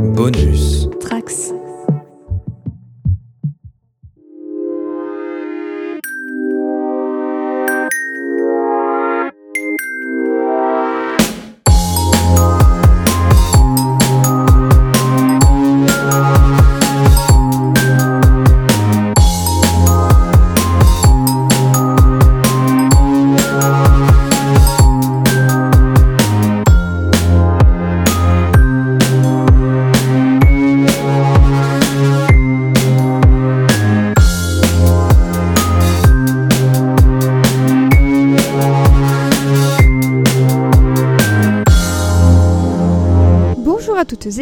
Bonus. 0.00 0.99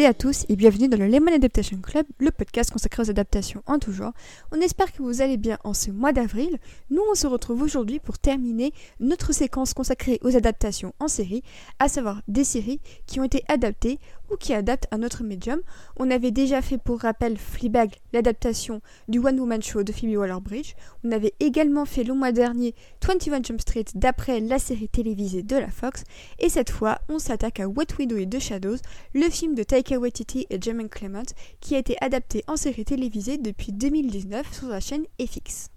À 0.09 0.13
tous 0.15 0.47
et 0.49 0.55
bienvenue 0.55 0.87
dans 0.87 0.97
le 0.97 1.05
Lemon 1.05 1.35
Adaptation 1.35 1.77
Club, 1.81 2.03
le 2.17 2.31
podcast 2.31 2.71
consacré 2.71 3.03
aux 3.03 3.11
adaptations 3.11 3.61
en 3.67 3.77
tout 3.77 3.91
genre. 3.91 4.13
On 4.51 4.59
espère 4.59 4.91
que 4.91 5.03
vous 5.03 5.21
allez 5.21 5.37
bien 5.37 5.59
en 5.63 5.75
ce 5.75 5.91
mois 5.91 6.13
d'avril. 6.13 6.57
Nous, 6.89 7.03
on 7.11 7.13
se 7.13 7.27
retrouve 7.27 7.61
aujourd'hui 7.61 7.99
pour 7.99 8.17
terminer 8.17 8.73
notre 8.99 9.33
séquence 9.35 9.75
consacrée 9.75 10.17
aux 10.23 10.35
adaptations 10.35 10.95
en 10.99 11.07
série, 11.07 11.43
à 11.77 11.89
savoir 11.89 12.23
des 12.27 12.43
séries 12.43 12.81
qui 13.05 13.19
ont 13.19 13.23
été 13.23 13.43
adaptées 13.49 13.99
ou 14.31 14.37
qui 14.37 14.53
adaptent 14.53 14.87
un 14.91 15.03
autre 15.03 15.23
médium. 15.23 15.59
On 15.97 16.11
avait 16.11 16.31
déjà 16.31 16.61
fait 16.61 16.77
pour 16.77 16.99
rappel 16.99 17.37
Fleabag, 17.37 17.91
l'adaptation 18.13 18.81
du 19.07 19.19
One 19.19 19.39
Woman 19.39 19.61
Show 19.61 19.83
de 19.83 19.91
Phoebe 19.91 20.17
Waller-Bridge. 20.17 20.73
On 21.03 21.11
avait 21.11 21.33
également 21.39 21.85
fait 21.85 22.03
le 22.03 22.13
mois 22.13 22.31
dernier 22.31 22.75
21 23.05 23.43
Jump 23.43 23.61
Street 23.61 23.85
d'après 23.95 24.39
la 24.39 24.59
série 24.59 24.89
télévisée 24.89 25.43
de 25.43 25.55
la 25.55 25.69
Fox. 25.69 26.03
Et 26.39 26.49
cette 26.49 26.69
fois, 26.69 26.99
on 27.09 27.19
s'attaque 27.19 27.59
à 27.59 27.67
What 27.67 27.95
We 27.97 28.07
Do 28.07 28.17
et 28.17 28.27
The 28.27 28.39
Shadows, 28.39 28.77
le 29.13 29.29
film 29.29 29.55
de 29.55 29.63
Taika 29.63 29.97
Waititi 29.97 30.45
et 30.49 30.61
Jermaine 30.61 30.89
Clement, 30.89 31.23
qui 31.59 31.75
a 31.75 31.79
été 31.79 31.95
adapté 32.01 32.43
en 32.47 32.55
série 32.55 32.85
télévisée 32.85 33.37
depuis 33.37 33.71
2019 33.71 34.53
sur 34.53 34.67
la 34.67 34.79
chaîne 34.79 35.05
FX. 35.19 35.69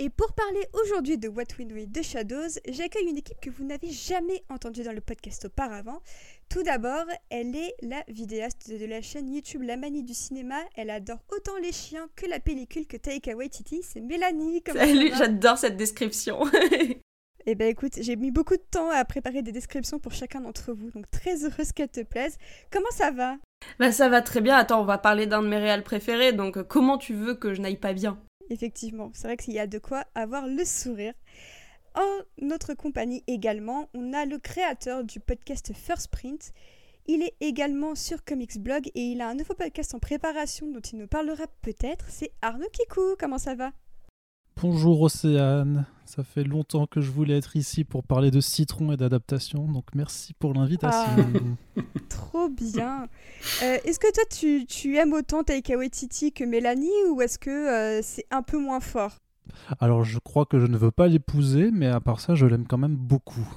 Et 0.00 0.10
pour 0.10 0.32
parler 0.32 0.64
aujourd'hui 0.74 1.18
de 1.18 1.26
What 1.26 1.56
We 1.58 1.66
Do 1.66 1.74
et 1.74 1.88
The 1.88 2.04
Shadows, 2.04 2.60
j'accueille 2.68 3.08
une 3.08 3.16
équipe 3.16 3.40
que 3.40 3.50
vous 3.50 3.64
n'avez 3.64 3.90
jamais 3.90 4.44
entendue 4.48 4.84
dans 4.84 4.92
le 4.92 5.00
podcast 5.00 5.46
auparavant. 5.46 6.00
Tout 6.50 6.62
d'abord, 6.62 7.04
elle 7.28 7.54
est 7.54 7.74
la 7.82 8.02
vidéaste 8.08 8.70
de 8.70 8.86
la 8.86 9.02
chaîne 9.02 9.30
YouTube 9.30 9.62
La 9.62 9.76
Manie 9.76 10.02
du 10.02 10.14
Cinéma. 10.14 10.56
Elle 10.76 10.88
adore 10.88 11.22
autant 11.30 11.56
les 11.62 11.72
chiens 11.72 12.08
que 12.16 12.24
la 12.24 12.40
pellicule 12.40 12.86
que 12.86 12.96
Taika 12.96 13.36
Waititi. 13.36 13.82
C'est 13.82 14.00
Mélanie. 14.00 14.62
Salut, 14.72 15.12
j'adore 15.16 15.58
cette 15.58 15.76
description. 15.76 16.40
Eh 17.50 17.54
ben 17.54 17.68
écoute, 17.68 17.94
j'ai 17.98 18.16
mis 18.16 18.30
beaucoup 18.30 18.56
de 18.56 18.64
temps 18.70 18.90
à 18.90 19.02
préparer 19.06 19.40
des 19.40 19.52
descriptions 19.52 19.98
pour 19.98 20.12
chacun 20.12 20.42
d'entre 20.42 20.74
vous, 20.74 20.90
donc 20.90 21.10
très 21.10 21.44
heureuse 21.44 21.72
qu'elle 21.72 21.88
te 21.88 22.02
plaise. 22.02 22.36
Comment 22.70 22.90
ça 22.90 23.10
va? 23.10 23.38
Bah 23.78 23.90
ça 23.90 24.10
va 24.10 24.20
très 24.20 24.42
bien. 24.42 24.54
Attends, 24.54 24.82
on 24.82 24.84
va 24.84 24.98
parler 24.98 25.26
d'un 25.26 25.42
de 25.42 25.48
mes 25.48 25.56
réels 25.56 25.82
préférés, 25.82 26.34
donc 26.34 26.58
euh, 26.58 26.62
comment 26.62 26.98
tu 26.98 27.14
veux 27.14 27.34
que 27.34 27.54
je 27.54 27.62
n'aille 27.62 27.78
pas 27.78 27.94
bien? 27.94 28.20
Effectivement, 28.50 29.10
c'est 29.14 29.28
vrai 29.28 29.38
qu'il 29.38 29.54
y 29.54 29.58
a 29.58 29.66
de 29.66 29.78
quoi 29.78 30.04
avoir 30.14 30.46
le 30.46 30.62
sourire. 30.66 31.14
En 31.98 32.22
notre 32.40 32.74
compagnie 32.74 33.24
également, 33.26 33.88
on 33.92 34.12
a 34.12 34.24
le 34.24 34.38
créateur 34.38 35.02
du 35.02 35.18
podcast 35.18 35.72
First 35.74 36.12
Print. 36.12 36.52
Il 37.08 37.22
est 37.22 37.34
également 37.40 37.96
sur 37.96 38.24
Comics 38.24 38.56
Blog 38.62 38.88
et 38.94 39.00
il 39.00 39.20
a 39.20 39.28
un 39.28 39.34
nouveau 39.34 39.54
podcast 39.54 39.96
en 39.96 39.98
préparation 39.98 40.70
dont 40.70 40.78
il 40.78 40.96
nous 40.96 41.08
parlera 41.08 41.46
peut-être. 41.60 42.04
C'est 42.08 42.30
Arnaud 42.40 42.68
Kikou, 42.72 43.16
comment 43.18 43.38
ça 43.38 43.56
va? 43.56 43.72
Bonjour 44.62 45.00
Océane, 45.00 45.86
ça 46.04 46.22
fait 46.22 46.44
longtemps 46.44 46.86
que 46.86 47.00
je 47.00 47.10
voulais 47.10 47.36
être 47.36 47.56
ici 47.56 47.82
pour 47.82 48.04
parler 48.04 48.30
de 48.30 48.40
citron 48.40 48.92
et 48.92 48.96
d'adaptation, 48.96 49.66
donc 49.66 49.86
merci 49.92 50.34
pour 50.34 50.54
l'invitation. 50.54 51.32
Trop 52.08 52.48
bien. 52.48 53.08
Euh, 53.64 53.78
est-ce 53.84 53.98
que 53.98 54.12
toi 54.12 54.24
tu, 54.30 54.66
tu 54.66 54.96
aimes 54.98 55.14
autant 55.14 55.42
Taika 55.42 55.76
Waititi 55.76 56.30
que 56.30 56.44
Mélanie 56.44 57.04
ou 57.10 57.22
est-ce 57.22 57.40
que 57.40 57.50
euh, 57.50 58.02
c'est 58.02 58.26
un 58.30 58.42
peu 58.42 58.58
moins 58.58 58.78
fort? 58.78 59.18
Alors 59.80 60.04
je 60.04 60.18
crois 60.18 60.46
que 60.46 60.58
je 60.58 60.66
ne 60.66 60.76
veux 60.76 60.90
pas 60.90 61.08
l'épouser, 61.08 61.70
mais 61.72 61.86
à 61.86 62.00
part 62.00 62.20
ça, 62.20 62.34
je 62.34 62.46
l'aime 62.46 62.66
quand 62.66 62.78
même 62.78 62.96
beaucoup. 62.96 63.48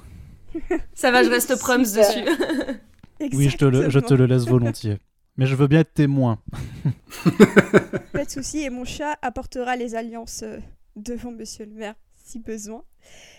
Ça 0.94 1.10
va, 1.10 1.22
je 1.22 1.30
reste 1.30 1.58
proms 1.58 1.84
Super. 1.84 2.08
dessus. 2.08 2.78
Oui, 3.34 3.48
je 3.48 3.56
te, 3.56 3.64
le, 3.64 3.88
je 3.88 4.00
te 4.00 4.14
le 4.14 4.26
laisse 4.26 4.48
volontiers. 4.48 4.98
Mais 5.36 5.46
je 5.46 5.54
veux 5.54 5.68
bien 5.68 5.80
être 5.80 5.94
témoin. 5.94 6.40
Pas 8.12 8.24
de 8.24 8.30
souci, 8.30 8.64
et 8.64 8.70
mon 8.70 8.84
chat 8.84 9.16
apportera 9.22 9.76
les 9.76 9.94
alliances 9.94 10.42
euh, 10.42 10.58
devant 10.96 11.30
Monsieur 11.30 11.64
le 11.66 11.72
maire 11.72 11.94
si 12.16 12.40
besoin. 12.40 12.82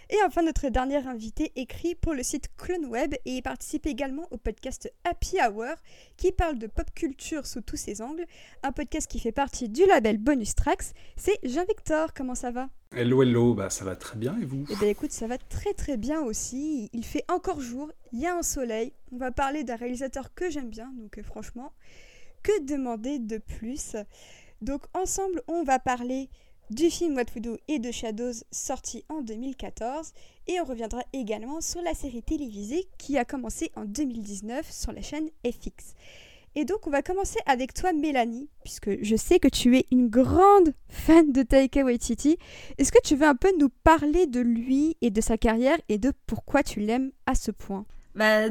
Et 0.09 0.18
enfin, 0.25 0.41
notre 0.41 0.68
dernier 0.68 1.08
invité 1.08 1.53
écrit 1.56 1.96
pour 1.96 2.14
le 2.14 2.24
site 2.24 2.50
Clone 2.58 2.86
Web 2.86 3.16
et 3.25 3.41
participe 3.41 3.86
également 3.86 4.28
au 4.31 4.38
podcast 4.38 4.91
Happy 5.06 5.38
Hour 5.41 5.75
qui 6.18 6.31
parle 6.34 6.59
de 6.59 6.68
pop 6.68 6.88
culture 6.94 7.47
sous 7.47 7.62
tous 7.62 7.78
ses 7.78 8.02
angles. 8.02 8.25
Un 8.63 8.74
podcast 8.74 9.09
qui 9.09 9.19
fait 9.19 9.31
partie 9.31 9.69
du 9.69 9.86
label 9.86 10.18
Bonus 10.18 10.56
Tracks. 10.56 10.94
C'est 11.16 11.40
Jean-Victor, 11.44 12.13
comment 12.13 12.36
ça 12.36 12.52
va? 12.52 12.69
Hello, 12.92 13.24
hello, 13.24 13.53
bah 13.53 13.69
ça 13.69 13.86
va 13.86 13.96
très 13.96 14.18
bien 14.18 14.38
et 14.42 14.46
vous? 14.46 14.66
Eh 14.69 14.75
bien 14.75 14.90
écoute, 14.90 15.12
ça 15.12 15.25
va 15.25 15.38
très 15.38 15.74
très 15.74 15.97
bien 15.97 16.22
aussi. 16.22 16.90
Il 16.94 17.06
fait 17.06 17.24
encore 17.30 17.62
jour, 17.62 17.90
il 18.12 18.19
y 18.19 18.28
a 18.28 18.36
un 18.36 18.44
soleil. 18.44 18.94
On 19.13 19.18
va 19.18 19.31
parler 19.31 19.63
d'un 19.63 19.78
réalisateur 19.78 20.34
que 20.36 20.50
j'aime 20.50 20.69
bien, 20.69 20.92
donc 20.97 21.18
euh, 21.18 21.24
franchement, 21.24 21.72
que 22.44 22.66
demander 22.66 23.19
de 23.19 23.38
plus? 23.38 23.96
Donc 24.62 24.84
ensemble, 24.94 25.42
on 25.47 25.63
va 25.63 25.80
parler 25.80 26.30
du 26.69 26.90
film 26.90 27.16
What 27.16 27.25
We 27.35 27.41
Do 27.41 27.57
et 27.68 27.79
de 27.79 27.91
Shadows 27.91 28.44
sorti 28.51 29.03
en 29.09 29.22
2014 29.22 30.13
et 30.47 30.59
on 30.59 30.66
reviendra 30.66 31.01
également 31.13 31.62
sur 31.62 31.81
la 31.81 31.94
série 31.94 32.24
télévisée 32.24 32.88
qui 32.97 33.18
a 33.18 33.25
commencé 33.25 33.72
en 33.75 33.85
2019 33.85 34.69
sur 34.72 34.91
la 34.91 35.01
chaîne 35.01 35.29
FX. 35.46 35.96
Et 36.56 36.66
donc 36.66 36.85
on 36.85 36.91
va 36.91 37.01
commencer 37.01 37.40
avec 37.46 37.74
toi 37.74 37.94
Mélanie, 37.94 38.47
puisque 38.63 39.03
je 39.03 39.16
sais 39.16 39.40
que 39.40 39.47
tu 39.47 39.78
es 39.78 39.85
une 39.91 40.07
grande 40.07 40.74
fan 40.88 41.31
de 41.31 41.41
Taika 41.41 41.84
Waititi. 41.84 42.38
Est-ce 42.78 42.91
que 42.91 43.01
tu 43.03 43.16
veux 43.16 43.28
un 43.28 43.35
peu 43.35 43.51
nous 43.59 43.69
parler 43.69 44.28
de 44.28 44.40
lui 44.40 44.95
et 45.01 45.09
de 45.09 45.22
sa 45.22 45.38
carrière 45.38 45.78
et 45.90 45.97
de 45.97 46.12
pourquoi 46.28 46.62
tu 46.62 46.80
l'aimes 46.80 47.12
à 47.25 47.34
ce 47.34 47.50
point? 47.50 47.85
Bah, 48.13 48.50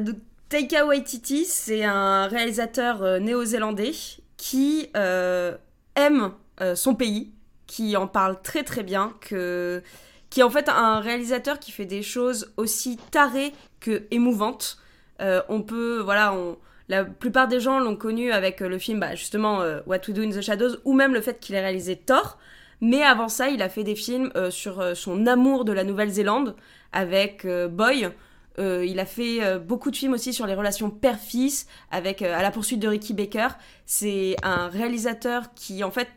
Taika 0.49 0.85
Waititi, 0.85 1.45
c'est 1.45 1.83
un 1.83 2.27
réalisateur 2.27 3.01
euh, 3.01 3.19
néo-zélandais 3.19 3.93
qui 4.37 4.89
euh, 4.97 5.57
aime 5.95 6.33
euh, 6.61 6.75
son 6.75 6.95
pays, 6.95 7.31
qui 7.67 7.95
en 7.97 8.07
parle 8.07 8.41
très 8.41 8.63
très 8.63 8.83
bien, 8.83 9.13
qui 9.21 10.39
est 10.39 10.43
en 10.43 10.49
fait 10.49 10.69
un 10.69 10.99
réalisateur 10.99 11.59
qui 11.59 11.71
fait 11.71 11.85
des 11.85 12.01
choses 12.01 12.53
aussi 12.57 12.97
tarées 13.11 13.53
que 13.79 14.03
émouvantes. 14.11 14.77
Euh, 15.21 15.41
on 15.49 15.61
peut, 15.61 15.99
voilà, 15.99 16.33
on... 16.33 16.57
la 16.89 17.05
plupart 17.05 17.47
des 17.47 17.59
gens 17.59 17.79
l'ont 17.79 17.95
connu 17.95 18.31
avec 18.31 18.61
euh, 18.61 18.67
le 18.67 18.77
film, 18.77 18.99
bah, 18.99 19.15
justement, 19.15 19.61
euh, 19.61 19.81
What 19.85 19.99
We 20.07 20.09
Do 20.09 20.23
in 20.23 20.31
the 20.31 20.41
Shadows, 20.41 20.77
ou 20.85 20.93
même 20.93 21.13
le 21.13 21.21
fait 21.21 21.39
qu'il 21.39 21.55
ait 21.55 21.61
réalisé 21.61 21.95
Thor. 21.95 22.37
Mais 22.81 23.03
avant 23.03 23.29
ça, 23.29 23.49
il 23.49 23.61
a 23.61 23.69
fait 23.69 23.83
des 23.83 23.95
films 23.95 24.31
sur 24.49 24.83
son 24.93 25.25
amour 25.25 25.63
de 25.63 25.71
la 25.71 25.85
Nouvelle-Zélande 25.85 26.53
avec 26.91 27.47
Boy. 27.47 28.09
Il 28.57 28.99
a 28.99 29.05
fait 29.05 29.57
beaucoup 29.59 29.89
de 29.89 29.95
films 29.95 30.11
aussi 30.11 30.33
sur 30.33 30.45
les 30.47 30.53
relations 30.53 30.89
père-fils 30.89 31.65
avec 31.91 32.21
À 32.21 32.41
la 32.41 32.51
poursuite 32.51 32.81
de 32.81 32.89
Ricky 32.89 33.13
Baker. 33.13 33.47
C'est 33.85 34.35
un 34.43 34.67
réalisateur 34.67 35.53
qui 35.55 35.81
en 35.85 35.91
fait 35.91 36.09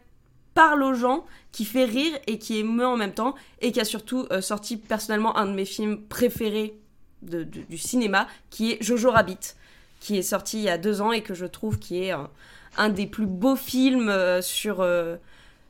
parle 0.57 0.83
aux 0.83 0.95
gens, 0.95 1.25
qui 1.53 1.65
fait 1.65 1.85
rire 1.85 2.19
et 2.27 2.39
qui 2.39 2.59
émeut 2.59 2.87
en 2.87 2.97
même 2.97 3.15
temps 3.15 3.37
et 3.61 3.71
qui 3.71 3.81
a 3.81 3.85
surtout 3.85 4.27
euh, 4.33 4.41
sorti 4.41 4.77
personnellement 4.77 5.37
un 5.37 5.47
de 5.47 5.53
mes 5.53 5.65
films 5.65 6.03
préférés 6.09 6.75
du 7.23 7.79
cinéma 7.79 8.27
qui 8.51 8.73
est 8.73 8.83
Jojo 8.83 9.11
Rabbit 9.11 9.55
qui 10.01 10.19
est 10.19 10.23
sorti 10.23 10.59
il 10.59 10.65
y 10.65 10.69
a 10.69 10.79
deux 10.79 11.01
ans 11.01 11.13
et 11.13 11.23
que 11.23 11.35
je 11.35 11.47
trouve 11.47 11.79
qui 11.79 12.05
est 12.05 12.11
un, 12.11 12.31
un 12.77 12.89
des 12.89 13.07
plus 13.07 13.27
beaux 13.27 13.57
films 13.57 14.09
euh, 14.09 14.43
sur, 14.43 14.81
euh, 14.81 15.17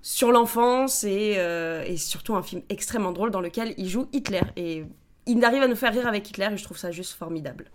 sur 0.03 0.33
l'enfance 0.33 1.05
et, 1.05 1.35
euh, 1.37 1.85
et 1.87 1.97
surtout 1.97 2.35
un 2.35 2.43
film 2.43 2.63
extrêmement 2.69 3.13
drôle 3.13 3.31
dans 3.31 3.41
lequel 3.41 3.75
il 3.77 3.89
joue 3.89 4.09
Hitler. 4.13 4.43
Et 4.57 4.85
il 5.27 5.45
arrive 5.45 5.63
à 5.63 5.69
nous 5.69 5.77
faire 5.77 5.93
rire 5.93 6.07
avec 6.07 6.29
Hitler 6.29 6.49
et 6.53 6.57
je 6.57 6.65
trouve 6.65 6.79
ça 6.79 6.91
juste 6.91 7.13
formidable. 7.13 7.67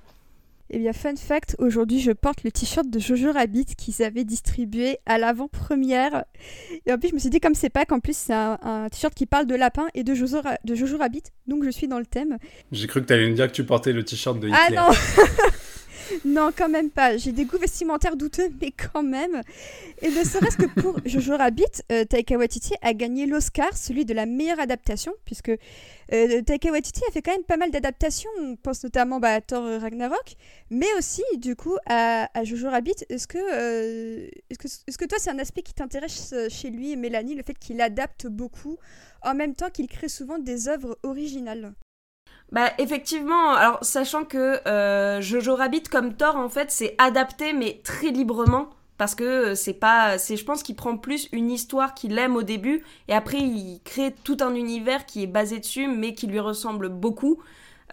Eh 0.74 0.80
bien, 0.80 0.94
fun 0.94 1.16
fact, 1.18 1.56
aujourd'hui 1.60 2.00
je 2.00 2.12
porte 2.12 2.44
le 2.44 2.52
t-shirt 2.52 2.90
de 2.90 2.98
Jojo 2.98 3.32
Rabbit 3.34 3.66
qu'ils 3.78 4.02
avaient 4.04 4.24
distribué 4.24 5.00
à 5.06 5.18
l'avant-première. 5.18 6.24
Et 6.86 6.94
en 6.94 6.98
plus, 6.98 7.10
je 7.10 7.14
me 7.14 7.20
suis 7.20 7.30
dit, 7.30 7.42
comme 7.42 7.56
c'est 7.56 7.70
pas 7.70 7.86
qu'en 7.86 8.00
plus 8.00 8.16
c'est 8.16 8.34
un, 8.34 8.58
un 8.62 8.88
t-shirt 8.90 9.14
qui 9.14 9.26
parle 9.26 9.48
de 9.48 9.56
lapin 9.56 9.88
et 9.96 10.04
de 10.04 10.14
Jojo, 10.14 10.38
de 10.64 10.76
Jojo 10.76 10.98
Rabbit, 10.98 11.24
donc 11.48 11.64
je 11.66 11.70
suis 11.70 11.88
dans 11.90 12.00
le 12.00 12.06
thème. 12.06 12.38
J'ai 12.72 12.88
cru 12.88 13.02
que 13.02 13.08
t'allais 13.08 13.30
me 13.30 13.36
dire 13.36 13.48
que 13.48 13.52
tu 13.54 13.66
portais 13.66 13.92
le 13.92 14.04
t-shirt 14.06 14.40
de 14.40 14.50
Ah 14.54 14.66
Hitler. 14.68 14.78
non 14.78 14.90
non, 16.26 16.52
quand 16.56 16.70
même 16.70 16.90
pas. 16.90 17.18
J'ai 17.18 17.32
des 17.32 17.46
goûts 17.46 17.58
vestimentaires 17.58 18.16
douteux, 18.16 18.50
mais 18.62 18.72
quand 18.72 19.04
même. 19.04 19.42
Et 20.02 20.10
ne 20.10 20.24
serait-ce 20.24 20.58
que 20.58 20.66
pour 20.66 21.00
Jojo 21.06 21.38
Rabbit, 21.38 21.84
euh, 21.92 22.06
Taika 22.06 22.38
Waititi 22.38 22.74
a 22.82 22.94
gagné 22.94 23.26
l'Oscar, 23.26 23.76
celui 23.76 24.06
de 24.06 24.14
la 24.14 24.26
meilleure 24.26 24.60
adaptation, 24.60 25.14
puisque 25.26 25.50
euh, 25.50 26.42
Taika 26.42 26.72
Waititi 26.72 27.02
a 27.08 27.12
fait 27.12 27.22
quand 27.22 27.32
même 27.32 27.44
pas 27.44 27.58
mal 27.58 27.72
d'adaptations. 27.72 28.30
On 28.40 28.56
pense 28.56 28.84
notamment 28.84 29.20
bah, 29.20 29.36
à 29.36 29.42
Thor 29.42 29.64
Ragnarok, 29.80 30.36
mais 30.70 30.92
aussi, 30.98 31.24
du 31.38 31.56
coup, 31.56 31.78
à, 31.88 32.28
Jojo 32.44 32.70
Rabbit. 32.70 33.06
Est-ce 33.10 33.28
que, 33.28 33.38
euh, 33.38 34.28
est-ce 34.50 34.58
que, 34.60 34.68
est-ce 34.88 34.98
que 34.98 35.06
toi, 35.06 35.18
c'est 35.20 35.32
un 35.32 35.40
aspect 35.40 35.62
qui 35.62 35.74
t'intéresse 35.74 36.34
chez 36.50 36.70
lui, 36.70 36.96
Mélanie, 36.96 37.36
le 37.36 37.44
fait 37.44 37.58
qu'il 37.58 37.82
adapte 37.82 38.28
beaucoup, 38.28 38.78
en 39.22 39.36
même 39.36 39.56
temps 39.56 39.70
qu'il 39.70 39.88
crée 39.88 40.10
souvent 40.10 40.40
des 40.40 40.68
œuvres 40.68 40.98
originales? 41.04 41.74
Bah 42.52 42.74
effectivement, 42.80 43.54
alors 43.54 43.80
sachant 43.82 44.26
que 44.26 44.60
euh, 44.68 45.22
Jojo 45.22 45.56
Rabbit 45.56 45.84
comme 45.84 46.16
Thor 46.16 46.36
en 46.36 46.50
fait 46.50 46.70
c'est 46.70 46.96
adapté 46.98 47.54
mais 47.54 47.80
très 47.84 48.10
librement 48.10 48.70
parce 48.98 49.16
que 49.16 49.24
euh, 49.24 49.56
c'est 49.56 49.74
pas 49.74 50.18
c'est 50.18 50.36
je 50.36 50.44
pense 50.44 50.62
qu'il 50.62 50.76
prend 50.76 50.98
plus 50.98 51.30
une 51.32 51.50
histoire 51.50 51.94
qu'il 51.94 52.18
aime 52.20 52.36
au 52.36 52.44
début 52.44 52.84
et 53.08 53.14
après 53.14 53.38
il 53.38 53.80
crée 53.86 54.14
tout 54.26 54.36
un 54.42 54.54
univers 54.54 55.06
qui 55.06 55.24
est 55.24 55.28
basé 55.28 55.60
dessus 55.60 55.88
mais 55.88 56.14
qui 56.14 56.28
lui 56.28 56.42
ressemble 56.42 56.90
beaucoup. 56.90 57.42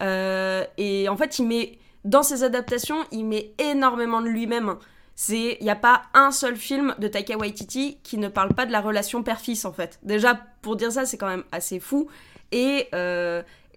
Euh, 0.01 0.65
et 0.77 1.07
en 1.07 1.15
fait 1.15 1.39
il 1.39 1.47
met 1.47 1.77
dans 2.03 2.23
ses 2.23 2.43
adaptations 2.43 2.97
il 3.13 3.25
met 3.25 3.53
énormément 3.59 4.19
de 4.19 4.27
lui-même. 4.27 4.75
C'est 5.15 5.57
il 5.61 5.63
n'y 5.63 5.69
a 5.69 5.75
pas 5.75 6.01
un 6.13 6.31
seul 6.31 6.57
film 6.57 6.95
de 6.99 7.07
Taika 7.07 7.37
Waititi 7.37 7.97
qui 8.03 8.17
ne 8.17 8.27
parle 8.27 8.53
pas 8.53 8.65
de 8.65 8.73
la 8.73 8.81
relation 8.81 9.23
père-fils 9.23 9.63
en 9.63 9.71
fait. 9.71 9.99
Déjà 10.03 10.37
pour 10.61 10.75
dire 10.75 10.91
ça 10.91 11.05
c'est 11.05 11.17
quand 11.17 11.29
même 11.29 11.45
assez 11.53 11.79
fou. 11.79 12.09
Et 12.51 12.89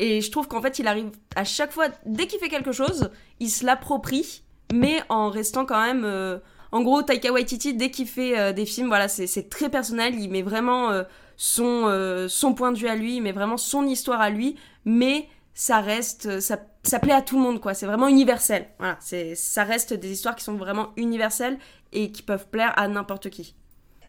et 0.02 0.20
je 0.20 0.32
trouve 0.32 0.48
qu'en 0.48 0.60
fait, 0.60 0.80
il 0.80 0.88
arrive 0.88 1.12
à 1.36 1.44
chaque 1.44 1.70
fois, 1.70 1.86
dès 2.04 2.26
qu'il 2.26 2.40
fait 2.40 2.48
quelque 2.48 2.72
chose, 2.72 3.10
il 3.38 3.48
se 3.48 3.64
l'approprie, 3.64 4.42
mais 4.74 5.00
en 5.08 5.30
restant 5.30 5.64
quand 5.64 5.80
même. 5.80 6.02
Euh, 6.04 6.38
en 6.72 6.82
gros, 6.82 7.02
Taika 7.02 7.30
Waititi, 7.30 7.74
dès 7.74 7.92
qu'il 7.92 8.08
fait 8.08 8.36
euh, 8.36 8.52
des 8.52 8.66
films, 8.66 8.88
voilà, 8.88 9.06
c'est 9.06 9.48
très 9.48 9.68
personnel. 9.68 10.18
Il 10.18 10.28
met 10.28 10.42
vraiment 10.42 10.90
euh, 10.90 11.04
son, 11.36 12.26
son 12.28 12.52
point 12.52 12.72
de 12.72 12.78
vue 12.78 12.88
à 12.88 12.96
lui, 12.96 13.16
il 13.16 13.22
met 13.22 13.30
vraiment 13.30 13.56
son 13.56 13.86
histoire 13.86 14.20
à 14.20 14.30
lui, 14.30 14.56
mais 14.84 15.28
ça 15.54 15.80
reste. 15.80 16.40
Ça, 16.40 16.58
ça 16.82 16.98
plaît 16.98 17.12
à 17.12 17.22
tout 17.22 17.36
le 17.36 17.42
monde, 17.42 17.60
quoi. 17.60 17.72
C'est 17.72 17.86
vraiment 17.86 18.08
universel. 18.08 18.66
Voilà, 18.80 18.98
ça 19.36 19.62
reste 19.62 19.94
des 19.94 20.10
histoires 20.10 20.34
qui 20.34 20.42
sont 20.42 20.56
vraiment 20.56 20.88
universelles 20.96 21.58
et 21.92 22.10
qui 22.10 22.22
peuvent 22.24 22.48
plaire 22.48 22.72
à 22.76 22.88
n'importe 22.88 23.30
qui. 23.30 23.54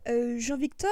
Euh, 0.09 0.35
Jean-Victor, 0.38 0.91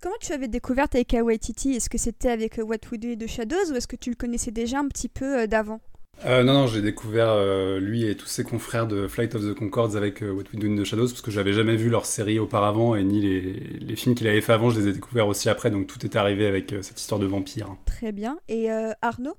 comment 0.00 0.14
tu 0.20 0.32
avais 0.32 0.48
découvert 0.48 0.88
Taika 0.88 1.22
Waititi? 1.22 1.72
Est-ce 1.72 1.90
que 1.90 1.98
c'était 1.98 2.30
avec 2.30 2.58
euh, 2.58 2.62
What 2.62 2.76
We 2.90 3.00
Do 3.00 3.14
de 3.16 3.26
Shadows 3.26 3.72
ou 3.72 3.74
est-ce 3.74 3.88
que 3.88 3.96
tu 3.96 4.10
le 4.10 4.16
connaissais 4.16 4.52
déjà 4.52 4.78
un 4.78 4.88
petit 4.88 5.08
peu 5.08 5.40
euh, 5.40 5.46
d'avant? 5.46 5.80
Non, 6.24 6.44
non, 6.44 6.66
j'ai 6.68 6.80
découvert 6.80 7.36
lui 7.80 8.06
et 8.06 8.16
tous 8.16 8.28
ses 8.28 8.44
confrères 8.44 8.86
de 8.86 9.08
Flight 9.08 9.34
of 9.34 9.42
the 9.42 9.52
Concords 9.52 9.96
avec 9.96 10.20
What 10.20 10.44
We 10.52 10.60
Do 10.60 10.68
in 10.68 10.76
the 10.80 10.84
Shadows 10.84 11.08
parce 11.08 11.22
que 11.22 11.32
j'avais 11.32 11.52
jamais 11.52 11.74
vu 11.74 11.90
leur 11.90 12.06
série 12.06 12.38
auparavant 12.38 12.94
et 12.94 13.02
ni 13.02 13.20
les, 13.20 13.40
les 13.80 13.96
films 13.96 14.14
qu'il 14.14 14.28
avait 14.28 14.40
fait 14.40 14.52
avant, 14.52 14.70
je 14.70 14.78
les 14.78 14.88
ai 14.88 14.92
découverts 14.92 15.26
aussi 15.26 15.48
après, 15.48 15.72
donc 15.72 15.88
tout 15.88 16.06
est 16.06 16.14
arrivé 16.14 16.46
avec 16.46 16.72
cette 16.82 17.00
histoire 17.00 17.18
de 17.18 17.26
vampire. 17.26 17.76
Très 17.84 18.12
bien. 18.12 18.38
Et 18.48 18.70
Arnaud? 19.02 19.36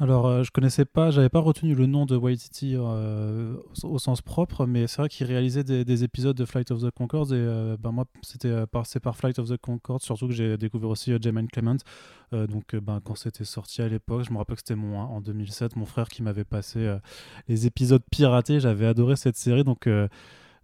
Alors, 0.00 0.26
euh, 0.26 0.42
je 0.42 0.50
connaissais 0.50 0.86
pas, 0.86 1.10
j'avais 1.10 1.28
pas 1.28 1.40
retenu 1.40 1.74
le 1.74 1.84
nom 1.84 2.06
de 2.06 2.16
Waititi 2.16 2.72
euh, 2.74 3.54
au, 3.82 3.98
sens 3.98 4.22
propre, 4.22 4.64
mais 4.64 4.86
c'est 4.86 4.96
vrai 5.02 5.10
qu'il 5.10 5.26
réalisait 5.26 5.62
des, 5.62 6.04
épisodes 6.04 6.34
de 6.34 6.46
Flight 6.46 6.70
of 6.70 6.80
the 6.80 6.90
Concords 6.90 7.34
et 7.34 7.36
euh, 7.36 7.76
ben 7.78 7.92
moi, 7.92 8.06
c'était 8.22 8.66
par, 8.66 8.86
c'est 8.86 8.98
par 8.98 9.14
Flight 9.14 9.38
of 9.38 9.50
the 9.50 9.58
Concords 9.58 10.00
surtout 10.00 10.26
que 10.26 10.32
j'ai 10.32 10.56
découvert 10.56 10.88
aussi 10.88 11.12
Jemaine 11.22 11.48
Clement. 11.48 11.76
donc, 12.32 12.74
ben, 12.76 13.00
quand 13.04 13.14
c'était 13.14 13.44
sorti 13.44 13.82
à 13.82 13.88
l'époque, 13.88 14.24
je 14.26 14.32
me 14.32 14.38
rappelle 14.38 14.56
que 14.56 14.62
c'était 14.62 14.74
mon 14.74 14.98
en 14.98 15.20
2007, 15.20 15.76
mon 15.76 15.84
frère 15.84 16.08
qui 16.08 16.22
m'avait 16.22 16.44
passé 16.44 16.96
les 17.48 17.66
épisodes 17.66 18.02
piratés. 18.10 18.58
J'avais 18.58 18.86
adoré 18.86 19.16
cette 19.16 19.36
série, 19.36 19.64
donc 19.64 19.86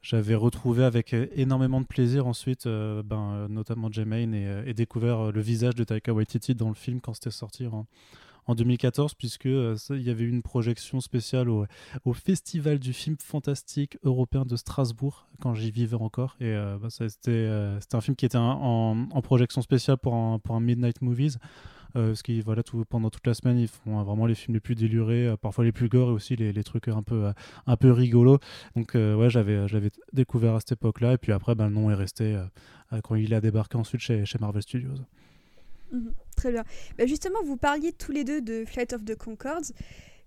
j'avais 0.00 0.34
retrouvé 0.34 0.82
avec 0.82 1.14
énormément 1.34 1.82
de 1.82 1.86
plaisir 1.86 2.26
ensuite, 2.26 2.66
ben, 2.66 3.48
notamment 3.50 3.92
Jemaine 3.92 4.32
et, 4.32 4.62
et, 4.64 4.72
découvert 4.72 5.30
le 5.30 5.40
visage 5.42 5.74
de 5.74 5.84
Taika 5.84 6.14
Waititi 6.14 6.54
dans 6.54 6.68
le 6.68 6.74
film 6.74 7.02
quand 7.02 7.12
c'était 7.12 7.30
sorti 7.30 7.66
2014, 8.54 9.14
puisque 9.14 9.46
euh, 9.46 9.76
il 9.90 10.02
y 10.02 10.10
avait 10.10 10.24
une 10.24 10.42
projection 10.42 11.00
spéciale 11.00 11.48
au, 11.48 11.66
Festival 12.12 12.78
du 12.78 12.92
film 12.92 13.16
fantastique 13.20 13.98
européen 14.02 14.44
de 14.44 14.56
Strasbourg, 14.56 15.26
quand 15.40 15.54
j'y 15.54 15.70
vivais 15.70 15.96
encore. 15.96 16.36
Et 16.40 16.46
euh, 16.46 16.78
bah, 16.80 16.88
euh, 17.00 17.78
c'était 17.80 17.96
un 17.96 18.00
film 18.00 18.16
qui 18.16 18.24
était 18.24 18.38
en, 18.38 19.08
en, 19.10 19.22
projection 19.22 19.60
spéciale 19.60 19.98
pour 19.98 20.14
un, 20.14 20.60
Midnight 20.60 21.02
Movies. 21.02 21.38
parce 21.92 22.22
que 22.22 22.40
voilà, 22.42 22.62
tout, 22.62 22.84
pendant 22.88 23.10
toute 23.10 23.26
la 23.26 23.34
semaine, 23.34 23.58
ils 23.58 23.68
font 23.68 24.02
vraiment 24.02 24.26
les 24.26 24.34
films 24.34 24.54
les 24.54 24.60
plus 24.60 24.74
délurés, 24.74 25.34
parfois 25.40 25.64
les 25.64 25.72
plus 25.72 25.88
gore 25.88 26.10
et 26.10 26.12
aussi 26.12 26.36
les, 26.36 26.64
trucs 26.64 26.88
un 26.88 27.02
peu, 27.02 27.30
un 27.66 27.76
peu 27.76 27.92
rigolos. 27.92 28.38
Donc, 28.76 28.92
ouais, 28.94 29.28
j'avais 29.30 29.90
découvert 30.12 30.54
à 30.54 30.60
cette 30.60 30.72
époque-là. 30.72 31.14
Et 31.14 31.18
puis 31.18 31.32
après, 31.32 31.54
ben, 31.54 31.68
le 31.68 31.74
nom 31.74 31.90
est 31.90 31.94
resté 31.94 32.40
quand 33.02 33.14
il 33.14 33.34
a 33.34 33.40
débarqué 33.40 33.76
ensuite 33.76 34.00
chez 34.00 34.24
Marvel 34.40 34.62
Studios. 34.62 34.94
Mhm. 35.92 36.12
très 36.36 36.52
bien. 36.52 36.64
Bah, 36.98 37.06
justement, 37.06 37.42
vous 37.44 37.56
parliez 37.56 37.92
tous 37.92 38.12
les 38.12 38.24
deux 38.24 38.40
de 38.40 38.64
Flight 38.64 38.92
of 38.92 39.04
the 39.04 39.16
Concords. 39.16 39.72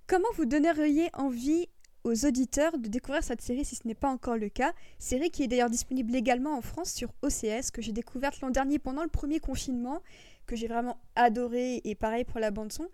Comment 0.07 0.27
vous 0.35 0.45
donneriez 0.45 1.09
envie 1.13 1.67
aux 2.03 2.25
auditeurs 2.25 2.77
de 2.77 2.87
découvrir 2.87 3.23
cette 3.23 3.41
série 3.41 3.65
si 3.65 3.75
ce 3.75 3.87
n'est 3.87 3.95
pas 3.95 4.09
encore 4.09 4.37
le 4.37 4.49
cas? 4.49 4.73
Série 4.97 5.29
qui 5.29 5.43
est 5.43 5.47
d'ailleurs 5.47 5.69
disponible 5.69 6.15
également 6.15 6.57
en 6.57 6.61
France 6.61 6.91
sur 6.91 7.09
OCS, 7.21 7.71
que 7.71 7.81
j'ai 7.81 7.91
découverte 7.91 8.41
l'an 8.41 8.49
dernier 8.49 8.79
pendant 8.79 9.03
le 9.03 9.09
premier 9.09 9.39
confinement, 9.39 10.01
que 10.47 10.55
j'ai 10.55 10.67
vraiment 10.67 10.97
adoré, 11.15 11.81
et 11.83 11.95
pareil 11.95 12.23
pour 12.23 12.39
la 12.39 12.51
bande-son. 12.51 12.87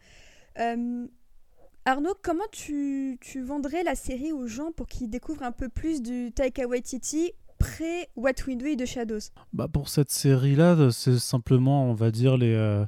Euh, 0.59 1.07
Arnaud, 1.85 2.15
comment 2.23 2.47
tu, 2.51 3.17
tu, 3.21 3.41
vendrais 3.41 3.83
la 3.83 3.93
série 3.93 4.31
aux 4.31 4.47
gens 4.47 4.71
pour 4.71 4.87
qu'ils 4.87 5.09
découvrent 5.09 5.43
un 5.43 5.51
peu 5.51 5.69
plus 5.69 6.01
du 6.01 6.31
Taika 6.33 6.67
Waititi 6.67 7.31
What 8.15 8.33
We 8.47 8.57
Do 8.57 8.75
de 8.75 8.85
Shadows 8.85 9.31
bah 9.53 9.67
Pour 9.67 9.89
cette 9.89 10.11
série-là, 10.11 10.91
c'est 10.91 11.17
simplement, 11.19 11.89
on 11.89 11.93
va 11.93 12.11
dire, 12.11 12.37
les, 12.37 12.53
euh, 12.53 12.85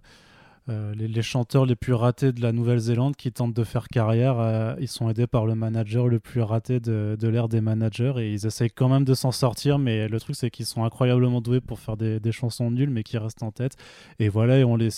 euh, 0.69 0.94
les, 0.96 1.22
chanteurs 1.22 1.66
les 1.66 1.75
plus 1.75 1.94
ratés 1.94 2.31
de 2.31 2.42
la 2.42 2.52
Nouvelle-Zélande 2.52 3.16
qui 3.16 3.31
tentent 3.31 3.54
de 3.54 3.64
faire 3.64 3.88
carrière. 3.88 4.40
Euh, 4.40 4.75
ils 4.80 4.88
sont 4.88 5.10
aidés 5.10 5.28
par 5.28 5.46
le 5.46 5.56
manager 5.56 6.08
le 6.08 6.19
plus 6.19 6.42
raté 6.42 6.80
de, 6.80 7.18
de 7.19 7.28
l'ère 7.28 7.50
des 7.50 7.62
managers 7.62 8.14
et 8.18 8.31
ils 8.34 8.46
essayent 8.46 8.72
quand 8.72 8.90
même 8.90 9.04
de 9.04 9.14
s'en 9.14 9.31
sortir. 9.31 9.80
Mais 9.80 10.08
le 10.08 10.19
truc, 10.19 10.36
c'est 10.36 10.50
qu'ils 10.50 10.66
sont 10.66 10.84
incroyablement 10.84 11.42
doués 11.42 11.62
pour 11.62 11.80
faire 11.80 11.98
des, 11.98 12.20
des, 12.20 12.31
chansons 12.31 12.72
nulles, 12.72 12.90
mais 12.90 13.04
qui 13.04 13.18
restent 13.18 13.44
en 13.44 13.52
tête. 13.52 13.75
Et 14.20 14.30
voilà, 14.30 14.60
et 14.60 14.63
on 14.63 14.75
les. 14.75 14.90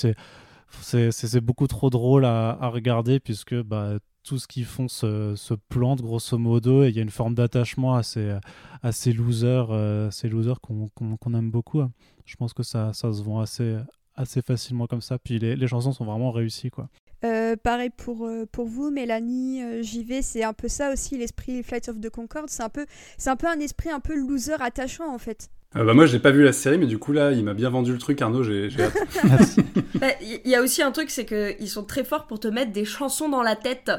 C'est 0.81 1.42
beaucoup 1.42 1.68
trop 1.68 1.89
drôle 1.89 2.25
à, 2.25 2.50
à 2.62 2.68
regarder 2.68 3.19
puisque 3.19 3.56
bah, 3.56 3.98
tout 4.29 4.37
ce 4.37 4.47
qu'ils 4.47 4.65
font 4.65 4.87
se, 4.87 5.33
se, 5.35 5.55
plante 5.55 6.03
grosso 6.03 6.37
modo 6.37 6.83
et 6.83 6.89
il 6.89 6.95
y 6.95 6.99
a 6.99 7.01
une 7.01 7.09
forme 7.09 7.33
d'attachement 7.33 7.95
à 7.95 8.03
ces, 8.03 8.37
à 8.83 8.91
ces 8.91 9.11
losers, 9.11 9.69
euh, 9.71 10.11
ces 10.11 10.29
losers 10.29 10.61
qu'on 10.61 11.33
aime 11.33 11.49
beaucoup. 11.49 11.81
Hein. 11.81 11.91
Je 12.25 12.35
pense 12.35 12.53
que 12.53 12.61
ça, 12.61 12.93
ça 12.93 13.11
se 13.11 13.23
vend 13.23 13.39
assez, 13.39 13.77
assez 14.15 14.43
facilement 14.43 14.85
comme 14.85 15.01
ça. 15.01 15.17
Puis 15.17 15.39
les, 15.39 15.55
les 15.55 15.67
chansons 15.67 15.93
sont 15.93 16.05
vraiment 16.05 16.31
réussies. 16.31 16.69
Quoi. 16.69 16.89
Euh, 17.25 17.55
pareil 17.55 17.89
pour, 17.89 18.27
euh, 18.27 18.45
pour 18.51 18.67
vous, 18.67 18.91
Mélanie, 18.91 19.83
JV, 19.83 20.21
c'est 20.21 20.43
un 20.43 20.53
peu 20.53 20.67
ça 20.67 20.93
aussi 20.93 21.17
l'esprit 21.17 21.63
Flight 21.63 21.89
of 21.89 21.99
the 21.99 22.11
Concorde. 22.11 22.51
C'est 22.51 22.61
un, 22.61 22.69
peu, 22.69 22.85
un 23.25 23.35
peu 23.35 23.47
un 23.47 23.59
esprit 23.59 23.89
un 23.89 24.00
peu 24.00 24.15
loser 24.15 24.62
attachant 24.62 25.12
en 25.12 25.17
fait. 25.17 25.50
bah 25.74 25.95
moi 25.95 26.05
j'ai 26.05 26.19
pas 26.19 26.31
vu 26.31 26.43
la 26.43 26.53
série 26.53 26.77
mais 26.77 26.86
du 26.86 27.00
coup 27.00 27.13
là 27.13 27.31
il 27.31 27.43
m'a 27.43 27.55
bien 27.55 27.69
vendu 27.69 27.91
le 27.91 27.98
truc 27.98 28.21
Arnaud 28.21 28.43
j'ai 28.43 28.69
hâte. 28.79 29.57
Bah, 30.00 30.07
il 30.21 30.50
y 30.50 30.55
a 30.55 30.62
aussi 30.62 30.83
un 30.83 30.91
truc 30.91 31.09
c'est 31.09 31.25
qu'ils 31.25 31.67
sont 31.67 31.83
très 31.83 32.03
forts 32.03 32.27
pour 32.27 32.39
te 32.39 32.48
mettre 32.48 32.71
des 32.71 32.86
chansons 32.86 33.27
dans 33.27 33.41
la 33.41 33.55
tête. 33.55 33.91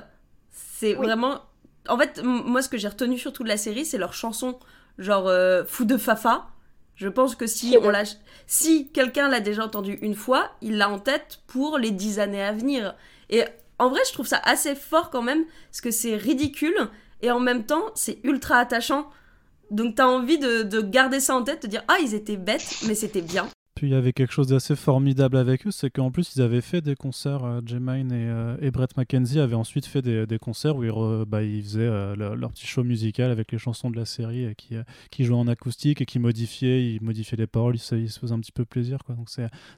C'est 0.80 0.94
vraiment 0.94 1.42
en 1.88 1.98
fait, 1.98 2.22
moi, 2.22 2.62
ce 2.62 2.70
que 2.70 2.78
j'ai 2.78 2.88
retenu 2.88 3.18
surtout 3.18 3.42
de 3.42 3.48
la 3.48 3.58
série, 3.58 3.84
c'est 3.84 3.98
leurs 3.98 4.14
chansons, 4.14 4.58
genre 4.98 5.28
euh, 5.28 5.62
Fou 5.66 5.84
de 5.84 5.98
Fafa. 5.98 6.48
Je 6.94 7.08
pense 7.08 7.34
que 7.34 7.46
si 7.46 7.76
on 7.82 7.90
l'a, 7.90 8.04
si 8.46 8.88
quelqu'un 8.88 9.28
l'a 9.28 9.40
déjà 9.40 9.64
entendu 9.64 9.98
une 10.00 10.14
fois, 10.14 10.50
il 10.62 10.78
l'a 10.78 10.88
en 10.88 10.98
tête 10.98 11.40
pour 11.48 11.76
les 11.76 11.90
dix 11.90 12.18
années 12.18 12.42
à 12.42 12.52
venir. 12.52 12.94
Et 13.28 13.44
en 13.78 13.90
vrai, 13.90 14.00
je 14.06 14.12
trouve 14.14 14.26
ça 14.26 14.40
assez 14.42 14.74
fort 14.74 15.10
quand 15.10 15.22
même, 15.22 15.44
parce 15.70 15.82
que 15.82 15.90
c'est 15.90 16.16
ridicule 16.16 16.88
et 17.20 17.30
en 17.30 17.40
même 17.40 17.66
temps, 17.66 17.90
c'est 17.94 18.18
ultra 18.22 18.56
attachant. 18.56 19.10
Donc 19.70 19.96
t'as 19.96 20.06
envie 20.06 20.38
de, 20.38 20.62
de, 20.62 20.80
garder 20.80 21.20
ça 21.20 21.36
en 21.36 21.42
tête, 21.42 21.62
de 21.62 21.68
dire 21.68 21.84
ah 21.88 21.98
ils 22.02 22.14
étaient 22.14 22.36
bêtes, 22.36 22.80
mais 22.86 22.94
c'était 22.94 23.22
bien 23.22 23.48
il 23.86 23.92
y 23.92 23.94
avait 23.94 24.12
quelque 24.12 24.32
chose 24.32 24.48
d'assez 24.48 24.76
formidable 24.76 25.36
avec 25.36 25.66
eux, 25.66 25.70
c'est 25.70 25.90
qu'en 25.90 26.10
plus 26.10 26.34
ils 26.34 26.42
avaient 26.42 26.60
fait 26.60 26.80
des 26.80 26.94
concerts, 26.94 27.44
euh, 27.44 27.60
Jemine 27.64 28.12
et, 28.12 28.28
euh, 28.28 28.56
et, 28.60 28.70
Brett 28.70 28.96
McKenzie 28.96 29.40
avaient 29.40 29.54
ensuite 29.54 29.86
fait 29.86 30.02
des, 30.02 30.38
concerts 30.38 30.76
où 30.76 30.84
ils, 30.84 31.24
bah, 31.26 31.40
faisaient 31.40 31.80
euh, 31.80 32.14
leur, 32.16 32.50
petit 32.50 32.66
show 32.66 32.84
musical 32.84 33.30
avec 33.30 33.52
les 33.52 33.58
chansons 33.58 33.90
de 33.90 33.96
la 33.96 34.04
série 34.04 34.54
qui, 34.56 34.74
qui 35.10 35.24
jouaient 35.24 35.38
en 35.38 35.46
acoustique 35.48 36.00
et 36.00 36.06
qui 36.06 36.18
modifiaient, 36.18 36.94
ils 36.94 37.02
modifiaient 37.02 37.36
les 37.36 37.46
paroles, 37.46 37.76
ils 37.76 37.78
se, 37.78 37.94
faisaient 38.20 38.32
un 38.32 38.40
petit 38.40 38.52
peu 38.52 38.64
plaisir. 38.64 38.98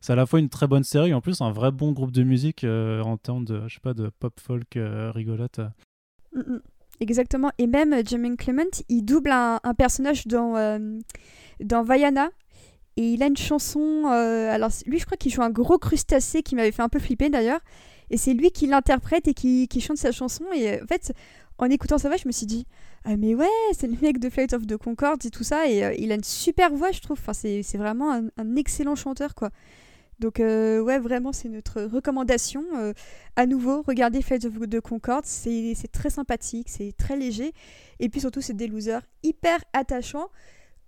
C'est 0.01 0.13
à 0.13 0.17
la 0.17 0.27
fois 0.27 0.41
une 0.41 0.49
très 0.49 0.67
bonne 0.67 0.85
série 0.85 1.15
en 1.15 1.21
plus 1.21 1.41
un 1.41 1.51
vrai 1.51 1.71
bon 1.71 1.93
groupe 1.93 2.13
de 2.13 2.23
musique 2.23 2.65
en 2.65 3.17
termes 3.17 3.45
de, 3.45 3.69
je 3.69 3.75
sais 3.75 3.81
pas, 3.81 3.95
de 3.95 4.11
pop 4.19 4.39
folk 4.41 4.79
rigolote. 5.15 5.61
Mm, 6.35 6.41
mm. 6.41 6.61
Exactement, 7.01 7.51
et 7.59 7.67
même 7.67 8.07
Jemine 8.07 8.37
Clement, 8.37 8.71
il 8.89 9.03
double 9.03 9.33
un, 9.33 9.59
un 9.65 9.75
personnage 9.75 10.27
dans, 10.29 10.79
dans 11.61 11.83
Vaiana, 11.83 12.31
et 12.97 13.13
il 13.15 13.23
a 13.23 13.27
une 13.27 13.37
chanson. 13.37 14.05
Euh, 14.07 14.51
alors, 14.51 14.71
lui, 14.87 14.99
je 14.99 15.07
crois 15.07 15.17
qu'il 15.17 15.33
joue 15.33 15.43
un 15.43 15.51
gros 15.51 15.79
crustacé 15.79 16.43
qui 16.43 16.55
m'avait 16.55 16.73
fait 16.73 16.83
un 16.83 16.89
peu 16.89 16.99
flipper 16.99 17.31
d'ailleurs. 17.31 17.61
Et 18.11 18.17
c'est 18.17 18.35
lui 18.35 18.51
qui 18.51 18.67
l'interprète 18.67 19.29
et 19.29 19.35
qui, 19.35 19.69
chante 19.81 19.97
sa 19.97 20.13
chanson. 20.13 20.45
Et 20.55 20.81
en 20.83 20.87
fait, 20.87 21.13
en 21.59 21.71
écoutant 21.71 21.97
sa 21.97 22.09
voix, 22.09 22.19
je 22.19 22.29
me 22.29 22.33
suis 22.33 22.47
dit, 22.47 22.67
ah 23.05 23.17
mais 23.17 23.35
ouais, 23.35 23.47
c'est 23.73 23.87
le 23.87 23.97
mec 24.03 24.19
de 24.19 24.29
Flight 24.29 24.53
of 24.53 24.67
the 24.67 24.77
Concorde 24.77 25.25
et 25.25 25.31
tout 25.31 25.45
ça. 25.45 25.67
Et 25.69 25.97
il 25.99 26.13
a 26.13 26.17
une 26.17 26.25
super 26.25 26.75
voix, 26.75 26.93
je 26.93 27.01
trouve. 27.01 27.19
Enfin, 27.19 27.33
c'est 27.33 27.79
vraiment 27.79 28.13
un, 28.37 28.57
excellent 28.57 28.95
chanteur, 28.95 29.35
quoi. 29.35 29.51
Donc 30.19 30.39
euh, 30.39 30.81
ouais, 30.81 30.99
vraiment, 30.99 31.33
c'est 31.33 31.49
notre 31.49 31.83
recommandation. 31.83 32.65
Euh, 32.77 32.93
à 33.35 33.47
nouveau, 33.47 33.83
regardez 33.83 34.23
Flight 34.23 34.45
of 34.45 34.61
the 34.69 34.81
Concorde, 34.81 35.25
c'est 35.27 35.75
très 35.91 36.11
sympathique, 36.11 36.69
c'est 36.69 36.93
très 36.97 37.17
léger. 37.17 37.53
Et 37.99 38.09
puis 38.09 38.21
surtout, 38.21 38.41
c'est 38.41 38.55
des 38.57 38.69
losers 38.69 39.03
hyper 39.25 39.59
attachants. 39.73 40.29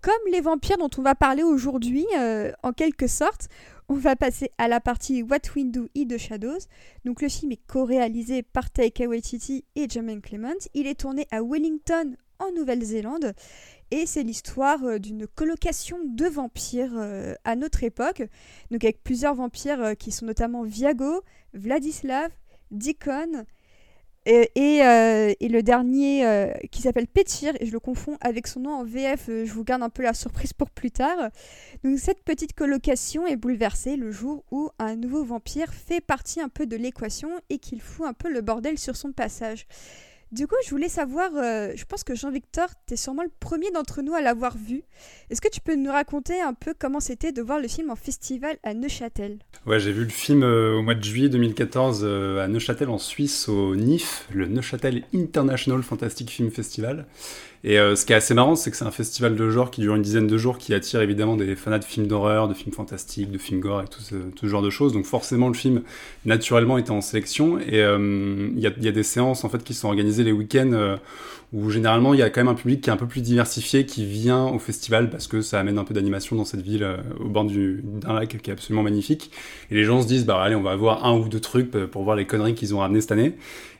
Comme 0.05 0.31
les 0.31 0.41
vampires 0.41 0.77
dont 0.77 0.91
on 0.99 1.01
va 1.01 1.15
parler 1.15 1.41
aujourd'hui, 1.41 2.05
euh, 2.15 2.51
en 2.61 2.73
quelque 2.73 3.07
sorte, 3.07 3.49
on 3.89 3.95
va 3.95 4.15
passer 4.15 4.51
à 4.59 4.67
la 4.67 4.79
partie 4.79 5.23
What 5.23 5.49
We 5.55 5.65
Do 5.65 5.87
in 5.97 6.05
the 6.05 6.19
Shadows. 6.19 6.59
Donc 7.05 7.23
le 7.23 7.27
film 7.27 7.53
est 7.53 7.65
co-réalisé 7.65 8.43
par 8.43 8.69
Taika 8.69 9.07
Waititi 9.07 9.65
et 9.75 9.89
Jermaine 9.89 10.21
Clement. 10.21 10.59
Il 10.75 10.85
est 10.85 10.99
tourné 10.99 11.25
à 11.31 11.41
Wellington 11.41 12.17
en 12.37 12.51
Nouvelle-Zélande 12.51 13.33
et 13.89 14.05
c'est 14.05 14.21
l'histoire 14.21 14.83
euh, 14.83 14.99
d'une 14.99 15.25
colocation 15.25 15.97
de 16.05 16.27
vampires 16.27 16.93
euh, 16.95 17.33
à 17.43 17.55
notre 17.55 17.83
époque, 17.83 18.21
donc 18.69 18.83
avec 18.83 19.01
plusieurs 19.01 19.33
vampires 19.33 19.97
qui 19.97 20.11
sont 20.11 20.27
notamment 20.27 20.61
Viago, 20.61 21.23
Vladislav, 21.55 22.29
Dikon, 22.69 23.45
et, 24.25 24.51
et, 24.55 25.47
le 25.49 25.61
dernier 25.61 26.51
qui 26.71 26.81
s'appelle 26.81 27.07
Petir, 27.07 27.53
et 27.59 27.65
je 27.65 27.71
le 27.71 27.79
confonds 27.79 28.17
avec 28.21 28.47
son 28.47 28.61
nom 28.61 28.73
en 28.73 28.83
VF, 28.83 29.27
je 29.27 29.51
vous 29.51 29.63
garde 29.63 29.83
un 29.83 29.89
peu 29.89 30.03
la 30.03 30.13
surprise 30.13 30.53
pour 30.53 30.69
plus 30.69 30.91
tard. 30.91 31.29
Donc 31.83 31.99
cette 31.99 32.23
petite 32.23 32.53
colocation 32.53 33.27
est 33.27 33.35
bouleversée 33.35 33.95
le 33.95 34.11
jour 34.11 34.43
où 34.51 34.69
un 34.79 34.95
nouveau 34.95 35.23
vampire 35.23 35.73
fait 35.73 36.01
partie 36.01 36.41
un 36.41 36.49
peu 36.49 36.65
de 36.65 36.75
l'équation 36.75 37.29
et 37.49 37.59
qu'il 37.59 37.81
fout 37.81 38.07
un 38.07 38.13
peu 38.13 38.31
le 38.31 38.41
bordel 38.41 38.77
sur 38.79 38.95
son 38.95 39.11
passage. 39.11 39.67
Du 40.31 40.47
coup, 40.47 40.55
je 40.65 40.71
voulais 40.71 40.89
savoir, 40.89 41.29
euh, 41.35 41.71
je 41.75 41.85
pense 41.85 42.03
que 42.03 42.15
Jean-Victor, 42.15 42.67
tu 42.87 42.95
es 42.95 42.97
sûrement 42.97 43.21
le 43.21 43.29
premier 43.39 43.69
d'entre 43.71 44.01
nous 44.01 44.13
à 44.15 44.21
l'avoir 44.21 44.57
vu. 44.57 44.83
Est-ce 45.29 45.39
que 45.39 45.49
tu 45.49 45.61
peux 45.61 45.75
nous 45.75 45.91
raconter 45.91 46.41
un 46.41 46.53
peu 46.53 46.73
comment 46.77 46.99
c'était 46.99 47.31
de 47.31 47.41
voir 47.41 47.59
le 47.59 47.67
film 47.67 47.91
en 47.91 47.95
festival 47.95 48.57
à 48.63 48.73
Neuchâtel? 48.73 49.37
Ouais, 49.67 49.79
j'ai 49.79 49.91
vu 49.91 50.03
le 50.03 50.09
film 50.09 50.43
euh, 50.43 50.77
au 50.77 50.81
mois 50.81 50.95
de 50.95 51.03
juillet 51.03 51.29
2014 51.29 52.01
euh, 52.03 52.43
à 52.43 52.47
Neuchâtel 52.47 52.89
en 52.89 52.97
Suisse, 52.97 53.47
au 53.47 53.75
NIF, 53.75 54.27
le 54.33 54.47
Neuchâtel 54.47 55.03
International 55.13 55.83
Fantastic 55.83 56.31
Film 56.31 56.49
Festival. 56.49 57.05
Et 57.67 57.79
euh, 57.79 57.95
ce 57.95 58.05
qui 58.05 58.13
est 58.13 58.15
assez 58.15 58.35
marrant, 58.35 58.55
c'est 58.55 58.69
que 58.69 58.77
c'est 58.77 58.85
un 58.85 58.91
festival 58.91 59.35
de 59.35 59.49
genre 59.49 59.71
qui 59.71 59.81
dure 59.81 59.95
une 59.95 60.03
dizaine 60.03 60.27
de 60.27 60.37
jours, 60.37 60.59
qui 60.59 60.75
attire 60.75 61.01
évidemment 61.01 61.35
des 61.35 61.55
fanats 61.55 61.79
de 61.79 61.83
films 61.83 62.05
d'horreur, 62.05 62.47
de 62.47 62.53
films 62.53 62.73
fantastiques, 62.73 63.31
de 63.31 63.39
films 63.39 63.59
gore 63.59 63.81
et 63.81 63.87
tout 63.87 64.01
ce, 64.01 64.47
genre 64.47 64.61
de 64.61 64.69
choses. 64.69 64.93
Donc 64.93 65.05
forcément, 65.05 65.47
le 65.47 65.55
film, 65.55 65.81
naturellement, 66.25 66.77
était 66.77 66.91
en 66.91 67.01
sélection. 67.01 67.57
Et 67.57 67.81
euh, 67.81 68.49
il 68.55 68.59
y, 68.59 68.67
a, 68.67 68.91
des 68.91 69.01
séances 69.01 69.43
en 69.43 69.49
fait 69.49 69.63
qui 69.63 69.73
sont 69.73 69.87
organisées 69.87 70.23
les 70.23 70.31
week-ends 70.31 70.73
euh, 70.73 70.97
où 71.53 71.71
généralement 71.71 72.13
il 72.13 72.19
y 72.19 72.23
a 72.23 72.29
quand 72.29 72.41
même 72.41 72.49
un 72.49 72.55
public 72.55 72.81
qui 72.81 72.91
est 72.91 72.93
un 72.93 72.97
peu 72.97 73.07
plus 73.07 73.21
diversifié, 73.21 73.87
qui 73.87 74.05
vient 74.05 74.45
au 74.45 74.59
festival 74.59 75.09
parce 75.09 75.25
que 75.25 75.41
ça 75.41 75.59
amène 75.59 75.79
un 75.79 75.85
peu 75.85 75.95
d'animation 75.95 76.35
dans 76.35 76.45
cette 76.45 76.61
ville 76.61 76.87
au 77.19 77.29
bord 77.29 77.45
d'un 77.45 78.13
lac 78.13 78.37
qui 78.43 78.49
est 78.51 78.53
absolument 78.53 78.83
magnifique. 78.83 79.31
Et 79.71 79.75
les 79.75 79.85
gens 79.85 80.03
se 80.03 80.07
disent, 80.07 80.27
bah 80.27 80.39
allez, 80.39 80.55
on 80.55 80.61
va 80.61 80.75
voir 80.75 81.03
un 81.03 81.17
ou 81.17 81.27
deux 81.29 81.39
trucs 81.39 81.71
pour 81.71 82.03
voir 82.03 82.15
les 82.15 82.27
conneries 82.27 82.53
qu'ils 82.53 82.75
ont 82.75 82.79
ramenées 82.79 83.01
cette 83.01 83.11
année. 83.13 83.33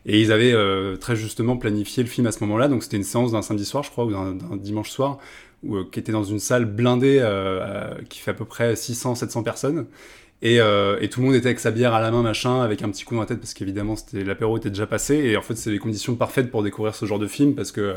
Et 0.05 0.21
ils 0.21 0.31
avaient 0.31 0.53
euh, 0.53 0.97
très 0.97 1.15
justement 1.15 1.57
planifié 1.57 2.03
le 2.03 2.09
film 2.09 2.27
à 2.27 2.31
ce 2.31 2.39
moment-là. 2.41 2.67
Donc 2.67 2.83
c'était 2.83 2.97
une 2.97 3.03
séance 3.03 3.31
d'un 3.31 3.41
samedi 3.41 3.65
soir, 3.65 3.83
je 3.83 3.89
crois, 3.89 4.05
ou 4.05 4.11
d'un 4.11 4.55
dimanche 4.55 4.91
soir, 4.91 5.17
où, 5.63 5.77
euh, 5.77 5.85
qui 5.91 5.99
était 5.99 6.11
dans 6.11 6.23
une 6.23 6.39
salle 6.39 6.65
blindée 6.65 7.17
euh, 7.21 7.95
qui 8.09 8.19
fait 8.19 8.31
à 8.31 8.35
peu 8.35 8.45
près 8.45 8.73
600-700 8.73 9.43
personnes. 9.43 9.87
Et, 10.41 10.57
et, 10.57 11.09
tout 11.09 11.21
le 11.21 11.25
monde 11.25 11.35
était 11.35 11.47
avec 11.47 11.59
sa 11.59 11.71
bière 11.71 11.95
à 11.95 12.01
la 12.01 12.11
main, 12.11 12.21
machin, 12.21 12.61
avec 12.61 12.83
un 12.83 12.89
petit 12.89 13.03
coup 13.03 13.15
dans 13.15 13.21
la 13.21 13.25
tête, 13.25 13.39
parce 13.39 13.55
qu'évidemment 13.55 13.95
l'apéro 14.13 14.57
était 14.57 14.69
déjà 14.69 14.85
passé. 14.85 15.15
Et 15.15 15.37
en 15.37 15.41
fait, 15.41 15.55
c'est 15.55 15.71
les 15.71 15.79
conditions 15.79 16.15
parfaites 16.15 16.51
pour 16.51 16.61
découvrir 16.61 16.93
ce 16.93 17.07
genre 17.07 17.17
de 17.17 17.25
film, 17.25 17.55
parce 17.55 17.71
que 17.71 17.95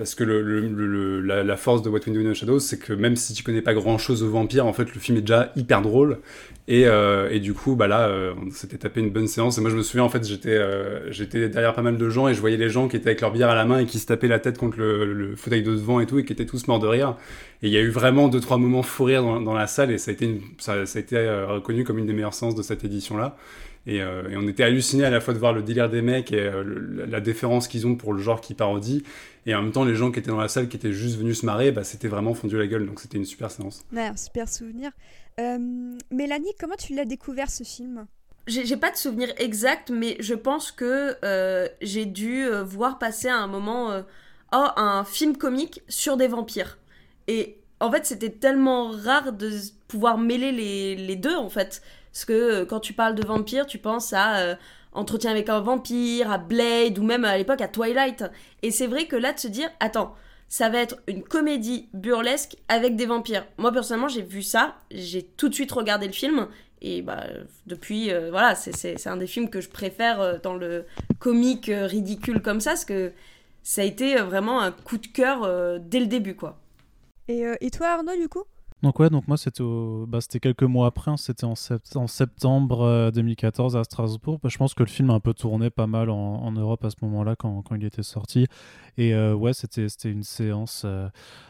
parce 0.00 0.14
que 0.14 0.24
la, 0.24 1.56
force 1.58 1.82
de 1.82 1.90
What 1.90 2.00
We 2.06 2.14
Do 2.14 2.20
in 2.20 2.32
the 2.32 2.34
Shadows, 2.34 2.60
c'est 2.60 2.78
que 2.78 2.94
même 2.94 3.16
si 3.16 3.34
tu 3.34 3.42
connais 3.42 3.60
pas 3.60 3.74
grand 3.74 3.98
chose 3.98 4.22
aux 4.22 4.30
vampires, 4.30 4.64
en 4.64 4.72
fait, 4.72 4.94
le 4.94 4.98
film 4.98 5.18
est 5.18 5.20
déjà 5.20 5.52
hyper 5.56 5.82
drôle. 5.82 6.20
Et, 6.68 6.86
euh, 6.86 7.38
du 7.38 7.52
coup, 7.52 7.76
bah 7.76 7.86
là, 7.86 8.08
euh, 8.08 8.32
on 8.40 8.50
s'était 8.50 8.78
tapé 8.78 9.00
une 9.00 9.10
bonne 9.10 9.26
séance. 9.26 9.58
Et 9.58 9.60
moi, 9.60 9.68
je 9.68 9.76
me 9.76 9.82
souviens, 9.82 10.04
en 10.04 10.08
fait, 10.08 10.26
j'étais 10.26 10.56
euh, 10.56 11.12
j'étais 11.12 11.50
derrière 11.50 11.74
pas 11.74 11.82
mal 11.82 11.98
de 11.98 12.08
gens 12.08 12.28
et 12.28 12.34
je 12.34 12.40
voyais 12.40 12.56
les 12.56 12.70
gens 12.70 12.88
qui 12.88 12.96
étaient 12.96 13.08
avec 13.08 13.20
leur 13.20 13.30
bière 13.30 13.50
à 13.50 13.54
la 13.54 13.66
main 13.66 13.80
et 13.80 13.84
qui 13.84 13.98
se 13.98 14.06
tapaient 14.06 14.28
la 14.28 14.38
tête 14.38 14.56
contre 14.56 14.78
le, 14.78 15.34
fauteuil 15.36 15.62
de 15.62 15.72
devant 15.72 16.00
et 16.00 16.06
tout, 16.06 16.18
et 16.18 16.24
qui 16.24 16.32
étaient 16.32 16.46
tous 16.46 16.66
morts 16.66 16.78
de 16.78 16.86
rire. 16.86 17.16
Et 17.62 17.66
il 17.66 17.72
y 17.72 17.76
a 17.76 17.80
eu 17.80 17.90
vraiment 17.90 18.28
deux, 18.28 18.40
trois 18.40 18.56
moments 18.56 18.82
fou 18.82 19.04
rire 19.04 19.22
dans, 19.22 19.54
la 19.54 19.66
salle, 19.66 19.90
et 19.90 19.98
ça 19.98 20.12
a 20.12 20.14
été, 20.14 20.40
ça, 20.56 20.74
a 20.74 20.98
été 20.98 21.18
reconnu 21.46 21.84
comme 21.84 21.98
une 21.98 22.06
des 22.06 22.14
meilleures 22.14 22.32
séances 22.32 22.54
de 22.54 22.62
cette 22.62 22.84
édition-là. 22.84 23.36
Et, 23.90 23.96
et, 23.96 24.36
on 24.36 24.46
était 24.46 24.62
hallucinés 24.62 25.04
à 25.04 25.10
la 25.10 25.20
fois 25.20 25.34
de 25.34 25.38
voir 25.38 25.52
le 25.52 25.62
délire 25.62 25.90
des 25.90 26.00
mecs 26.00 26.32
et 26.32 26.50
la 27.08 27.20
déférence 27.20 27.66
qu'ils 27.66 27.86
ont 27.86 27.96
pour 27.96 28.12
le 28.12 28.22
genre 28.22 28.40
qu'ils 28.40 28.54
parodient, 28.54 29.00
et 29.46 29.54
en 29.54 29.62
même 29.62 29.72
temps, 29.72 29.84
les 29.84 29.94
gens 29.94 30.10
qui 30.10 30.18
étaient 30.18 30.30
dans 30.30 30.40
la 30.40 30.48
salle, 30.48 30.68
qui 30.68 30.76
étaient 30.76 30.92
juste 30.92 31.18
venus 31.18 31.40
se 31.40 31.46
marrer, 31.46 31.72
bah, 31.72 31.84
c'était 31.84 32.08
vraiment 32.08 32.34
fondu 32.34 32.58
la 32.58 32.66
gueule. 32.66 32.86
Donc 32.86 33.00
c'était 33.00 33.18
une 33.18 33.24
super 33.24 33.50
séance. 33.50 33.84
Ouais, 33.92 34.06
un 34.06 34.16
super 34.16 34.48
souvenir. 34.48 34.90
Euh, 35.38 35.58
Mélanie, 36.10 36.52
comment 36.58 36.76
tu 36.76 36.94
l'as 36.94 37.04
découvert 37.04 37.50
ce 37.50 37.64
film? 37.64 38.06
J'ai 38.46 38.76
pas 38.76 38.90
de 38.90 38.96
souvenir 38.96 39.32
exact, 39.38 39.90
mais 39.90 40.16
je 40.18 40.34
pense 40.34 40.72
que 40.72 41.16
euh, 41.24 41.68
j'ai 41.80 42.04
dû 42.04 42.44
euh, 42.44 42.64
voir 42.64 42.98
passer 42.98 43.28
à 43.28 43.36
un 43.36 43.46
moment 43.46 44.02
oh, 44.52 44.66
un 44.76 45.04
film 45.04 45.36
comique 45.36 45.82
sur 45.88 46.16
des 46.16 46.26
vampires. 46.26 46.78
Et 47.28 47.58
en 47.80 47.90
fait, 47.90 48.04
c'était 48.06 48.30
tellement 48.30 48.90
rare 48.90 49.32
de 49.32 49.50
pouvoir 49.90 50.18
mêler 50.18 50.52
les, 50.52 51.16
deux, 51.16 51.36
en 51.36 51.48
fait. 51.48 51.82
Parce 52.12 52.24
que 52.24 52.64
quand 52.64 52.80
tu 52.80 52.92
parles 52.92 53.14
de 53.14 53.26
vampires, 53.26 53.66
tu 53.66 53.78
penses 53.78 54.12
à 54.12 54.56
Entretien 54.92 55.30
avec 55.30 55.48
un 55.48 55.60
vampire, 55.60 56.30
à 56.30 56.38
Blade 56.38 56.98
ou 56.98 57.04
même 57.04 57.24
à 57.24 57.36
l'époque 57.36 57.60
à 57.60 57.68
Twilight. 57.68 58.24
Et 58.62 58.70
c'est 58.70 58.86
vrai 58.86 59.06
que 59.06 59.16
là 59.16 59.32
de 59.32 59.38
se 59.38 59.48
dire, 59.48 59.68
attends, 59.78 60.14
ça 60.50 60.68
va 60.68 60.78
être 60.78 60.96
une 61.06 61.22
comédie 61.22 61.88
burlesque 61.94 62.56
avec 62.68 62.96
des 62.96 63.06
vampires. 63.06 63.46
Moi 63.56 63.72
personnellement 63.72 64.08
j'ai 64.08 64.22
vu 64.22 64.42
ça, 64.42 64.76
j'ai 64.90 65.22
tout 65.22 65.48
de 65.48 65.54
suite 65.54 65.70
regardé 65.70 66.06
le 66.06 66.12
film 66.12 66.48
et 66.82 67.02
bah 67.02 67.24
depuis 67.66 68.10
euh, 68.10 68.30
voilà 68.30 68.56
c'est 68.56 69.06
un 69.06 69.16
des 69.16 69.28
films 69.28 69.48
que 69.48 69.60
je 69.60 69.68
préfère 69.68 70.20
euh, 70.20 70.38
dans 70.42 70.54
le 70.54 70.86
comique 71.20 71.68
euh, 71.68 71.86
ridicule 71.86 72.42
comme 72.42 72.60
ça 72.60 72.70
parce 72.70 72.84
que 72.84 73.12
ça 73.62 73.82
a 73.82 73.84
été 73.84 74.16
vraiment 74.16 74.60
un 74.60 74.72
coup 74.72 74.98
de 74.98 75.06
cœur 75.06 75.78
dès 75.78 76.00
le 76.00 76.06
début 76.06 76.34
quoi. 76.34 76.58
Et, 77.28 77.44
et 77.60 77.70
toi 77.70 77.88
Arnaud 77.88 78.16
du 78.16 78.28
coup? 78.28 78.42
Donc 78.82 78.98
ouais, 78.98 79.10
donc 79.10 79.28
moi 79.28 79.36
c'était 79.36 79.62
bah, 80.06 80.20
quelques 80.40 80.62
mois 80.62 80.86
après, 80.86 81.10
hein, 81.10 81.18
c'était 81.18 81.44
en, 81.44 81.54
septembre 82.06 83.10
2014 83.12 83.76
euh, 83.76 83.80
à 83.80 83.84
Strasbourg. 83.84 84.38
Bah, 84.42 84.48
je 84.48 84.56
pense 84.56 84.72
que 84.72 84.82
le 84.82 84.88
film 84.88 85.10
a 85.10 85.14
un 85.14 85.20
peu 85.20 85.34
tourné 85.34 85.68
pas 85.68 85.86
mal 85.86 86.08
en, 86.08 86.50
Europe 86.52 86.84
à 86.84 86.90
ce 86.90 86.96
moment-là 87.02 87.36
quand, 87.36 87.62
il 87.76 87.84
était 87.84 88.02
sorti. 88.02 88.46
Et 88.96 89.14
euh, 89.14 89.34
ouais, 89.34 89.52
c'était 89.52 89.86
une 90.04 90.22
séance. 90.22 90.82
Euh, 90.84 91.08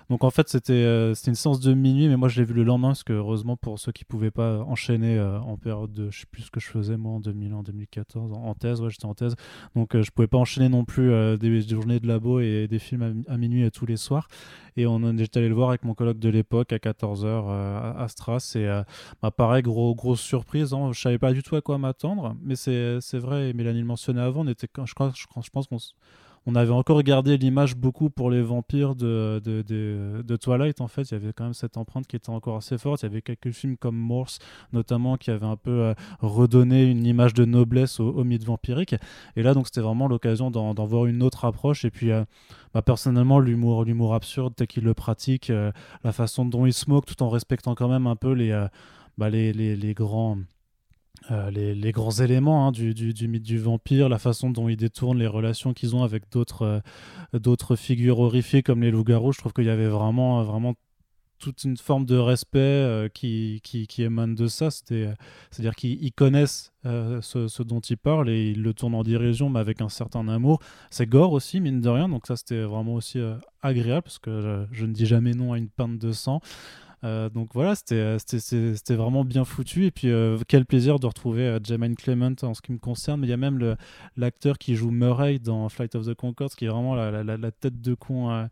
donc 0.08 0.24
en 0.24 0.30
fait, 0.30 0.48
c'était 0.48 0.82
une 0.82 1.34
séance 1.36 1.60
de 1.60 1.72
minuit, 1.72 2.08
mais 2.08 2.16
moi 2.16 2.28
je 2.28 2.40
l'ai 2.40 2.44
vu 2.44 2.54
le 2.54 2.64
lendemain 2.64 2.88
parce 2.88 3.04
que 3.04 3.12
heureusement 3.12 3.56
pour 3.56 3.78
ceux 3.78 3.92
qui 3.92 4.04
pouvaient 4.04 4.32
pas 4.32 4.58
enchaîner 4.64 5.20
en 5.20 5.56
période 5.56 5.92
de, 5.92 6.10
je 6.10 6.20
sais 6.20 6.26
plus 6.28 6.42
ce 6.42 6.50
que 6.50 6.58
je 6.58 6.66
faisais 6.66 6.96
moi 6.96 7.12
en 7.12 7.20
2000, 7.20 7.54
en 7.54 7.62
2014, 7.62 8.32
en, 8.32 8.54
thèse, 8.54 8.80
ouais, 8.80 8.90
j'étais 8.90 9.06
en 9.06 9.14
thèse, 9.14 9.36
donc 9.76 9.96
je 9.96 10.10
pouvais 10.10 10.26
pas 10.26 10.38
enchaîner 10.38 10.68
non 10.68 10.84
plus 10.84 11.12
des, 11.38 11.60
journées 11.62 12.00
de 12.00 12.08
labo 12.08 12.40
et 12.40 12.66
des 12.68 12.80
films 12.80 13.22
à, 13.28 13.36
minuit 13.36 13.70
tous 13.70 13.86
les 13.86 13.96
soirs. 13.96 14.26
Et 14.80 14.86
on 14.86 15.16
est 15.16 15.36
allé 15.36 15.48
le 15.48 15.54
voir 15.54 15.70
avec 15.70 15.84
mon 15.84 15.94
colloque 15.94 16.18
de 16.18 16.28
l'époque 16.28 16.72
à 16.72 16.78
14h 16.78 17.96
à 17.96 18.08
Stras. 18.08 18.52
Et 18.54 18.66
bah, 19.20 19.30
pareil, 19.30 19.62
gros, 19.62 19.94
grosse 19.94 20.20
surprise. 20.20 20.72
Hein. 20.72 20.90
Je 20.92 21.00
savais 21.00 21.18
pas 21.18 21.32
du 21.32 21.42
tout 21.42 21.56
à 21.56 21.60
quoi 21.60 21.76
m'attendre. 21.76 22.34
Mais 22.42 22.56
c'est 22.56 22.98
vrai, 23.14 23.52
Mélanie 23.52 23.80
le 23.80 23.86
mentionnait 23.86 24.22
avant, 24.22 24.40
on 24.40 24.48
était, 24.48 24.68
je, 24.76 24.84
je, 24.84 25.42
je 25.42 25.50
pense 25.50 25.66
qu'on 25.66 25.78
on 26.46 26.54
avait 26.54 26.72
encore 26.72 26.96
regardé 26.96 27.36
l'image 27.36 27.76
beaucoup 27.76 28.08
pour 28.08 28.30
les 28.30 28.40
vampires 28.40 28.94
de, 28.94 29.40
de, 29.44 30.36
Twilight, 30.36 30.80
en 30.80 30.88
fait. 30.88 31.02
Il 31.02 31.12
y 31.12 31.14
avait 31.16 31.32
quand 31.34 31.44
même 31.44 31.54
cette 31.54 31.76
empreinte 31.76 32.06
qui 32.06 32.16
était 32.16 32.30
encore 32.30 32.56
assez 32.56 32.78
forte. 32.78 33.02
Il 33.02 33.06
y 33.06 33.08
avait 33.08 33.20
quelques 33.20 33.50
films 33.50 33.76
comme 33.76 33.96
Morse, 33.96 34.38
notamment, 34.72 35.16
qui 35.18 35.30
avaient 35.30 35.46
un 35.46 35.56
peu 35.56 35.70
euh, 35.70 35.94
redonné 36.20 36.84
une 36.84 37.04
image 37.04 37.34
de 37.34 37.44
noblesse 37.44 38.00
au, 38.00 38.24
mythe 38.24 38.44
vampirique. 38.44 38.94
Et 39.36 39.42
là, 39.42 39.52
donc, 39.52 39.66
c'était 39.66 39.82
vraiment 39.82 40.08
l'occasion 40.08 40.50
d'en 40.50 40.86
voir 40.86 41.06
une 41.06 41.22
autre 41.22 41.44
approche. 41.44 41.84
Et 41.84 41.90
puis, 41.90 42.10
euh, 42.10 42.24
bah, 42.72 42.80
personnellement, 42.80 43.38
l'humour 43.38 43.84
l'humour 43.84 44.14
absurde, 44.14 44.54
tel 44.56 44.66
qu'il 44.66 44.84
le 44.84 44.94
pratique, 44.94 45.50
euh, 45.50 45.72
la 46.04 46.12
façon 46.12 46.46
dont 46.46 46.64
il 46.64 46.72
se 46.72 46.88
moque, 46.88 47.04
tout 47.04 47.22
en 47.22 47.28
respectant 47.28 47.74
quand 47.74 47.88
même 47.88 48.06
un 48.06 48.16
peu 48.16 48.32
les, 48.32 48.66
bah, 49.18 49.28
les 49.28 49.94
grands 49.94 50.38
euh, 51.30 51.50
les, 51.50 51.92
grands 51.92 52.10
éléments 52.10 52.66
hein, 52.66 52.72
du, 52.72 52.94
mythe 53.28 53.42
du 53.42 53.58
vampire, 53.58 54.08
la 54.08 54.18
façon 54.18 54.50
dont 54.50 54.68
ils 54.68 54.76
détournent 54.76 55.18
les 55.18 55.26
relations 55.26 55.74
qu'ils 55.74 55.94
ont 55.94 56.02
avec 56.02 56.30
d'autres 56.30 56.82
euh, 57.34 57.76
figures 57.76 58.18
horrifiées 58.18 58.62
comme 58.62 58.82
les 58.82 58.90
loups-garous, 58.90 59.32
je 59.32 59.38
trouve 59.38 59.52
qu'il 59.52 59.66
y 59.66 59.70
avait 59.70 59.88
vraiment, 59.88 60.74
toute 61.38 61.64
une 61.64 61.76
forme 61.76 62.04
de 62.04 62.16
respect 62.16 62.58
euh, 62.58 63.08
qui, 63.08 63.60
émane 63.98 64.34
de 64.34 64.46
ça. 64.46 64.70
C'est-à-dire 64.70 65.74
qu'ils 65.74 66.12
connaissent 66.12 66.72
ce, 66.84 67.46
ce, 67.48 67.62
dont 67.62 67.80
ils 67.80 67.96
parlent 67.96 68.28
et 68.28 68.50
ils 68.50 68.62
le 68.62 68.74
tournent 68.74 68.94
en 68.94 69.02
dérision, 69.02 69.50
mais 69.50 69.60
avec 69.60 69.80
un 69.80 69.88
certain 69.88 70.26
amour. 70.28 70.58
C'est 70.90 71.06
gore 71.06 71.32
aussi, 71.32 71.60
mine 71.60 71.80
de 71.80 71.88
rien, 71.88 72.08
donc 72.08 72.26
ça 72.26 72.36
c'était 72.36 72.62
vraiment 72.62 72.94
aussi 72.94 73.20
agréable 73.62 74.02
parce 74.02 74.18
que 74.18 74.40
je, 74.40 74.76
je, 74.78 74.86
ne 74.86 74.92
dis 74.92 75.06
jamais 75.06 75.32
non 75.32 75.52
à 75.52 75.58
une 75.58 75.68
pinte 75.68 75.98
de 75.98 76.12
sang. 76.12 76.40
Donc 77.02 77.50
voilà, 77.54 77.74
c'était 77.74 78.94
vraiment 78.94 79.24
bien 79.24 79.44
foutu. 79.44 79.86
Et 79.86 79.90
puis 79.90 80.10
quel 80.48 80.66
plaisir 80.66 80.98
de 80.98 81.06
retrouver 81.06 81.58
Jermaine 81.62 81.96
Clement 81.96 82.34
en 82.42 82.54
ce 82.54 82.62
qui 82.62 82.72
me 82.72 82.78
concerne. 82.78 83.20
Mais 83.20 83.26
il 83.26 83.30
y 83.30 83.34
a 83.34 83.38
même 83.38 83.76
l'acteur 84.16 84.58
qui 84.58 84.76
joue 84.76 84.90
Murray 84.90 85.38
dans 85.38 85.68
Flight 85.68 85.94
of 85.94 86.06
the 86.06 86.14
Concords, 86.14 86.56
qui 86.56 86.66
est 86.66 86.68
vraiment 86.68 86.94
la, 86.94 87.22
la, 87.22 87.36
la 87.36 87.50
tête 87.50 87.80
de 87.80 87.94
con 87.94 88.48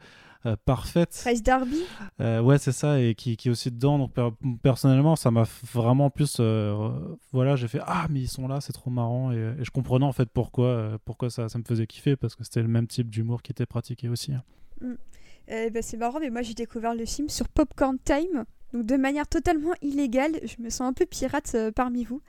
euh, 0.46 0.54
parfaite. 0.64 1.10
Trace 1.10 1.42
Darby 1.42 1.82
euh, 2.20 2.40
Ouais, 2.40 2.58
c'est 2.58 2.72
ça, 2.72 3.00
et 3.00 3.16
qui, 3.16 3.36
qui, 3.36 3.48
est 3.48 3.50
aussi 3.50 3.72
dedans. 3.72 3.98
Donc, 3.98 4.12
personnellement, 4.62 5.16
ça 5.16 5.32
m'a 5.32 5.44
vraiment 5.72 6.10
plus. 6.10 6.36
Euh, 6.38 6.90
voilà, 7.32 7.56
j'ai 7.56 7.66
fait 7.66 7.80
Ah, 7.84 8.06
mais 8.08 8.20
ils 8.20 8.28
sont 8.28 8.46
là, 8.46 8.60
c'est 8.60 8.72
trop 8.72 8.90
marrant. 8.90 9.32
Et, 9.32 9.54
je 9.60 9.70
comprenais 9.70 10.04
en 10.04 10.12
fait 10.12 10.28
pourquoi, 10.32 10.98
pourquoi 11.04 11.28
ça, 11.28 11.48
ça 11.48 11.58
me 11.58 11.64
faisait 11.64 11.88
kiffer, 11.88 12.14
parce 12.14 12.36
que 12.36 12.44
c'était 12.44 12.62
le 12.62 12.68
même 12.68 12.86
type 12.86 13.10
d'humour 13.10 13.42
qui 13.42 13.50
était 13.50 13.66
pratiqué 13.66 14.08
aussi. 14.08 14.32
Hein. 14.32 14.96
Mm. 15.48 15.70
ben, 15.70 15.82
c'est 15.82 15.96
marrant, 15.96 16.20
mais 16.20 16.30
moi 16.30 16.42
j'ai 16.42 16.54
découvert 16.54 16.94
le 16.94 17.04
film 17.04 17.28
sur 17.28 17.48
Popcorn 17.48 17.98
Time. 18.04 18.44
Donc 18.72 18.84
de 18.84 18.96
manière 18.96 19.26
totalement 19.26 19.72
illégale, 19.80 20.40
je 20.42 20.62
me 20.62 20.68
sens 20.68 20.82
un 20.82 20.92
peu 20.92 21.06
pirate 21.06 21.56
parmi 21.74 22.04
vous. 22.04 22.20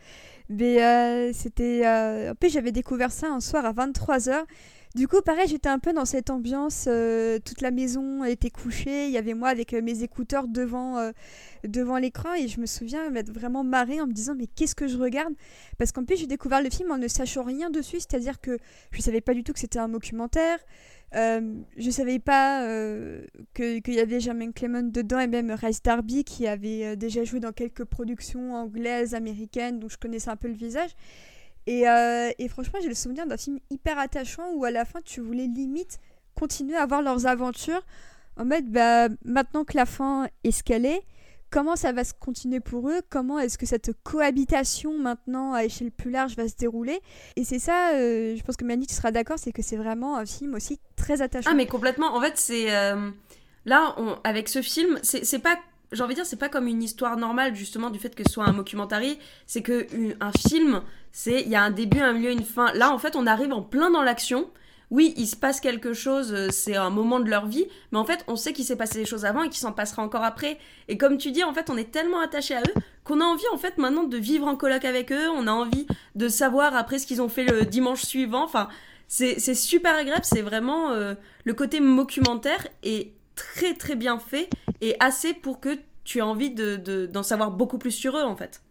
Mais 0.47 1.33
c'était... 1.33 1.85
en 1.85 2.35
plus 2.35 2.49
j'avais 2.49 2.71
découvert 2.71 3.11
ça 3.11 3.27
un 3.27 3.41
soir 3.41 3.65
à 3.65 3.73
23h. 3.73 4.45
Du 4.95 5.07
coup, 5.07 5.21
pareil, 5.21 5.47
j'étais 5.47 5.69
un 5.69 5.77
peu 5.77 5.93
dans 5.93 6.05
cette 6.05 6.31
ambiance. 6.31 6.85
Euh, 6.87 7.37
toute 7.45 7.61
la 7.61 7.69
maison 7.69 8.23
était 8.23 8.49
couchée. 8.49 9.05
Il 9.05 9.11
y 9.11 9.17
avait 9.17 9.35
moi 9.35 9.49
avec 9.49 9.73
euh, 9.75 9.83
mes 9.83 10.01
écouteurs 10.01 10.47
devant, 10.47 10.97
euh, 10.97 11.11
devant 11.63 11.97
l'écran. 11.97 12.33
Et 12.33 12.47
je 12.47 12.59
me 12.59 12.65
souviens 12.65 13.07
m'être 13.11 13.31
vraiment 13.31 13.63
marrée 13.63 14.01
en 14.01 14.07
me 14.07 14.13
disant 14.13 14.33
Mais 14.33 14.47
qu'est-ce 14.47 14.73
que 14.73 14.87
je 14.87 14.97
regarde? 14.97 15.33
Parce 15.77 15.91
qu'en 15.91 16.05
plus, 16.05 16.17
j'ai 16.17 16.25
découvert 16.25 16.63
le 16.63 16.71
film 16.71 16.89
en 16.91 16.97
ne 16.97 17.07
sachant 17.07 17.43
rien 17.43 17.69
dessus. 17.69 17.97
C'est-à-dire 17.99 18.41
que 18.41 18.57
je 18.91 18.97
ne 18.97 19.03
savais 19.03 19.21
pas 19.21 19.35
du 19.35 19.43
tout 19.43 19.53
que 19.53 19.59
c'était 19.59 19.77
un 19.77 19.89
documentaire. 19.89 20.57
Je 21.13 21.85
ne 21.85 21.91
savais 21.91 22.19
pas 22.19 22.67
qu'il 23.53 23.93
y 23.93 23.99
avait 23.99 24.19
Jermaine 24.19 24.53
Clement 24.53 24.83
dedans 24.83 25.19
et 25.19 25.27
même 25.27 25.51
Rice 25.51 25.81
Darby 25.81 26.23
qui 26.23 26.47
avait 26.47 26.95
déjà 26.95 27.23
joué 27.23 27.39
dans 27.39 27.51
quelques 27.51 27.85
productions 27.85 28.53
anglaises, 28.53 29.15
américaines. 29.15 29.79
Donc 29.79 29.91
je 29.91 29.97
connaissais 29.97 30.29
un 30.29 30.35
peu 30.35 30.47
le 30.47 30.53
visage. 30.53 30.91
Euh, 31.69 32.31
et, 32.39 32.47
franchement, 32.47 32.79
j'ai 32.81 32.89
le 32.89 32.95
souvenir 32.95 33.27
d'un 33.27 33.37
film 33.37 33.59
hyper 33.69 33.99
attachant 33.99 34.51
où 34.53 34.65
à 34.65 34.71
la 34.71 34.85
fin, 34.85 35.01
tu 35.01 35.21
voulais 35.21 35.47
limite 35.47 35.99
continuer 36.35 36.75
à 36.75 36.85
voir 36.85 37.01
leurs 37.01 37.27
aventures. 37.27 37.85
En 38.37 38.45
mode, 38.45 38.65
bah, 38.69 39.09
maintenant 39.23 39.65
que 39.65 39.77
la 39.77 39.85
fin 39.85 40.27
est 40.43 40.51
ce 40.51 40.63
qu'elle 40.63 40.85
est, 40.85 41.01
comment 41.49 41.75
ça 41.75 41.91
va 41.91 42.03
se 42.03 42.13
continuer 42.13 42.59
pour 42.59 42.89
eux? 42.89 43.01
Comment 43.09 43.39
est-ce 43.39 43.57
que 43.57 43.65
cette 43.65 43.91
cohabitation 44.03 44.97
maintenant 44.97 45.53
à 45.53 45.63
échelle 45.63 45.91
plus 45.91 46.11
large 46.11 46.35
va 46.35 46.47
se 46.47 46.55
dérouler? 46.55 46.99
Et 47.35 47.43
c'est 47.43 47.59
ça, 47.59 47.93
euh, 47.93 48.35
je 48.35 48.43
pense 48.43 48.55
que 48.55 48.65
Mani, 48.65 48.87
tu 48.87 48.93
seras 48.93 49.11
d'accord, 49.11 49.37
c'est 49.39 49.51
que 49.51 49.61
c'est 49.61 49.77
vraiment 49.77 50.17
un 50.17 50.25
film 50.25 50.55
aussi 50.55 50.79
très 50.95 51.21
attachant. 51.21 51.49
Ah, 51.51 51.55
mais 51.55 51.67
complètement. 51.67 52.15
En 52.15 52.21
fait, 52.21 52.37
c'est. 52.37 52.75
Euh, 52.75 53.09
là, 53.65 53.95
avec 54.23 54.49
ce 54.49 54.61
film, 54.61 54.99
c'est 55.03 55.39
pas 55.39 55.57
j'ai 55.91 56.03
envie 56.03 56.13
de 56.13 56.19
dire, 56.19 56.25
c'est 56.25 56.37
pas 56.37 56.49
comme 56.49 56.67
une 56.67 56.83
histoire 56.83 57.17
normale, 57.17 57.55
justement, 57.55 57.89
du 57.89 57.97
fait 57.97 58.13
que 58.13 58.23
ce 58.23 58.31
soit 58.31 58.45
un 58.45 58.53
documentary. 58.53 59.17
C'est 59.47 59.63
que 59.63 59.87
un 60.19 60.31
film, 60.31 60.81
c'est 61.11 61.41
il 61.41 61.49
y 61.49 61.55
a 61.55 61.63
un 61.63 61.71
début, 61.71 61.99
un 61.99 62.13
milieu, 62.13 62.31
une 62.31 62.43
fin. 62.43 62.71
Là, 62.73 62.93
en 62.93 62.99
fait, 62.99 63.15
on 63.15 63.25
arrive 63.25 63.53
en 63.53 63.61
plein 63.61 63.89
dans 63.89 64.03
l'action. 64.03 64.49
Oui, 64.91 65.13
il 65.17 65.27
se 65.27 65.35
passe 65.35 65.59
quelque 65.59 65.93
chose, 65.93 66.33
euh, 66.33 66.49
c'est 66.51 66.75
un 66.75 66.89
moment 66.89 67.19
de 67.19 67.29
leur 67.29 67.45
vie, 67.45 67.67
mais 67.91 67.99
en 67.99 68.05
fait, 68.05 68.23
on 68.27 68.35
sait 68.35 68.53
qu'il 68.53 68.65
s'est 68.65 68.75
passé 68.75 68.97
des 68.97 69.05
choses 69.05 69.23
avant 69.23 69.43
et 69.43 69.49
qu'il 69.49 69.59
s'en 69.59 69.71
passera 69.71 70.01
encore 70.01 70.23
après. 70.23 70.57
Et 70.87 70.97
comme 70.97 71.17
tu 71.17 71.31
dis, 71.31 71.43
en 71.43 71.53
fait, 71.53 71.69
on 71.69 71.77
est 71.77 71.91
tellement 71.91 72.19
attaché 72.19 72.55
à 72.55 72.61
eux 72.61 72.81
qu'on 73.03 73.21
a 73.21 73.23
envie, 73.23 73.47
en 73.53 73.57
fait, 73.57 73.77
maintenant 73.77 74.03
de 74.03 74.17
vivre 74.17 74.47
en 74.47 74.55
coloc 74.55 74.85
avec 74.85 75.11
eux. 75.11 75.29
On 75.29 75.45
a 75.45 75.51
envie 75.51 75.85
de 76.15 76.27
savoir 76.27 76.75
après 76.75 76.97
ce 76.97 77.05
qu'ils 77.05 77.21
ont 77.21 77.29
fait 77.29 77.43
le 77.43 77.65
dimanche 77.65 78.01
suivant. 78.01 78.43
Enfin, 78.43 78.67
c'est 79.07 79.55
super 79.55 79.95
agréable. 79.95 80.23
C'est 80.23 80.41
vraiment 80.41 80.91
euh, 80.91 81.15
le 81.43 81.53
côté 81.53 81.79
documentaire 81.79 82.67
et 82.83 83.13
très 83.35 83.73
très 83.73 83.95
bien 83.95 84.19
fait 84.19 84.49
et 84.81 84.95
assez 84.99 85.33
pour 85.33 85.59
que 85.59 85.77
tu 86.03 86.19
aies 86.19 86.23
envie 86.23 86.51
d'en 86.51 86.77
de, 86.77 87.21
savoir 87.23 87.51
beaucoup 87.51 87.77
plus 87.77 87.91
sur 87.91 88.17
eux 88.17 88.23
en 88.23 88.35
fait. 88.35 88.61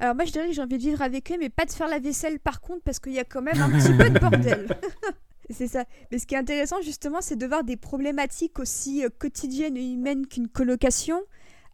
Alors 0.00 0.14
moi 0.14 0.24
je 0.24 0.32
dirais 0.32 0.48
que 0.48 0.52
j'ai 0.52 0.62
envie 0.62 0.78
de 0.78 0.82
vivre 0.82 1.02
avec 1.02 1.32
eux 1.32 1.36
mais 1.40 1.48
pas 1.48 1.64
de 1.64 1.72
faire 1.72 1.88
la 1.88 1.98
vaisselle 1.98 2.38
par 2.38 2.60
contre 2.60 2.82
parce 2.82 2.98
qu'il 2.98 3.12
y 3.12 3.18
a 3.18 3.24
quand 3.24 3.42
même 3.42 3.60
un 3.60 3.70
petit 3.70 3.92
peu 3.92 4.10
de 4.10 4.18
bordel. 4.18 4.68
c'est 5.54 5.68
ça. 5.68 5.84
Mais 6.10 6.18
ce 6.18 6.26
qui 6.26 6.34
est 6.34 6.38
intéressant 6.38 6.80
justement 6.82 7.20
c'est 7.20 7.36
de 7.36 7.46
voir 7.46 7.64
des 7.64 7.76
problématiques 7.76 8.58
aussi 8.58 9.04
euh, 9.04 9.08
quotidiennes 9.18 9.76
et 9.76 9.92
humaines 9.92 10.26
qu'une 10.26 10.48
colocation 10.48 11.20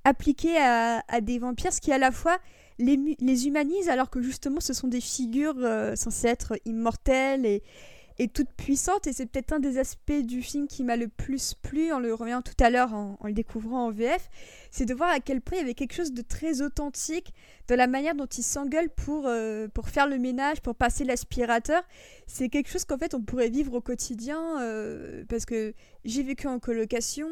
appliquées 0.04 0.59
à, 0.59 1.02
des 1.23 1.38
vampires, 1.38 1.73
ce 1.73 1.81
qui 1.81 1.90
à 1.90 1.97
la 1.97 2.12
fois 2.12 2.37
les, 2.78 3.47
humanise 3.47 3.88
alors 3.88 4.11
que 4.11 4.21
justement 4.21 4.61
ce 4.61 4.75
sont 4.75 4.88
des 4.88 5.00
figures 5.00 5.54
euh, 5.59 5.97
censées 5.97 6.28
être 6.28 6.59
immortelles 6.66 7.47
et, 7.47 7.62
est 8.18 8.33
toute 8.33 8.50
puissante 8.52 9.06
et 9.06 9.12
c'est 9.12 9.26
peut-être 9.26 9.52
un 9.52 9.59
des 9.59 9.78
aspects 9.78 10.12
du 10.12 10.40
film 10.40 10.68
qui 10.68 10.85
m'a 10.85 10.97
le 10.97 11.09
plus 11.09 11.54
plu 11.54 11.92
en 11.92 11.99
le 11.99 12.12
revoyant 12.12 12.42
tout 12.42 12.54
à 12.61 12.71
l'heure 12.71 12.94
en, 12.94 13.18
le 13.25 13.33
découvrant 13.33 13.87
en 13.87 13.90
VF, 13.90 14.30
c'est 14.71 14.85
de 14.85 14.94
voir 14.94 15.11
à 15.11 15.21
quel 15.21 15.40
point 15.40 15.58
il 15.58 15.60
y 15.62 15.65
avait 15.65 15.75
quelque 15.75 15.95
chose 15.95 16.12
de 16.12 16.23
très 16.23 16.62
authentique 16.62 17.32
dans 17.67 17.76
la 17.76 17.86
manière 17.86 18.15
dont 18.15 18.26
il 18.26 18.43
s'engueule 18.43 18.88
pour, 18.91 19.26
euh, 19.26 19.67
pour 19.69 19.88
faire 19.88 20.06
le 20.06 20.19
ménage, 20.19 20.60
pour 20.60 20.75
passer 20.76 21.04
l'aspirateur. 21.04 21.82
C'est 22.26 22.49
quelque 22.49 22.71
chose 22.71 22.84
qu'en 22.84 22.99
fait 22.99 23.15
on 23.15 23.23
pourrait 23.23 23.49
vivre 23.49 23.75
au 23.75 23.80
quotidien 23.80 24.60
euh, 24.60 25.25
parce 25.28 25.45
que 25.45 25.75
j'ai 26.04 26.23
vécu 26.23 26.47
en 26.47 26.60
colocation, 26.60 27.28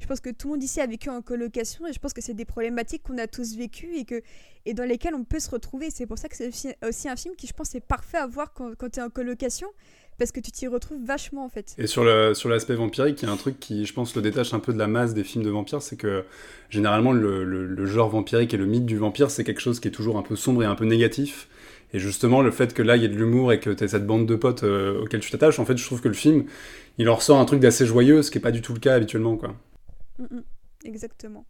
je 0.00 0.06
pense 0.06 0.20
que 0.20 0.30
tout 0.30 0.48
le 0.48 0.54
monde 0.54 0.62
ici 0.62 0.80
a 0.80 0.86
vécu 0.86 1.08
en 1.08 1.22
colocation 1.22 1.86
et 1.86 1.92
je 1.92 1.98
pense 1.98 2.12
que 2.12 2.20
c'est 2.20 2.34
des 2.34 2.44
problématiques 2.44 3.04
qu'on 3.04 3.18
a 3.18 3.26
tous 3.26 3.56
vécues 3.56 3.96
et, 3.96 4.04
que, 4.04 4.22
et 4.66 4.74
dans 4.74 4.84
lesquelles 4.84 5.14
on 5.14 5.24
peut 5.24 5.40
se 5.40 5.48
retrouver. 5.48 5.90
C'est 5.90 6.06
pour 6.06 6.18
ça 6.18 6.28
que 6.28 6.36
c'est 6.36 6.76
aussi 6.84 7.08
un 7.08 7.16
film 7.16 7.34
qui 7.36 7.46
je 7.46 7.54
pense 7.54 7.74
est 7.74 7.80
parfait 7.80 8.18
à 8.18 8.26
voir 8.26 8.52
quand, 8.52 8.74
quand 8.76 8.90
tu 8.90 9.00
es 9.00 9.02
en 9.02 9.10
colocation 9.10 9.68
parce 10.18 10.32
que 10.32 10.40
tu 10.40 10.50
t'y 10.50 10.66
retrouves 10.66 11.04
vachement 11.04 11.44
en 11.44 11.48
fait. 11.48 11.74
Et 11.78 11.86
sur 11.86 12.04
le 12.04 12.34
sur 12.34 12.48
l'aspect 12.48 12.74
vampirique, 12.74 13.22
il 13.22 13.26
y 13.26 13.28
a 13.28 13.32
un 13.32 13.36
truc 13.36 13.60
qui, 13.60 13.84
je 13.84 13.92
pense, 13.92 14.14
le 14.16 14.22
détache 14.22 14.54
un 14.54 14.58
peu 14.58 14.72
de 14.72 14.78
la 14.78 14.86
masse 14.86 15.14
des 15.14 15.24
films 15.24 15.44
de 15.44 15.50
vampires, 15.50 15.82
c'est 15.82 15.96
que 15.96 16.24
généralement 16.70 17.12
le, 17.12 17.44
le, 17.44 17.86
genre 17.86 18.08
vampirique 18.08 18.52
et 18.54 18.56
le 18.56 18.66
mythe 18.66 18.86
du 18.86 18.96
vampire, 18.96 19.30
c'est 19.30 19.44
quelque 19.44 19.60
chose 19.60 19.80
qui 19.80 19.88
est 19.88 19.92
toujours 19.92 20.16
un 20.18 20.22
peu 20.22 20.36
sombre 20.36 20.62
et 20.62 20.66
un 20.66 20.74
peu 20.74 20.84
négatif. 20.84 21.48
Et 21.92 21.98
justement, 21.98 22.42
le 22.42 22.50
fait 22.50 22.74
que 22.74 22.82
là, 22.82 22.96
il 22.96 23.02
y 23.02 23.04
ait 23.04 23.08
de 23.08 23.16
l'humour 23.16 23.52
et 23.52 23.60
que 23.60 23.70
tu 23.70 23.84
aies 23.84 23.88
cette 23.88 24.06
bande 24.06 24.26
de 24.26 24.34
potes 24.34 24.64
euh, 24.64 25.02
auxquels 25.02 25.20
tu 25.20 25.30
t'attaches, 25.30 25.60
en 25.60 25.64
fait, 25.64 25.76
je 25.76 25.84
trouve 25.84 26.00
que 26.00 26.08
le 26.08 26.14
film, 26.14 26.44
il 26.98 27.08
en 27.08 27.14
ressort 27.14 27.38
un 27.38 27.44
truc 27.44 27.60
d'assez 27.60 27.86
joyeux, 27.86 28.22
ce 28.22 28.30
qui 28.30 28.38
n'est 28.38 28.42
pas 28.42 28.50
du 28.50 28.60
tout 28.60 28.74
le 28.74 28.80
cas 28.80 28.94
habituellement. 28.94 29.36
quoi. 29.36 29.54
Mm, 30.18 30.24
mm. 30.24 30.42
exactement. 30.84 31.46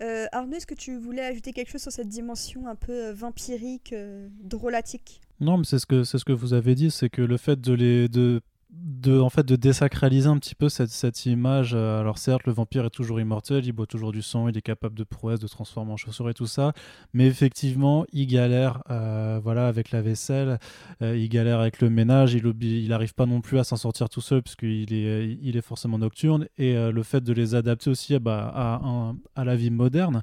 Euh, 0.00 0.26
Arnaud, 0.32 0.56
est-ce 0.56 0.66
que 0.66 0.74
tu 0.74 0.98
voulais 0.98 1.24
ajouter 1.24 1.52
quelque 1.52 1.70
chose 1.70 1.82
sur 1.82 1.92
cette 1.92 2.08
dimension 2.08 2.66
un 2.66 2.74
peu 2.74 3.06
euh, 3.06 3.12
vampirique, 3.12 3.92
euh, 3.92 4.28
drôlatique? 4.42 5.20
Non, 5.40 5.58
mais 5.58 5.64
c'est 5.64 5.78
ce 5.78 5.86
que 5.86 6.04
c'est 6.04 6.18
ce 6.18 6.24
que 6.24 6.32
vous 6.32 6.52
avez 6.52 6.74
dit, 6.74 6.90
c'est 6.90 7.08
que 7.08 7.22
le 7.22 7.36
fait 7.36 7.60
de 7.60 7.72
les 7.72 8.08
de 8.08 8.40
de, 8.76 9.20
en 9.20 9.28
fait, 9.28 9.46
de 9.46 9.56
désacraliser 9.56 10.28
un 10.28 10.38
petit 10.38 10.54
peu 10.54 10.68
cette, 10.68 10.90
cette 10.90 11.26
image. 11.26 11.72
Euh, 11.74 12.00
alors 12.00 12.18
certes, 12.18 12.46
le 12.46 12.52
vampire 12.52 12.84
est 12.86 12.90
toujours 12.90 13.20
immortel, 13.20 13.64
il 13.64 13.72
boit 13.72 13.86
toujours 13.86 14.12
du 14.12 14.22
sang, 14.22 14.48
il 14.48 14.56
est 14.56 14.62
capable 14.62 14.96
de 14.96 15.04
prouesse, 15.04 15.38
de 15.38 15.46
transformer 15.46 15.92
en 15.92 15.96
chaussure 15.96 16.28
et 16.30 16.34
tout 16.34 16.46
ça, 16.46 16.72
mais 17.12 17.26
effectivement, 17.26 18.04
il 18.12 18.26
galère 18.26 18.82
euh, 18.90 19.40
voilà, 19.42 19.68
avec 19.68 19.90
la 19.90 20.02
vaisselle, 20.02 20.58
euh, 21.02 21.16
il 21.16 21.28
galère 21.28 21.60
avec 21.60 21.80
le 21.80 21.90
ménage, 21.90 22.34
il 22.34 22.88
n'arrive 22.88 23.14
pas 23.14 23.26
non 23.26 23.40
plus 23.40 23.58
à 23.58 23.64
s'en 23.64 23.76
sortir 23.76 24.08
tout 24.08 24.20
seul, 24.20 24.42
puisqu'il 24.42 24.92
est, 24.92 25.38
il 25.42 25.56
est 25.56 25.62
forcément 25.62 25.98
nocturne, 25.98 26.46
et 26.58 26.74
le 26.74 27.02
fait 27.02 27.22
de 27.22 27.32
les 27.32 27.54
adapter 27.54 27.90
aussi 27.90 28.18
bah, 28.18 28.50
à, 28.54 29.12
à 29.34 29.44
la 29.44 29.56
vie 29.56 29.70
moderne, 29.70 30.22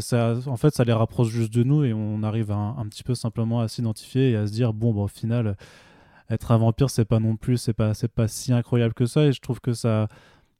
ça, 0.00 0.36
en 0.46 0.56
fait, 0.56 0.74
ça 0.74 0.84
les 0.84 0.92
rapproche 0.92 1.28
juste 1.28 1.52
de 1.52 1.62
nous 1.62 1.84
et 1.84 1.92
on 1.92 2.22
arrive 2.22 2.50
un, 2.50 2.86
petit 2.88 3.02
peu 3.02 3.14
simplement 3.14 3.60
à 3.60 3.68
s'identifier 3.68 4.30
et 4.30 4.36
à 4.36 4.46
se 4.46 4.52
dire 4.52 4.72
bon, 4.72 4.94
bah, 4.94 5.02
au 5.02 5.08
final, 5.08 5.56
être 6.30 6.52
un 6.52 6.58
vampire, 6.58 6.90
c'est 6.90 7.04
pas 7.04 7.20
non 7.20 7.36
plus, 7.36 7.58
c'est 7.58 7.72
pas, 7.72 7.94
c'est 7.94 8.08
pas 8.08 8.28
si 8.28 8.52
incroyable 8.52 8.94
que 8.94 9.06
ça. 9.06 9.24
Et 9.24 9.32
je 9.32 9.40
trouve 9.40 9.60
que 9.60 9.72
ça, 9.72 10.08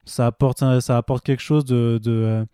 ça 0.04 0.26
apporte, 0.26 0.62
ça 0.80 0.96
apporte 0.96 1.24
quelque 1.24 1.42
chose 1.42 1.64
de, 1.64 1.98
de 2.02 2.10
euh, 2.10 2.44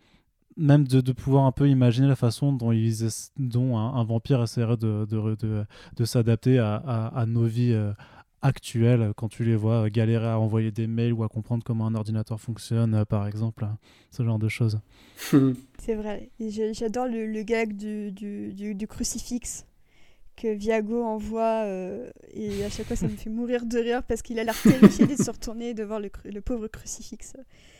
même 0.57 0.87
de, 0.87 1.01
de, 1.01 1.11
pouvoir 1.11 1.45
un 1.45 1.51
peu 1.51 1.69
imaginer 1.69 2.07
la 2.07 2.15
façon 2.15 2.53
dont, 2.53 2.71
ils, 2.71 3.07
dont 3.37 3.77
un, 3.77 4.03
vampire 4.03 4.41
essaierait 4.43 4.77
de, 4.77 5.05
de, 5.09 5.35
de, 5.35 5.65
de 5.95 6.05
s'adapter 6.05 6.59
à, 6.59 6.75
à, 6.75 7.25
nos 7.25 7.45
vies 7.45 7.73
euh, 7.73 7.93
actuelles 8.41 9.13
quand 9.15 9.29
tu 9.29 9.43
les 9.43 9.55
vois 9.55 9.89
galérer 9.89 10.27
à 10.27 10.39
envoyer 10.39 10.71
des 10.71 10.87
mails 10.87 11.13
ou 11.13 11.23
à 11.23 11.29
comprendre 11.29 11.63
comment 11.63 11.87
un 11.87 11.95
ordinateur 11.95 12.39
fonctionne, 12.39 12.93
euh, 12.95 13.05
par 13.05 13.27
exemple, 13.27 13.63
hein, 13.63 13.77
ce 14.11 14.23
genre 14.23 14.39
de 14.39 14.49
choses. 14.49 14.79
C'est 15.79 15.95
vrai. 15.95 16.29
J'adore 16.39 17.07
le, 17.07 17.25
le, 17.27 17.43
gag 17.43 17.75
du, 17.75 18.11
du, 18.11 18.53
du, 18.53 18.75
du 18.75 18.87
crucifix 18.87 19.65
que 20.35 20.47
Viago 20.47 21.03
envoie 21.03 21.63
euh, 21.65 22.09
et 22.33 22.63
à 22.63 22.69
chaque 22.69 22.87
fois 22.87 22.95
ça 22.95 23.07
me 23.07 23.15
fait 23.15 23.29
mourir 23.29 23.65
de 23.65 23.77
rire 23.77 24.03
parce 24.03 24.21
qu'il 24.21 24.39
a 24.39 24.43
l'air 24.43 24.59
terrifié 24.61 25.05
de 25.05 25.15
se 25.15 25.29
retourner 25.29 25.73
de 25.73 25.83
voir 25.83 25.99
le, 25.99 26.09
le, 26.25 26.41
pauvre 26.41 26.67
crucifix. 26.67 27.33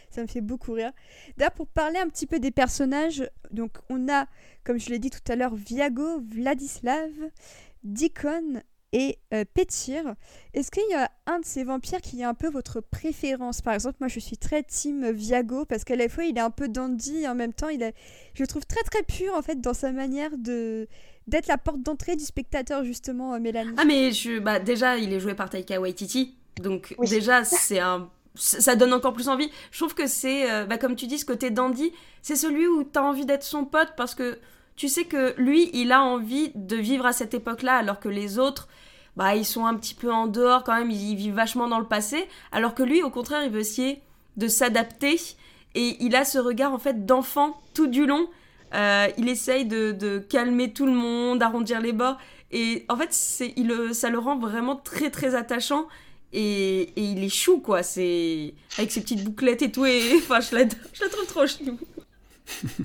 Ça 0.09 0.21
me 0.21 0.27
fait 0.27 0.41
beaucoup 0.41 0.73
rire. 0.73 0.91
D'ailleurs, 1.37 1.53
pour 1.53 1.67
parler 1.67 1.97
un 1.97 2.09
petit 2.09 2.27
peu 2.27 2.39
des 2.39 2.51
personnages, 2.51 3.29
donc 3.51 3.77
on 3.89 4.09
a, 4.09 4.27
comme 4.65 4.77
je 4.77 4.89
l'ai 4.89 4.99
dit 4.99 5.09
tout 5.09 5.31
à 5.31 5.35
l'heure, 5.37 5.55
Viago, 5.55 6.21
Vladislav, 6.29 7.11
Dikon 7.83 8.61
et 8.93 9.19
euh, 9.33 9.45
Petir. 9.53 10.15
Est-ce 10.53 10.69
qu'il 10.69 10.83
y 10.89 10.93
a 10.93 11.09
un 11.25 11.39
de 11.39 11.45
ces 11.45 11.63
vampires 11.63 12.01
qui 12.01 12.21
est 12.21 12.25
un 12.25 12.33
peu 12.33 12.49
votre 12.49 12.81
préférence? 12.81 13.61
Par 13.61 13.73
exemple, 13.73 13.97
moi 13.99 14.09
je 14.09 14.19
suis 14.19 14.37
très 14.37 14.63
team 14.63 15.11
Viago 15.11 15.65
parce 15.65 15.83
qu'à 15.83 15.95
la 15.95 16.09
fois 16.09 16.25
il 16.25 16.37
est 16.37 16.41
un 16.41 16.49
peu 16.49 16.67
dandy 16.67 17.19
et 17.19 17.27
en 17.27 17.35
même 17.35 17.53
temps 17.53 17.69
il 17.69 17.81
est, 17.81 17.95
je 18.33 18.43
le 18.43 18.47
trouve 18.47 18.65
très 18.65 18.83
très 18.83 19.03
pur 19.03 19.33
en 19.33 19.41
fait 19.41 19.61
dans 19.61 19.73
sa 19.73 19.91
manière 19.91 20.37
de 20.37 20.87
d'être 21.27 21.47
la 21.47 21.57
porte 21.57 21.81
d'entrée 21.81 22.15
du 22.15 22.25
spectateur 22.25 22.83
justement 22.83 23.33
euh, 23.33 23.39
Mélanie. 23.39 23.75
Ah 23.77 23.85
mais 23.85 24.11
je 24.11 24.39
bah 24.39 24.59
déjà 24.59 24.97
il 24.97 25.13
est 25.13 25.19
joué 25.19 25.33
par 25.33 25.49
Taika 25.49 25.79
Waititi 25.79 26.35
donc 26.61 26.95
déjà 27.09 27.43
c'est 27.43 27.79
un 27.79 28.09
ça 28.35 28.75
donne 28.75 28.93
encore 28.93 29.13
plus 29.13 29.29
envie. 29.29 29.49
Je 29.71 29.79
trouve 29.79 29.93
que 29.93 30.07
c'est, 30.07 30.49
euh, 30.49 30.65
bah, 30.65 30.77
comme 30.77 30.95
tu 30.95 31.07
dis, 31.07 31.19
ce 31.19 31.25
côté 31.25 31.49
dandy, 31.49 31.91
c'est 32.21 32.35
celui 32.35 32.67
où 32.67 32.83
t'as 32.83 33.01
envie 33.01 33.25
d'être 33.25 33.43
son 33.43 33.65
pote 33.65 33.93
parce 33.97 34.15
que 34.15 34.39
tu 34.75 34.87
sais 34.87 35.03
que 35.03 35.35
lui, 35.37 35.69
il 35.73 35.91
a 35.91 36.01
envie 36.01 36.51
de 36.55 36.77
vivre 36.77 37.05
à 37.05 37.13
cette 37.13 37.33
époque-là, 37.33 37.75
alors 37.75 37.99
que 37.99 38.09
les 38.09 38.39
autres, 38.39 38.67
bah, 39.17 39.35
ils 39.35 39.45
sont 39.45 39.65
un 39.65 39.75
petit 39.75 39.93
peu 39.93 40.11
en 40.11 40.27
dehors 40.27 40.63
quand 40.63 40.75
même, 40.75 40.91
ils 40.91 41.15
vivent 41.15 41.35
vachement 41.35 41.67
dans 41.67 41.79
le 41.79 41.85
passé, 41.85 42.27
alors 42.51 42.73
que 42.73 42.83
lui, 42.83 43.03
au 43.03 43.09
contraire, 43.09 43.43
il 43.43 43.51
veut 43.51 43.59
essayer 43.59 44.01
de 44.37 44.47
s'adapter 44.47 45.19
et 45.75 45.97
il 45.99 46.15
a 46.15 46.25
ce 46.25 46.39
regard 46.39 46.73
en 46.73 46.79
fait 46.79 47.05
d'enfant 47.05 47.61
tout 47.73 47.87
du 47.87 48.05
long. 48.05 48.27
Euh, 48.73 49.07
il 49.17 49.27
essaye 49.27 49.65
de, 49.65 50.19
calmer 50.29 50.71
tout 50.71 50.85
le 50.85 50.93
monde, 50.93 51.41
arrondir 51.43 51.81
les 51.81 51.93
bords. 51.93 52.17
Et 52.51 52.85
en 52.89 52.97
fait, 52.97 53.13
ça 53.13 54.09
le 54.09 54.17
rend 54.17 54.37
vraiment 54.37 54.75
très 54.75 55.09
très 55.09 55.35
attachant. 55.35 55.87
Et, 56.33 56.81
et 56.95 57.03
il 57.03 57.23
est 57.23 57.29
chou, 57.29 57.59
quoi. 57.59 57.83
C'est 57.83 58.53
avec 58.77 58.91
ses 58.91 59.01
petites 59.01 59.23
bouclettes 59.23 59.61
et 59.61 59.71
tout. 59.71 59.85
Et 59.85 60.01
enfin, 60.17 60.39
je 60.39 60.55
la, 60.55 60.63
je 60.93 61.03
la 61.03 61.09
trouve 61.09 61.25
trop 61.27 61.47
chou. 61.47 61.77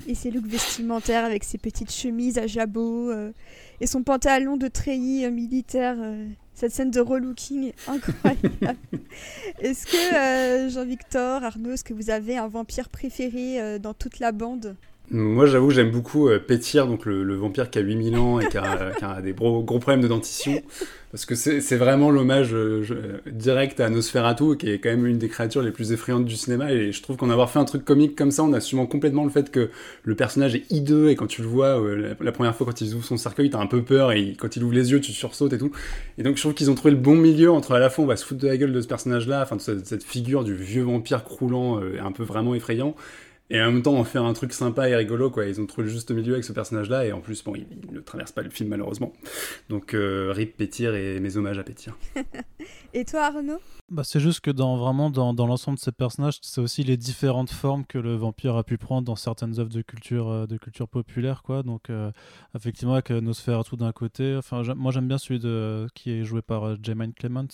et 0.07 0.15
ses 0.15 0.31
looks 0.31 0.47
vestimentaires 0.47 1.25
avec 1.25 1.43
ses 1.43 1.57
petites 1.57 1.91
chemises 1.91 2.37
à 2.37 2.47
jabot 2.47 3.09
euh, 3.09 3.31
et 3.81 3.87
son 3.87 4.01
pantalon 4.01 4.55
de 4.55 4.67
treillis 4.69 5.25
euh, 5.25 5.31
militaire. 5.31 5.97
cette 6.53 6.71
scène 6.71 6.91
de 6.91 7.01
relooking 7.01 7.69
est 7.69 7.75
incroyable. 7.87 8.79
est-ce 9.59 9.85
que 9.85 10.69
Jean-Victor, 10.69 11.43
Arnaud, 11.43 11.71
est-ce 11.71 11.83
que 11.83 11.93
vous 11.93 12.09
avez 12.09 12.37
un 12.37 12.47
vampire 12.47 12.89
préféré 12.89 13.79
dans 13.79 13.93
toute 13.93 14.19
la 14.19 14.31
bande? 14.31 14.75
Moi, 15.09 15.45
j'avoue, 15.45 15.71
j'aime 15.71 15.91
beaucoup 15.91 16.27
euh, 16.27 16.37
Pétir, 16.37 16.85
donc 16.85 17.05
le, 17.05 17.35
vampire 17.35 17.69
qui 17.69 17.79
a 17.79 17.81
8000 17.81 18.17
ans 18.17 18.39
et 18.41 18.47
qui 18.49 18.57
a, 18.57 19.21
des 19.21 19.31
gros, 19.31 19.63
gros, 19.63 19.79
problèmes 19.79 20.01
de 20.01 20.07
dentition. 20.07 20.61
Parce 21.11 21.25
que 21.25 21.35
c'est 21.35 21.77
vraiment 21.77 22.11
l'hommage 22.11 22.53
euh, 22.53 22.83
direct 23.27 23.79
à 23.79 23.89
Nosferatu, 23.89 24.57
qui 24.57 24.69
est 24.69 24.79
quand 24.79 24.89
même 24.89 25.05
une 25.05 25.17
des 25.17 25.29
créatures 25.29 25.61
les 25.61 25.71
plus 25.71 25.93
effrayantes 25.93 26.25
du 26.25 26.35
cinéma. 26.35 26.73
Et 26.73 26.91
je 26.91 27.01
trouve 27.01 27.15
qu'en 27.15 27.29
avoir 27.29 27.49
fait 27.49 27.59
un 27.59 27.65
truc 27.65 27.85
comique 27.85 28.17
comme 28.17 28.31
ça, 28.31 28.43
on 28.43 28.51
assume 28.51 28.85
complètement 28.89 29.23
le 29.23 29.29
fait 29.29 29.49
que 29.49 29.69
le 30.03 30.15
personnage 30.15 30.55
est 30.55 30.69
hideux. 30.69 31.09
Et 31.09 31.15
quand 31.15 31.27
tu 31.27 31.41
le 31.41 31.47
vois, 31.47 31.81
euh, 31.81 32.13
la, 32.19 32.31
première 32.33 32.53
fois, 32.53 32.67
quand 32.67 32.81
il 32.81 32.93
ouvre 32.93 33.05
son 33.05 33.15
cercueil, 33.15 33.49
t'as 33.49 33.59
un 33.59 33.67
peu 33.67 33.83
peur. 33.83 34.11
Et 34.11 34.35
quand 34.37 34.57
il 34.57 34.63
ouvre 34.65 34.73
les 34.73 34.91
yeux, 34.91 34.99
tu 34.99 35.13
sursautes 35.13 35.53
et 35.53 35.57
tout. 35.57 35.71
Et 36.17 36.23
donc, 36.23 36.35
je 36.35 36.41
trouve 36.41 36.53
qu'ils 36.53 36.69
ont 36.69 36.75
trouvé 36.75 36.91
le 36.91 36.99
bon 36.99 37.15
milieu 37.15 37.51
entre 37.51 37.71
à 37.71 37.79
la 37.79 37.89
fois, 37.89 38.03
on 38.03 38.07
va 38.07 38.17
se 38.17 38.25
foutre 38.25 38.41
de 38.41 38.47
la 38.47 38.57
gueule 38.57 38.73
de 38.73 38.81
ce 38.81 38.87
personnage-là, 38.87 39.41
enfin, 39.43 39.55
de 39.55 39.61
cette, 39.61 39.87
cette, 39.87 40.03
figure 40.03 40.43
du 40.43 40.55
vieux 40.55 40.83
vampire 40.83 41.23
croulant, 41.23 41.79
un 41.79 42.11
peu 42.11 42.23
vraiment 42.23 42.53
effrayant 42.53 42.95
et 43.49 43.61
en 43.61 43.71
même 43.71 43.81
temps, 43.81 43.95
en 43.95 44.03
faire 44.03 44.25
un 44.25 44.33
truc 44.33 44.51
sympa 44.53 44.89
et 44.89 44.95
rigolo, 44.95 45.29
quoi. 45.29 45.45
Ils 45.45 45.61
ont 45.61 45.65
trouvé 45.65 45.87
le 45.87 45.93
juste 45.93 46.11
milieu 46.11 46.33
avec 46.33 46.43
ce 46.43 46.51
personnage-là, 46.51 47.05
et 47.05 47.11
en 47.13 47.21
plus, 47.21 47.43
bon, 47.43 47.55
il, 47.55 47.65
ne 47.93 47.99
traverse 48.01 48.31
pas 48.31 48.41
le 48.41 48.49
film, 48.49 48.69
malheureusement. 48.69 49.13
Donc, 49.69 49.93
euh, 49.93 50.31
Rip 50.35 50.57
Pétir 50.57 50.95
et 50.95 51.19
mes 51.19 51.37
hommages 51.37 51.57
à 51.57 51.63
Pétir. 51.63 51.97
et 52.93 53.05
toi, 53.05 53.25
Arnaud? 53.25 53.59
Bah, 53.89 54.03
C'est 54.03 54.19
juste 54.19 54.41
que 54.41 54.51
dans, 54.51 54.77
vraiment, 54.77 55.09
dans, 55.09 55.33
dans 55.33 55.47
l'ensemble 55.47 55.77
de 55.77 55.83
ces 55.83 55.91
personnages, 55.91 56.39
c'est 56.41 56.61
aussi 56.61 56.83
les 56.83 56.97
différentes 56.97 57.49
formes 57.49 57.85
que 57.85 57.97
le 57.97 58.15
vampire 58.15 58.55
a 58.55 58.63
pu 58.63 58.77
prendre 58.77 59.05
dans 59.05 59.15
certaines 59.15 59.59
œuvres 59.59 59.69
de 59.69 59.81
culture, 59.81 60.29
euh, 60.29 60.47
de 60.47 60.57
culture 60.57 60.87
populaire, 60.87 61.43
quoi. 61.43 61.63
Donc, 61.63 61.89
euh, 61.89 62.11
effectivement, 62.55 62.93
avec 62.93 63.09
Nosferatu 63.11 63.77
d'un 63.77 63.91
côté, 63.91 64.35
enfin, 64.35 64.61
moi, 64.75 64.91
j'aime 64.91 65.07
bien 65.07 65.17
celui 65.17 65.39
de, 65.39 65.87
qui 65.93 66.11
est 66.11 66.23
joué 66.23 66.41
par 66.41 66.75
J.M. 66.83 67.13
Clement, 67.13 67.47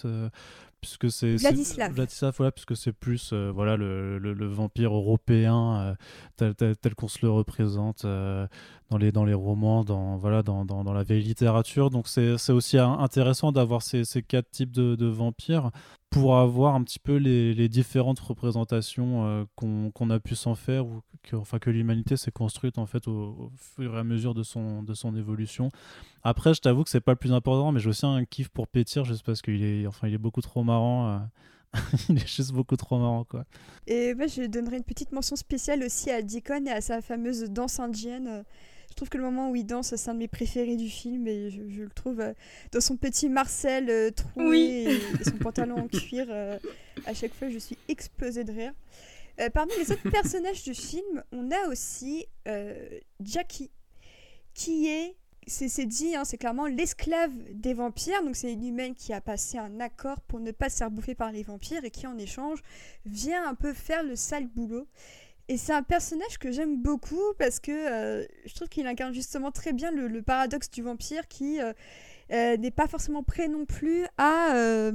puisque 0.83 1.11
c'est 1.11 1.37
Vladislav. 1.37 1.93
Vladislav 1.93 2.33
voilà 2.37 2.51
puisque 2.51 2.75
c'est 2.75 2.91
plus 2.91 3.31
euh, 3.31 3.51
voilà 3.53 3.77
le, 3.77 4.19
le, 4.19 4.47
vampire 4.47 4.93
européen 4.93 5.95
euh, 6.35 6.53
tel, 6.53 6.75
tel, 6.75 6.95
qu'on 6.95 7.07
se 7.07 7.19
le 7.21 7.31
représente 7.31 8.03
euh, 8.03 8.45
dans 8.93 8.99
les 8.99 9.11
dans 9.11 9.25
les 9.25 9.33
romans 9.33 9.83
dans 9.83 10.17
voilà 10.17 10.43
dans, 10.43 10.65
dans, 10.65 10.83
dans 10.83 10.93
la 10.93 11.03
vieille 11.03 11.23
littérature 11.23 11.89
donc 11.89 12.07
c'est 12.07 12.51
aussi 12.51 12.77
intéressant 12.77 13.51
d'avoir 13.51 13.81
ces, 13.81 14.05
ces, 14.05 14.21
quatre 14.21 14.49
types 14.51 14.71
de, 14.71 15.05
vampires 15.05 15.71
pour 16.09 16.37
avoir 16.37 16.75
un 16.75 16.83
petit 16.83 16.99
peu 16.99 17.15
les, 17.15 17.53
les 17.53 17.69
différentes 17.69 18.19
représentations 18.19 19.47
qu'on 19.55 20.09
a 20.09 20.19
pu 20.19 20.35
s'en 20.35 20.55
faire 20.55 20.85
ou 20.85 21.01
que 21.23 21.35
enfin 21.35 21.57
que 21.59 21.69
l'humanité 21.69 22.17
s'est 22.17 22.31
construite 22.31 22.77
en 22.77 22.85
fait 22.85 23.07
au, 23.07 23.51
fur 23.57 23.95
et 23.95 23.99
à 23.99 24.03
mesure 24.03 24.33
de 24.33 24.43
son 24.43 24.83
de 24.83 24.93
son 24.93 25.15
évolution 25.15 25.69
après, 26.23 26.53
je 26.53 26.61
t'avoue 26.61 26.83
que 26.83 26.89
c'est 26.89 27.01
pas 27.01 27.11
le 27.11 27.17
plus 27.17 27.33
important, 27.33 27.71
mais 27.71 27.79
j'ai 27.81 27.89
aussi 27.89 28.05
un 28.05 28.23
kiff 28.23 28.47
pour 28.47 28.67
Pétir, 28.67 29.03
juste 29.03 29.25
parce 29.25 29.41
qu'il 29.41 29.63
est, 29.63 29.85
enfin, 29.85 30.07
il 30.07 30.13
est 30.13 30.19
beaucoup 30.19 30.41
trop 30.41 30.63
marrant. 30.63 31.09
Euh. 31.09 31.19
il 32.09 32.17
est 32.17 32.27
juste 32.27 32.53
beaucoup 32.53 32.77
trop 32.77 32.97
marrant, 32.97 33.25
quoi. 33.25 33.45
Et 33.87 34.13
je 34.27 34.45
donnerai 34.47 34.77
une 34.77 34.83
petite 34.83 35.11
mention 35.11 35.35
spéciale 35.35 35.83
aussi 35.83 36.11
à 36.11 36.21
Deacon 36.21 36.65
et 36.65 36.71
à 36.71 36.81
sa 36.81 37.01
fameuse 37.01 37.43
danse 37.49 37.79
indienne. 37.79 38.43
Je 38.93 38.95
trouve 38.95 39.09
que 39.09 39.17
le 39.17 39.23
moment 39.23 39.49
où 39.49 39.55
il 39.55 39.65
danse, 39.65 39.95
c'est 39.95 40.09
un 40.11 40.13
de 40.13 40.19
mes 40.19 40.27
préférés 40.27 40.75
du 40.75 40.87
film 40.87 41.27
et 41.27 41.49
je, 41.49 41.81
le 41.81 41.89
trouve 41.89 42.21
euh, 42.21 42.33
dans 42.71 42.79
son 42.79 42.95
petit 42.95 43.27
Marcel 43.27 43.89
euh, 43.89 44.11
troué 44.11 44.83
et, 44.83 45.23
son 45.23 45.37
pantalon 45.39 45.77
en 45.77 45.87
cuir. 45.87 46.27
à 47.07 47.13
chaque 47.15 47.33
fois, 47.33 47.49
je 47.49 47.57
suis 47.57 47.75
explosée 47.87 48.43
de 48.43 48.51
rire. 48.51 48.73
parmi 49.55 49.71
les 49.79 49.91
autres 49.91 50.07
personnages 50.11 50.61
du 50.61 50.75
film, 50.75 51.23
on 51.31 51.49
a 51.49 51.69
aussi 51.69 52.27
Jackie, 53.19 53.71
qui 54.53 54.87
est 54.89 55.15
c'est 55.47 55.85
dit, 55.85 56.15
hein, 56.15 56.23
c'est 56.23 56.37
clairement 56.37 56.67
l'esclave 56.67 57.31
des 57.51 57.73
vampires. 57.73 58.23
Donc 58.23 58.35
c'est 58.35 58.53
une 58.53 58.65
humaine 58.65 58.95
qui 58.95 59.13
a 59.13 59.21
passé 59.21 59.57
un 59.57 59.79
accord 59.79 60.21
pour 60.21 60.39
ne 60.39 60.51
pas 60.51 60.69
se 60.69 60.77
faire 60.77 60.91
bouffer 60.91 61.15
par 61.15 61.31
les 61.31 61.43
vampires 61.43 61.83
et 61.83 61.91
qui 61.91 62.07
en 62.07 62.17
échange 62.17 62.61
vient 63.05 63.47
un 63.47 63.55
peu 63.55 63.73
faire 63.73 64.03
le 64.03 64.15
sale 64.15 64.47
boulot. 64.47 64.87
Et 65.49 65.57
c'est 65.57 65.73
un 65.73 65.83
personnage 65.83 66.37
que 66.39 66.51
j'aime 66.51 66.81
beaucoup 66.81 67.33
parce 67.37 67.59
que 67.59 67.71
euh, 67.71 68.25
je 68.45 68.53
trouve 68.55 68.69
qu'il 68.69 68.87
incarne 68.87 69.13
justement 69.13 69.51
très 69.51 69.73
bien 69.73 69.91
le, 69.91 70.21
paradoxe 70.21 70.69
du 70.71 70.81
vampire 70.81 71.27
qui 71.27 71.59
euh, 71.59 71.73
euh, 72.31 72.55
n'est 72.55 72.71
pas 72.71 72.87
forcément 72.87 73.23
prêt 73.23 73.49
non 73.49 73.65
plus 73.65 74.05
à, 74.17 74.91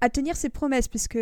à 0.00 0.08
tenir 0.08 0.36
ses 0.36 0.48
promesses 0.48 0.88
puisque 0.88 1.18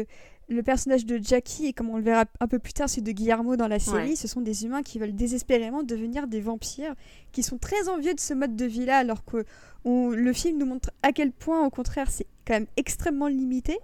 le 0.50 0.62
personnage 0.64 1.06
de 1.06 1.20
Jackie, 1.22 1.66
et 1.66 1.72
comme 1.72 1.90
on 1.90 1.96
le 1.96 2.02
verra 2.02 2.24
un 2.40 2.48
peu 2.48 2.58
plus 2.58 2.72
tard, 2.72 2.88
c'est 2.88 3.02
de 3.02 3.12
Guillermo 3.12 3.56
dans 3.56 3.68
la 3.68 3.78
série, 3.78 4.16
ce 4.16 4.26
sont 4.26 4.40
des 4.40 4.64
humains 4.64 4.82
qui 4.82 4.98
veulent 4.98 5.14
désespérément 5.14 5.84
devenir 5.84 6.26
des 6.26 6.40
vampires, 6.40 6.94
qui 7.30 7.44
sont 7.44 7.56
très 7.56 7.88
envieux 7.88 8.14
de 8.14 8.20
ce 8.20 8.34
mode 8.34 8.56
de 8.56 8.64
vie-là, 8.64 8.98
alors 8.98 9.24
que 9.24 9.44
le 9.84 10.32
film 10.32 10.58
nous 10.58 10.66
montre 10.66 10.90
à 11.04 11.12
quel 11.12 11.30
point, 11.30 11.64
au 11.64 11.70
contraire, 11.70 12.10
c'est 12.10 12.26
quand 12.44 12.54
même 12.54 12.66
extrêmement 12.76 13.28
limité. 13.28 13.78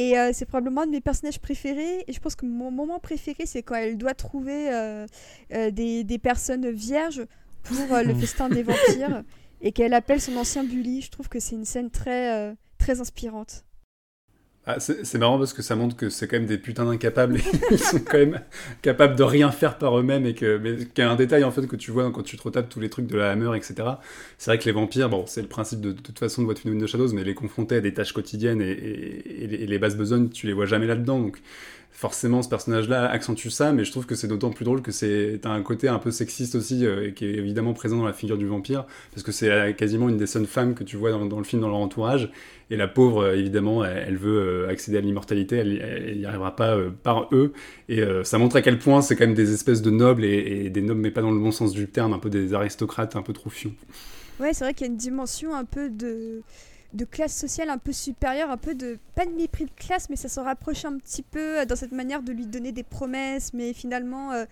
Et 0.00 0.18
euh, 0.18 0.30
c'est 0.32 0.46
probablement 0.46 0.80
un 0.82 0.86
de 0.86 0.92
mes 0.92 1.02
personnages 1.02 1.38
préférés. 1.40 2.04
Et 2.08 2.12
je 2.14 2.20
pense 2.20 2.34
que 2.34 2.46
mon 2.46 2.70
moment 2.70 2.98
préféré, 3.00 3.44
c'est 3.44 3.62
quand 3.62 3.74
elle 3.74 3.98
doit 3.98 4.14
trouver 4.14 4.72
euh, 4.72 5.06
euh, 5.52 5.70
des, 5.70 6.04
des, 6.04 6.18
personnes 6.18 6.70
vierges 6.70 7.26
pour 7.64 7.98
le 7.98 8.14
festin 8.18 8.48
des 8.48 8.62
vampires 8.62 9.22
et 9.60 9.72
qu'elle 9.72 9.92
appelle 9.92 10.22
son 10.22 10.34
ancien 10.38 10.64
bully. 10.64 11.02
Je 11.02 11.10
trouve 11.10 11.28
que 11.28 11.38
c'est 11.38 11.54
une 11.54 11.66
scène 11.66 11.90
très, 11.90 12.56
très 12.78 13.02
inspirante. 13.02 13.66
Ah, 14.66 14.78
c'est 14.78 15.14
marrant 15.16 15.38
parce 15.38 15.54
que 15.54 15.62
ça 15.62 15.74
montre 15.74 15.96
que 15.96 16.10
c'est 16.10 16.28
quand 16.28 16.36
même 16.36 16.46
des 16.46 16.58
putains 16.58 16.84
d'incapables. 16.84 17.38
Et 17.38 17.42
ils 17.70 17.78
sont 17.78 17.98
quand 17.98 18.18
même 18.18 18.40
capables 18.82 19.16
de 19.16 19.22
rien 19.22 19.50
faire 19.50 19.78
par 19.78 19.98
eux-mêmes 19.98 20.26
et 20.26 20.34
que 20.34 20.58
qu'il 20.84 21.02
y 21.02 21.06
a 21.06 21.10
un 21.10 21.16
détail 21.16 21.44
en 21.44 21.50
fait 21.50 21.66
que 21.66 21.76
tu 21.76 21.90
vois 21.90 22.10
quand 22.12 22.22
tu 22.22 22.36
te 22.36 22.42
retapes 22.42 22.68
tous 22.68 22.78
les 22.78 22.90
trucs 22.90 23.06
de 23.06 23.16
la 23.16 23.30
Hammer 23.30 23.56
etc 23.56 23.88
c'est 24.36 24.50
vrai 24.50 24.58
que 24.58 24.64
les 24.66 24.72
vampires 24.72 25.08
bon 25.08 25.24
c'est 25.26 25.40
le 25.40 25.48
principe 25.48 25.80
de, 25.80 25.92
toute 25.92 26.18
façon 26.18 26.42
de 26.42 26.52
Do 26.52 26.60
in 26.66 26.78
the 26.78 26.86
Shadows 26.86 27.12
mais 27.14 27.24
les 27.24 27.34
confronter 27.34 27.76
à 27.76 27.80
des 27.80 27.94
tâches 27.94 28.12
quotidiennes 28.12 28.60
et, 28.60 28.70
et, 28.70 29.46
les, 29.66 29.78
bases 29.78 29.96
besognes 29.96 30.28
tu 30.28 30.46
les 30.46 30.52
vois 30.52 30.66
jamais 30.66 30.86
là-dedans. 30.86 31.20
Donc 31.20 31.40
forcément 32.00 32.40
ce 32.40 32.48
personnage-là 32.48 33.10
accentue 33.10 33.50
ça, 33.50 33.72
mais 33.72 33.84
je 33.84 33.90
trouve 33.90 34.06
que 34.06 34.14
c'est 34.14 34.26
d'autant 34.26 34.48
plus 34.48 34.64
drôle 34.64 34.80
que 34.80 34.90
c'est 34.90 35.44
un 35.44 35.60
côté 35.60 35.86
un 35.86 35.98
peu 35.98 36.10
sexiste 36.10 36.54
aussi, 36.54 36.86
euh, 36.86 37.10
qui 37.10 37.26
est 37.26 37.34
évidemment 37.34 37.74
présent 37.74 37.98
dans 37.98 38.06
la 38.06 38.14
figure 38.14 38.38
du 38.38 38.46
vampire, 38.46 38.86
parce 39.12 39.22
que 39.22 39.32
c'est 39.32 39.50
euh, 39.50 39.72
quasiment 39.74 40.08
une 40.08 40.16
des 40.16 40.26
seules 40.26 40.46
femmes 40.46 40.74
que 40.74 40.82
tu 40.82 40.96
vois 40.96 41.10
dans, 41.10 41.36
le 41.36 41.44
film, 41.44 41.60
dans 41.60 41.68
leur 41.68 41.76
entourage, 41.76 42.30
et 42.70 42.78
la 42.78 42.88
pauvre, 42.88 43.24
euh, 43.24 43.36
évidemment, 43.36 43.84
elle, 43.84 44.16
veut 44.16 44.66
accéder 44.70 44.96
à 44.96 45.02
l'immortalité, 45.02 45.56
elle 45.56 46.16
n'y 46.16 46.24
arrivera 46.24 46.56
pas 46.56 46.74
par 47.02 47.28
eux, 47.32 47.52
et 47.90 48.02
ça 48.24 48.38
montre 48.38 48.56
à 48.56 48.62
quel 48.62 48.78
point 48.78 49.02
c'est 49.02 49.14
quand 49.14 49.26
même 49.26 49.34
des 49.34 49.52
espèces 49.52 49.82
de 49.82 49.90
nobles, 49.90 50.24
et, 50.24 50.70
des 50.70 50.80
nobles, 50.80 51.02
mais 51.02 51.10
pas 51.10 51.20
dans 51.20 51.32
le 51.32 51.38
bon 51.38 51.52
sens 51.52 51.72
du 51.72 51.86
terme, 51.86 52.14
un 52.14 52.18
peu 52.18 52.30
des 52.30 52.54
aristocrates 52.54 53.14
un 53.14 53.22
peu 53.22 53.34
troufions. 53.34 53.74
Ouais, 54.40 54.54
c'est 54.54 54.64
vrai 54.64 54.72
qu'il 54.72 54.86
y 54.86 54.88
a 54.88 54.92
une 54.92 54.98
dimension 54.98 55.54
un 55.54 55.66
peu 55.66 55.90
de 55.90 56.40
de 56.92 57.04
classe 57.04 57.36
sociale 57.36 57.70
un 57.70 57.78
peu 57.78 57.92
supérieure, 57.92 58.50
un 58.50 58.56
peu 58.56 58.74
de, 58.74 58.98
pas 59.14 59.24
de 59.24 59.30
mépris 59.30 59.64
de 59.64 59.70
classe, 59.76 60.10
mais 60.10 60.16
ça 60.16 60.28
se 60.28 60.40
rapproche 60.40 60.84
un 60.84 60.98
petit 60.98 61.22
peu 61.22 61.60
euh, 61.60 61.64
dans 61.64 61.76
cette 61.76 61.92
manière 61.92 62.22
de 62.22 62.32
lui 62.32 62.46
donner 62.46 62.72
des 62.72 62.82
promesses, 62.82 63.52
mais 63.54 63.72
finalement, 63.72 64.32
euh, 64.32 64.44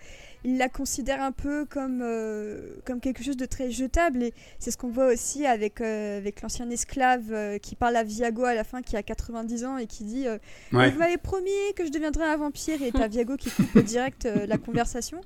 il 0.45 0.57
la 0.57 0.69
considère 0.69 1.21
un 1.21 1.33
peu 1.33 1.65
comme, 1.65 1.99
euh, 2.01 2.75
comme 2.85 3.01
quelque 3.01 3.23
chose 3.23 3.35
de 3.35 3.45
très 3.45 3.71
jetable, 3.71 4.23
et 4.23 4.33
c'est 4.57 4.71
ce 4.71 4.77
qu'on 4.77 4.89
voit 4.89 5.07
aussi 5.07 5.45
avec, 5.45 5.81
avec 5.81 6.41
l'ancien 6.41 6.69
esclave 6.69 7.59
qui 7.59 7.75
parle 7.75 7.97
à 7.97 8.03
Viago 8.03 8.45
à 8.45 8.53
la 8.53 8.63
fin, 8.63 8.81
qui 8.81 8.95
a 8.95 9.03
90 9.03 9.65
ans, 9.65 9.77
et 9.77 9.85
qui 9.85 10.05
dit 10.05 10.25
Vous 10.71 10.77
m'avez 10.77 11.17
promis 11.17 11.49
que 11.75 11.85
je 11.85 11.91
deviendrais 11.91 12.25
un 12.25 12.37
vampire, 12.37 12.81
et 12.81 12.91
t'as 12.91 13.07
Viago 13.09 13.35
qui 13.35 13.49
coupe 13.49 13.79
direct 13.79 14.25
la 14.25 14.57
conversation. 14.57 15.19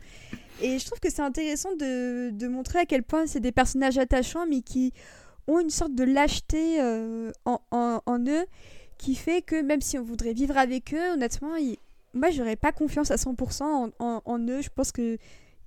Et 0.62 0.80
je 0.80 0.86
trouve 0.86 1.00
que 1.00 1.10
c'est 1.10 1.22
intéressant 1.22 1.76
de, 1.76 2.30
de 2.32 2.48
montrer 2.48 2.80
à 2.80 2.86
quel 2.86 3.04
point 3.04 3.28
c'est 3.28 3.40
des 3.40 3.52
personnages 3.52 3.98
attachants, 3.98 4.46
mais 4.48 4.62
qui 4.62 4.94
ont 5.48 5.60
une 5.60 5.70
sorte 5.70 5.96
de 5.96 6.04
lâcheté 6.04 6.82
euh, 6.82 7.32
en, 7.46 7.60
en, 7.72 8.20
eux 8.28 8.46
qui 8.98 9.16
fait 9.16 9.42
que 9.42 9.62
même 9.62 9.82
si 9.82 9.98
on 9.98 10.04
voudrait 10.04 10.34
vivre 10.34 10.58
avec 10.58 10.94
eux, 10.94 11.14
honnêtement, 11.14 11.50
moi 11.50 11.60
moi 12.14 12.30
j'aurais 12.30 12.56
pas 12.56 12.72
confiance 12.72 13.12
à 13.12 13.16
100% 13.16 13.64
en, 13.64 14.22
en, 14.26 14.40
eux. 14.48 14.62
Je 14.62 14.70
pense 14.70 14.92
que 14.92 15.18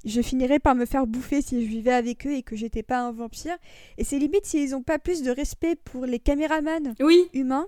je 0.04 0.22
finirais 0.22 0.60
par 0.60 0.74
me 0.74 0.86
faire 0.86 1.06
bouffer 1.06 1.42
si 1.42 1.62
je 1.64 1.68
vivais 1.68 1.92
avec 1.92 2.26
eux 2.26 2.32
et 2.32 2.42
que 2.42 2.54
j'étais 2.56 2.82
pas 2.82 3.00
un 3.00 3.12
vampire. 3.12 3.56
Et 3.98 4.04
c'est 4.04 4.18
limite 4.18 4.46
s'ils 4.46 4.74
ont 4.74 4.82
pas 4.82 4.98
plus 4.98 5.22
de 5.22 5.30
respect 5.30 5.74
pour 5.74 6.06
les 6.06 6.20
caméramans 6.20 6.94
oui. 7.00 7.28
humains 7.34 7.66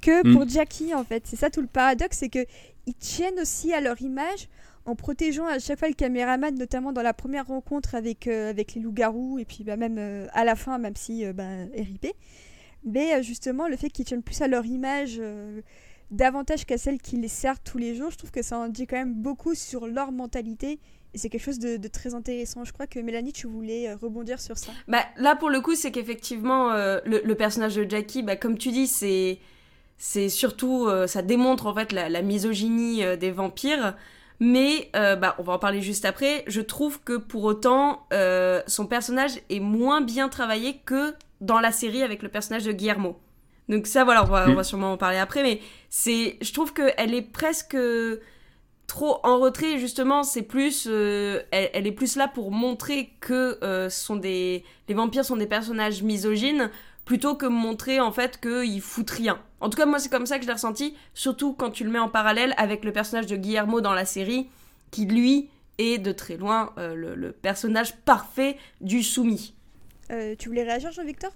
que 0.00 0.26
mm. 0.26 0.32
pour 0.32 0.48
Jackie 0.48 0.94
en 0.94 1.04
fait. 1.04 1.26
C'est 1.26 1.36
ça 1.36 1.50
tout 1.50 1.60
le 1.60 1.66
paradoxe, 1.66 2.18
c'est 2.18 2.30
que 2.30 2.46
ils 2.86 2.94
tiennent 2.94 3.38
aussi 3.40 3.74
à 3.74 3.80
leur 3.80 4.00
image 4.00 4.48
en 4.88 4.94
protégeant 4.94 5.46
à 5.46 5.58
chaque 5.58 5.78
fois 5.78 5.88
le 5.88 5.94
caméraman, 5.94 6.54
notamment 6.54 6.92
dans 6.92 7.02
la 7.02 7.12
première 7.12 7.46
rencontre 7.46 7.94
avec, 7.94 8.26
euh, 8.26 8.50
avec 8.50 8.74
les 8.74 8.80
loups-garous, 8.80 9.38
et 9.38 9.44
puis 9.44 9.62
bah, 9.62 9.76
même 9.76 9.98
euh, 9.98 10.26
à 10.32 10.44
la 10.44 10.56
fin, 10.56 10.78
même 10.78 10.96
si 10.96 11.24
euh, 11.24 11.32
bah, 11.32 11.44
RIP. 11.74 12.06
Mais 12.84 13.22
justement, 13.22 13.68
le 13.68 13.76
fait 13.76 13.90
qu'ils 13.90 14.06
tiennent 14.06 14.22
plus 14.22 14.40
à 14.40 14.48
leur 14.48 14.64
image 14.64 15.20
davantage 16.12 16.64
qu'à 16.64 16.78
celle 16.78 16.98
qui 16.98 17.16
les 17.16 17.28
sert 17.28 17.60
tous 17.60 17.76
les 17.76 17.96
jours, 17.96 18.12
je 18.12 18.16
trouve 18.16 18.30
que 18.30 18.40
ça 18.40 18.56
en 18.56 18.68
dit 18.68 18.86
quand 18.86 18.96
même 18.96 19.14
beaucoup 19.14 19.54
sur 19.56 19.88
leur 19.88 20.12
mentalité. 20.12 20.78
Et 21.12 21.18
c'est 21.18 21.28
quelque 21.28 21.42
chose 21.42 21.58
de, 21.58 21.76
très 21.88 22.14
intéressant. 22.14 22.64
Je 22.64 22.72
crois 22.72 22.86
que 22.86 23.00
Mélanie, 23.00 23.32
tu 23.32 23.48
voulais 23.48 23.92
rebondir 23.94 24.40
sur 24.40 24.56
ça. 24.56 24.70
Bah, 24.86 25.02
là, 25.16 25.34
pour 25.34 25.50
le 25.50 25.60
coup, 25.60 25.74
c'est 25.74 25.90
qu'effectivement, 25.90 26.72
le, 26.72 27.34
personnage 27.34 27.74
de 27.74 27.90
Jackie, 27.90 28.22
bah, 28.22 28.36
comme 28.36 28.56
tu 28.56 28.70
dis, 28.70 28.86
c'est 28.86 29.38
c'est 30.00 30.28
surtout, 30.28 30.88
ça 31.08 31.22
démontre 31.22 31.66
en 31.66 31.74
fait 31.74 31.90
la, 31.90 32.08
la 32.08 32.22
misogynie 32.22 33.02
des 33.18 33.32
vampires. 33.32 33.96
Mais 34.40 34.90
euh, 34.94 35.16
bah, 35.16 35.34
on 35.38 35.42
va 35.42 35.54
en 35.54 35.58
parler 35.58 35.80
juste 35.80 36.04
après. 36.04 36.44
Je 36.46 36.60
trouve 36.60 37.00
que 37.02 37.16
pour 37.16 37.44
autant, 37.44 38.06
euh, 38.12 38.62
son 38.66 38.86
personnage 38.86 39.32
est 39.50 39.60
moins 39.60 40.00
bien 40.00 40.28
travaillé 40.28 40.78
que 40.84 41.14
dans 41.40 41.60
la 41.60 41.72
série 41.72 42.02
avec 42.02 42.22
le 42.22 42.28
personnage 42.28 42.64
de 42.64 42.72
Guillermo. 42.72 43.18
Donc 43.68 43.86
ça, 43.86 44.04
voilà, 44.04 44.22
on 44.24 44.28
va, 44.28 44.48
on 44.48 44.54
va 44.54 44.64
sûrement 44.64 44.92
en 44.92 44.96
parler 44.96 45.18
après. 45.18 45.42
Mais 45.42 45.60
c'est, 45.90 46.38
je 46.40 46.52
trouve 46.52 46.72
qu'elle 46.72 47.14
est 47.14 47.22
presque 47.22 47.76
trop 48.86 49.18
en 49.24 49.38
retrait. 49.38 49.78
Justement, 49.78 50.22
c'est 50.22 50.42
plus, 50.42 50.86
euh, 50.88 51.42
elle, 51.50 51.70
elle, 51.74 51.86
est 51.86 51.92
plus 51.92 52.16
là 52.16 52.28
pour 52.28 52.50
montrer 52.52 53.10
que 53.20 53.88
sont 53.90 54.16
des, 54.16 54.64
les 54.88 54.94
vampires 54.94 55.24
sont 55.24 55.36
des 55.36 55.46
personnages 55.46 56.02
misogynes 56.02 56.70
plutôt 57.08 57.34
que 57.34 57.46
montrer 57.46 58.00
en 58.00 58.12
fait 58.12 58.38
qu'ils 58.38 58.82
foutent 58.82 59.08
rien. 59.08 59.38
En 59.60 59.70
tout 59.70 59.78
cas, 59.78 59.86
moi 59.86 59.98
c'est 59.98 60.10
comme 60.10 60.26
ça 60.26 60.36
que 60.36 60.42
je 60.42 60.46
l'ai 60.46 60.52
ressenti, 60.52 60.94
surtout 61.14 61.54
quand 61.54 61.70
tu 61.70 61.82
le 61.82 61.90
mets 61.90 61.98
en 61.98 62.10
parallèle 62.10 62.52
avec 62.58 62.84
le 62.84 62.92
personnage 62.92 63.24
de 63.24 63.34
Guillermo 63.34 63.80
dans 63.80 63.94
la 63.94 64.04
série, 64.04 64.50
qui 64.90 65.06
lui 65.06 65.48
est 65.78 65.96
de 65.96 66.12
très 66.12 66.36
loin 66.36 66.70
euh, 66.76 66.94
le, 66.94 67.32
personnage 67.32 67.96
parfait 68.04 68.58
du 68.82 69.02
soumis. 69.02 69.54
Euh, 70.10 70.34
tu 70.38 70.50
voulais 70.50 70.64
réagir, 70.64 70.92
Jean-Victor? 70.92 71.30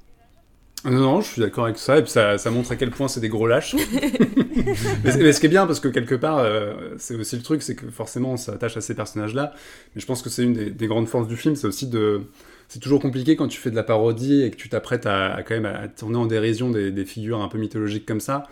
Non, 0.85 0.91
non, 0.91 1.21
je 1.23 1.29
suis 1.29 1.41
d'accord 1.41 1.65
avec 1.65 1.79
ça, 1.79 1.97
et 1.97 2.03
puis 2.03 2.11
ça, 2.11 2.37
ça, 2.37 2.51
montre 2.51 2.73
à 2.73 2.77
quel 2.77 2.91
point 2.91 3.09
c'est 3.09 3.21
des 3.21 3.31
gros 3.31 3.47
lâches. 3.47 3.75
mais, 5.05 5.33
ce 5.33 5.41
qui 5.41 5.47
est 5.47 5.49
bien, 5.49 5.67
parce 5.67 5.81
que 5.81 5.89
quelque 5.89 6.17
part, 6.17 6.37
euh, 6.37 6.97
c'est 6.99 7.15
aussi 7.15 7.37
le 7.37 7.43
truc, 7.43 7.63
c'est 7.63 7.77
que 7.77 7.89
forcément 7.89 8.33
on 8.33 8.37
s'attache 8.37 8.77
à 8.77 8.83
ces 8.83 8.95
personnages-là, 8.95 9.55
mais 9.95 10.03
je 10.03 10.07
pense 10.07 10.21
que 10.21 10.29
c'est 10.29 10.43
une 10.43 10.53
des, 10.53 10.71
des, 10.71 10.87
grandes 10.87 11.09
forces 11.09 11.29
du 11.29 11.37
film, 11.39 11.57
c'est 11.57 11.67
aussi 11.67 11.87
de, 11.87 12.27
c'est 12.73 12.79
toujours 12.79 13.01
compliqué 13.01 13.37
quand 13.37 13.49
tu 13.49 13.61
fais 13.61 13.71
de 13.71 13.77
la 13.77 13.83
parodie 13.83 14.45
et 14.45 14.51
que 14.51 14.57
tu 14.57 14.71
t'apprêtes 14.71 15.05
à, 15.05 15.43
quand 15.47 15.55
même 15.55 15.67
à 15.67 15.89
tourner 15.89 16.17
en 16.17 16.25
dérision 16.25 16.71
des, 16.71 17.05
figures 17.05 17.43
un 17.43 17.49
peu 17.49 17.59
mythologiques 17.59 18.07
comme 18.07 18.21
ça. 18.21 18.45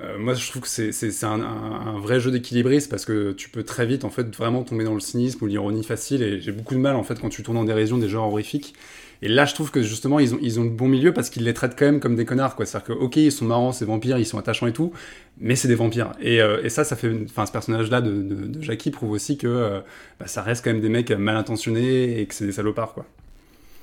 Euh, 0.00 0.18
moi, 0.18 0.34
je 0.34 0.50
trouve 0.50 0.62
que 0.62 0.68
c'est 0.68 1.24
un, 1.24 2.00
vrai 2.00 2.18
jeu 2.18 2.32
d'équilibriste 2.32 2.90
parce 2.90 3.04
que 3.04 3.30
tu 3.30 3.48
peux 3.48 3.62
très 3.62 3.86
vite 3.86 4.04
en 4.04 4.10
fait 4.10 4.34
vraiment 4.34 4.64
tomber 4.64 4.82
dans 4.82 4.94
le 4.94 5.00
cynisme 5.00 5.44
ou 5.44 5.46
l'ironie 5.46 5.84
facile. 5.84 6.20
Et 6.24 6.40
j'ai 6.40 6.50
beaucoup 6.50 6.74
de 6.74 6.80
mal 6.80 6.96
en 6.96 7.04
fait 7.04 7.20
quand 7.20 7.28
tu 7.28 7.44
tournes 7.44 7.58
en 7.58 7.64
dérision 7.64 7.96
des 7.96 8.08
genres 8.08 8.26
horrifiques. 8.26 8.74
Et 9.22 9.28
là, 9.28 9.44
je 9.44 9.54
trouve 9.54 9.70
que 9.70 9.82
justement, 9.82 10.18
ils 10.18 10.34
ont, 10.34 10.38
ils 10.42 10.58
ont 10.58 10.64
le 10.64 10.70
bon 10.70 10.88
milieu 10.88 11.12
parce 11.12 11.30
qu'ils 11.30 11.44
les 11.44 11.54
traitent 11.54 11.78
quand 11.78 11.84
même 11.84 12.00
comme 12.00 12.16
des 12.16 12.24
connards. 12.24 12.56
C'est-à-dire 12.58 12.82
que, 12.82 12.92
ok, 12.92 13.18
ils 13.18 13.30
sont 13.30 13.44
marrants, 13.44 13.70
ces 13.70 13.84
vampires, 13.84 14.18
ils 14.18 14.26
sont 14.26 14.38
attachants 14.38 14.66
et 14.66 14.72
tout, 14.72 14.92
mais 15.38 15.54
c'est 15.54 15.68
des 15.68 15.76
vampires. 15.76 16.10
Et, 16.20 16.42
euh, 16.42 16.68
ça, 16.70 16.82
ça 16.82 16.96
fait, 16.96 17.12
enfin, 17.26 17.46
ce 17.46 17.52
personnage-là 17.52 18.00
de, 18.00 18.10
de, 18.10 18.62
Jackie 18.62 18.90
prouve 18.90 19.12
aussi 19.12 19.36
que 19.38 19.46
euh, 19.46 19.80
bah, 20.18 20.26
ça 20.26 20.42
reste 20.42 20.64
quand 20.64 20.72
même 20.72 20.80
des 20.80 20.88
mecs 20.88 21.12
mal 21.12 21.36
intentionnés 21.36 22.20
et 22.20 22.26
que 22.26 22.34
c'est 22.34 22.46
des 22.46 22.52
salopards, 22.52 22.94
quoi 22.94 23.06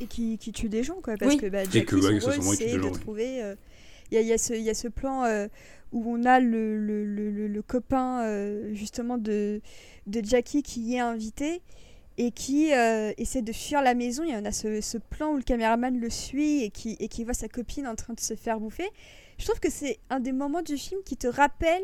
et 0.02 0.06
qui, 0.08 0.38
qui 0.38 0.52
tue 0.52 0.70
des 0.70 0.84
gens, 0.84 1.00
quoi. 1.02 1.16
Parce 1.18 1.36
que 1.36 1.48
bah, 1.48 1.64
Jackie, 1.64 1.86
que, 1.86 1.96
ouais, 1.96 2.20
son 2.20 2.42
rôle, 2.42 2.56
c'est 2.56 2.78
de 2.78 2.90
trouver... 2.90 3.44
Euh, 3.44 3.56
il 4.12 4.22
y, 4.22 4.24
y, 4.24 4.32
a 4.32 4.38
ce, 4.38 4.54
y 4.54 4.70
a 4.70 4.74
ce 4.74 4.88
plan 4.88 5.26
euh, 5.26 5.48
où 5.92 6.04
on 6.08 6.24
a 6.24 6.40
le, 6.40 6.78
le, 6.78 7.04
le, 7.04 7.48
le 7.48 7.62
copain, 7.62 8.22
euh, 8.24 8.74
justement, 8.74 9.18
de, 9.18 9.60
de 10.06 10.24
Jackie 10.24 10.64
qui 10.64 10.80
y 10.80 10.96
est 10.96 11.00
invité 11.00 11.62
et 12.18 12.32
qui 12.32 12.70
essaie 13.18 13.42
de 13.42 13.52
fuir 13.52 13.82
la 13.82 13.94
maison. 13.94 14.24
Il 14.24 14.32
y 14.32 14.36
en 14.36 14.46
a 14.46 14.52
ce, 14.52 14.82
ce, 14.82 14.98
plan 14.98 15.34
où 15.34 15.38
le 15.38 15.44
caméraman 15.44 16.00
le 16.00 16.10
suit 16.10 16.64
et 16.64 16.70
qui, 16.72 16.96
et 17.00 17.10
qui 17.10 17.24
voit 17.24 17.34
sa 17.34 17.48
copine 17.48 17.86
en 17.86 17.96
train 17.96 18.14
de 18.14 18.20
se 18.20 18.34
faire 18.34 18.60
bouffer. 18.60 18.88
Je 19.38 19.46
trouve 19.46 19.60
que 19.60 19.70
c'est 19.70 20.00
un 20.10 20.20
des 20.20 20.32
moments 20.32 20.64
du 20.64 20.78
film 20.78 21.02
qui 21.06 21.16
te 21.18 21.28
rappelle 21.28 21.84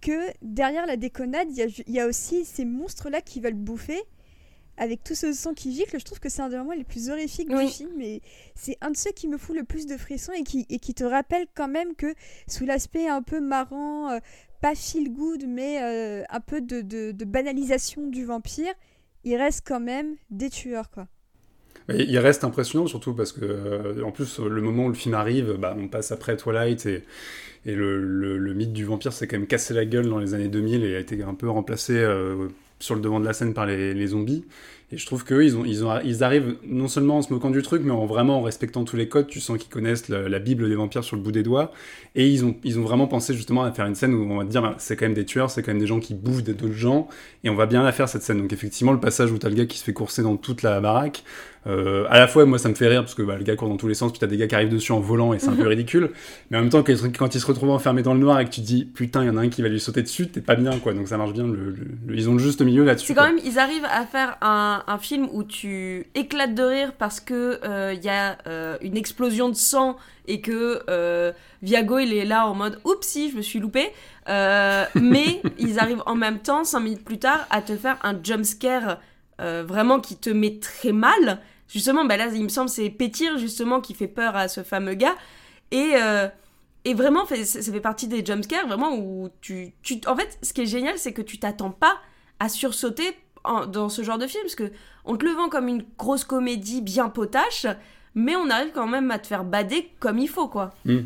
que 0.00 0.30
derrière 0.42 0.86
la 0.86 0.96
déconnade, 0.96 1.48
il 1.50 1.56
y 1.56 1.62
a, 1.62 1.66
y 1.88 2.00
a 2.00 2.06
aussi 2.06 2.44
ces 2.44 2.64
monstres-là 2.64 3.22
qui 3.22 3.40
veulent 3.40 3.54
bouffer 3.54 4.00
avec 4.78 5.04
tout 5.04 5.14
ce 5.14 5.32
sang 5.32 5.54
qui 5.54 5.72
gicle, 5.72 5.98
je 5.98 6.04
trouve 6.04 6.20
que 6.20 6.28
c'est 6.28 6.42
un 6.42 6.48
des 6.48 6.56
moments 6.56 6.72
les 6.72 6.84
plus 6.84 7.10
horrifiques 7.10 7.48
du 7.48 7.68
film. 7.68 8.00
Et 8.00 8.22
c'est 8.54 8.76
un 8.80 8.90
de 8.90 8.96
ceux 8.96 9.12
qui 9.12 9.28
me 9.28 9.36
fout 9.36 9.54
le 9.54 9.64
plus 9.64 9.86
de 9.86 9.96
frissons 9.96 10.32
et 10.32 10.44
qui, 10.44 10.66
et 10.70 10.78
qui 10.78 10.94
te 10.94 11.04
rappelle 11.04 11.46
quand 11.54 11.68
même 11.68 11.94
que 11.94 12.14
sous 12.48 12.64
l'aspect 12.64 13.06
un 13.06 13.22
peu 13.22 13.40
marrant, 13.40 14.10
euh, 14.10 14.18
pas 14.60 14.74
feel 14.74 15.12
good, 15.12 15.44
mais 15.46 15.82
euh, 15.82 16.24
un 16.30 16.40
peu 16.40 16.60
de, 16.60 16.80
de, 16.80 17.24
banalisation 17.24 18.06
du 18.06 18.24
vampire, 18.24 18.72
il 19.24 19.36
reste 19.36 19.62
quand 19.66 19.80
même 19.80 20.16
des 20.30 20.50
tueurs, 20.50 20.90
quoi. 20.90 21.06
Il 21.88 22.16
reste 22.18 22.44
impressionnant, 22.44 22.86
surtout 22.86 23.12
parce 23.12 23.32
que, 23.32 23.44
euh, 23.44 24.04
en 24.04 24.12
plus, 24.12 24.38
le 24.38 24.62
moment 24.62 24.86
où 24.86 24.88
le 24.88 24.94
film 24.94 25.14
arrive, 25.14 25.54
bah, 25.58 25.76
on 25.76 25.88
passe 25.88 26.12
après 26.12 26.36
Twilight 26.36 26.86
et, 26.86 27.02
et 27.66 27.74
le, 27.74 28.00
le, 28.38 28.54
mythe 28.54 28.72
du 28.72 28.84
vampire 28.84 29.12
s'est 29.12 29.26
quand 29.26 29.36
même 29.36 29.48
cassé 29.48 29.74
la 29.74 29.84
gueule 29.84 30.08
dans 30.08 30.18
les 30.18 30.34
années 30.34 30.48
2000 30.48 30.84
et 30.84 30.94
a 30.94 31.00
été 31.00 31.22
un 31.24 31.34
peu 31.34 31.50
remplacé 31.50 31.94
sur 32.82 32.94
le 32.94 33.00
devant 33.00 33.20
de 33.20 33.24
la 33.24 33.32
scène 33.32 33.54
par 33.54 33.66
les, 33.66 34.06
zombies. 34.06 34.44
Et 34.90 34.98
je 34.98 35.06
trouve 35.06 35.24
qu'eux, 35.24 35.42
ils, 35.44 35.56
ont, 35.56 35.64
ils, 35.64 35.86
ont, 35.86 36.00
ils 36.04 36.22
arrivent 36.22 36.56
non 36.66 36.86
seulement 36.86 37.18
en 37.18 37.22
se 37.22 37.32
moquant 37.32 37.48
du 37.48 37.62
truc, 37.62 37.80
mais 37.82 37.92
en 37.92 38.04
vraiment 38.04 38.40
en 38.40 38.42
respectant 38.42 38.84
tous 38.84 38.96
les 38.96 39.08
codes. 39.08 39.26
Tu 39.26 39.40
sens 39.40 39.56
qu'ils 39.56 39.70
connaissent 39.70 40.08
la, 40.08 40.38
Bible 40.38 40.68
des 40.68 40.74
vampires 40.74 41.02
sur 41.02 41.16
le 41.16 41.22
bout 41.22 41.32
des 41.32 41.42
doigts. 41.42 41.72
Et 42.14 42.28
ils 42.28 42.44
ont, 42.44 42.54
ils 42.62 42.78
ont 42.78 42.82
vraiment 42.82 43.06
pensé 43.06 43.32
justement 43.32 43.62
à 43.62 43.72
faire 43.72 43.86
une 43.86 43.94
scène 43.94 44.12
où 44.12 44.30
on 44.30 44.38
va 44.38 44.44
dire, 44.44 44.60
bah, 44.60 44.74
c'est 44.78 44.96
quand 44.96 45.06
même 45.06 45.14
des 45.14 45.24
tueurs, 45.24 45.50
c'est 45.50 45.62
quand 45.62 45.70
même 45.70 45.80
des 45.80 45.86
gens 45.86 46.00
qui 46.00 46.12
bouffent 46.12 46.42
d'autres 46.42 46.72
gens. 46.72 47.08
Et 47.44 47.48
on 47.48 47.54
va 47.54 47.64
bien 47.64 47.82
la 47.82 47.92
faire 47.92 48.08
cette 48.08 48.22
scène. 48.22 48.38
Donc 48.38 48.52
effectivement, 48.52 48.92
le 48.92 49.00
passage 49.00 49.32
où 49.32 49.38
t'as 49.38 49.48
le 49.48 49.54
gars 49.54 49.66
qui 49.66 49.78
se 49.78 49.84
fait 49.84 49.94
courser 49.94 50.22
dans 50.22 50.36
toute 50.36 50.62
la 50.62 50.80
baraque, 50.80 51.24
euh, 51.66 52.06
à 52.08 52.18
la 52.18 52.26
fois, 52.26 52.44
moi, 52.44 52.58
ça 52.58 52.68
me 52.68 52.74
fait 52.74 52.88
rire 52.88 53.02
parce 53.02 53.14
que 53.14 53.22
bah, 53.22 53.36
le 53.36 53.44
gars 53.44 53.54
court 53.54 53.68
dans 53.68 53.76
tous 53.76 53.86
les 53.86 53.94
sens, 53.94 54.10
puis 54.10 54.18
t'as 54.18 54.26
des 54.26 54.36
gars 54.36 54.48
qui 54.48 54.54
arrivent 54.54 54.68
dessus 54.68 54.92
en 54.92 55.00
volant 55.00 55.32
et 55.32 55.38
c'est 55.38 55.48
un 55.48 55.54
peu 55.54 55.68
ridicule. 55.68 56.10
Mais 56.50 56.58
en 56.58 56.62
même 56.62 56.70
temps, 56.70 56.82
quand 56.82 57.34
il 57.34 57.40
se 57.40 57.46
retrouve 57.46 57.70
enfermé 57.70 58.02
dans 58.02 58.14
le 58.14 58.20
noir 58.20 58.40
et 58.40 58.44
que 58.44 58.50
tu 58.50 58.60
te 58.60 58.66
dis 58.66 58.84
putain, 58.84 59.22
il 59.22 59.28
y 59.28 59.30
en 59.30 59.36
a 59.36 59.42
un 59.42 59.48
qui 59.48 59.62
va 59.62 59.68
lui 59.68 59.78
sauter 59.78 60.02
dessus, 60.02 60.28
t'es 60.28 60.40
pas 60.40 60.56
bien 60.56 60.78
quoi. 60.80 60.92
Donc 60.92 61.08
ça 61.08 61.16
marche 61.16 61.32
bien. 61.32 61.46
Le, 61.46 61.76
ils 62.12 62.28
ont 62.28 62.32
le 62.32 62.40
juste 62.40 62.62
milieu 62.62 62.84
là-dessus. 62.84 63.06
C'est 63.06 63.14
quand 63.14 63.26
même, 63.26 63.38
ils 63.44 63.58
arrivent 63.58 63.84
à 63.84 64.04
faire 64.06 64.38
un, 64.40 64.82
un, 64.86 64.98
film 64.98 65.28
où 65.32 65.44
tu 65.44 66.06
éclates 66.14 66.54
de 66.54 66.62
rire 66.62 66.92
parce 66.98 67.20
que 67.20 67.60
il 67.62 67.68
euh, 67.68 67.94
y 67.94 68.08
a 68.08 68.38
euh, 68.46 68.76
une 68.82 68.96
explosion 68.96 69.48
de 69.48 69.54
sang 69.54 69.96
et 70.26 70.40
que 70.40 71.32
Viago 71.62 71.98
il 71.98 72.12
est 72.12 72.24
là 72.24 72.46
en 72.46 72.54
mode 72.54 72.80
oups 72.84 73.06
si 73.06 73.30
je 73.30 73.36
me 73.36 73.42
suis 73.42 73.60
loupé. 73.60 73.90
mais 74.26 75.42
ils 75.58 75.78
arrivent 75.78 76.02
en 76.06 76.14
même 76.16 76.38
temps, 76.38 76.64
cinq 76.64 76.80
minutes 76.80 77.04
plus 77.04 77.18
tard, 77.18 77.46
à 77.50 77.62
te 77.62 77.76
faire 77.76 77.98
un 78.02 78.16
jump 78.20 78.44
scare. 78.44 78.98
vraiment 79.38 80.00
qui 80.00 80.16
te 80.16 80.30
met 80.30 80.58
très 80.60 80.92
mal 80.92 81.40
Justement, 81.72 82.04
bah 82.04 82.18
là, 82.18 82.26
il 82.26 82.42
me 82.42 82.50
semble, 82.50 82.68
c'est 82.68 82.90
Pétir, 82.90 83.38
justement, 83.38 83.80
qui 83.80 83.94
fait 83.94 84.06
peur 84.06 84.36
à 84.36 84.48
ce 84.48 84.62
fameux 84.62 84.92
gars. 84.92 85.16
Et, 85.70 85.92
euh, 85.94 86.28
et 86.84 86.92
vraiment, 86.92 87.24
ça 87.26 87.72
fait 87.72 87.80
partie 87.80 88.08
des 88.08 88.24
jumpscares, 88.24 88.66
vraiment, 88.66 88.94
où 88.94 89.30
tu, 89.40 89.72
tu... 89.82 89.98
En 90.06 90.14
fait, 90.14 90.38
ce 90.42 90.52
qui 90.52 90.60
est 90.60 90.66
génial, 90.66 90.98
c'est 90.98 91.12
que 91.12 91.22
tu 91.22 91.38
t'attends 91.38 91.70
pas 91.70 91.96
à 92.40 92.50
sursauter 92.50 93.16
dans 93.68 93.88
ce 93.88 94.02
genre 94.02 94.18
de 94.18 94.26
film, 94.26 94.42
parce 94.42 94.54
que 94.54 94.70
on 95.06 95.16
te 95.16 95.24
le 95.24 95.32
vend 95.32 95.48
comme 95.48 95.66
une 95.66 95.84
grosse 95.98 96.24
comédie 96.24 96.82
bien 96.82 97.08
potache, 97.08 97.66
mais 98.14 98.36
on 98.36 98.50
arrive 98.50 98.72
quand 98.72 98.86
même 98.86 99.10
à 99.10 99.18
te 99.18 99.26
faire 99.26 99.42
bader 99.42 99.90
comme 99.98 100.18
il 100.18 100.28
faut, 100.28 100.48
quoi. 100.48 100.74
Hmm. 100.84 101.00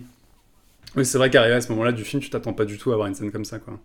Oui, 0.96 1.06
c'est 1.06 1.18
vrai 1.18 1.30
qu'arrivé 1.30 1.54
à 1.54 1.60
ce 1.60 1.70
moment-là 1.70 1.92
du 1.92 2.02
film, 2.02 2.20
tu 2.20 2.28
t'attends 2.28 2.54
pas 2.54 2.64
du 2.64 2.76
tout 2.76 2.90
à 2.90 2.94
avoir 2.94 3.06
une 3.06 3.14
scène 3.14 3.30
comme 3.30 3.44
ça, 3.44 3.60
quoi 3.60 3.78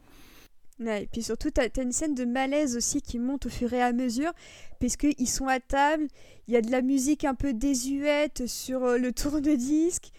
et 0.87 1.07
puis 1.11 1.23
surtout, 1.23 1.49
tu 1.51 1.61
as, 1.61 1.81
une 1.81 1.91
scène 1.91 2.15
de 2.15 2.25
malaise 2.25 2.75
aussi 2.75 3.01
qui 3.01 3.19
monte 3.19 3.45
au 3.45 3.49
fur 3.49 3.73
et 3.73 3.81
à 3.81 3.93
mesure, 3.93 4.31
puisqu'ils 4.79 5.27
sont 5.27 5.47
à 5.47 5.59
table, 5.59 6.07
il 6.47 6.53
y 6.53 6.57
a 6.57 6.61
de 6.61 6.71
la 6.71 6.81
musique 6.81 7.23
un 7.25 7.35
peu 7.35 7.53
désuète 7.53 8.47
sur 8.47 8.83
euh, 8.83 8.97
le 8.97 9.11
tourne-disque. 9.13 10.11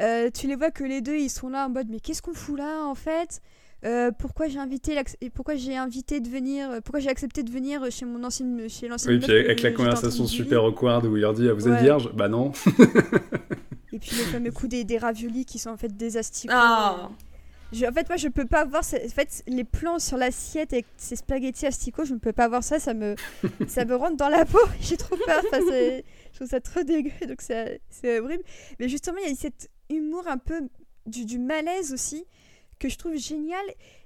Euh, 0.00 0.30
tu 0.32 0.46
les 0.46 0.56
vois 0.56 0.70
que 0.70 0.84
les 0.84 1.00
deux, 1.00 1.16
ils 1.16 1.30
sont 1.30 1.48
là 1.48 1.66
en 1.66 1.70
mode 1.70 1.88
Mais 1.88 2.00
qu'est-ce 2.00 2.22
qu'on 2.22 2.34
fout 2.34 2.58
là 2.58 2.84
en 2.84 2.94
fait? 2.94 3.40
Euh, 3.84 4.10
pourquoi 4.10 4.48
j'ai 4.48 4.58
invité 4.58 5.00
pourquoi 5.32 5.54
j'ai 5.54 5.76
invité 5.76 6.18
de 6.18 6.28
venir 6.28 6.68
pourquoi 6.82 6.98
j'ai 6.98 7.10
accepté 7.10 7.44
de 7.44 7.50
venir 7.52 7.80
chez 7.92 8.06
mon 8.06 8.24
ancienne 8.24 8.68
chez 8.68 8.88
l'ancienne 8.88 9.14
oui 9.14 9.20
puis 9.20 9.32
avec, 9.32 9.62
la 9.62 9.70
conversation 9.70 10.26
super 10.26 10.64
awkward 10.64 11.06
où 11.06 11.16
il 11.16 11.20
leur 11.20 11.32
dit 11.32 11.48
ah, 11.48 11.52
vous 11.52 11.68
êtes 11.68 11.80
vierge? 11.80 12.10
Bah 12.12 12.26
non. 12.26 12.50
Et 13.92 14.00
puis 14.00 14.16
le 14.16 14.24
fameux 14.24 14.50
coup 14.50 14.66
des, 14.66 14.82
des 14.82 14.98
raviolis 14.98 15.44
qui 15.44 15.60
sont 15.60 15.70
en 15.70 15.76
fait 15.76 15.96
des 15.96 16.16
asticots 16.16 16.54
en 17.72 17.92
fait, 17.92 18.08
moi, 18.08 18.16
je 18.16 18.28
peux 18.28 18.46
pas 18.46 18.64
voir. 18.64 18.82
En 18.82 19.08
fait, 19.08 19.42
les 19.46 19.64
plans 19.64 19.98
sur 19.98 20.16
l'assiette 20.16 20.72
avec 20.72 20.86
ces 20.96 21.16
spaghettis 21.16 21.66
asticots, 21.66 22.04
je 22.04 22.14
ne 22.14 22.18
peux 22.18 22.32
pas 22.32 22.48
voir 22.48 22.62
ça. 22.62 22.78
Ça 22.78 22.94
me, 22.94 23.14
ça 23.68 23.84
me 23.84 23.94
rentre 23.94 24.16
dans 24.16 24.28
la 24.28 24.44
peau. 24.44 24.60
J'ai 24.80 24.96
trop 24.96 25.16
peur. 25.16 25.42
Enfin, 25.46 25.60
je 25.60 26.02
trouve 26.34 26.48
ça 26.48 26.60
trop 26.60 26.82
dégueu. 26.82 27.10
Donc, 27.26 27.42
c'est 27.42 28.20
horrible. 28.20 28.42
Mais 28.80 28.88
justement, 28.88 29.18
il 29.24 29.30
y 29.30 29.32
a 29.32 29.36
cet 29.36 29.70
humour 29.90 30.26
un 30.28 30.38
peu 30.38 30.68
du, 31.06 31.24
du 31.24 31.38
malaise 31.38 31.92
aussi 31.92 32.24
que 32.78 32.88
je 32.88 32.96
trouve 32.96 33.16
génial 33.16 33.64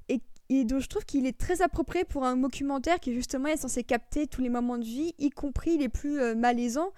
et, 0.08 0.20
et 0.48 0.64
dont 0.64 0.80
je 0.80 0.88
trouve 0.88 1.04
qu'il 1.04 1.26
est 1.26 1.38
très 1.38 1.62
approprié 1.62 2.04
pour 2.04 2.24
un 2.24 2.36
documentaire 2.36 3.00
qui, 3.00 3.14
justement, 3.14 3.48
est 3.48 3.58
censé 3.58 3.84
capter 3.84 4.26
tous 4.26 4.40
les 4.40 4.48
moments 4.48 4.78
de 4.78 4.84
vie, 4.84 5.14
y 5.18 5.30
compris 5.30 5.78
les 5.78 5.88
plus 5.88 6.20
euh, 6.20 6.34
malaisants. 6.34 6.92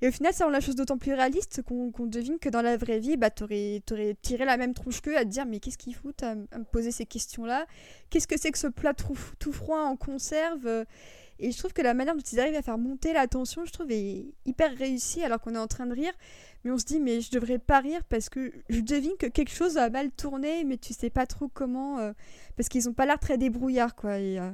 Et 0.00 0.08
au 0.08 0.12
final, 0.12 0.32
ça 0.32 0.44
rend 0.44 0.50
la 0.50 0.60
chose 0.60 0.76
d'autant 0.76 0.98
plus 0.98 1.12
réaliste 1.12 1.62
qu'on 1.62 2.06
devine 2.06 2.38
que 2.38 2.48
dans 2.48 2.62
la 2.62 2.76
vraie 2.76 3.00
vie, 3.00 3.16
bah, 3.16 3.30
t'aurais 3.30 3.82
aurais 3.90 4.16
tiré 4.22 4.44
la 4.44 4.56
même 4.56 4.74
tronche 4.74 5.00
qu'eux 5.00 5.16
à 5.16 5.24
te 5.24 5.28
dire 5.28 5.44
mais 5.44 5.58
qu'est-ce 5.58 5.78
qu'il 5.78 5.94
fout 5.94 6.22
à, 6.22 6.34
me 6.34 6.64
poser 6.64 6.92
ces 6.92 7.06
questions-là? 7.06 7.66
Qu'est-ce 8.10 8.28
que 8.28 8.38
c'est 8.38 8.52
que 8.52 8.58
ce 8.58 8.68
plat 8.68 8.94
tout, 8.94 9.52
froid 9.52 9.80
en 9.80 9.96
conserve? 9.96 10.84
Et 11.40 11.52
je 11.52 11.58
trouve 11.58 11.72
que 11.72 11.82
la 11.82 11.94
manière 11.94 12.16
dont 12.16 12.22
ils 12.22 12.40
arrivent 12.40 12.56
à 12.56 12.62
faire 12.62 12.78
monter 12.78 13.12
la 13.12 13.28
tension, 13.28 13.64
je 13.64 13.72
trouve, 13.72 13.90
est 13.90 14.26
hyper 14.44 14.76
réussie 14.76 15.22
alors 15.22 15.40
qu'on 15.40 15.54
est 15.54 15.58
en 15.58 15.68
train 15.68 15.86
de 15.86 15.94
rire. 15.94 16.12
Mais 16.64 16.72
on 16.72 16.78
se 16.78 16.84
dit, 16.84 16.98
mais 16.98 17.20
je 17.20 17.30
devrais 17.30 17.58
pas 17.58 17.80
rire 17.80 18.02
parce 18.08 18.28
que 18.28 18.52
je 18.68 18.80
devine 18.80 19.16
que 19.18 19.26
quelque 19.26 19.52
chose 19.52 19.78
a 19.78 19.88
mal 19.90 20.10
tourné, 20.10 20.64
mais 20.64 20.76
tu 20.76 20.92
sais 20.92 21.10
pas 21.10 21.26
trop 21.26 21.48
comment. 21.48 21.98
Euh, 21.98 22.12
parce 22.56 22.68
qu'ils 22.68 22.88
ont 22.88 22.92
pas 22.92 23.06
l'air 23.06 23.20
très 23.20 23.38
débrouillards, 23.38 23.94
quoi. 23.94 24.10
Euh, 24.10 24.50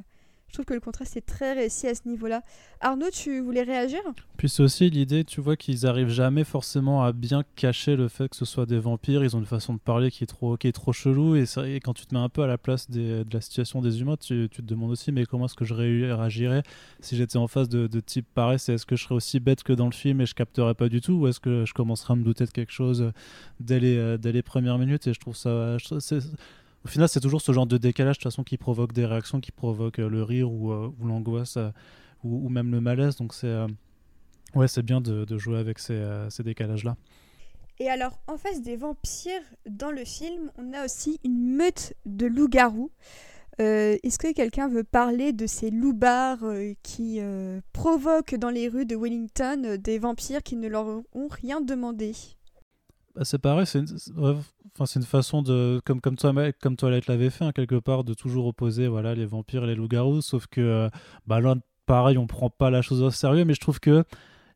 je 0.54 0.58
trouve 0.58 0.66
que 0.66 0.74
le 0.74 0.80
contraste 0.80 1.16
est 1.16 1.26
très 1.26 1.52
réussi 1.52 1.88
à 1.88 1.96
ce 1.96 2.06
niveau-là. 2.06 2.40
Arnaud, 2.80 3.10
tu 3.12 3.40
voulais 3.40 3.64
réagir? 3.64 3.98
Puis 4.36 4.48
c'est 4.48 4.62
aussi 4.62 4.88
l'idée, 4.88 5.24
tu 5.24 5.40
vois, 5.40 5.56
qu'ils 5.56 5.84
arrivent 5.84 6.10
jamais 6.10 6.44
forcément 6.44 7.02
à 7.02 7.10
bien 7.10 7.42
cacher 7.56 7.96
le 7.96 8.06
fait 8.06 8.28
que 8.28 8.36
ce 8.36 8.44
soit 8.44 8.64
des 8.64 8.78
vampires. 8.78 9.24
Ils 9.24 9.34
ont 9.34 9.40
une 9.40 9.46
façon 9.46 9.74
de 9.74 9.80
parler 9.80 10.12
qui 10.12 10.22
est 10.22 10.28
trop, 10.28 10.56
qui 10.56 10.68
est 10.68 10.72
trop 10.72 10.92
chelou. 10.92 11.34
Et, 11.34 11.46
quand 11.80 11.92
tu 11.92 12.06
te 12.06 12.14
mets 12.14 12.20
un 12.20 12.28
peu 12.28 12.42
à 12.42 12.46
la 12.46 12.56
place 12.56 12.88
de 12.88 13.26
la 13.32 13.40
situation 13.40 13.80
des 13.80 14.00
humains, 14.00 14.16
tu, 14.16 14.48
te 14.48 14.62
demandes 14.62 14.92
aussi, 14.92 15.10
mais 15.10 15.24
comment 15.24 15.46
est-ce 15.46 15.56
que 15.56 15.64
je 15.64 15.74
réagirais 15.74 16.62
si 17.00 17.16
j'étais 17.16 17.36
en 17.36 17.48
face 17.48 17.68
de, 17.68 17.88
de 17.88 18.02
pareils? 18.32 18.60
Est-ce 18.68 18.86
que 18.86 18.94
je 18.94 19.02
serais 19.02 19.16
aussi 19.16 19.40
bête 19.40 19.64
que 19.64 19.72
dans 19.72 19.86
le 19.86 19.92
film 19.92 20.20
et 20.20 20.26
je 20.26 20.36
capterais 20.36 20.74
pas 20.74 20.88
du 20.88 21.00
tout? 21.00 21.14
Ou 21.14 21.26
est-ce 21.26 21.40
que 21.40 21.64
je 21.66 21.74
commencerais 21.74 22.12
à 22.12 22.16
me 22.16 22.22
douter 22.22 22.44
de 22.44 22.52
quelque 22.52 22.72
chose 22.72 23.10
dès 23.58 23.80
les 23.80 24.42
premières 24.42 24.78
minutes? 24.78 25.08
Et 25.08 25.14
je 25.14 25.18
trouve 25.18 25.34
ça 25.34 25.78
au 26.84 26.88
final, 26.88 27.08
c'est 27.08 27.20
toujours 27.20 27.40
ce 27.40 27.52
genre 27.52 27.66
de 27.66 27.78
décalage 27.78 28.18
de 28.18 28.22
façon 28.22 28.44
qui 28.44 28.58
provoque 28.58 28.92
des 28.92 29.06
réactions, 29.06 29.40
qui 29.40 29.52
provoque 29.52 29.98
euh, 29.98 30.08
le 30.08 30.22
rire 30.22 30.52
ou, 30.52 30.70
euh, 30.70 30.92
l'angoisse 31.02 31.56
euh, 31.56 31.70
ou, 32.22 32.48
même 32.50 32.70
le 32.70 32.80
malaise. 32.80 33.16
Donc 33.16 33.32
c'est 33.32 33.54
ouais, 34.54 34.68
c'est 34.68 34.82
bien 34.82 35.00
de, 35.00 35.38
jouer 35.38 35.58
avec 35.58 35.78
ces, 35.78 36.42
décalages-là. 36.42 36.96
Et 37.80 37.88
alors, 37.88 38.20
en 38.28 38.36
face 38.38 38.62
des 38.62 38.76
vampires 38.76 39.42
dans 39.68 39.90
le 39.90 40.04
film, 40.04 40.50
on 40.58 40.72
a 40.72 40.84
aussi 40.84 41.18
une 41.24 41.56
meute 41.56 41.94
de 42.06 42.26
loups-garous. 42.26 42.90
Est-ce 43.58 44.18
que 44.18 44.32
quelqu'un 44.32 44.68
veut 44.68 44.84
parler 44.84 45.32
de 45.32 45.46
ces 45.46 45.70
loupards 45.70 46.44
qui 46.82 47.20
provoquent 47.72 48.36
dans 48.36 48.50
les 48.50 48.68
rues 48.68 48.86
de 48.86 48.96
Wellington 48.96 49.76
des 49.78 49.98
vampires 49.98 50.42
qui 50.42 50.56
ne 50.56 50.68
leur 50.68 50.86
ont 50.86 51.28
rien 51.28 51.60
demandé? 51.60 52.12
Bah, 53.14 53.24
c'est 53.24 53.38
pareil, 53.38 53.66
c'est 53.66 53.80
une... 53.80 55.04
Façon 55.04 55.42
de, 55.42 55.80
comme, 55.84 56.00
comme, 56.00 56.16
toi, 56.16 56.32
comme 56.60 56.76
Toilette 56.76 57.06
l'avait 57.06 57.30
fait, 57.30 57.44
hein, 57.44 57.52
quelque 57.52 57.76
part, 57.76 58.02
de 58.02 58.12
toujours 58.12 58.46
opposer 58.46 58.88
voilà, 58.88 59.14
les 59.14 59.24
vampires 59.24 59.62
et 59.64 59.68
les 59.68 59.74
loups-garous, 59.76 60.20
sauf 60.20 60.48
que 60.48 60.60
euh, 60.60 60.88
bah, 61.26 61.40
là, 61.40 61.54
pareil, 61.86 62.18
on 62.18 62.26
prend 62.26 62.50
pas 62.50 62.70
la 62.70 62.82
chose 62.82 63.00
au 63.00 63.10
sérieux, 63.10 63.44
mais 63.44 63.54
je 63.54 63.60
trouve 63.60 63.78
que 63.78 64.04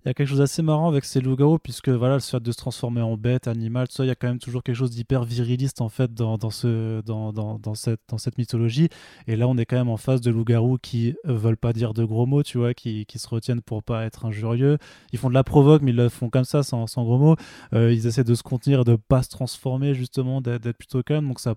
il 0.05 0.09
y 0.09 0.11
a 0.11 0.15
quelque 0.15 0.29
chose 0.29 0.39
d'assez 0.39 0.63
marrant 0.63 0.89
avec 0.89 1.05
ces 1.05 1.21
loups-garous, 1.21 1.59
puisque 1.59 1.89
voilà, 1.89 2.15
le 2.15 2.21
fait 2.21 2.41
de 2.41 2.53
se 2.53 2.57
transformer 2.57 3.01
en 3.01 3.17
bête, 3.17 3.49
animal, 3.49 3.89
ça, 3.91 4.05
il 4.05 4.09
y 4.09 4.11
a 4.11 4.15
quand 4.15 4.29
même 4.29 4.39
toujours 4.39 4.63
quelque 4.63 4.77
chose 4.77 4.93
d'hyper 4.93 5.25
viriliste 5.25 5.81
en 5.81 5.89
fait 5.89 6.15
dans, 6.15 6.39
dans, 6.39 6.51
ce, 6.51 7.01
dans, 7.03 7.33
dans, 7.33 7.59
dans, 7.59 7.75
cette, 7.75 8.01
dans 8.09 8.17
cette 8.17 8.39
mythologie. 8.39 8.89
Et 9.27 9.35
là, 9.35 9.49
on 9.49 9.57
est 9.59 9.67
quand 9.67 9.77
même 9.77 9.89
en 9.89 9.97
face 9.97 10.21
de 10.21 10.31
loups-garous 10.31 10.79
qui 10.79 11.17
veulent 11.25 11.57
pas 11.57 11.73
dire 11.73 11.95
de 11.95 12.05
gros 12.05 12.27
mots, 12.27 12.45
tu 12.45 12.59
vois, 12.59 12.75
qui, 12.75 13.07
qui, 13.07 13.19
se 13.19 13.29
retiennent 13.29 13.61
pour 13.61 13.83
pas 13.83 14.05
être 14.05 14.25
injurieux. 14.25 14.79
Ils 15.13 15.19
font 15.19 15.31
de 15.31 15.35
la 15.35 15.45
provoque, 15.45 15.83
mais 15.83 15.91
ils 15.91 15.97
le 15.97 16.09
font 16.09 16.31
comme 16.31 16.45
ça, 16.45 16.63
sans, 16.63 16.87
sans 16.87 17.03
gros 17.03 17.19
mots. 17.19 17.37
Euh, 17.75 17.93
ils 17.93 18.07
essaient 18.07 18.25
de 18.25 18.35
se 18.37 18.45
contenir, 18.45 18.85
de 18.85 18.95
pas 18.95 19.25
se 19.25 19.31
transformer, 19.31 19.95
justement, 19.95 20.41
d'être 20.41 20.79
plutôt 20.79 21.03
calme. 21.03 21.27
Donc 21.27 21.41
ça 21.41 21.57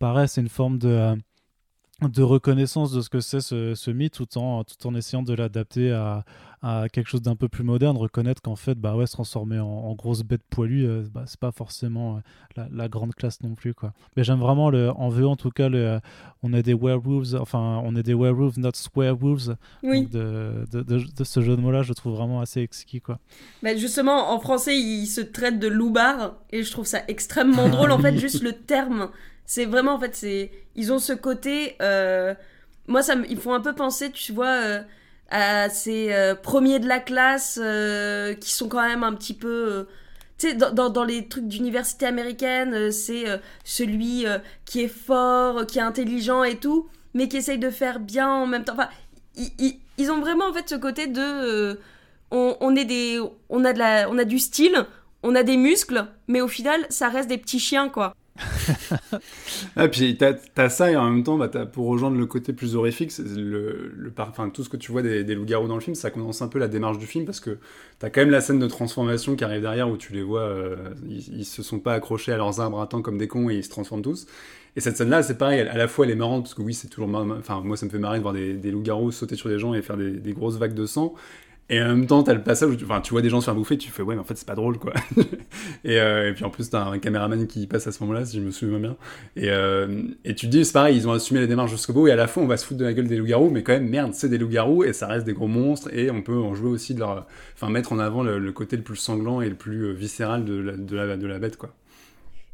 paraît, 0.00 0.26
c'est 0.26 0.40
une 0.40 0.48
forme 0.48 0.78
de. 0.78 0.88
Euh, 0.88 1.16
de 2.02 2.22
reconnaissance 2.22 2.92
de 2.92 3.00
ce 3.00 3.08
que 3.08 3.20
c'est 3.20 3.40
ce, 3.40 3.74
ce, 3.74 3.90
mythe 3.90 4.12
tout 4.12 4.38
en, 4.38 4.64
tout 4.64 4.86
en 4.86 4.94
essayant 4.94 5.22
de 5.22 5.32
l'adapter 5.32 5.92
à, 5.92 6.26
à, 6.60 6.88
quelque 6.90 7.08
chose 7.08 7.22
d'un 7.22 7.36
peu 7.36 7.48
plus 7.48 7.64
moderne, 7.64 7.96
reconnaître 7.96 8.42
qu'en 8.42 8.54
fait, 8.54 8.74
bah 8.74 8.94
ouais, 8.96 9.06
se 9.06 9.12
transformer 9.12 9.58
en, 9.58 9.94
grosse 9.94 10.22
bête 10.22 10.42
poilue, 10.50 10.84
euh, 10.84 11.04
bah, 11.10 11.24
c'est 11.26 11.40
pas 11.40 11.52
forcément 11.52 12.20
euh, 12.58 12.64
la, 12.70 12.88
grande 12.88 13.14
classe 13.14 13.40
non 13.42 13.54
plus, 13.54 13.72
quoi. 13.72 13.94
Mais 14.14 14.24
j'aime 14.24 14.40
vraiment, 14.40 14.68
le, 14.68 14.90
en 14.90 15.08
VO 15.08 15.30
en 15.30 15.36
tout 15.36 15.50
cas, 15.50 15.70
le, 15.70 15.78
euh, 15.78 15.98
on 16.42 16.52
est 16.52 16.62
des 16.62 16.74
werewolves, 16.74 17.34
enfin, 17.40 17.80
on 17.82 17.96
est 17.96 18.02
des 18.02 18.14
werewolves, 18.14 18.58
not 18.58 18.72
swearwolves. 18.74 19.56
Oui. 19.82 20.06
De, 20.06 20.66
de, 20.70 20.82
de, 20.82 21.24
ce 21.24 21.40
jeu 21.40 21.56
de 21.56 21.62
mots-là, 21.62 21.82
je 21.82 21.94
trouve 21.94 22.14
vraiment 22.14 22.42
assez 22.42 22.60
exquis, 22.60 23.00
quoi. 23.00 23.20
Bah 23.62 23.74
justement, 23.74 24.34
en 24.34 24.38
français, 24.38 24.76
il 24.78 25.06
se 25.06 25.22
traite 25.22 25.58
de 25.58 25.68
loubar, 25.68 26.34
et 26.50 26.62
je 26.62 26.70
trouve 26.70 26.86
ça 26.86 27.00
extrêmement 27.08 27.70
drôle, 27.70 27.90
en 27.90 27.98
fait, 27.98 28.16
juste 28.18 28.42
le 28.42 28.52
terme 28.52 29.08
c'est 29.46 29.64
vraiment, 29.64 29.94
en 29.94 30.00
fait, 30.00 30.14
c'est. 30.14 30.50
Ils 30.74 30.92
ont 30.92 30.98
ce 30.98 31.12
côté. 31.12 31.76
Euh, 31.80 32.34
moi, 32.88 33.02
ça 33.02 33.16
me... 33.16 33.30
ils 33.30 33.38
font 33.38 33.54
un 33.54 33.60
peu 33.60 33.74
penser, 33.74 34.10
tu 34.10 34.32
vois, 34.32 34.48
euh, 34.48 34.82
à 35.30 35.70
ces 35.70 36.12
euh, 36.12 36.34
premiers 36.34 36.80
de 36.80 36.88
la 36.88 36.98
classe 36.98 37.60
qui 38.40 38.52
sont 38.52 38.68
quand 38.68 38.82
même 38.86 39.04
un 39.04 39.14
petit 39.14 39.34
peu. 39.34 39.86
tu 40.38 40.48
sais, 40.48 40.54
dans, 40.54 40.90
dans, 40.90 41.04
les 41.04 41.28
trucs 41.28 41.46
d'université 41.46 42.06
américaine, 42.06 42.90
c'est 42.90 43.24
celui 43.64 44.26
qui 44.64 44.82
est 44.82 44.88
fort, 44.88 45.66
qui 45.66 45.78
est 45.78 45.82
intelligent 45.82 46.42
et 46.44 46.56
tout, 46.58 46.88
mais 47.14 47.28
qui 47.28 47.38
essaye 47.38 47.58
de 47.58 47.70
faire 47.70 48.00
bien 48.00 48.28
en 48.28 48.46
même 48.46 48.64
temps. 48.64 48.74
Enfin, 48.74 48.88
ils, 49.36 49.78
ils, 49.98 50.10
ont 50.10 50.20
vraiment, 50.20 50.46
en 50.46 50.52
fait, 50.52 50.68
ce 50.68 50.74
côté 50.74 51.06
de. 51.06 51.78
On, 52.32 52.56
on, 52.60 52.74
est 52.74 52.84
des, 52.84 53.20
on, 53.48 53.64
a 53.64 53.72
de 53.72 53.78
la, 53.78 54.10
on 54.10 54.18
a 54.18 54.24
du 54.24 54.40
style, 54.40 54.86
on 55.22 55.36
a 55.36 55.44
des 55.44 55.56
muscles, 55.56 56.06
mais 56.26 56.40
au 56.40 56.48
final, 56.48 56.84
ça 56.90 57.08
reste 57.08 57.28
des 57.28 57.38
petits 57.38 57.60
chiens, 57.60 57.88
quoi. 57.88 58.14
ah, 59.76 59.88
puis 59.88 60.16
t'as 60.16 60.34
as 60.56 60.68
ça 60.68 60.90
et 60.90 60.96
en 60.96 61.10
même 61.10 61.22
temps, 61.22 61.36
bah, 61.36 61.50
as, 61.54 61.66
pour 61.66 61.86
rejoindre 61.86 62.16
le 62.16 62.26
côté 62.26 62.52
plus 62.52 62.76
horrifique, 62.76 63.12
le, 63.18 63.92
le, 63.94 64.12
enfin, 64.18 64.50
tout 64.50 64.64
ce 64.64 64.68
que 64.68 64.76
tu 64.76 64.92
vois 64.92 65.02
des, 65.02 65.24
des 65.24 65.34
loups-garous 65.34 65.68
dans 65.68 65.74
le 65.74 65.80
film, 65.80 65.94
ça 65.94 66.10
condense 66.10 66.42
un 66.42 66.48
peu 66.48 66.58
la 66.58 66.68
démarche 66.68 66.98
du 66.98 67.06
film 67.06 67.24
parce 67.24 67.40
que 67.40 67.58
t'as 67.98 68.10
quand 68.10 68.20
même 68.20 68.30
la 68.30 68.40
scène 68.40 68.58
de 68.58 68.66
transformation 68.66 69.36
qui 69.36 69.44
arrive 69.44 69.62
derrière 69.62 69.88
où 69.88 69.96
tu 69.96 70.12
les 70.12 70.22
vois, 70.22 70.42
euh, 70.42 70.76
ils, 71.08 71.44
se 71.44 71.62
sont 71.62 71.78
pas 71.78 71.94
accrochés 71.94 72.32
à 72.32 72.36
leurs 72.36 72.60
arbres 72.60 72.80
à 72.80 72.86
temps 72.86 73.02
comme 73.02 73.18
des 73.18 73.28
cons 73.28 73.50
et 73.50 73.56
ils 73.56 73.64
se 73.64 73.70
transforment 73.70 74.02
tous. 74.02 74.26
Et 74.76 74.80
cette 74.80 74.96
scène-là, 74.98 75.22
c'est 75.22 75.38
pareil, 75.38 75.60
à 75.60 75.76
la 75.76 75.88
fois 75.88 76.04
elle 76.04 76.12
est 76.12 76.16
marrante 76.16 76.44
parce 76.44 76.54
que 76.54 76.62
oui, 76.62 76.74
c'est 76.74 76.88
toujours 76.88 77.08
Enfin, 77.14 77.62
moi, 77.64 77.76
ça 77.76 77.86
me 77.86 77.90
fait 77.90 77.98
marrer 77.98 78.18
de 78.18 78.22
voir 78.22 78.34
des, 78.34 78.54
des 78.54 78.70
loups-garous 78.70 79.10
sauter 79.10 79.36
sur 79.36 79.48
des 79.48 79.58
gens 79.58 79.72
et 79.72 79.80
faire 79.80 79.96
des, 79.96 80.10
des 80.10 80.32
grosses 80.32 80.56
vagues 80.56 80.74
de 80.74 80.84
sang. 80.84 81.14
Et 81.68 81.82
en 81.82 81.88
même 81.88 82.06
temps, 82.06 82.22
t'as 82.22 82.34
le 82.34 82.42
passage 82.42 82.70
où 82.70 82.76
tu, 82.76 82.84
tu 83.02 83.10
vois 83.10 83.22
des 83.22 83.28
gens 83.28 83.40
se 83.40 83.46
faire 83.46 83.54
bouffer, 83.54 83.76
tu 83.76 83.90
fais 83.90 84.02
ouais, 84.02 84.14
mais 84.14 84.20
en 84.20 84.24
fait, 84.24 84.36
c'est 84.36 84.46
pas 84.46 84.54
drôle, 84.54 84.78
quoi. 84.78 84.92
et, 85.84 85.98
euh, 86.00 86.30
et, 86.30 86.32
puis 86.32 86.44
en 86.44 86.50
plus, 86.50 86.70
t'as 86.70 86.84
un 86.84 86.98
caméraman 87.00 87.44
qui 87.48 87.66
passe 87.66 87.88
à 87.88 87.92
ce 87.92 88.02
moment-là, 88.04 88.24
si 88.24 88.36
je 88.36 88.42
me 88.42 88.52
souviens 88.52 88.78
bien. 88.78 88.96
Et, 89.34 89.50
euh, 89.50 90.02
et 90.24 90.36
tu 90.36 90.46
te 90.46 90.52
dis, 90.52 90.64
c'est 90.64 90.72
pareil, 90.72 90.96
ils 90.96 91.08
ont 91.08 91.12
assumé 91.12 91.40
les 91.40 91.48
démarches 91.48 91.72
jusqu'au 91.72 91.92
bout, 91.92 92.06
et 92.06 92.12
à 92.12 92.16
la 92.16 92.28
fin, 92.28 92.40
on 92.40 92.46
va 92.46 92.56
se 92.56 92.64
foutre 92.64 92.78
de 92.78 92.84
la 92.84 92.92
gueule 92.92 93.08
des 93.08 93.16
loups-garous, 93.16 93.50
mais 93.50 93.64
quand 93.64 93.72
même, 93.72 93.88
merde, 93.88 94.14
c'est 94.14 94.28
des 94.28 94.38
loups-garous, 94.38 94.84
et 94.84 94.92
ça 94.92 95.08
reste 95.08 95.26
des 95.26 95.32
gros 95.32 95.48
monstres, 95.48 95.92
et 95.92 96.08
on 96.12 96.22
peut 96.22 96.38
en 96.38 96.54
jouer 96.54 96.70
aussi 96.70 96.94
de 96.94 97.00
leur. 97.00 97.26
Enfin, 97.54 97.68
mettre 97.68 97.92
en 97.92 97.98
avant 97.98 98.22
le, 98.22 98.52
côté 98.52 98.76
le 98.76 98.82
plus 98.82 98.96
sanglant 98.96 99.40
et 99.40 99.48
le 99.48 99.56
plus 99.56 99.86
euh, 99.86 99.92
viscéral 99.92 100.44
de 100.44 100.54
la, 100.54 100.76
de 100.76 100.96
la, 100.96 101.16
de 101.16 101.26
la 101.26 101.38
bête, 101.40 101.56
quoi. 101.56 101.74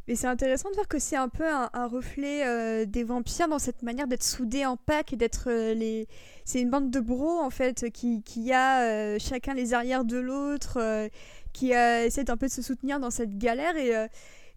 Mais 0.08 0.16
c'est 0.16 0.26
intéressant 0.26 0.68
de 0.70 0.74
voir 0.74 0.88
que 0.88 0.98
c'est 0.98 1.16
un 1.16 1.28
peu 1.28 1.44
un, 1.46 1.86
reflet 1.86 2.44
euh, 2.44 2.86
des 2.86 3.04
vampires 3.04 3.46
dans 3.48 3.60
cette 3.60 3.82
manière 3.82 4.08
d'être 4.08 4.24
soudés 4.24 4.66
en 4.66 4.76
pack 4.76 5.12
et 5.12 5.16
d'être 5.16 5.48
euh, 5.48 5.74
les. 5.74 6.08
C'est 6.44 6.60
une 6.60 6.70
bande 6.70 6.90
de 6.90 6.98
bros 6.98 7.38
en 7.38 7.50
fait 7.50 7.88
qui, 7.90 8.22
qui 8.22 8.52
a 8.52 8.82
euh, 8.82 9.18
chacun 9.20 9.54
les 9.54 9.74
arrières 9.74 10.04
de 10.04 10.18
l'autre, 10.18 11.08
qui 11.52 11.70
essaie 11.70 12.28
un 12.30 12.36
peu 12.36 12.46
de 12.46 12.52
se 12.52 12.62
soutenir 12.62 12.98
dans 13.00 13.10
cette 13.10 13.38
galère 13.38 13.76
et. 13.76 14.08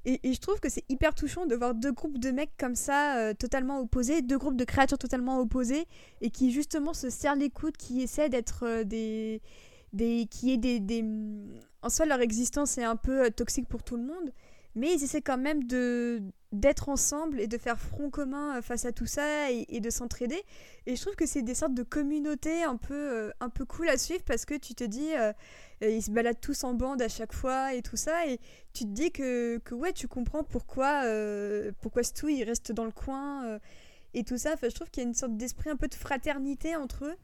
Et, 0.07 0.33
je 0.33 0.39
trouve 0.39 0.59
que 0.59 0.69
c'est 0.69 0.83
hyper 0.87 1.15
touchant 1.15 1.47
de 1.47 1.55
voir 1.55 1.73
deux 1.73 1.91
groupes 1.91 2.19
de 2.19 2.29
mecs 2.29 2.55
comme 2.59 2.75
ça, 2.75 3.33
totalement 3.33 3.79
opposés, 3.79 4.21
deux 4.21 4.37
groupes 4.37 4.55
de 4.55 4.63
créatures 4.63 4.99
totalement 4.99 5.39
opposées, 5.39 5.87
et 6.21 6.29
qui 6.29 6.51
justement 6.51 6.93
se 6.93 7.09
serrent 7.09 7.33
les 7.33 7.49
coudes, 7.49 7.75
qui 7.75 8.03
essaient 8.03 8.29
d'être 8.29 8.83
des, 8.83 9.41
des. 9.93 10.27
qui 10.29 10.53
est 10.53 10.57
des, 10.57 10.79
des. 10.79 11.03
En 11.81 11.89
soi, 11.89 12.05
leur 12.05 12.21
existence 12.21 12.77
est 12.77 12.83
un 12.83 12.95
peu 12.97 13.31
toxique 13.31 13.67
pour 13.67 13.81
tout 13.81 13.97
le 13.97 14.03
monde, 14.03 14.31
mais 14.75 14.93
ils 14.93 15.03
essaient 15.03 15.21
quand 15.21 15.37
même 15.37 15.63
de 15.63 16.21
d'être 16.51 16.87
ensemble 16.89 17.41
et 17.41 17.47
de 17.47 17.57
faire 17.57 17.77
front 17.77 18.09
commun 18.09 18.57
euh, 18.57 18.61
face 18.61 18.85
à 18.85 18.91
tout 18.91 19.05
ça 19.05 19.51
et, 19.51 19.79
de 19.81 19.89
s'entraider. 19.89 20.41
Et 20.85 20.95
je 20.95 21.01
trouve 21.01 21.15
que 21.15 21.25
c'est 21.25 21.41
des 21.41 21.55
sortes 21.55 21.73
de 21.73 21.83
communautés 21.83 22.63
un 22.63 22.77
peu 22.77 22.93
euh, 22.93 23.31
un 23.41 23.49
peu 23.49 23.65
cool 23.65 23.89
à 23.89 23.97
suivre 23.97 24.23
parce 24.23 24.45
que 24.45 24.55
tu 24.55 24.73
te 24.73 24.83
dis 24.83 25.13
euh, 25.15 25.33
ils 25.81 26.01
se 26.01 26.11
baladent 26.11 26.39
tous 26.39 26.63
en 26.63 26.73
bande 26.73 27.01
à 27.01 27.09
chaque 27.09 27.33
fois 27.33 27.73
et 27.73 27.81
tout 27.81 27.97
ça. 27.97 28.27
Et 28.27 28.39
tu 28.73 28.85
te 28.85 28.89
dis 28.89 29.11
que, 29.11 29.57
que 29.59 29.75
ouais 29.75 29.91
tu 29.93 30.07
comprends 30.07 30.43
pourquoi 30.43 31.03
pourquoi 31.81 32.03
Stu 32.03 32.33
il 32.33 32.43
reste 32.43 32.71
dans 32.71 32.85
le 32.85 32.91
coin 32.91 33.59
et 34.13 34.23
tout 34.23 34.37
ça. 34.37 34.53
Enfin, 34.53 34.69
je 34.69 34.75
trouve 34.75 34.89
qu'il 34.89 35.03
y 35.03 35.05
a 35.05 35.09
une 35.09 35.15
sorte 35.15 35.35
d'esprit 35.35 35.69
un 35.69 35.75
peu 35.75 35.87
de 35.87 35.95
fraternité 35.95 36.75
entre 36.75 37.05
eux 37.05 37.15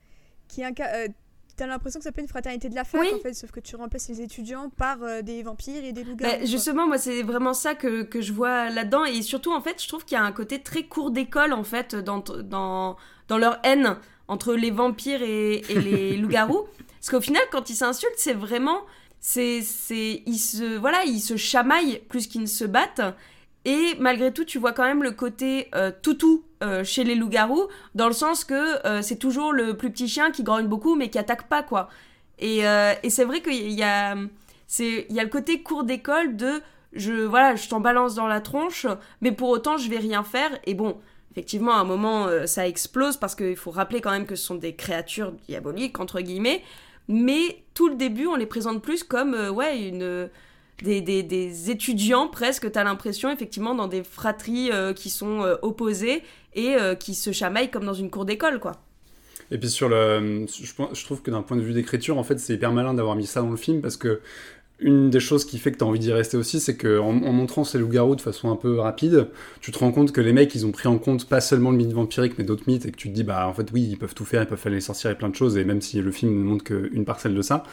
qui 0.48 0.62
est 0.62 1.14
T'as 1.62 1.68
l'impression 1.68 2.00
que 2.00 2.06
ça 2.06 2.12
peut 2.12 2.22
être 2.22 2.26
une 2.26 2.28
fraternité 2.28 2.70
de 2.70 2.74
la 2.76 2.84
fac 2.84 3.02
en 3.14 3.20
fait, 3.20 3.36
sauf 3.36 3.52
que 3.52 3.60
tu 3.60 3.76
remplaces 3.76 4.10
les 4.10 4.22
étudiants 4.22 4.72
par 4.78 5.04
euh, 5.04 5.22
des 5.22 5.44
vampires 5.44 5.86
et 5.86 5.92
des 5.92 6.04
loups 6.04 6.16
bah, 6.16 6.44
Justement, 6.44 6.88
moi 6.88 6.98
c'est 6.98 7.22
vraiment 7.22 7.54
ça 7.54 7.76
que, 7.76 8.02
que 8.02 8.20
je 8.20 8.34
vois 8.34 8.72
là-dedans. 8.72 9.06
Et 9.06 9.22
surtout 9.22 9.54
en 9.54 9.62
fait, 9.62 9.80
je 9.80 9.88
trouve 9.88 10.04
qu'il 10.04 10.16
y 10.16 10.20
a 10.20 10.24
un 10.24 10.32
côté 10.32 10.64
très 10.64 10.88
court 10.88 11.12
d'école 11.12 11.54
en 11.54 11.64
fait 11.64 11.94
dans, 11.94 12.18
dans, 12.18 12.98
dans 13.28 13.38
leur 13.38 13.60
haine 13.64 13.98
entre 14.28 14.56
les 14.56 14.72
vampires 14.72 15.22
et, 15.22 15.58
et 15.70 15.80
les 15.80 16.18
loups-garous. 16.18 16.66
Parce 17.00 17.12
qu'au 17.12 17.22
final, 17.22 17.44
quand 17.52 17.70
ils 17.70 17.76
s'insultent, 17.76 18.10
c'est 18.18 18.34
vraiment 18.34 18.82
c'est 19.20 19.62
c'est 19.62 20.24
ils 20.26 20.40
se 20.40 20.80
voilà 20.80 21.04
ils 21.06 21.20
se 21.20 21.38
chamaillent 21.38 22.02
plus 22.10 22.26
qu'ils 22.26 22.42
ne 22.42 22.48
se 22.48 22.66
battent 22.66 23.04
et 23.66 23.96
malgré 24.00 24.34
tout, 24.34 24.44
tu 24.44 24.58
vois 24.58 24.72
quand 24.72 24.84
même 24.84 25.04
le 25.04 25.12
côté 25.12 25.68
euh, 25.76 25.92
toutou 26.02 26.44
euh, 26.64 26.84
chez 26.84 27.04
les 27.04 27.16
loups-garous, 27.16 27.68
dans 27.96 28.08
le 28.08 28.14
sens 28.14 28.44
que 28.44 28.86
euh, 28.88 29.02
c'est 29.02 29.18
toujours 29.18 29.52
le 29.52 29.78
plus 29.78 29.92
petit 29.92 30.08
chien 30.08 30.32
qui 30.32 30.44
grogne 30.44 30.68
beaucoup 30.68 30.96
mais 30.96 31.10
qui 31.10 31.20
attaque 31.20 31.48
pas, 31.48 31.64
quoi. 31.64 31.90
Et, 32.40 32.68
euh, 32.68 32.94
c'est 33.10 33.24
vrai 33.24 33.42
qu'il 33.42 33.72
y 33.72 33.84
a, 33.84 34.16
y 34.16 35.20
a 35.20 35.24
le 35.24 35.30
côté 35.30 35.62
cours 35.62 35.84
d'école 35.84 36.36
de 36.36 36.62
je, 36.94 37.14
voilà, 37.14 37.56
je 37.56 37.70
t'en 37.70 37.80
balance 37.80 38.16
dans 38.16 38.28
la 38.28 38.42
tronche, 38.42 38.86
mais 39.22 39.32
pour 39.32 39.50
autant, 39.50 39.78
je 39.78 39.90
vais 39.90 39.98
rien 39.98 40.24
faire. 40.24 40.52
Et 40.66 40.74
bon, 40.74 40.98
effectivement, 41.32 41.74
à 41.74 41.78
un 41.78 41.84
moment, 41.84 42.28
ça 42.46 42.68
explose 42.68 43.16
parce 43.16 43.34
qu'il 43.34 43.56
faut 43.56 43.72
rappeler 43.72 44.02
quand 44.02 44.12
même 44.12 44.26
que 44.26 44.36
ce 44.36 44.44
sont 44.46 44.56
des 44.56 44.76
créatures 44.76 45.32
diaboliques, 45.48 46.00
entre 46.00 46.20
guillemets. 46.20 46.64
Mais 47.08 47.64
tout 47.74 47.88
le 47.88 47.96
début, 47.96 48.28
on 48.28 48.36
les 48.36 48.46
présente 48.46 48.82
plus 48.82 49.04
comme, 49.04 49.34
ouais, 49.54 49.88
une. 49.88 50.30
Des, 50.82 51.02
des, 51.02 51.70
étudiants 51.70 52.28
presque, 52.28 52.72
t'as 52.72 52.84
l'impression 52.84 53.30
effectivement 53.32 53.76
dans 53.76 53.88
des 53.88 54.04
fratries 54.04 54.72
qui 54.96 55.10
sont 55.10 55.46
opposées 55.62 56.24
et 56.56 56.76
qui 57.00 57.14
se 57.14 57.32
chamaillent 57.32 57.70
comme 57.70 57.86
dans 57.86 57.94
une 57.94 58.10
cour 58.10 58.26
d'école 58.26 58.60
quoi. 58.60 58.82
Et 59.52 59.58
puis 59.58 59.70
sur 59.70 59.90
le, 59.90 60.48
je, 60.48 60.64
je 60.94 61.06
trouve 61.06 61.22
que 61.22 61.30
d'un 61.30 61.42
point 61.42 61.58
de 61.58 61.62
vue 61.62 61.74
d'écriture, 61.74 62.18
en 62.18 62.24
fait, 62.24 62.40
c'est 62.40 62.54
hyper 62.54 62.72
malin 62.72 62.94
d'avoir 62.94 63.16
mis 63.18 63.28
ça 63.28 63.42
dans 63.42 63.50
le 63.50 63.58
film 63.58 63.82
parce 63.82 63.98
que 63.98 64.22
une 64.82 65.10
des 65.10 65.20
choses 65.20 65.46
qui 65.46 65.60
fait 65.60 65.72
que 65.72 65.78
tu 65.78 65.84
envie 65.84 66.00
d'y 66.00 66.12
rester 66.12 66.38
aussi, 66.38 66.60
c'est 66.60 66.76
qu'en 66.76 67.24
en 67.24 67.32
montrant 67.32 67.64
ces 67.64 67.78
loups-garous 67.78 68.16
de 68.16 68.22
façon 68.22 68.50
un 68.52 68.56
peu 68.56 68.80
rapide, 68.80 69.28
tu 69.62 69.72
te 69.72 69.78
rends 69.78 69.92
compte 69.92 70.12
que 70.12 70.22
les 70.22 70.34
mecs, 70.34 70.54
ils 70.56 70.66
ont 70.66 70.72
pris 70.72 70.88
en 70.88 70.98
compte 70.98 71.28
pas 71.28 71.40
seulement 71.40 71.72
le 71.72 71.78
mythe 71.78 71.94
vampirique, 71.94 72.34
mais 72.38 72.44
d'autres 72.44 72.64
mythes, 72.68 72.86
et 72.86 72.92
que 72.92 72.98
tu 72.98 73.10
te 73.10 73.14
dis, 73.14 73.24
bah 73.24 73.48
en 73.48 73.54
fait, 73.54 73.68
oui, 73.72 73.88
ils 73.92 73.98
peuvent 73.98 74.16
tout 74.16 74.26
faire, 74.26 74.42
ils 74.42 74.48
peuvent 74.48 74.62
les 74.66 74.82
sorcières 74.82 75.12
et 75.12 75.18
plein 75.18 75.30
de 75.30 75.36
choses, 75.36 75.58
et 75.58 75.64
même 75.64 75.82
si 75.82 76.02
le 76.02 76.12
film 76.12 76.38
ne 76.38 76.44
montre 76.44 76.64
qu'une 76.64 77.06
parcelle 77.06 77.36
de 77.36 77.42
ça, 77.42 77.64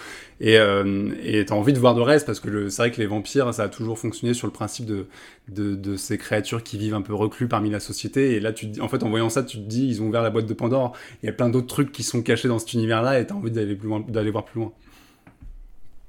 et 0.40 0.58
euh, 0.58 1.10
tu 1.22 1.52
as 1.52 1.56
envie 1.56 1.72
de 1.72 1.78
voir 1.78 1.94
de 1.94 2.02
reste, 2.02 2.26
parce 2.26 2.40
que 2.40 2.68
c'est 2.68 2.82
vrai 2.82 2.90
que 2.90 3.00
les 3.00 3.06
vampires, 3.06 3.52
ça 3.54 3.64
a 3.64 3.68
toujours 3.68 3.98
fonctionné 3.98 4.34
sur 4.34 4.46
le 4.46 4.52
principe 4.52 4.86
de, 4.86 5.96
ces 5.96 6.18
créatures 6.18 6.62
qui 6.62 6.76
vivent 6.76 6.94
un 6.94 7.02
peu 7.02 7.14
reclus 7.14 7.48
parmi 7.48 7.70
la 7.70 7.80
société, 7.80 8.34
et 8.34 8.40
là, 8.40 8.52
tu 8.52 8.68
en 8.80 8.88
fait, 8.88 9.02
en 9.02 9.08
voyant 9.08 9.30
ça, 9.30 9.42
tu 9.42 9.56
te 9.56 9.62
dis, 9.68 9.88
ils 9.88 10.02
ont 10.02 10.08
ouvert 10.08 10.22
la 10.22 10.30
boîte 10.30 10.46
de 10.46 10.54
Pandore, 10.54 10.94
il 11.22 11.26
y 11.26 11.28
a 11.30 11.32
plein 11.32 11.48
d'autres 11.48 11.66
trucs 11.66 11.90
qui 11.90 12.02
sont 12.02 12.22
cachés 12.22 12.48
dans 12.48 12.58
cet 12.58 12.74
univers-là, 12.74 13.18
et 13.18 13.26
tu 13.26 13.32
as 13.32 13.36
envie 13.36 13.50
d'aller 13.50 14.30
voir 14.30 14.44
plus 14.44 14.60
loin. 14.60 14.72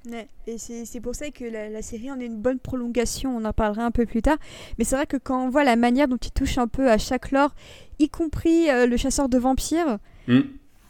Ouais, 0.07 0.27
et 0.47 0.57
c'est 0.57 1.01
pour 1.01 1.13
ça 1.13 1.29
que 1.29 1.43
la, 1.43 1.81
série 1.81 2.09
en 2.09 2.19
est 2.19 2.25
une 2.25 2.39
bonne 2.39 2.59
prolongation, 2.59 3.35
on 3.35 3.43
en 3.43 3.51
parlera 3.51 3.83
un 3.83 3.91
peu 3.91 4.05
plus 4.05 4.21
tard. 4.21 4.37
Mais 4.77 4.85
c'est 4.85 4.95
vrai 4.95 5.05
que 5.05 5.17
quand 5.17 5.45
on 5.45 5.49
voit 5.49 5.63
la 5.63 5.75
manière 5.75 6.07
dont 6.07 6.17
il 6.17 6.31
touche 6.31 6.57
un 6.57 6.67
peu 6.67 6.89
à 6.89 6.97
chaque 6.97 7.31
lore, 7.31 7.53
y 7.99 8.07
compris 8.09 8.69
euh, 8.69 8.85
le 8.85 8.95
chasseur 8.95 9.27
de 9.27 9.37
vampires, 9.37 9.99
mm. 10.27 10.39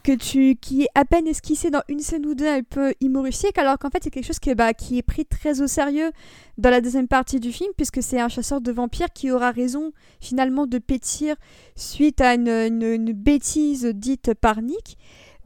que 0.03 0.11
tu, 0.11 0.55
qui 0.57 0.83
est 0.83 0.89
à 0.93 1.05
peine 1.05 1.27
esquissé 1.27 1.71
dans 1.71 1.81
une 1.89 1.99
scène 1.99 2.23
ou 2.27 2.35
deux 2.35 2.47
un 2.47 2.61
peu 2.61 2.93
humoristique, 3.01 3.57
alors 3.57 3.79
qu'en 3.79 3.89
fait 3.89 4.03
c'est 4.03 4.11
quelque 4.11 4.27
chose 4.27 4.39
qui, 4.39 4.53
bah, 4.53 4.75
qui 4.75 4.99
est 4.99 5.03
pris 5.03 5.25
très 5.25 5.59
au 5.59 5.67
sérieux 5.67 6.11
dans 6.59 6.69
la 6.69 6.79
deuxième 6.79 7.07
partie 7.07 7.39
du 7.39 7.51
film, 7.51 7.71
puisque 7.75 8.03
c'est 8.03 8.19
un 8.19 8.29
chasseur 8.29 8.61
de 8.61 8.71
vampires 8.71 9.11
qui 9.11 9.31
aura 9.31 9.49
raison 9.49 9.91
finalement 10.21 10.67
de 10.67 10.77
pétir 10.77 11.35
suite 11.75 12.21
à 12.21 12.35
une, 12.35 12.47
une 12.47 13.11
bêtise 13.11 13.85
dite 13.85 14.35
par 14.35 14.61
Nick. 14.61 14.97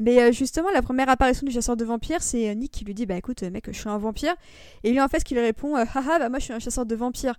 Mais 0.04 0.22
euh, 0.22 0.32
justement, 0.34 0.70
la 0.72 0.82
première 0.82 1.08
apparition 1.08 1.48
du 1.48 1.54
chasseur 1.54 1.78
de 1.78 1.86
vampires, 1.86 2.22
c'est 2.22 2.50
euh, 2.50 2.54
Nick 2.56 2.74
qui 2.74 2.84
lui 2.84 2.94
dit 2.94 3.06
Bah 3.06 3.16
écoute, 3.16 3.42
mec, 3.44 3.64
je 3.68 3.80
suis 3.80 3.88
un 3.88 3.98
vampire. 3.98 4.36
Et 4.84 4.92
lui, 4.92 5.00
en 5.00 5.08
fait, 5.08 5.20
ce 5.20 5.26
qu'il 5.26 5.40
répond 5.40 5.78
euh, 5.78 5.86
Haha, 5.94 6.20
bah 6.20 6.28
moi, 6.28 6.40
je 6.40 6.44
suis 6.44 6.54
un 6.54 6.60
chasseur 6.60 6.86
de 6.86 6.94
vampires. 6.94 7.36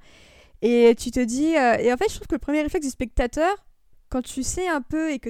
Et 0.62 0.94
tu 0.98 1.10
te 1.10 1.20
dis. 1.20 1.52
et 1.52 1.92
en 1.92 1.96
fait, 1.98 2.08
je 2.08 2.14
trouve 2.14 2.26
que 2.26 2.34
le 2.34 2.38
premier 2.38 2.62
réflexe 2.62 2.86
du 2.86 2.90
spectateur, 2.90 3.54
quand 4.08 4.22
tu 4.22 4.42
sais 4.42 4.66
un 4.66 4.80
peu 4.80 5.12
et 5.12 5.18
que 5.18 5.28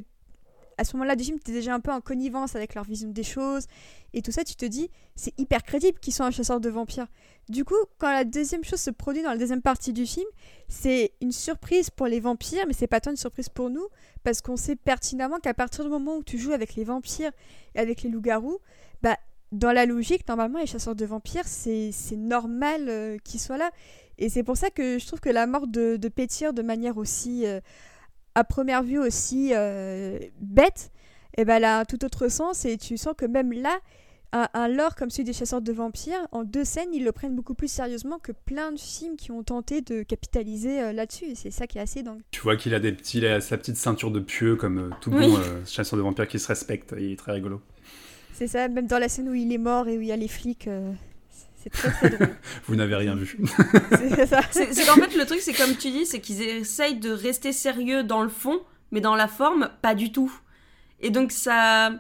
à 0.78 0.84
ce 0.84 0.96
moment-là 0.96 1.16
du 1.16 1.24
film, 1.24 1.38
tu 1.44 1.50
es 1.50 1.54
déjà 1.54 1.74
un 1.74 1.80
peu 1.80 1.92
en 1.92 2.00
connivence 2.00 2.56
avec 2.56 2.74
leur 2.74 2.84
vision 2.84 3.08
des 3.08 3.22
choses 3.22 3.66
et 4.12 4.22
tout 4.22 4.32
ça, 4.32 4.44
tu 4.44 4.54
te 4.54 4.64
dis, 4.64 4.90
c'est 5.16 5.38
hyper 5.38 5.62
crédible 5.62 5.98
qu'ils 5.98 6.12
sont 6.12 6.24
un 6.24 6.30
chasseur 6.30 6.60
de 6.60 6.68
vampires. 6.68 7.08
Du 7.48 7.64
coup, 7.64 7.74
quand 7.98 8.10
la 8.10 8.24
deuxième 8.24 8.64
chose 8.64 8.80
se 8.80 8.90
produit 8.90 9.22
dans 9.22 9.30
la 9.30 9.36
deuxième 9.36 9.60
partie 9.60 9.92
du 9.92 10.06
film, 10.06 10.26
c'est 10.68 11.12
une 11.20 11.32
surprise 11.32 11.90
pour 11.90 12.06
les 12.06 12.20
vampires, 12.20 12.64
mais 12.66 12.72
c'est 12.72 12.86
pas 12.86 13.00
tant 13.00 13.10
une 13.10 13.16
surprise 13.16 13.48
pour 13.48 13.70
nous, 13.70 13.86
parce 14.22 14.40
qu'on 14.40 14.56
sait 14.56 14.76
pertinemment 14.76 15.38
qu'à 15.40 15.52
partir 15.52 15.84
du 15.84 15.90
moment 15.90 16.16
où 16.16 16.22
tu 16.22 16.38
joues 16.38 16.52
avec 16.52 16.74
les 16.74 16.84
vampires 16.84 17.32
et 17.74 17.80
avec 17.80 18.02
les 18.02 18.10
loups-garous, 18.10 18.58
bah, 19.02 19.16
dans 19.52 19.72
la 19.72 19.84
logique, 19.84 20.26
normalement, 20.28 20.58
les 20.58 20.66
chasseurs 20.66 20.94
de 20.94 21.04
vampires, 21.04 21.46
c'est 21.46 21.92
normal 22.16 22.88
euh, 22.88 23.18
qu'ils 23.22 23.40
soient 23.40 23.58
là. 23.58 23.70
Et 24.18 24.28
c'est 24.28 24.42
pour 24.42 24.56
ça 24.56 24.70
que 24.70 24.98
je 24.98 25.06
trouve 25.06 25.20
que 25.20 25.28
la 25.28 25.46
mort 25.46 25.66
de, 25.66 25.96
de 25.96 26.08
Pétir, 26.08 26.52
de 26.52 26.62
manière 26.62 26.96
aussi. 26.96 27.46
Euh, 27.46 27.60
à 28.34 28.44
première 28.44 28.82
vue 28.82 28.98
aussi 28.98 29.50
euh, 29.52 30.18
bête, 30.40 30.90
et 31.36 31.42
eh 31.42 31.44
ben 31.44 31.56
elle 31.56 31.64
a 31.64 31.80
un 31.80 31.84
tout 31.84 32.04
autre 32.04 32.28
sens 32.28 32.64
et 32.64 32.78
tu 32.78 32.96
sens 32.96 33.14
que 33.16 33.26
même 33.26 33.52
là, 33.52 33.78
un, 34.32 34.68
lore 34.68 34.96
comme 34.96 35.10
celui 35.10 35.24
des 35.24 35.32
chasseurs 35.32 35.62
de 35.62 35.72
vampires, 35.72 36.26
en 36.32 36.42
deux 36.42 36.64
scènes, 36.64 36.92
ils 36.92 37.04
le 37.04 37.12
prennent 37.12 37.36
beaucoup 37.36 37.54
plus 37.54 37.70
sérieusement 37.70 38.18
que 38.18 38.32
plein 38.32 38.72
de 38.72 38.78
films 38.78 39.16
qui 39.16 39.30
ont 39.30 39.44
tenté 39.44 39.80
de 39.80 40.02
capitaliser 40.02 40.82
euh, 40.82 40.92
là-dessus. 40.92 41.26
Et 41.26 41.34
c'est 41.36 41.52
ça 41.52 41.68
qui 41.68 41.78
est 41.78 41.80
assez 41.80 42.02
dingue. 42.02 42.20
Tu 42.32 42.40
vois 42.40 42.56
qu'il 42.56 42.74
a 42.74 42.80
des 42.80 42.90
petits, 42.90 43.22
sa 43.40 43.56
petite 43.56 43.76
ceinture 43.76 44.10
de 44.10 44.18
pieux 44.18 44.56
comme 44.56 44.78
euh, 44.78 44.90
tout 45.00 45.12
bon 45.12 45.38
chasseur 45.66 45.96
de 45.96 46.02
vampires 46.02 46.26
qui 46.26 46.40
se 46.40 46.48
respecte. 46.48 46.94
Il 46.98 47.12
est 47.12 47.16
très 47.16 47.30
rigolo. 47.30 47.60
C'est 48.32 48.48
ça, 48.48 48.66
même 48.66 48.88
dans 48.88 48.98
la 48.98 49.08
scène 49.08 49.28
où 49.28 49.34
il 49.34 49.52
est 49.52 49.58
mort 49.58 49.86
et 49.86 49.96
où 49.96 50.00
il 50.00 50.08
y 50.08 50.12
a 50.12 50.16
les 50.16 50.26
flics. 50.26 50.68
C'est 51.64 51.70
très 51.70 51.90
très 51.90 52.10
drôle. 52.10 52.36
Vous 52.66 52.76
n'avez 52.76 52.94
rien 52.94 53.14
vu. 53.14 53.38
c'est 53.90 54.26
ça. 54.26 54.42
C'est 54.50 54.86
qu'en 54.86 54.94
fait, 54.94 55.16
le 55.16 55.24
truc, 55.24 55.40
c'est 55.40 55.54
comme 55.54 55.74
tu 55.76 55.90
dis, 55.90 56.04
c'est 56.04 56.20
qu'ils 56.20 56.42
essayent 56.42 56.98
de 56.98 57.10
rester 57.10 57.52
sérieux 57.52 58.04
dans 58.04 58.22
le 58.22 58.28
fond, 58.28 58.60
mais 58.92 59.00
dans 59.00 59.16
la 59.16 59.28
forme, 59.28 59.70
pas 59.80 59.94
du 59.94 60.12
tout. 60.12 60.32
Et 61.00 61.10
donc, 61.10 61.32
ça. 61.32 61.92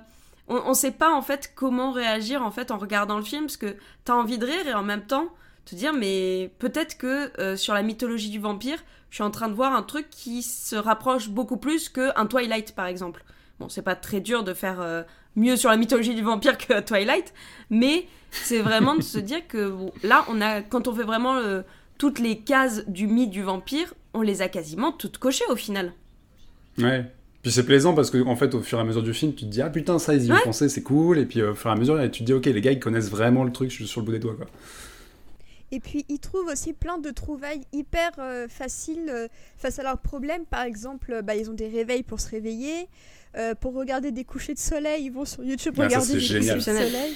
On 0.46 0.68
ne 0.68 0.74
sait 0.74 0.90
pas, 0.90 1.10
en 1.10 1.22
fait, 1.22 1.52
comment 1.54 1.90
réagir, 1.90 2.42
en 2.42 2.50
fait, 2.50 2.70
en 2.70 2.76
regardant 2.76 3.16
le 3.16 3.24
film, 3.24 3.44
parce 3.44 3.56
que 3.56 3.76
tu 4.04 4.12
as 4.12 4.14
envie 4.14 4.36
de 4.36 4.44
rire 4.44 4.66
et 4.66 4.74
en 4.74 4.82
même 4.82 5.06
temps 5.06 5.30
te 5.64 5.74
dire, 5.74 5.94
mais 5.94 6.52
peut-être 6.58 6.98
que 6.98 7.32
euh, 7.40 7.56
sur 7.56 7.72
la 7.72 7.82
mythologie 7.82 8.28
du 8.28 8.38
vampire, 8.38 8.76
je 9.08 9.16
suis 9.16 9.22
en 9.22 9.30
train 9.30 9.48
de 9.48 9.54
voir 9.54 9.74
un 9.74 9.82
truc 9.82 10.10
qui 10.10 10.42
se 10.42 10.76
rapproche 10.76 11.30
beaucoup 11.30 11.56
plus 11.56 11.88
qu'un 11.88 12.26
Twilight, 12.26 12.74
par 12.74 12.84
exemple. 12.84 13.24
Bon, 13.58 13.70
c'est 13.70 13.80
pas 13.80 13.96
très 13.96 14.20
dur 14.20 14.44
de 14.44 14.52
faire 14.52 14.82
euh, 14.82 15.02
mieux 15.36 15.56
sur 15.56 15.70
la 15.70 15.76
mythologie 15.76 16.14
du 16.14 16.22
vampire 16.22 16.58
que 16.68 16.80
Twilight, 16.80 17.32
mais 17.70 18.06
c'est 18.42 18.60
vraiment 18.60 18.96
de 18.96 19.02
se 19.02 19.18
dire 19.18 19.46
que 19.46 19.74
là, 20.02 20.24
on 20.28 20.40
a, 20.40 20.62
quand 20.62 20.88
on 20.88 20.94
fait 20.94 21.04
vraiment 21.04 21.36
euh, 21.36 21.62
toutes 21.98 22.18
les 22.18 22.38
cases 22.38 22.84
du 22.88 23.06
mythe 23.06 23.30
du 23.30 23.42
vampire, 23.42 23.94
on 24.12 24.22
les 24.22 24.42
a 24.42 24.48
quasiment 24.48 24.92
toutes 24.92 25.18
cochées 25.18 25.44
au 25.48 25.56
final. 25.56 25.92
Ouais. 26.78 27.04
Puis 27.42 27.52
c'est 27.52 27.66
plaisant 27.66 27.94
parce 27.94 28.10
qu'en 28.10 28.26
en 28.26 28.36
fait, 28.36 28.54
au 28.54 28.62
fur 28.62 28.78
et 28.78 28.80
à 28.80 28.84
mesure 28.84 29.02
du 29.02 29.12
film, 29.12 29.34
tu 29.34 29.44
te 29.44 29.50
dis 29.50 29.60
ah 29.60 29.70
putain, 29.70 29.98
ça 29.98 30.14
ils 30.14 30.24
y 30.24 30.32
ont 30.32 30.36
pensé, 30.42 30.68
c'est 30.68 30.82
cool. 30.82 31.18
Et 31.18 31.26
puis 31.26 31.42
au 31.42 31.54
fur 31.54 31.70
et 31.70 31.74
à 31.74 31.76
mesure, 31.76 32.00
tu 32.10 32.20
te 32.20 32.24
dis 32.24 32.32
ok, 32.32 32.46
les 32.46 32.60
gars 32.60 32.72
ils 32.72 32.80
connaissent 32.80 33.10
vraiment 33.10 33.44
le 33.44 33.52
truc 33.52 33.70
sur 33.70 34.00
le 34.00 34.06
bout 34.06 34.12
des 34.12 34.18
doigts 34.18 34.34
quoi. 34.34 34.46
Et 35.70 35.80
puis 35.80 36.04
ils 36.08 36.20
trouvent 36.20 36.46
aussi 36.46 36.72
plein 36.72 36.98
de 36.98 37.10
trouvailles 37.10 37.62
hyper 37.72 38.12
euh, 38.18 38.48
faciles 38.48 39.08
euh, 39.08 39.28
face 39.58 39.78
à 39.78 39.82
leurs 39.82 39.98
problèmes. 39.98 40.46
Par 40.46 40.62
exemple, 40.62 41.20
bah, 41.22 41.34
ils 41.34 41.50
ont 41.50 41.54
des 41.54 41.68
réveils 41.68 42.02
pour 42.02 42.20
se 42.20 42.30
réveiller. 42.30 42.88
Euh, 43.36 43.56
pour 43.56 43.74
regarder 43.74 44.12
des 44.12 44.22
couchers 44.22 44.54
de 44.54 44.60
soleil, 44.60 45.06
ils 45.06 45.12
vont 45.12 45.24
sur 45.24 45.42
YouTube 45.42 45.74
ah, 45.78 45.84
regarder 45.84 46.12
des 46.12 46.20
couchers 46.20 46.54
de 46.54 46.60
soleil. 46.60 47.14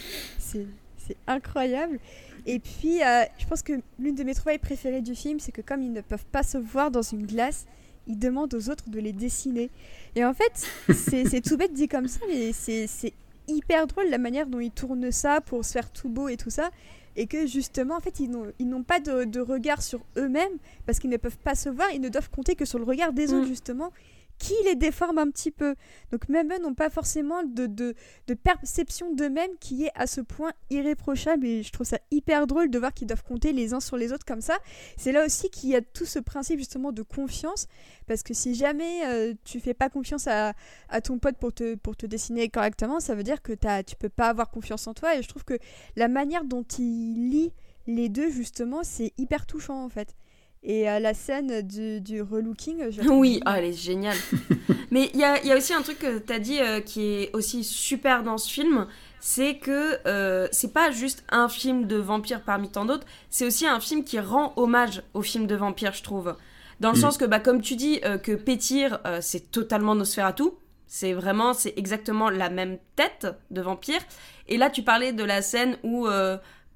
C'est 1.09 1.17
incroyable. 1.27 1.99
Et 2.47 2.59
puis, 2.59 3.03
euh, 3.03 3.25
je 3.39 3.47
pense 3.47 3.63
que 3.63 3.73
l'une 3.99 4.15
de 4.15 4.25
mes 4.25 4.35
trouvailles 4.35 4.59
préférées 4.59 5.01
du 5.01 5.15
film, 5.15 5.41
c'est 5.41 5.53
que 5.53 5.63
comme 5.63 5.83
ils 5.83 5.93
ne 5.93 6.03
peuvent 6.03 6.27
pas 6.27 6.43
se 6.43 6.59
voir 6.59 6.91
dans 6.91 7.03
une 7.03 7.27
glace, 7.27 7.67
ils 8.07 8.19
demandent 8.19 8.53
aux 8.55 8.71
autres 8.71 8.89
de 8.89 9.01
les 9.01 9.13
dessiner. 9.13 9.71
Et 10.15 10.25
en 10.25 10.35
fait, 10.35 10.69
c'est 10.93 11.41
tout 11.41 11.57
bête 11.57 11.73
dit 11.73 11.89
comme 11.89 12.09
ça, 12.09 12.21
mais 12.29 12.53
c'est 12.53 13.13
hyper 13.49 13.87
drôle 13.87 14.09
la 14.09 14.19
manière 14.19 14.47
dont 14.47 14.61
ils 14.61 14.71
tournent 14.71 15.11
ça 15.11 15.41
pour 15.41 15.65
se 15.65 15.73
faire 15.73 15.91
tout 15.91 16.09
beau 16.09 16.29
et 16.29 16.37
tout 16.37 16.51
ça. 16.51 16.71
Et 17.17 17.27
que 17.27 17.47
justement, 17.47 17.97
en 17.97 18.01
fait, 18.01 18.21
ils 18.21 18.31
n'ont 18.31 18.83
pas 18.83 19.01
de, 19.01 19.25
de, 19.25 19.41
regard 19.41 19.83
sur 19.83 20.01
eux-mêmes 20.17 20.59
parce 20.87 20.99
qu'ils 20.99 21.11
ne 21.11 21.17
peuvent 21.17 21.39
pas 21.39 21.55
se 21.55 21.69
voir, 21.69 21.89
ils 21.93 22.01
ne 22.01 22.09
doivent 22.09 22.31
compter 22.31 22.55
que 22.55 22.65
sur 22.65 22.79
le 22.79 22.85
regard 22.85 23.13
des 23.13 23.33
autres, 23.33 23.47
mm. 23.47 23.49
justement 23.49 23.93
qui 24.39 24.55
les 24.65 24.75
déforme 24.77 25.19
un 25.19 25.31
petit 25.31 25.51
peu. 25.51 25.75
Donc 26.13 26.29
même 26.29 26.53
eux 26.53 26.59
n'ont 26.61 26.75
pas 26.75 26.91
forcément 26.91 27.43
de, 27.43 27.67
de, 27.67 27.95
de 28.27 28.35
perception 28.35 29.13
d'eux-mêmes 29.15 29.51
qui 29.61 29.85
est 29.85 29.91
à 29.95 30.07
ce 30.07 30.21
point 30.21 30.53
irréprochable 30.71 31.47
et 31.47 31.63
je 31.63 31.73
trouve 31.73 31.87
ça 31.87 31.99
hyper 32.11 32.47
drôle 32.47 32.71
de 32.71 32.79
voir 32.79 32.95
qu'ils 32.95 33.07
doivent 33.07 33.25
compter 33.25 33.53
les 33.53 33.75
uns 33.75 33.81
sur 33.81 33.97
les 33.97 34.13
autres 34.13 34.25
comme 34.25 34.41
ça. 34.41 34.57
C'est 34.97 35.13
là 35.13 35.25
aussi 35.25 35.51
qu'il 35.51 35.71
y 35.71 35.77
a 35.77 35.81
tout 35.81 36.07
ce 36.07 36.19
principe 36.19 36.59
justement 36.59 36.93
de 36.93 37.03
confiance 37.03 37.67
parce 38.07 38.23
que 38.23 38.35
si 38.35 38.55
jamais 38.55 39.05
euh, 39.07 39.35
tu 39.45 39.61
fais 39.61 39.75
pas 39.75 39.89
confiance 39.91 40.27
à, 40.27 40.55
ton 41.03 41.19
pote 41.19 41.37
pour 41.37 41.53
te, 41.53 41.75
pour 41.75 41.97
te 41.97 42.07
dessiner 42.07 42.49
correctement, 42.49 43.01
ça 43.01 43.15
veut 43.15 43.23
dire 43.23 43.43
que 43.43 43.53
as, 43.67 43.83
tu 43.83 43.97
peux 43.97 44.09
pas 44.09 44.29
avoir 44.29 44.51
confiance 44.51 44.87
en 44.87 44.95
toi 44.95 45.17
et 45.17 45.23
je 45.23 45.29
trouve 45.29 45.45
que 45.45 45.59
la 45.97 46.09
manière 46.09 46.45
dont 46.45 46.65
il 46.79 47.31
lit 47.31 47.53
les 47.87 48.09
deux 48.09 48.31
justement 48.31 48.83
c'est 48.83 49.13
hyper 49.19 49.47
touchant 49.47 49.85
en 49.85 49.89
fait. 49.89 50.15
Et 50.63 50.89
euh, 50.89 50.99
la 50.99 51.15
scène 51.15 51.63
du, 51.63 52.01
du 52.01 52.21
relooking, 52.21 52.83
Oui, 53.09 53.41
ah, 53.45 53.59
elle 53.59 53.67
est 53.67 53.73
géniale. 53.73 54.17
Mais 54.91 55.11
il 55.15 55.21
y 55.21 55.25
a, 55.25 55.43
y 55.45 55.53
a, 55.53 55.57
aussi 55.57 55.73
un 55.73 55.83
truc 55.83 55.99
que 55.99 56.19
tu 56.19 56.33
as 56.33 56.39
dit 56.39 56.61
euh, 56.61 56.81
qui 56.81 57.03
est 57.03 57.31
aussi 57.35 57.63
super 57.63 58.25
dans 58.25 58.39
ce 58.39 58.51
film, 58.51 58.87
c'est 59.21 59.59
que 59.59 59.99
euh, 60.07 60.49
c'est 60.51 60.73
pas 60.73 60.91
juste 60.91 61.25
un 61.31 61.49
film 61.49 61.87
de 61.87 61.97
vampire 61.97 62.43
parmi 62.43 62.71
tant 62.71 62.85
d'autres, 62.85 63.07
c'est 63.31 63.47
aussi 63.47 63.67
un 63.67 63.81
film 63.81 64.03
qui 64.03 64.19
rend 64.19 64.53
hommage 64.57 65.03
au 65.15 65.23
film 65.23 65.47
de 65.47 65.55
vampire, 65.55 65.93
je 65.93 66.03
trouve. 66.03 66.35
Dans 66.81 66.91
le 66.91 66.99
mm. 66.99 67.01
sens 67.01 67.19
que, 67.19 67.25
bah, 67.25 67.41
comme 67.41 67.61
tu 67.61 67.77
dis, 67.77 68.01
que 68.23 68.35
Pétir, 68.35 69.01
c'est 69.21 69.51
totalement 69.51 69.95
Nosferatu. 69.95 70.45
C'est 70.87 71.13
vraiment, 71.13 71.53
c'est 71.53 71.75
exactement 71.77 72.31
la 72.31 72.51
même 72.51 72.79
tête 72.97 73.27
de 73.51 73.61
vampire. 73.61 74.01
Et 74.47 74.57
là, 74.57 74.71
tu 74.71 74.83
parlais 74.83 75.13
de 75.13 75.25
la 75.25 75.43
scène 75.43 75.77
où 75.83 76.07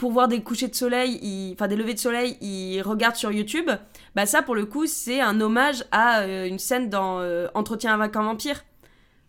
pour 0.03 0.11
voir 0.11 0.27
des 0.27 0.43
couchers 0.43 0.67
de 0.67 0.75
soleil, 0.75 1.53
enfin 1.55 1.69
des 1.69 1.77
levées 1.77 1.95
de 1.95 1.99
soleil, 2.01 2.37
ils 2.41 2.83
regardent 2.83 3.15
sur 3.15 3.31
YouTube. 3.31 3.71
Bah 4.17 4.27
ça, 4.27 4.43
pour 4.43 4.57
le 4.57 4.67
coup, 4.67 4.87
c'est 4.87 5.21
un 5.21 5.41
hommage 5.41 5.85
à 5.93 6.23
euh, 6.23 6.49
une 6.49 6.59
scène 6.59 6.91
dans 6.91 7.21
euh, 7.21 7.47
Entretien 7.55 7.95
avec 7.95 8.17
un 8.17 8.25
vampire, 8.25 8.65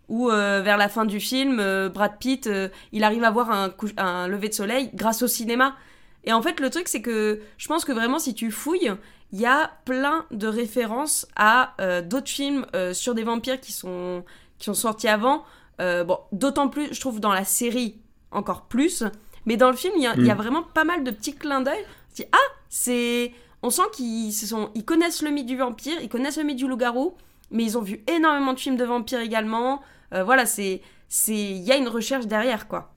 où 0.09 0.29
vers 0.29 0.77
la 0.77 0.89
fin 0.89 1.05
du 1.05 1.19
film, 1.19 1.57
Brad 1.89 2.17
Pitt, 2.17 2.49
il 2.91 3.03
arrive 3.03 3.23
à 3.23 3.29
voir 3.29 3.51
un, 3.51 3.71
un 3.97 4.27
lever 4.27 4.49
de 4.49 4.55
soleil 4.55 4.89
grâce 4.95 5.21
au 5.21 5.27
cinéma. 5.27 5.75
Et 6.23 6.33
en 6.33 6.41
fait, 6.41 6.59
le 6.59 6.71
truc, 6.71 6.87
c'est 6.87 7.03
que 7.03 7.39
je 7.59 7.67
pense 7.67 7.85
que 7.85 7.91
vraiment, 7.91 8.17
si 8.17 8.33
tu 8.33 8.49
fouilles, 8.49 8.93
il 9.31 9.39
y 9.39 9.45
a 9.45 9.69
plein 9.85 10.25
de 10.31 10.47
références 10.47 11.27
à 11.35 11.75
d'autres 12.01 12.29
films 12.29 12.65
sur 12.93 13.13
des 13.13 13.23
vampires 13.23 13.61
qui 13.61 13.71
sont, 13.71 14.25
qui 14.57 14.65
sont 14.65 14.73
sortis 14.73 15.07
avant. 15.07 15.43
bon, 15.77 16.17
d'autant 16.31 16.67
plus, 16.67 16.91
je 16.95 16.99
trouve, 16.99 17.19
dans 17.19 17.33
la 17.33 17.45
série, 17.45 17.99
encore 18.31 18.63
plus. 18.63 19.03
Mais 19.45 19.57
dans 19.57 19.69
le 19.69 19.75
film, 19.75 19.93
il 19.97 20.03
y, 20.03 20.07
a 20.07 20.15
mm. 20.15 20.37
vraiment 20.37 20.63
pas 20.63 20.83
mal 20.83 21.03
de 21.03 21.11
petits 21.11 21.35
clins 21.35 21.61
d'œil. 21.61 21.83
Ah, 22.31 22.37
c'est. 22.69 23.31
On 23.61 23.69
sent 23.69 23.83
qu'ils 23.93 24.33
sont... 24.33 24.69
ils 24.75 24.83
connaissent 24.83 25.21
le 25.21 25.31
mythe 25.31 25.45
du 25.45 25.57
vampire, 25.57 25.95
ils 26.01 26.09
connaissent 26.09 26.37
le 26.37 26.43
mythe 26.43 26.57
du 26.57 26.67
loup-garou, 26.67 27.15
mais 27.49 27.63
ils 27.63 27.77
ont 27.77 27.81
vu 27.81 28.03
énormément 28.07 28.53
de 28.53 28.59
films 28.59 28.75
de 28.75 28.83
vampires 28.83 29.21
également. 29.21 29.81
Euh, 30.13 30.23
voilà, 30.23 30.45
c'est. 30.45 30.81
Il 31.27 31.61
y 31.61 31.71
a 31.71 31.77
une 31.77 31.87
recherche 31.87 32.27
derrière, 32.27 32.67
quoi. 32.67 32.93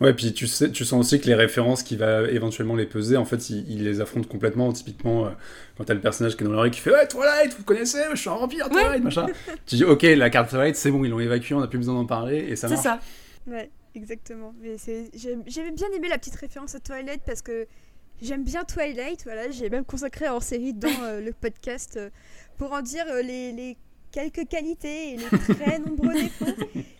Ouais, 0.00 0.14
puis 0.14 0.32
tu, 0.32 0.46
sais, 0.46 0.70
tu 0.70 0.84
sens 0.84 1.00
aussi 1.00 1.20
que 1.20 1.26
les 1.26 1.34
références 1.34 1.82
qui 1.82 1.96
va 1.96 2.22
éventuellement 2.22 2.76
les 2.76 2.86
peser, 2.86 3.16
en 3.16 3.24
fait, 3.24 3.50
il, 3.50 3.82
les 3.82 4.00
affronte 4.00 4.28
complètement. 4.28 4.72
Typiquement, 4.72 5.26
euh, 5.26 5.30
quand 5.76 5.84
t'as 5.84 5.94
le 5.94 6.00
personnage 6.00 6.36
qui 6.36 6.44
est 6.44 6.46
dans 6.46 6.62
le 6.62 6.70
qui 6.70 6.80
fait 6.80 6.92
Ouais, 6.92 7.06
Twilight, 7.08 7.56
vous 7.56 7.64
connaissez, 7.64 7.98
je 8.12 8.16
suis 8.16 8.30
un 8.30 8.36
vampire, 8.36 8.68
Twilight, 8.70 9.02
machin. 9.02 9.26
tu 9.66 9.76
dis 9.76 9.84
Ok, 9.84 10.02
la 10.02 10.30
carte 10.30 10.50
Twilight, 10.50 10.76
c'est 10.76 10.92
bon, 10.92 11.04
ils 11.04 11.10
l'ont 11.10 11.18
évacué, 11.18 11.54
on 11.54 11.60
n'a 11.60 11.66
plus 11.66 11.78
besoin 11.78 11.94
d'en 11.94 12.06
parler, 12.06 12.38
et 12.48 12.54
ça 12.54 12.68
marche. 12.68 12.80
C'est 12.80 12.88
ça. 12.88 13.00
Ouais. 13.48 13.70
Exactement. 13.94 14.54
Mais 14.60 14.76
j'avais 15.46 15.70
bien 15.70 15.88
aimé 15.94 16.08
la 16.08 16.18
petite 16.18 16.36
référence 16.36 16.74
à 16.74 16.80
Twilight 16.80 17.22
parce 17.24 17.42
que 17.42 17.66
j'aime 18.22 18.44
bien 18.44 18.64
Twilight. 18.64 19.24
Voilà, 19.24 19.50
j'ai 19.50 19.70
même 19.70 19.84
consacré 19.84 20.28
hors 20.28 20.42
série 20.42 20.74
dans 20.74 21.02
euh, 21.02 21.20
le 21.20 21.32
podcast 21.32 21.96
euh, 21.96 22.10
pour 22.56 22.72
en 22.72 22.82
dire 22.82 23.04
euh, 23.08 23.22
les, 23.22 23.52
les, 23.52 23.76
quelques 24.12 24.48
qualités 24.48 25.14
et 25.14 25.16
les 25.16 25.38
très 25.54 25.78
nombreux 25.86 26.14
défauts. 26.14 26.46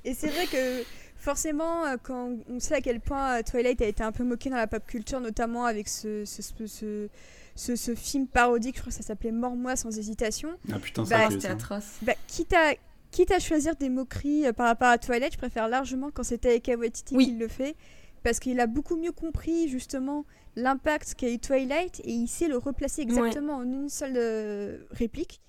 Et 0.04 0.14
c'est 0.14 0.28
vrai 0.28 0.46
que 0.46 0.84
forcément, 1.16 1.84
quand 2.02 2.36
on 2.48 2.60
sait 2.60 2.74
à 2.74 2.80
quel 2.80 3.00
point 3.00 3.42
Twilight 3.42 3.80
a 3.82 3.86
été 3.86 4.02
un 4.02 4.12
peu 4.12 4.24
moqué 4.24 4.50
dans 4.50 4.56
la 4.56 4.66
pop 4.66 4.84
culture, 4.86 5.20
notamment 5.20 5.64
avec 5.64 5.88
ce, 5.88 6.24
ce, 6.24 7.08
ce, 7.56 7.76
ce 7.76 7.94
film 7.94 8.26
parodique, 8.26 8.76
je 8.76 8.80
crois 8.80 8.90
que 8.90 8.96
ça 8.96 9.02
s'appelait 9.02 9.32
Mort-moi 9.32 9.76
sans 9.76 9.96
hésitation. 9.98 10.50
Ah 10.72 10.78
putain, 10.78 11.02
bah, 11.04 11.28
c'était 11.30 11.48
atroce. 11.48 11.96
Bah, 12.02 12.14
quitte 12.26 12.52
à 12.52 12.74
quitte 13.10 13.30
à 13.30 13.38
choisir 13.38 13.76
des 13.76 13.88
moqueries 13.88 14.46
euh, 14.46 14.52
par 14.52 14.66
rapport 14.66 14.88
à 14.88 14.98
Twilight, 14.98 15.32
je 15.32 15.38
préfère 15.38 15.68
largement 15.68 16.10
quand 16.10 16.22
c'était 16.22 16.56
Eka 16.56 16.76
Waititi 16.76 17.16
qui 17.16 17.32
le 17.32 17.48
fait, 17.48 17.76
parce 18.22 18.38
qu'il 18.38 18.60
a 18.60 18.66
beaucoup 18.66 18.96
mieux 18.96 19.12
compris 19.12 19.68
justement 19.68 20.24
l'impact 20.56 21.14
qu'a 21.14 21.30
eu 21.30 21.38
Twilight 21.38 22.00
et 22.04 22.12
il 22.12 22.28
sait 22.28 22.48
le 22.48 22.56
replacer 22.56 23.02
exactement 23.02 23.56
en 23.56 23.62
une 23.62 23.88
seule 23.88 24.16
euh, 24.16 24.78
réplique. 24.90 25.40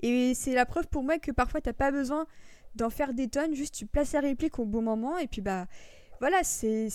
Et 0.00 0.34
c'est 0.34 0.54
la 0.54 0.66
preuve 0.66 0.88
pour 0.88 1.02
moi 1.02 1.18
que 1.18 1.30
parfois 1.30 1.60
t'as 1.60 1.72
pas 1.72 1.90
besoin 1.90 2.26
d'en 2.74 2.90
faire 2.90 3.14
des 3.14 3.28
tonnes, 3.28 3.54
juste 3.54 3.74
tu 3.74 3.86
places 3.86 4.12
la 4.12 4.20
réplique 4.20 4.58
au 4.58 4.64
bon 4.64 4.82
moment 4.82 5.18
et 5.18 5.26
puis 5.26 5.40
bah 5.40 5.66
voilà, 6.22 6.44
c'est 6.44 6.88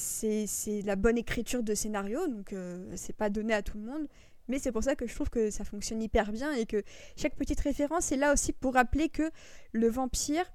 la 0.86 0.95
bonne 0.95 1.18
écriture 1.18 1.61
de 1.61 1.76
scénario, 1.76 2.28
donc 2.30 2.53
euh, 2.53 2.89
c'est 2.95 3.15
pas 3.15 3.30
donné 3.30 3.53
à 3.53 3.61
tout 3.61 3.78
le 3.78 3.84
monde. 3.84 4.07
Mais 4.48 4.60
c'est 4.60 4.72
pour 4.72 4.84
ça 4.84 4.95
que 4.95 5.08
je 5.08 5.14
trouve 5.14 5.30
que 5.30 5.50
ça 5.50 5.64
fonctionne 5.64 6.02
hyper 6.02 6.32
bien 6.32 6.54
et 6.54 6.66
que 6.66 6.84
chaque 7.16 7.36
petite 7.36 7.60
référence 7.60 8.12
est 8.12 8.18
là 8.18 8.34
aussi 8.34 8.54
pour 8.54 8.74
rappeler 8.74 9.10
que 9.10 9.30
le 9.74 9.89
vampire, 9.89 10.45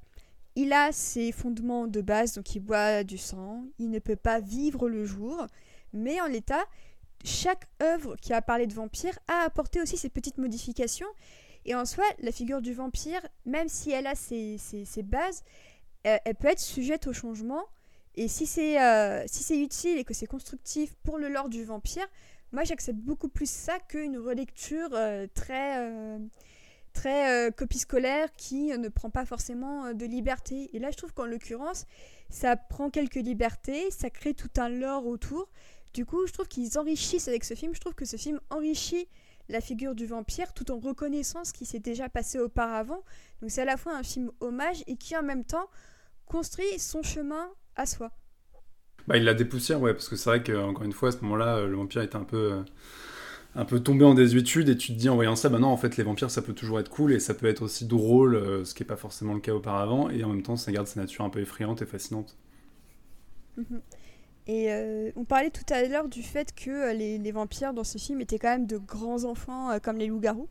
il 0.54 0.72
a 0.72 0.92
ses 0.92 1.32
fondements 1.32 1.86
de 1.86 2.00
base, 2.00 2.34
donc 2.34 2.54
il 2.54 2.60
boit 2.60 3.04
du 3.04 3.18
sang, 3.18 3.64
il 3.78 3.90
ne 3.90 3.98
peut 3.98 4.16
pas 4.16 4.40
vivre 4.40 4.88
le 4.88 5.04
jour, 5.04 5.46
mais 5.92 6.20
en 6.20 6.26
l'état, 6.26 6.64
chaque 7.24 7.68
œuvre 7.82 8.16
qui 8.16 8.32
a 8.32 8.42
parlé 8.42 8.66
de 8.66 8.74
vampire 8.74 9.18
a 9.28 9.44
apporté 9.44 9.80
aussi 9.80 9.96
ses 9.96 10.08
petites 10.08 10.38
modifications. 10.38 11.06
Et 11.64 11.74
en 11.74 11.84
soi, 11.84 12.04
la 12.18 12.32
figure 12.32 12.60
du 12.60 12.74
vampire, 12.74 13.20
même 13.46 13.68
si 13.68 13.92
elle 13.92 14.06
a 14.06 14.14
ses, 14.14 14.58
bases, 15.04 15.44
euh, 16.06 16.18
elle, 16.24 16.34
peut 16.34 16.48
être 16.48 16.60
sujette 16.60 17.06
au 17.06 17.12
changement. 17.12 17.62
Et 18.14 18.28
si 18.28 18.46
c'est 18.46 18.82
euh, 18.82 19.24
si 19.26 19.62
utile 19.62 19.98
et 19.98 20.04
que 20.04 20.12
c'est 20.12 20.26
constructif 20.26 20.94
pour 21.02 21.18
le 21.18 21.28
lore 21.28 21.48
du 21.48 21.64
vampire, 21.64 22.06
moi, 22.52 22.64
j'accepte 22.64 22.98
beaucoup 22.98 23.28
plus 23.28 23.50
ça 23.50 23.78
qu'une 23.78 24.18
relecture 24.18 24.90
euh, 24.92 25.26
très, 25.34 25.78
euh, 25.78 26.18
très 26.92 27.48
euh, 27.48 27.50
copie 27.50 27.78
scolaire 27.78 28.30
qui 28.36 28.76
ne 28.76 28.88
prend 28.88 29.08
pas 29.08 29.24
forcément 29.24 29.94
de 29.94 30.04
liberté. 30.04 30.68
Et 30.74 30.78
là, 30.78 30.90
je 30.90 30.96
trouve 30.98 31.14
qu'en 31.14 31.24
l'occurrence, 31.24 31.86
ça 32.28 32.56
prend 32.56 32.90
quelques 32.90 33.14
libertés, 33.14 33.90
ça 33.90 34.10
crée 34.10 34.34
tout 34.34 34.50
un 34.58 34.68
lore 34.68 35.06
autour. 35.06 35.48
Du 35.94 36.04
coup, 36.04 36.26
je 36.26 36.32
trouve 36.32 36.48
qu'ils 36.48 36.78
enrichissent 36.78 37.28
avec 37.28 37.44
ce 37.44 37.54
film. 37.54 37.74
Je 37.74 37.80
trouve 37.80 37.94
que 37.94 38.04
ce 38.04 38.16
film 38.16 38.38
enrichit 38.50 39.08
la 39.48 39.60
figure 39.60 39.94
du 39.94 40.06
vampire 40.06 40.52
tout 40.52 40.70
en 40.70 40.78
reconnaissant 40.78 41.44
ce 41.44 41.52
qui 41.52 41.64
s'est 41.66 41.80
déjà 41.80 42.08
passé 42.08 42.38
auparavant. 42.38 43.02
Donc 43.40 43.50
c'est 43.50 43.62
à 43.62 43.66
la 43.66 43.76
fois 43.76 43.94
un 43.94 44.02
film 44.02 44.30
hommage 44.40 44.84
et 44.86 44.96
qui 44.96 45.16
en 45.16 45.22
même 45.22 45.44
temps 45.44 45.68
construit 46.26 46.78
son 46.78 47.02
chemin 47.02 47.50
à 47.76 47.86
soi. 47.86 48.10
Bah, 49.08 49.16
il 49.16 49.24
la 49.24 49.34
dépoussière, 49.34 49.80
ouais, 49.80 49.92
parce 49.92 50.08
que 50.08 50.16
c'est 50.16 50.30
vrai 50.30 50.42
qu'encore 50.42 50.84
une 50.84 50.92
fois, 50.92 51.08
à 51.08 51.12
ce 51.12 51.18
moment-là, 51.22 51.56
euh, 51.56 51.68
le 51.68 51.76
vampire 51.76 52.02
était 52.02 52.16
un 52.16 52.24
peu, 52.24 52.52
euh, 52.52 52.62
un 53.56 53.64
peu 53.64 53.80
tombé 53.80 54.04
en 54.04 54.14
désuétude, 54.14 54.68
et 54.68 54.76
tu 54.76 54.92
te 54.92 54.98
dis 54.98 55.08
en 55.08 55.16
voyant 55.16 55.36
ça, 55.36 55.48
bah 55.48 55.58
non, 55.58 55.68
en 55.68 55.76
fait, 55.76 55.96
les 55.96 56.04
vampires, 56.04 56.30
ça 56.30 56.42
peut 56.42 56.52
toujours 56.52 56.78
être 56.78 56.88
cool, 56.88 57.12
et 57.12 57.20
ça 57.20 57.34
peut 57.34 57.46
être 57.46 57.62
aussi 57.62 57.86
drôle, 57.86 58.36
euh, 58.36 58.64
ce 58.64 58.74
qui 58.74 58.82
n'est 58.82 58.86
pas 58.86 58.96
forcément 58.96 59.34
le 59.34 59.40
cas 59.40 59.52
auparavant, 59.52 60.08
et 60.10 60.22
en 60.24 60.28
même 60.28 60.42
temps, 60.42 60.56
ça 60.56 60.70
garde 60.72 60.86
sa 60.86 61.00
nature 61.00 61.24
un 61.24 61.30
peu 61.30 61.40
effrayante 61.40 61.82
et 61.82 61.86
fascinante. 61.86 62.36
Mhm. 63.56 63.80
Et 64.48 65.12
on 65.14 65.24
parlait 65.24 65.50
tout 65.50 65.72
à 65.72 65.84
l'heure 65.84 66.08
du 66.08 66.20
fait 66.20 66.52
que 66.52 66.92
les, 66.92 67.16
les, 67.16 67.30
vampires 67.30 67.72
dans 67.72 67.84
ce 67.84 67.96
film 67.96 68.20
étaient 68.20 68.40
quand 68.40 68.48
même 68.48 68.66
de 68.66 68.76
grands 68.76 69.22
enfants, 69.22 69.78
comme 69.80 69.98
les 69.98 70.08
loups-garous. 70.08 70.48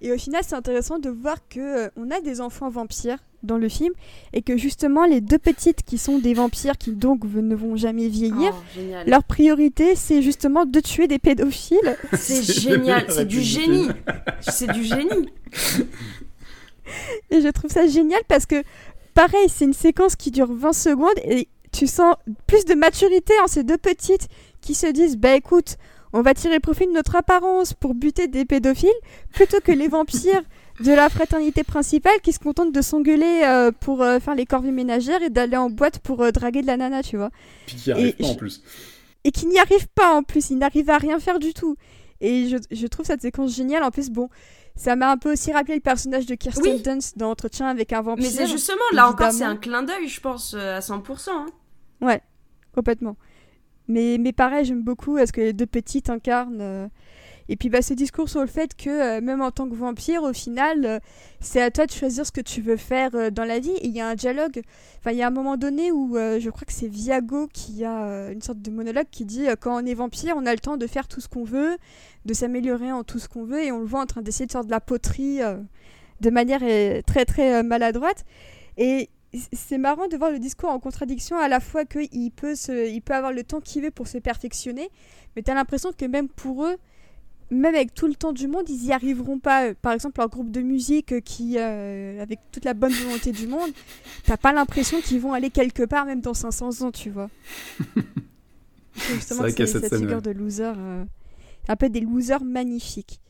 Et 0.00 0.12
au 0.12 0.18
final, 0.18 0.42
c'est 0.46 0.54
intéressant 0.54 0.98
de 0.98 1.10
voir 1.10 1.36
que 1.48 1.86
euh, 1.86 1.88
on 1.96 2.10
a 2.10 2.20
des 2.20 2.40
enfants 2.40 2.68
vampires 2.68 3.18
dans 3.42 3.58
le 3.58 3.68
film 3.68 3.92
et 4.32 4.42
que 4.42 4.56
justement 4.56 5.04
les 5.04 5.20
deux 5.20 5.38
petites 5.38 5.82
qui 5.84 5.96
sont 5.98 6.18
des 6.18 6.34
vampires 6.34 6.76
qui 6.76 6.92
donc 6.92 7.22
ne 7.24 7.54
vont 7.54 7.76
jamais 7.76 8.08
vieillir, 8.08 8.52
oh, 8.52 8.80
leur 9.06 9.22
priorité 9.22 9.94
c'est 9.94 10.22
justement 10.22 10.66
de 10.66 10.80
tuer 10.80 11.06
des 11.06 11.18
pédophiles. 11.20 11.96
C'est 12.14 12.42
génial, 12.42 13.04
c'est 13.08 13.26
du 13.26 13.40
génie. 13.40 13.88
C'est 14.40 14.70
du 14.72 14.82
génie. 14.82 15.30
Et 17.30 17.40
je 17.40 17.48
trouve 17.48 17.70
ça 17.70 17.86
génial 17.86 18.20
parce 18.28 18.46
que 18.46 18.62
pareil, 19.14 19.48
c'est 19.48 19.64
une 19.64 19.74
séquence 19.74 20.16
qui 20.16 20.30
dure 20.30 20.52
20 20.52 20.72
secondes 20.72 21.18
et 21.24 21.48
tu 21.70 21.86
sens 21.86 22.16
plus 22.46 22.64
de 22.64 22.74
maturité 22.74 23.34
en 23.42 23.46
ces 23.46 23.62
deux 23.62 23.76
petites 23.76 24.28
qui 24.60 24.74
se 24.74 24.86
disent 24.86 25.16
bah 25.16 25.34
écoute, 25.34 25.76
on 26.12 26.22
va 26.22 26.34
tirer 26.34 26.60
profit 26.60 26.86
de 26.86 26.92
notre 26.92 27.16
apparence 27.16 27.74
pour 27.74 27.94
buter 27.94 28.28
des 28.28 28.44
pédophiles 28.44 28.90
plutôt 29.32 29.60
que 29.60 29.72
les 29.72 29.88
vampires 29.88 30.42
de 30.80 30.92
la 30.92 31.08
fraternité 31.08 31.64
principale 31.64 32.20
qui 32.22 32.32
se 32.32 32.38
contentent 32.38 32.72
de 32.72 32.82
s'engueuler 32.82 33.42
euh, 33.44 33.72
pour 33.72 34.02
euh, 34.02 34.20
faire 34.20 34.34
les 34.34 34.46
corvées 34.46 34.70
ménagères 34.70 35.22
et 35.22 35.30
d'aller 35.30 35.56
en 35.56 35.70
boîte 35.70 35.98
pour 35.98 36.22
euh, 36.22 36.30
draguer 36.30 36.62
de 36.62 36.66
la 36.66 36.76
nana, 36.76 37.02
tu 37.02 37.16
vois. 37.16 37.30
Puis 37.66 37.76
qui 37.76 37.86
n'y 37.86 37.92
arrivent 37.92 38.16
pas 38.16 38.26
en 38.26 38.34
plus. 38.34 38.62
Et 39.24 39.30
qui 39.32 39.46
n'y 39.46 39.58
arrivent 39.58 39.88
pas 39.88 40.14
en 40.14 40.22
plus, 40.22 40.50
ils 40.50 40.58
n'arrivent 40.58 40.90
à 40.90 40.98
rien 40.98 41.18
faire 41.18 41.38
du 41.38 41.52
tout. 41.52 41.76
Et 42.20 42.48
je, 42.70 42.86
trouve 42.86 43.06
cette 43.06 43.22
séquence 43.22 43.54
géniale. 43.54 43.82
En 43.82 43.90
plus, 43.90 44.10
bon, 44.10 44.28
ça 44.76 44.96
m'a 44.96 45.10
un 45.10 45.16
peu 45.16 45.32
aussi 45.32 45.52
rappelé 45.52 45.74
le 45.74 45.80
personnage 45.80 46.26
de 46.26 46.34
Kirsten 46.34 46.78
Dunst 46.78 47.18
dans 47.18 47.30
Entretien 47.30 47.66
avec 47.66 47.92
un 47.92 48.00
vampire. 48.00 48.24
Mais 48.24 48.30
c'est 48.30 48.46
justement, 48.46 48.78
là 48.92 49.08
encore, 49.08 49.32
c'est 49.32 49.44
un 49.44 49.56
clin 49.56 49.82
d'œil, 49.82 50.08
je 50.08 50.20
pense, 50.20 50.54
à 50.54 50.80
100%. 50.80 51.30
Hein. 51.30 51.46
Ouais, 52.00 52.20
complètement. 52.74 53.16
Mais, 53.88 54.18
mais 54.20 54.32
pareil, 54.32 54.66
j'aime 54.66 54.82
beaucoup 54.82 55.16
parce 55.16 55.32
que 55.32 55.40
les 55.40 55.52
deux 55.52 55.66
petites 55.66 56.10
incarnent. 56.10 56.60
Euh, 56.60 56.88
et 57.48 57.56
puis 57.56 57.70
bah, 57.70 57.80
ce 57.80 57.94
discours 57.94 58.28
sur 58.28 58.42
le 58.42 58.46
fait 58.46 58.76
que 58.76 58.90
euh, 58.90 59.20
même 59.22 59.40
en 59.40 59.50
tant 59.50 59.66
que 59.66 59.74
vampire, 59.74 60.22
au 60.22 60.34
final, 60.34 60.84
euh, 60.84 60.98
c'est 61.40 61.62
à 61.62 61.70
toi 61.70 61.86
de 61.86 61.90
choisir 61.90 62.26
ce 62.26 62.32
que 62.32 62.42
tu 62.42 62.60
veux 62.60 62.76
faire 62.76 63.32
dans 63.32 63.46
la 63.46 63.58
vie. 63.58 63.72
Il 63.82 63.90
y 63.92 64.00
a 64.02 64.06
un 64.06 64.14
dialogue, 64.14 64.60
enfin 64.98 65.12
il 65.12 65.16
y 65.16 65.22
a 65.22 65.26
un 65.26 65.30
moment 65.30 65.56
donné 65.56 65.90
où 65.90 66.16
je 66.16 66.50
crois 66.50 66.66
que 66.66 66.72
c'est 66.72 66.88
Viago 66.88 67.48
qui 67.50 67.84
a 67.86 68.30
une 68.30 68.42
sorte 68.42 68.60
de 68.60 68.70
monologue 68.70 69.06
qui 69.10 69.24
dit 69.24 69.46
quand 69.60 69.82
on 69.82 69.86
est 69.86 69.94
vampire, 69.94 70.34
on 70.36 70.44
a 70.44 70.52
le 70.52 70.58
temps 70.58 70.76
de 70.76 70.86
faire 70.86 71.08
tout 71.08 71.22
ce 71.22 71.28
qu'on 71.28 71.44
veut, 71.44 71.78
de 72.26 72.34
s'améliorer 72.34 72.92
en 72.92 73.04
tout 73.04 73.18
ce 73.18 73.28
qu'on 73.28 73.44
veut, 73.44 73.64
et 73.64 73.72
on 73.72 73.78
le 73.78 73.86
voit 73.86 74.00
en 74.02 74.06
train 74.06 74.20
d'essayer 74.20 74.46
de 74.46 74.52
faire 74.52 74.64
de 74.64 74.70
la 74.70 74.80
poterie 74.80 75.38
de 76.20 76.30
manière 76.30 76.60
très 77.06 77.24
très 77.24 77.62
maladroite. 77.62 78.26
Et 78.76 79.08
c'est 79.52 79.78
marrant 79.78 80.08
de 80.08 80.16
voir 80.16 80.30
le 80.30 80.38
discours 80.38 80.70
en 80.70 80.78
contradiction 80.78 81.36
à 81.36 81.48
la 81.48 81.60
fois 81.60 81.84
qu'il 81.84 82.30
peut, 82.30 82.54
il 82.68 83.00
peut 83.02 83.14
avoir 83.14 83.32
le 83.32 83.42
temps 83.42 83.60
qu'il 83.60 83.82
veut 83.82 83.90
pour 83.90 84.08
se 84.08 84.18
perfectionner, 84.18 84.88
mais 85.36 85.42
tu 85.42 85.50
as 85.50 85.54
l'impression 85.54 85.92
que 85.92 86.04
même 86.06 86.28
pour 86.28 86.64
eux, 86.64 86.76
même 87.50 87.74
avec 87.74 87.94
tout 87.94 88.06
le 88.06 88.14
temps 88.14 88.32
du 88.32 88.46
monde, 88.46 88.68
ils 88.68 88.86
y 88.86 88.92
arriveront 88.92 89.38
pas. 89.38 89.74
Par 89.74 89.92
exemple, 89.92 90.20
leur 90.20 90.28
groupe 90.28 90.50
de 90.50 90.60
musique 90.60 91.22
qui, 91.22 91.56
euh, 91.58 92.22
avec 92.22 92.40
toute 92.52 92.64
la 92.64 92.74
bonne 92.74 92.92
volonté 92.92 93.32
du 93.32 93.46
monde, 93.46 93.70
t'as 94.24 94.36
pas 94.36 94.52
l'impression 94.52 95.00
qu'ils 95.00 95.20
vont 95.20 95.32
aller 95.32 95.50
quelque 95.50 95.84
part, 95.84 96.04
même 96.04 96.20
dans 96.20 96.34
500 96.34 96.82
ans, 96.82 96.90
tu 96.90 97.10
vois. 97.10 97.30
c'est 98.94 99.58
y 99.58 99.62
a 99.62 99.66
cette, 99.66 99.94
figure 99.94 100.20
de 100.20 100.30
loser, 100.30 100.72
euh, 100.76 101.04
un 101.68 101.76
peu 101.76 101.88
des 101.88 102.00
losers 102.00 102.44
magnifiques. 102.44 103.20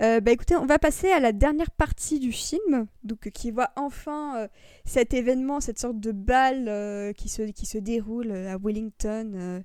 Euh, 0.00 0.20
bah 0.20 0.30
écoutez, 0.30 0.56
on 0.56 0.64
va 0.64 0.78
passer 0.78 1.10
à 1.10 1.20
la 1.20 1.32
dernière 1.32 1.70
partie 1.70 2.20
du 2.20 2.32
film, 2.32 2.86
donc 3.04 3.30
qui 3.30 3.50
voit 3.50 3.70
enfin 3.76 4.38
euh, 4.38 4.48
cet 4.86 5.12
événement, 5.12 5.60
cette 5.60 5.78
sorte 5.78 6.00
de 6.00 6.10
bal 6.10 6.68
euh, 6.68 7.12
qui, 7.12 7.28
se, 7.28 7.42
qui 7.42 7.66
se 7.66 7.76
déroule 7.76 8.32
à 8.32 8.56
Wellington 8.56 9.62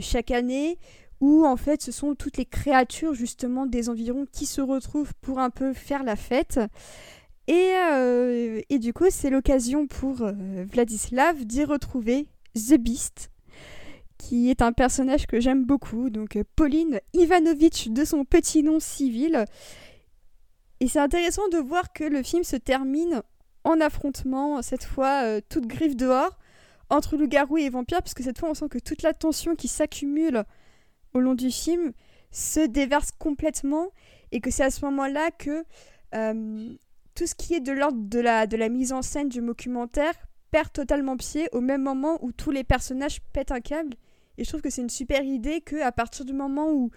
chaque 0.00 0.30
année, 0.30 0.78
où 1.20 1.44
en 1.44 1.56
fait 1.56 1.82
ce 1.82 1.90
sont 1.90 2.14
toutes 2.14 2.36
les 2.36 2.46
créatures 2.46 3.14
justement 3.14 3.66
des 3.66 3.88
environs 3.88 4.26
qui 4.30 4.46
se 4.46 4.60
retrouvent 4.60 5.12
pour 5.20 5.40
un 5.40 5.50
peu 5.50 5.72
faire 5.72 6.04
la 6.04 6.16
fête. 6.16 6.60
Et, 7.46 7.72
et 8.70 8.78
du 8.78 8.94
coup, 8.94 9.04
c'est 9.10 9.28
l'occasion 9.28 9.86
pour 9.86 10.24
Vladislav 10.72 11.44
d'y 11.44 11.64
retrouver 11.64 12.26
The 12.54 12.78
Beast, 12.78 13.30
qui 14.28 14.50
est 14.50 14.62
un 14.62 14.72
personnage 14.72 15.26
que 15.26 15.38
j'aime 15.38 15.64
beaucoup, 15.64 16.08
donc 16.08 16.38
Pauline 16.56 17.00
Ivanovitch 17.12 17.88
de 17.88 18.04
son 18.04 18.24
petit 18.24 18.62
nom 18.62 18.80
civil. 18.80 19.44
Et 20.80 20.88
c'est 20.88 20.98
intéressant 20.98 21.46
de 21.48 21.58
voir 21.58 21.92
que 21.92 22.04
le 22.04 22.22
film 22.22 22.42
se 22.42 22.56
termine 22.56 23.22
en 23.64 23.80
affrontement, 23.80 24.62
cette 24.62 24.84
fois 24.84 25.40
toute 25.42 25.66
griffe 25.66 25.96
dehors, 25.96 26.38
entre 26.88 27.16
loup-garou 27.16 27.58
et 27.58 27.68
vampire, 27.68 28.02
puisque 28.02 28.22
cette 28.22 28.38
fois 28.38 28.50
on 28.50 28.54
sent 28.54 28.68
que 28.70 28.78
toute 28.78 29.02
la 29.02 29.12
tension 29.12 29.54
qui 29.56 29.68
s'accumule 29.68 30.44
au 31.12 31.20
long 31.20 31.34
du 31.34 31.50
film 31.50 31.92
se 32.30 32.66
déverse 32.66 33.10
complètement 33.12 33.88
et 34.32 34.40
que 34.40 34.50
c'est 34.50 34.64
à 34.64 34.70
ce 34.70 34.84
moment-là 34.86 35.30
que 35.30 35.64
euh, 36.14 36.74
tout 37.14 37.26
ce 37.26 37.34
qui 37.34 37.54
est 37.54 37.60
de 37.60 37.72
l'ordre 37.72 37.98
de 38.00 38.20
la, 38.20 38.46
de 38.46 38.56
la 38.56 38.68
mise 38.68 38.92
en 38.92 39.02
scène 39.02 39.28
du 39.28 39.40
documentaire 39.40 40.14
perd 40.50 40.72
totalement 40.72 41.16
pied 41.16 41.48
au 41.52 41.60
même 41.60 41.82
moment 41.82 42.18
où 42.22 42.32
tous 42.32 42.50
les 42.50 42.64
personnages 42.64 43.20
pètent 43.32 43.52
un 43.52 43.60
câble. 43.60 43.96
Et 44.38 44.44
je 44.44 44.48
trouve 44.48 44.62
que 44.62 44.70
c'est 44.70 44.82
une 44.82 44.90
super 44.90 45.22
idée 45.22 45.60
que 45.60 45.82
à 45.82 45.92
partir 45.92 46.24
du 46.24 46.32
moment 46.32 46.70
où 46.72 46.90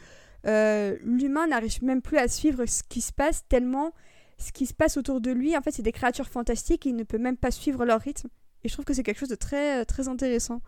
euh, 0.45 0.97
l'humain 1.03 1.47
n'arrive 1.47 1.83
même 1.83 2.01
plus 2.01 2.17
à 2.17 2.27
suivre 2.27 2.65
ce 2.65 2.83
qui 2.83 3.01
se 3.01 3.11
passe 3.11 3.47
tellement 3.47 3.93
ce 4.37 4.51
qui 4.51 4.65
se 4.65 4.73
passe 4.73 4.97
autour 4.97 5.19
de 5.19 5.31
lui, 5.31 5.57
en 5.57 5.61
fait, 5.61 5.71
c'est 5.71 5.81
des 5.81 5.91
créatures 5.91 6.27
fantastiques 6.27 6.85
et 6.85 6.89
il 6.89 6.95
ne 6.95 7.03
peut 7.03 7.17
même 7.17 7.37
pas 7.37 7.51
suivre 7.51 7.85
leur 7.85 7.99
rythme. 7.99 8.29
Et 8.63 8.69
je 8.69 8.73
trouve 8.73 8.85
que 8.85 8.93
c'est 8.93 9.03
quelque 9.03 9.19
chose 9.19 9.29
de 9.29 9.35
très, 9.35 9.83
très 9.85 10.07
intéressant. 10.07 10.61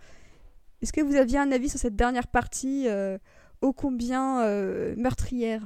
Est-ce 0.82 0.93
que 0.93 1.01
vous 1.01 1.15
aviez 1.15 1.38
un 1.38 1.51
avis 1.51 1.70
sur 1.70 1.80
cette 1.80 1.95
dernière 1.95 2.28
partie 2.28 2.88
euh, 2.88 3.17
ô 3.61 3.74
combien 3.74 4.41
euh, 4.41 4.95
meurtrière? 4.97 5.61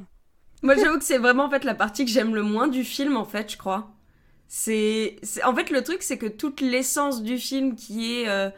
Moi, 0.63 0.75
j'avoue 0.75 0.97
que 0.97 1.03
c'est 1.03 1.17
vraiment 1.17 1.45
en 1.45 1.49
fait 1.49 1.63
la 1.63 1.75
partie 1.75 2.05
que 2.05 2.11
j'aime 2.11 2.35
le 2.35 2.43
moins 2.43 2.67
du 2.67 2.83
film, 2.83 3.17
en 3.17 3.25
fait, 3.25 3.51
je 3.51 3.57
crois. 3.57 3.91
C'est, 4.47 5.15
en 5.43 5.55
fait 5.55 5.71
le 5.71 5.83
truc, 5.83 6.03
c'est 6.03 6.17
que 6.17 6.27
toute 6.27 6.61
l'essence 6.61 7.23
du 7.23 7.37
film 7.37 7.75
qui 7.75 8.13
est, 8.13 8.29
euh, 8.29 8.49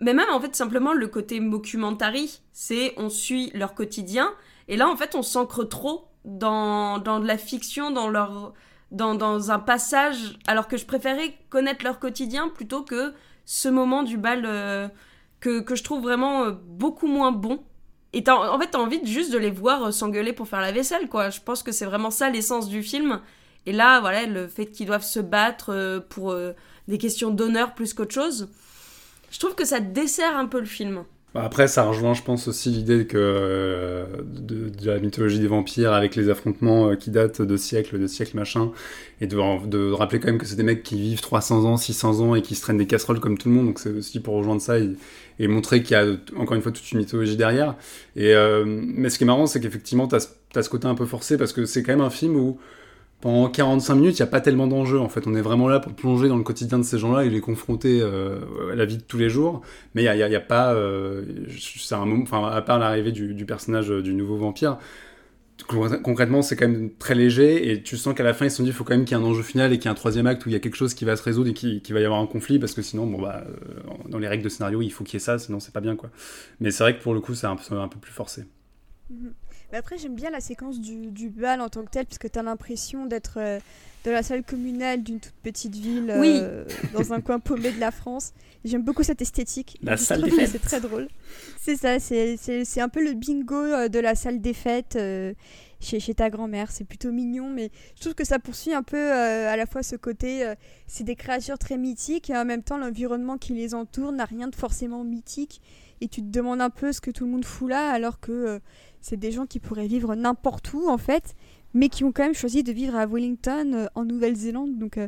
mais 0.00 0.14
même 0.14 0.30
en 0.30 0.40
fait 0.40 0.54
simplement 0.56 0.92
le 0.92 1.08
côté 1.08 1.40
mockumentary, 1.40 2.40
c'est 2.52 2.94
on 2.96 3.08
suit 3.08 3.50
leur 3.54 3.74
quotidien 3.74 4.32
et 4.68 4.76
là 4.76 4.88
en 4.88 4.96
fait 4.96 5.14
on 5.14 5.22
s'ancre 5.22 5.64
trop 5.64 6.08
dans 6.24 6.98
dans 6.98 7.20
de 7.20 7.26
la 7.26 7.38
fiction, 7.38 7.90
dans 7.90 8.08
leur 8.08 8.52
dans, 8.90 9.14
dans 9.14 9.52
un 9.52 9.60
passage, 9.60 10.38
alors 10.46 10.66
que 10.66 10.76
je 10.76 10.84
préférais 10.84 11.34
connaître 11.48 11.84
leur 11.84 12.00
quotidien 12.00 12.48
plutôt 12.48 12.82
que 12.82 13.14
ce 13.44 13.68
moment 13.68 14.02
du 14.02 14.16
bal 14.16 14.42
euh, 14.44 14.88
que, 15.38 15.60
que 15.60 15.76
je 15.76 15.84
trouve 15.84 16.02
vraiment 16.02 16.50
beaucoup 16.50 17.06
moins 17.06 17.30
bon 17.30 17.62
et 18.12 18.24
en 18.28 18.58
fait, 18.58 18.68
t'as 18.68 18.78
envie 18.78 19.00
juste 19.04 19.32
de 19.32 19.38
les 19.38 19.50
voir 19.50 19.84
euh, 19.84 19.90
s'engueuler 19.92 20.32
pour 20.32 20.48
faire 20.48 20.60
la 20.60 20.72
vaisselle, 20.72 21.08
quoi. 21.08 21.30
Je 21.30 21.40
pense 21.40 21.62
que 21.62 21.72
c'est 21.72 21.84
vraiment 21.84 22.10
ça 22.10 22.28
l'essence 22.28 22.68
du 22.68 22.82
film. 22.82 23.20
Et 23.66 23.72
là, 23.72 24.00
voilà, 24.00 24.26
le 24.26 24.48
fait 24.48 24.66
qu'ils 24.66 24.86
doivent 24.86 25.04
se 25.04 25.20
battre 25.20 25.70
euh, 25.70 26.00
pour 26.00 26.32
euh, 26.32 26.52
des 26.88 26.98
questions 26.98 27.30
d'honneur 27.30 27.74
plus 27.74 27.94
qu'autre 27.94 28.14
chose, 28.14 28.50
je 29.30 29.38
trouve 29.38 29.54
que 29.54 29.64
ça 29.64 29.80
dessert 29.80 30.36
un 30.36 30.46
peu 30.46 30.60
le 30.60 30.66
film. 30.66 31.04
Bah, 31.32 31.42
après, 31.44 31.68
ça 31.68 31.84
rejoint, 31.84 32.12
je 32.12 32.22
pense, 32.22 32.48
aussi 32.48 32.70
l'idée 32.70 33.06
que 33.06 34.04
de, 34.24 34.72
la 34.84 34.98
mythologie 34.98 35.38
des 35.38 35.46
vampires 35.46 35.92
avec 35.92 36.16
les 36.16 36.28
affrontements 36.28 36.96
qui 36.96 37.10
datent 37.10 37.40
de 37.40 37.56
siècles, 37.56 38.00
de 38.00 38.08
siècles 38.08 38.36
machin, 38.36 38.72
et 39.20 39.28
de, 39.28 39.92
rappeler 39.92 40.18
quand 40.18 40.26
même 40.26 40.38
que 40.38 40.46
c'est 40.46 40.56
des 40.56 40.64
mecs 40.64 40.82
qui 40.82 41.00
vivent 41.00 41.20
300 41.20 41.66
ans, 41.66 41.76
600 41.76 42.20
ans 42.20 42.34
et 42.34 42.42
qui 42.42 42.56
se 42.56 42.62
traînent 42.62 42.78
des 42.78 42.88
casseroles 42.88 43.20
comme 43.20 43.38
tout 43.38 43.48
le 43.48 43.54
monde. 43.54 43.66
Donc 43.66 43.78
c'est 43.78 43.90
aussi 43.90 44.18
pour 44.18 44.34
rejoindre 44.34 44.60
ça 44.60 44.78
et, 44.78 44.96
montrer 45.46 45.82
qu'il 45.82 45.96
y 45.96 46.00
a 46.00 46.04
encore 46.36 46.56
une 46.56 46.62
fois 46.62 46.72
toute 46.72 46.90
une 46.90 46.98
mythologie 46.98 47.36
derrière. 47.36 47.76
Et 48.16 48.34
euh, 48.34 48.64
mais 48.66 49.08
ce 49.08 49.16
qui 49.16 49.24
est 49.24 49.26
marrant, 49.26 49.46
c'est 49.46 49.60
qu'effectivement, 49.60 50.08
tu 50.08 50.16
as, 50.16 50.62
ce 50.62 50.68
côté 50.68 50.88
un 50.88 50.96
peu 50.96 51.06
forcé 51.06 51.38
parce 51.38 51.52
que 51.52 51.64
c'est 51.64 51.82
quand 51.82 51.92
même 51.92 52.00
un 52.04 52.10
film 52.10 52.36
où 52.36 52.58
pendant 53.20 53.48
45 53.48 53.94
minutes, 53.94 54.18
il 54.18 54.22
n'y 54.22 54.28
a 54.28 54.30
pas 54.30 54.40
tellement 54.40 54.66
d'enjeux. 54.66 54.98
En 54.98 55.08
fait, 55.08 55.26
on 55.26 55.34
est 55.34 55.40
vraiment 55.42 55.68
là 55.68 55.78
pour 55.80 55.92
plonger 55.92 56.28
dans 56.28 56.36
le 56.36 56.42
quotidien 56.42 56.78
de 56.78 56.84
ces 56.84 56.98
gens-là 56.98 57.24
et 57.24 57.30
les 57.30 57.40
confronter 57.40 58.00
euh, 58.00 58.72
à 58.72 58.74
la 58.74 58.84
vie 58.84 58.96
de 58.96 59.02
tous 59.02 59.18
les 59.18 59.28
jours. 59.28 59.62
Mais 59.94 60.04
il 60.04 60.12
n'y 60.12 60.22
a, 60.22 60.38
a, 60.38 60.40
pas. 60.40 60.72
Euh, 60.72 61.24
c'est 61.58 61.94
un 61.94 62.06
moment, 62.06 62.22
enfin, 62.22 62.48
à 62.48 62.62
part 62.62 62.78
l'arrivée 62.78 63.12
du, 63.12 63.44
personnage 63.44 63.88
du 63.88 64.14
nouveau 64.14 64.36
vampire, 64.36 64.78
concrètement, 65.66 66.42
c'est 66.42 66.56
quand 66.56 66.68
même 66.68 66.90
très 66.98 67.14
léger 67.14 67.70
et 67.70 67.82
tu 67.82 67.96
sens 67.96 68.14
qu'à 68.14 68.22
la 68.22 68.34
fin, 68.34 68.46
ils 68.46 68.50
se 68.50 68.58
sont 68.58 68.62
dit 68.62 68.70
il 68.70 68.74
faut 68.74 68.84
quand 68.84 68.94
même 68.94 69.04
qu'il 69.04 69.16
y 69.16 69.20
ait 69.20 69.22
un 69.22 69.26
enjeu 69.26 69.42
final 69.42 69.72
et 69.72 69.78
qu'il 69.78 69.86
y 69.86 69.88
ait 69.88 69.92
un 69.92 69.94
troisième 69.94 70.26
acte 70.26 70.46
où 70.46 70.48
il 70.48 70.52
y 70.52 70.56
a 70.56 70.60
quelque 70.60 70.76
chose 70.76 70.94
qui 70.94 71.04
va 71.04 71.16
se 71.16 71.22
résoudre 71.22 71.50
et 71.50 71.54
qu'il 71.54 71.82
qui 71.82 71.92
va 71.92 72.00
y 72.00 72.04
avoir 72.04 72.20
un 72.20 72.26
conflit 72.26 72.58
parce 72.58 72.74
que 72.74 72.82
sinon, 72.82 73.06
bon, 73.06 73.20
bah, 73.20 73.44
euh, 73.46 73.80
dans 74.08 74.18
les 74.18 74.28
règles 74.28 74.44
de 74.44 74.48
scénario, 74.48 74.82
il 74.82 74.90
faut 74.90 75.04
qu'il 75.04 75.14
y 75.14 75.16
ait 75.16 75.24
ça, 75.24 75.38
sinon 75.38 75.60
c'est 75.60 75.72
pas 75.72 75.80
bien 75.80 75.96
quoi. 75.96 76.10
Mais 76.60 76.70
c'est 76.70 76.82
vrai 76.82 76.96
que 76.96 77.02
pour 77.02 77.14
le 77.14 77.20
coup, 77.20 77.34
c'est 77.34 77.46
un, 77.46 77.56
un, 77.72 77.88
peu 77.88 77.98
plus 77.98 78.12
forcé. 78.12 78.44
Mhm. 79.10 79.32
Mais 79.72 79.78
après, 79.78 79.98
j'aime 79.98 80.14
bien 80.14 80.30
la 80.30 80.40
séquence 80.40 80.80
du, 80.80 81.10
du, 81.10 81.28
bal 81.28 81.60
en 81.60 81.68
tant 81.68 81.84
que 81.84 81.90
tel 81.90 82.06
puisque 82.06 82.30
tu 82.30 82.38
as 82.38 82.42
l'impression 82.42 83.06
d'être. 83.06 83.38
Euh, 83.38 83.58
de 84.02 84.10
la 84.10 84.22
salle 84.22 84.42
communale 84.42 85.02
d'une 85.02 85.20
toute 85.20 85.34
petite 85.42 85.76
ville 85.76 86.06
euh, 86.08 86.64
dans 86.94 87.12
un 87.12 87.20
coin 87.20 87.38
paumé 87.38 87.70
de 87.70 87.78
la 87.78 87.90
France. 87.90 88.32
J'aime 88.64 88.82
beaucoup 88.82 89.02
cette 89.02 89.20
esthétique. 89.20 89.78
La 89.82 89.98
salle 89.98 90.22
des 90.22 90.30
fêtes. 90.30 90.48
C'est 90.52 90.58
très 90.58 90.80
drôle. 90.80 91.08
C'est 91.60 91.76
ça, 91.76 92.00
c'est 92.00 92.80
un 92.80 92.88
peu 92.88 93.04
le 93.04 93.12
bingo 93.12 93.88
de 93.88 93.98
la 93.98 94.14
salle 94.14 94.40
des 94.40 94.54
fêtes 94.54 94.96
chez, 95.80 96.14
ta 96.14 96.30
grand-mère. 96.30 96.70
C'est 96.70 96.84
plutôt 96.84 97.10
mignon, 97.10 97.48
mais 97.48 97.70
je 97.96 98.00
trouve 98.02 98.14
que 98.14 98.24
ça 98.24 98.38
poursuit 98.38 98.72
un 98.72 98.82
peu 98.82 98.96
euh, 98.96 99.48
à 99.48 99.56
la 99.56 99.66
fois 99.66 99.82
ce 99.82 99.96
côté, 99.96 100.44
euh, 100.44 100.54
c'est 100.86 101.04
des 101.04 101.16
créatures 101.16 101.58
très 101.58 101.78
mythiques, 101.78 102.30
et 102.30 102.36
en 102.36 102.44
même 102.44 102.62
temps 102.62 102.78
l'environnement 102.78 103.38
qui 103.38 103.54
les 103.54 103.74
entoure 103.74 104.12
n'a 104.12 104.24
rien 104.24 104.48
de 104.48 104.54
forcément 104.54 105.04
mythique. 105.04 105.60
Et 106.00 106.08
tu 106.08 106.22
te 106.22 106.26
demandes 106.26 106.60
un 106.60 106.70
peu 106.70 106.92
ce 106.92 107.00
que 107.00 107.10
tout 107.10 107.24
le 107.24 107.30
monde 107.30 107.44
fout 107.44 107.68
là, 107.68 107.90
alors 107.90 108.20
que 108.20 108.32
euh, 108.32 108.58
c'est 109.00 109.16
des 109.16 109.32
gens 109.32 109.46
qui 109.46 109.60
pourraient 109.60 109.86
vivre 109.86 110.14
n'importe 110.14 110.72
où 110.72 110.88
en 110.88 110.98
fait, 110.98 111.34
mais 111.74 111.88
qui 111.88 112.04
ont 112.04 112.12
quand 112.12 112.24
même 112.24 112.34
choisi 112.34 112.62
de 112.62 112.72
vivre 112.72 112.96
à 112.96 113.06
Wellington, 113.06 113.88
en 113.94 114.04
Nouvelle-Zélande. 114.04 114.78
Donc 114.78 114.98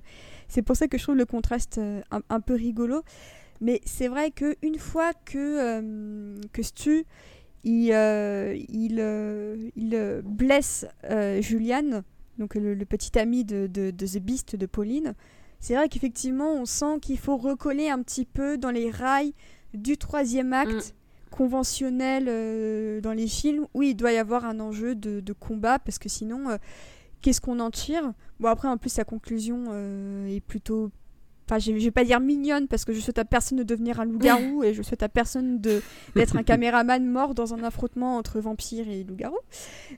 c'est 0.49 0.63
pour 0.63 0.77
ça 0.77 0.87
que 0.87 0.99
je 0.99 1.03
trouve 1.03 1.17
le 1.17 1.27
contraste 1.27 1.81
un, 2.11 2.41
peu 2.41 2.55
rigolo. 2.55 3.03
Mais 3.61 3.81
c'est 3.85 4.09
vrai 4.09 4.31
que 4.31 4.57
une 4.63 4.79
fois 4.79 5.13
que, 5.25 6.39
que 6.53 6.63
Stu 6.63 7.05
il, 7.65 7.93
euh, 7.93 8.57
il, 8.69 8.99
euh, 8.99 9.71
euh, 9.93 10.23
blesse 10.25 10.87
Julian, 11.41 12.03
donc 12.39 12.55
le, 12.55 12.77
petit 12.85 13.19
ami 13.19 13.45
de, 13.45 13.67
de, 13.67 13.91
The 13.91 14.19
Beast 14.19 14.57
de 14.57 14.67
Pauline. 14.67 15.15
C'est 15.61 15.75
vrai 15.75 15.89
qu'effectivement, 15.89 16.55
on 16.55 16.65
sent 16.65 16.99
qu'il 17.01 17.19
faut 17.19 17.37
recoller 17.37 17.89
un 17.89 18.03
petit 18.03 18.25
peu 18.25 18.59
dans 18.59 18.73
les 18.73 18.91
rails 18.91 19.33
du 19.75 19.97
troisième 19.97 20.53
acte 20.53 20.73
mm. 20.73 21.31
conventionnel 21.31 23.01
dans 23.01 23.13
les 23.13 23.27
films 23.27 23.67
où 23.75 23.83
il 23.83 23.95
doit 23.95 24.13
y 24.13 24.19
avoir 24.19 24.45
un 24.45 24.61
enjeu 24.61 24.95
de, 24.95 25.21
de 25.21 25.33
combat 25.33 25.79
parce 25.79 25.99
que 25.99 26.09
sinon, 26.09 26.59
qu'est-ce 27.21 27.41
qu'on 27.41 27.61
en 27.61 27.71
tire? 27.71 28.13
Bon, 28.41 28.49
après, 28.49 28.69
en 28.69 28.77
plus, 28.77 28.91
sa 28.91 29.05
conclusion 29.05 29.73
est 30.27 30.41
plutôt 30.41 30.91
Enfin, 31.49 31.59
je, 31.59 31.73
vais 31.73 31.91
pas 31.91 32.05
dire 32.05 32.21
mignonne 32.21 32.69
parce 32.69 32.85
que 32.85 32.93
je 32.93 33.01
souhaite 33.01 33.19
à 33.19 33.25
personne 33.25 33.59
de 33.59 33.63
devenir 33.63 34.01
un 34.01 34.05
loup-garou 34.05 34.63
et 34.65 34.75
je 34.75 34.83
souhaite 34.83 35.03
à 35.03 35.09
personne 35.09 35.61
d'être 35.61 36.37
un 36.37 36.43
caméraman 36.43 37.05
mort 37.05 37.35
dans 37.35 37.53
un 37.53 37.65
affrontement 37.65 38.17
entre 38.17 38.41
vampires 38.41 38.89
et 38.89 39.03
loup-garou. 39.03 39.39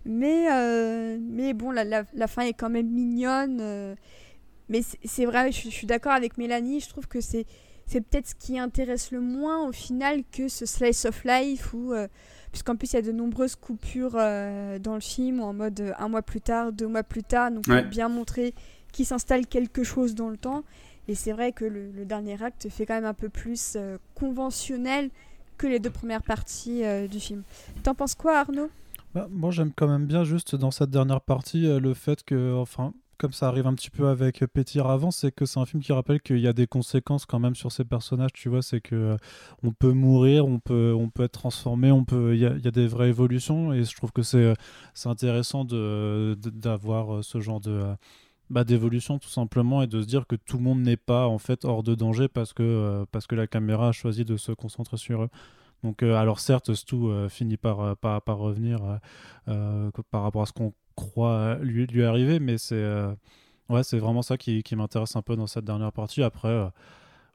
Mais, 0.04 0.50
euh, 0.50 1.18
mais 1.20 1.52
bon, 1.52 1.70
la, 1.70 1.84
la, 1.84 2.26
fin 2.26 2.42
est 2.42 2.54
quand 2.54 2.70
même 2.70 2.88
mignonne. 2.88 3.58
Euh. 3.60 3.94
mais 4.68 4.80
c'est 5.04 5.26
vrai, 5.26 5.52
je, 5.52 5.68
suis 5.68 5.86
d'accord 5.86 6.12
avec 6.12 6.38
Mélanie, 6.38 6.80
je 6.80 6.88
trouve 6.88 7.06
que 7.06 7.20
c'est 7.20 7.46
c'est 7.86 8.00
peut-être 8.00 8.28
ce 8.28 8.34
qui 8.34 8.58
intéresse 8.58 9.10
le 9.10 9.20
moins 9.20 9.66
au 9.68 9.72
final 9.72 10.22
que 10.32 10.48
ce 10.48 10.66
slice 10.66 11.04
of 11.04 11.24
life 11.24 11.72
où 11.74 11.92
euh, 11.92 12.08
puisqu'en 12.50 12.76
plus 12.76 12.92
il 12.92 12.96
y 12.96 12.98
a 12.98 13.02
de 13.02 13.12
nombreuses 13.12 13.56
coupures 13.56 14.12
dans 14.12 14.94
le 14.94 15.00
film 15.00 15.40
en 15.40 15.52
mode 15.52 15.92
un 15.98 16.08
mois 16.08 16.22
plus 16.22 16.40
tard, 16.40 16.72
deux 16.72 16.86
mois 16.86 17.02
plus 17.02 17.24
tard, 17.24 17.50
donc 17.50 17.64
bien 17.90 18.08
montrer 18.08 18.54
qu'il 18.92 19.04
s'installe 19.04 19.46
quelque 19.46 19.82
chose 19.82 20.14
dans 20.14 20.28
le 20.28 20.36
temps. 20.36 20.62
Et 21.08 21.14
c'est 21.14 21.32
vrai 21.32 21.52
que 21.52 21.64
le, 21.64 22.04
dernier 22.04 22.42
acte 22.42 22.68
fait 22.70 22.86
quand 22.86 22.94
même 22.94 23.04
un 23.04 23.14
peu 23.14 23.28
plus 23.28 23.74
euh, 23.76 23.98
conventionnel 24.14 25.10
que 25.58 25.66
les 25.66 25.78
deux 25.78 25.90
premières 25.90 26.22
parties 26.22 26.84
euh, 26.84 27.06
du 27.06 27.20
film. 27.20 27.42
T'en 27.82 27.94
penses 27.94 28.14
quoi, 28.14 28.38
Arnaud? 28.38 28.70
Bah, 29.14 29.28
Moi, 29.30 29.50
j'aime 29.50 29.72
quand 29.74 29.86
même 29.86 30.06
bien 30.06 30.24
juste 30.24 30.56
dans 30.56 30.70
cette 30.70 30.90
dernière 30.90 31.20
partie 31.20 31.66
euh, 31.66 31.78
le 31.78 31.92
fait 31.92 32.24
que, 32.24 32.54
enfin, 32.54 32.94
comme 33.18 33.32
ça 33.32 33.48
arrive 33.48 33.66
un 33.66 33.74
petit 33.74 33.90
peu 33.90 34.08
avec 34.08 34.44
Pétir 34.52 34.86
avant, 34.86 35.10
c'est 35.10 35.32
que 35.32 35.46
c'est 35.46 35.60
un 35.60 35.66
film 35.66 35.82
qui 35.82 35.92
rappelle 35.92 36.20
qu'il 36.20 36.38
y 36.38 36.48
a 36.48 36.52
des 36.52 36.66
conséquences 36.66 37.26
quand 37.26 37.38
même 37.38 37.54
sur 37.54 37.72
ces 37.72 37.84
personnages. 37.84 38.32
Tu 38.32 38.48
vois, 38.48 38.62
c'est 38.62 38.80
que 38.80 39.16
on 39.62 39.72
peut 39.72 39.92
mourir, 39.92 40.46
on 40.46 40.58
peut, 40.58 40.94
on 40.96 41.10
peut 41.10 41.24
être 41.24 41.32
transformé, 41.32 41.90
on 41.90 42.04
peut, 42.04 42.34
il 42.34 42.40
y, 42.40 42.46
a, 42.46 42.70
des 42.70 42.86
vraies 42.86 43.08
évolutions, 43.08 43.72
et 43.72 43.84
je 43.84 43.94
trouve 43.96 44.12
que 44.12 44.22
c'est, 44.22 44.54
c'est 44.94 45.08
intéressant 45.08 45.64
de, 45.64 46.36
d'avoir 46.38 47.24
ce 47.24 47.40
genre 47.40 47.60
de 47.60 47.94
bah, 48.50 48.64
d'évolution 48.64 49.18
tout 49.18 49.28
simplement 49.28 49.82
et 49.82 49.86
de 49.86 50.02
se 50.02 50.06
dire 50.06 50.26
que 50.26 50.36
tout 50.36 50.58
le 50.58 50.62
monde 50.62 50.80
n'est 50.80 50.98
pas 50.98 51.26
en 51.26 51.38
fait 51.38 51.64
hors 51.64 51.82
de 51.82 51.94
danger 51.94 52.28
parce 52.28 52.52
que, 52.52 52.62
euh, 52.62 53.04
parce 53.10 53.26
que 53.26 53.34
la 53.34 53.46
caméra 53.46 53.88
a 53.88 53.92
choisi 53.92 54.24
de 54.24 54.36
se 54.36 54.52
concentrer 54.52 54.96
sur 54.98 55.22
eux. 55.24 55.28
Donc, 55.82 56.02
euh, 56.02 56.14
alors 56.14 56.40
certes, 56.40 56.74
Stu 56.74 56.96
euh, 56.96 57.28
finit 57.28 57.56
par, 57.56 57.96
par, 57.96 58.22
par 58.22 58.38
revenir 58.38 58.80
par 59.46 60.22
rapport 60.22 60.42
à 60.42 60.46
ce 60.46 60.52
qu'on 60.52 60.72
croit 60.96 61.56
lui, 61.60 61.86
lui 61.86 62.04
arriver, 62.04 62.40
mais 62.40 62.58
c'est 62.58 62.84
ouais, 63.68 63.82
c'est 63.82 63.98
vraiment 63.98 64.22
ça 64.22 64.36
qui, 64.36 64.62
qui 64.62 64.76
m'intéresse 64.76 65.16
un 65.16 65.22
peu 65.22 65.36
dans 65.36 65.46
cette 65.46 65.64
dernière 65.64 65.92
partie. 65.92 66.22
Après, 66.22 66.70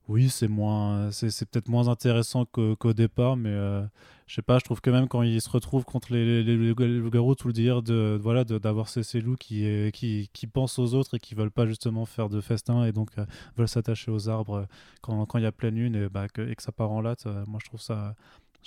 oui, 0.10 0.30
c'est 0.30 0.48
moins, 0.48 1.12
c'est 1.12 1.48
peut-être 1.48 1.70
moins 1.70 1.88
intéressant 1.88 2.44
qu'au 2.46 2.94
départ, 2.94 3.38
mais 3.38 3.52
euh, 3.52 3.86
je 4.26 4.34
sais 4.36 4.42
pas, 4.42 4.58
je 4.58 4.66
trouve 4.66 4.82
que 4.82 4.90
même 4.90 5.08
quand 5.08 5.22
il 5.22 5.40
se 5.40 5.50
retrouve 5.50 5.86
contre 5.86 6.12
les, 6.14 6.44
les, 6.44 6.56
loups-garous, 6.58 7.36
tout 7.36 7.48
le 7.48 7.54
dire 7.54 7.84
de 7.84 8.18
voilà 8.20 8.44
d'avoir 8.44 8.90
ces, 8.90 9.04
ces, 9.04 9.22
loups 9.22 9.36
qui, 9.36 9.92
qui, 9.94 10.30
qui, 10.34 10.48
pensent 10.48 10.80
aux 10.80 10.96
autres 10.96 11.18
et 11.18 11.20
qui 11.20 11.36
veulent 11.36 11.52
pas 11.52 11.68
justement 11.68 12.06
faire 12.06 12.28
de 12.28 12.42
festin 12.42 12.86
et 12.86 12.92
donc 12.92 13.10
euh, 13.20 13.26
veulent 13.56 13.68
s'attacher 13.68 14.10
aux 14.10 14.30
arbres 14.30 14.68
quand, 15.02 15.28
quand 15.28 15.38
il 15.38 15.44
y 15.44 15.48
a 15.48 15.52
pleine 15.52 15.76
lune 15.76 15.96
et, 15.96 16.10
bah, 16.10 16.28
que, 16.28 16.42
et 16.42 16.56
que 16.56 16.64
ça 16.64 16.72
part 16.72 16.90
en 16.92 17.02
latte, 17.02 17.28
euh, 17.28 17.44
moi 17.48 17.60
je 17.62 17.68
trouve 17.70 17.82
ça, 17.82 18.16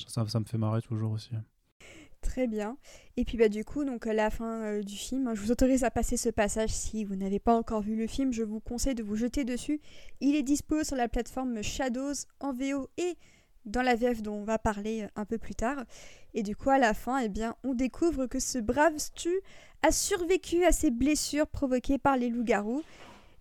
ça, 0.06 0.24
ça 0.28 0.38
me 0.38 0.44
fait 0.44 0.58
marrer 0.58 0.80
toujours 0.82 1.10
aussi. 1.10 1.30
Très 2.22 2.46
bien. 2.46 2.78
Et 3.16 3.24
puis 3.24 3.36
bah 3.36 3.48
du 3.48 3.64
coup, 3.64 3.84
donc 3.84 4.06
à 4.06 4.14
la 4.14 4.30
fin 4.30 4.62
euh, 4.62 4.82
du 4.82 4.96
film, 4.96 5.26
hein, 5.26 5.34
je 5.34 5.40
vous 5.42 5.50
autorise 5.50 5.84
à 5.84 5.90
passer 5.90 6.16
ce 6.16 6.30
passage 6.30 6.70
si 6.70 7.04
vous 7.04 7.16
n'avez 7.16 7.40
pas 7.40 7.54
encore 7.54 7.82
vu 7.82 7.96
le 7.96 8.06
film, 8.06 8.32
je 8.32 8.42
vous 8.42 8.60
conseille 8.60 8.94
de 8.94 9.02
vous 9.02 9.16
jeter 9.16 9.44
dessus. 9.44 9.80
Il 10.20 10.34
est 10.34 10.42
dispo 10.42 10.82
sur 10.84 10.96
la 10.96 11.08
plateforme 11.08 11.62
Shadows 11.62 12.14
en 12.40 12.52
VO 12.52 12.88
et 12.96 13.16
dans 13.64 13.82
la 13.82 13.96
VF 13.96 14.22
dont 14.22 14.34
on 14.34 14.44
va 14.44 14.58
parler 14.58 15.02
euh, 15.02 15.08
un 15.16 15.24
peu 15.24 15.36
plus 15.36 15.54
tard. 15.54 15.84
Et 16.32 16.42
du 16.42 16.56
coup, 16.56 16.70
à 16.70 16.78
la 16.78 16.94
fin, 16.94 17.18
eh 17.18 17.28
bien, 17.28 17.56
on 17.64 17.74
découvre 17.74 18.26
que 18.26 18.38
ce 18.38 18.58
brave 18.58 18.98
Stu 18.98 19.40
a 19.82 19.90
survécu 19.90 20.64
à 20.64 20.72
ses 20.72 20.90
blessures 20.90 21.48
provoquées 21.48 21.98
par 21.98 22.16
les 22.16 22.28
loups-garous 22.28 22.82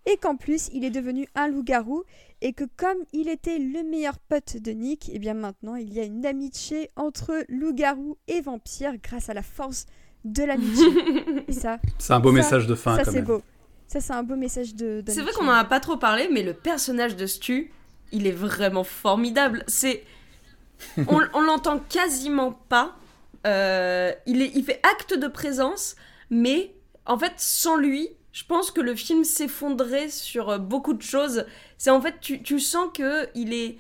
et 0.06 0.18
qu'en 0.18 0.36
plus 0.36 0.70
il 0.74 0.84
est 0.84 0.90
devenu 0.90 1.28
un 1.36 1.48
loup-garou 1.48 2.04
et 2.42 2.54
que 2.54 2.64
comme 2.78 2.98
il 3.14 3.30
était 3.30 3.60
le 3.60 3.84
meilleur 3.84 4.18
pote 4.18 4.58
de 4.58 4.72
Nick, 4.72 5.10
et 5.10 5.14
eh 5.16 5.20
bien 5.20 5.34
maintenant 5.34 5.76
il 5.76 5.94
y 5.94 6.00
a 6.00 6.04
une 6.04 6.26
amitié 6.26 6.90
entre 6.96 7.46
loup-garou 7.50 8.18
et 8.28 8.42
vampire 8.42 8.94
grâce 9.02 9.30
à 9.30 9.34
la 9.34 9.44
force 9.44 9.86
de 10.26 10.44
l'amitié. 10.44 10.88
et 11.48 11.52
ça, 11.52 11.80
c'est 11.98 12.14
un 12.14 12.20
beau 12.20 12.32
message 12.32 12.68
de 12.68 12.76
fin. 12.76 12.96
Ça 13.04 13.12
c'est 13.12 13.22
beau. 13.22 13.42
Ça 13.88 14.02
c'est 14.02 14.14
un 14.14 14.24
beau 14.24 14.36
message 14.36 14.76
de. 14.76 15.04
C'est 15.08 15.22
vrai 15.22 15.32
qu'on 15.34 15.48
en 15.48 15.52
a 15.52 15.66
pas 15.66 15.80
trop 15.80 15.98
parlé, 15.98 16.30
mais 16.32 16.44
le 16.44 16.54
personnage 16.54 17.16
de 17.16 17.26
Stu, 17.26 17.72
il 18.12 18.28
est 18.28 18.32
vraiment 18.32 18.84
formidable. 18.84 19.64
C'est, 19.68 20.04
on, 21.08 21.20
l'entend 21.40 21.80
quasiment 21.80 22.52
pas. 22.52 22.96
Euh, 23.48 24.14
il, 24.28 24.42
est, 24.42 24.52
il 24.56 24.64
fait 24.64 24.80
acte 24.84 25.18
de 25.18 25.28
présence, 25.28 25.96
mais 26.30 26.76
en 27.06 27.18
fait 27.18 27.34
sans 27.38 27.76
lui, 27.76 28.10
je 28.34 28.44
pense 28.46 28.72
que 28.72 28.82
le 28.82 28.96
film 28.96 29.24
s'effondrait 29.24 30.10
sur 30.10 30.50
euh, 30.50 30.58
beaucoup 30.58 30.94
de 30.94 31.02
choses. 31.02 31.46
C'est 31.78 31.90
en 31.90 32.02
fait, 32.02 32.16
tu, 32.22 32.42
tu 32.42 32.60
sens 32.60 32.90
que 32.94 33.28
il 33.36 33.54
est 33.54 33.78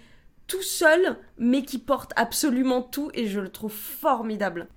tout 0.47 0.61
seul, 0.61 1.17
mais 1.37 1.63
qui 1.63 1.77
porte 1.77 2.11
absolument 2.15 2.81
tout, 2.81 3.09
et 3.13 3.27
je 3.27 3.39
le 3.39 3.49
trouve 3.49 3.71
formidable. 3.71 4.67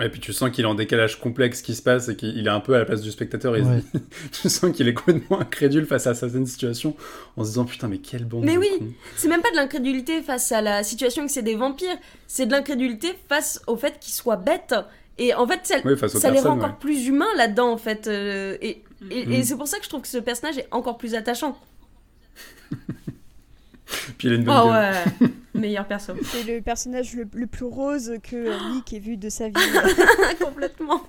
Et 0.00 0.08
puis 0.08 0.20
tu 0.20 0.32
sens 0.32 0.50
qu'il 0.50 0.64
est 0.64 0.68
en 0.68 0.74
décalage 0.74 1.20
complexe 1.20 1.62
qui 1.62 1.74
se 1.74 1.82
passe 1.82 2.08
et 2.08 2.16
qu'il 2.16 2.44
est 2.44 2.50
un 2.50 2.60
peu 2.60 2.74
à 2.74 2.78
la 2.78 2.84
place 2.84 3.00
du 3.00 3.12
spectateur. 3.12 3.54
Et 3.56 3.62
tu 4.32 4.48
sens 4.48 4.72
qu'il 4.72 4.88
est 4.88 4.94
complètement 4.94 5.40
incrédule 5.40 5.86
face 5.86 6.06
à 6.06 6.14
certaines 6.14 6.46
situations 6.46 6.96
en 7.36 7.44
se 7.44 7.50
disant 7.50 7.64
putain 7.64 7.86
mais 7.88 7.98
quelle 7.98 8.24
bande. 8.24 8.44
Mais 8.44 8.56
oui, 8.56 8.70
c'est 9.16 9.28
même 9.28 9.42
pas 9.42 9.50
de 9.52 9.56
l'incrédulité 9.56 10.20
face 10.22 10.50
à 10.50 10.60
la 10.60 10.82
situation 10.82 11.24
que 11.26 11.32
c'est 11.32 11.42
des 11.42 11.54
vampires, 11.54 11.96
c'est 12.26 12.46
de 12.46 12.52
l'incrédulité 12.52 13.08
face 13.28 13.62
au 13.66 13.76
fait 13.76 14.00
qu'ils 14.00 14.14
soient 14.14 14.36
bêtes. 14.36 14.74
Et 15.16 15.32
en 15.32 15.46
fait, 15.46 15.60
ça, 15.62 16.08
ça 16.08 16.30
les 16.30 16.40
rend 16.40 16.50
encore 16.50 16.76
plus 16.78 17.06
humains 17.06 17.32
là-dedans 17.36 17.70
en 17.70 17.76
fait. 17.76 18.08
Euh, 18.08 18.56
et 19.10 19.20
et, 19.20 19.38
mm. 19.40 19.44
c'est 19.44 19.56
pour 19.56 19.68
ça 19.68 19.78
que 19.78 19.84
je 19.84 19.88
trouve 19.88 20.02
que 20.02 20.08
ce 20.08 20.18
personnage 20.18 20.58
est 20.58 20.68
encore 20.70 20.98
plus 20.98 21.14
attachant. 21.14 21.58
Puis 24.18 24.28
il 24.28 24.32
a 24.32 24.34
une 24.36 24.44
bonne 24.44 24.62
Oh 24.64 24.70
ouais, 24.70 25.28
meilleur 25.54 25.86
perso. 25.86 26.14
C'est 26.24 26.42
le 26.44 26.60
personnage 26.60 27.14
le, 27.14 27.46
plus 27.46 27.64
rose 27.64 28.14
que 28.22 28.72
Nick 28.74 28.92
ait 28.92 28.98
vu 28.98 29.16
de 29.16 29.28
sa 29.28 29.48
vie. 29.48 29.54
Complètement. 30.40 31.02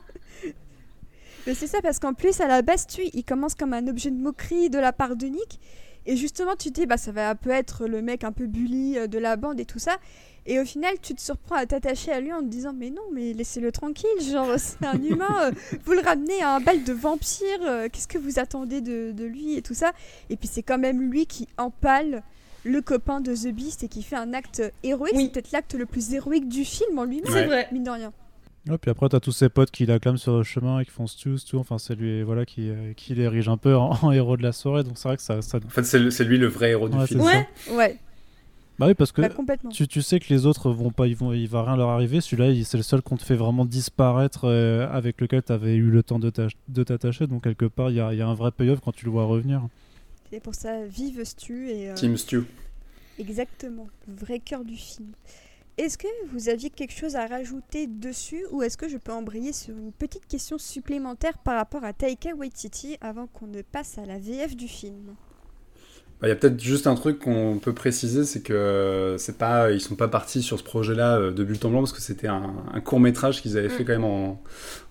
Mais 1.47 1.53
c'est 1.53 1.67
ça 1.67 1.81
parce 1.81 1.99
qu'en 1.99 2.13
plus 2.13 2.41
à 2.41 2.47
la 2.47 2.61
base 2.61 2.87
tu, 2.87 3.03
il 3.13 3.23
commence 3.23 3.53
comme 3.53 3.73
un 3.73 3.87
objet 3.87 4.09
de 4.09 4.17
moquerie 4.17 4.69
de 4.69 4.79
la 4.79 4.91
part 4.91 5.15
de 5.15 5.27
Nick 5.27 5.59
et 6.05 6.15
justement 6.15 6.55
tu 6.55 6.69
te 6.71 6.79
dis 6.79 6.85
bah 6.85 6.97
ça 6.97 7.11
va 7.11 7.29
un 7.29 7.35
peu 7.35 7.49
être 7.49 7.87
le 7.87 8.01
mec 8.01 8.23
un 8.23 8.31
peu 8.31 8.47
bully 8.47 8.97
euh, 8.97 9.07
de 9.07 9.17
la 9.17 9.35
bande 9.35 9.59
et 9.59 9.65
tout 9.65 9.79
ça 9.79 9.97
et 10.47 10.59
au 10.59 10.65
final, 10.65 10.95
tu 11.01 11.15
te 11.15 11.21
surprends 11.21 11.55
à 11.55 11.65
t'attacher 11.65 12.11
à 12.11 12.19
lui 12.19 12.31
en 12.31 12.39
te 12.39 12.45
disant 12.45 12.71
Mais 12.73 12.91
non, 12.91 13.01
mais 13.11 13.33
laissez-le 13.33 13.71
tranquille, 13.71 14.09
genre, 14.29 14.53
c'est 14.57 14.85
un 14.85 15.01
humain, 15.01 15.35
euh, 15.45 15.51
vous 15.85 15.93
le 15.93 16.01
ramenez 16.01 16.41
à 16.41 16.55
un 16.55 16.59
bal 16.59 16.83
de 16.83 16.93
vampires, 16.93 17.61
euh, 17.61 17.87
qu'est-ce 17.91 18.07
que 18.07 18.19
vous 18.19 18.37
attendez 18.37 18.81
de, 18.81 19.11
de, 19.11 19.25
lui 19.25 19.55
et 19.55 19.61
tout 19.61 19.73
ça. 19.73 19.93
Et 20.29 20.37
puis 20.37 20.47
c'est 20.47 20.61
quand 20.61 20.77
même 20.77 21.01
lui 21.11 21.25
qui 21.25 21.47
empale 21.57 22.21
le 22.63 22.81
copain 22.81 23.21
de 23.21 23.33
The 23.35 23.53
Beast 23.53 23.83
et 23.83 23.87
qui 23.87 24.03
fait 24.03 24.15
un 24.15 24.33
acte 24.33 24.61
héroïque. 24.83 25.15
C'est 25.15 25.31
peut-être 25.31 25.51
l'acte 25.51 25.73
le 25.73 25.85
plus 25.85 26.13
héroïque 26.13 26.47
du 26.47 26.63
film 26.63 26.97
en 26.99 27.05
lui-même, 27.05 27.31
c'est 27.31 27.45
vrai. 27.45 27.67
mine 27.71 27.83
de 27.83 27.89
rien. 27.89 28.13
Et 28.71 28.77
puis 28.79 28.89
après, 28.89 29.09
t'as 29.09 29.19
tous 29.19 29.31
ses 29.31 29.49
potes 29.49 29.69
qui 29.69 29.85
l'acclament 29.85 30.17
sur 30.17 30.37
le 30.37 30.43
chemin 30.43 30.79
et 30.79 30.85
qui 30.85 30.91
font 30.91 31.05
Stu, 31.05 31.35
tout. 31.47 31.59
Enfin, 31.59 31.77
c'est 31.77 31.95
lui 31.95 32.23
voilà, 32.23 32.45
qui, 32.45 32.69
euh, 32.69 32.93
qui 32.93 33.13
l'érige 33.13 33.47
un 33.47 33.57
peu 33.57 33.75
en, 33.77 34.11
héros 34.11 34.37
de 34.37 34.43
la 34.43 34.51
soirée. 34.51 34.83
Donc 34.83 34.97
c'est 34.97 35.07
vrai 35.07 35.17
que 35.17 35.23
ça. 35.23 35.41
ça... 35.41 35.59
En 35.63 35.69
fait, 35.69 35.83
c'est 35.83 36.23
lui 36.23 36.37
le 36.37 36.47
vrai 36.47 36.71
héros 36.71 36.89
du 36.89 37.07
film. 37.07 37.21
Ouais, 37.21 37.47
ouais. 37.71 37.99
Bah 38.77 38.87
oui, 38.87 38.93
parce 38.93 39.13
que 39.13 39.21
bah, 39.21 39.55
tu, 39.71 39.87
tu, 39.87 40.01
sais 40.01 40.19
que 40.19 40.33
les 40.33 40.45
autres 40.45 40.69
vont 40.69 40.91
pas, 40.91 41.07
ils 41.07 41.15
vont, 41.15 41.31
il 41.31 41.47
va 41.47 41.63
rien 41.63 41.77
leur 41.77 41.89
arriver. 41.89 42.19
Celui-là, 42.19 42.53
c'est 42.65 42.75
le 42.75 42.83
seul 42.83 43.01
qu'on 43.01 43.15
te 43.15 43.23
fait 43.23 43.35
vraiment 43.35 43.63
disparaître, 43.63 44.41
euh, 44.43 44.89
avec 44.91 45.21
lequel 45.21 45.43
tu 45.43 45.53
avais 45.53 45.75
eu 45.75 45.89
le 45.89 46.03
temps 46.03 46.19
de 46.19 46.29
t'attacher. 46.83 47.27
Donc 47.27 47.43
quelque 47.43 47.65
part, 47.65 47.89
il 47.89 47.95
y 47.95 48.01
a, 48.01 48.13
y 48.13 48.21
a, 48.21 48.27
un 48.27 48.33
vrai 48.33 48.51
payoff 48.51 48.81
quand 48.81 48.91
tu 48.91 49.05
le 49.05 49.11
vois 49.11 49.23
revenir. 49.23 49.61
C'est 50.29 50.41
pour 50.41 50.55
ça, 50.55 50.85
vive 50.85 51.23
Stu 51.23 51.69
et. 51.69 51.91
Euh, 51.91 51.93
Team 51.93 52.17
Stu. 52.17 52.43
Exactement, 53.17 53.87
le 54.09 54.13
vrai 54.13 54.39
cœur 54.39 54.65
du 54.65 54.75
film. 54.75 55.13
Est-ce 55.77 55.97
que 55.97 56.07
vous 56.31 56.47
aviez 56.47 56.69
quelque 56.69 56.93
chose 56.93 57.17
à 57.17 57.27
rajouter 57.27 57.87
dessus 57.87 58.45
ou 58.51 58.63
est-ce 58.63 58.77
que 58.77 58.87
je 58.87 58.97
peux 58.97 59.11
embrayer 59.11 59.51
sur 59.51 59.75
une 59.75 59.91
petite 59.91 60.25
question 60.25 60.57
supplémentaire 60.57 61.37
par 61.37 61.57
rapport 61.57 61.83
à 61.83 61.91
Taika 61.91 62.33
Waititi 62.33 62.97
avant 63.01 63.27
qu'on 63.27 63.47
ne 63.47 63.61
passe 63.61 63.97
à 63.97 64.05
la 64.05 64.17
VF 64.17 64.55
du 64.55 64.69
film? 64.69 65.15
Bah, 66.21 66.27
il 66.27 66.29
y 66.29 66.31
a 66.31 66.37
peut-être 66.37 66.61
juste 66.61 66.87
un 66.87 66.95
truc 66.95 67.19
qu'on 67.19 67.59
peut 67.61 67.73
préciser, 67.73 68.23
c'est 68.23 68.41
que 68.41 69.17
c'est 69.19 69.37
pas, 69.37 69.71
ils 69.71 69.81
sont 69.81 69.95
pas 69.95 70.07
partis 70.07 70.41
sur 70.41 70.57
ce 70.57 70.63
projet-là 70.63 71.17
euh, 71.17 71.31
de 71.33 71.43
but 71.43 71.65
en 71.65 71.69
blanc 71.69 71.79
parce 71.79 71.91
que 71.91 71.99
c'était 71.99 72.29
un, 72.29 72.53
court 72.85 73.01
métrage 73.01 73.41
qu'ils 73.41 73.57
avaient 73.57 73.67
fait 73.67 73.83
mm. 73.83 73.87
quand 73.87 73.93
même 73.93 74.05
en, 74.05 74.41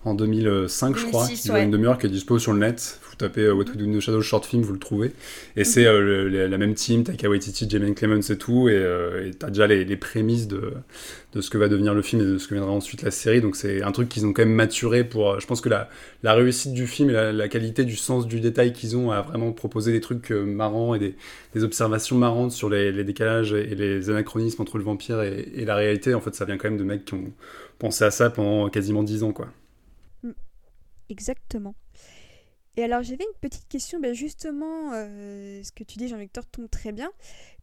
en 0.03 0.13
2005, 0.13 0.95
je 0.95 1.05
crois, 1.07 1.27
qui 1.27 1.49
ouais. 1.49 1.63
une 1.63 1.71
demi-heure 1.71 1.97
qui 1.97 2.05
est 2.05 2.09
dispo 2.09 2.37
sur 2.37 2.53
le 2.53 2.59
net. 2.59 2.99
Vous 3.15 3.27
tapez 3.27 3.41
euh, 3.43 3.53
What 3.53 3.65
We 3.65 3.77
Do 3.77 3.85
in 3.85 3.97
the 3.97 4.01
Shadows 4.01 4.21
short 4.21 4.45
film, 4.45 4.63
vous 4.63 4.73
le 4.73 4.79
trouvez. 4.79 5.13
Et 5.55 5.61
mm. 5.61 5.65
c'est 5.65 5.85
euh, 5.85 6.47
la 6.49 6.57
même 6.57 6.73
team, 6.73 7.03
Taika 7.03 7.29
Waititi, 7.29 7.69
Jamie 7.69 7.95
Clements 7.95 8.19
et 8.19 8.37
tout, 8.37 8.67
et 8.67 9.31
t'as 9.39 9.47
déjà 9.47 9.67
les, 9.67 9.85
les 9.85 9.97
prémices 9.97 10.47
de, 10.47 10.73
de 11.35 11.41
ce 11.41 11.49
que 11.49 11.57
va 11.57 11.67
devenir 11.67 11.93
le 11.93 12.01
film 12.01 12.21
et 12.21 12.25
de 12.25 12.37
ce 12.37 12.47
que 12.47 12.55
viendra 12.55 12.71
ensuite 12.71 13.01
la 13.01 13.11
série. 13.11 13.41
Donc 13.41 13.57
c'est 13.57 13.83
un 13.83 13.91
truc 13.91 14.07
qu'ils 14.07 14.25
ont 14.25 14.31
quand 14.31 14.43
même 14.43 14.55
maturé 14.55 15.03
pour. 15.03 15.39
Je 15.39 15.45
pense 15.45 15.59
que 15.59 15.67
la, 15.67 15.89
la 16.23 16.33
réussite 16.33 16.73
du 16.73 16.87
film 16.87 17.09
et 17.09 17.13
la, 17.13 17.47
qualité 17.49 17.83
du 17.83 17.97
sens 17.97 18.25
du 18.25 18.39
détail 18.39 18.71
qu'ils 18.71 18.95
ont 18.95 19.11
à 19.11 19.21
vraiment 19.21 19.51
proposer 19.51 19.91
des 19.91 19.99
trucs 19.99 20.31
euh, 20.31 20.45
marrants 20.45 20.95
et 20.95 20.99
des, 20.99 21.15
des 21.53 21.63
observations 21.63 22.17
marrantes 22.17 22.53
sur 22.53 22.69
les, 22.69 22.91
les, 22.93 23.03
décalages 23.03 23.51
et 23.51 23.75
les 23.75 24.09
anachronismes 24.09 24.61
entre 24.61 24.77
le 24.77 24.85
vampire 24.85 25.21
et, 25.21 25.49
et, 25.55 25.65
la 25.65 25.75
réalité. 25.75 26.13
En 26.13 26.21
fait, 26.21 26.33
ça 26.33 26.45
vient 26.45 26.57
quand 26.57 26.69
même 26.69 26.79
de 26.79 26.83
mecs 26.83 27.03
qui 27.03 27.13
ont 27.15 27.33
pensé 27.79 28.05
à 28.05 28.11
ça 28.11 28.29
pendant 28.29 28.69
quasiment 28.69 29.03
dix 29.03 29.23
ans, 29.23 29.33
quoi. 29.33 29.49
Mm. 30.23 30.31
Exactement. 31.09 31.75
Et 32.77 32.83
alors 32.83 33.03
j'avais 33.03 33.23
une 33.23 33.39
petite 33.39 33.67
question, 33.67 33.99
ben 33.99 34.13
justement, 34.13 34.91
euh, 34.93 35.63
ce 35.63 35.71
que 35.71 35.83
tu 35.83 35.97
dis 35.97 36.07
Jean-Victor 36.07 36.45
tombe 36.45 36.69
très 36.69 36.91
bien, 36.91 37.11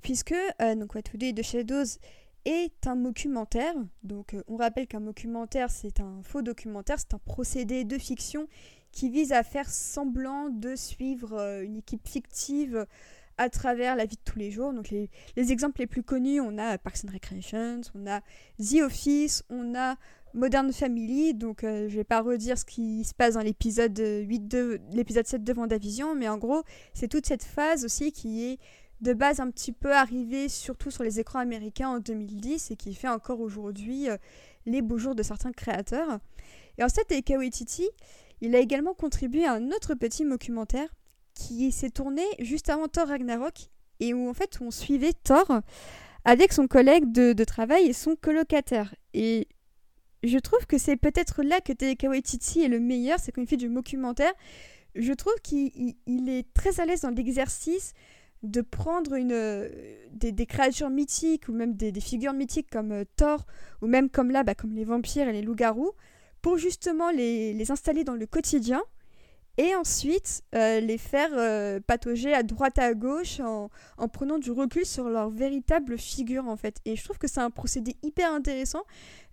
puisque 0.01 0.33
euh, 0.33 0.75
donc 0.75 0.95
What 0.95 1.03
We 1.15 1.35
Do 1.35 1.43
Shadows 1.43 1.99
est 2.45 2.87
un 2.87 2.97
documentaire. 2.97 3.75
Donc 4.03 4.35
euh, 4.35 4.43
on 4.49 4.57
rappelle 4.57 4.87
qu'un 4.87 5.01
documentaire 5.01 5.71
c'est 5.71 6.01
un 6.01 6.23
faux 6.23 6.43
documentaire, 6.43 6.99
c'est 6.99 7.15
un 7.15 7.19
procédé 7.19 7.85
de 7.85 7.99
fiction 7.99 8.49
qui 8.91 9.09
vise 9.09 9.33
à 9.33 9.43
faire 9.43 9.69
semblant 9.69 10.49
de 10.51 10.77
suivre 10.77 11.39
euh, 11.39 11.65
une 11.65 11.77
équipe 11.77 12.07
fictive 12.07 12.87
à 13.39 13.49
travers 13.49 13.97
la 13.97 14.05
vie 14.05 14.17
de 14.17 14.23
tous 14.25 14.39
les 14.39 14.51
jours. 14.51 14.73
Donc 14.73 14.91
les, 14.91 15.09
exemples 15.37 15.81
les 15.81 15.87
plus 15.87 16.03
connus, 16.03 16.41
on 16.41 16.59
a 16.59 16.77
Parks 16.79 17.05
and 17.05 17.13
Recreations, 17.13 17.81
on 17.95 18.07
a 18.07 18.21
The 18.59 18.83
Office, 18.83 19.45
on 19.49 19.75
a 19.75 19.97
Modern 20.35 20.72
Family. 20.72 21.35
Donc 21.35 21.64
euh, 21.64 21.89
je 21.89 21.97
vais 21.97 22.05
pas 22.05 22.20
redire 22.20 22.59
ce 22.59 22.64
qui 22.64 23.05
se 23.05 23.14
passe 23.14 23.35
dans 23.35 23.41
l'épisode 23.41 23.99
8 23.99 24.49
de 24.49 24.80
l'épisode 24.93 25.26
7 25.26 25.45
de 25.45 25.53
Vendavision, 25.53 26.14
mais 26.14 26.28
en 26.28 26.39
gros, 26.39 26.62
c'est 26.95 27.09
toute 27.09 27.26
cette 27.26 27.45
phase 27.45 27.85
aussi 27.85 28.12
qui 28.12 28.45
est 28.45 28.59
de 29.01 29.12
base 29.12 29.41
un 29.41 29.51
petit 29.51 29.72
peu 29.72 29.93
arrivé 29.93 30.49
surtout 30.49 30.91
sur 30.91 31.03
les 31.03 31.18
écrans 31.18 31.41
américains 31.41 31.89
en 31.89 31.99
2010 31.99 32.70
et 32.70 32.76
qui 32.76 32.95
fait 32.95 33.09
encore 33.09 33.41
aujourd'hui 33.41 34.09
euh, 34.09 34.16
les 34.64 34.80
beaux 34.80 34.99
jours 34.99 35.14
de 35.14 35.22
certains 35.22 35.53
créateurs. 35.53 36.20
Et 36.78 36.85
en 36.85 36.89
fait, 36.89 37.05
Taika 37.05 37.37
il 38.41 38.57
a 38.57 38.59
également 38.59 38.95
contribué 38.95 39.45
à 39.45 39.53
un 39.53 39.70
autre 39.70 39.95
petit 39.95 40.24
documentaire 40.24 40.89
qui 41.35 41.70
s'est 41.72 41.91
tourné 41.91 42.22
juste 42.39 42.68
avant 42.68 42.89
Thor 42.89 43.09
Ragnarok 43.09 43.70
et 44.01 44.14
où 44.14 44.28
en 44.28 44.35
fait 44.35 44.59
on 44.61 44.70
suivait 44.70 45.12
Thor 45.12 45.61
avec 46.24 46.53
son 46.53 46.66
collègue 46.66 47.11
de, 47.12 47.45
travail 47.45 47.87
et 47.87 47.93
son 47.93 48.16
colocataire. 48.16 48.95
Et 49.14 49.49
je 50.23 50.39
trouve 50.39 50.66
que 50.66 50.79
c'est 50.79 50.97
peut-être 50.97 51.43
là 51.43 51.61
que 51.61 51.73
Taika 51.73 52.09
Waititi 52.09 52.62
est 52.62 52.68
le 52.68 52.81
meilleur, 52.81 53.18
c'est 53.18 53.33
quand 53.33 53.47
fait 53.49 53.57
du 53.57 53.68
documentaire. 53.68 54.33
Je 54.95 55.12
trouve 55.12 55.35
qu'il 55.43 55.97
est 56.29 56.53
très 56.55 56.81
à 56.81 56.85
l'aise 56.87 57.01
dans 57.01 57.11
l'exercice 57.11 57.95
de 58.43 58.61
prendre 58.61 59.14
une, 59.14 59.33
euh, 59.33 59.68
des, 60.12 60.47
créatures 60.47 60.91
mythiques 60.91 61.49
ou 61.49 61.53
même 61.53 61.75
des, 61.75 61.93
figures 62.01 62.33
mythiques 62.33 62.70
comme 62.70 62.93
euh, 62.93 63.05
Thor 63.16 63.47
ou 63.81 63.87
même 63.87 64.11
comme 64.11 64.31
là, 64.31 64.43
bah, 64.43 64.55
comme 64.55 64.73
les 64.73 64.85
vampires 64.85 65.29
et 65.29 65.33
les 65.33 65.43
loups-garous, 65.43 65.93
pour 66.41 66.59
justement 66.59 67.11
les, 67.11 67.70
installer 67.70 68.05
dans 68.05 68.14
le 68.14 68.27
quotidien 68.27 68.83
et 69.59 69.75
ensuite 69.75 70.43
euh, 70.55 70.81
les 70.81 70.99
faire 70.99 71.31
euh, 71.33 71.79
patauger 71.87 72.33
à 72.33 72.43
droite 72.43 72.79
à 72.79 72.95
gauche 72.95 73.41
en, 73.41 73.71
en, 73.99 74.09
prenant 74.09 74.39
du 74.39 74.51
recul 74.51 74.87
sur 74.87 75.09
leur 75.09 75.29
véritable 75.29 75.99
figure 75.99 76.49
en 76.49 76.57
fait. 76.57 76.77
Et 76.85 76.97
je 76.97 77.05
trouve 77.05 77.19
que 77.19 77.29
c'est 77.29 77.41
un 77.41 77.51
procédé 77.51 77.97
hyper 78.03 78.33
intéressant. 78.33 78.83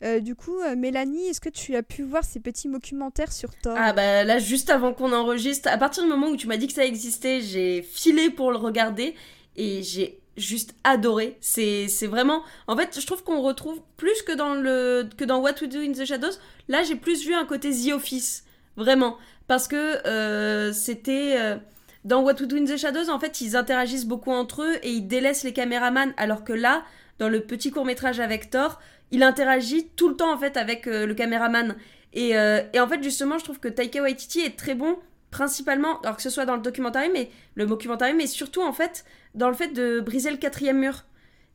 Euh, 0.03 0.19
du 0.19 0.35
coup, 0.35 0.57
Mélanie, 0.77 1.27
est-ce 1.27 1.41
que 1.41 1.49
tu 1.49 1.75
as 1.75 1.83
pu 1.83 2.03
voir 2.03 2.23
ces 2.23 2.39
petits 2.39 2.69
documentaires 2.69 3.31
sur 3.31 3.55
Thor 3.55 3.75
Ah 3.77 3.93
bah 3.93 4.23
là, 4.23 4.39
juste 4.39 4.69
avant 4.69 4.93
qu'on 4.93 5.13
enregistre, 5.13 5.69
à 5.69 5.77
partir 5.77 6.03
du 6.03 6.09
moment 6.09 6.27
où 6.27 6.37
tu 6.37 6.47
m'as 6.47 6.57
dit 6.57 6.67
que 6.67 6.73
ça 6.73 6.85
existait, 6.85 7.41
j'ai 7.41 7.81
filé 7.81 8.29
pour 8.29 8.51
le 8.51 8.57
regarder 8.57 9.15
et 9.55 9.83
j'ai 9.83 10.19
juste 10.37 10.73
adoré. 10.83 11.37
C'est 11.41 11.87
vraiment... 12.07 12.43
En 12.67 12.75
fait, 12.75 12.99
je 12.99 13.05
trouve 13.05 13.23
qu'on 13.23 13.41
retrouve 13.41 13.81
plus 13.97 14.21
que 14.23 14.31
dans, 14.31 14.55
le, 14.55 15.07
que 15.17 15.25
dans 15.25 15.39
What 15.39 15.55
We 15.61 15.69
Do 15.69 15.79
in 15.79 15.91
the 15.91 16.05
Shadows. 16.05 16.37
Là, 16.67 16.83
j'ai 16.83 16.95
plus 16.95 17.25
vu 17.25 17.33
un 17.33 17.45
côté 17.45 17.71
The 17.71 17.93
Office. 17.93 18.45
Vraiment 18.77 19.17
parce 19.49 19.67
que 19.67 20.07
euh, 20.07 20.71
c'était 20.71 21.35
euh, 21.39 21.57
dans 22.05 22.21
What 22.21 22.35
to 22.35 22.45
Do 22.45 22.55
in 22.55 22.65
the 22.65 22.77
Shadows 22.77 23.09
en 23.09 23.19
fait 23.19 23.41
ils 23.41 23.55
interagissent 23.55 24.05
beaucoup 24.05 24.31
entre 24.31 24.61
eux 24.61 24.75
et 24.83 24.91
ils 24.91 25.07
délaissent 25.07 25.43
les 25.43 25.53
caméramans. 25.53 26.13
Alors 26.17 26.43
que 26.43 26.53
là 26.53 26.83
dans 27.17 27.29
le 27.29 27.41
petit 27.41 27.71
court 27.71 27.83
métrage 27.83 28.19
avec 28.19 28.51
Thor 28.51 28.79
il 29.09 29.23
interagit 29.23 29.87
tout 29.95 30.07
le 30.07 30.15
temps 30.15 30.31
en 30.31 30.37
fait 30.37 30.55
avec 30.55 30.85
euh, 30.85 31.07
le 31.07 31.15
caméraman. 31.15 31.75
Et, 32.13 32.29
et, 32.29 32.79
en 32.79 32.87
fait 32.87 33.03
justement 33.03 33.37
je 33.39 33.43
trouve 33.43 33.59
que 33.59 33.67
Taika 33.67 34.01
Waititi 34.01 34.41
est 34.41 34.57
très 34.57 34.75
bon 34.75 34.97
principalement 35.31 35.99
alors 36.01 36.15
que 36.15 36.23
ce 36.23 36.29
soit 36.29 36.45
dans 36.45 36.55
le 36.55 36.61
documentaire 36.61 37.07
mais 37.11 37.29
le 37.55 37.67
documentaire 37.67 38.13
mais 38.15 38.25
surtout 38.27 38.61
en 38.61 38.73
fait 38.73 39.03
dans 39.35 39.47
le 39.47 39.55
fait 39.55 39.69
de 39.69 39.99
briser 39.99 40.29
le 40.29 40.37
quatrième 40.37 40.79
mur. 40.79 41.05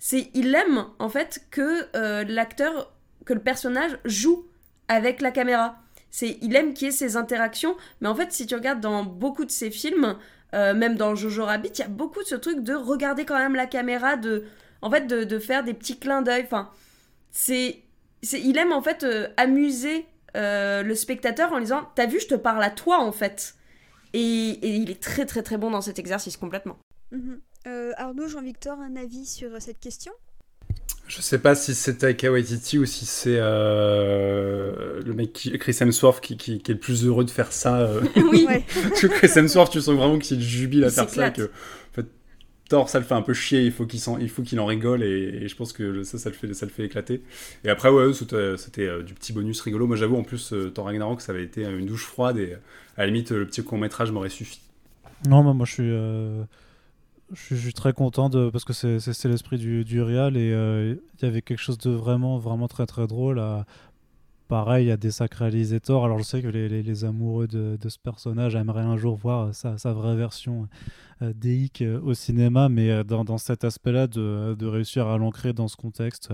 C'est 0.01 0.31
il 0.35 0.53
aime 0.55 0.87
en 0.99 1.09
fait 1.09 1.47
que 1.53 1.89
l'acteur 2.25 2.93
que 3.25 3.35
le 3.35 3.41
personnage 3.41 3.99
joue 4.05 4.47
avec 4.89 5.21
la 5.21 5.31
caméra 5.31 5.84
c'est 6.15 6.39
il 6.43 6.55
aime 6.55 6.75
qu'il 6.75 6.87
y 6.87 6.89
ait 6.91 6.93
ces 6.93 7.17
interactions, 7.17 7.77
mais 8.01 8.07
en 8.07 8.15
fait, 8.15 8.31
si 8.31 8.47
tu 8.47 8.55
regardes 8.55 8.81
dans 8.81 9.03
beaucoup 9.03 9.45
de 9.45 9.51
ses 9.51 9.73
films, 9.73 10.17
euh, 10.55 10.73
même 10.73 10.95
dans 10.95 11.17
Jojo 11.17 11.45
Rabbit, 11.45 11.71
il 11.71 11.79
y 11.81 11.83
a 11.83 11.89
beaucoup 11.89 12.23
de 12.23 12.29
ce 12.29 12.37
truc 12.37 12.61
de 12.63 12.73
regarder 12.73 13.25
quand 13.25 13.37
même 13.37 13.57
la 13.57 13.67
caméra, 13.67 14.15
de 14.15 14.45
en 14.81 14.93
fait 14.93 15.09
de, 15.09 15.39
faire 15.41 15.65
des 15.65 15.75
petits 15.75 15.99
clins 15.99 16.23
d'œil. 16.23 16.45
Enfin, 16.45 16.71
c'est 17.33 17.83
il 18.23 18.57
aime 18.59 18.73
en 18.73 18.81
fait 18.81 19.03
euh, 19.03 19.27
amuser 19.37 20.07
euh, 20.37 20.85
le 20.85 20.95
spectateur 20.95 21.53
en 21.53 21.59
disant 21.59 21.91
T'as 21.97 22.07
vu, 22.07 22.21
je 22.21 22.29
te 22.29 22.37
parle 22.37 22.63
à 22.63 22.71
toi 22.71 23.01
en 23.01 23.11
fait. 23.11 23.57
Et, 24.13 24.61
il 24.63 24.93
est 24.93 25.03
très 25.03 25.27
très 25.27 25.43
très 25.43 25.57
bon 25.57 25.73
dans 25.73 25.81
cet 25.81 25.99
exercice 25.99 26.37
complètement. 26.37 26.79
Mhm. 27.11 27.41
Arnaud, 27.97 28.29
Jean-Victor, 28.29 28.79
un 28.79 28.95
avis 28.95 29.27
sur 29.27 29.61
cette 29.61 29.81
question? 29.81 30.13
Je 31.07 31.21
sais 31.21 31.39
pas 31.39 31.55
si 31.55 31.75
c'est 31.75 31.99
Taika 31.99 32.33
Waititi 32.33 32.79
ou 32.79 32.87
si 32.87 33.05
c'est 33.05 33.37
euh, 33.39 35.03
le 35.05 35.13
mec 35.13 35.33
qui, 35.35 35.57
Chris 35.59 35.77
Hemsworth 35.79 36.21
qui, 36.21 36.37
qui, 36.37 36.55
est 36.55 36.69
le 36.69 36.79
plus 36.79 37.05
heureux 37.05 37.25
de 37.25 37.31
faire 37.31 37.53
ça. 37.53 37.81
Euh. 37.81 38.01
oui. 38.17 38.47
Parce 38.89 39.01
que 39.03 39.07
Chris 39.09 39.31
Hemsworth, 39.37 39.71
tu 39.71 39.81
sens 39.81 39.95
vraiment 39.95 40.19
qu'il 40.19 40.41
jubile 40.41 40.85
à 40.85 40.91
faire 40.91 41.09
ça. 41.09 41.31
Que, 41.31 41.43
en 41.43 41.93
fait, 41.93 42.07
Thor, 42.71 42.89
ça 42.89 43.01
le 43.01 43.05
fait 43.05 43.15
un 43.15 43.23
peu 43.23 43.35
chier. 43.35 43.63
Il 43.63 43.73
faut 43.73 43.85
qu'il 43.85 44.01
il 44.21 44.31
faut 44.31 44.43
qu'il 44.43 44.59
en 44.61 44.67
rigole 44.67 45.03
et, 45.03 45.47
je 45.47 45.57
pense 45.57 45.75
que 45.75 46.05
ça, 46.05 46.17
ça 46.17 46.31
le 46.31 46.35
fait, 46.35 46.55
ça 46.55 46.65
le 46.65 46.73
fait 46.73 46.85
éclater. 46.85 47.23
Et 47.65 47.69
après, 47.69 47.91
ouais, 47.91 48.11
c'était 48.15 48.87
euh, 48.87 49.03
du 49.03 49.13
petit 49.13 49.35
bonus 49.35 49.61
rigolo. 49.61 49.87
Moi, 49.87 49.97
j'avoue, 49.97 50.17
en 50.17 50.25
plus, 50.25 50.55
Thor 50.75 50.87
Ragnarok, 50.87 51.21
ça 51.21 51.33
avait 51.33 51.45
été 51.45 51.65
une 51.65 51.87
douche 51.87 52.07
froide 52.07 52.39
et 52.39 52.55
à 52.97 53.03
la 53.03 53.07
limite, 53.09 53.31
le 53.31 53.47
petit 53.47 53.63
court 53.63 53.77
métrage 53.77 54.11
m'aurait 54.11 54.31
suffi. 54.31 54.61
Non, 55.29 55.43
moi, 55.43 55.53
moi 55.53 55.67
je 55.67 55.73
suis 55.73 55.91
je 57.33 57.55
suis 57.55 57.73
très 57.73 57.93
content 57.93 58.29
de, 58.29 58.51
parce 58.51 58.65
que 58.65 58.73
c'est 58.73 59.25
l'esprit 59.29 59.59
du, 59.59 59.85
du 59.85 60.03
Real 60.03 60.37
et 60.37 60.53
euh, 60.53 60.95
il 61.19 61.25
y 61.25 61.29
avait 61.29 61.43
quelque 61.43 61.59
chose 61.59 61.79
de 61.79 61.91
vraiment, 61.91 62.39
vraiment 62.39 62.69
très 62.69 62.87
très 62.87 63.07
drôle. 63.07 63.39
À, 63.39 63.67
pareil, 64.49 64.91
à 64.91 64.97
désacraliser 64.97 65.81
Thor. 65.81 66.05
Alors 66.05 66.19
je 66.19 66.25
sais 66.25 66.43
que 66.43 66.49
les, 66.49 66.69
les, 66.69 67.05
amoureux 67.05 67.47
de, 67.47 67.79
de, 67.81 67.89
ce 67.89 67.99
personnage 67.99 68.55
aimeraient 68.55 68.83
un 68.83 68.97
jour 68.97 69.17
voir 69.17 69.55
sa, 69.55 69.79
sa 69.79 69.93
vraie 69.93 70.17
version 70.17 70.69
déique 71.33 71.83
euh, 71.83 72.01
au 72.01 72.15
cinéma, 72.15 72.69
mais 72.69 73.05
dans, 73.05 73.25
dans 73.25 73.39
cet 73.39 73.65
aspect-là, 73.65 74.07
de, 74.07 74.55
de, 74.59 74.67
réussir 74.67 75.07
à 75.07 75.19
l'ancrer 75.19 75.53
dans 75.53 75.69
ce 75.69 75.77
contexte 75.77 76.33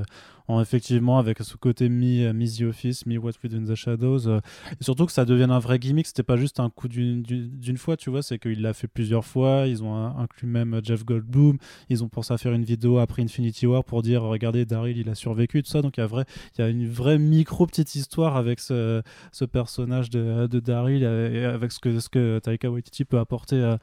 effectivement 0.59 1.19
avec 1.19 1.39
ce 1.41 1.57
côté 1.57 1.89
mi, 1.89 2.25
euh, 2.25 2.33
mi 2.33 2.51
The 2.51 2.63
Office, 2.63 3.07
mi 3.07 3.19
What 3.19 3.33
We 3.45 3.53
Do 3.53 3.59
in 3.59 3.65
the 3.65 3.77
Shadows. 3.77 4.27
Euh, 4.27 4.41
et 4.81 4.83
surtout 4.83 5.07
que 5.07 5.13
ça 5.13 5.25
devienne 5.25 5.53
un 5.53 5.61
vrai 5.61 5.79
gimmick. 5.79 6.07
C'était 6.07 6.25
pas 6.25 6.37
juste 6.37 6.59
un 6.59 6.71
coup 6.71 6.89
d'une 6.89 7.77
fois, 7.77 7.97
tu 7.97 8.11
vois. 8.11 8.23
C'est 8.23 8.39
qu'il 8.39 8.63
l'a 8.63 8.73
fait 8.73 8.89
plusieurs 8.89 9.25
fois. 9.25 9.67
Ils 9.67 9.85
ont 9.85 9.95
inclus 9.95 10.49
même 10.49 10.81
Jeff 10.83 11.05
Goldblum. 11.05 11.59
Ils 11.91 12.03
ont 12.03 12.09
pensé 12.09 12.35
à 12.35 12.39
faire 12.39 12.53
une 12.53 12.65
vidéo 12.65 12.99
après 12.99 13.23
Infinity 13.23 13.67
War 13.67 13.85
pour 13.85 14.03
dire 14.03 14.23
regardez, 14.23 14.65
Daryl, 14.65 14.97
il 14.97 15.09
a 15.09 15.15
survécu, 15.15 15.63
tout 15.63 15.71
ça. 15.71 15.83
Donc 15.83 15.99
il 15.99 16.01
y 16.01 16.03
a, 16.03 16.07
vrai, 16.07 16.25
il 16.57 16.63
y 16.63 16.65
a 16.65 16.69
une 16.69 16.89
vraie 16.89 17.19
micro 17.19 17.67
petite 17.67 17.95
histoire 17.95 18.37
avec 18.37 18.59
ce, 18.59 19.03
ce 19.31 19.45
personnage 19.45 20.11
de, 20.11 20.47
de 20.47 20.61
Daryl 20.61 21.03
et 21.05 21.45
avec 21.45 21.71
ce 21.71 21.79
que, 21.79 22.01
ce 22.01 22.09
que 22.09 22.41
Taika 22.41 22.71
Waititi 22.71 23.05
peut 23.05 23.19
apporter 23.19 23.57
euh, 23.57 23.77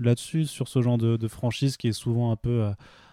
là-dessus, 0.00 0.46
sur 0.46 0.68
ce 0.68 0.82
genre 0.82 0.98
de, 0.98 1.16
de, 1.16 1.28
franchise 1.28 1.76
qui 1.76 1.88
est 1.88 1.92
souvent 1.92 2.32
un 2.32 2.36
peu 2.36 2.70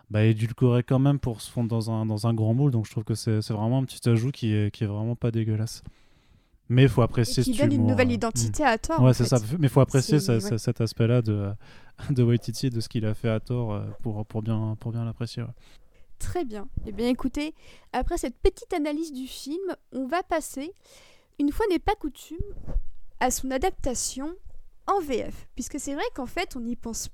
bah, 0.10 0.24
édulcoré 0.24 0.84
quand 0.84 1.00
même 1.00 1.20
pour 1.20 1.42
se 1.42 1.52
fondre 1.52 1.70
dans 1.70 1.92
un, 1.92 2.06
dans 2.06 2.28
un 2.28 2.34
grand 2.34 2.54
moule. 2.54 2.72
Donc 2.72 2.86
je 2.86 2.92
trouve 2.92 3.04
que 3.04 3.16
c'est 3.16 3.50
vraiment 3.50 3.80
un 3.80 3.84
petit 3.84 4.08
ajout 4.10 4.32
qui 4.32 4.54
est, 4.54 4.72
qui 4.72 4.84
est 4.84 4.88
vraiment 4.88 5.16
pas 5.16 5.32
dégueulasse. 5.32 5.84
Mais 6.70 6.84
il 6.84 6.90
faut 6.90 7.02
apprécier. 7.02 7.44
Et 7.44 7.46
qui 7.46 7.58
donne 7.58 7.72
une 7.72 7.88
nouvelle 7.88 8.12
identité 8.12 8.64
à 8.64 8.78
Thor. 8.78 9.02
Ouais, 9.02 9.14
c'est 9.14 9.26
ça. 9.26 9.38
Mais 9.58 9.68
il 9.68 9.70
faut 9.70 9.82
apprécier 9.82 10.20
cet 10.20 10.82
aspect-là 10.82 11.22
de, 11.22 11.52
de 12.10 12.24
Waititi 12.24 12.70
de 12.70 12.80
ce 12.80 12.90
qu'il 12.90 13.06
a 13.06 13.14
fait 13.14 13.30
à 13.30 13.40
Thor 13.40 13.74
euh, 13.74 13.86
pour, 14.02 14.26
pour 14.26 14.42
bien, 14.42 14.76
pour 14.80 14.92
bien 14.92 15.06
l'apprécier. 15.06 15.44
Très 16.20 16.46
bien. 16.46 16.68
Eh 16.86 16.92
bien, 16.92 17.08
écoutez, 17.08 17.54
après 17.94 18.18
cette 18.18 18.38
petite 18.40 18.74
analyse 18.74 19.14
du 19.14 19.28
film, 19.28 19.76
on 19.92 20.08
va 20.08 20.24
passer, 20.24 20.74
une 21.40 21.52
fois 21.52 21.66
n'est 21.70 21.80
pas 21.80 21.96
coutume, 21.96 22.38
à 23.20 23.32
son 23.32 23.52
adaptation 23.52 24.34
en 24.88 25.00
VF. 25.00 25.48
Puisque 25.56 25.80
c'est 25.80 25.94
vrai 25.94 26.04
qu'en 26.16 26.26
fait, 26.26 26.56
on 26.56 26.62
n'y 26.62 26.76
pense 26.76 27.10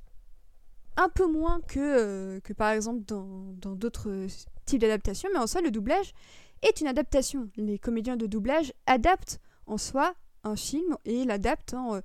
un 0.96 1.10
peu 1.10 1.28
moins 1.28 1.60
que, 1.62 1.80
euh, 1.80 2.40
que 2.42 2.54
par 2.54 2.70
exemple 2.70 3.02
dans 3.04 3.76
d'autres 3.76 4.28
types 4.66 4.82
d'adaptations, 4.82 5.30
mais 5.34 5.40
en 5.40 5.48
soi, 5.48 5.62
le 5.62 5.72
doublage 5.72 6.14
est 6.62 6.82
une 6.82 6.88
adaptation. 6.88 7.50
Les 7.56 7.80
comédiens 7.80 8.16
de 8.16 8.28
doublage 8.28 8.74
adaptent 8.86 9.40
en 9.66 9.78
soi 9.78 10.14
un 10.44 10.56
film 10.56 10.98
et 11.06 11.26
l'adaptent 11.26 11.74
en 11.74 11.96
euh, 11.96 12.02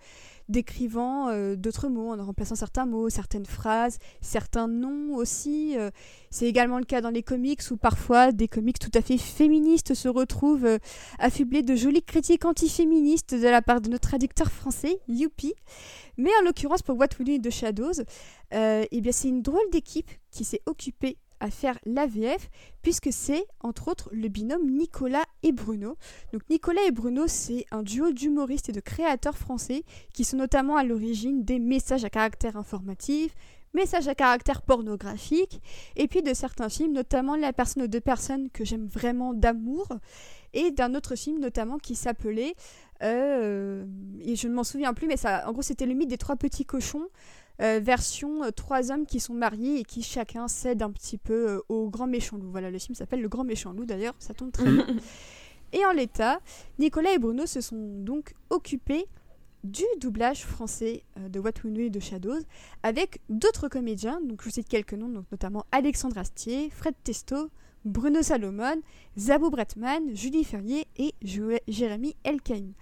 décrivant 0.48 1.28
euh, 1.28 1.56
d'autres 1.56 1.88
mots, 1.88 2.12
en 2.12 2.24
remplaçant 2.24 2.54
certains 2.54 2.86
mots, 2.86 3.08
certaines 3.10 3.46
phrases, 3.46 3.98
certains 4.20 4.68
noms 4.68 5.14
aussi. 5.14 5.76
C'est 6.30 6.46
également 6.46 6.78
le 6.78 6.84
cas 6.84 7.00
dans 7.00 7.10
les 7.10 7.22
comics 7.22 7.60
où 7.70 7.76
parfois 7.76 8.32
des 8.32 8.48
comics 8.48 8.78
tout 8.78 8.90
à 8.94 9.02
fait 9.02 9.18
féministes 9.18 9.94
se 9.94 10.08
retrouvent 10.08 10.78
affublés 11.18 11.62
de 11.62 11.74
jolies 11.74 12.02
critiques 12.02 12.44
antiféministes 12.44 13.34
de 13.34 13.48
la 13.48 13.62
part 13.62 13.80
de 13.80 13.88
notre 13.88 14.08
traducteur 14.08 14.50
français, 14.50 15.00
Youpi. 15.08 15.54
Mais 16.18 16.30
en 16.40 16.44
l'occurrence, 16.44 16.82
pour 16.82 16.98
What 16.98 17.08
We 17.20 17.38
in 17.38 17.40
the 17.40 17.50
Shadows, 17.50 18.02
euh, 18.52 18.84
eh 18.90 19.00
bien, 19.00 19.12
c'est 19.12 19.28
une 19.28 19.40
drôle 19.40 19.70
d'équipe 19.70 20.10
qui 20.30 20.44
s'est 20.44 20.62
occupée 20.66 21.16
à 21.40 21.50
faire 21.50 21.78
l'AVF, 21.84 22.50
puisque 22.82 23.12
c'est 23.12 23.44
entre 23.60 23.88
autres 23.88 24.08
le 24.12 24.28
binôme 24.28 24.70
Nicolas 24.70 25.24
et 25.42 25.52
Bruno. 25.52 25.96
Donc 26.32 26.42
Nicolas 26.50 26.82
et 26.86 26.90
Bruno, 26.90 27.24
c'est 27.26 27.66
un 27.70 27.82
duo 27.82 28.12
d'humoristes 28.12 28.68
et 28.68 28.72
de 28.72 28.80
créateurs 28.80 29.36
français 29.36 29.84
qui 30.14 30.24
sont 30.24 30.36
notamment 30.36 30.76
à 30.76 30.84
l'origine 30.84 31.44
des 31.44 31.58
messages 31.58 32.04
à 32.04 32.10
caractère 32.10 32.56
informatif, 32.56 33.34
messages 33.74 34.08
à 34.08 34.14
caractère 34.14 34.62
pornographique, 34.62 35.60
et 35.96 36.08
puis 36.08 36.22
de 36.22 36.32
certains 36.32 36.68
films, 36.68 36.92
notamment 36.92 37.36
La 37.36 37.52
personne 37.52 37.82
aux 37.82 37.88
deux 37.88 38.00
personnes 38.00 38.50
que 38.50 38.64
j'aime 38.64 38.86
vraiment 38.86 39.34
d'amour, 39.34 39.88
et 40.54 40.70
d'un 40.70 40.94
autre 40.94 41.14
film 41.14 41.40
notamment 41.40 41.76
qui 41.76 41.94
s'appelait 41.94 42.54
euh, 43.02 43.84
et 44.20 44.36
je 44.36 44.48
ne 44.48 44.54
m'en 44.54 44.64
souviens 44.64 44.94
plus, 44.94 45.06
mais 45.06 45.16
ça, 45.16 45.48
en 45.48 45.52
gros, 45.52 45.62
c'était 45.62 45.86
le 45.86 45.94
mythe 45.94 46.08
des 46.08 46.18
trois 46.18 46.36
petits 46.36 46.64
cochons, 46.64 47.06
euh, 47.60 47.80
version 47.82 48.44
euh, 48.44 48.50
trois 48.50 48.90
hommes 48.90 49.06
qui 49.06 49.20
sont 49.20 49.34
mariés 49.34 49.80
et 49.80 49.84
qui 49.84 50.02
chacun 50.02 50.48
cède 50.48 50.82
un 50.82 50.90
petit 50.90 51.18
peu 51.18 51.62
au 51.68 51.88
grand 51.88 52.06
méchant 52.06 52.36
loup. 52.36 52.50
Voilà, 52.50 52.70
le 52.70 52.78
film 52.78 52.94
s'appelle 52.94 53.20
Le 53.20 53.28
Grand 53.28 53.44
Méchant 53.44 53.72
Loup 53.72 53.84
d'ailleurs, 53.84 54.14
ça 54.18 54.34
tombe 54.34 54.52
très 54.52 54.70
bien. 54.70 54.86
et 55.72 55.84
en 55.84 55.92
l'état, 55.92 56.40
Nicolas 56.78 57.12
et 57.12 57.18
Bruno 57.18 57.46
se 57.46 57.60
sont 57.60 57.76
donc 57.76 58.34
occupés 58.50 59.06
du 59.64 59.82
doublage 60.00 60.44
français 60.44 61.02
de 61.16 61.40
What 61.40 61.50
We 61.64 61.72
Know 61.72 61.80
et 61.80 61.90
de 61.90 61.98
Shadows 61.98 62.42
avec 62.84 63.20
d'autres 63.28 63.68
comédiens, 63.68 64.20
donc 64.22 64.40
je 64.40 64.44
vous 64.44 64.54
cite 64.54 64.68
quelques 64.68 64.94
noms, 64.94 65.08
donc 65.08 65.24
notamment 65.32 65.66
Alexandre 65.72 66.16
Astier, 66.18 66.70
Fred 66.70 66.94
Testo, 67.02 67.50
Bruno 67.84 68.22
Salomon, 68.22 68.80
Zabou 69.16 69.50
Bretman, 69.50 70.14
Julie 70.14 70.44
Ferrier 70.44 70.86
et 70.96 71.14
Jérémy 71.22 72.14
Elkaïm. 72.24 72.72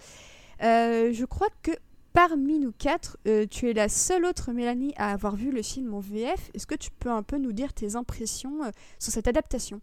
Euh, 0.63 1.13
je 1.13 1.25
crois 1.25 1.49
que 1.61 1.71
parmi 2.17 2.57
nous 2.57 2.71
quatre, 2.71 3.19
euh, 3.27 3.45
tu 3.45 3.69
es 3.69 3.73
la 3.73 3.89
seule 3.89 4.25
autre 4.25 4.51
Mélanie 4.51 4.91
à 4.97 5.11
avoir 5.11 5.35
vu 5.35 5.51
le 5.51 5.61
film 5.61 5.93
en 5.93 5.99
VF. 5.99 6.49
Est-ce 6.55 6.65
que 6.65 6.73
tu 6.73 6.89
peux 6.89 7.11
un 7.11 7.21
peu 7.21 7.37
nous 7.37 7.51
dire 7.51 7.73
tes 7.73 7.95
impressions 7.95 8.63
euh, 8.63 8.71
sur 8.97 9.13
cette 9.13 9.27
adaptation? 9.27 9.81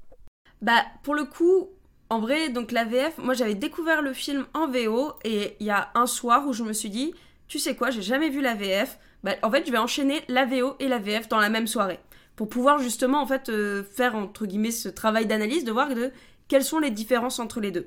Bah 0.61 0.83
pour 1.05 1.15
le 1.15 1.27
coup, 1.27 1.69
en 2.11 2.19
vrai, 2.19 2.49
donc 2.49 2.73
la 2.73 2.87
VF, 2.87 3.19
moi 3.19 3.35
j'avais 3.35 3.55
découvert 3.55 4.03
le 4.03 4.13
film 4.13 4.47
en 4.53 4.67
VO 4.67 5.13
et 5.23 5.55
il 5.61 5.67
y 5.67 5.71
a 5.71 5.93
un 5.95 6.09
soir 6.09 6.45
où 6.49 6.53
je 6.53 6.65
me 6.65 6.73
suis 6.73 6.91
dit, 6.91 7.15
tu 7.47 7.61
sais 7.61 7.77
quoi, 7.77 7.91
j'ai 7.91 8.03
jamais 8.03 8.31
vu 8.31 8.41
la 8.41 8.55
VF. 8.55 8.99
Bah, 9.23 9.37
en 9.45 9.51
fait, 9.53 9.65
je 9.65 9.71
vais 9.71 9.79
enchaîner 9.79 10.23
la 10.27 10.45
VO 10.45 10.75
et 10.81 10.89
la 10.89 10.99
VF 10.99 11.29
dans 11.29 11.39
la 11.39 11.51
même 11.51 11.69
soirée 11.69 12.01
pour 12.35 12.49
pouvoir 12.49 12.81
justement 12.81 13.23
en 13.23 13.27
fait 13.29 13.49
euh, 13.49 13.85
faire 13.85 14.17
entre 14.17 14.47
guillemets 14.47 14.73
ce 14.73 14.89
travail 14.89 15.27
d'analyse, 15.27 15.63
de 15.63 15.71
voir 15.71 15.95
de 15.95 16.11
quelles 16.49 16.65
sont 16.65 16.81
les 16.81 16.91
différences 16.91 17.39
entre 17.39 17.61
les 17.61 17.71
deux. 17.71 17.87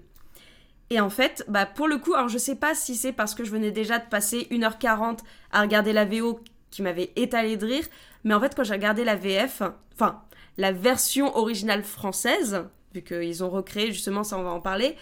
Et 0.89 0.99
en 1.01 1.09
fait, 1.09 1.43
bah 1.47 1.65
pour 1.65 1.87
le 1.87 1.97
coup, 1.97 2.13
alors 2.13 2.29
je 2.29 2.37
sais 2.37 2.55
pas 2.55 2.73
si 2.73 2.95
c'est 2.95 3.11
parce 3.11 3.35
que 3.35 3.43
je 3.43 3.51
venais 3.51 3.71
déjà 3.71 3.99
de 3.99 4.05
passer 4.05 4.47
1h40 4.51 5.19
à 5.51 5.61
regarder 5.61 5.91
la 5.91 6.05
VO 6.05 6.39
qui 6.71 6.81
m'avait 6.81 7.11
étalé 7.15 7.57
de 7.57 7.65
rire, 7.65 7.85
mais 8.23 8.33
en 8.33 8.39
fait 8.39 8.55
quand 8.55 8.63
j'ai 8.63 8.73
regardé 8.73 9.03
la 9.03 9.15
VF, 9.15 9.63
enfin 9.93 10.21
la 10.57 10.71
version 10.71 11.35
originale 11.37 11.83
française, 11.83 12.65
vu 12.93 13.01
qu'ils 13.01 13.43
ont 13.43 13.49
recréé 13.49 13.91
justement, 13.91 14.23
ça 14.23 14.37
on 14.37 14.43
va 14.43 14.51
en 14.51 14.61
parler, 14.61 14.95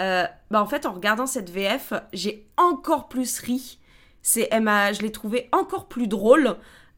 euh, 0.00 0.26
bah 0.50 0.62
en 0.62 0.66
fait 0.66 0.86
en 0.86 0.92
regardant 0.92 1.26
cette 1.26 1.50
VF, 1.50 1.92
j'ai 2.12 2.46
encore 2.56 3.08
plus 3.08 3.38
ri. 3.40 3.78
C'est, 4.22 4.50
je 4.52 5.02
l'ai 5.02 5.12
trouvé 5.12 5.48
encore 5.52 5.88
plus 5.88 6.06
drôle, 6.06 6.56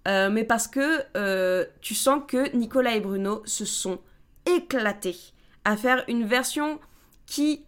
euh, 0.08 0.30
mais 0.30 0.42
parce 0.42 0.66
que 0.66 1.04
euh, 1.16 1.64
tu 1.80 1.94
sens 1.94 2.22
que 2.26 2.54
Nicolas 2.56 2.96
et 2.96 3.00
Bruno 3.00 3.42
se 3.44 3.64
sont 3.64 4.00
éclatés 4.46 5.16
à 5.64 5.76
faire 5.76 6.04
une 6.08 6.24
version 6.24 6.80
qui 7.26 7.64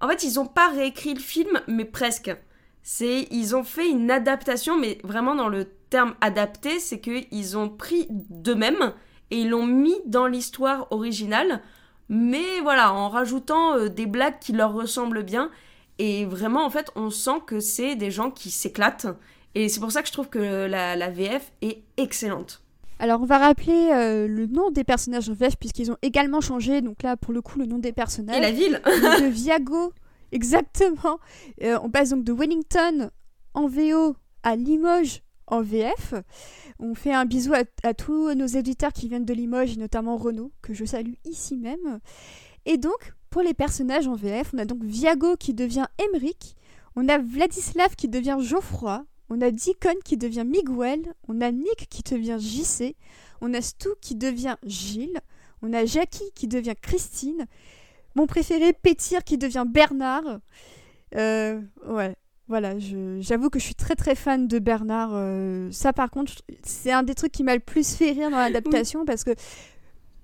en 0.00 0.08
fait, 0.08 0.22
ils 0.22 0.34
n'ont 0.34 0.46
pas 0.46 0.68
réécrit 0.68 1.14
le 1.14 1.20
film, 1.20 1.60
mais 1.66 1.84
presque. 1.84 2.34
C'est, 2.82 3.28
ils 3.30 3.54
ont 3.54 3.64
fait 3.64 3.88
une 3.88 4.10
adaptation, 4.10 4.78
mais 4.78 4.98
vraiment 5.04 5.34
dans 5.34 5.48
le 5.48 5.66
terme 5.90 6.14
adapté, 6.20 6.78
c'est 6.78 7.00
qu'ils 7.00 7.58
ont 7.58 7.68
pris 7.68 8.06
d'eux-mêmes 8.10 8.94
et 9.30 9.40
ils 9.40 9.50
l'ont 9.50 9.66
mis 9.66 9.96
dans 10.06 10.26
l'histoire 10.26 10.86
originale, 10.90 11.62
mais 12.08 12.60
voilà, 12.62 12.94
en 12.94 13.08
rajoutant 13.08 13.74
euh, 13.74 13.88
des 13.88 14.06
blagues 14.06 14.38
qui 14.40 14.52
leur 14.52 14.72
ressemblent 14.72 15.22
bien. 15.22 15.50
Et 15.98 16.24
vraiment, 16.24 16.64
en 16.64 16.70
fait, 16.70 16.90
on 16.94 17.10
sent 17.10 17.42
que 17.46 17.60
c'est 17.60 17.96
des 17.96 18.10
gens 18.10 18.30
qui 18.30 18.50
s'éclatent. 18.50 19.08
Et 19.54 19.68
c'est 19.68 19.80
pour 19.80 19.92
ça 19.92 20.00
que 20.00 20.08
je 20.08 20.12
trouve 20.12 20.28
que 20.28 20.66
la 20.66 21.10
VF 21.10 21.52
est 21.60 21.82
excellente. 21.96 22.62
Alors 22.98 23.20
on 23.20 23.24
va 23.24 23.38
rappeler 23.38 23.90
euh, 23.92 24.26
le 24.26 24.46
nom 24.46 24.70
des 24.70 24.84
personnages 24.84 25.28
en 25.28 25.32
VF 25.32 25.56
puisqu'ils 25.56 25.92
ont 25.92 25.96
également 26.02 26.40
changé. 26.40 26.80
Donc 26.80 27.02
là 27.02 27.16
pour 27.16 27.32
le 27.32 27.40
coup 27.42 27.58
le 27.58 27.66
nom 27.66 27.78
des 27.78 27.92
personnages. 27.92 28.36
Et 28.36 28.40
la 28.40 28.50
ville 28.50 28.80
De 28.84 29.26
Viago, 29.26 29.92
exactement. 30.32 31.18
Euh, 31.62 31.78
on 31.82 31.90
passe 31.90 32.10
donc 32.10 32.24
de 32.24 32.32
Wellington 32.32 33.10
en 33.54 33.66
VO 33.68 34.16
à 34.42 34.56
Limoges 34.56 35.22
en 35.46 35.62
VF. 35.62 36.14
On 36.78 36.94
fait 36.94 37.12
un 37.12 37.24
bisou 37.24 37.54
à, 37.54 37.94
tous 37.94 38.34
nos 38.34 38.46
éditeurs 38.46 38.92
qui 38.92 39.08
viennent 39.08 39.24
de 39.24 39.34
Limoges 39.34 39.72
et 39.72 39.80
notamment 39.80 40.16
Renaud 40.16 40.52
que 40.62 40.74
je 40.74 40.84
salue 40.84 41.14
ici 41.24 41.56
même. 41.56 42.00
Et 42.66 42.76
donc 42.76 43.14
pour 43.30 43.42
les 43.42 43.54
personnages 43.54 44.08
en 44.08 44.14
VF, 44.14 44.52
on 44.54 44.58
a 44.58 44.64
donc 44.64 44.82
Viago 44.82 45.36
qui 45.36 45.54
devient 45.54 45.86
Emeric. 45.98 46.56
On 46.96 47.08
a 47.08 47.18
Vladislav 47.18 47.94
qui 47.94 48.08
devient 48.08 48.38
Geoffroy, 48.40 49.04
on 49.30 49.40
a 49.40 49.50
Deacon 49.50 49.96
qui 50.04 50.16
devient 50.16 50.44
Miguel, 50.46 51.00
on 51.28 51.40
a 51.40 51.50
Nick 51.50 51.86
qui 51.88 52.02
devient 52.02 52.38
JC, 52.40 52.96
on 53.40 53.52
a 53.54 53.60
Stu 53.60 53.88
qui 54.00 54.14
devient 54.14 54.56
Gilles, 54.64 55.20
on 55.62 55.72
a 55.72 55.84
Jackie 55.84 56.30
qui 56.34 56.48
devient 56.48 56.74
Christine, 56.80 57.46
mon 58.14 58.26
préféré 58.26 58.72
Pétir 58.72 59.24
qui 59.24 59.38
devient 59.38 59.64
Bernard. 59.66 60.40
Euh, 61.14 61.60
ouais, 61.86 62.16
voilà, 62.48 62.78
j'avoue 63.20 63.50
que 63.50 63.58
je 63.58 63.64
suis 63.64 63.74
très 63.74 63.96
très 63.96 64.14
fan 64.14 64.48
de 64.48 64.58
Bernard. 64.58 65.10
Euh, 65.12 65.70
ça 65.72 65.92
par 65.92 66.10
contre, 66.10 66.32
c'est 66.62 66.92
un 66.92 67.02
des 67.02 67.14
trucs 67.14 67.32
qui 67.32 67.44
m'a 67.44 67.54
le 67.54 67.60
plus 67.60 67.96
fait 67.96 68.12
rire 68.12 68.30
dans 68.30 68.38
l'adaptation 68.38 69.04
parce 69.04 69.24
que 69.24 69.34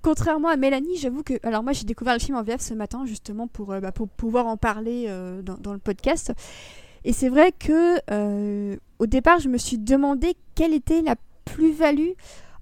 contrairement 0.01 0.49
à 0.49 0.57
Mélanie, 0.57 0.97
j'avoue 0.97 1.23
que. 1.23 1.35
Alors, 1.43 1.63
moi, 1.63 1.73
j'ai 1.73 1.85
découvert 1.85 2.15
le 2.15 2.21
film 2.21 2.37
en 2.37 2.43
VF 2.43 2.61
ce 2.61 2.75
matin, 2.75 3.07
justement, 3.07 3.49
pour, 3.49 3.73
euh, 3.73 3.81
bah, 3.81 3.91
pour 3.91 4.07
pouvoir 4.07 4.47
en 4.47 4.59
parler 4.59 5.09
dans, 5.43 5.57
dans, 5.57 5.73
le 5.73 5.79
podcast. 5.79 6.33
Et 7.05 7.13
c'est 7.13 7.29
vrai 7.29 7.53
que 7.53 8.01
euh, 8.11 8.77
au 9.05 9.07
départ, 9.07 9.39
je 9.39 9.51
me 9.51 9.59
suis 9.59 9.77
demandé 9.77 10.35
quelle 10.55 10.73
était 10.73 11.03
la 11.03 11.17
plus-value 11.45 12.13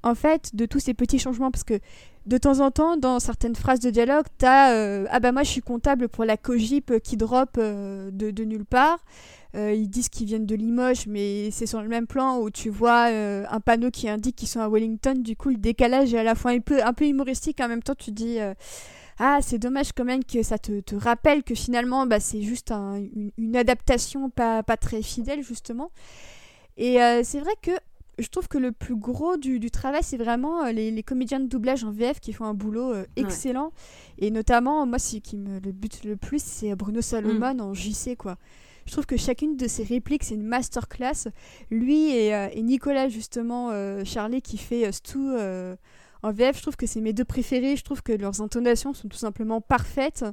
en 0.03 0.17
fait 0.17 0.57
de 0.57 0.67
tous 0.67 0.81
ces 0.81 0.93
petits 0.93 1.21
changements 1.21 1.53
parce 1.53 1.63
que 1.63 1.79
de 2.27 2.37
temps 2.37 2.59
en 2.59 2.73
temps, 2.73 2.97
dans 2.97 3.21
certaines 3.21 3.55
phrases 3.55 3.79
de 3.79 3.91
dialogue, 3.91 4.27
t'as 4.39 4.73
euh, 4.73 5.07
ah 5.11 5.21
bah 5.21 5.31
moi 5.31 5.45
je 5.45 5.51
suis 5.51 5.61
comptable 5.61 6.09
pour 6.09 6.25
la 6.25 6.37
cogip 6.37 6.99
qui 6.99 7.17
drop 7.17 7.51
euh, 7.59 8.11
de, 8.13 8.43
nulle 8.43 8.65
part. 8.65 9.05
ils 9.55 9.89
disent 9.89 10.09
qu'ils 10.09 10.27
viennent 10.27 10.47
de 10.47 10.57
Limoges, 10.57 11.07
mais 11.07 11.53
c'est 11.53 11.67
sur 11.67 11.81
le 11.81 11.89
même 11.89 12.09
plan 12.09 12.39
où 12.39 12.51
tu 12.51 12.69
vois 12.71 13.05
un 13.07 13.61
panneau 13.61 13.93
qui 13.93 14.09
indique 14.09 14.35
qu'ils 14.35 14.49
sont 14.49 14.61
à 14.61 14.69
Wellington. 14.69 15.15
Du 15.19 15.37
coup, 15.37 15.51
le 15.51 15.59
décalage 15.59 16.13
est 16.13 16.19
à 16.19 16.25
la 16.25 16.35
fois 16.35 16.51
un 16.51 16.61
peu, 16.61 16.83
un 16.83 16.93
peu 16.93 17.07
humoristique. 17.07 17.61
En 17.61 17.69
même 17.69 17.83
temps, 17.83 17.95
tu 17.97 18.11
dis 18.11 18.39
ah 19.19 19.39
c'est 19.41 19.59
dommage 19.59 19.93
quand 19.93 20.05
même 20.05 20.25
que 20.25 20.43
ça 20.43 20.59
te, 20.59 20.95
rappelle 20.97 21.43
que 21.43 21.55
finalement 21.55 22.07
bah, 22.07 22.21
c'est 22.21 22.43
juste 22.43 22.73
une, 22.73 23.57
adaptation 23.57 24.31
pas, 24.31 24.63
pas, 24.63 24.77
très 24.77 25.03
fidèle 25.03 25.43
justement. 25.43 25.91
Et 26.77 27.03
euh, 27.03 27.23
c'est 27.25 27.41
vrai 27.41 27.53
que 27.61 27.73
je 28.19 28.29
trouve 28.29 28.49
que 28.49 28.59
le 28.59 28.73
plus 28.73 28.95
gros 28.95 29.37
du, 29.37 29.71
travail, 29.71 30.03
c'est 30.03 30.17
vraiment 30.17 30.65
euh, 30.65 30.73
les, 30.73 31.03
comédiens 31.03 31.41
de 31.41 31.47
doublage 31.47 31.83
en 31.85 31.91
VF 31.91 32.21
qui 32.21 32.33
font 32.33 32.45
un 32.45 32.55
boulot 32.55 32.93
euh, 32.93 33.05
excellent. 33.17 33.73
Et 34.19 34.31
notamment, 34.31 34.87
moi, 34.87 34.99
ce 34.99 35.17
qui 35.17 35.37
me 35.37 35.61
le 35.61 35.73
bute 35.73 36.05
le 36.05 36.17
plus, 36.17 36.43
c'est 36.43 36.75
Bruno 36.75 37.01
Salomon 37.01 37.55
mm. 37.55 37.61
en 37.61 37.75
JC, 37.75 38.17
quoi. 38.17 38.37
Je 38.85 38.93
trouve 38.93 39.07
que 39.07 39.17
chacune 39.17 39.57
de 39.57 39.69
ses 39.69 39.85
répliques, 39.85 40.25
c'est 40.25 40.35
une 40.35 40.43
masterclass. 40.43 41.29
Lui 41.71 42.11
et, 42.11 42.31
et 42.31 42.63
Nicolas, 42.63 43.09
justement, 43.09 43.71
Charlie, 44.05 44.43
qui 44.43 44.59
fait 44.59 44.91
Stu 44.91 45.21
en 46.25 46.33
VF, 46.33 46.57
je 46.57 46.63
trouve 46.63 46.75
que 46.75 46.87
c'est 46.87 47.01
mes 47.01 47.13
deux 47.13 47.25
préférés. 47.25 47.77
Je 47.77 47.85
trouve 47.85 48.03
que 48.03 48.13
leurs 48.13 48.41
intonations 48.41 48.93
sont 48.93 49.07
tout 49.07 49.17
simplement 49.17 49.61
parfaites. 49.61 50.25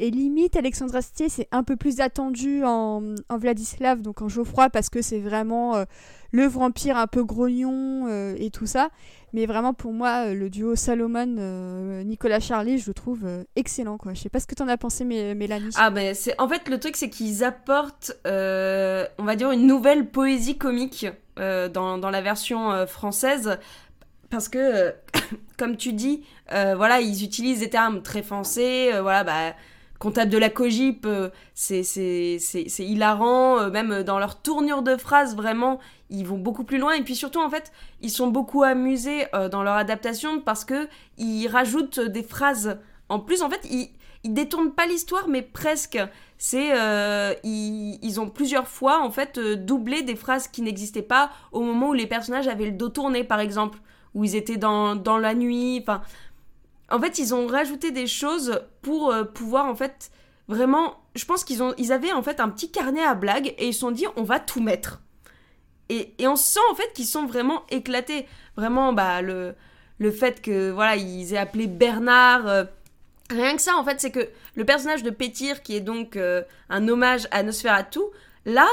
Et 0.00 0.10
limite, 0.10 0.54
Alexandre 0.54 0.94
Astier, 0.94 1.28
c'est 1.28 1.48
un 1.50 1.64
peu 1.64 1.74
plus 1.74 2.00
attendu 2.00 2.62
en, 2.64 3.02
Vladislav, 3.30 4.00
donc 4.00 4.22
en 4.22 4.28
Geoffroy, 4.28 4.70
parce 4.70 4.90
que 4.90 5.02
c'est 5.02 5.18
vraiment 5.18 5.74
euh, 5.74 5.84
le 6.30 6.46
vampire 6.46 6.96
un 6.96 7.08
peu 7.08 7.24
grognon 7.24 8.06
euh, 8.08 8.36
et 8.38 8.50
tout 8.50 8.66
ça. 8.66 8.90
Mais 9.32 9.44
vraiment, 9.44 9.74
pour 9.74 9.92
moi, 9.92 10.28
euh, 10.28 10.34
le 10.34 10.50
duo 10.50 10.76
Salomon-Nicolas 10.76 12.38
Charlie, 12.38 12.78
je 12.78 12.86
le 12.86 12.94
trouve 12.94 13.26
excellent. 13.56 13.98
Quoi. 13.98 14.14
Je 14.14 14.20
sais 14.20 14.28
pas 14.28 14.38
ce 14.38 14.46
que 14.46 14.54
tu 14.54 14.62
en 14.62 14.68
as 14.68 14.76
pensé, 14.78 15.04
Mélanie. 15.04 15.70
Ah, 15.76 15.90
ben, 15.90 16.14
c'est... 16.14 16.40
en 16.40 16.48
fait, 16.48 16.68
le 16.68 16.78
truc, 16.78 16.96
c'est 16.96 17.10
qu'ils 17.10 17.42
apportent, 17.42 18.12
on 18.24 19.24
va 19.24 19.34
dire, 19.36 19.50
une 19.50 19.66
nouvelle 19.66 20.08
poésie 20.08 20.56
comique 20.56 21.06
dans, 21.36 21.98
dans, 21.98 22.10
la 22.10 22.20
version 22.20 22.86
française 22.86 23.58
parce 24.30 24.48
que, 24.48 24.58
euh, 24.58 24.92
comme 25.56 25.76
tu 25.76 25.92
dis, 25.92 26.24
euh, 26.52 26.74
voilà, 26.76 27.00
ils 27.00 27.24
utilisent 27.24 27.60
des 27.60 27.70
termes 27.70 28.02
très 28.02 28.22
français, 28.22 28.94
euh, 28.94 29.02
voilà, 29.02 29.24
bah, 29.24 29.54
comptable 29.98 30.30
de 30.30 30.38
la 30.38 30.50
cogip, 30.50 31.06
c'est 31.54 32.38
hilarant, 32.78 33.70
même 33.70 34.02
dans 34.02 34.18
leur 34.18 34.40
tournure 34.40 34.82
de 34.82 34.96
phrases, 34.96 35.36
vraiment, 35.36 35.80
ils 36.10 36.26
vont 36.26 36.38
beaucoup 36.38 36.64
plus 36.64 36.78
loin, 36.78 36.94
et 36.94 37.02
puis 37.02 37.16
surtout, 37.16 37.40
en 37.40 37.50
fait, 37.50 37.72
ils 38.00 38.10
sont 38.10 38.28
beaucoup 38.28 38.62
amusés 38.62 39.26
dans 39.50 39.62
leur 39.62 39.74
adaptation 39.74 40.40
parce 40.40 40.64
que 40.64 40.88
ils 41.16 41.48
rajoutent 41.48 42.00
des 42.00 42.22
phrases. 42.22 42.78
En 43.08 43.18
plus, 43.18 43.42
en 43.42 43.50
fait, 43.50 43.60
ils, 43.70 43.90
ils 44.24 44.34
détournent 44.34 44.72
pas 44.72 44.86
l'histoire, 44.86 45.28
mais 45.28 45.42
presque. 45.42 45.98
C'est 46.40 46.68
ils, 47.42 47.98
ils, 48.00 48.20
ont 48.20 48.28
plusieurs 48.28 48.68
fois 48.68 49.02
en 49.02 49.10
fait 49.10 49.40
doublé 49.40 50.02
des 50.02 50.14
phrases 50.14 50.46
qui 50.46 50.62
n'existaient 50.62 51.02
pas 51.02 51.30
au 51.50 51.62
moment 51.62 51.88
où 51.88 51.94
les 51.94 52.06
personnages 52.06 52.46
avaient 52.46 52.66
le 52.66 52.72
dos 52.72 52.90
tourné, 52.90 53.24
par 53.24 53.40
exemple 53.40 53.80
où 54.14 54.24
ils 54.24 54.36
étaient 54.36 54.56
dans, 54.56 54.96
dans 54.96 55.18
la 55.18 55.34
nuit. 55.34 55.84
En 56.90 57.00
fait, 57.00 57.18
ils 57.18 57.34
ont 57.34 57.46
rajouté 57.46 57.90
des 57.90 58.06
choses 58.06 58.60
pour 58.82 59.12
euh, 59.12 59.24
pouvoir 59.24 59.66
en 59.66 59.74
fait 59.74 60.10
vraiment. 60.48 61.02
Je 61.14 61.24
pense 61.24 61.44
qu'ils 61.44 61.62
ont, 61.62 61.74
ils 61.78 61.92
avaient 61.92 62.12
en 62.12 62.22
fait 62.22 62.40
un 62.40 62.48
petit 62.48 62.70
carnet 62.70 63.02
à 63.02 63.14
blagues 63.14 63.54
et 63.58 63.68
ils 63.68 63.74
se 63.74 63.80
sont 63.80 63.90
dit 63.90 64.06
on 64.16 64.22
va 64.22 64.40
tout 64.40 64.60
mettre. 64.62 65.02
Et, 65.90 66.14
on 66.20 66.36
sent 66.36 66.60
en 66.70 66.74
fait 66.74 66.92
qu'ils 66.94 67.06
sont 67.06 67.26
vraiment 67.26 67.64
éclatés. 67.70 68.26
Vraiment, 68.56 68.92
bah 68.92 69.22
le 69.22 69.54
le 69.98 70.10
fait 70.12 70.40
que 70.40 70.70
voilà 70.70 70.96
ils 70.96 71.34
aient 71.34 71.38
appelé 71.38 71.66
Bernard. 71.66 72.46
Euh, 72.46 72.64
rien 73.30 73.56
que 73.56 73.62
ça, 73.62 73.76
en 73.76 73.84
fait, 73.84 74.00
c'est 74.00 74.10
que 74.10 74.28
le 74.54 74.64
personnage 74.64 75.02
de 75.02 75.10
Pétir, 75.10 75.62
qui 75.62 75.76
est 75.76 75.80
donc 75.80 76.16
euh, 76.16 76.42
un 76.70 76.88
hommage 76.88 77.28
à 77.30 77.42
Nosferatu, 77.42 78.00
là, 78.44 78.66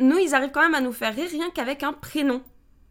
nous, 0.00 0.18
ils 0.18 0.34
arrivent 0.34 0.52
quand 0.52 0.62
même 0.62 0.74
à 0.74 0.80
nous 0.80 0.92
faire 0.92 1.14
rire 1.14 1.28
rien 1.30 1.50
qu'avec 1.50 1.82
un 1.82 1.92
prénom 1.92 2.42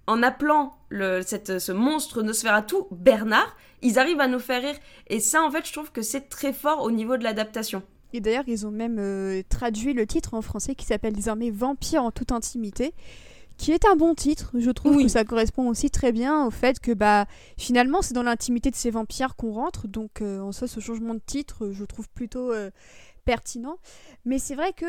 en 0.08 0.24
appelant 0.24 0.78
le, 0.90 1.22
cette, 1.22 1.60
ce 1.60 1.72
monstre 1.72 2.22
Nosferatu 2.22 2.76
Bernard, 2.92 3.56
ils 3.82 4.00
arrivent 4.00 4.20
à 4.20 4.28
nous 4.28 4.40
faire 4.40 4.62
rire. 4.62 4.76
Et 5.08 5.20
ça, 5.20 5.44
en 5.44 5.52
fait, 5.52 5.66
je 5.66 5.74
trouve 5.74 5.92
que 5.92 6.02
c'est 6.02 6.30
très 6.30 6.54
fort 6.54 6.84
au 6.84 6.92
niveau 6.92 7.18
de 7.18 7.24
l'adaptation. 7.24 7.84
Et 8.14 8.22
d'ailleurs, 8.22 8.48
ils 8.48 8.66
ont 8.66 8.72
même 8.72 9.00
euh, 9.00 9.42
traduit 9.50 9.94
le 9.94 10.08
titre 10.08 10.34
en 10.34 10.42
français 10.42 10.76
qui 10.76 10.86
s'appelle 10.86 11.14
désormais 11.14 11.50
Vampire 11.52 12.04
en 12.04 12.12
toute 12.12 12.32
intimité, 12.32 12.94
qui 13.58 13.72
est 13.72 13.86
un 13.86 13.96
bon 13.96 14.16
titre. 14.16 14.52
Je 14.58 14.72
trouve 14.72 15.02
que 15.02 15.08
ça 15.08 15.26
correspond 15.26 15.68
aussi 15.68 15.90
très 15.90 16.12
bien 16.12 16.46
au 16.46 16.52
fait 16.52 16.80
que 16.80 16.94
bah 16.94 17.26
finalement 17.58 18.02
c'est 18.02 18.14
dans 18.14 18.24
l'intimité 18.24 18.72
de 18.72 18.76
ces 18.76 18.92
vampires 18.92 19.36
qu'on 19.36 19.52
rentre. 19.52 19.88
Donc 19.88 20.22
euh, 20.22 20.40
en 20.40 20.52
soi, 20.52 20.68
ce 20.68 20.80
changement 20.80 21.16
de 21.16 21.22
titre, 21.26 21.72
je 21.72 21.84
trouve 21.84 22.08
plutôt 22.10 22.54
euh, 22.54 22.72
pertinent. 23.26 23.78
Mais 24.26 24.40
c'est 24.40 24.56
vrai 24.56 24.72
que 24.74 24.86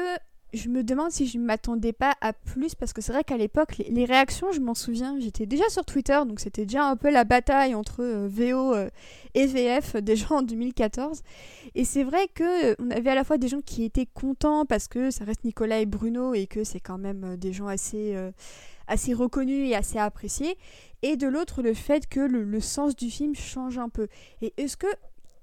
je 0.55 0.69
me 0.69 0.83
demande 0.83 1.11
si 1.11 1.27
je 1.27 1.39
m'attendais 1.39 1.93
pas 1.93 2.15
à 2.21 2.33
plus 2.33 2.75
parce 2.75 2.93
que 2.93 3.03
c'est 3.03 3.13
vrai 3.13 3.25
qu'à 3.25 3.37
l'époque 3.37 3.77
les, 3.79 4.05
réactions 4.05 4.51
je 4.53 4.61
m'en 4.61 4.75
souviens 4.75 5.19
j'étais 5.21 5.47
déjà 5.47 5.69
sur 5.69 5.85
Twitter 5.85 6.19
donc 6.27 6.41
c'était 6.41 6.65
déjà 6.65 6.85
un 6.85 6.97
peu 6.97 7.11
la 7.11 7.25
bataille 7.25 7.75
entre 7.75 8.03
euh, 8.03 8.29
VO 8.29 8.75
euh, 8.75 8.89
et 9.35 9.47
VF 9.47 9.97
déjà 9.97 10.27
en 10.31 10.43
2014 10.43 11.23
et 11.75 11.85
c'est 11.85 12.03
vrai 12.03 12.29
que 12.35 12.71
euh, 12.71 12.75
on 12.79 12.91
avait 12.91 13.11
à 13.11 13.15
la 13.15 13.25
fois 13.25 13.37
des 13.37 13.49
gens 13.49 13.61
qui 13.61 13.85
étaient 13.85 14.07
contents 14.07 14.65
parce 14.65 14.89
que 14.89 15.11
ça 15.11 15.25
reste 15.25 15.45
Nicolas 15.45 15.81
et 15.81 15.87
Bruno 15.87 16.33
et 16.33 16.47
que 16.47 16.65
c'est 16.65 16.81
quand 16.81 16.99
même 16.99 17.37
des 17.37 17.53
gens 17.53 17.67
assez 17.67 18.17
assez 18.87 19.13
reconnus 19.13 19.69
et 19.69 19.75
assez 19.75 19.99
appréciés. 19.99 20.57
Et 21.03 21.17
de 21.17 21.29
l'autre 21.29 21.63
le 21.63 21.75
fait 21.75 22.07
que 22.09 22.21
le 22.21 22.61
sens 22.61 22.97
du 22.97 23.11
film 23.11 23.35
change 23.35 23.77
un 23.77 23.91
peu. 23.91 24.09
Et 24.41 24.55
est-ce 24.57 24.79
que 24.79 24.87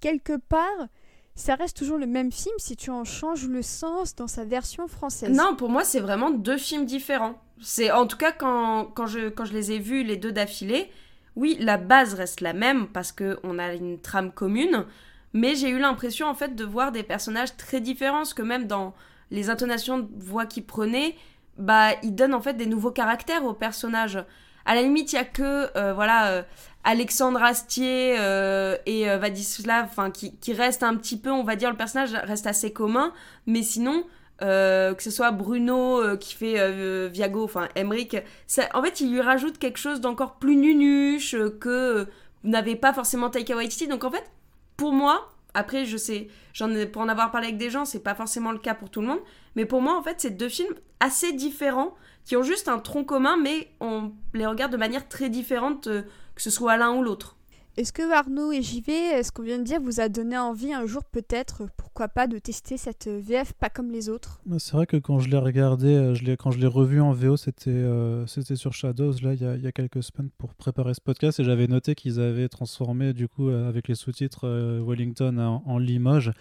quelque 0.02 0.38
part 0.38 0.88
ça 1.36 1.56
reste 1.56 1.78
toujours 1.78 1.98
le 1.98 2.08
même 2.08 2.32
film 2.32 2.56
si 2.58 2.78
tu 2.78 2.90
en 2.90 3.04
changes 3.04 3.48
le 3.48 3.62
sens 3.62 4.16
dans 4.16 4.28
sa 4.28 4.46
version 4.46 4.88
française. 4.88 5.36
Non, 5.36 5.56
pour 5.56 5.70
moi, 5.70 5.84
c'est 5.84 6.00
vraiment 6.00 6.32
deux 6.32 6.58
films 6.58 6.86
différents. 6.86 7.36
C'est 7.62 7.92
en 7.92 8.08
tout 8.08 8.18
cas 8.18 8.32
quand, 8.32 8.86
quand, 8.96 9.06
je, 9.06 9.30
quand 9.30 9.46
je 9.46 9.54
les 9.54 9.74
ai 9.74 9.80
vus 9.80 10.04
les 10.04 10.18
deux 10.18 10.32
d'affilée, 10.32 10.90
oui, 11.36 11.58
la 11.60 11.78
base 11.78 12.14
reste 12.14 12.42
la 12.42 12.54
même 12.54 12.88
parce 12.88 13.12
que 13.12 13.38
on 13.44 13.60
a 13.60 13.74
une 13.74 14.00
trame 14.00 14.32
commune, 14.32 14.86
mais 15.34 15.56
j'ai 15.56 15.70
eu 15.70 15.80
l'impression 15.80 16.28
en 16.28 16.34
fait 16.34 16.56
de 16.56 16.64
voir 16.64 16.94
des 16.94 17.04
personnages 17.04 17.58
très 17.58 17.82
différents, 17.82 18.20
parce 18.20 18.34
que 18.34 18.42
même 18.42 18.68
dans 18.68 18.94
les 19.32 19.50
intonations 19.50 20.00
de 20.00 20.08
voix 20.18 20.46
qu'ils 20.46 20.66
prenaient, 20.66 21.16
bah 21.58 21.90
ils 22.04 22.16
donnent 22.16 22.34
en 22.34 22.42
fait 22.42 22.54
des 22.54 22.66
nouveaux 22.66 22.92
caractères 22.92 23.44
aux 23.44 23.54
personnages. 23.54 24.24
À 24.66 24.76
la 24.76 24.82
limite, 24.82 25.12
il 25.12 25.16
y 25.16 25.20
a 25.20 25.26
que 25.26 25.78
euh, 25.78 25.94
voilà 25.94 26.32
euh, 26.32 26.44
Alexandre 26.86 27.44
Astier 27.44 28.16
euh, 28.18 28.78
et 28.86 29.06
Vadislav, 29.18 29.88
enfin 29.90 30.12
qui, 30.12 30.38
qui 30.38 30.54
restent 30.54 30.84
un 30.84 30.96
petit 30.96 31.18
peu, 31.18 31.32
on 31.32 31.44
va 31.44 31.58
dire, 31.58 31.70
le 31.70 31.76
personnage 31.76 32.14
reste 32.14 32.48
assez 32.48 32.72
commun, 32.72 33.12
mais 33.46 33.64
sinon. 33.64 34.06
que 34.40 34.96
ce 35.00 35.12
soit 35.12 35.32
Bruno 35.32 36.18
qui 36.18 36.36
fait 36.36 37.10
Viago, 37.10 37.44
enfin 37.44 37.68
Emmerich, 37.76 38.16
en 38.74 38.84
fait 38.84 39.02
il 39.02 39.12
lui 39.12 39.22
rajoute 39.22 39.58
quelque 39.58 39.80
chose 39.80 40.00
d'encore 40.02 40.36
plus 40.36 40.56
nunuche 40.56 41.36
que 41.60 42.08
n'avait 42.44 42.76
pas 42.76 42.94
forcément 42.94 43.30
Taika 43.30 43.56
Waititi. 43.56 43.88
Donc 43.88 44.04
en 44.04 44.12
fait, 44.12 44.30
pour 44.78 44.94
moi, 44.94 45.32
après 45.54 45.86
je 45.86 45.98
sais, 45.98 46.28
j'en 46.54 46.70
ai 46.72 46.86
pour 46.86 47.02
en 47.02 47.08
avoir 47.08 47.32
parlé 47.32 47.48
avec 47.48 47.58
des 47.58 47.70
gens, 47.70 47.86
c'est 47.86 48.04
pas 48.04 48.16
forcément 48.16 48.52
le 48.52 48.60
cas 48.60 48.76
pour 48.76 48.90
tout 48.90 49.02
le 49.02 49.08
monde, 49.08 49.22
mais 49.56 49.66
pour 49.66 49.82
moi 49.82 49.98
en 49.98 50.04
fait 50.04 50.16
c'est 50.20 50.32
deux 50.32 50.50
films 50.50 50.76
assez 51.00 51.34
différents 51.34 51.96
qui 52.26 52.36
ont 52.36 52.44
juste 52.44 52.68
un 52.68 52.80
tronc 52.80 53.06
commun, 53.06 53.38
mais 53.38 53.70
on 53.80 54.12
les 54.34 54.46
regarde 54.46 54.72
de 54.72 54.78
manière 54.78 55.08
très 55.08 55.30
différente, 55.30 55.88
euh, 55.88 56.04
que 56.36 56.42
ce 56.42 56.50
soit 56.50 56.78
l'un 56.78 56.96
ou 56.96 57.04
l'autre. 57.04 57.38
Est-ce 57.78 57.92
que 57.92 58.10
Arnaud 58.10 58.54
et 58.54 58.62
JV, 58.62 59.22
ce 59.22 59.34
qu'on 59.34 59.44
vient 59.44 59.60
de 59.60 59.64
dire, 59.64 59.82
vous 59.82 60.00
a 60.00 60.08
donné 60.08 60.38
envie 60.38 60.72
un 60.72 60.86
jour 60.86 61.04
peut-être, 61.04 61.64
pourquoi 61.76 62.08
pas, 62.08 62.26
de 62.26 62.38
tester 62.38 62.78
cette 62.78 63.10
VF 63.10 63.52
pas 63.52 63.70
comme 63.70 63.92
les 63.92 64.08
autres? 64.08 64.40
C'est 64.60 64.72
vrai 64.72 64.86
que 64.86 64.96
quand 64.96 65.20
je 65.20 65.28
l'ai 65.28 65.38
regardé, 65.38 65.94
euh, 65.94 66.36
quand 66.40 66.52
je 66.52 66.60
l'ai 66.60 66.68
revu 66.68 67.02
en 67.02 67.12
VO, 67.12 67.36
c'était 67.36 67.72
euh, 67.72 68.26
c'était 68.28 68.56
sur 68.56 68.72
Shadows, 68.72 69.16
là, 69.22 69.34
il 69.34 69.42
y, 69.42 69.46
a, 69.46 69.58
y, 69.58 69.68
a, 69.68 69.74
quelques 69.74 70.04
semaines 70.04 70.30
pour 70.38 70.54
préparer 70.54 70.94
ce 70.94 71.02
podcast, 71.02 71.42
et 71.42 71.44
j'avais 71.44 71.68
noté 71.68 71.96
qu'ils 71.96 72.22
avaient 72.22 72.48
transformé, 72.48 73.12
du 73.12 73.28
coup, 73.28 73.50
avec 73.50 73.90
les 73.90 73.96
sous-titres 73.96 74.48
Wellington 74.88 75.62
en 75.66 75.78
Limoges. 75.78 76.32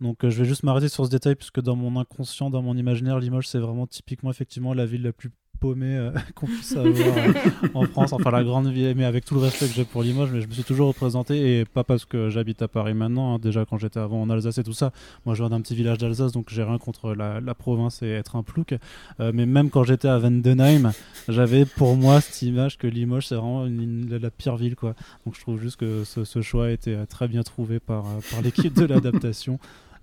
Donc 0.00 0.24
euh, 0.24 0.30
je 0.30 0.38
vais 0.38 0.44
juste 0.44 0.62
m'arrêter 0.62 0.88
sur 0.88 1.04
ce 1.06 1.10
détail 1.10 1.36
puisque 1.36 1.60
dans 1.60 1.76
mon 1.76 1.98
inconscient, 1.98 2.50
dans 2.50 2.62
mon 2.62 2.76
imaginaire, 2.76 3.18
Limoges 3.18 3.48
c'est 3.48 3.58
vraiment 3.58 3.86
typiquement 3.86 4.30
effectivement 4.30 4.74
la 4.74 4.86
ville 4.86 5.02
la 5.02 5.12
plus 5.12 5.30
paumée 5.56 5.96
euh, 5.96 6.10
qu'on 6.34 6.46
puisse 6.46 6.76
avoir 6.76 7.16
euh, 7.18 7.32
en 7.74 7.84
France. 7.84 8.12
Enfin 8.12 8.30
la 8.30 8.44
grande 8.44 8.68
ville, 8.68 8.94
mais 8.96 9.04
avec 9.04 9.24
tout 9.24 9.34
le 9.34 9.40
respect 9.40 9.66
que 9.66 9.74
j'ai 9.74 9.84
pour 9.84 10.02
Limoges, 10.02 10.30
mais 10.32 10.40
je 10.40 10.46
me 10.46 10.52
suis 10.52 10.64
toujours 10.64 10.88
représenté 10.88 11.58
et 11.58 11.64
pas 11.64 11.84
parce 11.84 12.04
que 12.04 12.30
j'habite 12.30 12.62
à 12.62 12.68
Paris 12.68 12.94
maintenant. 12.94 13.34
Hein, 13.34 13.38
déjà 13.38 13.64
quand 13.64 13.78
j'étais 13.78 14.00
avant 14.00 14.22
en 14.22 14.30
Alsace 14.30 14.58
et 14.58 14.64
tout 14.64 14.72
ça, 14.72 14.92
moi 15.24 15.34
je 15.34 15.42
viens 15.42 15.50
d'un 15.50 15.60
petit 15.60 15.74
village 15.74 15.98
d'Alsace 15.98 16.32
donc 16.32 16.50
j'ai 16.50 16.62
rien 16.62 16.78
contre 16.78 17.14
la, 17.14 17.40
province 17.54 18.02
et 18.02 18.08
être 18.08 18.36
un 18.36 18.42
plouc. 18.42 18.74
mais 19.18 19.46
même 19.46 19.70
quand 19.70 19.82
j'étais 19.82 20.08
à 20.08 20.18
Vendenheim, 20.18 20.92
j'avais 21.28 21.64
pour 21.64 21.96
moi 21.96 22.20
cette 22.20 22.42
image 22.42 22.76
que 22.76 22.86
Limoges 22.86 23.28
c'est 23.28 23.34
vraiment 23.34 23.66
la 23.66 24.30
pire 24.30 24.56
ville 24.56 24.76
quoi. 24.76 24.94
Donc 25.24 25.34
je 25.34 25.40
trouve 25.40 25.60
juste 25.60 25.76
que 25.76 26.04
ce, 26.04 26.42
choix 26.42 26.66
a 26.66 26.70
été 26.70 26.96
très 27.08 27.28
bien 27.28 27.42
trouvé 27.42 27.80
par, 27.80 28.04
par 28.30 28.42
l'équipe 28.42 28.74
de 28.74 28.84
l'adaptation. 28.84 29.58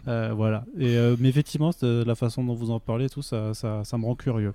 Euh, 0.08 0.34
voilà. 0.36 0.66
Et, 0.78 0.98
euh, 0.98 1.16
mais 1.20 1.30
effectivement, 1.30 1.72
la 1.82 2.16
façon 2.16 2.44
dont 2.44 2.54
vous 2.54 2.72
en 2.72 2.80
parlez, 2.80 3.10
tout 3.10 3.22
ça, 3.22 3.54
ça, 3.54 3.84
ça 3.84 3.98
me 3.98 4.06
rend 4.06 4.16
curieux. 4.16 4.54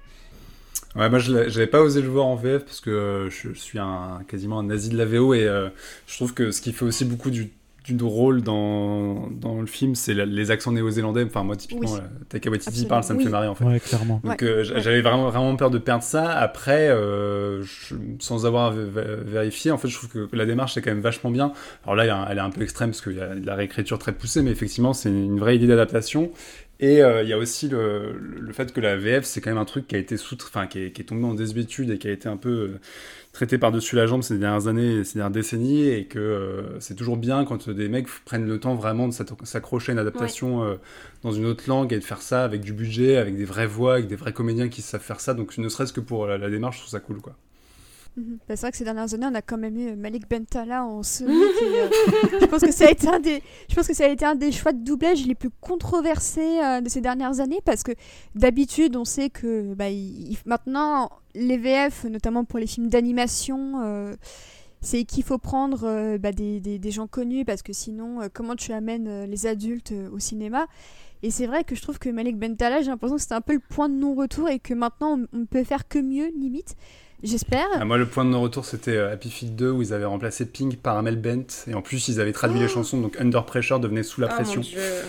Ouais, 0.96 1.08
moi, 1.10 1.18
je 1.18 1.32
n'avais 1.32 1.66
pas 1.66 1.80
osé 1.80 2.00
le 2.02 2.08
voir 2.08 2.26
en 2.26 2.34
VF 2.34 2.64
parce 2.64 2.80
que 2.80 2.90
euh, 2.90 3.30
je, 3.30 3.52
suis 3.52 3.78
un, 3.78 4.20
quasiment 4.26 4.58
un 4.58 4.64
nazi 4.64 4.88
de 4.88 4.96
la 4.96 5.04
VO 5.04 5.34
et 5.34 5.48
je 6.06 6.16
trouve 6.16 6.34
que 6.34 6.50
ce 6.50 6.60
qui 6.60 6.72
fait 6.72 6.84
aussi 6.84 7.04
beaucoup 7.04 7.30
du 7.30 7.50
du 7.94 8.04
rôle 8.04 8.42
dans, 8.42 9.28
dans 9.30 9.60
le 9.60 9.66
film, 9.66 9.94
c'est 9.94 10.12
les 10.12 10.50
accents 10.50 10.72
néo-zélandais. 10.72 11.24
Enfin, 11.24 11.42
moi, 11.42 11.56
typiquement, 11.56 11.90
oui. 11.90 12.00
Taika 12.28 12.50
Waititi 12.50 12.86
parle, 12.86 13.02
ça 13.02 13.14
me 13.14 13.20
fait 13.20 13.30
marrer 13.30 13.48
en 13.48 13.54
fait. 13.54 13.64
Ouais, 13.64 13.80
clairement. 13.80 14.20
Donc, 14.22 14.44
j'avais 14.62 15.00
vraiment, 15.00 15.30
vraiment 15.30 15.56
peur 15.56 15.70
de 15.70 15.78
perdre 15.78 16.04
ça. 16.04 16.30
Après, 16.30 16.94
sans 18.18 18.46
avoir 18.46 18.72
vérifié, 18.72 19.70
en 19.70 19.78
fait, 19.78 19.88
je 19.88 19.96
trouve 19.96 20.10
que 20.10 20.36
la 20.36 20.46
démarche 20.46 20.76
est 20.76 20.82
quand 20.82 20.90
même 20.90 21.00
vachement 21.00 21.30
bien. 21.30 21.52
Alors 21.84 21.96
là, 21.96 22.26
elle 22.30 22.38
est 22.38 22.42
un 22.42 22.50
peu 22.50 22.62
extrême 22.62 22.90
parce 22.90 23.00
qu'il 23.00 23.16
y 23.16 23.20
a 23.20 23.34
de 23.34 23.46
la 23.46 23.54
réécriture 23.54 23.98
très 23.98 24.12
poussée, 24.12 24.42
mais 24.42 24.50
effectivement, 24.50 24.92
c'est 24.92 25.08
une 25.08 25.38
vraie 25.38 25.56
idée 25.56 25.66
d'adaptation. 25.66 26.30
Et 26.80 27.00
il 27.00 27.28
y 27.28 27.32
a 27.32 27.38
aussi 27.38 27.68
le, 27.68 28.12
le, 28.18 28.52
fait 28.52 28.72
que 28.72 28.80
la 28.80 28.96
VF, 28.96 29.24
c'est 29.24 29.40
quand 29.40 29.50
même 29.50 29.58
un 29.58 29.64
truc 29.64 29.88
qui 29.88 29.96
a 29.96 29.98
été 29.98 30.16
sous, 30.16 30.36
enfin, 30.44 30.68
qui, 30.68 30.92
qui, 30.92 31.02
est 31.02 31.04
tombé 31.04 31.24
en 31.24 31.34
désuétude 31.34 31.90
et 31.90 31.98
qui 31.98 32.06
a 32.06 32.12
été 32.12 32.28
un 32.28 32.36
peu 32.36 32.78
traité 33.38 33.56
par-dessus 33.56 33.94
la 33.94 34.06
jambe 34.06 34.22
ces 34.22 34.36
dernières 34.36 34.66
années, 34.66 35.04
ces 35.04 35.14
dernières 35.14 35.30
décennies, 35.30 35.86
et 35.86 36.06
que 36.06 36.18
euh, 36.18 36.80
c'est 36.80 36.96
toujours 36.96 37.16
bien 37.16 37.44
quand 37.44 37.70
des 37.70 37.88
mecs 37.88 38.08
prennent 38.24 38.48
le 38.48 38.58
temps 38.58 38.74
vraiment 38.74 39.06
de 39.06 39.14
s'accrocher 39.44 39.92
à 39.92 39.94
une 39.94 40.00
adaptation 40.00 40.64
euh, 40.64 40.74
dans 41.22 41.30
une 41.30 41.46
autre 41.46 41.62
langue 41.68 41.92
et 41.92 42.00
de 42.00 42.04
faire 42.04 42.20
ça 42.20 42.42
avec 42.42 42.62
du 42.62 42.72
budget, 42.72 43.16
avec 43.16 43.36
des 43.36 43.44
vraies 43.44 43.68
voix, 43.68 43.94
avec 43.94 44.08
des 44.08 44.16
vrais 44.16 44.32
comédiens 44.32 44.68
qui 44.68 44.82
savent 44.82 45.00
faire 45.00 45.20
ça. 45.20 45.34
Donc 45.34 45.56
ne 45.56 45.68
serait-ce 45.68 45.92
que 45.92 46.00
pour 46.00 46.26
la, 46.26 46.50
démarche, 46.50 46.78
je 46.78 46.80
trouve 46.82 46.90
ça 46.90 47.00
cool, 47.00 47.20
quoi. 47.20 47.36
Mhm. 48.18 48.38
Bah, 48.48 48.56
c'est 48.56 48.62
vrai 48.62 48.70
que 48.70 48.76
ces 48.76 48.84
dernières 48.84 49.14
années, 49.14 49.26
on 49.30 49.34
a 49.34 49.42
quand 49.42 49.58
même 49.58 49.76
eu 49.78 49.96
Malik 49.96 50.28
Bentala 50.28 50.84
en 50.84 51.02
série. 51.02 51.32
Euh, 51.32 51.88
je 52.40 52.46
pense 52.46 52.62
que 52.62 52.72
ça 52.72 52.86
a 52.86 52.90
été 52.90 53.08
un 53.08 53.20
des, 53.20 53.42
je 53.68 53.74
pense 53.74 53.86
que 53.86 53.94
ça 53.94 54.04
a 54.04 54.08
été 54.08 54.24
un 54.24 54.34
des 54.34 54.52
choix 54.52 54.72
de 54.72 54.82
doublage 54.82 55.26
les 55.26 55.34
plus 55.34 55.50
controversés 55.60 56.80
de 56.82 56.88
ces 56.88 57.00
dernières 57.00 57.40
années 57.40 57.60
parce 57.64 57.82
que 57.82 57.92
d'habitude, 58.34 58.96
on 58.96 59.04
sait 59.04 59.30
que 59.30 59.74
bah, 59.74 59.86
maintenant 60.46 61.10
les 61.38 61.56
VF, 61.56 62.04
notamment 62.04 62.44
pour 62.44 62.58
les 62.58 62.66
films 62.66 62.88
d'animation, 62.88 63.80
euh, 63.82 64.16
c'est 64.80 65.04
qu'il 65.04 65.24
faut 65.24 65.38
prendre 65.38 65.84
euh, 65.84 66.18
bah, 66.18 66.32
des, 66.32 66.60
des, 66.60 66.90
gens 66.90 67.06
connus 67.06 67.44
parce 67.44 67.62
que 67.62 67.72
sinon, 67.72 68.22
euh, 68.22 68.28
comment 68.32 68.56
tu 68.56 68.72
amènes 68.72 69.24
les 69.24 69.46
adultes 69.46 69.92
au 70.12 70.18
cinéma? 70.18 70.66
Et 71.22 71.30
c'est 71.30 71.46
vrai 71.46 71.64
que 71.64 71.74
je 71.74 71.82
trouve 71.82 71.98
que 71.98 72.08
Malik 72.08 72.38
Bentala, 72.38 72.80
j'ai 72.80 72.90
l'impression 72.90 73.16
que 73.16 73.22
c'était 73.22 73.34
un 73.34 73.40
peu 73.40 73.54
le 73.54 73.60
point 73.60 73.88
de 73.88 73.94
non-retour 73.94 74.48
et 74.48 74.60
que 74.60 74.74
maintenant 74.74 75.18
on, 75.18 75.40
on 75.40 75.46
peut 75.46 75.64
faire 75.64 75.88
que 75.88 75.98
mieux, 75.98 76.30
limite. 76.38 76.76
J'espère. 77.24 77.66
Ah, 77.74 77.84
moi, 77.84 77.98
le 77.98 78.06
point 78.06 78.24
de 78.24 78.30
non-retour, 78.30 78.64
c'était 78.64 78.96
euh, 78.96 79.12
Happy 79.12 79.28
Feet 79.28 79.56
2 79.56 79.72
où 79.72 79.82
ils 79.82 79.92
avaient 79.92 80.04
remplacé 80.04 80.46
Pink 80.46 80.76
par 80.76 80.96
Amel 80.96 81.16
Bent. 81.16 81.64
Et 81.66 81.74
en 81.74 81.82
plus, 81.82 82.06
ils 82.06 82.20
avaient 82.20 82.32
traduit 82.32 82.60
les 82.60 82.66
oh 82.66 82.68
chansons, 82.68 83.00
donc 83.00 83.20
Under 83.20 83.44
Pressure 83.44 83.80
devenait 83.80 84.04
sous 84.04 84.20
la 84.20 84.28
oh 84.30 84.34
pression. 84.34 84.62
euh, 84.76 85.02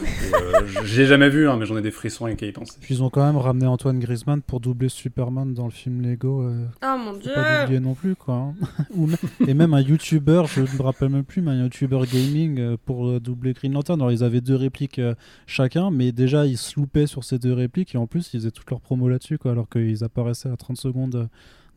J'ai 0.86 1.06
jamais 1.06 1.30
vu, 1.30 1.48
hein, 1.48 1.58
mais 1.58 1.68
j'en 1.68 1.78
ai 1.78 1.84
des 1.84 1.92
frissons 1.92 2.26
avec 2.26 2.42
y 2.42 2.52
penser. 2.52 2.80
Puis 2.82 2.96
ils 2.96 3.04
ont 3.04 3.12
quand 3.12 3.24
même 3.24 3.38
ramené 3.38 3.68
Antoine 3.68 4.00
Griezmann 4.00 4.42
pour 4.42 4.60
doubler 4.60 4.90
Superman 4.90 5.54
dans 5.54 5.66
le 5.66 5.72
film 5.72 6.02
Lego. 6.02 6.42
Euh, 6.42 6.66
oh 6.84 6.98
mon 6.98 7.14
dieu! 7.14 7.32
Pas 7.32 7.66
oublier 7.66 7.80
non 7.80 7.94
plus, 7.94 8.16
quoi. 8.16 8.34
Hein. 8.34 8.56
et 9.48 9.54
même 9.54 9.76
un 9.76 9.82
YouTuber, 9.82 10.46
je 10.48 10.62
ne 10.62 10.66
me 10.66 10.82
rappelle 10.82 11.10
même 11.10 11.24
plus, 11.24 11.44
mais 11.44 11.52
un 11.52 11.64
YouTuber 11.64 12.02
gaming 12.12 12.60
euh, 12.60 12.78
pour 12.88 13.22
doubler 13.22 13.54
Green 13.54 13.74
Lantern. 13.74 14.02
Alors, 14.02 14.12
ils 14.12 14.24
avaient 14.24 14.42
deux 14.42 14.56
répliques 14.56 15.00
chacun, 15.46 15.92
mais 15.92 16.12
déjà, 16.12 16.48
ils 16.48 16.58
se 16.58 16.80
loupaient 16.80 17.06
sur 17.06 17.24
ces 17.24 17.38
deux 17.38 17.54
répliques 17.54 17.94
et 17.94 18.00
en 18.00 18.08
plus, 18.08 18.34
ils 18.34 18.40
faisaient 18.40 18.52
toute 18.52 18.72
leur 18.72 18.82
promo 18.82 19.08
là-dessus, 19.10 19.38
quoi, 19.38 19.52
alors 19.52 19.70
qu'ils 19.70 20.04
apparaissaient 20.04 20.50
à 20.50 20.58
30 20.58 20.76
secondes 20.76 21.30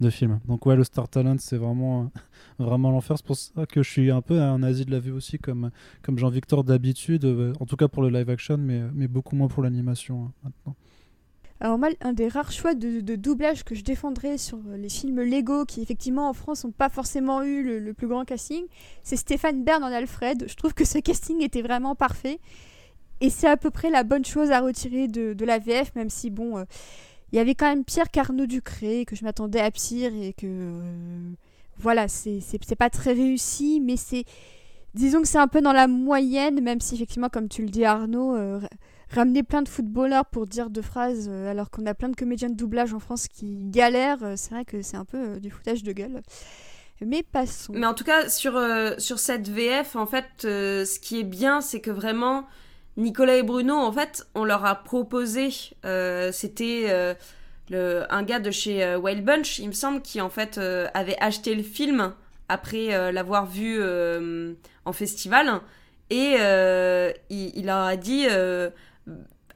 de 0.03 0.11
film. 0.11 0.41
Donc 0.47 0.67
ouais, 0.67 0.77
le 0.77 0.85
Star 0.85 1.09
Talent, 1.09 1.37
c'est 1.39 1.57
vraiment, 1.57 2.11
vraiment 2.59 2.91
l'enfer. 2.91 3.17
C'est 3.17 3.27
pour 3.27 3.37
ça 3.37 3.65
que 3.67 3.83
je 3.83 3.91
suis 3.91 4.11
un 4.11 4.21
peu 4.21 4.41
un 4.41 4.63
Asie 4.63 4.85
de 4.85 4.91
la 4.91 5.01
vue 5.01 5.13
aussi, 5.13 5.39
comme, 5.39 5.71
comme 6.03 6.19
Jean-Victor 6.19 6.65
d'habitude, 6.65 7.25
euh, 7.25 7.55
en 7.61 7.67
tout 7.67 7.77
cas 7.77 7.89
pour 7.89 8.03
le 8.03 8.11
live 8.11 8.29
action, 8.29 8.59
mais, 8.59 8.83
mais 8.93 9.09
beaucoup 9.09 9.37
moins 9.37 9.49
pour 9.49 9.63
l'animation 9.63 10.25
hein, 10.25 10.33
maintenant. 10.45 10.77
Alors 11.61 11.79
moi, 11.79 11.91
un 12.01 12.13
des 12.13 12.27
rares 12.27 12.51
choix 12.51 12.75
de, 12.75 13.15
doublage 13.15 13.63
que 13.63 13.77
je 13.77 13.85
défendrais 13.85 14.37
sur 14.37 14.59
les 14.77 14.89
films 14.89 15.21
Lego, 15.21 15.65
qui 15.65 15.81
effectivement 15.81 16.29
en 16.29 16.33
France 16.33 16.65
n'ont 16.65 16.73
pas 16.73 16.89
forcément 16.89 17.45
eu 17.45 17.63
le, 17.79 17.95
plus 17.95 18.09
grand 18.09 18.25
casting, 18.25 18.65
c'est 19.05 19.17
Stéphane 19.17 19.63
Bern 19.63 19.85
en 19.85 19.93
Alfred. 19.93 20.47
Je 20.49 20.55
trouve 20.57 20.75
que 20.75 20.85
ce 20.85 20.99
casting 20.99 21.41
était 21.41 21.63
vraiment 21.63 21.95
parfait. 21.95 22.41
Et 23.21 23.31
c'est 23.31 23.47
à 23.47 23.57
peu 23.57 23.71
près 23.71 23.91
la 23.91 24.03
bonne 24.03 24.25
chose 24.25 24.51
à 24.51 24.61
retirer 24.61 25.07
de, 25.07 25.35
de 25.35 25.45
la 25.45 25.61
VF, 25.61 25.95
même 25.95 26.11
si 26.11 26.31
bon... 26.31 26.59
Euh, 26.59 26.65
il 27.33 27.37
y 27.37 27.39
avait 27.39 27.55
quand 27.55 27.67
même 27.67 27.85
pire 27.85 28.11
qu'Arnaud 28.11 28.47
Ducré, 28.47 29.05
que 29.07 29.17
je 29.17 29.25
m'attendais 29.25 29.61
à 29.61 29.71
pire 29.71 30.13
et 30.15 30.35
que. 30.35 30.47
Euh, 30.47 31.33
voilà, 31.79 32.07
c'est 32.07 32.77
pas 32.79 32.91
très 32.91 33.13
réussi, 33.13 33.81
mais 33.81 33.97
c'est. 33.97 34.25
Disons 34.95 35.23
que 35.23 35.29
c'est 35.29 35.39
un 35.39 35.49
peu 35.49 35.63
dans 35.63 35.73
la 35.73 35.89
moyenne, 35.89 36.61
même 36.61 36.81
si 36.81 36.95
effectivement, 36.95 37.31
comme 37.31 37.49
tu 37.49 37.63
le 37.63 37.71
dis 37.71 37.87
Arnaud, 37.87 38.37
euh, 38.37 38.61
ramener 39.09 39.43
plein 39.43 39.63
de 39.63 39.69
footballeurs 39.69 40.27
pour 40.27 40.47
dire 40.47 40.69
deux 40.69 40.83
phrases 40.83 41.29
euh, 41.31 41.51
alors 41.51 41.71
qu'on 41.71 41.87
a 41.87 41.95
plein 41.95 42.11
de 42.11 42.17
comédiens 42.17 42.51
de 42.51 42.55
doublage 42.55 42.93
en 42.93 42.99
France 42.99 43.27
qui 43.27 43.57
galèrent, 43.71 44.35
c'est 44.37 44.51
vrai 44.51 44.67
que 44.67 44.83
c'est 44.83 44.99
un 44.99 45.07
peu 45.07 45.41
du 45.41 45.51
foutage 45.51 45.83
de 45.83 45.93
gueule. 45.93 46.21
Mais 47.01 47.23
passons. 47.23 47.73
Mais 47.73 47.87
en 47.87 47.95
tout 47.95 48.05
cas, 48.05 48.29
sur, 48.29 48.53
sur 48.99 49.19
cette 49.19 49.49
VF, 49.49 49.97
en 49.97 50.07
fait, 50.07 50.27
ce 50.43 51.01
qui 51.01 51.19
est 51.21 51.25
bien, 51.25 51.63
c'est 51.63 51.81
que 51.81 51.91
vraiment, 51.91 52.47
Nicolas 52.97 53.37
et 53.37 53.43
Bruno, 53.43 53.75
en 53.75 53.93
fait, 53.93 54.27
on 54.35 54.45
leur 54.45 54.65
a 54.65 54.75
proposé, 54.77 55.49
euh, 55.85 56.31
c'était 56.31 56.87
euh, 56.89 58.07
un 58.11 58.23
gars 58.23 58.39
de 58.39 58.51
chez 58.51 58.85
euh, 58.85 58.99
Wild 58.99 59.25
Bunch, 59.25 59.59
il 59.59 59.69
me 59.69 59.73
semble, 59.73 60.03
qui 60.03 60.21
en 60.21 60.29
fait 60.29 60.59
avait 60.59 61.17
acheté 61.21 61.55
le 61.55 61.63
film 61.63 62.15
après 62.49 63.13
l'avoir 63.13 63.47
vu 63.47 63.81
en 64.85 64.93
festival, 64.93 65.61
et 66.11 66.37
il, 67.31 67.67
leur 67.67 67.79
a 67.79 67.97
dit 67.97 68.27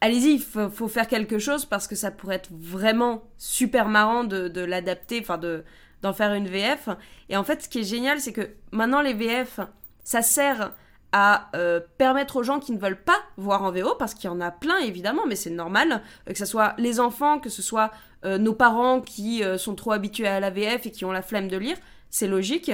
allez-y, 0.01 0.35
il 0.35 0.41
faut, 0.41 0.89
faire 0.89 1.07
quelque 1.07 1.39
chose 1.39 1.67
parce 1.67 1.87
que 1.87 1.95
ça 1.95 2.11
pourrait 2.11 2.37
être 2.37 2.51
vraiment 2.51 3.23
super 3.37 3.89
marrant 3.89 4.25
de, 4.25 4.49
de 4.49 4.63
l'adapter, 4.63 5.21
enfin 5.21 5.37
de 5.39 5.63
d'en 6.03 6.13
faire 6.13 6.35
une 6.35 6.47
VF. 6.47 6.91
Et 7.31 7.37
en 7.37 7.45
fait, 7.45 7.63
ce 7.63 7.69
qui 7.69 7.81
est 7.81 7.85
génial, 7.85 8.21
c'est 8.21 8.33
que 8.33 8.51
maintenant 8.71 9.01
les 9.01 9.15
VF, 9.15 9.61
ça 10.05 10.23
sert 10.23 10.73
à 11.19 11.49
euh, 11.57 11.81
permettre 11.97 12.37
aux 12.37 12.43
gens 12.43 12.61
qui 12.61 12.73
ne 12.73 12.79
veulent 12.79 13.03
pas 13.03 13.19
voir 13.39 13.63
en 13.63 13.73
VO, 13.73 13.95
parce 13.99 14.13
qu'il 14.13 14.29
y 14.29 14.31
en 14.31 14.39
a 14.43 14.51
plein 14.51 14.77
évidemment, 14.81 15.23
mais 15.27 15.35
c'est 15.35 15.49
normal, 15.49 16.03
euh, 16.29 16.33
que 16.33 16.39
ce 16.39 16.45
soit 16.45 16.75
les 16.77 17.01
enfants, 17.01 17.39
que 17.39 17.49
ce 17.49 17.63
soit 17.63 17.91
euh, 18.27 18.37
nos 18.37 18.53
parents 18.53 19.01
qui 19.01 19.43
sont 19.57 19.75
trop 19.75 19.93
habitués 19.93 20.29
à 20.29 20.41
la 20.41 20.51
VF 20.51 20.85
et 20.85 20.91
qui 20.91 21.07
ont 21.07 21.13
la 21.13 21.23
flemme 21.23 21.49
de 21.49 21.57
lire, 21.57 21.79
c'est 22.11 22.29
logique. 22.29 22.71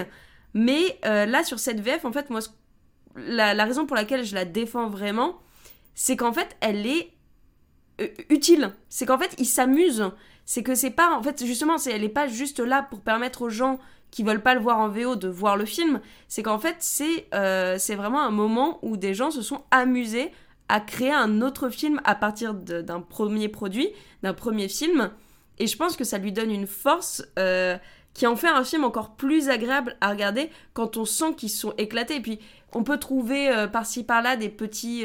Mais 0.54 0.98
là, 1.04 1.44
sur 1.44 1.60
cette 1.60 1.78
VF, 1.78 2.04
en 2.04 2.10
fait, 2.10 2.30
moi, 2.30 2.40
la, 3.14 3.64
raison 3.64 3.86
pour 3.86 3.94
laquelle 3.94 4.24
je 4.24 4.34
la 4.34 4.44
défends 4.44 4.88
vraiment, 4.88 5.38
c'est 5.94 6.16
qu'en 6.16 6.32
fait, 6.32 6.56
elle 6.60 6.84
est 6.84 7.12
utile. 8.28 8.72
C'est 8.88 9.06
qu'en 9.06 9.18
fait, 9.18 9.34
ils 9.38 9.46
s'amusent. 9.46 10.10
C'est 10.46 10.64
que 10.64 10.74
c'est 10.74 10.90
pas, 10.90 11.16
en 11.16 11.22
fait, 11.22 11.44
justement, 11.44 11.76
elle 11.86 12.02
est 12.02 12.08
pas 12.08 12.26
juste 12.26 12.58
là 12.58 12.82
pour 12.90 13.02
permettre 13.02 13.42
aux 13.42 13.50
gens 13.50 13.78
qui 14.12 14.22
veulent 14.22 14.42
pas 14.42 14.54
le 14.54 14.60
voir 14.60 14.78
en 14.78 14.88
VO 14.88 15.16
de 15.16 15.26
voir 15.26 15.56
le 15.56 15.64
film, 15.64 16.00
c'est 16.28 16.44
qu'en 16.44 16.60
fait 16.60 16.76
c'est 16.78 17.26
euh, 17.34 17.76
c'est 17.78 17.96
vraiment 17.96 18.22
un 18.22 18.30
moment 18.30 18.78
où 18.82 18.96
des 18.96 19.14
gens 19.14 19.32
se 19.32 19.42
sont 19.42 19.62
amusés 19.72 20.30
à 20.68 20.78
créer 20.78 21.12
un 21.12 21.40
autre 21.42 21.70
film 21.70 22.00
à 22.04 22.14
partir 22.14 22.54
d'un 22.54 23.00
premier 23.00 23.48
produit, 23.48 23.88
d'un 24.22 24.34
premier 24.34 24.68
film, 24.68 25.10
et 25.58 25.66
je 25.66 25.76
pense 25.76 25.96
que 25.96 26.04
ça 26.04 26.18
lui 26.18 26.30
donne 26.30 26.50
une 26.50 26.66
force 26.66 27.24
euh, 27.38 27.76
qui 28.14 28.26
en 28.26 28.36
fait 28.36 28.48
un 28.48 28.64
film 28.64 28.84
encore 28.84 29.16
plus 29.16 29.48
agréable 29.48 29.96
à 30.00 30.10
regarder 30.10 30.50
quand 30.74 30.96
on 30.96 31.04
sent 31.04 31.34
qu'ils 31.36 31.50
sont 31.50 31.74
éclatés. 31.78 32.16
Et 32.16 32.20
puis 32.20 32.38
on 32.74 32.84
peut 32.84 32.98
trouver 32.98 33.48
euh, 33.48 33.66
par-ci 33.66 34.04
par-là 34.04 34.36
des 34.36 34.48
petits 34.48 35.04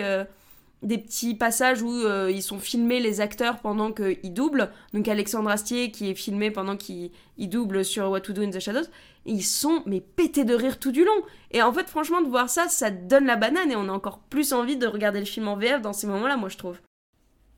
des 0.87 0.97
petits 0.97 1.35
passages 1.35 1.81
où 1.81 1.91
euh, 1.91 2.31
ils 2.31 2.41
sont 2.41 2.59
filmés 2.59 2.99
les 2.99 3.21
acteurs 3.21 3.59
pendant 3.59 3.91
qu'ils 3.91 4.33
doublent. 4.33 4.71
Donc 4.93 5.07
Alexandre 5.07 5.49
Astier 5.49 5.91
qui 5.91 6.09
est 6.09 6.15
filmé 6.15 6.49
pendant 6.49 6.77
qu'il 6.77 7.11
double 7.37 7.83
sur 7.85 8.09
What 8.09 8.21
to 8.21 8.33
Do 8.33 8.41
in 8.41 8.49
the 8.49 8.59
Shadows. 8.59 8.87
ils 9.25 9.43
sont 9.43 9.83
mais 9.85 10.01
pétés 10.01 10.45
de 10.45 10.55
rire 10.55 10.79
tout 10.79 10.91
du 10.91 11.03
long. 11.03 11.21
Et 11.51 11.61
en 11.61 11.73
fait 11.73 11.89
franchement 11.89 12.21
de 12.21 12.27
voir 12.27 12.49
ça, 12.49 12.67
ça 12.69 12.89
donne 12.89 13.25
la 13.25 13.35
banane 13.35 13.71
et 13.71 13.75
on 13.75 13.89
a 13.89 13.91
encore 13.91 14.19
plus 14.19 14.53
envie 14.53 14.77
de 14.77 14.87
regarder 14.87 15.19
le 15.19 15.25
film 15.25 15.47
en 15.47 15.57
VF 15.57 15.81
dans 15.81 15.93
ces 15.93 16.07
moments-là 16.07 16.37
moi 16.37 16.49
je 16.49 16.57
trouve. 16.57 16.77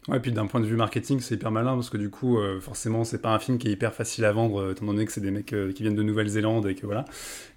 Ouais, 0.09 0.17
et 0.17 0.19
puis 0.19 0.31
d'un 0.31 0.47
point 0.47 0.59
de 0.59 0.65
vue 0.65 0.75
marketing, 0.75 1.19
c'est 1.19 1.35
hyper 1.35 1.51
malin 1.51 1.75
parce 1.75 1.89
que 1.89 1.97
du 1.97 2.09
coup, 2.09 2.39
euh, 2.39 2.59
forcément, 2.59 3.03
c'est 3.03 3.21
pas 3.21 3.29
un 3.29 3.37
film 3.37 3.59
qui 3.59 3.67
est 3.67 3.71
hyper 3.71 3.93
facile 3.93 4.25
à 4.25 4.31
vendre, 4.31 4.61
euh, 4.61 4.71
étant 4.71 4.85
donné 4.85 5.05
que 5.05 5.11
c'est 5.11 5.21
des 5.21 5.29
mecs 5.29 5.53
euh, 5.53 5.71
qui 5.71 5.83
viennent 5.83 5.95
de 5.95 6.01
Nouvelle-Zélande 6.01 6.67
et 6.67 6.73
que 6.73 6.87
voilà. 6.87 7.05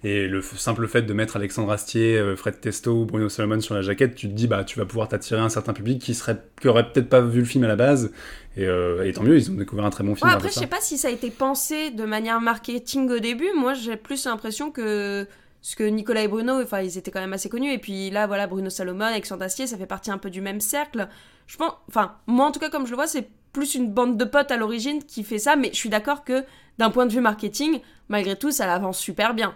Et 0.03 0.27
le 0.27 0.41
simple 0.41 0.87
fait 0.87 1.01
de 1.01 1.13
mettre 1.13 1.35
Alexandre 1.35 1.71
Astier, 1.71 2.21
Fred 2.35 2.59
Testo 2.59 2.91
ou 2.91 3.05
Bruno 3.05 3.27
Solomon 3.27 3.59
sur 3.59 3.73
la 3.73 3.81
jaquette, 3.81 4.13
tu 4.15 4.27
te 4.27 4.33
dis, 4.33 4.47
bah, 4.47 4.63
tu 4.63 4.77
vas 4.77 4.85
pouvoir 4.85 5.07
t'attirer 5.07 5.41
un 5.41 5.49
certain 5.49 5.73
public 5.73 5.99
qui 5.99 6.13
serait, 6.13 6.37
qui 6.61 6.67
aurait 6.67 6.91
peut-être 6.91 7.09
pas 7.09 7.21
vu 7.21 7.39
le 7.39 7.45
film 7.45 7.63
à 7.63 7.67
la 7.67 7.75
base. 7.75 8.11
Et, 8.55 8.65
et 8.65 9.13
tant 9.13 9.23
mieux, 9.23 9.37
ils 9.37 9.49
ont 9.49 9.55
découvert 9.55 9.85
un 9.85 9.89
très 9.89 10.03
bon 10.03 10.13
film. 10.13 10.27
Ouais, 10.27 10.35
après, 10.35 10.49
je 10.49 10.53
sais 10.53 10.67
pas 10.67 10.81
si 10.81 10.97
ça 10.97 11.07
a 11.07 11.11
été 11.11 11.31
pensé 11.31 11.89
de 11.89 12.03
manière 12.03 12.39
marketing 12.39 13.09
au 13.09 13.19
début. 13.19 13.49
Moi, 13.57 13.73
j'ai 13.73 13.95
plus 13.95 14.25
l'impression 14.25 14.69
que 14.69 15.25
parce 15.63 15.75
que 15.75 15.83
Nicolas 15.85 16.23
et 16.23 16.27
Bruno, 16.27 16.61
enfin, 16.61 16.81
ils 16.81 16.97
étaient 16.97 17.09
quand 17.09 17.21
même 17.21 17.31
assez 17.31 17.47
connus. 17.47 17.71
Et 17.71 17.77
puis 17.77 18.09
là, 18.09 18.27
voilà, 18.27 18.47
Bruno 18.47 18.69
Salomon, 18.69 19.05
Alexandre 19.05 19.43
Astier, 19.43 19.65
ça 19.65 19.77
fait 19.77 19.85
partie 19.85 20.11
un 20.11 20.17
peu 20.17 20.29
du 20.29 20.41
même 20.41 20.59
cercle. 20.59 21.07
Je 21.47 21.55
pense, 21.55 21.71
enfin, 21.87 22.17
moi 22.27 22.45
en 22.45 22.51
tout 22.51 22.59
cas, 22.59 22.69
comme 22.69 22.85
je 22.85 22.91
le 22.91 22.97
vois, 22.97 23.07
c'est 23.07 23.29
plus 23.53 23.73
une 23.73 23.89
bande 23.89 24.17
de 24.17 24.25
potes 24.25 24.51
à 24.51 24.57
l'origine 24.57 25.01
qui 25.01 25.23
fait 25.23 25.39
ça. 25.39 25.55
Mais 25.55 25.69
je 25.69 25.77
suis 25.77 25.87
d'accord 25.87 26.25
que 26.25 26.43
d'un 26.79 26.89
point 26.89 27.05
de 27.05 27.13
vue 27.13 27.21
marketing, 27.21 27.79
malgré 28.09 28.37
tout, 28.37 28.51
ça 28.51 28.67
l'avance 28.67 28.99
super 28.99 29.33
bien. 29.33 29.55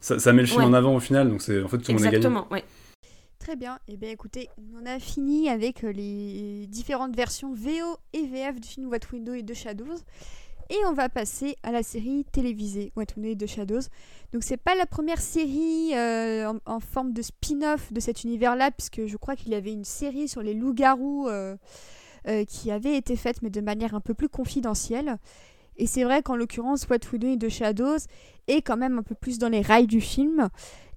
Ça, 0.00 0.32
met 0.32 0.42
le 0.42 0.48
film 0.48 0.64
en 0.64 0.72
avant 0.72 0.96
au 0.96 1.00
final, 1.00 1.30
donc 1.30 1.40
c'est 1.40 1.62
en 1.62 1.68
fait 1.68 1.78
tout 1.78 1.92
le 1.92 1.94
monde 1.94 2.02
est. 2.02 2.08
Exactement, 2.08 2.48
ouais. 2.50 2.64
Très 3.38 3.54
bien. 3.54 3.76
Et 3.86 3.92
eh 3.92 3.96
bien 3.96 4.10
écoutez, 4.10 4.48
on 4.74 4.84
a 4.84 4.98
fini 4.98 5.48
avec 5.48 5.82
les 5.82 6.66
différentes 6.66 7.14
versions 7.14 7.54
VO 7.54 7.98
et 8.12 8.26
VF 8.26 8.60
du 8.60 8.68
film 8.68 8.88
What 8.88 8.98
Window 9.12 9.34
et 9.34 9.42
de 9.42 9.54
Shadows. 9.54 10.00
Et 10.68 10.76
on 10.88 10.92
va 10.92 11.08
passer 11.08 11.56
à 11.62 11.70
la 11.70 11.82
série 11.82 12.24
télévisée 12.32 12.92
What 12.96 13.06
We 13.16 13.36
de 13.36 13.46
Shadows. 13.46 13.82
Donc 14.32 14.42
c'est 14.42 14.56
pas 14.56 14.74
la 14.74 14.86
première 14.86 15.20
série 15.20 15.94
euh, 15.94 16.52
en, 16.66 16.80
forme 16.80 17.12
de 17.12 17.22
spin-off 17.22 17.92
de 17.92 18.00
cet 18.00 18.24
univers-là, 18.24 18.72
puisque 18.72 19.06
je 19.06 19.16
crois 19.16 19.36
qu'il 19.36 19.50
y 19.50 19.54
avait 19.54 19.72
une 19.72 19.84
série 19.84 20.26
sur 20.26 20.42
les 20.42 20.54
loups-garous 20.54 21.28
euh, 21.28 21.56
euh, 22.26 22.44
qui 22.44 22.72
avait 22.72 22.96
été 22.96 23.14
faite, 23.14 23.42
mais 23.42 23.50
de 23.50 23.60
manière 23.60 23.94
un 23.94 24.00
peu 24.00 24.14
plus 24.14 24.28
confidentielle. 24.28 25.18
Et 25.76 25.86
c'est 25.86 26.02
vrai 26.02 26.22
qu'en 26.22 26.34
l'occurrence, 26.34 26.88
What 26.88 26.96
We 27.12 27.20
Know 27.20 27.36
de 27.36 27.48
Shadows 27.48 27.98
est 28.48 28.62
quand 28.62 28.76
même 28.76 28.98
un 28.98 29.02
peu 29.02 29.14
plus 29.14 29.38
dans 29.38 29.48
les 29.48 29.60
rails 29.60 29.86
du 29.86 30.00
film. 30.00 30.48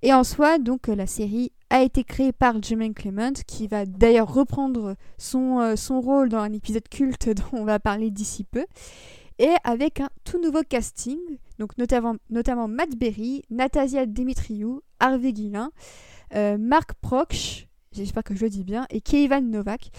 Et 0.01 0.13
en 0.13 0.23
soi, 0.23 0.57
donc 0.57 0.87
la 0.87 1.05
série 1.05 1.51
a 1.69 1.83
été 1.83 2.03
créée 2.03 2.31
par 2.31 2.63
Jermaine 2.63 2.93
Clement, 2.93 3.33
qui 3.45 3.67
va 3.67 3.85
d'ailleurs 3.85 4.33
reprendre 4.33 4.95
son, 5.17 5.75
son 5.75 5.99
rôle 5.99 6.29
dans 6.29 6.39
un 6.39 6.53
épisode 6.53 6.87
culte 6.89 7.29
dont 7.35 7.59
on 7.59 7.65
va 7.65 7.77
parler 7.79 8.09
d'ici 8.09 8.45
peu 8.45 8.65
et 9.39 9.55
avec 9.63 10.01
un 10.01 10.09
tout 10.25 10.39
nouveau 10.39 10.61
casting, 10.67 11.17
notamment, 11.77 12.67
Matt 12.67 12.95
Berry, 12.95 13.41
Natasia 13.49 14.05
Dimitriou, 14.05 14.81
Harvey 14.99 15.33
Guilin, 15.33 15.71
euh, 16.35 16.57
Marc 16.57 16.93
Proksch, 17.01 17.67
j'espère 17.93 18.23
que 18.23 18.35
je 18.35 18.43
le 18.43 18.49
dis 18.49 18.63
bien, 18.63 18.85
et 18.89 19.01
Keivan 19.01 19.41
Novak, 19.41 19.91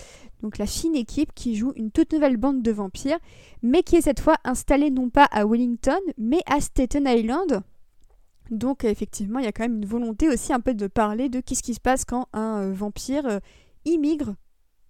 donc 0.42 0.58
la 0.58 0.66
fine 0.66 0.94
équipe 0.94 1.34
qui 1.34 1.56
joue 1.56 1.72
une 1.74 1.90
toute 1.90 2.12
nouvelle 2.12 2.36
bande 2.36 2.62
de 2.62 2.70
vampires, 2.70 3.18
mais 3.62 3.82
qui 3.82 3.96
est 3.96 4.02
cette 4.02 4.20
fois 4.20 4.36
installée 4.44 4.90
non 4.90 5.08
pas 5.08 5.24
à 5.24 5.46
Wellington, 5.46 6.00
mais 6.18 6.40
à 6.46 6.60
Staten 6.60 7.06
Island. 7.06 7.62
Donc 8.50 8.84
effectivement, 8.84 9.38
il 9.38 9.44
y 9.44 9.48
a 9.48 9.52
quand 9.52 9.62
même 9.62 9.76
une 9.76 9.86
volonté 9.86 10.28
aussi 10.28 10.52
un 10.52 10.60
peu 10.60 10.74
de 10.74 10.86
parler 10.86 11.28
de 11.28 11.40
qu'est-ce 11.40 11.62
qui 11.62 11.74
se 11.74 11.80
passe 11.80 12.04
quand 12.04 12.26
un 12.32 12.62
euh, 12.62 12.72
vampire 12.72 13.26
euh, 13.26 13.38
immigre 13.84 14.34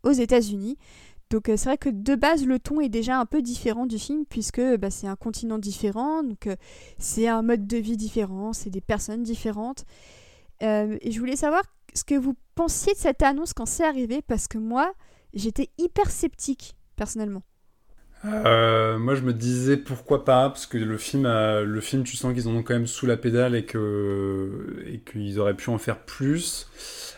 aux 0.03 0.13
États-Unis. 0.13 0.79
Donc 1.31 1.49
euh, 1.49 1.57
c'est 1.57 1.69
vrai 1.69 1.79
que 1.79 1.89
de 1.89 2.17
base 2.17 2.45
le 2.45 2.59
ton 2.59 2.81
est 2.81 2.89
déjà 2.89 3.19
un 3.19 3.27
peu 3.27 3.41
différent 3.41 3.87
du 3.87 3.99
film 3.99 4.25
puisque 4.29 4.61
bah, 4.79 4.91
c'est 4.91 5.07
un 5.07 5.17
continent 5.17 5.59
différent, 5.59 6.25
donc 6.25 6.49
euh, 6.49 6.57
c'est 6.99 7.29
un 7.29 7.43
mode 7.43 7.67
de 7.69 7.77
vie 7.77 7.97
différent, 7.97 8.53
c'est 8.53 8.71
des 8.71 8.81
personnes 8.81 9.23
différentes. 9.23 9.85
Euh, 10.63 10.99
et 11.01 11.13
je 11.13 11.21
voulais 11.21 11.37
savoir 11.37 11.63
ce 11.95 12.03
que 12.03 12.17
vous 12.17 12.35
pensiez 12.57 12.93
de 12.95 12.99
cette 12.99 13.23
annonce 13.23 13.53
quand 13.53 13.67
c'est 13.67 13.85
arrivé 13.85 14.23
parce 14.27 14.49
que 14.49 14.59
moi 14.59 14.93
j'étais 15.33 15.71
hyper 15.79 16.11
sceptique 16.11 16.75
personnellement. 16.97 17.43
moi, 18.25 19.15
je 19.15 19.23
me 19.23 19.33
disais 19.33 19.77
pourquoi 19.77 20.25
pas, 20.25 20.51
parce 20.51 20.67
que 20.67 20.77
le 20.77 20.99
film, 20.99 21.23
le 21.23 21.81
film, 21.81 22.03
tu 22.03 22.17
sens 22.17 22.35
qu'ils 22.35 22.49
en 22.49 22.57
ont 22.57 22.63
quand 22.63 22.75
même 22.75 22.89
sous 22.89 23.07
la 23.07 23.17
pédale 23.17 23.55
et 23.55 23.65
qu'ils 23.65 25.41
auraient 25.41 25.57
pu 25.57 25.71
en 25.71 25.79
faire 25.79 26.01
plus. 26.05 26.69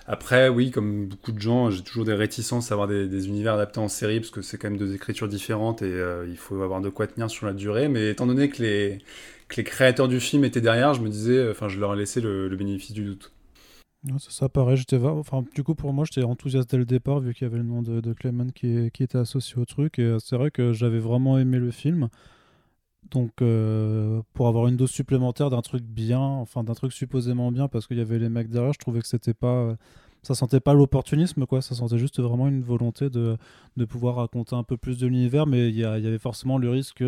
Après, 0.07 0.49
oui, 0.49 0.71
comme 0.71 1.07
beaucoup 1.07 1.33
de 1.33 1.41
gens, 1.41 1.71
j'ai 1.71 1.83
toujours 1.83 2.05
des 2.05 2.15
réticences 2.15 2.73
à 2.73 2.75
avoir 2.75 2.89
des, 2.89 3.29
univers 3.29 3.55
adaptés 3.55 3.79
en 3.79 3.89
série, 3.89 4.19
parce 4.19 4.31
que 4.31 4.43
c'est 4.43 4.59
quand 4.59 4.69
même 4.69 4.79
deux 4.79 4.95
écritures 4.95 5.29
différentes 5.29 5.83
et 5.83 5.93
euh, 5.93 6.27
il 6.29 6.37
faut 6.37 6.61
avoir 6.63 6.81
de 6.81 6.89
quoi 6.89 7.07
tenir 7.07 7.31
sur 7.31 7.47
la 7.47 7.53
durée. 7.53 7.89
Mais 7.89 8.11
étant 8.11 8.27
donné 8.27 8.49
que 8.49 8.63
les, 8.63 8.99
créateurs 9.49 10.09
du 10.09 10.19
film 10.19 10.45
étaient 10.45 10.61
derrière, 10.61 10.95
je 10.95 11.03
me 11.03 11.09
disais, 11.09 11.51
enfin, 11.51 11.69
je 11.69 11.79
leur 11.79 11.95
ai 11.95 11.97
laissé 11.97 12.21
le, 12.21 12.49
bénéfice 12.57 12.93
du 12.93 13.05
doute. 13.05 13.33
ça, 14.19 14.31
ça 14.31 14.49
paraît, 14.49 14.77
j'étais 14.77 14.97
enfin, 14.97 15.45
du 15.55 15.63
coup 15.63 15.75
pour 15.75 15.93
moi 15.93 16.05
j'étais 16.07 16.27
enthousiaste 16.27 16.71
dès 16.71 16.79
le 16.79 16.87
départ 16.87 17.21
vu 17.21 17.35
qu'il 17.35 17.47
y 17.47 17.51
avait 17.51 17.59
le 17.59 17.65
nom 17.65 17.83
de, 17.83 18.01
de 18.01 18.15
qui, 18.55 18.91
qui, 18.91 19.03
était 19.03 19.19
associé 19.19 19.57
au 19.59 19.67
truc 19.67 19.99
et 19.99 20.05
euh, 20.05 20.19
c'est 20.19 20.37
vrai 20.37 20.51
que 20.51 20.73
j'avais 20.73 20.99
vraiment 20.99 21.39
aimé 21.39 21.59
le 21.59 21.71
film 21.71 22.09
donc 23.11 23.43
euh, 23.43 24.23
pour 24.33 24.49
avoir 24.49 24.69
une 24.69 24.77
dose 24.77 24.91
supplémentaire 24.91 25.51
d'un 25.51 25.61
truc 25.61 25.83
bien 25.83 26.21
enfin 26.21 26.65
d'un 26.65 26.75
truc 26.75 26.93
supposément 26.93 27.53
bien 27.53 27.69
parce 27.69 27.87
qu'il 27.87 27.99
y 27.99 28.01
avait 28.01 28.19
les 28.19 28.29
mecs 28.29 28.49
derrière 28.49 28.73
je 28.73 28.79
trouvais 28.79 29.01
que 29.01 29.09
c'était 29.09 29.35
pas 29.35 29.77
ça 30.23 30.35
sentait 30.35 30.61
pas 30.61 30.73
l'opportunisme, 30.75 31.47
quoi. 31.47 31.63
Ça 31.63 31.75
sentait 31.75 31.99
juste 31.99 32.21
vraiment 32.21 32.49
une 32.49 32.63
volonté 32.63 33.11
de, 33.11 33.37
de 33.77 33.85
pouvoir 33.85 34.17
raconter 34.17 34.55
un 34.55 34.63
peu 34.63 34.77
plus 34.77 34.99
de 34.99 35.07
l'univers, 35.07 35.47
mais 35.47 35.69
il 35.69 35.75
y, 35.75 35.81
y, 35.81 35.85
avait 35.85 36.19
forcément 36.19 36.59
le 36.59 36.71
risque 36.71 37.03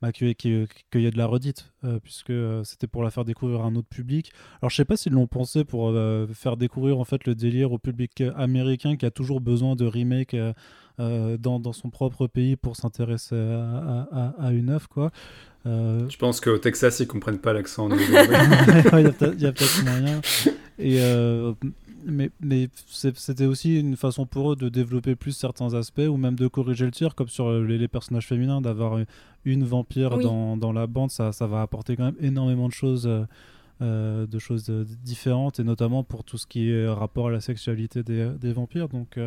bah, 0.00 0.12
qu'il 0.12 0.28
y 0.28 1.06
ait 1.06 1.10
de 1.10 1.18
la 1.18 1.26
redite, 1.26 1.72
euh, 1.84 1.98
puisque 2.00 2.30
euh, 2.30 2.62
c'était 2.62 2.86
pour 2.86 3.02
la 3.02 3.10
faire 3.10 3.24
découvrir 3.24 3.62
à 3.62 3.64
un 3.64 3.74
autre 3.74 3.88
public. 3.88 4.32
Alors 4.62 4.70
je 4.70 4.76
sais 4.76 4.84
pas 4.84 4.96
s'ils 4.96 5.12
l'ont 5.12 5.26
pensé 5.26 5.64
pour 5.64 5.88
euh, 5.88 6.28
faire 6.34 6.56
découvrir 6.56 7.00
en 7.00 7.04
fait 7.04 7.24
le 7.26 7.34
délire 7.34 7.72
au 7.72 7.78
public 7.78 8.22
américain 8.36 8.96
qui 8.96 9.06
a 9.06 9.10
toujours 9.10 9.40
besoin 9.40 9.74
de 9.74 9.86
remake. 9.86 10.36
dans, 10.98 11.60
dans, 11.60 11.72
son 11.72 11.90
propre 11.90 12.26
pays 12.26 12.56
pour 12.56 12.74
s'intéresser 12.74 13.36
à, 13.36 14.08
à, 14.10 14.46
à, 14.46 14.50
une 14.50 14.70
œuvre 14.70 14.88
quoi. 14.88 15.12
Je 15.64 16.16
pense 16.16 16.40
qu'au 16.40 16.58
Texas 16.58 16.98
ils 16.98 17.06
comprennent 17.06 17.38
pas 17.38 17.52
l'accent. 17.52 17.88
il 17.96 18.12
y 18.12 19.46
a 19.46 19.52
peut-être 19.52 19.84
moyen. 19.84 20.20
Et 20.80 20.98
mais, 22.04 22.30
mais 22.40 22.68
c'était 22.84 23.46
aussi 23.46 23.78
une 23.78 23.96
façon 23.96 24.26
pour 24.26 24.52
eux 24.52 24.56
de 24.56 24.68
développer 24.68 25.14
plus 25.14 25.32
certains 25.32 25.74
aspects 25.74 26.06
ou 26.08 26.16
même 26.16 26.36
de 26.36 26.46
corriger 26.48 26.84
le 26.84 26.90
tir, 26.90 27.14
comme 27.14 27.28
sur 27.28 27.48
euh, 27.48 27.64
les, 27.64 27.88
personnages 27.88 28.26
féminins, 28.26 28.60
d'avoir 28.60 28.98
une 29.44 29.64
vampire 29.64 30.18
dans, 30.18 30.56
dans, 30.56 30.72
la 30.72 30.86
bande, 30.86 31.10
ça, 31.10 31.32
ça 31.32 31.46
va 31.46 31.62
apporter 31.62 31.96
quand 31.96 32.04
même 32.04 32.16
énormément 32.20 32.68
de 32.68 32.72
choses. 32.72 33.06
Euh, 33.06 33.24
euh, 33.80 34.26
de 34.26 34.40
choses 34.40 34.68
différentes 35.04 35.60
et 35.60 35.62
notamment 35.62 36.02
pour 36.02 36.24
tout 36.24 36.36
ce 36.36 36.48
qui 36.48 36.68
est 36.68 36.88
rapport 36.88 37.28
à 37.28 37.30
la 37.30 37.40
sexualité 37.40 38.02
des, 38.02 38.28
des 38.30 38.52
vampires 38.52 38.88
donc 38.88 39.20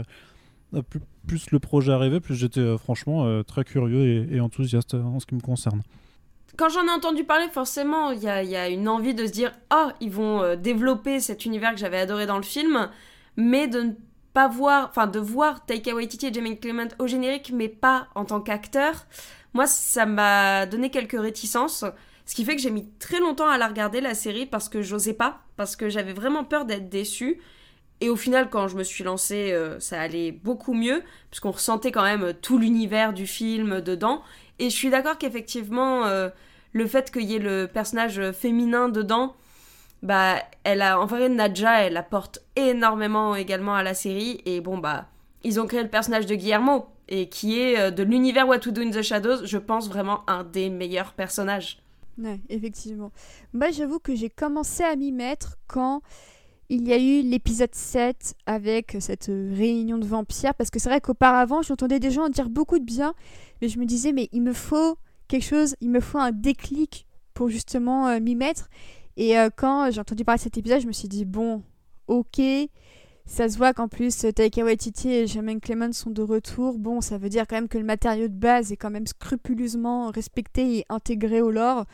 plus, 0.89 0.99
plus, 1.25 1.51
le 1.51 1.59
projet 1.59 1.93
arrivait 1.93 2.19
plus 2.19 2.35
j'étais 2.35 2.77
franchement 2.77 3.43
très 3.43 3.63
curieux 3.63 4.05
et, 4.29 4.35
et, 4.35 4.41
enthousiaste 4.41 4.95
en 4.95 5.21
ce 5.21 5.25
qui 5.25 5.35
me 5.35 5.39
concerne 5.39 5.81
quand 6.57 6.69
j'en 6.69 6.85
ai 6.85 6.91
entendu 6.91 7.23
parler, 7.23 7.47
forcément, 7.49 8.11
il 8.11 8.21
y 8.21 8.27
a, 8.27 8.69
une 8.69 8.87
envie 8.87 9.13
de 9.13 9.25
se 9.25 9.31
dire 9.31 9.51
Oh, 9.73 9.89
ils 9.99 10.11
vont 10.11 10.41
euh, 10.41 10.55
développer 10.55 11.19
cet 11.19 11.45
univers 11.45 11.71
que 11.71 11.77
j'avais 11.77 11.99
adoré 11.99 12.25
dans 12.25 12.37
le 12.37 12.43
film, 12.43 12.89
mais 13.37 13.67
de 13.67 13.81
ne 13.81 13.91
pas 14.33 14.47
voir, 14.47 14.89
enfin, 14.89 15.07
de 15.07 15.19
voir 15.19 15.65
Taika 15.65 15.93
Waititi 15.93 16.27
et 16.27 16.33
Jamie 16.33 16.59
Clement 16.59 16.87
au 16.99 17.07
générique, 17.07 17.51
mais 17.53 17.69
pas 17.69 18.07
en 18.15 18.25
tant 18.25 18.41
qu'acteur. 18.41 19.05
Moi, 19.53 19.67
ça 19.67 20.05
m'a 20.05 20.65
donné 20.65 20.89
quelques 20.89 21.19
réticences. 21.19 21.85
Ce 22.25 22.35
qui 22.35 22.45
fait 22.45 22.55
que 22.55 22.61
j'ai 22.61 22.71
mis 22.71 22.87
très 22.99 23.19
longtemps 23.19 23.49
à 23.49 23.57
la 23.57 23.67
regarder, 23.67 23.99
la 23.99 24.13
série, 24.13 24.45
parce 24.45 24.69
que 24.69 24.81
j'osais 24.81 25.13
pas, 25.13 25.41
parce 25.57 25.75
que 25.75 25.89
j'avais 25.89 26.13
vraiment 26.13 26.43
peur 26.43 26.65
d'être 26.65 26.89
déçue. 26.89 27.41
Et 27.99 28.09
au 28.09 28.15
final, 28.15 28.49
quand 28.49 28.67
je 28.67 28.77
me 28.77 28.83
suis 28.83 29.03
lancée, 29.03 29.51
euh, 29.51 29.79
ça 29.79 30.01
allait 30.01 30.31
beaucoup 30.31 30.73
mieux, 30.73 31.03
puisqu'on 31.29 31.51
ressentait 31.51 31.91
quand 31.91 32.03
même 32.03 32.33
tout 32.41 32.57
l'univers 32.57 33.13
du 33.13 33.27
film 33.27 33.81
dedans. 33.81 34.23
Et 34.61 34.69
je 34.69 34.75
suis 34.75 34.91
d'accord 34.91 35.17
qu'effectivement, 35.17 36.05
euh, 36.05 36.29
le 36.71 36.85
fait 36.85 37.09
qu'il 37.09 37.23
y 37.23 37.35
ait 37.35 37.39
le 37.39 37.65
personnage 37.65 38.31
féminin 38.31 38.89
dedans, 38.89 39.35
bah, 40.03 40.35
elle 40.63 40.83
a, 40.83 41.01
en 41.01 41.07
vrai, 41.07 41.29
Nadja, 41.29 41.81
elle 41.81 41.97
apporte 41.97 42.43
énormément 42.55 43.35
également 43.35 43.73
à 43.73 43.81
la 43.81 43.95
série. 43.95 44.39
Et 44.45 44.61
bon, 44.61 44.77
bah, 44.77 45.07
ils 45.43 45.59
ont 45.59 45.65
créé 45.65 45.81
le 45.81 45.89
personnage 45.89 46.27
de 46.27 46.35
Guillermo, 46.35 46.85
et 47.09 47.27
qui 47.27 47.59
est 47.59 47.79
euh, 47.79 47.89
de 47.89 48.03
l'univers 48.03 48.47
What 48.47 48.59
to 48.59 48.69
Do 48.69 48.83
in 48.83 48.91
the 48.91 49.01
Shadows, 49.01 49.47
je 49.47 49.57
pense 49.57 49.89
vraiment 49.89 50.21
un 50.27 50.43
des 50.43 50.69
meilleurs 50.69 51.13
personnages. 51.13 51.81
Ouais, 52.19 52.39
effectivement. 52.49 53.11
Moi, 53.53 53.71
j'avoue 53.71 53.97
que 53.97 54.13
j'ai 54.13 54.29
commencé 54.29 54.83
à 54.83 54.95
m'y 54.95 55.11
mettre 55.11 55.57
quand 55.65 56.03
il 56.71 56.87
y 56.87 56.93
a 56.93 56.97
eu 56.97 57.21
l'épisode 57.21 57.75
7 57.75 58.35
avec 58.45 58.95
cette 59.01 59.25
réunion 59.25 59.97
de 59.97 60.05
vampires. 60.05 60.55
Parce 60.55 60.69
que 60.69 60.79
c'est 60.79 60.87
vrai 60.87 61.01
qu'auparavant, 61.01 61.61
j'entendais 61.61 61.99
des 61.99 62.11
gens 62.11 62.27
en 62.27 62.29
dire 62.29 62.47
beaucoup 62.47 62.79
de 62.79 62.85
bien. 62.85 63.13
Mais 63.61 63.69
je 63.69 63.79
me 63.79 63.85
disais, 63.85 64.11
mais 64.11 64.29
il 64.31 64.41
me 64.41 64.53
faut 64.53 64.97
quelque 65.27 65.45
chose, 65.45 65.75
il 65.81 65.89
me 65.89 65.99
faut 65.99 66.17
un 66.17 66.31
déclic 66.31 67.07
pour 67.33 67.49
justement 67.49 68.07
euh, 68.07 68.19
m'y 68.19 68.35
mettre. 68.35 68.69
Et 69.17 69.37
euh, 69.37 69.49
quand 69.55 69.91
j'ai 69.91 70.01
entendu 70.01 70.25
parler 70.25 70.39
de 70.39 70.43
cet 70.43 70.57
épisode, 70.57 70.81
je 70.81 70.87
me 70.87 70.93
suis 70.93 71.07
dit, 71.07 71.25
bon, 71.25 71.63
ok. 72.07 72.41
Ça 73.25 73.47
se 73.47 73.57
voit 73.57 73.73
qu'en 73.73 73.87
plus, 73.87 74.25
Taika 74.35 74.63
Waititi 74.63 75.09
et 75.09 75.27
Jermaine 75.27 75.61
Clement 75.61 75.93
sont 75.93 76.09
de 76.09 76.21
retour. 76.21 76.79
Bon, 76.79 77.01
ça 77.01 77.17
veut 77.17 77.29
dire 77.29 77.45
quand 77.47 77.55
même 77.55 77.67
que 77.67 77.77
le 77.77 77.83
matériau 77.83 78.27
de 78.27 78.33
base 78.33 78.71
est 78.71 78.77
quand 78.77 78.89
même 78.89 79.07
scrupuleusement 79.07 80.09
respecté 80.09 80.79
et 80.79 80.85
intégré 80.89 81.41
au 81.41 81.51
lore 81.51 81.85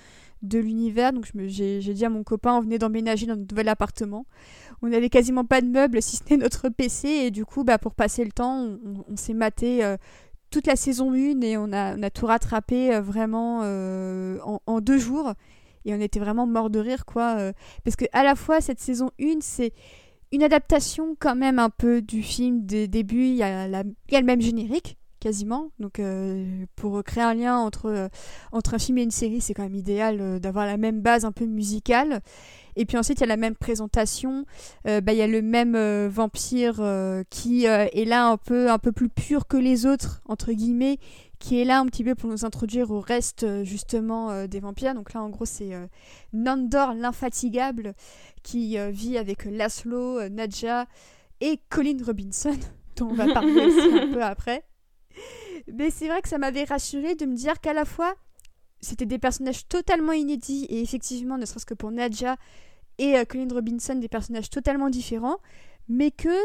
de 0.41 0.59
l'univers. 0.59 1.13
Donc 1.13 1.29
j'ai 1.35 1.79
dit 1.79 2.05
à 2.05 2.09
mon 2.09 2.23
copain, 2.23 2.53
on 2.53 2.61
venait 2.61 2.79
d'emménager 2.79 3.25
dans 3.25 3.35
notre 3.35 3.53
nouvel 3.53 3.69
appartement. 3.69 4.25
On 4.81 4.87
n'avait 4.87 5.09
quasiment 5.09 5.45
pas 5.45 5.61
de 5.61 5.67
meubles 5.67 6.01
si 6.01 6.17
ce 6.17 6.23
n'est 6.29 6.37
notre 6.37 6.69
PC. 6.69 7.07
Et 7.07 7.31
du 7.31 7.45
coup, 7.45 7.63
bah, 7.63 7.77
pour 7.77 7.93
passer 7.93 8.23
le 8.23 8.31
temps, 8.31 8.77
on, 9.07 9.15
s'est 9.15 9.33
maté 9.33 9.83
euh, 9.83 9.97
toute 10.49 10.67
la 10.67 10.75
saison 10.75 11.11
1 11.11 11.41
et 11.41 11.57
on 11.57 11.71
a, 11.73 11.95
on 11.95 12.03
a 12.03 12.09
tout 12.09 12.25
rattrapé 12.25 12.93
euh, 12.93 13.01
vraiment 13.01 13.61
euh, 13.63 14.39
en, 14.43 14.81
deux 14.81 14.97
jours. 14.97 15.33
Et 15.85 15.93
on 15.93 16.01
était 16.01 16.19
vraiment 16.19 16.45
mort 16.45 16.69
de 16.69 16.79
rire, 16.79 17.05
quoi. 17.05 17.37
parce 17.85 17.95
que 17.95 18.03
à 18.11 18.23
la 18.23 18.35
fois, 18.35 18.59
cette 18.59 18.81
saison 18.81 19.09
1, 19.21 19.37
c'est 19.39 19.71
une 20.33 20.43
adaptation 20.43 21.15
quand 21.17 21.35
même 21.35 21.59
un 21.59 21.69
peu 21.69 22.01
du 22.01 22.21
film 22.23 22.65
des 22.65 22.89
débuts. 22.89 23.27
Il 23.27 23.35
y 23.35 23.39
la, 23.39 23.65
il 23.67 24.13
y 24.13 24.15
a 24.17 24.19
le 24.19 24.25
même 24.25 24.41
générique 24.41 24.97
quasiment. 25.19 25.71
Donc 25.79 25.99
euh, 25.99 26.65
pour 26.75 27.03
créer 27.03 27.23
un 27.23 27.33
lien 27.33 27.57
entre, 27.57 27.87
euh, 27.87 28.07
entre 28.51 28.73
un 28.73 28.79
film 28.79 28.97
et 28.97 29.03
une 29.03 29.11
série, 29.11 29.41
c'est 29.41 29.53
quand 29.53 29.63
même 29.63 29.75
idéal 29.75 30.17
euh, 30.19 30.39
d'avoir 30.39 30.65
la 30.65 30.77
même 30.77 31.01
base 31.01 31.25
un 31.25 31.31
peu 31.31 31.45
musicale. 31.45 32.21
Et 32.75 32.85
puis 32.85 32.97
ensuite, 32.97 33.19
il 33.19 33.21
y 33.21 33.23
a 33.23 33.27
la 33.27 33.37
même 33.37 33.55
présentation. 33.55 34.45
bah, 34.85 35.11
il 35.11 35.15
y 35.15 35.23
a 35.23 35.27
le 35.27 35.41
même 35.41 35.75
vampire 36.09 36.75
qui 37.31 37.65
est 37.65 38.05
là 38.05 38.27
un 38.27 38.37
peu, 38.37 38.69
un 38.69 38.77
peu 38.77 38.91
plus 38.91 39.09
pur 39.09 39.47
que 39.47 39.57
les 39.57 39.87
autres, 39.87 40.21
entre 40.25 40.51
guillemets, 40.51 40.99
qui 41.39 41.59
est 41.59 41.65
là 41.65 41.79
un 41.79 41.87
petit 41.87 42.03
peu 42.03 42.13
pour 42.13 42.29
nous 42.29 42.45
introduire 42.45 42.91
au 42.91 42.99
reste 42.99 43.63
justement 43.63 44.45
des 44.45 44.59
vampires. 44.59 44.93
Donc 44.93 45.13
là, 45.13 45.23
en 45.23 45.29
gros, 45.29 45.45
c'est 45.45 45.71
Nandor 46.33 46.93
l'infatigable 46.93 47.95
qui 48.43 48.77
vit 48.91 49.17
avec 49.17 49.45
Laszlo, 49.45 50.29
Nadja 50.29 50.85
et 51.41 51.59
Colin 51.69 51.97
Robinson, 52.05 52.57
dont 52.97 53.09
on 53.09 53.13
va 53.13 53.31
parler 53.33 53.65
aussi 53.65 53.93
un 53.93 54.07
peu 54.13 54.23
après. 54.23 54.63
Mais 55.73 55.89
c'est 55.89 56.07
vrai 56.07 56.21
que 56.21 56.29
ça 56.29 56.37
m'avait 56.37 56.63
rassuré 56.63 57.15
de 57.15 57.25
me 57.25 57.35
dire 57.35 57.59
qu'à 57.59 57.73
la 57.73 57.85
fois, 57.85 58.15
c'était 58.79 59.05
des 59.05 59.19
personnages 59.19 59.67
totalement 59.67 60.13
inédits, 60.13 60.65
et 60.69 60.81
effectivement, 60.81 61.37
ne 61.37 61.45
serait-ce 61.45 61.65
que 61.65 61.73
pour 61.73 61.91
Nadja 61.91 62.37
et 62.97 63.17
euh, 63.17 63.25
Colin 63.25 63.47
Robinson, 63.51 63.95
des 63.95 64.07
personnages 64.07 64.49
totalement 64.49 64.89
différents, 64.89 65.37
mais 65.87 66.11
que, 66.11 66.35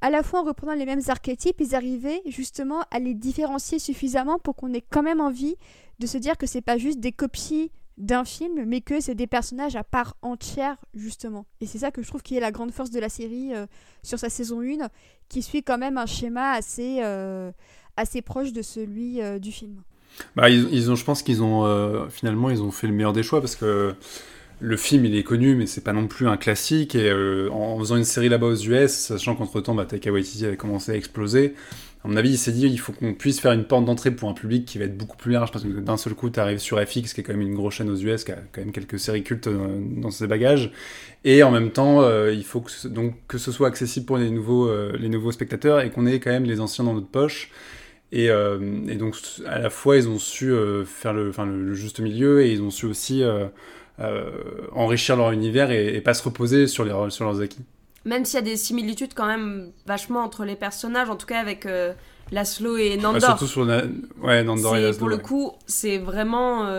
à 0.00 0.10
la 0.10 0.22
fois 0.22 0.40
en 0.40 0.44
reprenant 0.44 0.74
les 0.74 0.86
mêmes 0.86 1.02
archétypes, 1.08 1.60
ils 1.60 1.74
arrivaient 1.74 2.22
justement 2.26 2.82
à 2.90 2.98
les 2.98 3.14
différencier 3.14 3.78
suffisamment 3.78 4.38
pour 4.38 4.56
qu'on 4.56 4.72
ait 4.72 4.84
quand 4.88 5.02
même 5.02 5.20
envie 5.20 5.56
de 5.98 6.06
se 6.06 6.18
dire 6.18 6.36
que 6.36 6.46
c'est 6.46 6.60
pas 6.60 6.78
juste 6.78 7.00
des 7.00 7.12
copies 7.12 7.70
d'un 7.96 8.24
film, 8.24 8.64
mais 8.66 8.82
que 8.82 9.00
c'est 9.00 9.14
des 9.14 9.26
personnages 9.26 9.74
à 9.74 9.82
part 9.82 10.16
entière, 10.20 10.76
justement. 10.92 11.46
Et 11.60 11.66
c'est 11.66 11.78
ça 11.78 11.90
que 11.90 12.02
je 12.02 12.08
trouve 12.08 12.22
qui 12.22 12.36
est 12.36 12.40
la 12.40 12.52
grande 12.52 12.70
force 12.70 12.90
de 12.90 13.00
la 13.00 13.08
série 13.08 13.54
euh, 13.54 13.66
sur 14.02 14.18
sa 14.18 14.28
saison 14.28 14.60
1, 14.60 14.88
qui 15.28 15.42
suit 15.42 15.62
quand 15.62 15.78
même 15.78 15.96
un 15.96 16.04
schéma 16.04 16.52
assez, 16.52 16.98
euh, 17.00 17.50
assez 17.96 18.22
proche 18.22 18.52
de 18.52 18.62
celui 18.62 19.20
euh, 19.20 19.38
du 19.38 19.52
film. 19.52 19.82
Bah, 20.34 20.48
ils, 20.48 20.90
ont, 20.90 20.94
je 20.94 21.04
pense 21.04 21.22
qu'ils 21.22 21.42
ont 21.42 21.66
euh, 21.66 22.08
finalement 22.08 22.48
ils 22.48 22.62
ont 22.62 22.70
fait 22.70 22.86
le 22.86 22.94
meilleur 22.94 23.12
des 23.12 23.22
choix 23.22 23.40
parce 23.40 23.56
que 23.56 23.94
le 24.60 24.76
film 24.78 25.04
il 25.04 25.14
est 25.14 25.22
connu 25.22 25.54
mais 25.54 25.66
c'est 25.66 25.82
pas 25.82 25.92
non 25.92 26.06
plus 26.06 26.28
un 26.28 26.36
classique. 26.36 26.94
Et 26.94 27.10
euh, 27.10 27.50
en 27.50 27.78
faisant 27.78 27.96
une 27.96 28.04
série 28.04 28.28
là-bas 28.28 28.46
aux 28.46 28.56
US, 28.56 28.90
sachant 28.92 29.34
qu'entre 29.34 29.60
temps 29.60 29.74
bah, 29.74 29.84
Taika 29.84 30.10
Waititi 30.10 30.46
avait 30.46 30.56
commencé 30.56 30.92
à 30.92 30.96
exploser, 30.96 31.54
à 32.02 32.08
mon 32.08 32.16
avis 32.16 32.30
il 32.30 32.38
s'est 32.38 32.52
dit 32.52 32.66
il 32.66 32.78
faut 32.78 32.92
qu'on 32.92 33.12
puisse 33.12 33.40
faire 33.40 33.52
une 33.52 33.64
porte 33.64 33.84
d'entrée 33.84 34.10
pour 34.10 34.30
un 34.30 34.32
public 34.32 34.64
qui 34.64 34.78
va 34.78 34.86
être 34.86 34.96
beaucoup 34.96 35.18
plus 35.18 35.32
large 35.32 35.52
parce 35.52 35.64
que 35.64 35.68
d'un 35.68 35.98
seul 35.98 36.14
coup 36.14 36.30
tu 36.30 36.40
arrives 36.40 36.60
sur 36.60 36.80
FX 36.80 37.12
qui 37.12 37.20
est 37.20 37.22
quand 37.22 37.34
même 37.34 37.42
une 37.42 37.54
grosse 37.54 37.74
chaîne 37.74 37.90
aux 37.90 37.96
US 37.96 38.24
qui 38.24 38.32
a 38.32 38.38
quand 38.52 38.62
même 38.62 38.72
quelques 38.72 38.98
séries 38.98 39.22
cultes 39.22 39.50
dans, 39.50 40.10
ses 40.10 40.26
bagages. 40.26 40.70
Et 41.24 41.42
en 41.42 41.50
même 41.50 41.72
temps 41.72 42.08
il 42.28 42.44
faut 42.44 42.62
que 42.62 42.70
ce, 42.70 42.88
donc 42.88 43.14
que 43.28 43.36
ce 43.36 43.52
soit 43.52 43.68
accessible 43.68 44.06
pour 44.06 44.16
les 44.16 44.30
nouveaux 44.30 44.70
les 44.96 45.10
nouveaux 45.10 45.32
spectateurs 45.32 45.80
et 45.80 45.90
qu'on 45.90 46.06
ait 46.06 46.20
quand 46.20 46.30
même 46.30 46.44
les 46.44 46.60
anciens 46.60 46.84
dans 46.84 46.94
notre 46.94 47.08
poche 47.08 47.50
euh, 48.16 48.58
et, 48.88 48.96
donc, 48.96 49.16
à 49.46 49.58
la 49.58 49.70
fois, 49.70 49.96
ils 49.96 50.08
ont 50.08 50.18
su 50.18 50.50
euh, 50.50 50.84
faire 50.84 51.12
le, 51.12 51.30
le, 51.30 51.74
juste 51.74 52.00
milieu 52.00 52.42
et 52.42 52.52
ils 52.52 52.62
ont 52.62 52.70
su 52.70 52.86
aussi 52.86 53.22
euh, 53.22 53.48
enrichir 54.72 55.16
leur 55.16 55.32
univers 55.32 55.70
et, 55.70 56.00
pas 56.00 56.14
se 56.14 56.22
reposer 56.22 56.66
sur, 56.66 56.84
les, 56.84 57.10
sur 57.10 57.24
leurs 57.24 57.40
acquis. 57.40 57.64
Même 58.04 58.24
s'il 58.24 58.36
y 58.36 58.42
a 58.42 58.44
des 58.44 58.56
similitudes 58.56 59.14
quand 59.14 59.26
même 59.26 59.72
vachement 59.86 60.20
entre 60.20 60.44
les 60.44 60.56
personnages, 60.56 61.10
en 61.10 61.16
tout 61.16 61.26
cas 61.26 61.40
avec 61.40 61.66
Laszlo 62.30 62.76
et 62.76 62.96
Nandor. 62.96 63.22
surtout 63.22 63.46
sur 63.48 63.66
ouais, 64.22 64.44
Nandor 64.44 64.76
et 64.76 64.82
Laszlo. 64.82 64.98
Pour 64.98 65.08
le 65.08 65.18
coup, 65.18 65.52
c'est 65.66 65.98
vraiment. 65.98 66.70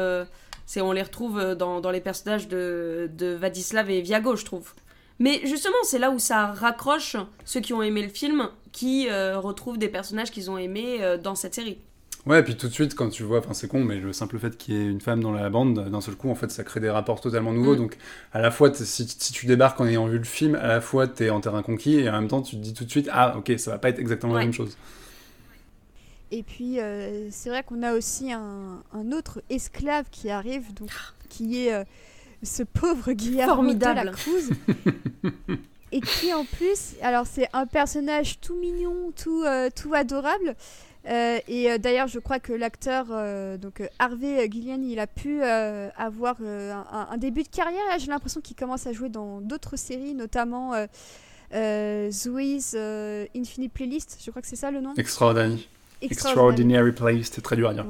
c'est 0.65 0.79
on 0.79 0.93
les 0.93 1.03
retrouve 1.03 1.55
dans, 1.55 1.81
dans 1.81 1.91
les 1.91 1.99
personnages 1.99 2.47
de, 2.47 3.09
de 3.17 3.27
Vadislav 3.33 3.89
et 3.89 4.01
Viago, 4.01 4.37
je 4.37 4.45
trouve. 4.45 4.71
Mais 5.19 5.41
justement, 5.45 5.77
c'est 5.83 5.99
là 5.99 6.11
où 6.11 6.19
ça 6.19 6.47
raccroche 6.47 7.15
ceux 7.45 7.59
qui 7.59 7.73
ont 7.73 7.81
aimé 7.81 8.03
le 8.03 8.09
film, 8.09 8.49
qui 8.71 9.07
euh, 9.09 9.39
retrouvent 9.39 9.77
des 9.77 9.89
personnages 9.89 10.31
qu'ils 10.31 10.51
ont 10.51 10.57
aimés 10.57 10.97
euh, 11.01 11.17
dans 11.17 11.35
cette 11.35 11.55
série. 11.55 11.79
Ouais, 12.27 12.41
et 12.41 12.43
puis 12.43 12.57
tout 12.57 12.67
de 12.67 12.73
suite, 12.73 12.93
quand 12.93 13.09
tu 13.09 13.23
vois, 13.23 13.39
enfin 13.39 13.53
c'est 13.53 13.69
con, 13.69 13.83
mais 13.83 13.99
le 13.99 14.11
simple 14.11 14.37
fait 14.37 14.57
qu'il 14.57 14.75
y 14.75 14.77
ait 14.77 14.85
une 14.85 14.99
femme 14.99 15.23
dans 15.23 15.31
la 15.31 15.49
bande, 15.49 15.89
d'un 15.89 16.01
seul 16.01 16.15
coup, 16.15 16.29
en 16.29 16.35
fait, 16.35 16.51
ça 16.51 16.63
crée 16.63 16.81
des 16.81 16.89
rapports 16.89 17.21
totalement 17.21 17.53
nouveaux. 17.53 17.75
Mm. 17.75 17.77
Donc, 17.77 17.97
à 18.33 18.41
la 18.41 18.51
fois, 18.51 18.71
si, 18.73 19.07
tu 19.07 19.45
débarques 19.45 19.79
en 19.79 19.87
ayant 19.87 20.07
vu 20.07 20.17
le 20.17 20.25
film, 20.25 20.55
à 20.55 20.67
la 20.67 20.81
fois, 20.81 21.07
t'es 21.07 21.29
en 21.29 21.39
terrain 21.39 21.63
conquis, 21.63 21.95
et 21.95 22.09
en 22.09 22.13
même 22.13 22.27
temps, 22.27 22.41
tu 22.41 22.57
te 22.57 22.61
dis 22.61 22.73
tout 22.73 22.83
de 22.83 22.89
suite, 22.89 23.09
ah, 23.13 23.37
ok, 23.37 23.53
ça 23.57 23.71
va 23.71 23.77
pas 23.77 23.89
être 23.89 23.99
exactement 23.99 24.33
la 24.33 24.41
même 24.41 24.53
chose. 24.53 24.77
Et 26.29 26.43
puis, 26.43 26.81
euh, 26.81 27.29
c'est 27.31 27.49
vrai 27.49 27.63
qu'on 27.63 27.81
a 27.81 27.93
aussi 27.93 28.33
un, 28.33 28.83
un, 28.93 29.11
autre 29.13 29.41
esclave 29.49 30.03
qui 30.11 30.29
arrive, 30.29 30.73
donc, 30.73 30.91
qui 31.29 31.65
est 31.65 31.85
ce 32.43 32.63
pauvre 32.63 33.11
Guillermo 33.13 33.73
de 33.73 33.85
la 33.85 34.05
Cruz. 34.11 34.49
et 35.91 36.01
qui 36.01 36.33
en 36.33 36.45
plus, 36.45 36.95
alors 37.01 37.25
c'est 37.25 37.47
un 37.53 37.65
personnage 37.65 38.39
tout 38.39 38.55
mignon, 38.55 39.11
tout, 39.15 39.43
euh, 39.43 39.69
tout 39.73 39.93
adorable. 39.93 40.55
Euh, 41.07 41.39
et 41.47 41.71
euh, 41.71 41.77
d'ailleurs, 41.77 42.07
je 42.07 42.19
crois 42.19 42.39
que 42.39 42.51
l'acteur, 42.51 43.07
donc 43.57 43.81
Harvey 43.97 44.49
Gillian, 44.51 44.81
il 44.81 44.99
a 44.99 45.07
pu 45.07 45.41
avoir 45.41 46.35
un, 46.41 47.17
début 47.17 47.43
de 47.43 47.49
carrière. 47.49 47.81
J'ai 47.97 48.07
l'impression 48.07 48.41
qu'il 48.41 48.55
commence 48.55 48.87
à 48.87 48.93
jouer 48.93 49.09
dans 49.09 49.41
d'autres 49.41 49.77
séries, 49.77 50.13
notamment 50.13 50.73
Zoe's 51.53 52.75
Infinite 53.35 53.73
Playlist. 53.73 54.19
Je 54.23 54.29
crois 54.29 54.41
que 54.41 54.47
c'est 54.47 54.57
ça 54.57 54.71
le 54.71 54.81
nom. 54.81 54.93
Extraordinary. 54.95 55.67
Extraordinary, 56.01 56.91
Playlist, 56.91 57.33
c'est 57.35 57.41
très 57.41 57.55
dur 57.55 57.69
à 57.69 57.73
dire. 57.73 57.85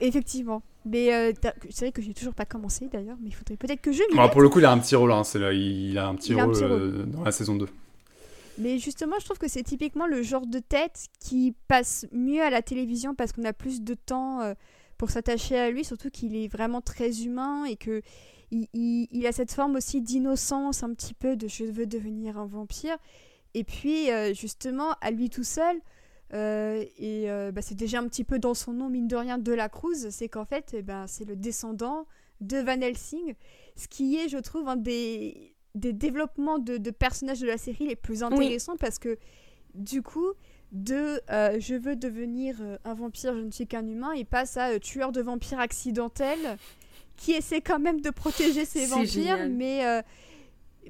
Effectivement. 0.00 0.62
Mais 0.86 1.12
euh, 1.12 1.32
c'est 1.70 1.86
vrai 1.86 1.92
que 1.92 2.00
j'ai 2.00 2.14
toujours 2.14 2.34
pas 2.34 2.44
commencé 2.44 2.86
d'ailleurs, 2.86 3.16
mais 3.20 3.30
il 3.30 3.34
faudrait 3.34 3.56
peut-être 3.56 3.80
que 3.80 3.90
je 3.90 4.02
m'y 4.04 4.30
Pour 4.30 4.40
le 4.40 4.48
coup, 4.48 4.60
il 4.60 4.64
a 4.64 4.70
un 4.70 4.78
petit 4.78 4.94
rôle, 4.94 5.10
hein, 5.10 5.22
là, 5.34 5.52
il 5.52 5.98
a 5.98 6.06
un 6.06 6.14
petit, 6.14 6.32
rôle, 6.32 6.54
euh, 6.62 7.02
dans 7.04 7.24
la 7.24 7.32
saison 7.32 7.56
2. 7.56 7.66
Mais 8.58 8.78
justement, 8.78 9.16
je 9.18 9.24
trouve 9.24 9.38
que 9.38 9.48
c'est 9.48 9.64
typiquement 9.64 10.06
le 10.06 10.22
genre 10.22 10.46
de 10.46 10.60
tête 10.60 11.08
qui 11.18 11.54
passe 11.66 12.06
mieux 12.12 12.40
à 12.40 12.50
la 12.50 12.62
télévision 12.62 13.16
parce 13.16 13.32
qu'on 13.32 13.44
a 13.44 13.52
plus 13.52 13.82
de 13.82 13.94
temps 13.94 14.40
euh, 14.42 14.54
pour 14.96 15.10
s'attacher 15.10 15.58
à 15.58 15.70
lui, 15.72 15.84
surtout 15.84 16.08
qu'il 16.08 16.36
est 16.36 16.46
vraiment 16.46 16.80
très 16.80 17.24
humain 17.24 17.64
et 17.64 17.74
que 17.74 18.00
il, 18.52 18.68
il, 19.10 19.26
a 19.26 19.32
cette 19.32 19.50
forme 19.50 19.74
aussi 19.74 20.00
d'innocence, 20.00 20.84
un 20.84 20.94
petit 20.94 21.14
peu 21.14 21.34
de 21.34 21.48
je 21.48 21.64
veux 21.64 21.86
devenir 21.86 22.38
un 22.38 22.46
vampire. 22.46 22.96
Et 23.54 23.64
puis, 23.64 24.06
justement, 24.34 24.94
à 25.00 25.10
lui 25.10 25.30
tout 25.30 25.42
seul, 25.42 25.80
euh, 26.32 26.84
et 26.98 27.30
euh, 27.30 27.52
bah, 27.52 27.62
c'est 27.62 27.74
déjà 27.74 28.00
un 28.00 28.08
petit 28.08 28.24
peu 28.24 28.38
dans 28.38 28.54
son 28.54 28.72
nom, 28.72 28.88
mine 28.88 29.06
de 29.08 29.16
rien, 29.16 29.38
de 29.38 29.52
la 29.52 29.68
Cruz, 29.68 30.10
c'est 30.10 30.28
qu'en 30.28 30.44
fait, 30.44 30.74
eh 30.76 30.82
ben, 30.82 31.06
c'est 31.06 31.24
le 31.24 31.36
descendant 31.36 32.06
de 32.40 32.58
Van 32.58 32.80
Helsing, 32.80 33.34
ce 33.76 33.86
qui 33.88 34.16
est, 34.16 34.28
je 34.28 34.38
trouve, 34.38 34.68
un 34.68 34.76
des, 34.76 35.54
des 35.74 35.92
développements 35.92 36.58
de, 36.58 36.76
de 36.78 36.90
personnages 36.90 37.40
de 37.40 37.46
la 37.46 37.58
série 37.58 37.86
les 37.86 37.96
plus 37.96 38.22
intéressants 38.22 38.76
parce 38.76 38.98
que, 38.98 39.18
du 39.74 40.02
coup, 40.02 40.32
de 40.72 41.20
euh, 41.30 41.60
je 41.60 41.74
veux 41.74 41.94
devenir 41.94 42.56
un 42.84 42.94
vampire, 42.94 43.34
je 43.34 43.42
ne 43.42 43.50
suis 43.52 43.66
qu'un 43.66 43.86
humain, 43.86 44.12
il 44.14 44.26
passe 44.26 44.56
à 44.56 44.78
tueur 44.80 45.12
de 45.12 45.22
vampires 45.22 45.60
accidentel 45.60 46.38
qui 47.16 47.32
essaie 47.32 47.60
quand 47.60 47.78
même 47.78 48.00
de 48.00 48.10
protéger 48.10 48.64
ses 48.64 48.86
vampires, 48.86 49.48
mais 49.48 50.02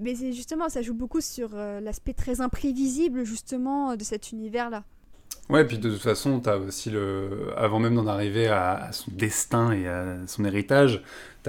mais 0.01 0.15
justement, 0.33 0.69
ça 0.69 0.83
joue 0.83 0.95
beaucoup 0.95 1.21
sur 1.21 1.55
l'aspect 1.55 2.15
très 2.15 2.41
imprévisible 2.41 3.25
justement 3.25 3.97
de 3.97 4.03
cet 4.03 4.33
univers-là. 4.33 4.85
Ouais, 5.49 5.65
puis 5.65 5.79
de 5.79 5.91
toute 5.91 6.03
façon, 6.03 6.43
as 6.47 6.57
aussi 6.57 6.91
le, 6.91 7.53
avant 7.57 7.79
même 7.79 7.95
d'en 7.95 8.07
arriver 8.07 8.49
à, 8.49 8.89
son 8.91 9.11
destin 9.13 9.73
et 9.73 9.87
à 9.87 10.17
son 10.27 10.45
héritage, 10.45 11.03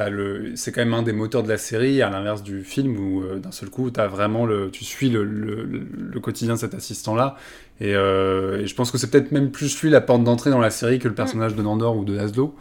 le, 0.06 0.56
c'est 0.56 0.72
quand 0.72 0.82
même 0.82 0.94
un 0.94 1.02
des 1.02 1.14
moteurs 1.14 1.44
de 1.44 1.49
la 1.49 1.57
série, 1.57 2.02
à 2.02 2.10
l'inverse 2.10 2.44
du 2.44 2.64
film 2.64 2.98
où 2.98 3.24
euh, 3.24 3.40
d'un 3.40 3.52
seul 3.52 3.69
coup, 3.69 3.90
as 3.98 4.07
vraiment 4.07 4.45
le, 4.45 4.69
tu 4.69 4.86
suis 4.86 5.10
le, 5.10 5.24
le, 5.24 6.19
quotidien 6.19 6.56
de 6.56 6.60
cet 6.60 6.74
assistant-là. 6.74 7.36
Euh, 7.82 8.61
et, 8.61 8.68
je 8.68 8.76
pense 8.76 8.91
que 8.91 8.98
c'est 8.98 9.10
peut-être 9.10 9.32
même 9.32 9.52
plus 9.52 9.82
lui 9.82 9.90
la 9.90 10.02
porte 10.02 10.24
d'entrée 10.24 10.49
dans 10.49 10.60
la 10.60 10.69
série 10.69 10.99
que 10.99 11.07
le 11.07 11.15
personnage 11.15 11.56
de 11.56 11.61
Nandor 11.61 11.98
ou 11.98 12.06
de 12.06 12.14
Laszlo. 12.15 12.56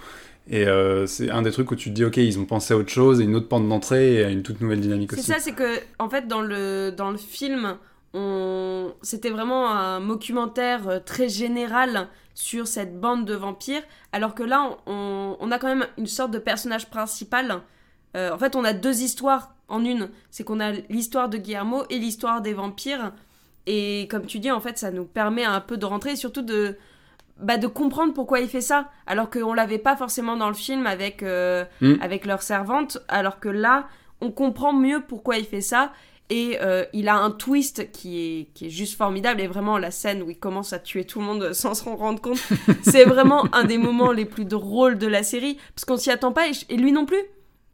Et 0.48 0.66
euh, 0.66 1.06
c'est 1.06 1.30
un 1.30 1.42
des 1.42 1.50
trucs 1.50 1.70
où 1.72 1.74
tu 1.74 1.90
te 1.90 1.94
dis, 1.94 2.04
ok, 2.04 2.18
ils 2.18 2.38
ont 2.38 2.44
pensé 2.44 2.72
à 2.72 2.76
autre 2.76 2.90
chose, 2.90 3.20
et 3.20 3.24
une 3.24 3.34
autre 3.34 3.48
porte 3.48 3.66
d'entrée, 3.68 4.14
et 4.14 4.24
à 4.24 4.30
une 4.30 4.42
toute 4.42 4.60
nouvelle 4.60 4.80
dynamique 4.80 5.12
aussi. 5.12 5.22
C'est 5.22 5.32
ça, 5.32 5.38
c'est 5.40 5.52
que, 5.52 5.80
en 5.98 6.08
fait, 6.08 6.28
dans 6.28 6.40
le, 6.40 6.92
dans 6.96 7.10
le 7.10 7.16
film, 7.16 7.76
c'était 9.02 9.30
vraiment 9.30 9.70
un 9.70 10.00
documentaire 10.00 10.88
euh, 10.88 10.98
très 11.00 11.28
général 11.28 12.08
sur 12.34 12.66
cette 12.66 13.00
bande 13.00 13.24
de 13.24 13.34
vampires, 13.34 13.82
alors 14.12 14.34
que 14.34 14.42
là, 14.42 14.76
on, 14.86 15.50
a 15.50 15.58
quand 15.58 15.68
même 15.68 15.86
une 15.96 16.06
sorte 16.06 16.30
de 16.30 16.38
personnage 16.38 16.90
principal. 16.90 17.62
Euh, 18.16 18.30
en 18.30 18.38
fait, 18.38 18.56
on 18.56 18.64
a 18.64 18.74
deux 18.74 19.02
histoires 19.02 19.54
en 19.68 19.84
une. 19.84 20.10
C'est 20.30 20.44
qu'on 20.44 20.60
a 20.60 20.72
l'histoire 20.90 21.28
de 21.28 21.38
Guillermo 21.38 21.84
et 21.88 21.98
l'histoire 21.98 22.42
des 22.42 22.52
vampires. 22.52 23.12
Et 23.66 24.06
comme 24.10 24.26
tu 24.26 24.38
dis, 24.38 24.50
en 24.50 24.60
fait, 24.60 24.76
ça 24.76 24.90
nous 24.90 25.04
permet 25.04 25.44
un 25.44 25.60
peu 25.60 25.76
de 25.78 25.86
rentrer 25.86 26.12
et 26.12 26.16
surtout 26.16 26.42
de, 26.42 26.76
bah, 27.38 27.56
de 27.56 27.66
comprendre 27.66 28.12
pourquoi 28.12 28.40
il 28.40 28.48
fait 28.48 28.60
ça. 28.60 28.90
Alors 29.06 29.30
qu'on 29.30 29.54
l'avait 29.54 29.78
pas 29.78 29.96
forcément 29.96 30.36
dans 30.36 30.48
le 30.48 30.54
film 30.54 30.86
avec, 30.86 31.22
euh, 31.22 31.64
mm. 31.80 31.94
avec 32.02 32.26
leur 32.26 32.42
servante. 32.42 32.98
Alors 33.08 33.40
que 33.40 33.48
là, 33.48 33.88
on 34.20 34.30
comprend 34.30 34.74
mieux 34.74 35.02
pourquoi 35.06 35.38
il 35.38 35.46
fait 35.46 35.62
ça. 35.62 35.92
Et 36.28 36.58
euh, 36.60 36.84
il 36.92 37.08
a 37.08 37.16
un 37.16 37.30
twist 37.30 37.92
qui 37.92 38.18
est, 38.18 38.44
qui 38.52 38.66
est 38.66 38.70
juste 38.70 38.96
formidable. 38.96 39.40
Et 39.40 39.46
vraiment, 39.46 39.78
la 39.78 39.90
scène 39.90 40.22
où 40.22 40.30
il 40.30 40.38
commence 40.38 40.72
à 40.72 40.78
tuer 40.78 41.04
tout 41.04 41.20
le 41.20 41.26
monde 41.26 41.52
sans 41.52 41.74
se 41.74 41.84
rendre 41.84 42.20
compte, 42.20 42.40
c'est 42.82 43.04
vraiment 43.04 43.46
un 43.54 43.64
des 43.64 43.78
moments 43.78 44.12
les 44.12 44.24
plus 44.24 44.44
drôles 44.44 44.98
de 44.98 45.06
la 45.06 45.22
série. 45.22 45.58
Parce 45.74 45.84
qu'on 45.84 45.96
s'y 45.96 46.10
attend 46.10 46.32
pas 46.32 46.48
et, 46.48 46.76
lui 46.76 46.92
non 46.92 47.06
plus. 47.06 47.22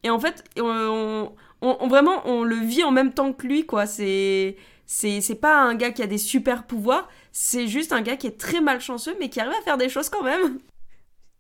Et 0.02 0.10
en 0.10 0.18
fait, 0.18 0.44
on, 0.58 1.32
on, 1.62 1.88
vraiment, 1.88 2.22
on 2.26 2.42
le 2.44 2.56
vit 2.56 2.84
en 2.84 2.90
même 2.90 3.12
temps 3.12 3.32
que 3.32 3.46
lui, 3.46 3.64
quoi. 3.64 3.86
C'est. 3.86 4.56
C'est 4.84 5.40
pas 5.40 5.62
un 5.62 5.74
gars 5.74 5.90
qui 5.90 6.02
a 6.02 6.06
des 6.06 6.18
super 6.18 6.66
pouvoirs, 6.66 7.08
c'est 7.30 7.66
juste 7.66 7.92
un 7.92 8.02
gars 8.02 8.16
qui 8.18 8.26
est 8.26 8.38
très 8.38 8.60
malchanceux 8.60 9.16
mais 9.18 9.30
qui 9.30 9.40
arrive 9.40 9.54
à 9.58 9.62
faire 9.62 9.78
des 9.78 9.88
choses 9.88 10.10
quand 10.10 10.22
même. 10.22 10.58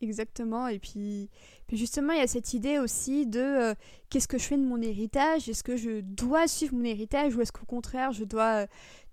Exactement, 0.00 0.68
et 0.68 0.78
puis 0.78 1.28
justement, 1.72 2.12
il 2.12 2.18
y 2.18 2.22
a 2.22 2.26
cette 2.26 2.54
idée 2.54 2.78
aussi 2.78 3.26
de 3.26 3.40
euh, 3.40 3.74
qu'est-ce 4.10 4.28
que 4.28 4.38
je 4.38 4.44
fais 4.44 4.56
de 4.56 4.64
mon 4.64 4.80
héritage? 4.80 5.48
Est-ce 5.48 5.62
que 5.62 5.76
je 5.76 6.00
dois 6.00 6.46
suivre 6.46 6.74
mon 6.74 6.84
héritage 6.84 7.36
ou 7.36 7.40
est-ce 7.40 7.52
qu'au 7.52 7.66
contraire, 7.66 8.12
je 8.12 8.24
dois 8.24 8.62
euh, 8.62 8.66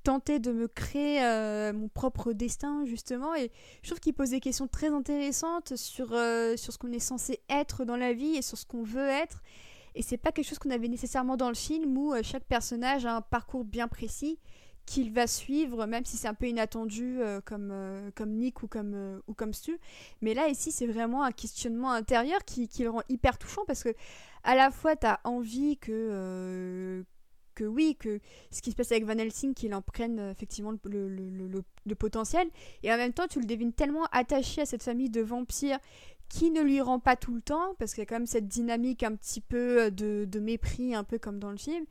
tenter 0.04 0.40
de 0.40 0.52
me 0.52 0.68
créer 0.68 1.24
euh, 1.24 1.74
mon 1.74 1.88
propre 1.88 2.34
destin, 2.34 2.86
justement? 2.86 3.34
Et 3.36 3.52
je 3.82 3.90
trouve 3.90 4.00
qu'il 4.00 4.14
pose 4.14 4.32
des 4.32 4.40
questions 4.40 4.68
très 4.68 4.90
intéressantes 4.90 5.76
sur, 5.76 6.08
sur 6.08 6.74
ce 6.74 6.78
qu'on 6.78 6.92
est 6.92 7.00
censé 7.00 7.40
être 7.50 7.86
dans 7.86 7.98
la 7.98 8.14
vie 8.14 8.36
et 8.36 8.42
sur 8.42 8.58
ce 8.58 8.66
qu'on 8.66 8.84
veut 8.84 9.08
être. 9.08 9.42
Et 9.96 10.04
c'est 10.04 10.18
pas 10.18 10.32
quelque 10.32 10.48
chose 10.48 10.60
qu'on 10.60 10.70
avait 10.70 10.88
nécessairement 10.88 11.36
dans 11.36 11.50
le 11.50 11.56
film 11.56 11.98
où 11.98 12.14
chaque 12.22 12.44
personnage 12.44 13.06
a 13.06 13.16
un 13.16 13.22
parcours 13.22 13.66
bien 13.66 13.88
précis 13.88 14.40
qu'il 14.90 15.14
va 15.14 15.28
suivre, 15.28 15.86
même 15.86 16.04
si 16.04 16.18
c'est 16.18 16.28
un 16.28 16.34
peu 16.34 16.48
inattendu 16.48 17.22
euh, 17.22 17.42
comme, 17.46 17.70
euh, 17.72 18.10
comme 18.16 18.32
Nick 18.32 18.64
ou 18.64 18.68
comme, 18.68 18.94
euh, 18.96 19.20
ou 19.28 19.36
comme 19.36 19.54
Stu. 19.54 19.78
Mais 20.24 20.34
là, 20.34 20.48
ici, 20.48 20.72
c'est 20.72 20.88
vraiment 20.88 21.24
un 21.24 21.32
questionnement 21.32 21.92
intérieur 21.92 22.44
qui, 22.44 22.68
qui, 22.68 22.82
le 22.82 22.90
rend 22.90 23.04
hyper 23.08 23.38
touchant 23.38 23.62
parce 23.68 23.84
que 23.84 23.94
à 24.44 24.56
la 24.56 24.72
fois, 24.72 24.96
tu 24.96 25.06
as 25.06 25.20
envie 25.26 25.78
que, 25.78 27.06
que 27.54 27.66
oui, 27.66 27.98
que 28.00 28.20
ce 28.50 28.64
qui 28.64 28.72
se 28.72 28.76
passe 28.76 28.92
avec 28.92 29.06
Van 29.06 29.16
Helsing, 29.16 29.54
qu'il 29.54 29.76
en 29.76 29.84
prenne 29.84 30.18
effectivement 30.32 30.74
le, 30.86 31.08
le, 31.08 31.64
le, 31.86 31.96
potentiel, 31.96 32.50
et 32.82 32.92
en 32.92 32.98
même 32.98 33.14
temps, 33.14 33.28
tu 33.28 33.40
le 33.40 33.46
devines 33.46 33.74
tellement 33.74 34.06
attaché 34.12 34.62
à 34.62 34.66
cette 34.66 34.82
famille 34.82 35.12
de 35.12 35.22
vampires 35.22 35.78
qui 36.30 36.50
ne 36.50 36.62
lui 36.62 36.82
rend 36.82 37.00
pas 37.00 37.16
tout 37.16 37.36
le 37.36 37.42
temps, 37.42 37.76
parce 37.78 37.94
qu'il 37.94 38.02
y 38.02 38.04
a 38.04 38.06
quand 38.08 38.16
même 38.16 38.26
cette 38.26 38.48
dynamique 38.48 39.04
un 39.04 39.14
petit 39.16 39.42
peu 39.42 39.92
de, 39.92 40.26
de 40.26 40.40
mépris, 40.40 40.96
un 40.96 41.04
peu 41.04 41.20
comme 41.20 41.38
dans 41.38 41.52
le 41.52 41.58
film 41.58 41.86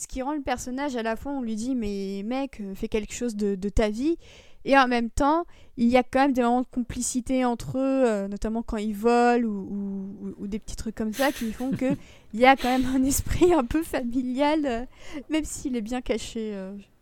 ce 0.00 0.06
qui 0.06 0.22
rend 0.22 0.32
le 0.32 0.40
personnage 0.40 0.96
à 0.96 1.02
la 1.02 1.14
fois 1.14 1.32
on 1.32 1.42
lui 1.42 1.56
dit 1.56 1.74
mais 1.74 2.22
mec 2.24 2.60
euh, 2.60 2.74
fais 2.74 2.88
quelque 2.88 3.12
chose 3.12 3.36
de, 3.36 3.68
ta 3.68 3.90
vie 3.90 4.16
et 4.64 4.78
en 4.78 4.88
même 4.88 5.10
temps 5.10 5.44
il 5.76 5.88
y 5.88 5.98
a 5.98 6.02
quand 6.02 6.20
même 6.20 6.32
des 6.32 6.40
moments 6.40 6.62
de 6.62 6.66
complicité 6.70 7.44
entre 7.44 7.76
eux 7.76 8.04
euh, 8.06 8.26
notamment 8.26 8.62
quand 8.62 8.78
ils 8.78 8.94
volent 8.94 9.46
ou, 9.46 10.46
des 10.46 10.58
petits 10.58 10.76
trucs 10.76 10.94
comme 10.94 11.12
ça 11.12 11.32
qui 11.32 11.52
font 11.52 11.70
que 11.70 11.96
il 12.32 12.40
y 12.40 12.46
a 12.46 12.56
quand 12.56 12.78
même 12.78 12.86
un 12.94 13.04
esprit 13.04 13.52
un 13.52 13.64
peu 13.64 13.82
familial 13.82 14.60
euh, 14.64 14.84
même 15.28 15.44
s'il 15.44 15.76
est 15.76 15.82
bien 15.82 16.00
caché 16.00 16.56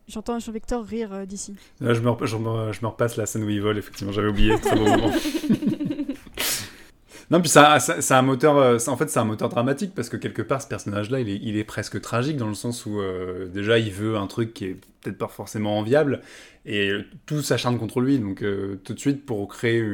J'entends 0.08 0.38
Jean-Victor 0.38 0.86
rire 0.86 1.26
d'ici. 1.26 1.54
Là, 1.80 1.92
je 1.92 2.00
me, 2.00 2.24
je, 2.24 2.36
me, 2.38 2.86
repasse 2.86 3.18
la 3.18 3.26
scène 3.26 3.44
où 3.44 3.50
il 3.50 3.60
vole, 3.60 3.76
effectivement, 3.76 4.10
j'avais 4.10 4.28
oublié. 4.28 4.58
Très 4.58 4.74
bon 4.74 4.88
moment. 4.88 5.12
Non, 7.30 7.42
puis 7.42 7.50
ça, 7.50 7.78
c'est 7.78 8.14
un 8.14 8.22
moteur. 8.22 8.56
Euh, 8.56 8.78
en 8.86 8.96
fait, 8.96 9.10
c'est 9.10 9.18
un 9.18 9.24
moteur 9.24 9.50
dramatique 9.50 9.94
parce 9.94 10.08
que 10.08 10.16
quelque 10.16 10.40
part, 10.40 10.62
ce 10.62 10.66
personnage-là, 10.66 11.20
il 11.20 11.28
est, 11.28 11.36
il 11.36 11.58
est, 11.58 11.64
presque 11.64 12.00
tragique 12.00 12.38
dans 12.38 12.48
le 12.48 12.54
sens 12.54 12.86
où 12.86 13.00
euh, 13.00 13.46
déjà, 13.48 13.78
il 13.78 13.92
veut 13.92 14.16
un 14.16 14.26
truc 14.26 14.54
qui 14.54 14.64
est 14.64 14.76
peut-être 15.02 15.18
pas 15.18 15.28
forcément 15.28 15.78
enviable 15.78 16.22
et 16.64 16.92
tout 17.26 17.42
s'acharne 17.42 17.78
contre 17.78 18.00
lui. 18.00 18.18
Donc, 18.18 18.42
euh, 18.42 18.80
tout 18.82 18.94
de 18.94 18.98
suite, 18.98 19.26
pour 19.26 19.46
créer, 19.48 19.84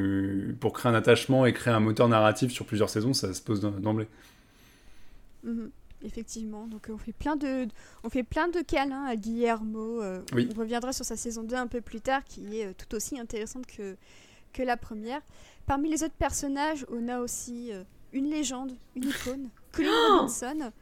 pour 0.61 0.73
créer 0.73 0.93
un 0.93 0.95
attachement 0.95 1.45
et 1.45 1.53
créer 1.53 1.75
un 1.75 1.81
moteur 1.81 2.09
narratif 2.09 2.53
sur 2.53 2.67
plusieurs 2.67 2.89
saisons, 2.89 3.15
ça 3.15 3.35
se 3.35 3.43
pose 3.43 3.61
d'emblée. 3.61 4.07
Mhm, 5.43 5.71
effectivement, 6.05 6.67
donc 6.69 6.87
on 6.89 6.97
fait 6.99 7.13
plein 7.13 7.35
de, 7.35 7.67
on 8.05 8.11
fait 8.11 8.23
plein 8.23 8.47
de 8.47 8.61
câlins 8.61 9.07
à 9.07 9.17
Guillermo. 9.17 10.01
On 10.03 10.59
reviendra 10.59 10.93
sur 10.93 11.05
sa 11.05 11.17
saison 11.17 11.43
2 11.43 11.57
un 11.57 11.67
peu 11.67 11.81
plus 11.81 12.01
tard, 12.01 12.23
qui 12.25 12.61
est 12.61 12.75
tout 12.75 12.95
aussi 12.95 13.19
intéressante 13.19 13.67
que, 13.67 13.97
que 14.53 14.63
la 14.63 14.77
première. 14.77 15.21
Parmi 15.67 15.89
les 15.89 16.03
autres 16.03 16.15
personnages, 16.15 16.85
on 16.91 17.09
a 17.09 17.21
aussi 17.21 17.73
euh, 17.73 17.85
une 18.13 18.29
légende, 18.29 18.77
une 18.95 19.05
icône, 19.05 19.49
Colin 19.73 19.91
oh 19.91 20.17
Robinson. 20.19 20.73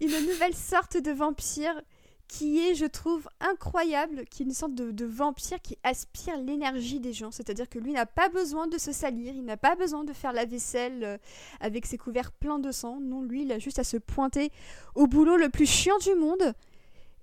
Une 0.00 0.26
nouvelle 0.26 0.54
sorte 0.54 0.96
de 0.96 1.10
vampire 1.10 1.80
qui 2.32 2.60
est, 2.60 2.74
je 2.74 2.86
trouve, 2.86 3.28
incroyable, 3.40 4.24
qui 4.30 4.42
est 4.42 4.46
une 4.46 4.54
sorte 4.54 4.74
de, 4.74 5.04
vampire 5.04 5.60
qui 5.60 5.76
aspire 5.82 6.38
l'énergie 6.38 6.98
des 6.98 7.12
gens. 7.12 7.30
C'est-à-dire 7.30 7.68
que 7.68 7.78
lui 7.78 7.92
n'a 7.92 8.06
pas 8.06 8.30
besoin 8.30 8.66
de 8.66 8.78
se 8.78 8.90
salir, 8.90 9.34
il 9.34 9.44
n'a 9.44 9.58
pas 9.58 9.76
besoin 9.76 10.02
de 10.02 10.14
faire 10.14 10.32
la 10.32 10.46
vaisselle 10.46 11.04
euh, 11.04 11.18
avec 11.60 11.84
ses 11.84 11.98
couverts 11.98 12.32
pleins 12.32 12.58
de 12.58 12.72
sang. 12.72 13.00
Non, 13.00 13.22
lui, 13.22 13.42
il 13.42 13.52
a 13.52 13.58
juste 13.58 13.78
à 13.78 13.84
se 13.84 13.98
pointer 13.98 14.50
au 14.94 15.06
boulot 15.06 15.36
le 15.36 15.50
plus 15.50 15.66
chiant 15.66 15.98
du 15.98 16.14
monde 16.14 16.54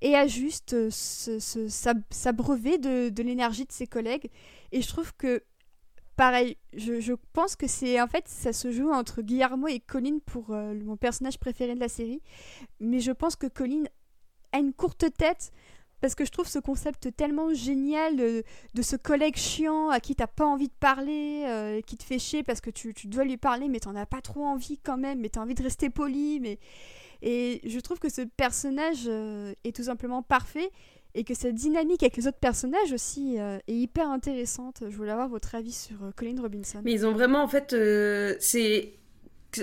et 0.02 0.16
à 0.16 0.28
juste 0.28 0.74
euh, 0.74 0.90
s'abreuver 0.92 2.78
de, 2.78 3.10
de 3.10 3.24
l'énergie 3.24 3.66
de 3.66 3.72
ses 3.72 3.88
collègues. 3.88 4.30
Et 4.72 4.82
je 4.82 4.88
trouve 4.88 5.14
que 5.16 5.42
pareil, 6.20 6.58
je, 6.74 7.14
pense 7.32 7.56
que 7.56 7.66
c'est 7.66 8.02
en 8.02 8.08
fait 8.08 8.28
ça 8.28 8.52
se 8.52 8.74
joue 8.74 8.92
entre 8.92 9.22
Guillermo 9.22 9.70
et 9.70 9.80
Colin 9.80 10.18
pour 10.26 10.50
euh, 10.50 10.74
mon 10.84 10.98
personnage 10.98 11.40
préféré 11.40 11.76
de 11.76 11.80
la 11.80 11.88
série, 11.88 12.22
mais 12.82 13.00
je 13.00 13.14
pense 13.14 13.38
que 13.38 13.48
Colin 13.48 13.86
a 14.52 14.60
une 14.60 14.74
courte 14.74 15.06
tête 15.18 15.54
parce 16.02 16.16
que 16.16 16.26
je 16.26 16.32
trouve 16.32 16.50
ce 16.50 16.60
concept 16.60 17.16
tellement 17.16 17.54
génial 17.54 18.20
euh, 18.20 18.42
de, 18.74 18.82
ce 18.82 18.98
collègue 18.98 19.38
chiant 19.38 19.88
à 19.88 20.02
qui 20.02 20.14
t'as 20.14 20.28
pas 20.28 20.46
envie 20.46 20.68
de 20.68 20.74
parler, 20.82 21.46
euh, 21.48 21.80
qui 21.80 21.96
te 21.96 22.04
fait 22.04 22.20
chier 22.20 22.44
parce 22.44 22.60
que 22.60 22.70
tu, 22.70 22.94
dois 23.06 23.24
lui 23.24 23.38
parler 23.38 23.70
mais 23.70 23.80
t'en 23.80 23.96
as 23.96 24.06
pas 24.06 24.20
trop 24.20 24.44
envie 24.44 24.78
quand 24.78 24.98
même, 24.98 25.22
mais 25.22 25.30
t'as 25.30 25.40
envie 25.40 25.56
de 25.56 25.64
rester 25.64 25.90
poli, 25.90 26.42
mais 26.42 26.60
et 27.22 27.62
je 27.64 27.80
trouve 27.80 28.00
que 28.00 28.10
ce 28.10 28.24
personnage 28.24 29.08
est 29.08 29.74
tout 29.74 29.84
simplement 29.84 30.22
parfait 30.22 30.70
et 31.16 31.24
que 31.24 31.34
cette 31.34 31.56
dynamique 31.56 32.04
avec 32.04 32.18
les 32.18 32.28
autres 32.28 32.38
personnages 32.38 32.94
aussi 32.94 33.40
euh, 33.40 33.58
est 33.68 33.74
hyper 33.74 34.10
intéressante. 34.10 34.84
Je 34.88 34.96
voulais 34.96 35.12
avoir 35.12 35.28
votre 35.28 35.56
avis 35.56 35.72
sur 35.72 36.04
euh, 36.04 36.12
Colin 36.16 36.40
Robinson. 36.40 36.82
Mais 36.84 36.92
ils 36.92 37.06
ont 37.06 37.14
vraiment, 37.14 37.42
en 37.42 37.48
fait, 37.48 37.74
euh, 37.74 38.36
c'est 38.40 38.94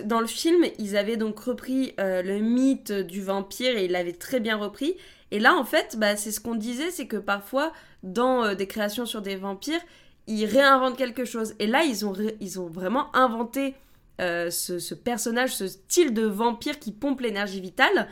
dans 0.05 0.21
le 0.21 0.27
film, 0.27 0.65
ils 0.81 0.97
avaient 0.97 1.17
donc 1.17 1.39
repris 1.39 1.95
le 1.99 2.41
mythe 2.41 2.91
du 2.91 3.23
vampire 3.23 3.79
et 3.79 3.85
ils 3.85 3.93
l'avaient 3.93 4.13
très 4.13 4.41
bien 4.41 4.57
repris. 4.57 4.97
Et 5.31 5.39
là, 5.39 5.55
en 5.55 5.63
fait, 5.63 5.97
bah, 5.97 6.17
c'est 6.17 6.33
ce 6.33 6.41
qu'on 6.41 6.57
disait, 6.57 6.91
c'est 6.91 7.07
que 7.07 7.17
parfois, 7.17 7.73
dans 8.03 8.57
des 8.57 8.67
créations 8.67 9.07
sur 9.07 9.23
des 9.23 9.37
vampires, 9.37 9.81
ils 10.27 10.45
réinventent 10.45 10.97
quelque 10.97 11.25
chose. 11.25 11.55
Et 11.61 11.69
là, 11.69 11.85
ils 11.85 12.05
ont, 12.05 12.15
ils 12.41 12.59
ont 12.59 12.67
vraiment 12.67 13.15
inventé 13.15 13.75
ce 14.19 14.95
personnage, 14.95 15.55
ce 15.55 15.69
style 15.69 16.13
de 16.13 16.27
vampire 16.27 16.81
qui 16.81 16.91
pompe 16.91 17.21
l'énergie 17.21 17.61
vitale. 17.61 18.09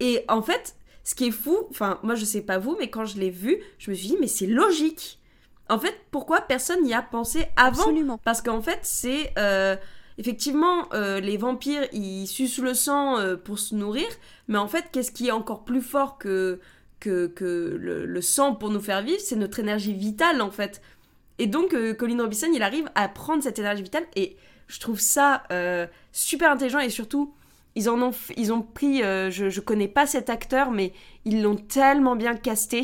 Et 0.00 0.26
en 0.28 0.42
fait, 0.42 0.76
ce 1.04 1.14
qui 1.14 1.26
est 1.26 1.30
fou, 1.30 1.56
enfin, 1.70 2.00
moi 2.02 2.14
je 2.14 2.24
sais 2.24 2.40
pas 2.40 2.58
vous, 2.58 2.76
mais 2.78 2.88
quand 2.88 3.04
je 3.04 3.18
l'ai 3.18 3.30
vu, 3.30 3.58
je 3.78 3.90
me 3.90 3.96
suis 3.96 4.08
dit, 4.08 4.16
mais 4.20 4.26
c'est 4.26 4.46
logique. 4.46 5.20
En 5.68 5.78
fait, 5.78 5.94
pourquoi 6.10 6.40
personne 6.42 6.82
n'y 6.82 6.94
a 6.94 7.02
pensé 7.02 7.46
avant 7.56 7.82
Absolument. 7.82 8.18
Parce 8.24 8.42
qu'en 8.42 8.60
fait, 8.60 8.80
c'est. 8.82 9.32
Euh, 9.38 9.76
effectivement, 10.18 10.92
euh, 10.92 11.20
les 11.20 11.36
vampires, 11.36 11.86
ils 11.92 12.26
sucent 12.26 12.58
le 12.58 12.74
sang 12.74 13.18
euh, 13.18 13.36
pour 13.36 13.58
se 13.58 13.74
nourrir, 13.74 14.06
mais 14.48 14.58
en 14.58 14.68
fait, 14.68 14.86
qu'est-ce 14.92 15.10
qui 15.10 15.28
est 15.28 15.32
encore 15.32 15.64
plus 15.64 15.80
fort 15.80 16.18
que, 16.18 16.60
que, 17.00 17.26
que 17.26 17.76
le, 17.78 18.20
sang 18.20 18.54
pour 18.54 18.70
nous 18.70 18.80
faire 18.80 19.02
vivre 19.02 19.20
C'est 19.20 19.36
notre 19.36 19.58
énergie 19.58 19.94
vitale, 19.94 20.42
en 20.42 20.50
fait. 20.50 20.82
Et 21.38 21.46
donc, 21.46 21.74
Colin 21.96 22.22
Robinson, 22.22 22.50
il 22.54 22.62
arrive 22.62 22.88
à 22.94 23.08
prendre 23.08 23.42
cette 23.42 23.58
énergie 23.58 23.82
vitale, 23.82 24.04
et 24.16 24.36
je 24.68 24.80
trouve 24.80 25.00
ça 25.00 25.44
super 26.12 26.52
intelligent, 26.52 26.78
et 26.78 26.90
surtout, 26.90 27.34
ils 27.74 27.88
en 27.90 28.00
ont, 28.00 28.12
ils 28.36 28.52
ont 28.52 28.62
pris, 28.62 29.00
je, 29.00 29.48
je 29.50 29.60
connais 29.60 29.88
pas 29.88 30.06
cet 30.06 30.30
acteur, 30.30 30.70
mais 30.70 30.92
ils 31.24 31.42
l'ont 31.42 31.56
tellement 31.56 32.16
bien 32.16 32.34
casté 32.34 32.82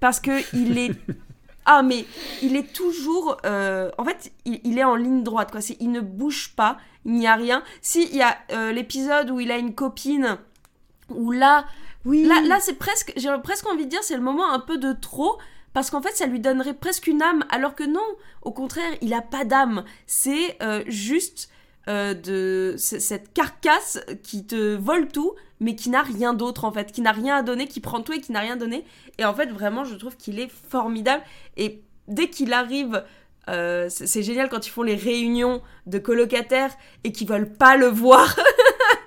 parce 0.00 0.20
que 0.20 0.42
il 0.56 0.78
est 0.78 0.92
Ah, 1.64 1.82
mais 1.82 2.04
il 2.42 2.56
est 2.56 2.72
toujours. 2.72 3.36
Euh, 3.44 3.90
en 3.98 4.04
fait, 4.04 4.32
il, 4.44 4.78
est 4.78 4.84
en 4.84 4.96
ligne 4.96 5.22
droite, 5.22 5.52
quoi. 5.52 5.60
Il 5.78 5.92
ne 5.92 6.00
bouge 6.00 6.54
pas, 6.56 6.78
il 7.04 7.12
n'y 7.12 7.26
a 7.26 7.36
rien. 7.36 7.62
Si, 7.80 8.08
il 8.10 8.16
y 8.16 8.22
a 8.22 8.36
euh, 8.50 8.72
l'épisode 8.72 9.30
où 9.30 9.38
il 9.38 9.50
a 9.50 9.58
une 9.58 9.74
copine, 9.74 10.38
où 11.08 11.30
là. 11.30 11.66
Oui. 12.04 12.24
Là, 12.24 12.40
là 12.42 12.58
c'est 12.60 12.74
presque. 12.74 13.12
J'ai 13.16 13.30
presque 13.44 13.66
envie 13.68 13.84
de 13.84 13.90
dire, 13.90 14.02
c'est 14.02 14.16
le 14.16 14.22
moment 14.22 14.50
un 14.50 14.58
peu 14.58 14.78
de 14.78 14.92
trop. 14.92 15.38
Parce 15.72 15.88
qu'en 15.88 16.02
fait, 16.02 16.14
ça 16.14 16.26
lui 16.26 16.40
donnerait 16.40 16.74
presque 16.74 17.06
une 17.06 17.22
âme, 17.22 17.44
alors 17.48 17.74
que 17.74 17.84
non, 17.84 18.04
au 18.42 18.50
contraire, 18.50 18.90
il 19.00 19.14
a 19.14 19.22
pas 19.22 19.44
d'âme. 19.44 19.84
C'est 20.06 20.58
euh, 20.62 20.82
juste 20.86 21.48
de 21.88 22.74
cette 22.78 23.32
carcasse 23.32 24.00
qui 24.22 24.46
te 24.46 24.76
vole 24.76 25.08
tout, 25.08 25.34
mais 25.58 25.74
qui 25.74 25.90
n'a 25.90 26.02
rien 26.02 26.34
d'autre 26.34 26.64
en 26.64 26.72
fait, 26.72 26.92
qui 26.92 27.00
n'a 27.00 27.12
rien 27.12 27.36
à 27.36 27.42
donner, 27.42 27.66
qui 27.66 27.80
prend 27.80 28.02
tout 28.02 28.12
et 28.12 28.20
qui 28.20 28.32
n'a 28.32 28.40
rien 28.40 28.56
donné. 28.56 28.84
Et 29.18 29.24
en 29.24 29.34
fait, 29.34 29.50
vraiment, 29.50 29.84
je 29.84 29.94
trouve 29.94 30.16
qu'il 30.16 30.38
est 30.40 30.50
formidable. 30.68 31.22
Et 31.56 31.82
dès 32.08 32.28
qu'il 32.28 32.52
arrive, 32.52 33.02
euh, 33.48 33.88
c'est 33.88 34.22
génial 34.22 34.48
quand 34.48 34.66
ils 34.66 34.70
font 34.70 34.82
les 34.82 34.94
réunions 34.94 35.62
de 35.86 35.98
colocataires 35.98 36.72
et 37.04 37.12
qu'ils 37.12 37.28
veulent 37.28 37.52
pas 37.52 37.76
le 37.76 37.86
voir. 37.86 38.38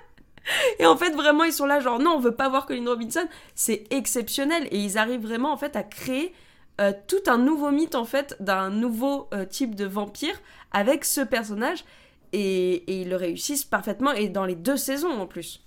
et 0.78 0.86
en 0.86 0.96
fait, 0.96 1.10
vraiment, 1.10 1.44
ils 1.44 1.52
sont 1.52 1.66
là, 1.66 1.80
genre, 1.80 1.98
non, 1.98 2.12
on 2.12 2.20
veut 2.20 2.34
pas 2.34 2.48
voir 2.48 2.66
Colin 2.66 2.86
Robinson. 2.86 3.26
C'est 3.54 3.84
exceptionnel. 3.90 4.68
Et 4.70 4.78
ils 4.78 4.98
arrivent 4.98 5.22
vraiment, 5.22 5.52
en 5.52 5.56
fait, 5.56 5.76
à 5.76 5.82
créer 5.82 6.34
euh, 6.80 6.92
tout 7.06 7.22
un 7.26 7.38
nouveau 7.38 7.70
mythe, 7.70 7.94
en 7.94 8.04
fait, 8.04 8.36
d'un 8.40 8.70
nouveau 8.70 9.28
euh, 9.32 9.44
type 9.46 9.74
de 9.74 9.86
vampire 9.86 10.38
avec 10.72 11.04
ce 11.04 11.22
personnage. 11.22 11.84
Et, 12.32 13.00
ils 13.00 13.08
le 13.08 13.16
réussissent 13.16 13.64
parfaitement, 13.64 14.12
et 14.12 14.28
dans 14.28 14.44
les 14.44 14.56
deux 14.56 14.76
saisons 14.76 15.10
en 15.10 15.26
plus. 15.26 15.62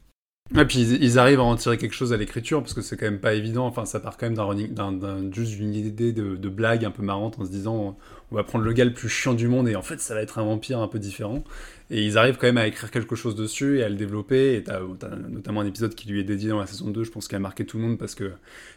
Et 0.57 0.65
puis 0.65 0.80
ils, 0.80 1.19
arrivent 1.19 1.41
à 1.41 1.44
en 1.44 1.56
tirer 1.56 1.77
quelque 1.77 1.94
chose 1.94 2.11
à 2.11 2.18
l'écriture 2.18 2.60
parce 2.61 2.73
que 2.73 2.81
c'est 2.81 2.98
quand 2.98 3.06
même 3.06 3.19
pas 3.19 3.36
évident. 3.36 3.68
Enfin, 3.68 3.86
ça 3.86 3.99
part 3.99 4.18
quand 4.18 4.31
même 4.31 4.72
d'un, 4.73 5.31
juste 5.31 5.52
d'une 5.52 5.76
idée 5.76 6.11
de, 6.11 6.36
de, 6.36 6.49
blague 6.49 6.84
un 6.86 6.90
peu 6.90 7.03
marrante 7.03 7.38
en 7.40 7.45
se 7.45 7.52
disant 7.52 7.95
on 8.31 8.36
va 8.36 8.44
prendre 8.44 8.65
le 8.65 8.73
gars 8.73 8.84
le 8.84 8.94
plus 8.94 9.10
chiant 9.10 9.36
du 9.36 9.48
monde 9.48 9.69
et 9.69 9.76
en 9.76 9.84
fait 9.84 9.99
ça 9.99 10.15
va 10.15 10.23
être 10.23 10.40
un 10.40 10.44
vampire 10.44 10.80
un 10.80 10.88
peu 10.88 10.98
différent. 10.98 11.44
Et 11.91 12.03
ils 12.03 12.18
arrivent 12.18 12.38
quand 12.38 12.48
même 12.48 12.57
à 12.57 12.65
écrire 12.65 12.90
quelque 12.90 13.15
chose 13.15 13.36
dessus 13.36 13.77
et 13.77 13.84
à 13.84 13.90
le 13.90 13.95
développer. 13.95 14.56
Et 14.56 14.64
t'as, 14.64 14.80
as 14.80 15.15
notamment 15.30 15.61
un 15.61 15.68
épisode 15.68 15.94
qui 15.94 16.10
lui 16.10 16.19
est 16.19 16.23
dédié 16.23 16.49
dans 16.49 16.60
la 16.60 16.65
saison 16.65 16.90
2, 16.90 17.03
je 17.03 17.11
pense, 17.11 17.27
qui 17.27 17.36
a 17.36 17.40
marqué 17.40 17.64
tout 17.64 17.77
le 17.77 17.84
monde 17.84 17.99
parce 17.99 18.15
que 18.15 18.31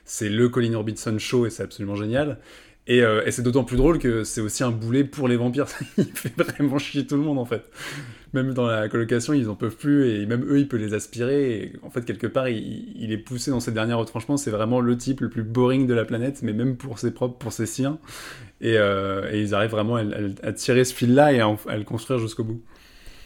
c'est 0.04 0.28
le 0.28 0.50
Colin 0.50 0.76
Robinson 0.76 1.18
show 1.18 1.46
et 1.46 1.50
c'est 1.50 1.62
absolument 1.62 1.96
génial. 1.96 2.38
Euh, 2.90 3.24
et, 3.24 3.30
c'est 3.30 3.42
d'autant 3.42 3.62
plus 3.62 3.76
drôle 3.76 3.98
que 3.98 4.24
c'est 4.24 4.40
aussi 4.40 4.64
un 4.64 4.70
boulet 4.70 5.04
pour 5.04 5.28
les 5.28 5.36
vampires. 5.36 5.66
il 5.98 6.04
fait 6.04 6.34
vraiment 6.36 6.78
chier 6.78 7.06
tout 7.06 7.16
le 7.16 7.22
monde 7.22 7.38
en 7.38 7.44
fait. 7.44 7.62
Même 8.32 8.54
dans 8.54 8.66
la 8.66 8.88
colocation, 8.88 9.34
ils 9.34 9.48
en 9.48 9.54
peuvent 9.54 9.76
plus 9.76 10.08
et 10.10 10.26
même 10.26 10.44
eux, 10.44 10.58
ils 10.58 10.66
peuvent 10.66 10.80
les 10.80 10.94
aspirer. 10.94 11.52
Et 11.52 11.72
en 11.82 11.90
fait, 11.90 12.04
quelque 12.04 12.26
part, 12.26 12.48
il, 12.48 13.12
est 13.12 13.18
poussé 13.18 13.50
dans 13.50 13.60
ces 13.60 13.72
derniers 13.72 13.92
retranchements. 13.92 14.36
C'est 14.36 14.50
vraiment 14.50 14.80
le 14.80 14.96
type 14.96 15.20
le 15.20 15.28
plus 15.28 15.42
boring 15.42 15.86
de 15.86 15.94
la 15.94 16.04
planète, 16.04 16.42
mais 16.42 16.52
même 16.52 16.76
pour 16.76 16.98
ses 16.98 17.12
propres, 17.12 17.36
pour 17.36 17.52
ses 17.52 17.66
siens. 17.66 17.98
Et, 18.60 18.78
euh, 18.78 19.30
ils 19.32 19.54
arrivent 19.54 19.70
vraiment 19.70 19.96
à, 19.96 20.52
tirer 20.52 20.84
ce 20.84 20.94
fil-là 20.94 21.32
et 21.32 21.40
à, 21.40 21.76
le 21.76 21.84
construire 21.84 22.18
jusqu'au 22.18 22.44
bout. 22.44 22.62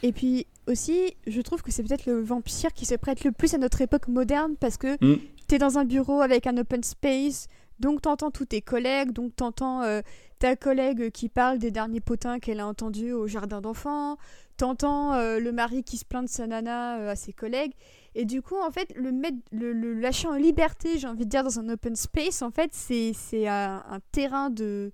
Et 0.02 0.12
puis 0.12 0.46
aussi, 0.66 1.14
je 1.26 1.40
trouve 1.40 1.62
que 1.62 1.70
c'est 1.70 1.82
peut-être 1.82 2.06
le 2.06 2.20
vampire 2.20 2.72
qui 2.74 2.84
se 2.84 2.96
prête 2.96 3.24
le 3.24 3.32
plus 3.32 3.54
à 3.54 3.58
notre 3.58 3.80
époque 3.80 4.08
moderne 4.08 4.54
parce 4.60 4.76
que 4.76 4.94
mm. 5.00 5.18
tu 5.48 5.54
es 5.54 5.58
dans 5.58 5.78
un 5.78 5.84
bureau 5.84 6.20
avec 6.20 6.46
un 6.46 6.58
open 6.58 6.82
space 6.82 7.48
donc 7.80 8.02
t'entends 8.02 8.30
tous 8.30 8.46
tes 8.46 8.62
collègues, 8.62 9.12
donc 9.12 9.34
t'entends 9.36 9.82
euh, 9.82 10.00
ta 10.38 10.56
collègue 10.56 11.10
qui 11.10 11.28
parle 11.28 11.58
des 11.58 11.70
derniers 11.70 12.00
potins 12.00 12.38
qu'elle 12.38 12.60
a 12.60 12.66
entendus 12.66 13.12
au 13.12 13.26
jardin 13.26 13.60
d'enfants, 13.60 14.16
t'entends 14.56 15.14
euh, 15.14 15.38
le 15.38 15.52
mari 15.52 15.82
qui 15.82 15.96
se 15.96 16.04
plaint 16.04 16.24
de 16.24 16.30
sa 16.30 16.46
nana 16.46 16.98
euh, 16.98 17.10
à 17.10 17.16
ses 17.16 17.32
collègues, 17.32 17.72
et 18.14 18.24
du 18.24 18.42
coup 18.42 18.56
en 18.56 18.70
fait 18.70 18.92
le, 18.96 19.12
mettre, 19.12 19.38
le, 19.52 19.72
lâcher 19.94 20.28
en 20.28 20.34
liberté, 20.34 20.98
j'ai 20.98 21.06
envie 21.06 21.24
de 21.24 21.30
dire 21.30 21.44
dans 21.44 21.58
un 21.58 21.68
open 21.68 21.96
space, 21.96 22.42
en 22.42 22.50
fait 22.50 22.70
c'est 22.72 23.46
un, 23.46 23.84
un, 23.88 24.00
terrain 24.12 24.50
de, 24.50 24.92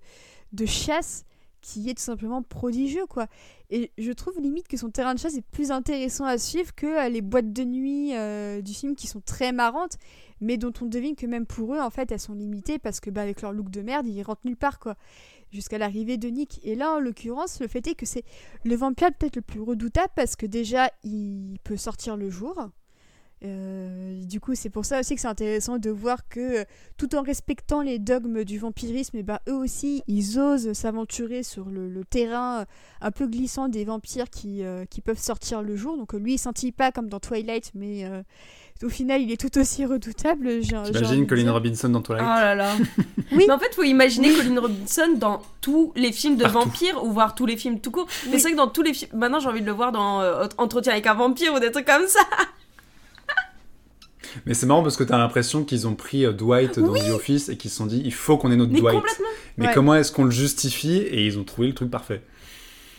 de 0.51 0.65
chasse 0.65 1.25
qui 1.63 1.89
est 1.89 1.95
tout 1.95 2.03
simplement 2.03 2.43
prodigieux 2.43 3.07
quoi. 3.07 3.25
Et 3.71 3.91
je 3.97 4.11
trouve 4.11 4.39
limite 4.39 4.67
que 4.67 4.77
son 4.77 4.91
terrain 4.91 5.15
de 5.15 5.19
chasse 5.19 5.35
est 5.35 5.45
plus 5.51 5.71
intéressant 5.71 6.25
à 6.25 6.37
suivre 6.37 6.75
que 6.75 7.09
les 7.09 7.21
boîtes 7.21 7.51
de 7.51 7.63
nuit 7.63 8.11
du 8.61 8.73
film 8.73 8.95
qui 8.95 9.07
sont 9.07 9.21
très 9.21 9.51
marrantes 9.51 9.97
mais 10.43 10.57
dont 10.57 10.73
on 10.81 10.85
devine 10.85 11.15
que 11.15 11.25
même 11.25 11.45
pour 11.45 11.73
eux, 11.73 11.79
en 11.79 11.89
fait, 11.89 12.11
elles 12.11 12.19
sont 12.19 12.33
limitées 12.33 12.77
parce 12.77 12.99
que, 12.99 13.09
bah, 13.09 13.21
avec 13.21 13.41
leur 13.41 13.53
look 13.53 13.69
de 13.69 13.81
merde, 13.81 14.05
ils 14.07 14.21
rentrent 14.21 14.41
nulle 14.45 14.57
part, 14.57 14.77
quoi. 14.77 14.95
Jusqu'à 15.51 15.77
l'arrivée 15.77 16.17
de 16.17 16.27
Nick. 16.27 16.59
Et 16.63 16.75
là, 16.75 16.93
en 16.93 16.99
l'occurrence, 16.99 17.59
le 17.61 17.67
fait 17.67 17.85
est 17.87 17.95
que 17.95 18.05
c'est 18.05 18.23
le 18.65 18.75
vampire 18.75 19.09
peut-être 19.13 19.35
le 19.35 19.41
plus 19.41 19.61
redoutable 19.61 20.11
parce 20.15 20.35
que 20.35 20.45
déjà, 20.45 20.89
il 21.03 21.57
peut 21.63 21.77
sortir 21.77 22.17
le 22.17 22.29
jour. 22.29 22.69
Euh, 23.45 24.23
du 24.23 24.39
coup, 24.39 24.55
c'est 24.55 24.69
pour 24.69 24.85
ça 24.85 24.99
aussi 24.99 25.15
que 25.15 25.21
c'est 25.21 25.27
intéressant 25.27 25.77
de 25.77 25.89
voir 25.89 26.27
que 26.29 26.65
tout 26.97 27.13
en 27.15 27.21
respectant 27.21 27.81
les 27.81 27.99
dogmes 27.99 28.43
du 28.43 28.57
vampirisme, 28.57 29.17
et 29.17 29.19
eh 29.19 29.23
ben, 29.23 29.39
eux 29.49 29.55
aussi, 29.55 30.01
ils 30.07 30.39
osent 30.39 30.71
s'aventurer 30.73 31.43
sur 31.43 31.65
le, 31.65 32.03
terrain 32.09 32.65
un 33.01 33.11
peu 33.11 33.27
glissant 33.27 33.69
des 33.69 33.85
vampires 33.85 34.29
qui, 34.29 34.63
euh, 34.63 34.85
qui 34.85 35.01
peuvent 35.01 35.19
sortir 35.19 35.61
le 35.61 35.75
jour. 35.75 35.97
Donc 35.97 36.13
lui, 36.13 36.33
il 36.33 36.37
scintille 36.37 36.71
pas 36.71 36.91
comme 36.91 37.09
dans 37.09 37.19
Twilight, 37.19 37.71
mais 37.75 38.05
euh, 38.05 38.21
au 38.83 38.89
final, 38.89 39.21
il 39.21 39.31
est 39.31 39.39
tout 39.39 39.57
aussi 39.57 39.85
redoutable. 39.85 40.61
J'imagine 40.61 41.27
Colin 41.27 41.51
Robinson 41.51 41.89
dans 41.89 42.01
Twilight. 42.01 42.25
Oh 42.25 42.39
là 42.39 42.55
là. 42.55 42.75
oui. 43.31 43.45
Mais 43.47 43.51
en 43.51 43.59
fait, 43.59 43.69
il 43.71 43.75
faut 43.75 43.83
imaginer 43.83 44.33
Colin 44.33 44.59
Robinson 44.59 45.15
dans 45.17 45.41
tous 45.61 45.91
les 45.95 46.11
films 46.11 46.37
de 46.37 46.45
vampires 46.45 47.03
ou 47.03 47.11
voir 47.11 47.35
tous 47.35 47.45
les 47.45 47.57
films 47.57 47.79
tout 47.79 47.91
court. 47.91 48.07
Mais 48.29 48.37
c'est 48.37 48.43
vrai 48.43 48.51
que 48.51 48.57
dans 48.57 48.67
tous 48.67 48.83
les 48.83 48.93
films, 48.93 49.11
maintenant 49.13 49.39
j'ai 49.39 49.49
envie 49.49 49.61
de 49.61 49.65
le 49.65 49.71
voir 49.71 49.91
dans 49.91 50.21
Entretien 50.57 50.93
avec 50.93 51.07
un 51.07 51.13
vampire 51.13 51.53
ou 51.53 51.59
des 51.59 51.71
trucs 51.71 51.87
comme 51.87 52.07
ça. 52.07 52.21
Mais 54.45 54.53
c'est 54.53 54.65
marrant 54.65 54.83
parce 54.83 54.97
que 54.97 55.03
tu 55.03 55.13
as 55.13 55.17
l'impression 55.17 55.63
qu'ils 55.63 55.87
ont 55.87 55.95
pris 55.95 56.25
euh, 56.25 56.33
Dwight 56.33 56.79
dans 56.79 56.93
The 56.93 57.09
Office 57.09 57.49
et 57.49 57.57
qu'ils 57.57 57.71
se 57.71 57.77
sont 57.77 57.85
dit 57.85 58.01
il 58.03 58.13
faut 58.13 58.37
qu'on 58.37 58.51
ait 58.51 58.55
notre 58.55 58.73
Dwight. 58.73 59.03
Mais 59.57 59.71
comment 59.73 59.95
est-ce 59.95 60.11
qu'on 60.11 60.25
le 60.25 60.31
justifie 60.31 60.97
Et 60.97 61.25
ils 61.25 61.37
ont 61.39 61.43
trouvé 61.43 61.67
le 61.67 61.73
truc 61.73 61.89
parfait. 61.89 62.21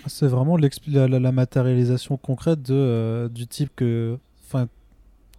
C'est 0.06 0.26
vraiment 0.26 0.59
la, 0.59 0.68
la, 1.09 1.32
matérialisation 1.32 2.18
concrète 2.18 2.60
de, 2.62 2.74
euh, 2.74 3.28
du 3.28 3.46
type 3.46 3.70
que. 3.74 4.18
Enfin, 4.46 4.68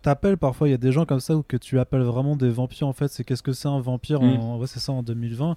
t'appelles 0.01 0.37
parfois, 0.37 0.67
il 0.67 0.71
y 0.71 0.73
a 0.73 0.77
des 0.77 0.91
gens 0.91 1.05
comme 1.05 1.19
ça 1.19 1.35
ou 1.35 1.43
que 1.43 1.55
tu 1.55 1.79
appelles 1.79 2.01
vraiment 2.01 2.35
des 2.35 2.49
vampires 2.49 2.87
en 2.87 2.93
fait. 2.93 3.09
C'est 3.09 3.23
qu'est-ce 3.23 3.43
que 3.43 3.53
c'est 3.53 3.67
un 3.67 3.79
vampire 3.79 4.21
mm. 4.21 4.39
en, 4.39 4.57
ouais, 4.57 4.67
c'est 4.67 4.79
ça 4.79 4.91
en 4.91 5.03
2020. 5.03 5.55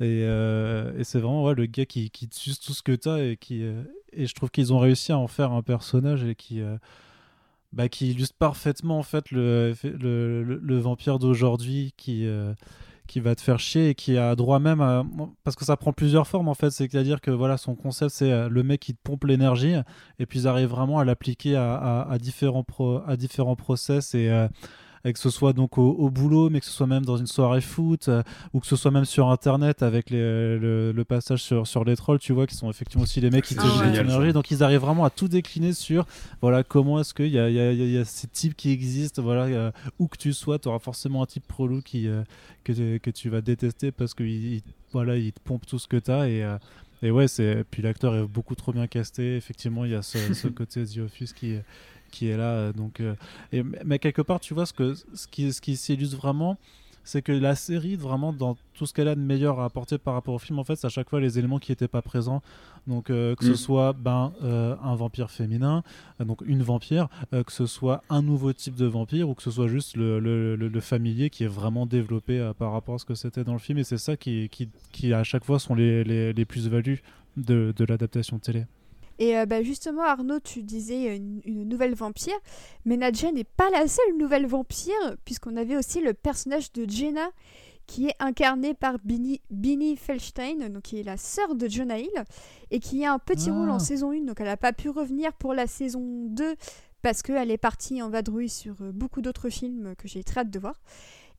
Et, 0.00 0.24
euh, 0.24 0.92
et 0.98 1.04
c'est 1.04 1.18
vraiment 1.18 1.44
ouais, 1.44 1.54
le 1.54 1.64
gars 1.64 1.86
qui, 1.86 2.10
qui 2.10 2.28
tue 2.28 2.52
tout 2.62 2.74
ce 2.74 2.82
que 2.82 2.92
t'as 2.92 3.18
et 3.18 3.38
qui. 3.38 3.62
et 4.12 4.26
je 4.26 4.34
trouve 4.34 4.50
qu'ils 4.50 4.72
ont 4.72 4.78
réussi 4.78 5.12
à 5.12 5.18
en 5.18 5.28
faire 5.28 5.52
un 5.52 5.62
personnage 5.62 6.24
et 6.24 6.34
qui 6.34 6.60
bah, 7.72 7.88
qui 7.88 8.10
illustre 8.10 8.36
parfaitement 8.38 8.98
en 8.98 9.02
fait 9.02 9.30
le, 9.30 9.74
le, 9.82 10.42
le, 10.42 10.78
vampire 10.78 11.18
d'aujourd'hui 11.18 11.94
qui, 11.96 12.26
euh, 12.26 12.52
qui 13.06 13.20
va 13.20 13.34
te 13.34 13.40
faire 13.40 13.58
chier 13.58 13.90
et 13.90 13.94
qui 13.94 14.18
a 14.18 14.34
droit 14.36 14.58
même 14.58 14.80
à... 14.80 15.04
parce 15.44 15.56
que 15.56 15.64
ça 15.64 15.76
prend 15.76 15.92
plusieurs 15.92 16.26
formes 16.26 16.48
en 16.48 16.54
fait. 16.54 16.70
C'est 16.70 16.94
à 16.94 17.02
dire 17.02 17.20
que 17.20 17.30
voilà 17.30 17.56
son 17.56 17.74
concept 17.74 18.10
c'est 18.10 18.30
euh, 18.30 18.48
le 18.48 18.62
mec 18.62 18.80
qui 18.80 18.94
te 18.94 19.00
pompe 19.02 19.24
l'énergie 19.24 19.74
et 20.18 20.26
puis 20.26 20.40
ils 20.40 20.48
arrivent 20.48 20.68
vraiment 20.68 20.98
à 20.98 21.04
l'appliquer 21.04 21.56
à, 21.56 22.02
à, 22.02 22.18
différents 22.18 22.64
pro... 22.64 23.00
à 23.06 23.16
différents 23.16 23.56
process 23.56 24.14
et 24.14 24.28
euh, 24.28 24.48
que 25.04 25.18
ce 25.18 25.30
soit 25.30 25.52
donc 25.52 25.78
au, 25.78 26.10
boulot, 26.10 26.48
mais 26.48 26.60
que 26.60 26.66
ce 26.66 26.72
soit 26.72 26.86
même 26.86 27.04
dans 27.04 27.16
une 27.16 27.26
soirée 27.26 27.60
foot, 27.60 28.08
euh, 28.08 28.22
ou 28.52 28.60
que 28.60 28.66
ce 28.66 28.76
soit 28.76 28.92
même 28.92 29.04
sur 29.04 29.28
Internet 29.30 29.82
avec 29.82 30.10
les, 30.10 30.18
le, 30.20 31.04
passage 31.08 31.42
sur, 31.42 31.66
sur 31.66 31.84
les 31.84 31.96
trolls, 31.96 32.20
tu 32.20 32.32
vois, 32.32 32.46
qui 32.46 32.54
sont 32.54 32.70
effectivement 32.70 33.02
aussi 33.02 33.20
les 33.20 33.30
mecs 33.30 33.44
qui 33.44 33.56
te 33.56 33.60
ah 33.60 33.88
énergie. 33.88 34.32
Donc 34.32 34.50
ils 34.52 34.62
arrivent 34.62 34.80
vraiment 34.80 35.04
à 35.04 35.10
tout 35.10 35.26
décliner 35.26 35.72
sur, 35.72 36.06
voilà, 36.40 36.62
comment 36.62 37.00
est-ce 37.00 37.14
qu'il 37.14 37.28
y 37.28 37.38
a, 37.38 37.50
y, 37.50 37.58
a, 37.58 37.72
y 37.72 37.98
a, 37.98 38.04
ces 38.04 38.28
types 38.28 38.56
qui 38.56 38.70
existent, 38.70 39.20
voilà, 39.22 39.72
où 39.98 40.06
que 40.06 40.16
tu 40.16 40.32
sois, 40.32 40.60
tu 40.60 40.68
auras 40.68 40.78
forcément 40.78 41.22
un 41.22 41.26
type 41.26 41.46
prolo 41.48 41.80
qui, 41.80 42.06
euh, 42.06 42.22
que, 42.62 42.98
que 42.98 43.10
tu 43.10 43.28
vas 43.28 43.40
détester 43.40 43.90
parce 43.90 44.14
qu'il 44.14 44.62
voilà, 44.92 45.16
il 45.16 45.32
te 45.32 45.40
pompe 45.40 45.66
tout 45.66 45.78
ce 45.78 45.88
que 45.88 45.96
tu 45.96 46.10
as 46.10 46.28
et... 46.28 46.44
Euh, 46.44 46.58
et 47.04 47.10
ouais, 47.10 47.26
c'est 47.26 47.64
puis 47.68 47.82
l'acteur 47.82 48.14
est 48.14 48.22
beaucoup 48.22 48.54
trop 48.54 48.72
bien 48.72 48.86
casté. 48.86 49.34
Effectivement, 49.36 49.84
il 49.84 49.90
y 49.90 49.94
a 49.96 50.02
ce, 50.02 50.34
ce 50.34 50.46
côté 50.46 50.84
The 50.84 50.98
Office 50.98 51.32
qui, 51.32 51.56
qui 52.12 52.28
est 52.28 52.36
là. 52.36 52.50
Euh, 52.50 52.72
donc, 52.72 53.00
euh, 53.00 53.14
et, 53.52 53.64
mais 53.84 53.98
quelque 53.98 54.22
part, 54.22 54.38
tu 54.38 54.54
vois, 54.54 54.66
ce, 54.66 54.72
que, 54.72 54.94
ce 54.94 55.26
qui, 55.26 55.52
ce 55.52 55.60
qui 55.60 55.76
s'illustre 55.76 56.16
vraiment, 56.16 56.56
c'est 57.02 57.22
que 57.22 57.32
la 57.32 57.56
série, 57.56 57.96
vraiment, 57.96 58.32
dans 58.32 58.56
tout 58.74 58.86
ce 58.86 58.92
qu'elle 58.92 59.08
a 59.08 59.16
de 59.16 59.20
meilleur 59.20 59.58
à 59.58 59.64
apporter 59.64 59.98
par 59.98 60.14
rapport 60.14 60.34
au 60.34 60.38
film, 60.38 60.60
en 60.60 60.64
fait, 60.64 60.76
c'est 60.76 60.86
à 60.86 60.90
chaque 60.90 61.10
fois 61.10 61.20
les 61.20 61.36
éléments 61.36 61.58
qui 61.58 61.72
n'étaient 61.72 61.88
pas 61.88 62.02
présents. 62.02 62.42
Donc, 62.86 63.10
euh, 63.10 63.34
que 63.34 63.44
ce 63.44 63.52
mm. 63.52 63.56
soit 63.56 63.92
ben, 63.92 64.32
un 64.40 64.94
vampire 64.94 65.28
féminin, 65.28 65.82
donc 66.20 66.42
une 66.46 66.62
vampire, 66.62 67.08
que 67.32 67.50
ce 67.50 67.66
soit 67.66 68.04
un 68.08 68.22
nouveau 68.22 68.52
type 68.52 68.76
de 68.76 68.86
vampire, 68.86 69.28
ou 69.28 69.34
que 69.34 69.42
ce 69.42 69.50
soit 69.50 69.66
juste 69.66 69.96
le, 69.96 70.20
le, 70.20 70.54
le, 70.54 70.80
familier 70.80 71.28
qui 71.28 71.42
est 71.42 71.48
vraiment 71.48 71.86
développé 71.86 72.52
par 72.56 72.70
rapport 72.70 72.94
à 72.94 72.98
ce 72.98 73.04
que 73.04 73.16
c'était 73.16 73.42
dans 73.42 73.54
le 73.54 73.58
film. 73.58 73.78
Et 73.78 73.84
c'est 73.84 73.98
ça 73.98 74.16
qui, 74.16 74.48
qui, 74.48 74.68
qui, 74.92 75.12
à 75.12 75.24
chaque 75.24 75.44
fois, 75.44 75.58
sont 75.58 75.74
les, 75.74 76.04
les, 76.04 76.32
les 76.32 76.44
plus-values 76.44 77.02
de, 77.36 77.74
de 77.76 77.84
l'adaptation 77.84 78.38
télé. 78.38 78.66
Et 79.22 79.38
euh, 79.38 79.46
bah, 79.46 79.62
justement, 79.62 80.02
Arnaud, 80.02 80.40
tu 80.40 80.64
disais 80.64 81.16
une, 81.16 81.68
nouvelle 81.68 81.94
vampire, 81.94 82.34
mais 82.84 82.96
Nadja 82.96 83.30
n'est 83.30 83.44
pas 83.44 83.70
la 83.70 83.86
seule 83.86 84.16
nouvelle 84.18 84.46
vampire, 84.46 85.16
puisqu'on 85.24 85.56
avait 85.56 85.76
aussi 85.76 86.00
le 86.00 86.12
personnage 86.12 86.72
de 86.72 86.90
Jenna, 86.90 87.30
qui 87.86 88.08
est 88.08 88.16
incarné 88.18 88.74
par 88.74 88.96
Binnie, 89.04 89.96
Feldstein, 89.96 90.68
donc 90.70 90.82
qui 90.82 90.98
est 90.98 91.04
la 91.04 91.16
sœur 91.16 91.54
de 91.54 91.68
Jonah 91.68 92.00
Hill, 92.00 92.24
et 92.72 92.80
qui 92.80 93.04
a 93.04 93.12
un 93.12 93.20
petit 93.20 93.52
rôle 93.52 93.70
en 93.70 93.76
ah. 93.76 93.78
saison 93.78 94.10
1, 94.10 94.24
donc 94.24 94.40
elle 94.40 94.46
n'a 94.46 94.56
pas 94.56 94.72
pu 94.72 94.88
revenir 94.88 95.32
pour 95.34 95.54
la 95.54 95.68
saison 95.68 96.00
2 96.02 96.56
parce 97.00 97.22
qu'elle 97.22 97.52
est 97.52 97.58
partie 97.58 98.02
en 98.02 98.10
vadrouille 98.10 98.48
sur 98.48 98.74
beaucoup 98.92 99.22
d'autres 99.22 99.50
films 99.50 99.94
que 99.98 100.08
j'ai 100.08 100.24
très 100.24 100.40
hâte 100.40 100.50
de 100.50 100.58
voir. 100.58 100.80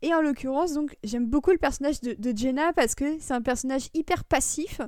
Et 0.01 0.13
en 0.13 0.21
l'occurrence, 0.21 0.71
donc, 0.71 0.95
j'aime 1.03 1.25
beaucoup 1.25 1.51
le 1.51 1.57
personnage 1.57 1.99
de, 1.99 2.13
de 2.17 2.37
Jenna 2.37 2.71
parce 2.71 2.95
que 2.95 3.17
c'est 3.19 3.33
un 3.33 3.41
personnage 3.41 3.89
hyper 3.93 4.23
passif 4.23 4.79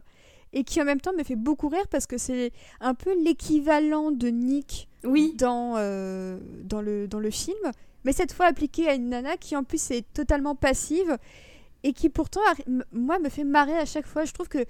et 0.54 0.64
qui 0.64 0.82
en 0.82 0.86
même 0.86 1.02
temps 1.02 1.14
me 1.18 1.24
fait 1.24 1.36
beaucoup 1.36 1.68
rire 1.68 1.88
parce 1.90 2.06
que 2.06 2.18
c'est 2.18 2.52
un 2.80 2.94
peu 2.94 3.14
l'équivalent 3.24 4.12
de 4.12 4.28
Nick 4.30 4.88
oui. 5.04 5.34
dans, 5.38 5.76
euh, 5.78 6.40
dans, 6.64 6.82
le, 6.82 7.08
dans 7.08 7.20
le 7.20 7.30
film, 7.30 7.58
mais 8.04 8.14
cette 8.14 8.34
fois 8.34 8.46
appliqué 8.46 8.88
à 8.88 8.94
une 8.94 9.10
nana 9.10 9.38
qui 9.38 9.56
en 9.56 9.64
plus 9.64 9.92
est 9.92 10.06
totalement 10.14 10.56
passive 10.56 11.18
et 11.84 11.94
qui 11.94 12.10
pourtant, 12.10 12.42
moi, 12.94 13.20
me 13.20 13.30
fait 13.30 13.44
marrer 13.44 13.78
à 13.78 13.86
chaque 13.86 14.08
fois. 14.08 14.26
Je 14.26 14.34
trouve 14.34 14.48
que 14.48 14.66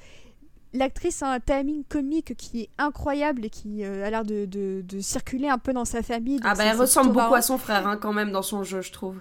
l'actrice 0.74 1.24
a 1.24 1.32
un 1.32 1.40
timing 1.40 1.84
comique 1.88 2.36
qui 2.36 2.64
est 2.64 2.70
incroyable 2.78 3.46
et 3.46 3.50
qui 3.50 3.86
euh, 3.86 4.06
a 4.06 4.10
l'air 4.10 4.26
de, 4.26 4.46
de, 4.46 4.82
de, 4.82 5.00
circuler 5.00 5.48
un 5.48 5.58
peu 5.58 5.72
dans 5.72 5.86
sa 5.86 6.02
famille. 6.02 6.40
Ah 6.44 6.54
bah 6.56 6.66
elle 6.66 6.78
ressemble 6.78 7.14
beaucoup 7.14 7.36
à 7.36 7.42
son 7.42 7.58
frère 7.58 7.88
hein, 7.88 7.98
quand 7.98 8.12
même 8.14 8.32
dans 8.32 8.42
son 8.42 8.64
jeu, 8.64 8.82
je 8.82 8.92
trouve. 8.92 9.18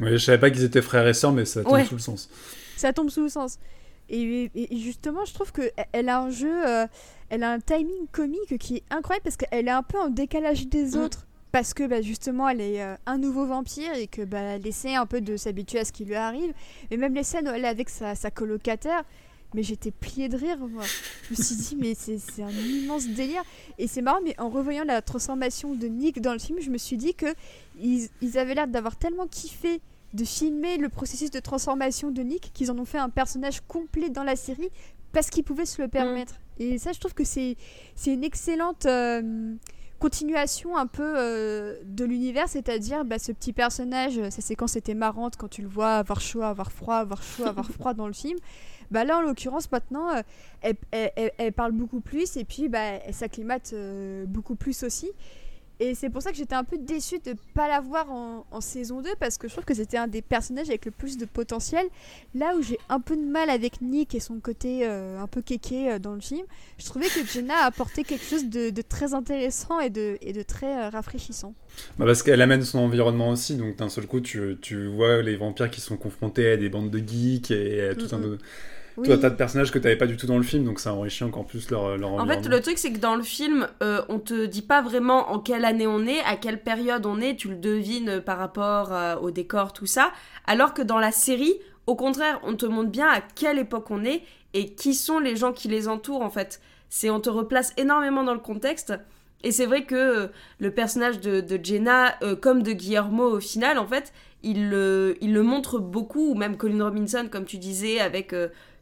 Oui, 0.00 0.12
je 0.12 0.18
savais 0.18 0.38
pas 0.38 0.50
qu'ils 0.50 0.64
étaient 0.64 0.82
frères 0.82 1.06
et 1.06 1.14
sœurs, 1.14 1.32
mais 1.32 1.44
ça 1.44 1.62
tombe 1.62 1.84
sous 1.84 1.94
le 1.94 2.00
sens. 2.00 2.28
Ça 2.76 2.92
tombe 2.92 3.08
sous 3.08 3.22
le 3.22 3.28
sens. 3.28 3.58
Et, 4.08 4.50
justement, 4.72 5.24
je 5.24 5.34
trouve 5.34 5.52
qu'elle 5.52 6.08
a 6.08 6.20
un 6.20 6.30
jeu, 6.30 6.66
euh, 6.66 6.86
elle 7.28 7.42
a 7.42 7.50
un 7.50 7.60
timing 7.60 8.06
comique 8.12 8.58
qui 8.58 8.76
est 8.76 8.84
incroyable 8.90 9.24
parce 9.24 9.36
qu'elle 9.36 9.68
est 9.68 9.72
un 9.72 9.82
peu 9.82 9.98
en 9.98 10.08
décalage 10.08 10.68
des 10.68 10.96
mm. 10.96 11.00
autres. 11.00 11.26
Parce 11.52 11.72
que 11.74 11.86
bah, 11.86 12.02
justement, 12.02 12.48
elle 12.48 12.60
est 12.60 12.82
euh, 12.82 12.94
un 13.06 13.18
nouveau 13.18 13.46
vampire 13.46 13.94
et 13.94 14.06
que 14.08 14.22
bah, 14.22 14.40
elle 14.40 14.66
essaie 14.66 14.94
un 14.94 15.06
peu 15.06 15.20
de 15.20 15.36
s'habituer 15.36 15.78
à 15.78 15.84
ce 15.84 15.92
qui 15.92 16.04
lui 16.04 16.14
arrive. 16.14 16.52
Et 16.90 16.96
même 16.96 17.14
les 17.14 17.22
scènes 17.22 17.48
où 17.48 17.50
elle 17.50 17.64
est 17.64 17.68
avec 17.68 17.88
sa, 17.88 18.14
sa 18.14 18.30
colocataire, 18.30 19.04
mais 19.54 19.62
j'étais 19.62 19.90
pliée 19.90 20.28
de 20.28 20.36
rire. 20.36 20.58
Moi. 20.58 20.84
Je 21.24 21.30
me 21.30 21.42
suis 21.42 21.56
dit, 21.56 21.76
mais 21.76 21.94
c'est 21.94 22.42
un 22.42 22.50
immense 22.50 23.08
délire. 23.08 23.42
Et 23.78 23.86
c'est 23.88 24.02
marrant, 24.02 24.20
mais 24.22 24.38
en 24.38 24.50
revoyant 24.50 24.84
la 24.84 25.00
transformation 25.02 25.74
de 25.74 25.86
Nick 25.86 26.20
dans 26.20 26.32
le 26.32 26.38
film, 26.38 26.60
je 26.60 26.70
me 26.70 26.78
suis 26.78 26.96
dit 26.96 27.14
que 27.14 27.34
ils, 27.80 28.08
ils 28.20 28.38
avaient 28.38 28.54
l'air 28.54 28.68
d'avoir 28.68 28.96
tellement 28.96 29.26
kiffé 29.26 29.80
de 30.14 30.24
filmer 30.24 30.78
le 30.78 30.88
processus 30.88 31.30
de 31.30 31.40
transformation 31.40 32.10
de 32.10 32.22
Nick 32.22 32.52
qu'ils 32.52 32.70
en 32.70 32.78
ont 32.78 32.84
fait 32.84 32.98
un 32.98 33.10
personnage 33.10 33.60
complet 33.60 34.08
dans 34.08 34.24
la 34.24 34.36
série 34.36 34.70
parce 35.12 35.30
qu'ils 35.30 35.44
pouvaient 35.44 35.66
se 35.66 35.80
le 35.80 35.88
permettre. 35.88 36.34
Mm. 36.34 36.62
Et 36.62 36.78
ça, 36.78 36.92
je 36.92 37.00
trouve 37.00 37.14
que 37.14 37.24
c'est 37.24 37.56
une 38.06 38.24
excellente 38.24 38.86
euh, 38.86 39.54
continuation 39.98 40.76
un 40.76 40.86
peu 40.86 41.14
euh, 41.16 41.76
de 41.84 42.04
l'univers, 42.04 42.48
c'est-à-dire 42.48 43.04
bah, 43.04 43.18
ce 43.18 43.32
petit 43.32 43.52
personnage, 43.52 44.20
sa 44.30 44.42
séquence 44.42 44.76
était 44.76 44.94
marrante 44.94 45.36
quand 45.36 45.48
tu 45.48 45.62
le 45.62 45.68
vois 45.68 45.96
avoir 45.96 46.20
chaud, 46.20 46.42
avoir 46.42 46.72
froid, 46.72 46.96
avoir 46.96 47.22
chaud, 47.22 47.44
avoir 47.46 47.70
froid 47.70 47.94
dans 47.94 48.06
le 48.06 48.12
film. 48.12 48.38
Bah 48.90 49.04
là, 49.04 49.18
en 49.18 49.22
l'occurrence, 49.22 49.70
maintenant, 49.72 50.14
euh, 50.14 50.22
elle, 50.62 51.32
elle, 51.38 51.52
parle 51.52 51.72
beaucoup 51.72 52.00
plus 52.00 52.36
et 52.36 52.44
puis 52.44 52.68
bah, 52.68 53.00
elle 53.04 53.14
s'acclimate 53.14 53.74
beaucoup 54.28 54.54
plus 54.54 54.82
aussi. 54.84 55.10
Et 55.78 55.94
c'est 55.94 56.08
pour 56.08 56.22
ça 56.22 56.30
que 56.30 56.36
j'étais 56.36 56.54
un 56.54 56.64
peu 56.64 56.78
déçue 56.78 57.18
de 57.18 57.30
ne 57.30 57.36
pas 57.54 57.68
la 57.68 57.80
voir 57.80 58.10
en, 58.10 58.60
saison 58.60 59.02
2 59.02 59.10
parce 59.20 59.36
que 59.36 59.46
je 59.46 59.52
trouve 59.52 59.66
que 59.66 59.74
c'était 59.74 59.98
un 59.98 60.08
des 60.08 60.22
personnages 60.22 60.68
avec 60.68 60.86
le 60.86 60.90
plus 60.90 61.18
de 61.18 61.26
potentiel. 61.26 61.86
Là 62.34 62.54
où 62.56 62.62
j'ai 62.62 62.78
un 62.88 63.00
peu 63.00 63.16
de 63.16 63.22
mal 63.22 63.50
avec 63.50 63.82
Nick 63.82 64.14
et 64.14 64.20
son 64.20 64.40
côté 64.40 64.86
euh, 64.86 65.20
un 65.20 65.26
peu 65.26 65.42
kéké 65.42 65.92
euh, 65.92 65.98
dans 65.98 66.14
le 66.14 66.20
film, 66.20 66.46
je 66.78 66.86
trouvais 66.86 67.06
que 67.06 67.24
Jenna 67.26 67.54
a 67.56 67.66
apporté 67.66 68.02
quelque 68.04 68.24
chose 68.24 68.46
de, 68.46 68.72
très 68.80 69.12
intéressant 69.12 69.78
et 69.80 69.90
de, 69.90 70.16
et 70.22 70.32
de 70.32 70.42
très 70.42 70.86
euh, 70.86 70.88
rafraîchissant. 70.88 71.54
Bah 71.98 72.06
parce 72.06 72.22
qu'elle 72.22 72.40
amène 72.40 72.62
son 72.62 72.78
environnement 72.78 73.30
aussi, 73.30 73.56
donc 73.56 73.76
d'un 73.76 73.90
seul 73.90 74.06
coup 74.06 74.20
tu, 74.20 74.56
tu, 74.62 74.86
vois 74.86 75.20
les 75.20 75.36
vampires 75.36 75.70
qui 75.70 75.82
sont 75.82 75.98
confrontés 75.98 76.52
à 76.52 76.56
des 76.56 76.70
bandes 76.70 76.90
de 76.90 76.98
geeks 76.98 77.50
et 77.50 77.88
à 77.88 77.94
tout 77.94 78.08
un 78.12 78.38
oui. 78.96 79.08
Toi, 79.08 79.18
t'as 79.18 79.30
de 79.30 79.34
personnages 79.34 79.70
que 79.70 79.78
t'avais 79.78 79.96
pas 79.96 80.06
du 80.06 80.16
tout 80.16 80.26
dans 80.26 80.38
le 80.38 80.42
film, 80.42 80.64
donc 80.64 80.80
ça 80.80 80.94
enrichit 80.94 81.24
encore 81.24 81.44
plus 81.44 81.70
leur, 81.70 81.98
leur 81.98 82.14
En 82.14 82.26
fait, 82.26 82.46
le 82.48 82.60
truc, 82.60 82.78
c'est 82.78 82.92
que 82.92 82.98
dans 82.98 83.14
le 83.14 83.22
film, 83.22 83.68
euh, 83.82 84.00
on 84.08 84.18
te 84.18 84.46
dit 84.46 84.62
pas 84.62 84.80
vraiment 84.80 85.30
en 85.32 85.38
quelle 85.38 85.64
année 85.66 85.86
on 85.86 86.06
est, 86.06 86.20
à 86.20 86.36
quelle 86.36 86.62
période 86.62 87.04
on 87.04 87.20
est, 87.20 87.36
tu 87.36 87.48
le 87.48 87.56
devines 87.56 88.22
par 88.24 88.38
rapport 88.38 88.92
euh, 88.92 89.16
au 89.16 89.30
décor, 89.30 89.74
tout 89.74 89.86
ça. 89.86 90.12
Alors 90.46 90.72
que 90.72 90.80
dans 90.80 90.98
la 90.98 91.12
série, 91.12 91.54
au 91.86 91.94
contraire, 91.94 92.40
on 92.42 92.54
te 92.54 92.64
montre 92.64 92.90
bien 92.90 93.06
à 93.08 93.20
quelle 93.20 93.58
époque 93.58 93.90
on 93.90 94.02
est 94.02 94.22
et 94.54 94.72
qui 94.72 94.94
sont 94.94 95.18
les 95.18 95.36
gens 95.36 95.52
qui 95.52 95.68
les 95.68 95.88
entourent, 95.88 96.22
en 96.22 96.30
fait. 96.30 96.60
C'est 96.88 97.10
on 97.10 97.20
te 97.20 97.28
replace 97.28 97.74
énormément 97.76 98.24
dans 98.24 98.34
le 98.34 98.40
contexte. 98.40 98.94
Et 99.44 99.52
c'est 99.52 99.66
vrai 99.66 99.84
que 99.84 99.94
euh, 99.94 100.26
le 100.58 100.70
personnage 100.70 101.20
de, 101.20 101.42
de 101.42 101.60
Jenna, 101.62 102.18
comme 102.40 102.62
de 102.62 102.72
Guillermo 102.72 103.24
au 103.24 103.40
final, 103.40 103.78
en 103.78 103.86
fait, 103.86 104.14
il 104.42 104.70
le, 104.70 105.18
il 105.20 105.34
le 105.34 105.42
montre 105.42 105.80
beaucoup, 105.80 106.30
ou 106.30 106.34
même 106.34 106.56
Colin 106.56 106.82
Robinson, 106.82 107.28
comme 107.30 107.44
tu 107.44 107.58
disais, 107.58 108.00
avec 108.00 108.32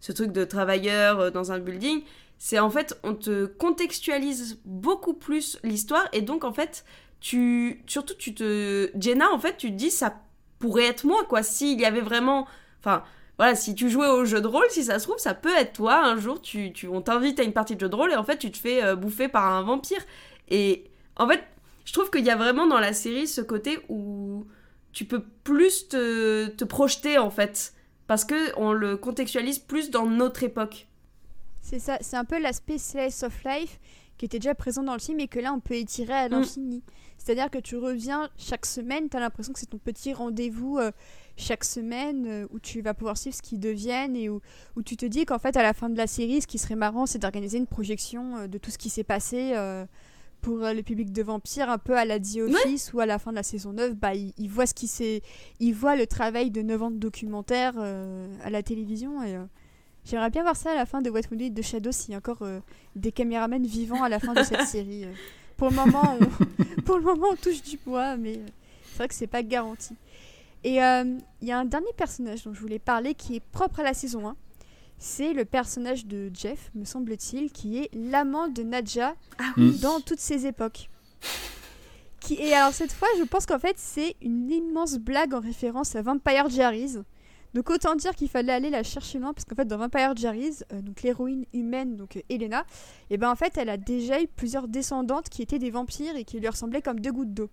ce 0.04 0.12
truc 0.12 0.32
de 0.32 0.44
travailleur 0.44 1.18
euh, 1.18 1.30
dans 1.30 1.50
un 1.50 1.58
building, 1.58 2.02
c'est 2.36 2.58
en 2.58 2.68
fait, 2.68 3.00
on 3.04 3.14
te 3.14 3.46
contextualise 3.46 4.60
beaucoup 4.66 5.14
plus 5.14 5.58
l'histoire 5.64 6.06
et 6.12 6.20
donc 6.20 6.44
en 6.44 6.52
fait, 6.52 6.84
tu, 7.20 7.82
surtout 7.86 8.12
tu 8.12 8.34
te, 8.34 8.90
Jenna 9.00 9.32
en 9.32 9.38
fait, 9.38 9.56
tu 9.56 9.70
te 9.70 9.76
dis 9.76 9.90
ça 9.90 10.14
pourrait 10.58 10.84
être 10.84 11.04
moi 11.04 11.24
quoi, 11.26 11.42
s'il 11.42 11.80
y 11.80 11.86
avait 11.86 12.02
vraiment, 12.02 12.46
enfin 12.80 13.02
voilà, 13.38 13.54
si 13.54 13.74
tu 13.74 13.88
jouais 13.88 14.08
au 14.08 14.26
jeu 14.26 14.42
de 14.42 14.46
rôle, 14.46 14.66
si 14.68 14.84
ça 14.84 14.98
se 14.98 15.06
trouve, 15.06 15.16
ça 15.16 15.32
peut 15.32 15.56
être 15.56 15.72
toi. 15.72 16.04
Un 16.04 16.18
jour, 16.18 16.42
tu, 16.42 16.74
tu 16.74 16.86
on 16.86 17.00
t'invite 17.00 17.40
à 17.40 17.42
une 17.42 17.54
partie 17.54 17.74
de 17.74 17.80
jeu 17.80 17.88
de 17.88 17.96
rôle 17.96 18.12
et 18.12 18.16
en 18.16 18.24
fait, 18.24 18.36
tu 18.36 18.50
te 18.52 18.58
fais 18.58 18.84
euh, 18.84 18.96
bouffer 18.96 19.28
par 19.28 19.50
un 19.50 19.62
vampire. 19.62 20.02
Et 20.50 20.84
en 21.16 21.26
fait, 21.26 21.42
je 21.86 21.94
trouve 21.94 22.10
qu'il 22.10 22.26
y 22.26 22.30
a 22.30 22.36
vraiment 22.36 22.66
dans 22.66 22.78
la 22.78 22.92
série 22.92 23.26
ce 23.26 23.40
côté 23.40 23.78
où 23.88 24.46
tu 24.92 25.06
peux 25.06 25.22
plus 25.44 25.88
te, 25.88 26.48
te 26.48 26.64
projeter 26.64 27.16
en 27.16 27.30
fait 27.30 27.73
parce 28.06 28.24
que 28.24 28.56
on 28.58 28.72
le 28.72 28.96
contextualise 28.96 29.58
plus 29.58 29.90
dans 29.90 30.06
notre 30.06 30.42
époque. 30.42 30.86
C'est 31.60 31.78
ça, 31.78 31.98
c'est 32.00 32.16
un 32.16 32.24
peu 32.24 32.38
l'aspect 32.38 32.78
slice 32.78 33.22
of 33.22 33.42
life 33.44 33.80
qui 34.18 34.26
était 34.26 34.38
déjà 34.38 34.54
présent 34.54 34.82
dans 34.82 34.92
le 34.92 35.00
film 35.00 35.18
et 35.20 35.28
que 35.28 35.40
là 35.40 35.52
on 35.52 35.60
peut 35.60 35.74
étirer 35.74 36.12
à 36.12 36.28
mm. 36.28 36.32
l'infini. 36.32 36.82
C'est-à-dire 37.16 37.50
que 37.50 37.58
tu 37.58 37.76
reviens 37.76 38.28
chaque 38.36 38.66
semaine, 38.66 39.08
tu 39.08 39.16
as 39.16 39.20
l'impression 39.20 39.52
que 39.52 39.58
c'est 39.58 39.66
ton 39.66 39.78
petit 39.78 40.12
rendez-vous 40.12 40.78
euh, 40.78 40.90
chaque 41.36 41.64
semaine 41.64 42.26
euh, 42.26 42.46
où 42.50 42.58
tu 42.58 42.82
vas 42.82 42.92
pouvoir 42.92 43.16
suivre 43.16 43.34
ce 43.34 43.40
qu'ils 43.40 43.60
deviennent 43.60 44.14
et 44.14 44.28
où, 44.28 44.40
où 44.76 44.82
tu 44.82 44.96
te 44.96 45.06
dis 45.06 45.24
qu'en 45.24 45.38
fait 45.38 45.56
à 45.56 45.62
la 45.62 45.72
fin 45.72 45.88
de 45.88 45.96
la 45.96 46.06
série, 46.06 46.42
ce 46.42 46.46
qui 46.46 46.58
serait 46.58 46.76
marrant, 46.76 47.06
c'est 47.06 47.18
d'organiser 47.18 47.58
une 47.58 47.66
projection 47.66 48.36
euh, 48.36 48.46
de 48.46 48.58
tout 48.58 48.70
ce 48.70 48.78
qui 48.78 48.90
s'est 48.90 49.04
passé 49.04 49.54
pour 50.44 50.58
le 50.58 50.82
public 50.82 51.10
de 51.10 51.22
vampires, 51.22 51.70
un 51.70 51.78
peu 51.78 51.96
à 51.96 52.04
la 52.04 52.20
The 52.20 52.40
Office 52.46 52.92
ou 52.92 53.00
à 53.00 53.06
la 53.06 53.18
fin 53.18 53.30
de 53.30 53.36
la 53.36 53.42
saison 53.42 53.72
9, 53.72 53.94
bah, 53.94 54.14
il, 54.14 54.48
voit 54.48 54.66
ce 54.66 54.74
qui 54.74 54.86
s'est, 54.86 55.22
il 55.58 55.72
voit 55.72 55.96
le 55.96 56.06
travail 56.06 56.50
de 56.50 56.60
9 56.60 56.82
ans 56.82 56.90
de 56.90 56.98
documentaire 56.98 57.72
euh, 57.78 58.28
à 58.44 58.50
la 58.50 58.62
télévision 58.62 59.22
et 59.22 59.36
euh, 59.36 59.44
j'aimerais 60.04 60.28
bien 60.28 60.42
voir 60.42 60.54
ça 60.54 60.72
à 60.72 60.74
la 60.74 60.84
fin 60.84 61.00
de 61.00 61.08
What 61.08 61.22
We 61.32 61.50
de 61.50 61.62
Shadow 61.62 61.92
s'il 61.92 62.12
y 62.12 62.14
a 62.14 62.18
encore 62.18 62.42
euh, 62.42 62.60
des 62.94 63.10
caméramens 63.10 63.66
vivants 63.66 64.02
à 64.02 64.10
la 64.10 64.20
fin 64.20 64.34
de 64.34 64.42
cette 64.42 64.60
série. 64.66 65.06
Pour 65.56 65.70
le 65.70 65.76
moment, 65.76 66.18
on, 66.20 66.80
pour 66.82 66.98
le 66.98 67.04
moment, 67.04 67.28
on 67.32 67.36
touche 67.36 67.62
du 67.62 67.78
bois, 67.78 68.18
mais 68.18 68.38
c'est 68.84 68.98
vrai 68.98 69.08
que 69.08 69.14
c'est 69.14 69.26
pas 69.26 69.42
garanti. 69.42 69.94
Et 70.62 70.74
il 70.74 71.22
y 71.42 71.52
a 71.52 71.58
un 71.58 71.64
dernier 71.64 71.92
personnage 71.96 72.44
dont 72.44 72.52
je 72.52 72.60
voulais 72.60 72.78
parler 72.78 73.14
qui 73.14 73.36
est 73.36 73.42
propre 73.52 73.80
à 73.80 73.82
la 73.82 73.94
saison 73.94 74.28
1 74.28 74.36
c'est 74.98 75.32
le 75.32 75.44
personnage 75.44 76.06
de 76.06 76.30
Jeff, 76.32 76.70
me 76.74 76.84
semble-t-il, 76.84 77.50
qui 77.52 77.78
est 77.78 77.90
l'amant 77.94 78.48
de 78.48 78.62
Nadja 78.62 79.14
ah 79.38 79.52
dans 79.82 80.00
toutes 80.00 80.20
ses 80.20 80.46
époques. 80.46 80.88
Qui, 82.20 82.34
et 82.34 82.54
alors 82.54 82.72
cette 82.72 82.92
fois, 82.92 83.08
je 83.18 83.24
pense 83.24 83.44
qu'en 83.44 83.58
fait, 83.58 83.76
c'est 83.78 84.16
une 84.22 84.50
immense 84.50 84.98
blague 84.98 85.34
en 85.34 85.40
référence 85.40 85.94
à 85.94 86.02
Vampire 86.02 86.48
Diaries. 86.48 86.96
Donc 87.54 87.70
autant 87.70 87.94
dire 87.94 88.14
qu'il 88.16 88.28
fallait 88.28 88.52
aller 88.52 88.70
la 88.70 88.82
chercher 88.82 89.20
loin, 89.20 89.32
parce 89.32 89.44
qu'en 89.44 89.54
fait, 89.54 89.66
dans 89.66 89.78
Vampire 89.78 90.14
Diaries, 90.14 90.58
euh, 90.72 90.80
donc 90.82 91.02
l'héroïne 91.02 91.44
humaine, 91.52 91.96
donc 91.96 92.16
euh, 92.16 92.22
Elena, 92.28 92.60
et 93.10 93.14
eh 93.14 93.16
ben 93.16 93.30
en 93.30 93.36
fait, 93.36 93.56
elle 93.56 93.68
a 93.68 93.76
déjà 93.76 94.20
eu 94.20 94.26
plusieurs 94.26 94.66
descendantes 94.66 95.28
qui 95.28 95.40
étaient 95.40 95.60
des 95.60 95.70
vampires 95.70 96.16
et 96.16 96.24
qui 96.24 96.40
lui 96.40 96.48
ressemblaient 96.48 96.82
comme 96.82 96.98
deux 96.98 97.12
gouttes 97.12 97.32
d'eau. 97.32 97.50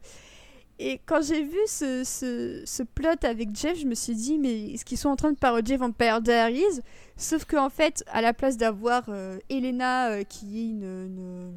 Et 0.83 0.99
quand 1.05 1.21
j'ai 1.21 1.43
vu 1.43 1.59
ce, 1.67 2.03
ce, 2.03 2.63
ce, 2.65 2.81
plot 2.81 3.09
avec 3.21 3.55
Jeff, 3.55 3.79
je 3.79 3.85
me 3.85 3.93
suis 3.93 4.15
dit, 4.15 4.39
mais 4.39 4.71
est-ce 4.71 4.83
qu'ils 4.83 4.97
sont 4.97 5.09
en 5.09 5.15
train 5.15 5.31
de 5.31 5.37
parodier 5.37 5.77
Vampire 5.77 6.21
Diaries? 6.21 6.81
Sauf 7.17 7.45
qu'en 7.45 7.69
fait, 7.69 8.03
à 8.07 8.19
la 8.21 8.33
place 8.33 8.57
d'avoir 8.57 9.03
euh, 9.09 9.37
Elena, 9.51 10.09
euh, 10.09 10.23
qui 10.23 10.59
est 10.59 10.69
une, 10.69 11.53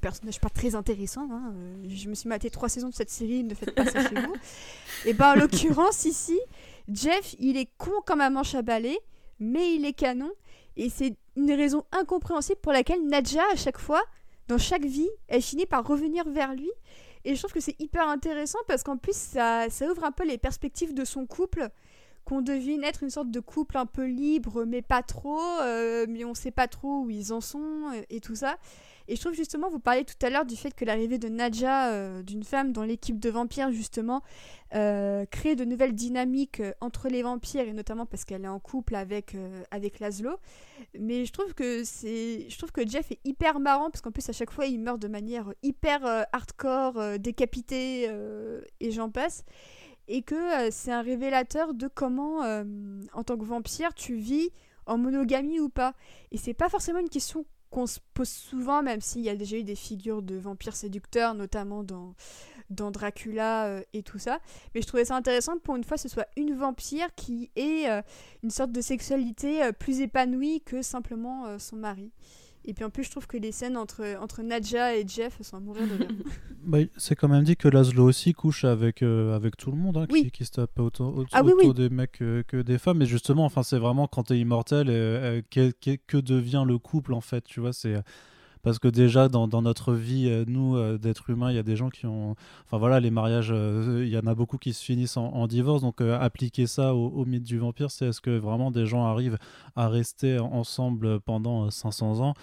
personnage 0.00 0.40
pas 0.40 0.48
très 0.48 0.76
intéressant, 0.76 1.28
hein, 1.32 1.52
euh, 1.56 1.88
je 1.88 2.08
me 2.08 2.14
suis 2.14 2.28
maté 2.28 2.50
trois 2.50 2.68
saisons 2.68 2.88
de 2.88 2.94
cette 2.94 3.10
série, 3.10 3.42
ne 3.42 3.52
faites 3.52 3.74
pas 3.74 3.84
ça 3.84 4.00
chez 4.08 4.14
vous. 4.14 4.34
Et 5.06 5.12
ben 5.12 5.32
en 5.32 5.34
l'occurrence, 5.34 6.04
ici, 6.04 6.38
Jeff, 6.88 7.34
il 7.40 7.56
est 7.56 7.68
con 7.78 7.90
comme 8.06 8.20
un 8.20 8.30
manche 8.30 8.54
à 8.54 8.62
balai, 8.62 8.96
mais 9.40 9.74
il 9.74 9.84
est 9.86 9.92
canon. 9.92 10.30
Et 10.76 10.88
c'est 10.88 11.16
une 11.34 11.52
raison 11.52 11.82
incompréhensible 11.90 12.60
pour 12.62 12.72
laquelle 12.72 13.04
Nadja, 13.04 13.42
à 13.52 13.56
chaque 13.56 13.78
fois, 13.78 14.02
dans 14.46 14.58
chaque 14.58 14.84
vie, 14.84 15.10
elle 15.26 15.42
finit 15.42 15.66
par 15.66 15.84
revenir 15.84 16.28
vers 16.28 16.54
lui. 16.54 16.70
Et 17.28 17.34
je 17.34 17.40
trouve 17.40 17.52
que 17.52 17.60
c'est 17.60 17.78
hyper 17.78 18.08
intéressant 18.08 18.58
parce 18.66 18.82
qu'en 18.82 18.96
plus, 18.96 19.14
ça, 19.14 19.68
ça, 19.68 19.84
ouvre 19.90 20.02
un 20.02 20.12
peu 20.12 20.26
les 20.26 20.38
perspectives 20.38 20.94
de 20.94 21.04
son 21.04 21.26
couple 21.26 21.68
qu'on 22.24 22.40
devine 22.40 22.82
être 22.84 23.02
une 23.02 23.10
sorte 23.10 23.30
de 23.30 23.38
couple 23.38 23.76
un 23.76 23.84
peu 23.84 24.06
libre, 24.06 24.64
mais 24.64 24.80
pas 24.80 25.02
trop, 25.02 25.38
euh, 25.60 26.06
mais 26.08 26.24
on 26.24 26.32
sait 26.32 26.50
pas 26.50 26.68
trop 26.68 27.00
où 27.02 27.10
ils 27.10 27.34
en 27.34 27.42
sont 27.42 27.92
euh, 27.92 28.00
et 28.08 28.20
tout 28.20 28.34
ça. 28.34 28.56
Et 29.08 29.16
je 29.16 29.20
trouve 29.20 29.34
justement, 29.34 29.68
vous 29.68 29.80
parliez 29.80 30.04
tout 30.04 30.14
à 30.22 30.30
l'heure 30.30 30.44
du 30.44 30.54
fait 30.54 30.74
que 30.74 30.84
l'arrivée 30.84 31.18
de 31.18 31.28
Nadja, 31.28 31.92
euh, 31.92 32.22
d'une 32.22 32.44
femme 32.44 32.72
dans 32.72 32.84
l'équipe 32.84 33.18
de 33.18 33.30
vampires, 33.30 33.72
justement, 33.72 34.22
crée 34.70 35.56
de 35.56 35.64
nouvelles 35.64 35.94
dynamiques 35.94 36.62
entre 36.80 37.08
les 37.08 37.22
vampires, 37.22 37.66
et 37.66 37.72
notamment 37.72 38.04
parce 38.04 38.26
qu'elle 38.26 38.44
est 38.44 38.48
en 38.48 38.60
couple 38.60 38.96
avec, 38.96 39.34
avec 39.70 39.98
Laszlo. 39.98 40.36
Mais 40.98 41.24
je 41.24 41.32
trouve, 41.32 41.54
que 41.54 41.84
c'est... 41.84 42.50
je 42.50 42.58
trouve 42.58 42.70
que 42.70 42.86
Jeff 42.86 43.10
est 43.10 43.20
hyper 43.24 43.60
marrant, 43.60 43.88
parce 43.90 44.02
qu'en 44.02 44.10
plus, 44.10 44.28
à 44.28 44.32
chaque 44.32 44.50
fois, 44.50 44.66
il 44.66 44.78
meurt 44.78 45.00
de 45.00 45.08
manière 45.08 45.54
hyper 45.62 46.04
hardcore, 46.32 47.18
décapité, 47.18 48.10
et 48.80 48.90
j'en 48.90 49.08
passe 49.08 49.44
et 50.08 50.22
que 50.22 50.34
euh, 50.34 50.68
c'est 50.72 50.90
un 50.90 51.02
révélateur 51.02 51.74
de 51.74 51.86
comment, 51.86 52.42
euh, 52.42 52.64
en 53.12 53.22
tant 53.22 53.36
que 53.36 53.44
vampire, 53.44 53.94
tu 53.94 54.16
vis 54.16 54.50
en 54.86 54.96
monogamie 54.96 55.60
ou 55.60 55.68
pas. 55.68 55.94
Et 56.32 56.38
c'est 56.38 56.54
pas 56.54 56.70
forcément 56.70 56.98
une 56.98 57.10
question 57.10 57.44
qu'on 57.70 57.86
se 57.86 57.98
pose 58.14 58.28
souvent, 58.28 58.82
même 58.82 59.00
s'il 59.00 59.22
y 59.22 59.28
a 59.28 59.36
déjà 59.36 59.56
eu 59.56 59.64
des 59.64 59.74
figures 59.74 60.22
de 60.22 60.36
vampires 60.36 60.76
séducteurs, 60.76 61.34
notamment 61.34 61.82
dans, 61.82 62.14
dans 62.70 62.90
Dracula 62.90 63.66
euh, 63.66 63.82
et 63.92 64.02
tout 64.02 64.18
ça. 64.18 64.38
Mais 64.74 64.82
je 64.82 64.86
trouvais 64.86 65.04
ça 65.04 65.16
intéressant 65.16 65.54
que 65.54 65.62
pour 65.62 65.76
une 65.76 65.84
fois 65.84 65.96
ce 65.96 66.08
soit 66.08 66.26
une 66.36 66.54
vampire 66.54 67.14
qui 67.14 67.50
ait 67.56 67.86
une 68.42 68.50
sorte 68.50 68.72
de 68.72 68.80
sexualité 68.80 69.72
plus 69.72 70.00
épanouie 70.00 70.60
que 70.62 70.82
simplement 70.82 71.58
son 71.58 71.76
mari. 71.76 72.10
Et 72.64 72.74
puis 72.74 72.84
en 72.84 72.90
plus, 72.90 73.04
je 73.04 73.10
trouve 73.10 73.26
que 73.26 73.36
les 73.36 73.52
scènes 73.52 73.76
entre, 73.76 74.04
entre 74.20 74.42
Nadja 74.42 74.96
et 74.96 75.06
Jeff 75.06 75.40
sont 75.42 75.56
à 75.56 75.60
mourir 75.60 75.86
de 75.86 75.94
rire. 75.94 76.08
bah, 76.64 76.78
c'est 76.96 77.14
quand 77.14 77.28
même 77.28 77.44
dit 77.44 77.56
que 77.56 77.68
Laszlo 77.68 78.04
aussi 78.04 78.34
couche 78.34 78.64
avec, 78.64 79.02
euh, 79.02 79.34
avec 79.34 79.56
tout 79.56 79.70
le 79.70 79.78
monde, 79.78 79.96
hein, 79.96 80.06
qui, 80.06 80.30
qui, 80.30 80.44
se 80.44 80.50
tape 80.52 80.78
autant, 80.78 81.14
ah 81.32 81.42
autour 81.42 81.74
des 81.74 81.88
mecs 81.88 82.12
que, 82.12 82.62
des 82.62 82.78
femmes. 82.78 82.98
Mais 82.98 83.06
justement, 83.06 83.44
enfin, 83.44 83.62
c'est 83.62 83.78
vraiment 83.78 84.06
quand 84.06 84.24
t'es 84.24 84.38
immortel, 84.38 84.88
euh, 84.90 85.40
que, 85.50 85.72
que, 86.06 86.16
devient 86.18 86.64
le 86.66 86.78
couple 86.78 87.14
en 87.14 87.20
fait, 87.20 87.44
tu 87.44 87.60
vois, 87.60 87.72
c'est 87.72 87.96
parce 88.62 88.78
que 88.78 88.88
déjà 88.88 89.28
dans, 89.28 89.46
notre 89.62 89.94
vie, 89.94 90.28
euh, 90.28 90.44
nous, 90.46 90.76
euh, 90.76 90.98
d'êtres 90.98 91.30
humains, 91.30 91.50
il 91.50 91.56
y 91.56 91.58
a 91.58 91.62
des 91.62 91.76
gens 91.76 91.90
qui 91.90 92.06
ont... 92.06 92.34
Enfin 92.64 92.78
voilà, 92.78 93.00
les 93.00 93.10
mariages, 93.10 93.50
euh, 93.52 94.02
il 94.04 94.10
y 94.10 94.18
en 94.18 94.26
a 94.26 94.34
beaucoup 94.34 94.58
qui 94.58 94.72
se 94.72 94.84
finissent 94.84 95.16
en, 95.16 95.46
divorce, 95.46 95.82
donc 95.82 96.00
appliquer 96.00 96.66
ça 96.66 96.94
au, 96.94 97.24
mythe 97.24 97.44
du 97.44 97.58
vampire, 97.58 97.90
c'est 97.90 98.06
est-ce 98.06 98.20
que 98.20 98.30
vraiment 98.30 98.70
des 98.70 98.86
gens 98.86 99.04
arrivent 99.06 99.38
à 99.76 99.88
rester 99.88 100.38
ensemble 100.38 101.20
pendant 101.20 101.70
500 101.70 102.20
ans? 102.20 102.34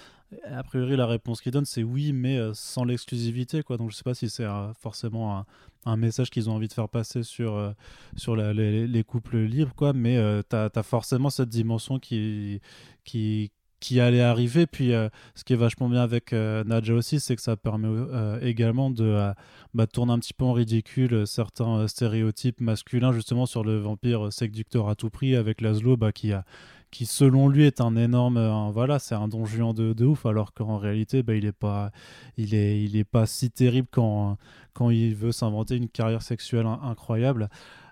A 0.51 0.63
priori, 0.63 0.95
la 0.95 1.05
réponse 1.05 1.39
qu'ils 1.39 1.51
donnent, 1.51 1.65
c'est 1.65 1.83
oui, 1.83 2.11
mais 2.11 2.39
sans 2.53 2.83
l'exclusivité. 2.83 3.61
Quoi. 3.61 3.77
Donc, 3.77 3.91
je 3.91 3.95
sais 3.95 4.03
pas 4.03 4.15
si 4.15 4.29
c'est 4.29 4.47
forcément 4.79 5.45
un, 5.85 5.97
message 5.97 6.31
qu'ils 6.31 6.49
ont 6.49 6.53
envie 6.53 6.67
de 6.67 6.73
faire 6.73 6.89
passer 6.89 7.21
sur, 7.21 7.73
sur 8.15 8.35
les, 8.35 8.87
les, 8.87 9.03
couples 9.03 9.37
libres. 9.37 9.73
Quoi. 9.75 9.93
Mais 9.93 10.17
tu 10.49 10.55
as, 10.55 10.83
forcément 10.83 11.29
cette 11.29 11.49
dimension 11.49 11.99
qui, 11.99 12.59
qui, 13.03 13.51
qui 13.85 13.99
allait 13.99 14.21
arriver. 14.21 14.65
Puis 14.65 14.93
euh, 14.93 15.09
ce 15.35 15.43
qui 15.43 15.53
est 15.53 15.57
vachement 15.57 15.87
bien 15.89 16.01
avec 16.01 16.33
euh, 16.33 16.63
Nadja 16.63 16.95
aussi, 16.95 17.19
c'est 17.19 17.35
que 17.35 17.41
ça 17.41 17.55
permet 17.55 17.87
euh, 17.87 18.39
également 18.41 18.89
de 18.89 19.31
bah, 19.75 19.85
tourner 19.85 20.13
un 20.13 20.17
petit 20.17 20.33
peu 20.33 20.43
en 20.43 20.53
ridicule 20.53 21.27
certains 21.27 21.87
stéréotypes 21.87 22.61
masculins 22.61 23.11
justement 23.11 23.45
sur 23.45 23.63
le 23.63 23.77
vampire 23.77 24.33
séducteur 24.33 24.89
à 24.89 24.95
tout 24.95 25.11
prix 25.11 25.35
avec 25.35 25.61
Laszlo 25.61 25.97
bah, 25.97 26.11
qui 26.11 26.33
a 26.33 26.45
qui 26.89 27.05
selon 27.05 27.47
lui 27.49 27.65
est 27.65 27.81
un 27.81 27.95
énorme 27.95 28.71
voilà 28.71 28.99
c'est 28.99 29.15
un 29.15 29.27
don 29.27 29.45
juan 29.45 29.73
de, 29.73 30.05
ouf 30.05 30.25
alors 30.25 30.53
qu'en 30.53 30.77
réalité 30.77 31.23
bah, 31.23 31.35
il 31.35 31.45
est 31.45 31.51
pas 31.51 31.91
il 32.37 32.55
est 32.55 32.81
il 32.81 32.95
est 32.95 33.03
pas 33.03 33.25
si 33.25 33.51
terrible 33.51 33.89
quand 33.91 34.37
quand 34.73 34.89
il 34.89 35.13
veut 35.13 35.33
s'inventer 35.33 35.75
une 35.75 35.89
carrière 35.89 36.21
sexuelle 36.21 36.65
incroyable 36.65 37.49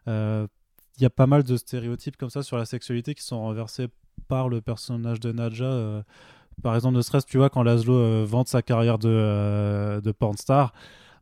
il 0.07 1.01
y 1.01 1.05
a 1.05 1.09
pas 1.09 1.27
mal 1.27 1.43
de 1.43 1.57
stéréotypes 1.57 2.17
comme 2.17 2.29
ça 2.29 2.43
sur 2.43 2.57
la 2.57 2.65
sexualité 2.65 3.13
qui 3.13 3.23
sont 3.23 3.41
renversés 3.41 3.89
par 4.27 4.49
le 4.49 4.61
personnage 4.61 5.19
de 5.19 5.31
Nadja. 5.31 5.65
Euh, 5.65 6.01
par 6.61 6.75
exemple, 6.75 6.97
ne 6.97 7.01
serait-ce, 7.01 7.25
tu 7.25 7.37
vois, 7.37 7.49
quand 7.49 7.63
Laszlo 7.63 7.95
euh, 7.95 8.25
vante 8.27 8.47
sa 8.47 8.61
carrière 8.61 8.99
de, 8.99 9.09
euh, 9.09 10.01
de 10.01 10.11
pornstar, 10.11 10.73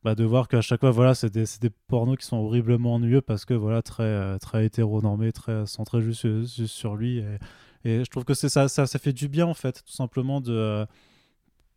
bah, 0.04 0.16
de 0.16 0.24
voir 0.24 0.48
qu'à 0.48 0.62
chaque 0.62 0.82
fois, 0.82 0.92
voilà, 0.92 1.16
c'est 1.16 1.30
des, 1.30 1.46
des, 1.62 1.70
pornos 1.88 2.18
qui 2.18 2.26
sont 2.26 2.38
horriblement 2.38 2.96
ennuyeux 2.96 3.22
parce 3.22 3.46
que, 3.46 3.54
voilà, 3.54 3.82
très, 3.82 4.40
très 4.40 4.66
hétéronormés, 4.66 5.32
très 5.32 5.66
centrés 5.66 6.02
juste, 6.02 6.26
sur 6.66 6.96
lui. 6.96 7.24
Et, 7.86 8.04
je 8.04 8.10
trouve 8.10 8.26
que 8.26 8.34
ça, 8.34 8.68
ça, 8.68 8.88
ça 8.88 9.00
fait 9.00 9.14
du 9.14 9.28
bien, 9.28 9.46
en 9.46 9.54
fait, 9.54 9.84
tout 9.84 9.92
simplement 9.92 10.42
de. 10.42 10.86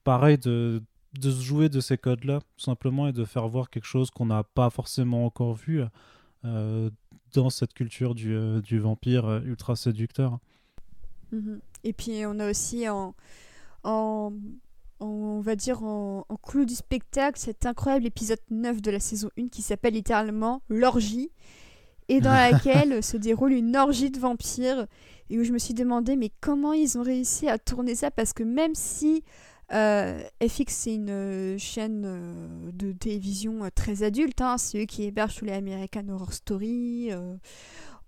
pareil, 0.04 0.38
de, 0.38 0.82
de 1.18 1.30
se 1.30 1.42
jouer 1.42 1.68
de 1.68 1.80
ces 1.80 1.98
codes-là, 1.98 2.40
tout 2.40 2.64
simplement, 2.64 3.08
et 3.08 3.12
de 3.12 3.24
faire 3.24 3.48
voir 3.48 3.70
quelque 3.70 3.86
chose 3.86 4.10
qu'on 4.10 4.26
n'a 4.26 4.42
pas 4.42 4.70
forcément 4.70 5.26
encore 5.26 5.54
vu 5.54 5.82
dans 6.42 7.50
cette 7.50 7.74
culture 7.74 8.14
du, 8.14 8.38
du 8.62 8.78
vampire 8.78 9.42
ultra 9.44 9.76
séducteur. 9.76 10.38
Mhm. 11.34 11.60
Et 11.84 11.92
puis 11.92 12.24
on 12.26 12.38
a 12.38 12.50
aussi 12.50 12.88
en, 12.88 13.14
en, 13.82 14.32
on 15.00 15.40
va 15.40 15.56
dire 15.56 15.82
en, 15.82 16.24
clou 16.42 16.64
du 16.64 16.74
spectacle 16.74 17.38
cet 17.38 17.66
incroyable 17.66 18.06
épisode 18.06 18.40
9 18.50 18.80
de 18.80 18.90
la 18.90 19.00
saison 19.00 19.28
1 19.38 19.48
qui 19.48 19.62
s'appelle 19.62 19.94
littéralement 19.94 20.62
l'orgie 20.68 21.30
et 22.08 22.20
dans 22.20 22.32
laquelle 22.50 23.02
se 23.02 23.16
déroule 23.16 23.52
une 23.52 23.76
orgie 23.76 24.10
de 24.10 24.18
vampires 24.18 24.86
et 25.30 25.38
où 25.38 25.44
je 25.44 25.52
me 25.52 25.58
suis 25.58 25.74
demandé 25.74 26.16
mais 26.16 26.30
comment 26.40 26.72
ils 26.72 26.98
ont 26.98 27.02
réussi 27.02 27.48
à 27.48 27.58
tourner 27.58 27.94
ça? 27.94 28.10
Parce 28.10 28.32
que 28.32 28.42
même 28.42 28.74
si 28.74 29.24
euh, 29.72 30.22
FX 30.46 30.66
c'est 30.68 30.94
une 30.94 31.10
euh, 31.10 31.58
chaîne 31.58 32.04
euh, 32.04 32.70
de 32.72 32.92
télévision 32.92 33.60
très 33.74 34.02
adulte, 34.02 34.40
hein, 34.42 34.58
c'est 34.58 34.82
eux 34.82 34.84
qui 34.84 35.04
hébergent 35.04 35.36
tous 35.36 35.46
les 35.46 35.52
American 35.52 36.08
Horror 36.10 36.32
Story, 36.32 37.10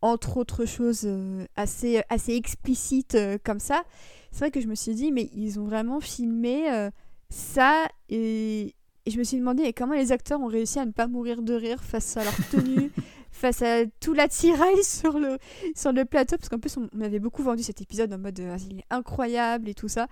entre 0.02 0.36
autres 0.36 0.64
choses 0.64 1.02
euh, 1.04 1.46
assez, 1.56 2.02
assez 2.08 2.34
explicites 2.34 3.14
euh, 3.14 3.38
comme 3.42 3.60
ça, 3.60 3.84
c'est 4.30 4.40
vrai 4.40 4.50
que 4.50 4.60
je 4.60 4.66
me 4.66 4.74
suis 4.74 4.94
dit, 4.94 5.12
mais 5.12 5.30
ils 5.34 5.58
ont 5.58 5.64
vraiment 5.64 6.00
filmé 6.00 6.70
euh, 6.70 6.90
ça 7.30 7.88
et, 8.08 8.74
je 9.06 9.18
me 9.18 9.24
suis 9.24 9.36
demandé 9.36 9.72
comment 9.72 9.94
les 9.94 10.10
acteurs 10.10 10.40
ont 10.40 10.48
réussi 10.48 10.80
à 10.80 10.84
ne 10.84 10.90
pas 10.90 11.06
mourir 11.06 11.40
de 11.40 11.54
rire 11.54 11.84
face 11.84 12.16
à 12.16 12.24
leur 12.24 12.34
tenue, 12.50 12.90
face 13.30 13.62
à 13.62 13.86
tout 14.00 14.14
l'attirail 14.14 14.82
sur 14.82 15.20
le, 15.20 15.38
sur 15.76 15.92
le 15.92 16.04
plateau, 16.04 16.36
parce 16.36 16.48
qu'en 16.48 16.58
plus 16.58 16.76
on, 16.76 17.00
avait 17.00 17.20
beaucoup 17.20 17.44
vendu 17.44 17.62
cet 17.62 17.80
épisode 17.80 18.12
en 18.12 18.18
mode 18.18 18.42
il 18.68 18.80
est 18.80 18.84
incroyable 18.90 19.68
et 19.68 19.74
tout 19.74 19.86
ça. 19.86 20.08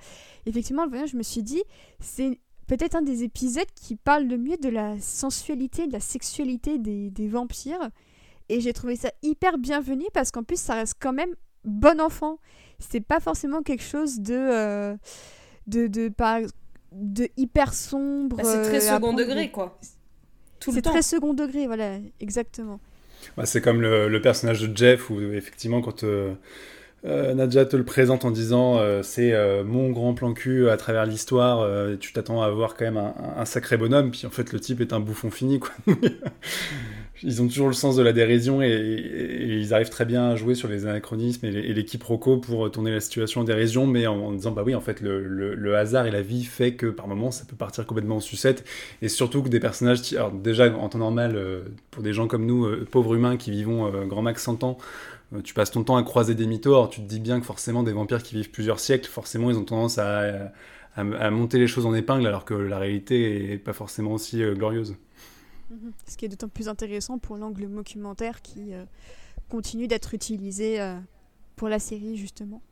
Effectivement, 0.46 0.84
le 0.84 0.90
voyage, 0.90 1.10
je 1.10 1.16
me 1.16 1.24
suis 1.24 1.42
dit, 1.42 1.60
c'est 1.98 2.38
peut-être 2.68 2.94
un 2.94 3.02
des 3.02 3.24
épisodes 3.24 3.66
qui 3.74 3.96
parle 3.96 4.24
le 4.24 4.38
mieux 4.38 4.58
de 4.58 4.68
la 4.68 4.98
sensualité, 5.00 5.88
de 5.88 5.92
la 5.92 6.00
sexualité 6.00 6.78
des, 6.78 7.10
des 7.10 7.26
vampires. 7.26 7.90
Et 8.48 8.60
j'ai 8.60 8.72
trouvé 8.72 8.96
ça 8.96 9.10
hyper 9.22 9.58
bienvenu 9.58 10.04
parce 10.12 10.30
qu'en 10.30 10.42
plus, 10.42 10.60
ça 10.60 10.74
reste 10.74 10.96
quand 11.00 11.12
même 11.12 11.34
bon 11.64 12.00
enfant. 12.00 12.38
C'est 12.78 13.00
pas 13.00 13.20
forcément 13.20 13.62
quelque 13.62 13.82
chose 13.82 14.20
de. 14.20 14.34
Euh, 14.34 14.96
de, 15.66 15.86
de, 15.86 16.12
de 16.92 17.28
hyper 17.36 17.72
sombre. 17.72 18.36
Bah, 18.36 18.42
c'est 18.44 18.62
très 18.62 18.86
euh, 18.86 18.94
second 18.94 19.14
degré, 19.14 19.50
quoi. 19.50 19.78
C'est 20.60 20.82
très 20.82 21.02
second 21.02 21.34
degré, 21.34 21.66
voilà, 21.66 21.98
exactement. 22.20 22.80
Bah, 23.36 23.46
c'est 23.46 23.60
comme 23.60 23.80
le, 23.80 24.20
personnage 24.20 24.60
de 24.60 24.76
Jeff, 24.76 25.10
où 25.10 25.20
effectivement, 25.20 25.80
quand. 25.80 26.04
Euh, 26.04 26.34
Nadja 27.04 27.66
te 27.66 27.76
le 27.76 27.84
présente 27.84 28.24
en 28.24 28.30
disant 28.30 28.80
c'est 29.02 29.34
mon 29.62 29.90
grand 29.90 30.14
plan 30.14 30.32
cul 30.32 30.70
à 30.70 30.78
travers 30.78 31.04
l'histoire, 31.04 31.68
tu 31.98 32.14
t'attends 32.14 32.40
à 32.42 32.46
avoir 32.46 32.76
quand 32.76 32.86
même 32.86 32.96
un, 32.96 33.14
un, 33.36 33.44
sacré 33.44 33.76
bonhomme, 33.76 34.10
puis 34.10 34.24
en 34.24 34.30
fait 34.30 34.54
le 34.54 34.60
type 34.60 34.80
est 34.80 34.94
un 34.94 35.00
bouffon 35.00 35.30
fini 35.30 35.60
quoi. 35.60 35.72
ils 37.24 37.40
ont 37.40 37.48
toujours 37.48 37.68
le 37.68 37.74
sens 37.74 37.96
de 37.96 38.02
la 38.02 38.12
dérision 38.12 38.62
et, 38.62 38.70
ils 39.46 39.72
arrivent 39.72 39.88
très 39.88 40.04
bien 40.04 40.30
à 40.30 40.36
jouer 40.36 40.54
sur 40.54 40.68
les 40.68 40.86
anachronismes 40.86 41.46
et 41.46 41.50
les, 41.50 41.84
quiproquos 41.84 42.36
pour 42.36 42.70
tourner 42.70 42.92
la 42.92 43.00
situation 43.00 43.40
en 43.40 43.44
dérision, 43.44 43.86
mais 43.86 44.06
en, 44.06 44.32
disant 44.32 44.52
bah 44.52 44.62
oui, 44.64 44.74
en 44.74 44.80
fait, 44.80 45.00
le, 45.00 45.74
hasard 45.76 46.06
et 46.06 46.10
la 46.10 46.22
vie 46.22 46.44
fait 46.44 46.74
que 46.74 46.86
par 46.86 47.08
moments 47.08 47.30
ça 47.30 47.44
peut 47.44 47.56
partir 47.56 47.86
complètement 47.86 48.16
en 48.16 48.20
sucette 48.20 48.64
et 49.02 49.08
surtout 49.08 49.42
que 49.42 49.48
des 49.48 49.60
personnages, 49.60 50.12
alors 50.12 50.32
déjà 50.32 50.72
en 50.76 50.88
temps 50.88 50.98
normal, 50.98 51.34
euh, 51.36 51.62
pour 51.90 52.02
des 52.02 52.12
gens 52.12 52.28
comme 52.28 52.46
nous, 52.46 52.66
euh, 52.66 52.86
pauvres 52.88 53.14
humains 53.14 53.36
qui 53.36 53.50
vivons 53.50 53.86
euh, 53.86 54.04
grand 54.04 54.22
max 54.22 54.42
100 54.42 54.62
ans, 54.62 54.78
tu 55.42 55.54
passes 55.54 55.72
ton 55.72 55.82
temps 55.82 55.96
à 55.96 56.02
croiser 56.02 56.34
des 56.34 56.46
mythos, 56.46 56.74
alors 56.74 56.90
tu 56.90 57.00
te 57.00 57.06
dis 57.06 57.18
bien 57.18 57.40
que 57.40 57.46
forcément 57.46 57.82
des 57.82 57.92
vampires 57.92 58.22
qui 58.22 58.36
vivent 58.36 58.50
plusieurs 58.50 58.78
siècles, 58.78 59.08
forcément 59.08 59.50
ils 59.50 59.56
ont 59.56 59.64
tendance 59.64 59.98
à, 59.98 60.52
à 60.96 61.30
monter 61.30 61.58
les 61.58 61.66
choses 61.66 61.86
en 61.86 61.94
épingle 61.94 62.26
alors 62.26 62.44
que 62.44 62.54
la 62.54 62.78
réalité 62.78 63.52
est 63.52 63.58
pas 63.58 63.72
forcément 63.72 64.12
aussi 64.12 64.42
glorieuse. 64.54 64.94
Mhm. 65.70 65.92
Ce 66.06 66.16
qui 66.16 66.24
est 66.24 66.28
d'autant 66.28 66.48
plus 66.48 66.68
intéressant 66.68 67.18
pour 67.18 67.36
l'angle 67.36 67.72
documentaire 67.72 68.42
qui 68.42 68.74
euh, 68.74 68.84
continue 69.48 69.88
d'être 69.88 70.14
utilisé 70.14 70.80
euh, 70.80 70.98
pour 71.56 71.68
la 71.68 71.78
série, 71.78 72.16
justement. 72.16 72.62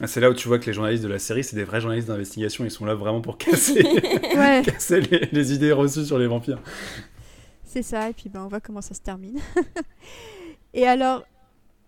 Ah, 0.00 0.06
c'est 0.06 0.20
là 0.20 0.30
où 0.30 0.34
tu 0.34 0.48
vois 0.48 0.58
que 0.58 0.66
les 0.66 0.72
journalistes 0.72 1.02
de 1.02 1.08
la 1.08 1.18
série, 1.18 1.44
c'est 1.44 1.56
des 1.56 1.64
vrais 1.64 1.80
journalistes 1.80 2.08
d'investigation. 2.08 2.64
Ils 2.64 2.70
sont 2.70 2.86
là 2.86 2.94
vraiment 2.94 3.20
pour 3.20 3.36
casser, 3.36 3.82
les, 5.32 5.52
idées 5.52 5.72
reçues 5.72 6.06
sur 6.06 6.18
les 6.18 6.26
vampires. 6.26 6.60
C'est 7.64 7.82
ça, 7.82 8.08
et 8.08 8.12
puis 8.12 8.28
ben, 8.28 8.42
on 8.42 8.48
voit 8.48 8.60
comment 8.60 8.80
ça 8.80 8.94
se 8.94 9.00
termine. 9.00 9.38
et 10.74 10.86
alors, 10.86 11.24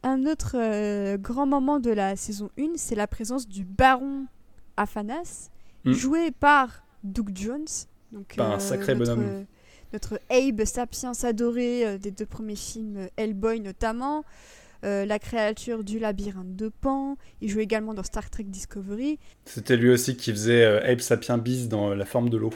un 0.02 0.26
autre 0.26 0.56
euh, 0.56 1.16
grand 1.16 1.46
moment 1.46 1.80
de 1.80 1.90
la 1.90 2.14
saison 2.14 2.50
1, 2.58 2.72
c'est 2.76 2.94
la 2.94 3.06
présence 3.06 3.48
du 3.48 3.64
baron 3.64 4.26
Afanas, 4.76 5.48
hmm. 5.84 5.92
joué 5.92 6.30
par 6.30 6.84
Doug 7.02 7.30
Jones. 7.34 7.64
Donc, 8.12 8.38
un 8.38 8.58
sacré 8.58 8.94
bonhomme 8.94 9.46
notre 9.92 10.20
Abe 10.30 10.64
Sapiens 10.64 11.12
adoré 11.22 11.86
euh, 11.86 11.98
des 11.98 12.10
deux 12.10 12.26
premiers 12.26 12.56
films, 12.56 13.08
Hellboy 13.16 13.60
notamment. 13.60 14.24
euh, 14.84 15.06
la 15.06 15.18
créature 15.18 15.82
du 15.82 15.98
labyrinthe 15.98 16.56
de 16.56 16.68
Pan. 16.68 17.16
Il 17.40 17.48
joue 17.48 17.60
également 17.60 17.94
dans 17.94 18.02
Star 18.02 18.28
Trek 18.28 18.44
Discovery. 18.44 19.18
C'était 19.46 19.76
lui 19.78 19.88
aussi 19.88 20.14
qui 20.16 20.30
faisait 20.30 20.62
euh, 20.62 20.92
Ape 20.92 21.00
Sapien 21.00 21.38
Bis 21.38 21.68
dans 21.68 21.94
La 21.94 22.04
forme 22.04 22.28
de 22.28 22.36
l'eau. 22.36 22.52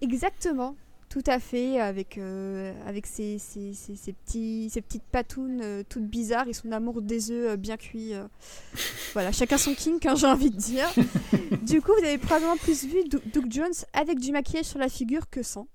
Exactement, 0.00 0.76
tout 1.08 1.24
à 1.26 1.40
fait, 1.40 1.80
avec, 1.80 2.18
euh, 2.18 2.72
avec 2.86 3.06
ses, 3.06 3.38
ses, 3.38 3.72
ses- 3.72 3.96
ses 3.96 4.12
petits, 4.12 4.68
ses 4.70 4.80
petites 4.80 5.02
patounes 5.10 5.60
euh, 5.62 5.82
toutes 5.88 6.06
bizarres 6.06 6.46
et 6.48 6.52
son 6.52 6.70
amour 6.70 7.02
des 7.02 7.30
œufs 7.32 7.52
euh, 7.52 7.56
bien 7.56 7.76
cuits. 7.76 8.14
euh. 8.14 8.26
Voilà, 9.14 9.32
chacun 9.32 9.56
son 9.58 9.74
kink, 9.74 10.04
hein, 10.06 10.14
j'ai 10.14 10.26
envie 10.26 10.50
de 10.50 10.56
dire. 10.56 10.86
du 11.62 11.80
coup, 11.80 11.92
vous 11.98 12.04
avez 12.06 12.18
probablement 12.18 12.56
plus 12.58 12.84
vu 12.84 13.04
Dou- 13.08 13.20
Doug 13.34 13.46
Jones 13.50 13.72
avec 13.94 14.18
du 14.20 14.30
maquillage 14.30 14.66
sur 14.66 14.78
la 14.78 14.88
figure 14.90 15.28
que 15.30 15.42
sans. 15.42 15.66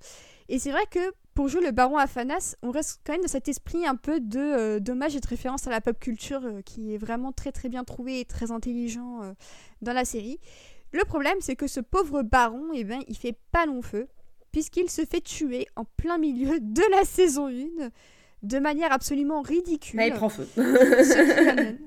Et 0.52 0.60
c'est 0.60 0.72
vrai 0.72 0.86
que 0.92 1.00
pour 1.34 1.48
jouer 1.48 1.62
le 1.64 1.72
baron 1.72 1.96
Aphanas, 1.96 2.58
on 2.62 2.72
reste 2.72 3.00
quand 3.06 3.14
même 3.14 3.22
dans 3.22 3.30
cet 3.30 3.48
esprit 3.48 3.88
un 3.88 3.96
peu 3.96 4.20
de 4.20 4.38
euh, 4.38 4.80
d'hommage 4.82 5.16
et 5.16 5.22
de 5.22 5.28
référence 5.28 5.66
à 5.66 5.70
la 5.70 5.80
pop 5.80 5.98
culture 5.98 6.42
euh, 6.44 6.62
qui 6.62 6.94
est 6.94 6.98
vraiment 6.98 7.32
très 7.32 7.54
très 7.54 7.70
bien 7.70 7.86
trouvé 7.86 8.20
et 8.20 8.26
très 8.26 8.52
intelligent 8.52 9.24
euh, 9.24 9.32
dans 9.82 9.94
la 9.94 10.04
série. 10.04 10.40
Le 10.92 11.06
problème, 11.06 11.38
c'est 11.40 11.56
que 11.56 11.68
ce 11.68 11.80
pauvre 11.80 12.22
baron, 12.22 12.72
eh 12.74 12.84
ben, 12.84 13.00
il 13.08 13.16
fait 13.16 13.38
pas 13.54 13.66
long 13.66 13.82
feu, 13.82 14.10
puisqu'il 14.52 14.90
se 14.90 15.06
fait 15.06 15.22
tuer 15.22 15.68
en 15.78 15.86
plein 15.86 16.18
milieu 16.18 16.60
de 16.62 16.84
la 16.92 17.06
saison 17.06 17.48
1, 17.48 17.88
de 18.44 18.60
manière 18.60 18.92
absolument 18.92 19.42
ridicule. 19.42 20.00
Là, 20.02 20.08
il 20.08 20.14
prend 20.14 20.28
feu. 20.28 20.48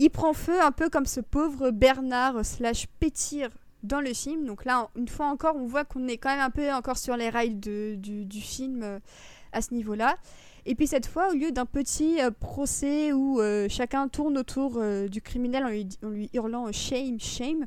Il 0.00 0.10
prend 0.10 0.32
feu 0.32 0.60
un 0.62 0.70
peu 0.70 0.88
comme 0.90 1.06
ce 1.06 1.18
pauvre 1.18 1.72
Bernard 1.72 2.44
slash 2.44 2.86
Pétir 3.00 3.50
dans 3.82 4.00
le 4.00 4.12
film. 4.12 4.44
Donc 4.46 4.64
là, 4.64 4.88
une 4.96 5.08
fois 5.08 5.26
encore, 5.26 5.56
on 5.56 5.66
voit 5.66 5.84
qu'on 5.84 6.06
est 6.08 6.16
quand 6.18 6.30
même 6.30 6.40
un 6.40 6.50
peu 6.50 6.72
encore 6.72 6.98
sur 6.98 7.16
les 7.16 7.28
rails 7.30 7.54
de- 7.54 7.94
du, 7.96 8.24
du 8.24 8.40
film 8.40 8.82
euh, 8.82 8.98
à 9.52 9.62
ce 9.62 9.72
niveau-là. 9.74 10.16
Et 10.66 10.74
puis 10.74 10.86
cette 10.86 11.06
fois, 11.06 11.30
au 11.30 11.32
lieu 11.34 11.50
d'un 11.50 11.64
petit 11.64 12.20
euh, 12.20 12.30
procès 12.30 13.12
où 13.12 13.40
euh, 13.40 13.68
chacun 13.70 14.08
tourne 14.08 14.36
autour 14.36 14.74
euh, 14.76 15.08
du 15.08 15.22
criminel 15.22 15.64
en 15.64 15.68
lui, 15.68 15.88
en 16.04 16.08
lui 16.08 16.28
hurlant 16.34 16.70
shame, 16.72 17.18
shame, 17.18 17.64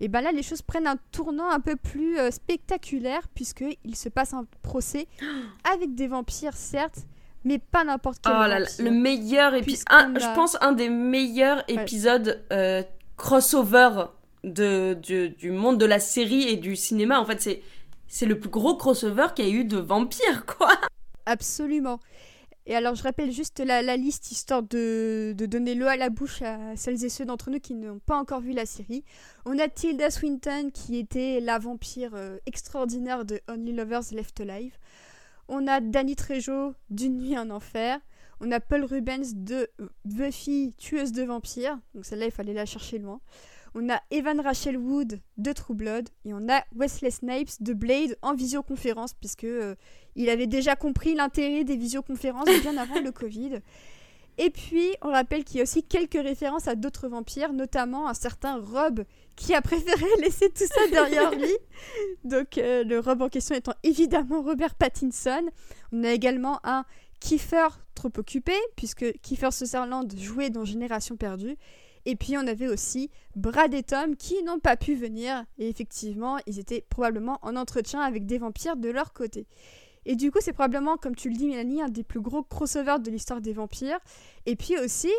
et 0.00 0.08
ben 0.08 0.20
là, 0.22 0.32
les 0.32 0.42
choses 0.42 0.62
prennent 0.62 0.88
un 0.88 0.96
tournant 1.12 1.48
un 1.50 1.60
peu 1.60 1.76
plus 1.76 2.16
spectaculaire 2.32 3.28
puisqu'il 3.34 3.94
se 3.94 4.08
passe 4.08 4.32
un 4.34 4.46
procès 4.62 5.06
avec 5.72 5.94
des 5.94 6.08
vampires, 6.08 6.56
certes, 6.56 7.00
mais 7.44 7.58
pas 7.60 7.84
n'importe 7.84 8.18
Oh 8.26 8.30
quel 8.30 8.32
là 8.32 8.48
là, 8.48 8.58
vampire. 8.66 8.84
le 8.84 8.90
meilleur 8.90 9.54
épisode. 9.54 9.86
Je 10.18 10.34
pense 10.34 10.56
un 10.60 10.72
des 10.72 10.88
meilleurs 10.88 11.62
épisodes 11.68 12.42
crossover 13.16 13.90
de, 14.44 14.94
du, 14.94 15.50
monde 15.50 15.78
de 15.78 15.86
la 15.86 16.00
série 16.00 16.42
et 16.48 16.56
du 16.56 16.76
cinéma. 16.76 17.20
En 17.20 17.24
fait, 17.24 17.40
c'est 17.40 17.62
c'est 18.08 18.26
le 18.26 18.38
plus 18.38 18.50
gros 18.50 18.76
crossover 18.76 19.28
qu'il 19.34 19.46
y 19.46 19.50
a 19.50 19.54
eu 19.54 19.64
de 19.64 19.78
vampires, 19.78 20.44
quoi. 20.58 20.70
Absolument. 21.24 21.98
Et 22.66 22.76
alors, 22.76 22.94
je 22.94 23.02
rappelle 23.02 23.32
juste 23.32 23.60
la, 23.60 23.82
la 23.82 23.96
liste 23.96 24.30
histoire 24.30 24.62
de, 24.62 25.34
de 25.36 25.46
donner 25.46 25.74
l'eau 25.74 25.86
à 25.86 25.96
la 25.96 26.10
bouche 26.10 26.42
à 26.42 26.76
celles 26.76 27.04
et 27.04 27.08
ceux 27.08 27.24
d'entre 27.24 27.50
nous 27.50 27.58
qui 27.58 27.74
n'ont 27.74 27.98
pas 28.00 28.16
encore 28.16 28.40
vu 28.40 28.52
la 28.52 28.66
série. 28.66 29.02
On 29.46 29.58
a 29.58 29.66
Tilda 29.66 30.10
Swinton 30.10 30.70
qui 30.72 30.98
était 30.98 31.40
la 31.40 31.58
vampire 31.58 32.12
euh, 32.14 32.36
extraordinaire 32.46 33.24
de 33.24 33.40
Only 33.48 33.72
Lovers 33.72 34.12
Left 34.12 34.38
Alive. 34.40 34.76
On 35.48 35.66
a 35.66 35.80
Danny 35.80 36.14
Trejo 36.14 36.74
d'une 36.90 37.18
nuit 37.18 37.36
en 37.36 37.50
enfer. 37.50 37.98
On 38.40 38.52
a 38.52 38.60
Paul 38.60 38.84
Rubens 38.84 39.34
de 39.34 39.68
euh, 39.80 39.88
Buffy, 40.04 40.74
tueuse 40.78 41.12
de 41.12 41.22
vampires. 41.22 41.78
Donc 41.94 42.04
celle-là, 42.04 42.26
il 42.26 42.32
fallait 42.32 42.52
la 42.52 42.66
chercher 42.66 42.98
loin. 42.98 43.20
On 43.74 43.88
a 43.88 44.00
Evan 44.10 44.40
Rachel 44.40 44.76
Wood 44.76 45.20
de 45.38 45.52
True 45.52 45.74
Blood. 45.74 46.08
Et 46.24 46.34
on 46.34 46.48
a 46.48 46.62
Wesley 46.74 47.10
Snipes 47.10 47.60
de 47.60 47.72
Blade 47.72 48.16
en 48.22 48.34
visioconférence, 48.34 49.14
puisque 49.14 49.44
euh, 49.44 49.74
il 50.14 50.28
avait 50.28 50.46
déjà 50.46 50.76
compris 50.76 51.14
l'intérêt 51.14 51.64
des 51.64 51.76
visioconférences 51.76 52.48
bien 52.62 52.76
avant 52.76 53.00
le 53.00 53.12
Covid. 53.12 53.60
Et 54.38 54.50
puis, 54.50 54.94
on 55.02 55.10
rappelle 55.10 55.44
qu'il 55.44 55.58
y 55.58 55.60
a 55.60 55.62
aussi 55.62 55.82
quelques 55.82 56.14
références 56.14 56.66
à 56.66 56.74
d'autres 56.74 57.08
vampires, 57.08 57.52
notamment 57.52 58.08
un 58.08 58.14
certain 58.14 58.56
Rob 58.56 59.04
qui 59.36 59.54
a 59.54 59.60
préféré 59.60 60.06
laisser 60.20 60.48
tout 60.48 60.64
ça 60.64 60.88
derrière 60.90 61.30
lui. 61.32 61.52
Donc, 62.24 62.58
euh, 62.58 62.82
le 62.84 62.98
Rob 62.98 63.22
en 63.22 63.28
question 63.28 63.54
étant 63.54 63.74
évidemment 63.82 64.42
Robert 64.42 64.74
Pattinson. 64.74 65.44
On 65.92 66.04
a 66.04 66.12
également 66.12 66.60
un 66.64 66.84
Kiefer 67.20 67.68
trop 67.94 68.10
occupé, 68.16 68.54
puisque 68.74 69.12
Kiefer 69.20 69.50
Sutherland 69.52 70.12
jouait 70.18 70.50
dans 70.50 70.64
Génération 70.64 71.16
perdue. 71.16 71.56
Et 72.04 72.16
puis 72.16 72.36
on 72.36 72.46
avait 72.46 72.68
aussi 72.68 73.10
Brad 73.36 73.72
et 73.74 73.82
Tom 73.82 74.16
qui 74.16 74.42
n'ont 74.42 74.58
pas 74.58 74.76
pu 74.76 74.94
venir. 74.94 75.44
Et 75.58 75.68
effectivement, 75.68 76.38
ils 76.46 76.58
étaient 76.58 76.84
probablement 76.88 77.38
en 77.42 77.56
entretien 77.56 78.00
avec 78.00 78.26
des 78.26 78.38
vampires 78.38 78.76
de 78.76 78.88
leur 78.88 79.12
côté. 79.12 79.46
Et 80.04 80.16
du 80.16 80.30
coup, 80.32 80.38
c'est 80.40 80.52
probablement, 80.52 80.96
comme 80.96 81.14
tu 81.14 81.28
le 81.28 81.36
dis, 81.36 81.46
Mélanie, 81.46 81.80
un 81.80 81.88
des 81.88 82.02
plus 82.02 82.20
gros 82.20 82.42
crossovers 82.42 82.98
de 82.98 83.10
l'histoire 83.10 83.40
des 83.40 83.52
vampires. 83.52 84.00
Et 84.46 84.56
puis 84.56 84.76
aussi, 84.78 85.12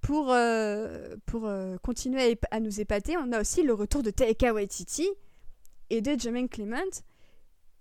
pour, 0.00 0.32
euh, 0.32 1.16
pour 1.26 1.46
euh, 1.46 1.76
continuer 1.78 2.38
à, 2.50 2.60
nous 2.60 2.80
épater, 2.80 3.16
on 3.16 3.32
a 3.32 3.40
aussi 3.40 3.62
le 3.62 3.74
retour 3.74 4.02
de 4.02 4.10
Taika 4.10 4.52
Waititi 4.52 5.08
et 5.90 6.00
de 6.00 6.18
Jermaine 6.18 6.48
Clement 6.48 6.82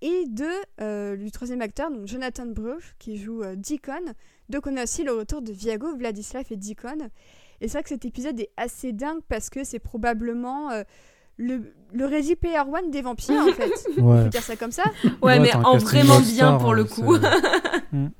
et 0.03 0.25
de 0.27 0.45
euh, 0.81 1.15
du 1.15 1.31
troisième 1.31 1.61
acteur, 1.61 1.89
donc 1.89 2.05
Jonathan 2.07 2.45
Bruch, 2.45 2.93
qui 2.99 3.17
joue 3.17 3.41
euh, 3.41 3.55
Deacon. 3.55 4.13
Donc 4.49 4.67
on 4.67 4.77
a 4.77 4.83
aussi 4.83 5.03
le 5.03 5.13
retour 5.13 5.41
de 5.41 5.51
Viago, 5.51 5.95
Vladislav 5.95 6.43
et 6.51 6.57
Deacon. 6.57 7.09
Et 7.61 7.67
c'est 7.67 7.73
vrai 7.77 7.83
que 7.83 7.89
cet 7.89 8.03
épisode 8.05 8.39
est 8.39 8.51
assez 8.57 8.91
dingue 8.91 9.21
parce 9.29 9.49
que 9.49 9.63
c'est 9.63 9.79
probablement 9.79 10.69
euh, 10.71 10.83
le, 11.37 11.73
le 11.93 12.05
Ready 12.05 12.35
Player 12.35 12.59
One 12.59 12.91
des 12.91 13.01
vampires, 13.01 13.41
en 13.41 13.53
fait. 13.53 13.71
On 13.97 14.01
Ouais. 14.17 14.23
peut 14.25 14.29
dire 14.29 14.43
ça 14.43 14.55
comme 14.57 14.71
ça. 14.71 14.83
Ouais, 15.21 15.39
mais 15.39 15.53
en 15.55 15.77
vraiment 15.77 16.19
bien 16.19 16.57
pour 16.57 16.73
le 16.73 16.83
hein, 16.83 16.85
coup. 16.85 17.15
Mm. 17.93 18.07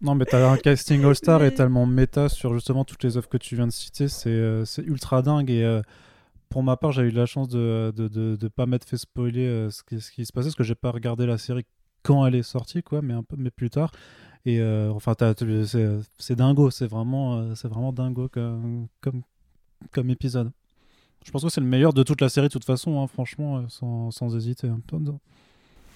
Non, 0.00 0.14
mais 0.14 0.26
t'as 0.26 0.48
un 0.48 0.56
casting 0.56 1.04
all-star 1.04 1.40
Mais- 1.40 1.48
et 1.48 1.54
tellement 1.54 1.84
méta 1.84 2.28
sur 2.28 2.54
justement 2.54 2.84
toutes 2.84 3.02
les 3.02 3.16
œuvres 3.16 3.28
que 3.28 3.36
tu 3.36 3.56
viens 3.56 3.66
de 3.66 3.72
citer, 3.72 4.06
c'est 4.06 4.28
euh, 4.30 4.64
c'est 4.64 4.82
ultra 4.82 5.22
dingue. 5.22 5.50
Et 5.50 5.64
euh, 5.64 5.82
pour 6.48 6.62
ma 6.62 6.76
part, 6.76 6.92
j'ai 6.92 7.02
eu 7.02 7.10
la 7.10 7.26
chance 7.26 7.48
de 7.48 7.92
de, 7.94 8.08
de, 8.08 8.36
de 8.36 8.48
pas 8.48 8.66
m'être 8.66 8.84
fait 8.84 8.96
spoiler 8.96 9.46
euh, 9.46 9.70
ce, 9.70 9.82
qui, 9.82 10.00
ce 10.00 10.10
qui 10.10 10.24
se 10.24 10.32
passait, 10.32 10.46
parce 10.48 10.54
que 10.56 10.64
j'ai 10.64 10.74
pas 10.74 10.90
regardé 10.90 11.26
la 11.26 11.38
série 11.38 11.64
quand 12.02 12.24
elle 12.26 12.34
est 12.34 12.42
sortie, 12.42 12.82
quoi, 12.82 13.02
mais 13.02 13.14
un 13.14 13.22
peu 13.22 13.36
mais 13.38 13.50
plus 13.50 13.70
tard. 13.70 13.90
Et 14.44 14.60
euh, 14.60 14.90
enfin, 14.92 15.14
c'est 16.18 16.36
dingo, 16.36 16.70
c'est 16.70 16.86
vraiment, 16.86 17.38
euh, 17.38 17.54
c'est 17.54 17.68
vraiment 17.68 17.92
dingo 17.92 18.28
comme, 18.28 18.86
comme, 19.00 19.22
comme 19.90 20.10
épisode. 20.10 20.50
Je 21.24 21.30
pense 21.30 21.42
que 21.42 21.50
c'est 21.50 21.60
le 21.60 21.66
meilleur 21.66 21.92
de 21.92 22.02
toute 22.02 22.20
la 22.20 22.28
série, 22.28 22.46
de 22.46 22.52
toute 22.52 22.64
façon, 22.64 23.02
hein, 23.02 23.06
franchement, 23.08 23.68
sans, 23.68 24.10
sans 24.10 24.36
hésiter. 24.36 24.68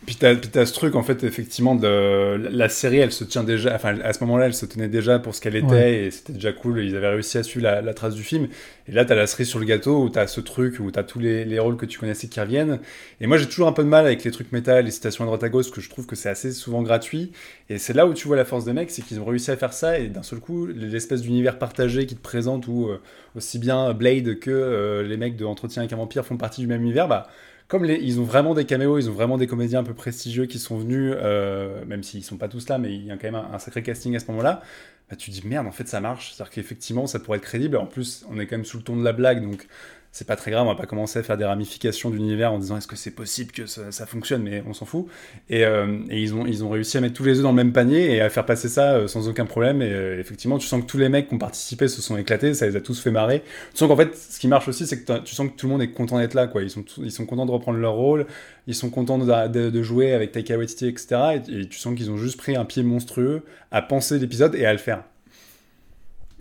Puis 0.05 0.17
t'as, 0.17 0.35
puis 0.35 0.49
t'as 0.51 0.67
ce 0.67 0.73
truc, 0.73 0.97
en 0.97 1.05
fait, 1.05 1.23
effectivement, 1.23 1.77
de 1.77 2.49
la 2.51 2.69
série, 2.69 2.99
elle 2.99 3.13
se 3.13 3.23
tient 3.23 3.45
déjà, 3.45 3.73
enfin, 3.77 4.01
à 4.01 4.13
ce 4.13 4.25
moment-là, 4.25 4.47
elle 4.47 4.55
se 4.55 4.67
tenait 4.67 4.89
déjà 4.89 5.21
pour 5.21 5.33
ce 5.33 5.41
qu'elle 5.41 5.55
était, 5.55 5.67
Ouais. 5.67 5.95
et 6.07 6.11
c'était 6.11 6.33
déjà 6.33 6.53
cool, 6.53 6.85
ils 6.85 6.97
avaient 6.97 7.11
réussi 7.11 7.39
à 7.39 7.45
suivre 7.45 7.63
la, 7.63 7.81
la 7.83 7.95
trace 7.95 8.17
du 8.17 8.25
film. 8.25 8.49
Et 8.89 8.93
là, 8.93 9.05
t'as 9.05 9.15
la 9.15 9.29
cerise 9.29 9.47
sur 9.47 9.61
le 9.61 9.65
gâteau, 9.65 10.03
où 10.03 10.09
t'as 10.09 10.27
ce 10.27 10.41
truc, 10.41 10.81
où 10.81 10.91
t'as 10.91 11.05
tous 11.05 11.21
les, 11.21 11.45
les 11.45 11.59
rôles 11.61 11.77
que 11.77 11.87
tu 11.87 12.01
connaissais 12.01 12.27
qui 12.27 12.41
reviennent. 12.41 12.81
Et 13.21 13.29
moi, 13.29 13.37
j'ai 13.37 13.47
toujours 13.47 13.69
un 13.69 13.73
peu 13.73 13.85
de 13.85 13.89
mal 13.89 14.05
avec 14.05 14.25
les 14.25 14.33
trucs 14.33 14.51
métal, 14.51 14.85
les 14.87 14.91
citations 14.91 15.23
à 15.23 15.27
droite 15.27 15.45
à 15.45 15.49
gauche, 15.49 15.71
que 15.71 15.81
je 15.81 15.89
trouve 15.89 16.07
que 16.07 16.17
c'est 16.17 16.29
assez 16.29 16.51
souvent 16.51 16.83
gratuit. 16.83 17.31
Et 17.71 17.79
c'est 17.79 17.93
là 17.93 18.05
où 18.09 18.13
tu 18.13 18.27
vois 18.27 18.37
la 18.37 18.45
force 18.45 18.65
des 18.65 18.73
mecs, 18.73 18.91
c'est 18.91 19.03
qu'ils 19.03 19.21
ont 19.21 19.25
réussi 19.25 19.53
à 19.53 19.57
faire 19.57 19.73
ça, 19.73 20.01
et 20.01 20.09
d'un 20.09 20.25
seul 20.25 20.41
coup, 20.41 20.67
l'espèce 20.67 21.23
d'univers 21.23 21.61
partagé 21.61 22.07
qui 22.07 22.17
te 22.17 22.23
présente, 22.23 22.67
où 22.67 22.89
euh, 22.89 22.99
aussi 23.37 23.61
bien 23.61 23.93
Blade 23.95 24.41
que 24.41 24.51
euh, 24.51 25.05
les 25.05 25.17
mecs 25.17 25.37
de 25.37 25.45
Entretien 25.45 25.83
avec 25.83 25.93
un 25.93 25.97
vampire 25.97 26.27
font 26.27 26.37
partie 26.37 26.61
du 26.61 26.67
même 26.67 26.83
univers, 26.83 27.07
bah, 27.07 27.29
comme 27.73 27.87
ils 27.87 28.21
ont 28.21 28.25
vraiment 28.25 28.53
des 28.53 28.67
caméos, 28.67 28.99
ils 28.99 29.09
ont 29.09 29.15
vraiment 29.15 29.39
des 29.39 29.47
comédiens 29.47 29.81
un 29.81 29.83
peu 29.83 29.95
prestigieux 29.95 30.45
qui 30.45 30.59
sont 30.59 30.77
venus, 30.77 31.15
euh, 31.17 31.83
même 31.87 32.03
s'ils 32.03 32.23
sont 32.23 32.37
pas 32.37 32.49
tous 32.49 32.69
là, 32.69 32.77
mais 32.77 32.95
il 32.95 33.07
y 33.07 33.11
a 33.11 33.17
quand 33.17 33.33
même 33.33 33.35
un, 33.35 33.55
un 33.55 33.59
sacré 33.59 33.83
casting 33.83 34.15
à 34.15 34.19
ce 34.19 34.27
moment-là. 34.27 34.61
Bah, 35.09 35.17
tu 35.17 35.31
te 35.31 35.41
dis 35.41 35.49
merde, 35.49 35.67
en 35.67 35.73
fait 35.73 35.89
ça 35.89 35.99
marche, 35.99 36.35
c'est-à-dire 36.35 36.53
qu'effectivement 36.53 37.07
ça 37.07 37.19
pourrait 37.19 37.39
être 37.39 37.45
crédible. 37.45 37.79
En 37.79 37.87
plus, 37.87 38.27
on 38.29 38.39
est 38.39 38.47
quand 38.47 38.59
même 38.59 38.67
sous 38.67 38.77
le 38.77 38.83
ton 38.83 38.95
de 38.95 39.03
la 39.03 39.15
blague, 39.15 39.43
donc 39.43 39.67
c'est 40.13 40.27
pas 40.27 40.37
très 40.37 40.51
grave. 40.51 40.67
On 40.67 40.71
va 40.71 40.77
pas 40.77 40.87
commencer 40.87 41.19
à 41.19 41.23
faire 41.23 41.39
des 41.39 41.45
ramifications 41.47 42.11
d'univers 42.11 42.53
en 42.53 42.59
disant 42.59 42.77
est-ce 42.77 42.87
que 42.87 42.97
c'est 42.97 43.11
possible 43.11 43.51
que 43.51 43.67
ça, 43.67 44.07
fonctionne, 44.07 44.43
mais 44.43 44.63
on 44.69 44.75
s'en 44.75 44.85
fout. 44.85 45.07
Et, 45.49 45.65
euh, 45.65 45.99
et 46.11 46.21
ils 46.21 46.35
ont 46.35 46.45
ils 46.47 46.63
ont 46.65 46.69
réussi 46.69 46.99
à 46.99 47.01
mettre 47.01 47.15
tous 47.15 47.25
les 47.25 47.39
œufs 47.39 47.43
dans 47.43 47.51
le 47.51 47.57
même 47.57 47.73
panier 47.73 48.15
et 48.15 48.21
à 48.21 48.29
faire 48.29 48.45
passer 48.45 48.69
ça 48.69 48.93
euh, 48.93 49.09
sans 49.09 49.29
aucun 49.29 49.47
problème. 49.47 49.81
Et 49.81 49.91
euh, 49.91 50.21
effectivement, 50.21 50.59
tu 50.59 50.67
sens 50.67 50.83
que 50.83 50.87
tous 50.87 50.99
les 50.99 51.09
mecs 51.09 51.29
qui 51.29 51.35
ont 51.35 51.39
participé 51.39 51.89
se 51.89 52.03
sont 52.03 52.17
éclatés, 52.19 52.53
ça 52.53 52.67
les 52.67 52.77
a 52.77 52.81
tous 52.83 53.01
fait 53.01 53.11
marrer. 53.11 53.41
Tu 53.73 53.79
sens 53.79 53.89
qu'en 53.89 53.97
fait, 53.97 54.15
ce 54.15 54.39
qui 54.39 54.49
marche 54.49 54.69
aussi, 54.69 54.87
c'est 54.87 55.03
que 55.03 55.19
tu 55.21 55.35
sens 55.35 55.49
que 55.49 55.57
tout 55.57 55.67
le 55.67 55.73
monde 55.73 55.83
est 55.83 55.93
content 55.93 56.19
d'être 56.19 56.35
là, 56.35 56.47
quoi. 56.47 56.63
Ils 56.63 56.71
sont, 56.71 56.85
ils 56.99 57.11
sont 57.11 57.25
contents 57.25 57.47
de 57.47 57.51
reprendre 57.51 57.79
leur 57.79 57.95
rôle, 57.95 58.27
ils 58.67 58.75
sont 58.75 58.91
contents 58.91 59.19
de, 59.19 59.71
de- 59.71 59.83
jouer 59.83 60.13
avec 60.13 60.33
Taika 60.33 60.59
Waititi, 60.59 60.87
etc. 60.89 61.41
Et, 61.49 61.61
et 61.63 61.69
tu 61.69 61.79
sens 61.79 61.97
qu'ils 61.97 62.11
ont 62.11 62.19
juste 62.19 62.37
pris 62.37 62.55
un 62.55 62.65
pied 62.67 62.83
monstrueux 62.83 63.43
à 63.71 63.81
penser 63.83 64.19
l'épisode 64.19 64.55
et 64.55 64.67
à 64.67 64.73
le 64.73 64.79
faire. 64.79 65.05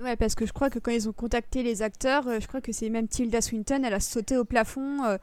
Ouais, 0.04 0.16
parce 0.16 0.36
que 0.36 0.46
je 0.46 0.54
crois 0.54 0.70
que 0.70 0.80
quand 0.80 0.92
ils 0.92 1.08
ont 1.08 1.14
contacté 1.14 1.62
les 1.64 1.82
acteurs, 1.82 2.28
euh, 2.28 2.40
je 2.40 2.48
crois 2.48 2.62
que 2.62 2.72
c'est 2.72 2.90
même 2.90 3.08
Tilda 3.08 3.42
Swinton, 3.42 3.84
elle 3.86 3.94
a 3.94 4.00
sauté 4.00 4.38
au 4.38 4.46
plafond. 4.46 5.04
euh, 5.04 5.18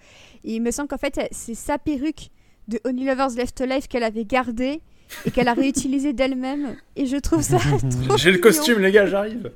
et 0.45 0.55
il 0.55 0.63
me 0.63 0.71
semble 0.71 0.89
qu'en 0.89 0.99
fait, 0.99 1.21
c'est 1.33 1.55
sa 1.55 1.79
perruque 1.79 2.29
de 2.69 2.81
Only 2.85 3.05
Lovers 3.05 3.31
Left 3.37 3.61
Alive 3.61 3.89
qu'elle 3.89 4.05
avait 4.05 4.25
gardée 4.25 4.81
et 5.25 5.31
qu'elle 5.31 5.49
a 5.49 5.55
réutilisée 5.55 6.13
d'elle-même. 6.13 6.77
Et 6.95 7.07
je 7.07 7.17
trouve 7.17 7.43
ça 7.43 7.59
trop 8.07 8.17
J'ai 8.17 8.31
le 8.31 8.39
costume, 8.39 8.79
les 8.81 8.93
gars, 8.93 9.07
j'arrive. 9.07 9.51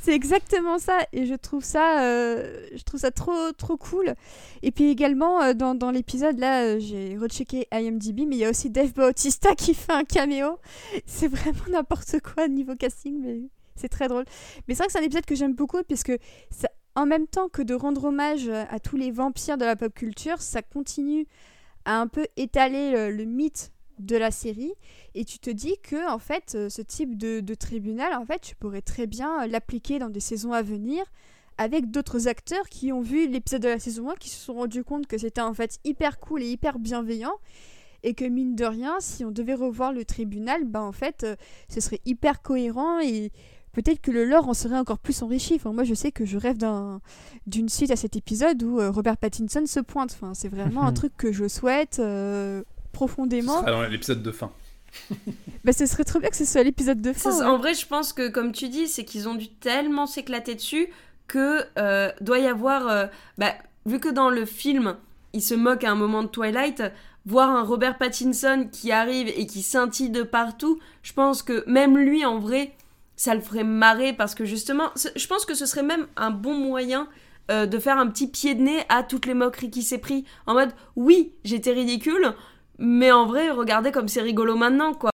C'est 0.00 0.14
exactement 0.14 0.78
ça. 0.78 0.98
Et 1.12 1.26
je 1.26 1.34
trouve 1.34 1.64
ça, 1.64 2.02
euh, 2.04 2.66
je 2.74 2.82
trouve 2.84 3.00
ça 3.00 3.10
trop, 3.10 3.52
trop 3.58 3.76
cool. 3.76 4.14
Et 4.62 4.70
puis 4.70 4.90
également, 4.90 5.42
euh, 5.42 5.52
dans, 5.52 5.74
dans 5.74 5.90
l'épisode, 5.90 6.38
là, 6.38 6.78
j'ai 6.78 7.18
rechecké 7.18 7.66
IMDb, 7.72 8.20
mais 8.26 8.36
il 8.36 8.38
y 8.38 8.44
a 8.44 8.50
aussi 8.50 8.70
Dave 8.70 8.92
Bautista 8.94 9.54
qui 9.56 9.74
fait 9.74 9.92
un 9.92 10.04
caméo. 10.04 10.58
C'est 11.06 11.28
vraiment 11.28 11.64
n'importe 11.70 12.20
quoi 12.20 12.46
niveau 12.48 12.76
casting, 12.76 13.20
mais 13.20 13.40
c'est 13.76 13.88
très 13.88 14.08
drôle. 14.08 14.24
Mais 14.66 14.74
c'est 14.74 14.78
vrai 14.78 14.86
que 14.86 14.92
c'est 14.92 15.00
un 15.00 15.02
épisode 15.02 15.26
que 15.26 15.34
j'aime 15.34 15.54
beaucoup 15.54 15.82
puisque 15.82 16.12
en 16.94 17.06
même 17.06 17.26
temps 17.26 17.48
que 17.48 17.62
de 17.62 17.74
rendre 17.74 18.04
hommage 18.04 18.48
à 18.48 18.78
tous 18.78 18.96
les 18.96 19.10
vampires 19.10 19.58
de 19.58 19.64
la 19.64 19.76
pop 19.76 19.92
culture, 19.92 20.40
ça 20.40 20.62
continue 20.62 21.26
à 21.84 22.00
un 22.00 22.06
peu 22.06 22.26
étaler 22.36 23.10
le, 23.10 23.24
mythe 23.24 23.72
de 23.98 24.16
la 24.16 24.30
série 24.30 24.72
et 25.14 25.24
tu 25.24 25.38
te 25.38 25.50
dis 25.50 25.76
que 25.82 26.10
en 26.10 26.18
fait 26.18 26.56
ce 26.68 26.82
type 26.82 27.16
de, 27.16 27.54
tribunal 27.54 28.14
en 28.14 28.24
fait 28.24 28.40
tu 28.40 28.56
pourrais 28.56 28.82
très 28.82 29.06
bien 29.06 29.46
l'appliquer 29.46 29.98
dans 29.98 30.10
des 30.10 30.20
saisons 30.20 30.52
à 30.52 30.62
venir 30.62 31.04
avec 31.58 31.90
d'autres 31.90 32.26
acteurs 32.26 32.68
qui 32.68 32.90
ont 32.92 33.02
vu 33.02 33.28
l'épisode 33.28 33.62
de 33.62 33.68
la 33.68 33.78
saison 33.78 34.10
1 34.10 34.14
qui 34.16 34.30
se 34.30 34.40
sont 34.40 34.54
rendus 34.54 34.82
compte 34.82 35.06
que 35.06 35.18
c'était 35.18 35.40
en 35.40 35.54
fait 35.54 35.78
hyper 35.84 36.18
cool 36.18 36.42
et 36.42 36.50
hyper 36.50 36.80
bienveillant 36.80 37.34
et 38.02 38.14
que 38.14 38.24
mine 38.24 38.56
de 38.56 38.64
rien 38.64 38.96
si 38.98 39.24
on 39.24 39.30
devait 39.30 39.54
revoir 39.54 39.92
le 39.92 40.04
tribunal 40.04 40.64
bah 40.64 40.82
en 40.82 40.92
fait 40.92 41.24
ce 41.68 41.80
serait 41.80 42.00
hyper 42.04 42.42
cohérent 42.42 42.98
et 43.00 43.30
peut-être 43.74 44.00
que 44.00 44.10
le 44.10 44.24
lore 44.24 44.48
en 44.48 44.54
serait 44.54 44.78
encore 44.78 44.98
plus 44.98 45.22
enrichi. 45.22 45.54
Enfin, 45.56 45.72
moi, 45.72 45.84
je 45.84 45.94
sais 45.94 46.12
que 46.12 46.24
je 46.24 46.38
rêve 46.38 46.56
d'une 47.46 47.68
suite 47.68 47.90
à 47.90 47.96
cet 47.96 48.16
épisode 48.16 48.62
où 48.62 48.80
euh, 48.80 48.90
Robert 48.90 49.16
Pattinson 49.16 49.64
se 49.66 49.80
pointe. 49.80 50.12
Enfin, 50.12 50.32
c'est 50.34 50.48
vraiment 50.48 50.84
un 50.84 50.92
truc 50.94 51.12
que 51.16 51.32
je 51.32 51.48
souhaite 51.48 51.98
euh, 51.98 52.62
profondément. 52.92 53.60
Ce 53.60 53.66
dans 53.66 53.82
l'épisode 53.82 54.22
de 54.22 54.30
fin. 54.30 54.50
bah, 55.64 55.72
ce 55.72 55.86
serait 55.86 56.04
trop 56.04 56.20
bien 56.20 56.30
que 56.30 56.36
ce 56.36 56.44
soit 56.44 56.62
l'épisode 56.62 57.02
de 57.02 57.12
fin. 57.12 57.46
En 57.46 57.58
vrai, 57.58 57.74
je 57.74 57.86
pense 57.86 58.12
que, 58.12 58.28
comme 58.28 58.52
tu 58.52 58.68
dis, 58.68 58.86
c'est 58.86 59.04
qu'ils 59.04 59.28
ont 59.28 59.34
dû 59.34 59.48
tellement 59.48 60.06
s'éclater 60.06 60.54
dessus 60.54 60.88
que 61.26 61.64
euh, 61.78 62.12
doit 62.20 62.38
y 62.38 62.46
avoir. 62.46 63.08
bah, 63.38 63.54
vu 63.86 63.98
que 63.98 64.08
dans 64.08 64.30
le 64.30 64.44
film, 64.44 64.96
il 65.32 65.42
se 65.42 65.54
moque 65.54 65.84
à 65.84 65.90
un 65.90 65.96
moment 65.96 66.22
de 66.22 66.28
Twilight, 66.28 66.82
voir 67.26 67.50
un 67.50 67.62
Robert 67.62 67.98
Pattinson 67.98 68.68
qui 68.70 68.92
arrive 68.92 69.28
et 69.28 69.46
qui 69.46 69.62
scintille 69.62 70.10
de 70.10 70.22
partout, 70.22 70.78
je 71.02 71.12
pense 71.12 71.42
que 71.42 71.64
même 71.66 71.96
lui, 71.96 72.24
en 72.24 72.38
vrai, 72.38 72.72
ça 73.16 73.34
le 73.34 73.40
ferait 73.40 73.64
marrer 73.64 74.12
parce 74.12 74.34
que 74.34 74.44
justement, 74.44 74.90
je 75.16 75.26
pense 75.26 75.44
que 75.44 75.54
ce 75.54 75.66
serait 75.66 75.82
même 75.82 76.06
un 76.16 76.30
bon 76.30 76.54
moyen 76.54 77.08
euh, 77.50 77.66
de 77.66 77.78
faire 77.78 77.98
un 77.98 78.06
petit 78.08 78.26
pied 78.26 78.54
de 78.54 78.62
nez 78.62 78.84
à 78.88 79.02
toutes 79.02 79.26
les 79.26 79.34
moqueries 79.34 79.70
qui 79.70 79.82
s'est 79.82 79.98
pris. 79.98 80.24
En 80.46 80.54
mode, 80.54 80.70
oui, 80.96 81.34
j'étais 81.44 81.72
ridicule, 81.72 82.34
mais 82.78 83.12
en 83.12 83.26
vrai, 83.26 83.50
regardez 83.50 83.92
comme 83.92 84.08
c'est 84.08 84.22
rigolo 84.22 84.56
maintenant, 84.56 84.94
quoi. 84.94 85.10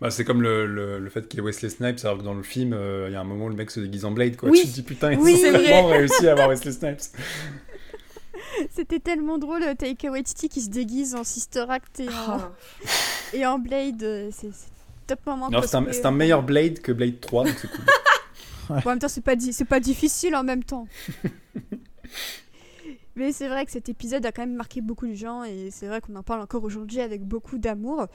Bah, 0.00 0.10
c'est 0.10 0.24
comme 0.24 0.42
le, 0.42 0.66
le, 0.66 1.10
fait 1.10 1.28
qu'il 1.28 1.38
y 1.38 1.42
ait 1.42 1.44
Wesley 1.44 1.70
Snipes, 1.70 1.98
alors 2.04 2.18
que 2.18 2.22
dans 2.22 2.34
le 2.34 2.42
film, 2.42 2.72
euh, 2.72 3.06
il 3.08 3.12
y 3.12 3.16
a 3.16 3.20
un 3.20 3.24
moment 3.24 3.46
où 3.46 3.48
le 3.48 3.54
mec 3.54 3.70
se 3.70 3.80
déguise 3.80 4.04
en 4.04 4.10
Blade, 4.10 4.36
quoi. 4.36 4.50
Tu 4.50 4.62
te 4.62 4.66
dis, 4.66 4.82
putain, 4.82 5.16
oui, 5.16 5.36
ils 5.40 5.46
ont 5.46 5.52
vraiment 5.52 5.86
réussi 5.88 6.26
à 6.26 6.32
avoir 6.32 6.48
Wesley 6.48 6.72
Snipes. 6.72 7.00
C'était 8.70 9.00
tellement 9.00 9.38
drôle, 9.38 9.62
Taika 9.76 10.10
Waititi 10.10 10.48
qui 10.48 10.60
se 10.60 10.70
déguise 10.70 11.14
en 11.14 11.24
Sister 11.24 11.64
Act 11.68 12.00
et 12.00 12.08
en, 12.08 12.12
ah. 12.28 12.52
et 13.32 13.46
en 13.46 13.58
Blade. 13.58 14.30
C'est 14.32 14.50
c'est 15.66 16.06
un, 16.06 16.10
meilleur 16.10 16.42
Blade 16.42 16.80
que 16.80 16.92
Blade 16.92 17.20
3, 17.20 17.44
donc 17.44 17.54
c'est 17.60 17.70
cool. 17.70 17.84
en 18.84 18.88
même 18.88 18.98
temps, 18.98 19.08
c'est 19.08 19.20
pas, 19.20 19.36
pas 19.68 19.80
difficile 19.80 20.34
en 20.36 20.44
même 20.44 20.64
temps. 20.64 20.86
Mais 23.14 23.30
c'est 23.32 23.48
vrai 23.48 23.66
que 23.66 23.72
cet 23.72 23.90
épisode 23.90 24.24
a 24.24 24.32
quand 24.32 24.42
même 24.42 24.54
marqué 24.54 24.80
beaucoup 24.80 25.06
de 25.06 25.14
gens 25.14 25.44
et 25.44 25.68
c'est 25.70 25.86
vrai 25.86 26.00
qu'on 26.00 26.16
en 26.16 26.22
parle 26.22 26.40
encore 26.40 26.64
aujourd'hui 26.64 27.00
avec 27.00 27.22
beaucoup 27.22 27.58
d'amour. 27.58 28.06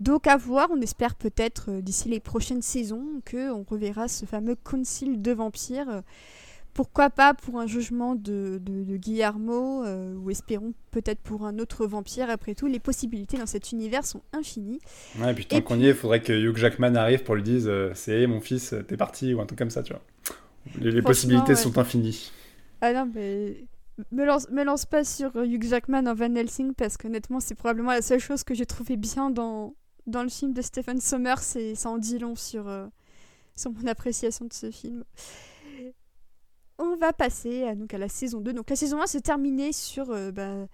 Donc 0.00 0.26
à 0.26 0.38
voir, 0.38 0.68
on 0.70 0.80
espère 0.80 1.16
peut-être 1.16 1.70
euh, 1.70 1.80
d'ici 1.82 2.08
les 2.08 2.20
prochaines 2.20 2.62
saisons 2.62 3.20
qu'on 3.30 3.62
reverra 3.68 4.08
ce 4.08 4.24
fameux 4.24 4.56
concile 4.56 5.20
de 5.20 5.32
vampires 5.32 6.02
pourquoi 6.74 7.10
pas 7.10 7.34
pour 7.34 7.58
un 7.58 7.66
jugement 7.66 8.14
de, 8.14 8.60
Guillermo, 8.96 9.84
euh, 9.84 10.14
ou 10.14 10.30
espérons 10.30 10.72
peut-être 10.90 11.20
pour 11.20 11.44
un 11.44 11.58
autre 11.58 11.86
vampire. 11.86 12.30
Après 12.30 12.54
tout, 12.54 12.66
les 12.66 12.78
possibilités 12.78 13.36
dans 13.36 13.46
cet 13.46 13.72
univers 13.72 14.04
sont 14.04 14.22
infinies. 14.32 14.80
Ouais, 15.18 15.32
et 15.32 15.34
puis 15.34 15.46
tant 15.46 15.60
qu'on 15.60 15.78
y 15.78 15.86
est, 15.86 15.90
il 15.90 15.94
faudrait 15.94 16.22
que 16.22 16.32
Hugh 16.32 16.56
Jackman 16.56 16.94
arrive 16.94 17.24
pour 17.24 17.34
lui 17.34 17.42
dire 17.42 17.62
euh, 17.66 17.90
c'est 17.94 18.26
mon 18.26 18.40
fils, 18.40 18.74
t'es 18.86 18.96
parti, 18.96 19.34
ou 19.34 19.40
un 19.40 19.46
truc 19.46 19.58
comme 19.58 19.70
ça, 19.70 19.82
tu 19.82 19.92
vois. 19.92 20.02
Les, 20.80 21.02
possibilités 21.02 21.54
sont 21.56 21.78
infinies. 21.78 22.30
Ah 22.80 22.92
non, 22.92 23.10
mais 23.12 23.64
me 24.12 24.24
lance, 24.24 24.48
me 24.50 24.62
lance 24.64 24.86
pas 24.86 25.04
sur 25.04 25.34
Hugh 25.36 25.64
Jackman 25.64 26.06
en 26.06 26.14
Van 26.14 26.34
Helsing 26.34 26.74
parce 26.74 26.96
qu'honnêtement, 26.96 27.40
c'est 27.40 27.54
probablement 27.54 27.92
la 27.92 28.02
seule 28.02 28.20
chose 28.20 28.44
que 28.44 28.54
j'ai 28.54 28.66
trouvé 28.66 28.96
bien 28.96 29.30
dans, 29.30 29.74
dans 30.06 30.22
le 30.22 30.28
film 30.28 30.52
de 30.52 30.62
Stephen 30.62 31.00
Sommers 31.00 31.56
et 31.56 31.74
ça 31.74 31.90
en 31.90 31.98
dit 31.98 32.18
long 32.18 32.36
sur, 32.36 32.68
euh, 32.68 32.86
sur 33.56 33.72
mon 33.72 33.86
appréciation 33.86 34.46
de 34.46 34.52
ce 34.52 34.70
film 34.70 35.04
on 36.78 36.96
va 36.96 37.12
passer 37.12 37.64
à, 37.64 37.74
donc, 37.74 37.92
à 37.94 37.98
la 37.98 38.08
saison 38.08 38.40
2. 38.40 38.52
Donc 38.52 38.70
la 38.70 38.76
saison 38.76 39.02
1 39.02 39.06
se 39.06 39.18
terminait 39.18 39.72
sur 39.72 40.10
euh, 40.10 40.30
bah, 40.30 40.66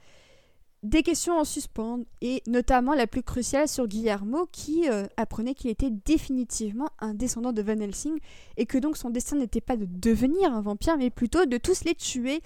des 0.83 1.03
questions 1.03 1.39
en 1.39 1.45
suspens 1.45 2.01
et 2.21 2.43
notamment 2.47 2.95
la 2.95 3.07
plus 3.07 3.23
cruciale 3.23 3.69
sur 3.69 3.89
Guillermo 3.89 4.47
qui 4.53 4.89
euh, 4.89 5.07
apprenait 5.17 5.55
qu'il 5.55 5.71
était 5.71 5.91
définitivement 5.91 6.91
un 7.01 7.15
descendant 7.15 7.53
de 7.53 7.63
Van 7.63 7.79
Helsing 7.79 8.19
et 8.57 8.67
que 8.67 8.77
donc 8.77 8.97
son 8.97 9.11
destin 9.11 9.37
n'était 9.37 9.63
pas 9.63 9.77
de 9.77 9.87
devenir 9.87 10.53
un 10.53 10.61
vampire 10.61 10.99
mais 10.99 11.11
plutôt 11.11 11.47
de 11.47 11.57
tous 11.57 11.85
les 11.85 11.95
tuer 11.95 12.43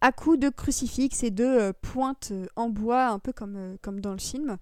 à 0.00 0.10
coups 0.10 0.38
de 0.38 0.48
crucifix 0.48 1.22
et 1.22 1.30
de 1.30 1.44
euh, 1.44 1.72
pointes 1.82 2.32
en 2.56 2.70
bois 2.70 3.08
un 3.08 3.18
peu 3.18 3.32
comme, 3.32 3.76
comme 3.82 4.00
dans 4.00 4.12
le 4.12 4.18
film. 4.18 4.56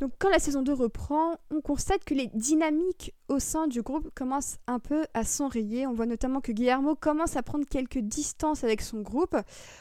Donc 0.00 0.12
quand 0.18 0.30
la 0.30 0.38
saison 0.38 0.62
2 0.62 0.72
reprend, 0.72 1.38
on 1.50 1.60
constate 1.60 2.04
que 2.04 2.14
les 2.14 2.28
dynamiques 2.34 3.14
au 3.28 3.40
sein 3.40 3.66
du 3.66 3.82
groupe 3.82 4.10
commencent 4.14 4.58
un 4.66 4.78
peu 4.78 5.04
à 5.12 5.24
s'enrayer. 5.24 5.86
On 5.86 5.92
voit 5.92 6.06
notamment 6.06 6.40
que 6.40 6.52
Guillermo 6.52 6.94
commence 6.94 7.36
à 7.36 7.42
prendre 7.42 7.66
quelques 7.68 7.98
distances 7.98 8.62
avec 8.64 8.80
son 8.80 9.00
groupe. 9.00 9.36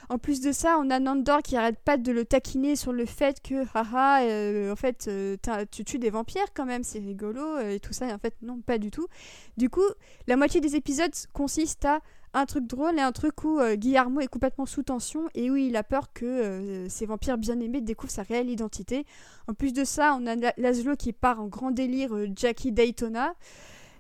En 0.10 0.18
plus 0.18 0.42
de 0.42 0.52
ça, 0.52 0.78
on 0.80 0.90
a 0.90 1.00
Nandor 1.00 1.42
qui 1.44 1.56
arrête 1.56 1.80
pas 1.80 1.98
de 1.98 2.12
le 2.12 2.26
taquiner 2.26 2.76
sur 2.76 2.94
le 2.94 3.06
fait 3.06 3.42
que 3.42 3.64
haha, 3.74 4.24
euh, 4.24 4.72
en 4.72 4.76
fait, 4.76 5.06
euh, 5.08 5.38
tu 5.72 5.86
tues 5.86 6.00
des 6.00 6.10
vampires 6.10 6.54
quand 6.54 6.66
même, 6.66 6.84
c'est 6.84 7.00
rigolo 7.00 7.42
euh, 7.42 7.76
et 7.76 7.80
tout 7.80 7.94
ça. 7.94 8.10
Et 8.10 8.14
en 8.14 8.18
fait, 8.18 8.36
non, 8.42 8.60
pas 8.62 8.80
du 8.80 8.92
tout. 8.92 9.08
Du 9.56 9.70
coup, 9.70 9.88
la 10.28 10.36
moitié 10.36 10.62
des 10.62 10.76
épisodes 10.76 11.14
consiste 11.32 11.86
à 11.86 12.02
un 12.34 12.46
truc 12.46 12.68
drôle 12.68 12.98
et 12.98 13.02
un 13.02 13.12
truc 13.12 13.44
où 13.44 13.60
euh, 13.60 13.76
Guillermo 13.76 14.20
est 14.20 14.28
complètement 14.28 14.66
sous 14.66 14.84
tension 14.84 15.30
et 15.34 15.50
où 15.50 15.56
il 15.56 15.76
a 15.76 15.84
peur 15.84 16.12
que 16.14 16.26
euh, 16.26 16.90
ses 16.90 17.06
vampires 17.06 17.38
bien-aimés 17.38 17.82
découvrent 17.82 18.12
sa 18.12 18.24
réelle 18.24 18.50
identité. 18.50 19.06
En 19.48 19.54
plus 19.54 19.74
de 19.74 19.84
ça, 19.84 20.18
on 20.20 20.28
a 20.28 20.36
Laszlo 20.58 20.96
qui 20.96 21.14
part 21.14 21.40
en 21.40 21.48
grand 21.48 21.72
délire 21.72 22.16
euh, 22.16 22.28
Jackie 22.36 22.72
Daytona. 22.72 23.34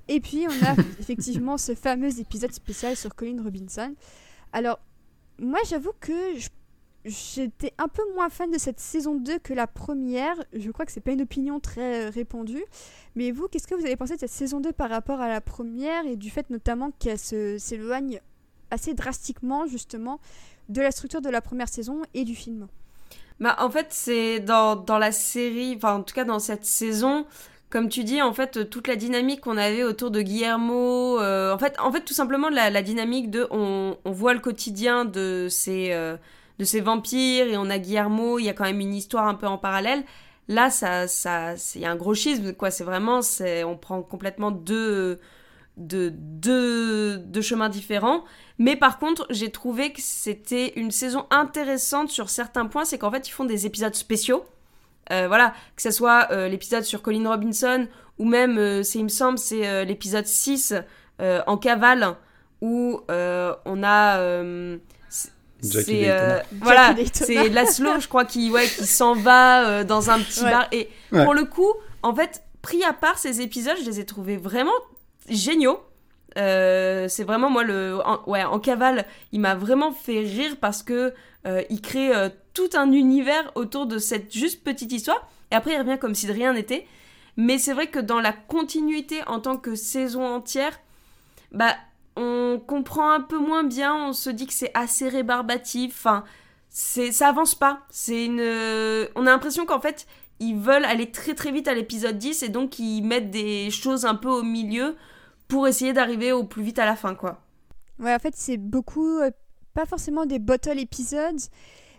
Et 0.07 0.19
puis 0.19 0.45
on 0.47 0.65
a 0.65 0.73
effectivement 0.99 1.57
ce 1.57 1.73
fameux 1.73 2.19
épisode 2.19 2.51
spécial 2.51 2.95
sur 2.95 3.15
Colin 3.15 3.41
Robinson. 3.43 3.95
Alors, 4.53 4.79
moi 5.39 5.59
j'avoue 5.67 5.93
que 5.99 6.13
j'étais 7.07 7.73
un 7.77 7.87
peu 7.87 8.03
moins 8.13 8.29
fan 8.29 8.51
de 8.51 8.57
cette 8.57 8.79
saison 8.79 9.15
2 9.15 9.39
que 9.39 9.53
la 9.53 9.65
première. 9.67 10.35
Je 10.53 10.69
crois 10.71 10.85
que 10.85 10.91
c'est 10.91 11.01
pas 11.01 11.11
une 11.11 11.21
opinion 11.21 11.59
très 11.59 12.09
répandue. 12.09 12.63
Mais 13.15 13.31
vous, 13.31 13.47
qu'est-ce 13.47 13.67
que 13.67 13.75
vous 13.75 13.85
avez 13.85 13.95
pensé 13.95 14.15
de 14.15 14.19
cette 14.19 14.29
saison 14.29 14.59
2 14.59 14.71
par 14.73 14.89
rapport 14.89 15.21
à 15.21 15.29
la 15.29 15.41
première 15.41 16.05
et 16.05 16.15
du 16.15 16.29
fait 16.29 16.49
notamment 16.49 16.91
qu'elle 16.99 17.17
s'éloigne 17.17 18.19
assez 18.69 18.93
drastiquement 18.93 19.65
justement 19.65 20.19
de 20.69 20.81
la 20.81 20.91
structure 20.91 21.21
de 21.21 21.29
la 21.29 21.41
première 21.41 21.69
saison 21.69 22.01
et 22.13 22.25
du 22.25 22.35
film? 22.35 22.67
Bah, 23.39 23.55
En 23.59 23.69
fait, 23.69 23.87
c'est 23.89 24.39
dans, 24.39 24.75
dans, 24.75 24.97
la 24.97 25.11
série, 25.11 25.75
enfin 25.77 25.95
en 25.95 26.03
tout 26.03 26.13
cas 26.13 26.25
dans 26.25 26.39
cette 26.39 26.65
saison, 26.65 27.25
comme 27.69 27.89
tu 27.89 28.03
dis, 28.03 28.21
en 28.21 28.33
fait, 28.33 28.69
toute 28.69 28.87
la 28.87 28.95
dynamique 28.95 29.41
qu'on 29.41 29.57
avait 29.57 29.83
autour 29.83 30.11
de 30.11 30.21
Guillermo, 30.21 31.19
euh, 31.19 31.53
en, 31.53 31.57
fait, 31.57 31.77
en 31.79 31.91
fait, 31.91 32.01
tout 32.01 32.13
simplement 32.13 32.49
la, 32.49 32.81
dynamique 32.81 33.29
de 33.29 33.47
on, 33.51 33.97
voit 34.05 34.33
le 34.33 34.39
quotidien 34.39 35.05
de 35.05 35.47
ces, 35.49 35.91
euh, 35.91 36.15
de 36.59 36.65
ces 36.65 36.81
vampires 36.81 37.47
et 37.47 37.57
on 37.57 37.69
a 37.69 37.77
Guillermo, 37.77 38.39
il 38.39 38.45
y 38.45 38.49
a 38.49 38.53
quand 38.53 38.65
même 38.65 38.79
une 38.79 38.93
histoire 38.93 39.27
un 39.27 39.35
peu 39.35 39.47
en 39.47 39.57
parallèle. 39.57 40.03
Là, 40.47 40.69
ça, 40.69 41.07
ça, 41.07 41.55
il 41.75 41.81
y 41.81 41.85
a 41.85 41.91
un 41.91 41.95
gros 41.95 42.13
schisme, 42.13 42.53
quoi. 42.53 42.71
C'est 42.71 42.85
vraiment, 42.85 43.21
c'est, 43.21 43.63
on 43.63 43.77
prend 43.77 44.01
complètement 44.01 44.49
deux, 44.49 45.19
deux, 45.77 46.09
deux, 47.17 47.41
chemins 47.41 47.69
différents. 47.69 48.23
Mais 48.57 48.75
par 48.75 48.97
contre, 48.97 49.27
j'ai 49.29 49.51
trouvé 49.51 49.91
que 49.91 50.01
c'était 50.01 50.73
une 50.77 50.91
saison 50.91 51.25
intéressante 51.31 52.09
sur 52.09 52.29
certains 52.29 52.65
points. 52.65 52.85
C'est 52.85 52.97
qu'en 52.97 53.11
fait, 53.11 53.27
ils 53.27 53.31
font 53.31 53.45
des 53.45 53.65
épisodes 53.65 53.93
spéciaux. 53.93 54.45
Euh, 55.11 55.27
voilà, 55.27 55.53
que 55.75 55.81
ce 55.81 55.91
soit 55.91 56.27
euh, 56.31 56.49
l'épisode 56.49 56.83
sur 56.83 57.01
Colin 57.01 57.29
Robinson 57.29 57.87
ou 58.17 58.25
même, 58.25 58.57
euh, 58.57 58.83
c'est, 58.83 58.99
il 58.99 59.05
me 59.05 59.09
semble, 59.09 59.37
c'est 59.37 59.85
l'épisode 59.85 60.25
6 60.25 60.75
en 61.19 61.57
cavale 61.57 62.15
où 62.61 63.01
on 63.09 63.83
a 63.83 64.19
c'est 65.61 66.09
euh, 66.09 66.39
voilà, 66.61 66.95
c'est 67.13 67.49
Laszlo, 67.49 67.99
je 67.99 68.07
crois, 68.07 68.25
qui 68.25 68.51
ouais, 68.51 68.67
qui 68.67 68.85
s'en 68.85 69.15
va 69.15 69.67
euh, 69.67 69.83
dans 69.83 70.09
un 70.09 70.19
petit 70.19 70.43
bar. 70.43 70.67
Et 70.71 70.89
pour 71.09 71.33
le 71.33 71.45
coup, 71.45 71.71
en 72.03 72.13
fait, 72.13 72.43
pris 72.61 72.83
à 72.83 72.93
part 72.93 73.17
ces 73.17 73.41
épisodes, 73.41 73.77
je 73.79 73.85
les 73.85 73.99
ai 73.99 74.05
trouvés 74.05 74.37
vraiment 74.37 74.71
géniaux. 75.29 75.79
Euh, 76.37 77.07
c'est 77.07 77.23
vraiment 77.23 77.49
moi 77.49 77.63
le 77.63 77.99
en, 78.05 78.21
ouais 78.29 78.43
en 78.43 78.59
cavale, 78.59 79.05
il 79.31 79.39
m'a 79.39 79.55
vraiment 79.55 79.91
fait 79.91 80.19
rire 80.19 80.55
parce 80.59 80.83
que 80.83 81.13
il 81.69 81.79
crée 81.79 82.11
tout 82.53 82.69
un 82.73 82.91
univers 82.91 83.53
autour 83.55 83.85
de 83.85 83.99
cette 83.99 84.33
juste 84.33 84.63
petite 84.65 84.91
histoire. 84.91 85.29
Et 85.49 85.55
après, 85.55 85.71
il 85.73 85.77
revient 85.77 85.97
comme 85.97 86.13
si 86.13 86.27
de 86.27 86.33
rien 86.33 86.51
n'était. 86.51 86.85
Mais 87.37 87.57
c'est 87.57 87.71
vrai 87.71 87.87
que 87.87 87.99
dans 87.99 88.19
la 88.19 88.33
continuité 88.33 89.21
en 89.27 89.39
tant 89.39 89.55
que 89.55 89.75
saison 89.75 90.25
entière, 90.25 90.77
bah 91.53 91.75
on 92.17 92.59
comprend 92.59 93.11
un 93.11 93.21
peu 93.21 93.37
moins 93.37 93.63
bien, 93.63 93.95
on 93.95 94.13
se 94.13 94.29
dit 94.29 94.47
que 94.47 94.53
c'est 94.53 94.71
assez 94.73 95.07
rébarbatif, 95.07 95.93
enfin, 95.95 96.23
ça 96.69 97.27
avance 97.27 97.55
pas. 97.55 97.81
C'est 97.89 98.25
une, 98.25 98.41
on 99.15 99.25
a 99.25 99.29
l'impression 99.29 99.65
qu'en 99.65 99.79
fait, 99.79 100.07
ils 100.39 100.55
veulent 100.55 100.85
aller 100.85 101.11
très 101.11 101.33
très 101.33 101.51
vite 101.51 101.67
à 101.67 101.73
l'épisode 101.73 102.17
10 102.17 102.43
et 102.43 102.49
donc 102.49 102.79
ils 102.79 103.01
mettent 103.01 103.31
des 103.31 103.71
choses 103.71 104.05
un 104.05 104.15
peu 104.15 104.29
au 104.29 104.43
milieu 104.43 104.95
pour 105.47 105.67
essayer 105.67 105.93
d'arriver 105.93 106.31
au 106.31 106.43
plus 106.43 106.63
vite 106.63 106.79
à 106.79 106.85
la 106.85 106.95
fin, 106.95 107.15
quoi. 107.15 107.41
Ouais, 107.99 108.13
en 108.13 108.19
fait, 108.19 108.35
c'est 108.35 108.57
beaucoup, 108.57 109.19
euh, 109.19 109.31
pas 109.73 109.85
forcément 109.85 110.25
des 110.25 110.39
bottle 110.39 110.79
épisodes, 110.79 111.39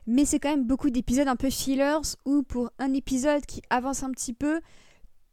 mais 0.06 0.24
c'est 0.24 0.38
quand 0.38 0.50
même 0.50 0.64
beaucoup 0.64 0.90
d'épisodes 0.90 1.28
un 1.28 1.36
peu 1.36 1.50
fillers 1.50 2.16
où 2.24 2.42
pour 2.42 2.70
un 2.78 2.92
épisode 2.92 3.44
qui 3.46 3.62
avance 3.70 4.02
un 4.02 4.10
petit 4.10 4.32
peu, 4.32 4.60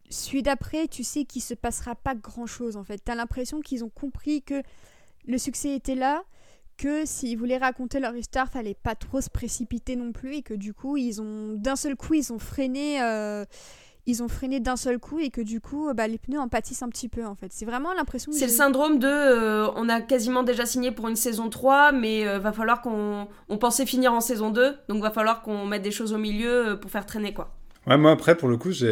celui 0.10 0.44
d'après, 0.44 0.88
tu 0.88 1.03
sais 1.03 1.26
qu'il 1.26 1.41
se 1.41 1.53
passera 1.53 1.95
pas 1.95 2.15
grand 2.15 2.45
chose 2.45 2.77
en 2.77 2.84
fait. 2.84 3.02
T'as 3.03 3.15
l'impression 3.15 3.61
qu'ils 3.61 3.84
ont 3.84 3.90
compris 3.90 4.41
que 4.41 4.61
le 5.27 5.38
succès 5.38 5.73
était 5.73 5.95
là, 5.95 6.23
que 6.77 7.06
s'ils 7.06 7.38
voulaient 7.38 7.57
raconter 7.57 7.99
leur 7.99 8.15
histoire, 8.15 8.49
fallait 8.49 8.76
pas 8.76 8.95
trop 8.95 9.22
se 9.22 9.30
précipiter 9.30 9.95
non 9.95 10.11
plus 10.11 10.36
et 10.36 10.41
que 10.41 10.53
du 10.53 10.73
coup, 10.73 10.98
ils 10.98 11.22
ont 11.22 11.53
d'un 11.53 11.76
seul 11.76 11.95
coup, 11.95 12.14
ils 12.14 12.34
ont 12.34 12.40
freiné. 12.40 13.02
Euh, 13.02 13.45
ils 14.07 14.22
ont 14.22 14.27
freiné 14.27 14.60
d'un 14.60 14.76
seul 14.76 14.99
coup 14.99 15.19
et 15.19 15.30
que 15.30 15.41
du 15.41 15.60
coup, 15.60 15.91
bah, 15.94 16.07
les 16.07 16.18
pneus 16.18 16.40
en 16.40 16.48
pâtissent 16.48 16.84
un 16.84 16.90
petit 16.90 17.10
peu 17.10 17.26
en 17.26 17.36
fait. 17.36 17.52
C'est 17.52 17.65
vraiment 17.65 17.94
l'impression 17.94 18.32
C'est 18.32 18.45
le 18.45 18.52
syndrome 18.52 18.99
de 18.99 19.07
euh, 19.07 19.69
on 19.76 19.90
a 19.90 20.02
quasiment 20.02 20.44
déjà 20.44 20.65
signé 20.65 20.91
pour 20.91 21.07
une 21.07 21.15
saison 21.15 21.49
3, 21.49 21.91
mais 21.91 22.27
euh, 22.27 22.40
va 22.40 22.52
falloir 22.52 22.82
qu'on. 22.82 23.27
On 23.49 23.57
pensait 23.57 23.86
finir 23.86 24.14
en 24.14 24.22
saison 24.22 24.52
2, 24.52 24.77
donc 24.90 25.02
va 25.02 25.11
falloir 25.11 25.41
qu'on 25.41 25.65
mette 25.65 25.82
des 25.82 25.91
choses 25.91 26.14
au 26.14 26.18
milieu 26.18 26.69
euh, 26.69 26.76
pour 26.76 26.91
faire 26.91 27.06
traîner 27.06 27.34
quoi. 27.34 27.56
Ouais, 27.88 27.98
moi 27.98 28.12
après, 28.12 28.36
pour 28.36 28.49
le 28.49 28.57
coup, 28.57 28.72
j'ai, 28.72 28.88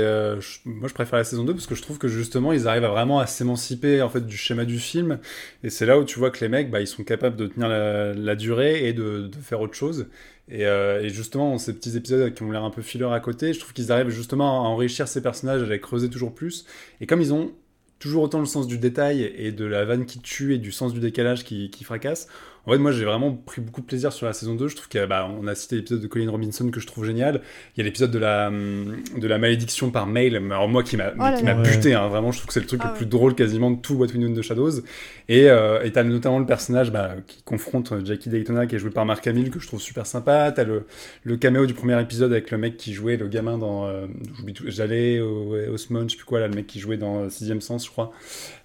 moi 0.65 0.87
je 0.87 0.93
préfère 0.93 1.17
la 1.17 1.23
saison 1.23 1.43
2 1.43 1.53
parce 1.53 1.65
que 1.65 1.73
je 1.73 1.81
trouve 1.81 1.97
que 1.97 2.07
justement 2.07 2.53
ils 2.53 2.67
arrivent 2.67 2.83
à 2.83 2.89
vraiment 2.89 3.19
à 3.19 3.25
s'émanciper 3.25 4.03
en 4.03 4.09
fait 4.09 4.25
du 4.25 4.37
schéma 4.37 4.65
du 4.65 4.77
film. 4.77 5.19
Et 5.63 5.71
c'est 5.71 5.87
là 5.87 5.97
où 5.99 6.03
tu 6.03 6.19
vois 6.19 6.29
que 6.29 6.39
les 6.41 6.49
mecs, 6.49 6.69
bah, 6.69 6.79
ils 6.79 6.87
sont 6.87 7.03
capables 7.03 7.35
de 7.35 7.47
tenir 7.47 7.69
la, 7.69 8.35
durée 8.35 8.87
et 8.87 8.93
de, 8.93 9.27
de, 9.27 9.37
faire 9.37 9.61
autre 9.61 9.73
chose. 9.73 10.07
Euh, 10.51 11.01
et, 11.01 11.09
justement, 11.09 11.57
ces 11.57 11.73
petits 11.73 11.97
épisodes 11.97 12.33
qui 12.33 12.43
ont 12.43 12.51
l'air 12.51 12.63
un 12.63 12.69
peu 12.69 12.81
filler 12.83 13.05
à 13.11 13.19
côté, 13.19 13.53
je 13.53 13.59
trouve 13.59 13.73
qu'ils 13.73 13.91
arrivent 13.91 14.09
justement 14.09 14.63
à 14.63 14.67
enrichir 14.67 15.07
ces 15.07 15.21
personnages, 15.21 15.63
à 15.63 15.65
les 15.65 15.79
creuser 15.79 16.09
toujours 16.09 16.35
plus. 16.35 16.65
Et 17.01 17.07
comme 17.07 17.21
ils 17.21 17.33
ont 17.33 17.51
toujours 17.99 18.23
autant 18.23 18.39
le 18.39 18.45
sens 18.45 18.67
du 18.67 18.77
détail 18.77 19.23
et 19.37 19.51
de 19.51 19.65
la 19.65 19.85
vanne 19.85 20.05
qui 20.05 20.19
tue 20.19 20.53
et 20.53 20.57
du 20.57 20.71
sens 20.71 20.93
du 20.93 20.99
décalage 20.99 21.43
qui, 21.45 21.71
qui 21.71 21.83
fracasse, 21.83 22.27
en 22.65 22.71
fait, 22.71 22.77
moi, 22.77 22.93
j'ai 22.93 23.03
vraiment 23.03 23.33
pris 23.33 23.61
beaucoup 23.61 23.81
de 23.81 23.85
plaisir 23.85 24.13
sur 24.13 24.25
la 24.25 24.31
saison 24.31 24.55
2. 24.55 24.69
Je 24.69 24.75
trouve 24.77 24.87
qu'on 24.87 25.07
bah, 25.07 25.29
a 25.47 25.55
cité 25.55 25.75
l'épisode 25.75 25.99
de 25.99 26.07
Colin 26.07 26.31
Robinson 26.31 26.69
que 26.71 26.79
je 26.79 26.87
trouve 26.87 27.05
génial. 27.05 27.41
Il 27.75 27.79
y 27.79 27.81
a 27.81 27.83
l'épisode 27.83 28.11
de 28.11 28.19
la, 28.19 28.47
hum, 28.47 29.03
de 29.17 29.27
la 29.27 29.37
malédiction 29.37 29.91
par 29.91 30.07
mail. 30.07 30.37
Alors, 30.37 30.69
moi, 30.69 30.81
qui 30.81 30.95
m'a 30.95 31.11
oh 31.19 31.61
buté, 31.61 31.93
hein, 31.93 32.07
vraiment. 32.07 32.31
Je 32.31 32.37
trouve 32.37 32.47
que 32.47 32.53
c'est 32.53 32.61
le 32.61 32.65
truc 32.65 32.81
le 32.81 32.89
ah 32.89 32.93
plus 32.95 33.05
drôle 33.05 33.35
quasiment 33.35 33.69
de 33.69 33.81
tout 33.81 33.95
What 33.95 34.07
We 34.07 34.15
Know 34.15 34.29
in 34.29 34.33
the 34.33 34.41
Shadows. 34.41 34.81
Et 35.27 35.49
euh, 35.49 35.89
t'as 35.89 36.03
notamment 36.03 36.39
le 36.39 36.45
personnage 36.45 36.91
bah, 36.91 37.15
qui 37.27 37.43
confronte 37.43 37.91
euh, 37.91 38.05
Jackie 38.05 38.29
Daytona, 38.29 38.65
qui 38.65 38.75
est 38.75 38.79
joué 38.79 38.91
par 38.91 39.05
Mark 39.05 39.27
Hamill, 39.27 39.49
que 39.51 39.59
je 39.59 39.67
trouve 39.67 39.81
super 39.81 40.05
sympa. 40.05 40.53
T'as 40.53 40.63
le, 40.63 40.85
le 41.23 41.35
caméo 41.35 41.65
du 41.65 41.73
premier 41.73 41.99
épisode 42.01 42.31
avec 42.31 42.49
le 42.49 42.57
mec 42.57 42.77
qui 42.77 42.93
jouait 42.93 43.17
le 43.17 43.27
gamin 43.27 43.57
dans. 43.57 43.87
Euh, 43.87 44.07
J'allais 44.67 45.19
au 45.19 45.53
Osmond, 45.73 46.03
je 46.07 46.11
sais 46.13 46.17
plus 46.17 46.25
quoi, 46.25 46.39
là, 46.39 46.47
le 46.47 46.55
mec 46.55 46.67
qui 46.67 46.79
jouait 46.79 46.97
dans 46.97 47.29
Sixième 47.29 47.59
Sens, 47.59 47.85
je 47.85 47.91
crois. 47.91 48.13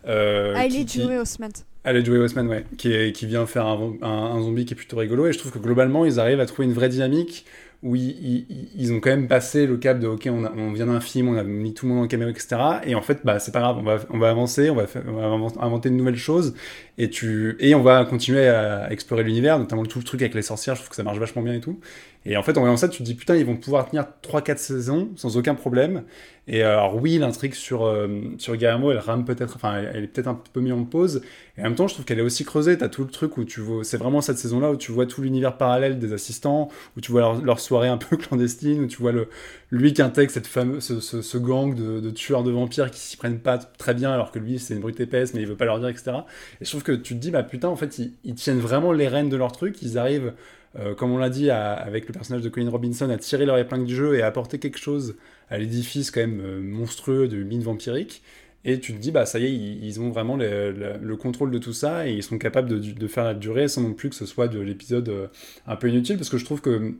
Euh, 0.07 0.55
ah, 0.57 0.67
il 0.67 0.77
est 0.77 0.93
joué 0.93 1.19
Osmond. 1.19 1.49
Allez, 1.89 2.05
Joey 2.05 2.19
Osman, 2.19 2.47
ouais, 2.49 2.67
qui, 2.77 3.13
qui 3.13 3.25
vient 3.25 3.47
faire 3.47 3.67
un, 3.67 4.43
zombie 4.43 4.67
qui 4.67 4.75
est 4.75 4.77
plutôt 4.77 4.99
rigolo. 4.99 5.27
Et 5.27 5.33
je 5.33 5.39
trouve 5.39 5.53
que 5.53 5.59
globalement, 5.59 6.05
ils 6.05 6.21
arrivent 6.21 6.39
à 6.39 6.45
trouver 6.45 6.69
une 6.69 6.75
vraie 6.75 6.91
dynamique 6.91 7.47
où 7.83 7.97
ils, 7.97 8.45
ils, 8.77 8.93
ont 8.93 9.01
quand 9.01 9.09
même 9.09 9.27
passé 9.27 9.67
le 9.67 9.79
cap 9.79 9.99
de 9.99 10.07
OK, 10.07 10.29
on, 10.31 10.45
on 10.45 10.73
vient 10.73 10.85
d'un 10.85 11.01
film, 11.01 11.29
on 11.29 11.39
a 11.39 11.43
mis 11.45 11.73
tout 11.73 11.87
le 11.87 11.95
monde 11.95 12.05
en 12.05 12.07
caméra, 12.07 12.31
etc. 12.31 12.57
Et 12.85 12.95
en 12.95 13.01
fait, 13.01 13.21
bah, 13.25 13.39
c'est 13.39 13.53
pas 13.53 13.61
grave, 13.61 13.79
on 13.79 13.85
va, 13.85 14.01
on 14.11 14.19
va 14.19 14.29
avancer, 14.29 14.69
on 14.69 14.75
va, 14.75 14.85
on 15.07 15.39
va 15.39 15.65
inventer 15.65 15.89
de 15.89 15.95
nouvelles 15.95 16.17
choses 16.17 16.53
et, 16.99 17.09
tu, 17.11 17.57
et 17.61 17.75
on 17.75 17.83
va 17.83 18.05
continuer 18.05 18.49
à 18.49 18.91
explorer 18.93 19.23
l'univers, 19.23 19.59
notamment 19.59 19.85
tout 19.85 20.01
le 20.01 20.05
truc 20.05 20.21
avec 20.21 20.35
les 20.35 20.43
sorcières, 20.43 20.75
je 20.75 20.81
trouve 20.81 20.91
que 20.91 20.97
ça 20.97 21.05
marche 21.05 21.19
vachement 21.19 21.43
bien 21.43 21.55
et 21.55 21.61
tout. 21.61 21.79
Et 22.27 22.37
en 22.37 22.43
fait, 22.43 22.59
en 22.59 22.61
voyant 22.61 22.77
ça, 22.77 22.89
tu 22.89 22.99
te 22.99 23.03
dis 23.05 23.15
putain, 23.15 23.37
ils 23.37 23.47
vont 23.47 23.57
pouvoir 23.57 23.89
tenir 23.89 24.07
3-4 24.23 24.59
saisons 24.59 25.09
sans 25.17 25.37
aucun 25.37 25.55
problème. 25.55 26.03
Et 26.51 26.65
euh, 26.65 26.73
alors, 26.73 26.97
oui, 26.97 27.19
l'intrigue 27.19 27.55
sur, 27.55 27.85
euh, 27.85 28.09
sur 28.39 28.57
Guillermo, 28.57 28.91
elle 28.91 28.99
rame 28.99 29.25
peut-être, 29.27 29.57
enfin, 29.57 29.83
elle, 29.95 30.05
est 30.05 30.07
peut-être 30.09 30.29
un 30.29 30.41
peu 30.53 30.61
mise 30.61 30.73
en 30.73 30.85
pause. 30.85 31.23
Et 31.57 31.61
en 31.61 31.65
même 31.65 31.75
temps, 31.75 31.89
je 31.89 31.95
trouve 31.95 32.07
qu'elle 32.07 32.19
est 32.19 32.23
aussi 32.23 32.45
creusée. 32.45 32.77
T'as 32.79 32.89
tout 32.89 33.03
le 33.03 33.11
truc 33.11 33.37
où 33.37 33.45
tu 33.45 33.61
vois, 33.61 33.85
c'est 33.85 33.99
vraiment 33.99 34.23
cette 34.23 34.39
saison-là 34.39 34.71
où 34.71 34.77
tu 34.77 34.91
vois 34.91 35.05
tout 35.05 35.21
l'univers 35.21 35.59
parallèle 35.59 35.99
des 35.99 36.15
assistants, 36.15 36.71
où 36.97 37.01
tu 37.03 37.13
vois 37.13 37.39
leur, 37.43 37.61
soirée 37.61 37.89
un 37.89 37.99
peu 37.99 38.17
clandestine, 38.19 38.83
où 38.83 38.87
tu 38.87 38.97
vois 38.97 39.13
le, 39.13 39.29
lui 39.71 39.93
qui 39.93 40.01
intègre 40.01 40.31
cette 40.31 40.47
fameuse, 40.47 41.01
ce, 41.01 41.23
ce, 41.23 41.39
gang 41.39 41.75
de, 41.75 42.01
de, 42.01 42.11
tueurs 42.11 42.43
de 42.43 42.51
vampires 42.51 42.91
qui 42.91 43.01
s'y 43.01 43.19
prennent 43.19 43.41
pas 43.41 43.59
très 43.59 43.93
bien, 43.93 44.11
alors 44.11 44.33
que 44.33 44.39
lui, 44.39 44.59
c'est 44.59 44.75
une 44.75 44.81
brute 44.81 45.01
épaisse, 45.01 45.35
mais 45.35 45.43
il 45.43 45.47
veut 45.47 45.57
pas 45.57 45.67
leur 45.67 45.79
dire, 45.79 45.89
etc. 45.89 46.13
Et 46.61 46.65
je 46.65 46.71
trouve 46.71 46.83
que 46.83 46.88
tu 46.93 47.15
te 47.15 47.21
dis, 47.21 47.31
bah 47.31 47.43
putain, 47.43 47.69
en 47.69 47.77
fait, 47.77 48.01
ils, 48.25 48.35
tiennent 48.35 48.59
vraiment 48.59 48.93
les 48.93 49.09
rênes 49.09 49.29
de 49.29 49.37
leur 49.37 49.53
truc, 49.53 49.83
ils 49.83 49.99
arrivent 49.99 50.33
euh, 50.79 50.95
comme 50.95 51.13
on 51.13 51.19
l'a 51.19 51.31
dit 51.31 51.51
avec 51.51 52.07
le 52.07 52.13
personnage 52.13 52.43
de 52.43 52.49
Colin 52.49 52.71
Robinson, 52.71 53.09
à 53.11 53.17
tirer 53.17 53.47
leur 53.47 53.59
épingle 53.59 53.85
du 53.87 53.97
jeu 53.97 54.17
et 54.17 54.23
à 54.23 54.27
apporter 54.27 54.59
quelque 54.59 54.79
chose 54.79 55.17
à 55.51 55.59
l'édifice 55.59 56.11
quand 56.11 56.21
même 56.21 56.41
euh, 56.41 56.61
monstrueux 56.61 57.29
de 57.29 57.43
mine 57.43 57.63
vampirique. 57.63 58.23
Et 58.65 58.81
tu 58.81 58.93
te 58.93 58.99
dis, 58.99 59.13
bah 59.13 59.25
ça 59.25 59.39
y 59.39 59.47
est, 59.47 59.53
ils, 59.53 60.01
ont 60.01 60.11
vraiment 60.11 60.37
le, 60.37 61.15
contrôle 61.17 61.51
de 61.51 61.59
tout 61.59 61.73
ça 61.73 62.09
et 62.09 62.13
ils 62.13 62.23
sont 62.23 62.39
capables 62.39 62.69
de, 62.69 63.07
faire 63.07 63.25
la 63.25 63.35
durée 63.35 63.69
sans 63.69 63.83
non 63.83 63.95
plus 63.95 64.11
que 64.11 64.17
ce 64.17 64.27
soit 64.27 64.49
de 64.49 64.59
l'épisode 64.59 65.09
euh, 65.09 65.27
un 65.67 65.77
peu 65.77 65.89
inutile 65.89 66.17
parce 66.17 66.29
que 66.29 66.39
je 66.39 66.45
trouve 66.45 66.61
que 66.61 66.95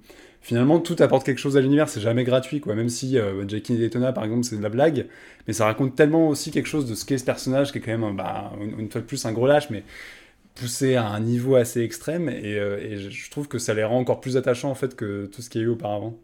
finalement 0.49 0.81
tout 0.81 0.97
apporte 1.01 1.27
quelque 1.27 1.39
chose 1.39 1.59
à 1.59 1.61
l'univers, 1.61 1.91
c'est 1.91 2.01
jamais 2.01 2.25
gratuit 2.25 2.61
quoi. 2.61 2.75
Même 2.75 2.89
si 2.89 3.19
Jackie 3.47 3.77
Daytona 3.77 4.15
par 4.15 4.25
exemple 4.25 4.45
c'est 4.45 4.57
de 4.57 4.63
la 4.63 4.71
blague, 4.71 5.07
mais 5.47 5.53
ça 5.53 5.67
raconte 5.67 5.95
tellement 5.95 6.29
aussi 6.29 6.51
quelque 6.51 6.69
chose 6.69 6.87
de 6.89 6.95
ce 6.95 7.05
qu'est 7.05 7.19
ce 7.19 7.25
personnage 7.25 7.71
qui 7.71 7.79
est 7.79 7.81
quand 7.83 7.99
même 7.99 8.17
bah, 8.17 8.53
une, 8.59 8.91
fois 8.91 9.03
de 9.03 9.07
plus 9.07 9.27
un 9.27 9.33
gros 9.33 9.47
lâche, 9.47 9.69
mais 9.69 9.85
poussé 10.55 10.95
à 10.95 11.07
un 11.07 11.21
niveau 11.21 11.55
assez 11.57 11.83
extrême 11.83 12.31
et, 12.31 12.59
euh, 12.59 13.11
je 13.11 13.31
trouve 13.31 13.47
que 13.47 13.59
ça 13.59 13.75
les 13.75 13.85
rend 13.85 13.99
encore 13.99 14.21
plus 14.21 14.39
attachants 14.39 14.71
en 14.71 14.75
fait 14.75 14.97
que 14.97 15.27
tout 15.27 15.43
ce 15.43 15.51
qu'il 15.51 15.61
y 15.61 15.65
a 15.65 15.67
eu 15.67 15.71
auparavant. 15.71 16.19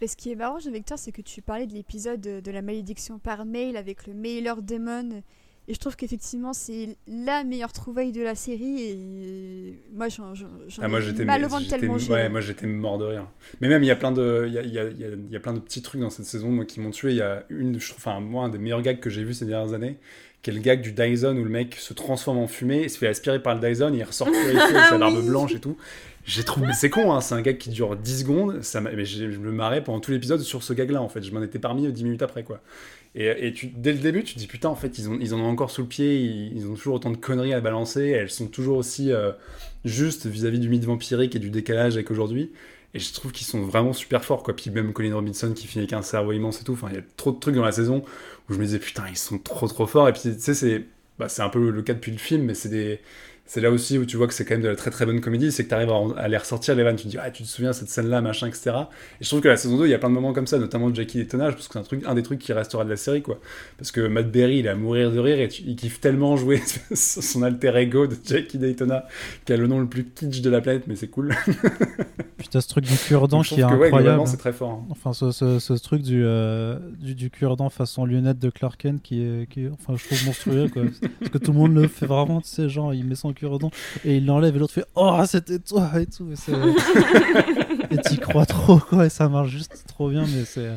Mais 0.00 0.06
ce 0.06 0.16
qui 0.16 0.30
est 0.30 0.34
marrant 0.34 0.58
avec 0.66 0.86
toi, 0.86 0.96
c'est 0.96 1.12
que 1.12 1.22
tu 1.22 1.42
parlais 1.42 1.66
de 1.66 1.74
l'épisode 1.74 2.20
de, 2.20 2.50
la 2.50 2.62
malédiction 2.62 3.18
par 3.18 3.44
mail 3.44 3.76
avec 3.76 4.06
le 4.06 4.14
mailer 4.14 4.62
démon. 4.62 5.22
Et 5.70 5.74
je 5.74 5.78
trouve 5.78 5.94
qu'effectivement, 5.94 6.52
c'est 6.52 6.96
la 7.06 7.44
meilleure 7.44 7.72
trouvaille 7.72 8.10
de 8.10 8.22
la 8.22 8.34
série. 8.34 8.82
Et 8.82 9.78
moi, 9.94 10.08
j'en 10.08 10.32
ah, 10.82 10.88
moi, 10.88 11.00
j'étais 11.00 11.24
mal 11.24 11.44
au 11.44 11.60
tellement 11.60 11.94
ouais, 11.94 12.28
moi, 12.28 12.40
j'étais 12.40 12.66
mort 12.66 12.98
de 12.98 13.04
rire. 13.04 13.28
Mais 13.60 13.68
même, 13.68 13.84
il 13.84 13.86
y 13.86 13.92
a 13.92 13.96
plein 13.96 14.10
de, 14.10 14.46
il 14.48 14.52
y 14.52 14.58
a, 14.58 14.62
il 14.62 14.72
y 14.72 14.78
a, 14.80 14.88
il 14.88 15.30
y 15.30 15.36
a 15.36 15.38
plein 15.38 15.52
de 15.52 15.60
petits 15.60 15.80
trucs 15.80 16.00
dans 16.00 16.10
cette 16.10 16.26
saison 16.26 16.48
moi, 16.48 16.64
qui 16.64 16.80
m'ont 16.80 16.90
tué. 16.90 17.12
Il 17.12 17.18
y 17.18 17.22
a 17.22 17.44
une, 17.50 17.78
je 17.78 17.88
trouve, 17.88 18.02
enfin, 18.04 18.18
moi, 18.18 18.46
un 18.46 18.48
des 18.48 18.58
meilleurs 18.58 18.82
gags 18.82 18.98
que 18.98 19.10
j'ai 19.10 19.22
vu 19.22 19.32
ces 19.32 19.44
dernières 19.44 19.72
années 19.72 19.96
qui 20.42 20.50
est 20.50 20.54
le 20.54 20.60
gag 20.60 20.80
du 20.80 20.92
Dyson 20.92 21.36
où 21.36 21.44
le 21.44 21.50
mec 21.50 21.74
se 21.74 21.92
transforme 21.92 22.38
en 22.38 22.46
fumée 22.46 22.80
et 22.80 22.88
se 22.88 22.98
fait 22.98 23.08
aspirer 23.08 23.42
par 23.42 23.54
le 23.54 23.60
Dyson, 23.60 23.92
et 23.92 23.98
il 23.98 24.04
ressort 24.04 24.28
avec 24.28 24.56
sa 24.88 24.96
barbe 24.96 25.22
blanche 25.24 25.54
et 25.54 25.60
tout. 25.60 25.76
J'ai 26.24 26.44
trouvé, 26.44 26.72
c'est 26.72 26.90
con, 26.90 27.12
hein, 27.12 27.20
c'est 27.20 27.34
un 27.34 27.42
gag 27.42 27.58
qui 27.58 27.70
dure 27.70 27.96
10 27.96 28.20
secondes, 28.20 28.62
ça 28.62 28.80
mais 28.80 29.04
je 29.04 29.24
me 29.24 29.52
marrais 29.52 29.82
pendant 29.82 30.00
tout 30.00 30.10
l'épisode 30.10 30.40
sur 30.40 30.62
ce 30.62 30.72
gag-là, 30.72 31.02
en 31.02 31.08
fait. 31.08 31.22
Je 31.22 31.32
m'en 31.32 31.42
étais 31.42 31.58
parmi 31.58 31.90
10 31.90 32.04
minutes 32.04 32.22
après, 32.22 32.42
quoi. 32.42 32.60
Et, 33.16 33.52
tu, 33.52 33.66
dès 33.66 33.92
le 33.92 33.98
début, 33.98 34.22
tu 34.22 34.34
te 34.34 34.38
dis, 34.38 34.46
putain, 34.46 34.68
en 34.68 34.76
fait, 34.76 34.98
ils, 34.98 35.08
ont, 35.08 35.18
ils 35.20 35.34
en 35.34 35.40
ont 35.40 35.48
encore 35.48 35.72
sous 35.72 35.82
le 35.82 35.88
pied, 35.88 36.20
ils, 36.20 36.66
ont 36.68 36.74
toujours 36.74 36.94
autant 36.94 37.10
de 37.10 37.16
conneries 37.16 37.52
à 37.52 37.60
balancer, 37.60 38.06
elles 38.08 38.30
sont 38.30 38.46
toujours 38.46 38.76
aussi 38.76 39.10
euh, 39.10 39.32
justes 39.84 40.26
vis-à-vis 40.26 40.60
du 40.60 40.68
mythe 40.68 40.84
vampirique 40.84 41.34
et 41.34 41.40
du 41.40 41.50
décalage 41.50 41.94
avec 41.94 42.12
aujourd'hui. 42.12 42.52
Et 42.94 43.00
je 43.00 43.12
trouve 43.12 43.32
qu'ils 43.32 43.46
sont 43.46 43.62
vraiment 43.62 43.92
super 43.92 44.24
forts, 44.24 44.44
quoi. 44.44 44.54
Puis 44.54 44.70
même 44.70 44.92
Colin 44.92 45.14
Robinson 45.14 45.52
qui 45.52 45.66
finit 45.66 45.84
avec 45.84 45.92
un 45.92 46.02
cerveau 46.02 46.32
immense 46.32 46.60
et 46.60 46.64
tout. 46.64 46.72
Enfin, 46.72 46.88
il 46.90 46.96
y 46.96 46.98
a 46.98 47.02
trop 47.16 47.32
de 47.32 47.38
trucs 47.38 47.54
dans 47.54 47.64
la 47.64 47.72
saison 47.72 48.04
où 48.48 48.52
je 48.52 48.58
me 48.58 48.64
disais, 48.64 48.78
putain, 48.78 49.04
ils 49.08 49.16
sont 49.16 49.38
trop 49.38 49.66
trop 49.68 49.86
forts. 49.86 50.08
Et 50.08 50.12
puis, 50.12 50.22
tu 50.22 50.34
sais, 50.38 50.54
c'est 50.54 50.84
bah, 51.18 51.26
un 51.38 51.48
peu 51.48 51.70
le 51.70 51.82
cas 51.82 51.94
depuis 51.94 52.12
le 52.12 52.18
film, 52.18 52.44
mais 52.44 52.54
c'est 52.54 52.68
des 52.68 53.00
c'est 53.50 53.60
là 53.60 53.72
aussi 53.72 53.98
où 53.98 54.06
tu 54.06 54.16
vois 54.16 54.28
que 54.28 54.32
c'est 54.32 54.44
quand 54.44 54.54
même 54.54 54.62
de 54.62 54.68
la 54.68 54.76
très 54.76 54.92
très 54.92 55.04
bonne 55.04 55.20
comédie, 55.20 55.50
c'est 55.50 55.64
que 55.64 55.70
tu 55.70 55.74
arrives 55.74 55.90
à, 56.16 56.28
les 56.28 56.36
ressortir 56.36 56.76
les 56.76 56.84
vannes, 56.84 56.94
tu 56.94 57.02
te 57.02 57.08
dis 57.08 57.18
ah 57.20 57.32
tu 57.32 57.42
te 57.42 57.48
souviens 57.48 57.72
cette 57.72 57.88
scène 57.88 58.06
là 58.06 58.20
machin 58.20 58.46
etc. 58.46 58.70
Et 59.20 59.24
je 59.24 59.28
trouve 59.28 59.40
que 59.40 59.48
la 59.48 59.56
saison 59.56 59.76
2 59.76 59.86
il 59.86 59.90
y 59.90 59.94
a 59.94 59.98
plein 59.98 60.08
de 60.08 60.14
moments 60.14 60.32
comme 60.32 60.46
ça, 60.46 60.56
notamment 60.56 60.94
Jackie 60.94 61.18
Détonnage 61.18 61.54
parce 61.54 61.66
que 61.66 61.72
c'est 61.72 61.80
un 61.80 61.82
truc 61.82 62.04
un 62.06 62.14
des 62.14 62.22
trucs 62.22 62.38
qui 62.38 62.52
restera 62.52 62.84
de 62.84 62.90
la 62.90 62.96
série 62.96 63.22
quoi. 63.22 63.40
Parce 63.76 63.90
que 63.90 64.02
Matt 64.02 64.30
Berry 64.30 64.58
il 64.58 64.66
est 64.66 64.68
à 64.68 64.76
mourir 64.76 65.10
de 65.10 65.18
rire 65.18 65.40
et 65.40 65.48
il 65.66 65.74
kiffe 65.74 65.98
tellement 65.98 66.36
jouer 66.36 66.62
son 66.94 67.42
alter 67.42 67.76
ego 67.76 68.06
de 68.06 68.14
Jackie 68.24 68.56
Daytona 68.56 69.06
qui 69.44 69.52
a 69.52 69.56
le 69.56 69.66
nom 69.66 69.80
le 69.80 69.88
plus 69.88 70.04
kitsch 70.04 70.42
de 70.42 70.50
la 70.50 70.60
planète 70.60 70.84
mais 70.86 70.94
c'est 70.94 71.08
cool. 71.08 71.34
Putain 72.38 72.60
ce 72.60 72.68
truc 72.68 72.84
du 72.84 72.96
cure-dent 72.96 73.42
qui 73.42 73.60
est 73.60 73.64
incroyable. 73.64 74.22
c'est 74.26 74.36
très 74.36 74.52
fort. 74.52 74.70
Hein. 74.70 74.86
Enfin 74.90 75.12
ce, 75.12 75.32
ce, 75.32 75.72
truc 75.72 76.02
du, 76.02 76.22
euh, 76.24 76.78
du, 77.00 77.16
du 77.16 77.30
cure-dent 77.30 77.68
façon 77.68 78.04
lunette 78.04 78.38
de 78.38 78.48
Clark 78.48 78.80
Kent 78.80 79.02
qui 79.02 79.22
est, 79.22 79.48
qui 79.50 79.66
enfin 79.68 79.96
je 79.96 80.06
trouve 80.06 80.24
monstrueux 80.26 80.68
quoi. 80.68 80.82
parce 81.18 81.32
que 81.32 81.38
tout 81.38 81.50
le 81.50 81.58
monde 81.58 81.74
le 81.74 81.88
fait 81.88 82.06
vraiment 82.06 82.40
tu 82.40 82.48
sais 82.48 82.68
genre 82.68 82.94
il 82.94 83.04
met 83.04 83.16
son 83.16 83.32
et 84.04 84.16
il 84.16 84.26
l'enlève 84.26 84.56
et 84.56 84.58
l'autre 84.58 84.74
fait 84.74 84.86
Oh, 84.94 85.20
c'était 85.26 85.58
toi 85.58 85.90
et 86.00 86.06
tout. 86.06 86.28
et 87.90 87.96
t'y 87.98 88.18
crois 88.18 88.46
trop, 88.46 88.78
quoi, 88.78 89.06
et 89.06 89.10
ça 89.10 89.28
marche 89.28 89.50
juste 89.50 89.84
trop 89.86 90.10
bien. 90.10 90.22
Mais, 90.22 90.44
c'est... 90.44 90.70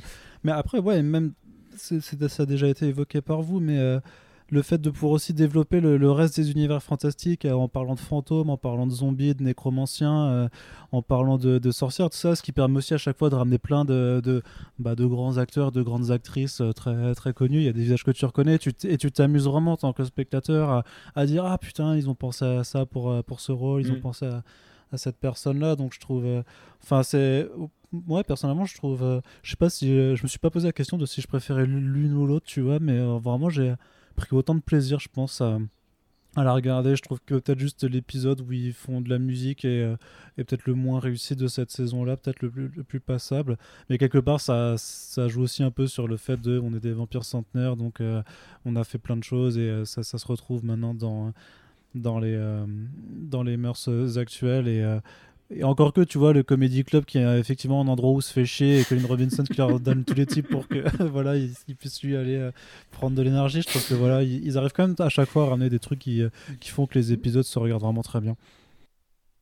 mais 0.43 0.51
après, 0.51 0.79
ouais, 0.79 1.01
même 1.01 1.33
c'est, 1.77 2.01
ça 2.29 2.43
a 2.43 2.45
déjà 2.45 2.67
été 2.67 2.87
évoqué 2.87 3.21
par 3.21 3.41
vous, 3.41 3.59
mais 3.59 3.77
euh, 3.77 3.99
le 4.49 4.61
fait 4.61 4.79
de 4.79 4.89
pouvoir 4.89 5.13
aussi 5.13 5.33
développer 5.33 5.79
le, 5.79 6.11
reste 6.11 6.35
des 6.39 6.51
univers 6.51 6.81
fantastiques 6.81 7.45
euh, 7.45 7.53
en 7.53 7.67
parlant 7.67 7.95
de 7.95 7.99
fantômes, 7.99 8.49
en 8.49 8.57
parlant 8.57 8.85
de 8.85 8.91
zombies, 8.91 9.33
de 9.33 9.43
nécromanciens, 9.43 10.27
euh, 10.27 10.49
en 10.91 11.01
parlant 11.01 11.37
de, 11.37 11.71
sorcières, 11.71 12.09
tout 12.09 12.17
ça, 12.17 12.35
ce 12.35 12.41
qui 12.41 12.51
permet 12.51 12.77
aussi 12.77 12.93
à 12.93 12.97
chaque 12.97 13.17
fois 13.17 13.29
de 13.29 13.35
ramener 13.35 13.57
plein 13.57 13.85
de, 13.85 14.21
de, 14.23 14.43
bah, 14.79 14.95
de 14.95 15.05
grands 15.05 15.37
acteurs, 15.37 15.71
de 15.71 15.81
grandes 15.81 16.11
actrices 16.11 16.61
euh, 16.61 16.71
très, 16.71 17.15
très 17.15 17.33
connus. 17.33 17.59
Il 17.59 17.63
y 17.63 17.69
a 17.69 17.73
des 17.73 17.81
visages 17.81 18.03
que 18.03 18.11
tu 18.11 18.25
reconnais 18.25 18.57
tu 18.59 18.71
et 18.83 18.97
tu 18.97 19.11
t'amuses 19.11 19.45
vraiment 19.45 19.73
en 19.73 19.77
tant 19.77 19.93
que 19.93 20.03
spectateur 20.03 20.83
à, 21.15 21.25
dire 21.25 21.45
Ah 21.45 21.57
putain, 21.57 21.95
ils 21.95 22.09
ont 22.09 22.15
pensé 22.15 22.45
à 22.45 22.63
ça 22.63 22.85
pour, 22.85 23.23
pour 23.23 23.39
ce 23.39 23.51
rôle, 23.51 23.81
ils 23.81 23.91
ont 23.91 23.97
mm. 23.97 24.01
pensé 24.01 24.25
à, 24.25 24.43
à 24.91 24.97
cette 24.97 25.17
personne-là. 25.17 25.75
Donc 25.75 25.93
je 25.93 25.99
trouve. 25.99 26.25
Enfin, 26.83 27.03
c'est. 27.03 27.49
Moi, 27.91 28.23
personnellement, 28.23 28.65
je 28.65 28.75
trouve. 28.75 29.21
je 29.41 29.49
sais 29.49 29.55
pas 29.55 29.69
si. 29.69 29.87
je 29.87 30.21
me 30.23 30.27
suis 30.27 30.39
pas 30.39 30.49
posé 30.49 30.67
la 30.67 30.73
question 30.73 30.97
de 30.97 31.05
si 31.05 31.21
je 31.21 31.27
préférais 31.27 31.65
l'une 31.65 32.13
ou 32.13 32.25
l'autre, 32.25 32.45
tu 32.45 32.61
vois, 32.61 32.79
mais 32.79 32.99
vraiment, 32.99 33.49
j'ai 33.49 33.73
pris 34.15 34.35
autant 34.35 34.55
de 34.55 34.61
plaisir, 34.61 34.99
je 34.99 35.09
pense, 35.09 35.41
à, 35.41 35.59
la 36.35 36.53
regarder. 36.53 36.95
Je 36.95 37.01
trouve 37.01 37.19
que 37.25 37.35
peut-être 37.35 37.59
juste 37.59 37.83
l'épisode 37.83 38.41
où 38.41 38.51
ils 38.51 38.73
font 38.73 39.01
de 39.01 39.09
la 39.09 39.19
musique 39.19 39.65
est, 39.65 39.81
euh, 39.83 39.95
peut-être 40.35 40.65
le 40.65 40.73
moins 40.73 40.99
réussi 40.99 41.35
de 41.35 41.47
cette 41.47 41.69
saison-là, 41.69 42.17
peut-être 42.17 42.41
le 42.41 42.49
plus, 42.49 42.71
le 42.75 42.83
plus 42.83 42.99
passable. 42.99 43.57
Mais 43.89 43.97
quelque 43.97 44.17
part, 44.17 44.41
ça, 44.41 44.75
ça 44.77 45.27
joue 45.27 45.41
aussi 45.41 45.63
un 45.63 45.71
peu 45.71 45.85
sur 45.87 46.07
le 46.07 46.17
fait 46.17 46.41
de 46.41 46.59
on 46.59 46.73
est 46.73 46.79
des 46.79 46.93
vampires 46.93 47.25
centenaires, 47.25 47.75
donc 47.75 48.01
euh, 48.01 48.23
on 48.65 48.75
a 48.75 48.83
fait 48.83 48.97
plein 48.97 49.17
de 49.17 49.23
choses 49.23 49.57
et 49.57 49.69
euh, 49.69 49.85
ça, 49.85 50.01
ça, 50.01 50.17
se 50.17 50.25
retrouve 50.25 50.65
maintenant 50.65 50.95
dans, 50.95 51.33
dans, 51.93 52.19
les, 52.19 52.65
dans 53.07 53.43
les 53.43 53.57
mœurs 53.57 53.87
actuelles. 54.17 54.67
Et 54.67 54.99
et 55.49 55.63
encore 55.63 55.93
que, 55.93 56.01
tu 56.01 56.17
vois, 56.17 56.33
le 56.33 56.41
Comedy 56.41 56.83
Club 56.83 57.05
qui 57.05 57.17
est 57.17 57.39
effectivement 57.39 57.81
un 57.81 57.87
endroit 57.87 58.11
où 58.11 58.21
se 58.21 58.31
fait 58.31 58.45
chier 58.45 58.79
et 58.79 58.85
Colin 58.85 59.05
Robinson 59.05 59.43
qui 59.43 59.57
leur 59.57 59.79
donne 59.79 60.03
tous 60.03 60.13
les 60.13 60.25
types 60.25 60.47
pour 60.47 60.67
que 60.67 60.83
voilà, 61.03 61.35
ils, 61.35 61.75
puissent 61.75 62.01
lui 62.01 62.15
aller 62.15 62.35
euh, 62.35 62.51
prendre 62.91 63.15
de 63.15 63.21
l'énergie. 63.21 63.61
Je 63.61 63.67
trouve 63.67 63.87
que 63.87 63.93
voilà, 63.93 64.23
ils, 64.23 64.57
arrivent 64.57 64.71
quand 64.71 64.87
même 64.87 64.95
à 64.99 65.09
chaque 65.09 65.29
fois 65.29 65.43
à 65.43 65.49
ramener 65.49 65.69
des 65.69 65.79
trucs 65.79 65.99
qui, 65.99 66.21
euh, 66.21 66.29
qui 66.59 66.69
font 66.69 66.87
que 66.87 66.97
les 66.97 67.11
épisodes 67.11 67.43
se 67.43 67.59
regardent 67.59 67.83
vraiment 67.83 68.03
très 68.03 68.21
bien. 68.21 68.35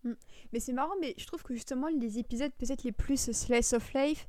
Mm. 0.03 0.11
Mais 0.53 0.59
c'est 0.59 0.73
marrant, 0.73 0.93
mais 0.99 1.13
je 1.17 1.25
trouve 1.25 1.43
que 1.43 1.53
justement 1.53 1.87
les 1.87 2.19
épisodes 2.19 2.51
peut-être 2.57 2.83
les 2.83 2.91
plus 2.91 3.31
slice 3.31 3.73
of 3.73 3.93
life, 3.93 4.27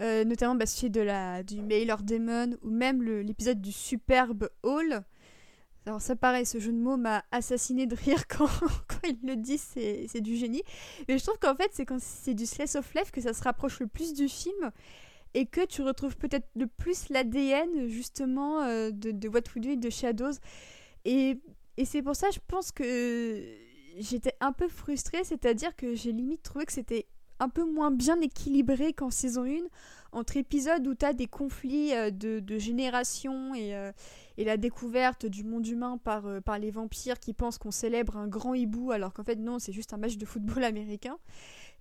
euh, 0.00 0.24
notamment 0.24 0.54
bah, 0.54 0.66
celui 0.66 0.90
de 0.90 1.00
la, 1.00 1.42
du 1.42 1.62
Mailer 1.62 1.96
Demon 2.02 2.56
ou 2.62 2.70
même 2.70 3.02
l'épisode 3.02 3.60
du 3.60 3.72
Superbe 3.72 4.48
Hall, 4.62 5.02
alors 5.86 6.00
ça 6.00 6.16
paraît, 6.16 6.44
ce 6.44 6.58
jeu 6.58 6.72
de 6.72 6.78
mots 6.78 6.96
m'a 6.96 7.24
assassiné 7.30 7.86
de 7.86 7.94
rire 7.94 8.26
quand, 8.28 8.48
quand 8.88 9.08
il 9.08 9.18
le 9.22 9.36
dit, 9.36 9.58
c'est 9.58 10.20
du 10.20 10.36
génie. 10.36 10.62
Mais 11.08 11.18
je 11.18 11.24
trouve 11.24 11.38
qu'en 11.38 11.54
fait, 11.54 11.70
c'est 11.72 11.84
quand 11.84 12.00
c'est 12.00 12.34
du 12.34 12.46
slice 12.46 12.74
of 12.76 12.94
life 12.94 13.10
que 13.10 13.20
ça 13.20 13.34
se 13.34 13.42
rapproche 13.42 13.80
le 13.80 13.86
plus 13.86 14.14
du 14.14 14.28
film 14.28 14.70
et 15.34 15.46
que 15.46 15.64
tu 15.66 15.82
retrouves 15.82 16.16
peut-être 16.16 16.48
le 16.54 16.66
plus 16.66 17.08
l'ADN 17.10 17.88
justement 17.88 18.62
euh, 18.62 18.90
de, 18.90 19.10
de, 19.10 19.28
What 19.28 19.42
We 19.54 19.64
Do 19.64 19.70
et 19.70 19.76
de 19.76 19.90
Shadows. 19.90 20.38
Et, 21.04 21.38
et 21.76 21.84
c'est 21.84 22.02
pour 22.02 22.16
ça, 22.16 22.28
je 22.32 22.38
pense 22.46 22.72
que 22.72 23.42
j'étais 23.98 24.34
un 24.40 24.52
peu 24.52 24.68
frustrée, 24.68 25.24
c'est-à-dire 25.24 25.76
que 25.76 25.94
j'ai 25.94 26.12
limite 26.12 26.42
trouvé 26.42 26.64
que 26.64 26.72
c'était 26.72 27.06
un 27.40 27.48
peu 27.48 27.64
moins 27.64 27.90
bien 27.90 28.20
équilibré 28.20 28.92
qu'en 28.92 29.10
saison 29.10 29.44
1, 29.44 29.58
entre 30.12 30.36
épisodes 30.36 30.86
où 30.86 30.94
tu 30.94 31.04
as 31.04 31.12
des 31.12 31.26
conflits 31.26 31.92
euh, 31.92 32.10
de, 32.10 32.40
de 32.40 32.58
génération 32.58 33.54
et, 33.54 33.74
euh, 33.74 33.92
et 34.36 34.44
la 34.44 34.56
découverte 34.56 35.26
du 35.26 35.44
monde 35.44 35.66
humain 35.66 35.98
par, 36.02 36.26
euh, 36.26 36.40
par 36.40 36.58
les 36.58 36.70
vampires 36.70 37.20
qui 37.20 37.34
pensent 37.34 37.58
qu'on 37.58 37.70
célèbre 37.70 38.16
un 38.16 38.28
grand 38.28 38.54
hibou 38.54 38.92
alors 38.92 39.12
qu'en 39.12 39.24
fait 39.24 39.36
non, 39.36 39.58
c'est 39.58 39.72
juste 39.72 39.92
un 39.92 39.96
match 39.96 40.16
de 40.16 40.26
football 40.26 40.64
américain. 40.64 41.18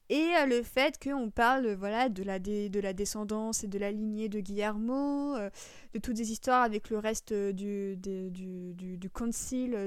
Et 0.09 0.29
euh, 0.37 0.45
le 0.45 0.63
fait 0.63 1.01
qu'on 1.01 1.29
parle 1.29 1.73
voilà, 1.73 2.09
de, 2.09 2.23
la 2.23 2.37
de 2.39 2.79
la 2.79 2.93
descendance 2.93 3.63
et 3.63 3.67
de 3.67 3.79
la 3.79 3.91
lignée 3.91 4.29
de 4.29 4.39
Guillermo, 4.39 5.35
euh, 5.35 5.49
de 5.93 5.99
toutes 5.99 6.17
des 6.17 6.31
histoires 6.31 6.63
avec 6.63 6.89
le 6.89 6.99
reste 6.99 7.33
du, 7.33 7.95
du, 7.95 8.29
du, 8.29 8.73
du, 8.73 9.09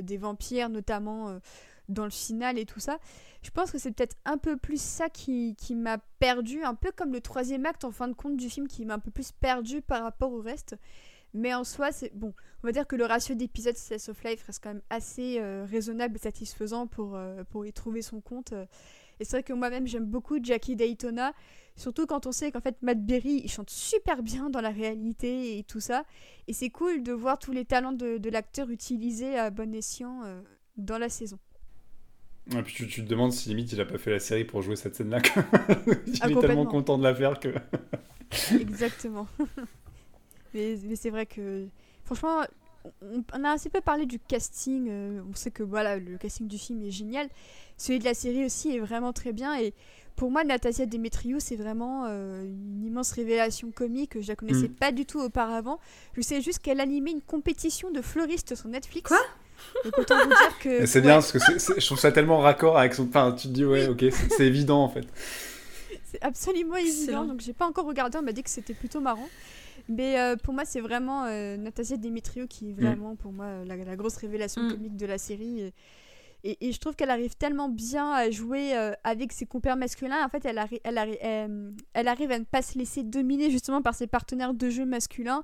des 0.03 0.17
vampires, 0.17 0.69
notamment 0.69 1.39
dans 1.89 2.05
le 2.05 2.11
final 2.11 2.59
et 2.59 2.67
tout 2.67 2.81
ça. 2.81 2.99
Je 3.43 3.51
pense 3.51 3.71
que 3.71 3.79
c'est 3.79 3.93
peut-être 3.93 4.17
un 4.25 4.39
peu 4.39 4.57
plus 4.57 4.81
ça 4.81 5.09
qui, 5.09 5.55
qui 5.57 5.75
m'a 5.75 5.99
perdu, 6.19 6.65
un 6.65 6.75
peu 6.75 6.91
comme 6.91 7.13
le 7.13 7.21
troisième 7.21 7.67
acte 7.67 7.85
en 7.85 7.93
fin 7.93 8.09
de 8.09 8.15
compte 8.15 8.37
du 8.37 8.51
film 8.51 8.67
qui 8.67 8.85
m'a 8.85 8.95
un 8.95 8.99
peu 8.99 9.11
plus 9.11 9.33
perdu 9.33 9.83
par 9.83 10.03
rapport 10.03 10.33
au 10.33 10.41
reste. 10.41 10.77
Mais 11.35 11.53
en 11.55 11.65
soi, 11.65 11.93
c'est 11.93 12.15
bon. 12.15 12.33
On 12.63 12.67
va 12.67 12.73
dire 12.73 12.87
que 12.87 12.97
le 12.97 13.05
ratio 13.05 13.35
d'épisodes 13.35 13.77
Slice 13.77 14.09
of 14.09 14.25
Life 14.25 14.43
reste 14.45 14.63
quand 14.63 14.71
même 14.71 14.83
assez 14.91 15.39
euh, 15.39 15.67
raisonnable 15.71 16.17
et 16.17 16.19
satisfaisant 16.19 16.87
pour, 16.87 17.15
euh, 17.15 17.45
pour 17.51 17.67
y 17.67 17.73
trouver 17.73 18.03
son 18.03 18.21
compte. 18.21 18.55
Et 19.21 19.25
c'est 19.25 19.37
vrai 19.37 19.43
que 19.43 19.53
moi-même, 19.53 19.87
j'aime 19.87 20.05
beaucoup 20.05 20.39
Jackie 20.43 20.77
Daytona, 20.77 21.33
surtout 21.77 22.07
quand 22.07 22.27
on 22.27 22.33
sait 22.33 22.51
qu'en 22.53 22.61
fait, 22.61 22.77
Matt 22.83 23.05
Berry, 23.05 23.41
il 23.45 23.51
chante 23.51 23.71
super 23.71 24.23
bien 24.23 24.51
dans 24.51 24.61
la 24.61 24.71
réalité 24.71 25.59
et 25.59 25.63
tout 25.63 25.81
ça. 25.81 26.05
Et 26.49 26.53
c'est 26.53 26.71
cool 26.71 27.03
de 27.03 27.13
voir 27.13 27.39
tous 27.39 27.53
les 27.53 27.65
talents 27.65 27.93
de, 27.93 28.19
de 28.19 28.31
l'acteur 28.31 28.71
utilisés 28.71 29.39
à 29.39 29.51
bon 29.51 29.75
escient 29.75 30.23
euh, 30.25 30.41
dans 30.77 30.99
la 30.99 31.09
saison. 31.09 31.39
Et 32.55 32.63
puis 32.63 32.75
tu, 32.75 32.87
tu, 32.87 33.03
te 33.05 33.09
demandes 33.09 33.33
si 33.33 33.49
limite 33.49 33.73
il 33.73 33.81
a 33.81 33.85
pas 33.85 33.99
fait 33.99 34.13
la 34.13 34.21
série 34.21 34.45
pour 34.45 34.63
jouer 34.63 34.77
cette 34.77 34.95
scène-là. 34.95 35.19
il 36.07 36.19
ah, 36.21 36.31
est 36.31 36.41
tellement 36.41 36.67
content 36.67 36.97
de 36.97 37.03
la 37.03 37.15
faire 37.15 37.41
que. 37.41 37.49
Exactement. 38.53 39.27
Mais, 40.57 40.97
c'est 40.97 41.11
vrai 41.11 41.27
que, 41.27 41.67
franchement, 42.05 42.43
on, 43.03 43.45
a 43.45 43.51
assez 43.51 43.69
peu 43.69 43.81
parlé 43.81 44.07
du 44.07 44.19
casting. 44.19 44.89
Euh, 44.89 45.21
on 45.31 45.35
sait 45.35 45.51
que 45.51 45.63
voilà, 45.63 45.99
le 45.99 46.17
casting 46.17 46.49
du 46.49 46.59
film 46.59 46.83
est 46.83 46.91
génial. 46.91 47.29
Celui 47.77 47.99
de 47.99 48.05
la 48.05 48.15
série 48.15 48.45
aussi 48.45 48.75
est 48.75 48.81
vraiment 48.81 49.13
très 49.13 49.33
bien. 49.33 49.59
Et 49.59 49.75
pour 50.17 50.31
moi, 50.31 50.45
Natasia 50.45 50.87
Demetriou, 50.87 51.41
c'est 51.41 51.57
vraiment 51.57 52.05
euh, 52.07 52.45
une 52.45 52.85
immense 52.85 53.13
révélation 53.13 53.71
comique. 53.71 54.21
Je 54.21 54.29
la 54.29 54.37
connaissais 54.37 54.69
mm. 54.69 54.75
pas 54.75 54.93
du 54.93 55.05
tout 55.05 55.21
auparavant. 55.21 55.79
Je 56.15 56.23
sais 56.23 56.41
juste 56.41 56.61
qu'elle 56.61 56.81
animait 56.81 57.13
une 57.13 57.21
compétition 57.21 57.91
de 57.91 58.01
fleuristes 58.01 58.55
sur 58.55 58.69
Netflix. 58.69 59.09
Quoi? 59.09 59.21
Donc 59.85 59.99
autant 59.99 60.17
vous 60.19 60.29
dire 60.29 60.59
que. 60.61 60.87
C'est 60.87 61.03
bien 61.03 61.15
parce 61.15 61.33
que 61.33 61.39
je 61.39 61.87
trouve 61.87 61.99
ça 61.99 62.13
tellement 62.13 62.39
raccord 62.39 62.79
avec 62.79 62.95
son. 62.95 63.05
Enfin, 63.05 63.33
tu 63.33 63.49
te 63.49 63.53
dis, 63.53 63.65
ouais, 63.65 63.89
ok, 63.89 64.05
c'est 64.31 64.47
évident 64.47 64.83
en 64.83 64.89
fait. 64.89 65.07
C'est 66.05 66.23
absolument 66.23 66.77
évident. 66.77 67.25
Donc 67.25 67.41
j'ai 67.41 67.53
pas 67.53 67.67
encore 67.67 67.87
regardé, 67.87 68.19
on 68.19 68.23
m'a 68.23 68.33
dit 68.33 68.43
que 68.43 68.51
c'était 68.51 68.75
plutôt 68.75 69.01
marrant. 69.01 69.29
Mais 69.89 70.19
euh, 70.19 70.37
pour 70.37 70.55
moi, 70.55 70.65
c'est 70.65 70.81
vraiment 70.81 71.25
euh, 71.25 71.57
Natasia 71.57 71.97
Dimitriou 71.97 72.47
qui 72.47 72.71
est 72.71 72.73
mm. 72.73 72.77
vraiment, 72.77 73.17
pour 73.17 73.33
moi, 73.33 73.65
la, 73.65 73.97
grosse 73.97 74.17
révélation 74.17 74.63
mm. 74.63 74.73
comique 74.73 74.97
de 74.97 75.07
la 75.07 75.19
série. 75.19 75.73
Et, 76.45 76.69
et, 76.69 76.73
je 76.73 76.79
trouve 76.79 76.95
qu'elle 76.95 77.11
arrive 77.11 77.35
tellement 77.35 77.69
bien 77.69 78.13
à 78.13 78.31
jouer 78.31 78.77
euh, 78.77 78.93
avec 79.05 79.33
ses 79.33 79.47
compères 79.47 79.77
masculins. 79.77 80.25
En 80.25 80.29
fait, 80.29 80.45
elle, 80.45 80.61
elle, 80.85 81.79
elle, 81.95 82.09
arrive 82.09 82.31
à 82.31 82.39
ne 82.39 82.45
pas 82.45 82.63
se 82.63 82.79
laisser 82.79 83.03
dominer 83.03 83.51
justement 83.51 83.83
par 83.83 83.95
ses 83.95 84.07
partenaires 84.07 84.55
de 84.55 84.71
jeu 84.71 84.85
masculins. 84.85 85.43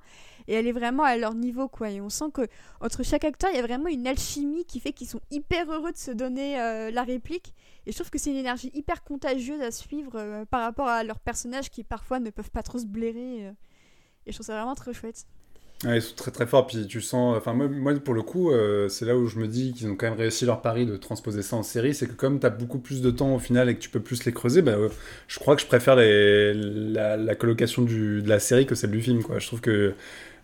Et 0.48 0.54
elle 0.54 0.66
est 0.66 0.72
vraiment 0.72 1.04
à 1.04 1.16
leur 1.16 1.34
niveau, 1.34 1.68
quoi. 1.68 1.90
Et 1.90 2.00
on 2.00 2.08
sent 2.08 2.26
que 2.34 2.46
entre 2.80 3.04
chaque 3.04 3.24
acteur, 3.24 3.50
il 3.52 3.56
y 3.56 3.60
a 3.60 3.66
vraiment 3.66 3.88
une 3.88 4.06
alchimie 4.06 4.64
qui 4.64 4.80
fait 4.80 4.92
qu'ils 4.92 5.08
sont 5.08 5.20
hyper 5.30 5.70
heureux 5.70 5.92
de 5.92 5.96
se 5.96 6.10
donner 6.10 6.56
la 6.56 7.02
réplique. 7.04 7.54
Et 7.86 7.92
je 7.92 7.96
trouve 7.96 8.10
que 8.10 8.18
c'est 8.18 8.30
une 8.30 8.36
énergie 8.36 8.70
hyper 8.74 9.04
contagieuse 9.04 9.60
à 9.60 9.70
suivre 9.70 10.44
par 10.50 10.62
rapport 10.62 10.88
à 10.88 11.04
leurs 11.04 11.20
personnages 11.20 11.70
qui 11.70 11.84
parfois 11.84 12.18
ne 12.18 12.30
peuvent 12.30 12.50
pas 12.50 12.64
trop 12.64 12.78
se 12.78 12.86
blairer. 12.86 13.52
Et 14.26 14.32
je 14.32 14.36
trouve 14.36 14.46
ça 14.46 14.54
vraiment 14.54 14.74
très 14.74 14.92
chouette. 14.92 15.26
ils 15.84 16.00
sont 16.00 16.14
très 16.14 16.30
très 16.30 16.46
forts, 16.46 16.66
puis 16.66 16.86
tu 16.86 17.00
sens. 17.00 17.36
Enfin, 17.36 17.54
moi, 17.54 17.68
moi 17.68 17.94
pour 17.94 18.14
le 18.14 18.22
coup, 18.22 18.50
euh, 18.50 18.88
c'est 18.88 19.04
là 19.04 19.16
où 19.16 19.26
je 19.26 19.38
me 19.38 19.48
dis 19.48 19.72
qu'ils 19.72 19.88
ont 19.88 19.96
quand 19.96 20.06
même 20.06 20.18
réussi 20.18 20.46
leur 20.46 20.62
pari 20.62 20.86
de 20.86 20.96
transposer 20.96 21.42
ça 21.42 21.56
en 21.56 21.62
série. 21.62 21.94
C'est 21.94 22.06
que 22.06 22.12
comme 22.12 22.38
tu 22.38 22.46
as 22.46 22.50
beaucoup 22.50 22.78
plus 22.78 23.02
de 23.02 23.10
temps 23.10 23.34
au 23.34 23.38
final 23.38 23.68
et 23.68 23.74
que 23.74 23.80
tu 23.80 23.90
peux 23.90 24.00
plus 24.00 24.24
les 24.24 24.32
creuser, 24.32 24.62
bah, 24.62 24.76
je 25.28 25.38
crois 25.38 25.56
que 25.56 25.62
je 25.62 25.66
préfère 25.66 25.96
la, 25.96 27.34
colocation 27.34 27.82
de 27.82 28.22
la 28.26 28.38
série 28.38 28.66
que 28.66 28.74
celle 28.74 28.92
du 28.92 29.02
film. 29.02 29.22
Quoi. 29.22 29.38
Je 29.38 29.46
trouve 29.46 29.60
que 29.60 29.94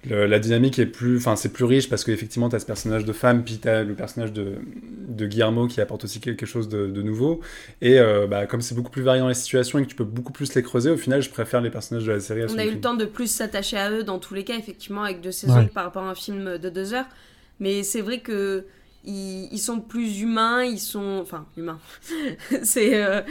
la 0.04 0.38
dynamique 0.38 0.78
est 0.78 0.86
plus, 0.86 1.16
enfin 1.16 1.36
c'est 1.36 1.52
plus 1.52 1.64
riche 1.64 1.88
parce 1.88 2.04
qu'effectivement 2.04 2.48
tu 2.48 2.56
as 2.56 2.60
ce 2.60 2.66
personnage 2.66 3.04
de 3.04 3.12
femme, 3.12 3.44
puis 3.44 3.58
tu 3.58 3.68
as 3.68 3.82
le 3.82 3.94
personnage 3.94 4.32
de, 4.32 4.54
de 5.08 5.26
Guillermo 5.26 5.66
qui 5.66 5.80
apporte 5.80 6.04
aussi 6.04 6.20
quelque 6.20 6.46
chose 6.46 6.68
de, 6.68 7.02
nouveau. 7.02 7.40
Et 7.82 7.98
euh, 7.98 8.26
bah, 8.26 8.46
comme 8.46 8.60
c'est 8.60 8.74
beaucoup 8.74 8.90
plus 8.90 9.02
variant 9.02 9.28
les 9.28 9.34
situations 9.34 9.78
et 9.78 9.82
que 9.82 9.88
tu 9.88 9.96
peux 9.96 10.04
beaucoup 10.04 10.32
plus 10.32 10.54
les 10.54 10.62
creuser, 10.62 10.90
au 10.90 10.96
final 10.96 11.20
je 11.20 11.30
préfère 11.30 11.60
les 11.60 11.70
personnages 11.70 12.04
de 12.04 12.12
la 12.12 12.20
série. 12.20 12.42
On 12.48 12.58
a 12.58 12.64
eu 12.64 12.72
le 12.72 12.80
temps 12.80 12.94
de 12.94 13.04
plus 13.04 13.30
s'attacher 13.30 13.76
à 13.76 13.90
eux 13.90 14.04
dans 14.04 14.18
tous 14.18 14.34
les 14.34 14.44
cas, 14.44 14.56
effectivement, 14.56 15.02
avec 15.02 15.20
deux 15.20 15.32
saisons 15.32 15.66
par 15.66 15.84
rapport 15.84 16.04
à 16.04 16.10
un 16.10 16.14
film 16.14 16.58
de 16.58 16.68
deux 16.68 16.94
heures. 16.94 17.08
Mais 17.60 17.82
c'est 17.82 18.00
vrai 18.00 18.20
que 18.20 18.64
ils, 19.08 19.58
sont 19.58 19.80
plus 19.80 20.20
humains, 20.20 20.62
ils 20.62 20.80
sont. 20.80 21.18
Enfin, 21.22 21.46
humains. 21.56 21.78
c'est. 22.62 23.02
Euh, 23.02 23.22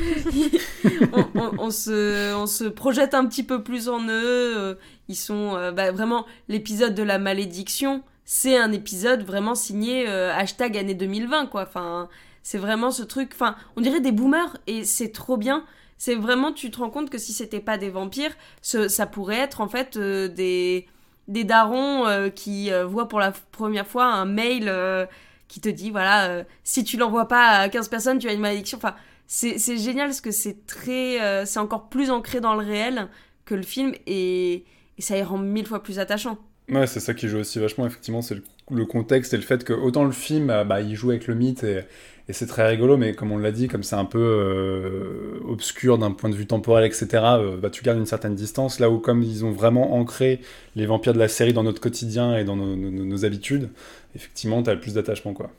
on, 1.60 1.70
se, 1.70 2.34
on 2.36 2.48
se 2.48 2.64
projette 2.66 3.14
un 3.14 3.26
petit 3.26 3.44
peu 3.44 3.64
plus 3.64 3.88
en 3.88 4.02
eux. 4.02 4.58
Euh, 4.58 4.76
ils 5.08 5.16
sont. 5.16 5.56
Euh, 5.56 5.72
bah, 5.72 5.92
vraiment, 5.92 6.26
l'épisode 6.48 6.96
de 6.96 7.04
la 7.04 7.20
malédiction, 7.20 8.04
c'est 8.26 8.58
un 8.58 8.72
épisode 8.72 9.24
vraiment 9.24 9.56
signé 9.56 10.08
hashtag 10.08 10.78
année 10.78 10.96
2020, 10.96 11.48
quoi. 11.48 11.64
Enfin, 11.64 12.10
c'est 12.44 12.58
vraiment 12.58 12.92
ce 12.92 13.04
truc. 13.04 13.32
Enfin, 13.34 13.56
on 13.76 13.82
dirait 13.82 14.02
des 14.02 14.12
boomers 14.12 14.58
et 14.66 14.84
c'est 14.84 15.12
trop 15.12 15.38
bien. 15.38 15.64
C'est 16.00 16.16
vraiment, 16.16 16.54
tu 16.54 16.70
te 16.70 16.80
rends 16.80 16.92
compte 16.92 17.10
que 17.10 17.18
si 17.18 17.34
c'était 17.34 17.60
pas 17.60 17.78
des 17.78 17.90
vampires, 17.90 18.36
ça 18.62 19.06
pourrait 19.06 19.38
être 19.38 19.62
en 19.62 19.68
fait 19.68 19.98
des 19.98 20.88
des 21.28 21.44
darons 21.44 22.30
qui 22.36 22.72
voient 22.86 23.10
pour 23.10 23.20
la 23.20 23.34
première 23.52 23.88
fois 23.88 24.06
un 24.06 24.26
mail 24.26 24.72
qui 25.48 25.62
te 25.62 25.70
dit 25.70 25.92
voilà, 25.92 26.30
euh, 26.30 26.44
si 26.64 26.84
tu 26.84 26.98
l'envoies 26.98 27.28
pas 27.28 27.60
à 27.60 27.70
15 27.70 27.88
personnes, 27.90 28.20
tu 28.20 28.28
as 28.28 28.34
une 28.34 28.42
malédiction. 28.42 28.78
Enfin, 28.78 28.96
c'est 29.28 29.78
génial 29.78 30.08
parce 30.08 30.22
que 30.22 30.32
c'est 30.32 30.66
très. 30.66 31.22
Euh, 31.22 31.46
c'est 31.46 31.60
encore 31.60 31.90
plus 31.90 32.12
ancré 32.12 32.40
dans 32.40 32.56
le 32.56 32.66
réel 32.66 33.08
que 33.46 33.56
le 33.56 33.64
film 33.64 33.94
et, 34.06 34.66
ça 35.00 35.18
y 35.18 35.24
rend 35.24 35.38
mille 35.38 35.66
fois 35.66 35.84
plus 35.84 36.00
attachant. 36.00 36.38
Ouais, 36.70 36.88
c'est 36.88 37.00
ça 37.00 37.14
qui 37.14 37.30
joue 37.30 37.38
aussi 37.38 37.60
vachement, 37.60 37.86
effectivement, 37.86 38.22
c'est 38.22 38.36
le, 38.70 38.86
contexte 38.86 39.34
et 39.34 39.38
le 39.38 39.44
fait 39.44 39.64
que 39.64 39.72
autant 39.72 40.04
le 40.04 40.12
film, 40.12 40.50
euh, 40.50 40.66
bah, 40.66 40.82
il 40.82 40.96
joue 40.96 41.12
avec 41.12 41.28
le 41.28 41.36
mythe 41.36 41.64
et, 41.64 41.86
et 42.30 42.34
c'est 42.34 42.46
très 42.46 42.68
rigolo, 42.68 42.98
mais 42.98 43.14
comme 43.14 43.32
on 43.32 43.38
l'a 43.38 43.54
dit, 43.54 43.70
comme 43.70 43.84
c'est 43.84 43.96
un 43.96 44.04
peu 44.04 44.20
euh, 44.20 45.40
obscur 45.48 45.98
d'un 45.98 46.12
point 46.12 46.30
de 46.30 46.36
vue 46.36 46.46
temporel, 46.46 46.84
etc., 46.84 47.08
euh, 47.14 47.58
bah, 47.58 47.70
tu 47.70 47.84
gardes 47.84 47.98
une 47.98 48.06
certaine 48.06 48.36
distance, 48.36 48.80
là 48.80 48.90
où 48.90 49.00
comme 49.00 49.24
ils 49.24 49.46
ont 49.46 49.52
vraiment 49.52 49.96
ancré 49.96 50.42
les 50.76 50.86
vampires 50.86 51.14
de 51.14 51.20
la 51.20 51.30
série 51.30 51.54
dans 51.54 51.64
notre 51.64 51.80
quotidien 51.80 52.38
et 52.38 52.44
dans 52.44 52.58
nos, 52.58 53.26
habitudes, 53.26 53.70
effectivement, 54.14 54.62
tu 54.62 54.70
as 54.70 54.76
plus 54.76 54.96
d'attachement, 54.96 55.34
quoi. 55.34 55.50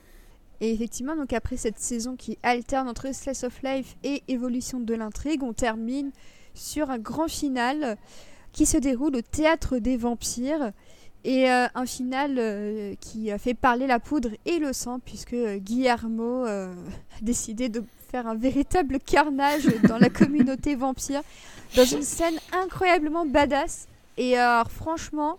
Et 0.61 0.73
effectivement, 0.73 1.16
donc 1.16 1.32
après 1.32 1.57
cette 1.57 1.78
saison 1.78 2.16
qui 2.16 2.36
alterne 2.43 2.89
entre 2.89 3.15
Slice 3.15 3.45
of 3.45 3.62
Life 3.62 3.97
et 4.05 4.23
évolution 4.28 4.81
de 4.81 4.93
l'intrigue, 4.93 5.43
on 5.43 5.53
termine 5.53 6.11
sur 6.53 6.90
un 6.90 6.99
grand 6.99 7.28
final 7.28 7.97
qui 8.53 8.66
se 8.66 8.77
déroule 8.77 9.16
au 9.16 9.23
Théâtre 9.23 9.78
des 9.78 9.97
Vampires 9.97 10.73
Et 11.24 11.51
euh, 11.51 11.66
un 11.74 11.86
final 11.86 12.36
euh, 12.39 12.95
qui 13.01 13.31
a 13.31 13.39
fait 13.39 13.55
parler 13.55 13.86
la 13.86 13.99
poudre 13.99 14.31
et 14.47 14.59
le 14.59 14.73
sang, 14.73 15.01
puisque 15.01 15.32
euh, 15.35 15.59
Guillermo 15.59 16.45
a 16.45 16.69
décidé 17.23 17.69
de 17.69 17.82
faire 18.11 18.27
un 18.27 18.35
véritable 18.35 18.99
carnage 19.01 19.66
dans 19.89 19.99
la 19.99 20.11
communauté 20.11 20.74
vampire, 20.77 21.23
dans 21.77 21.85
une 21.85 22.03
scène 22.03 22.39
incroyablement 22.53 23.27
badass. 23.27 23.89
Et 24.16 24.36
alors, 24.36 24.70
franchement, 24.70 25.39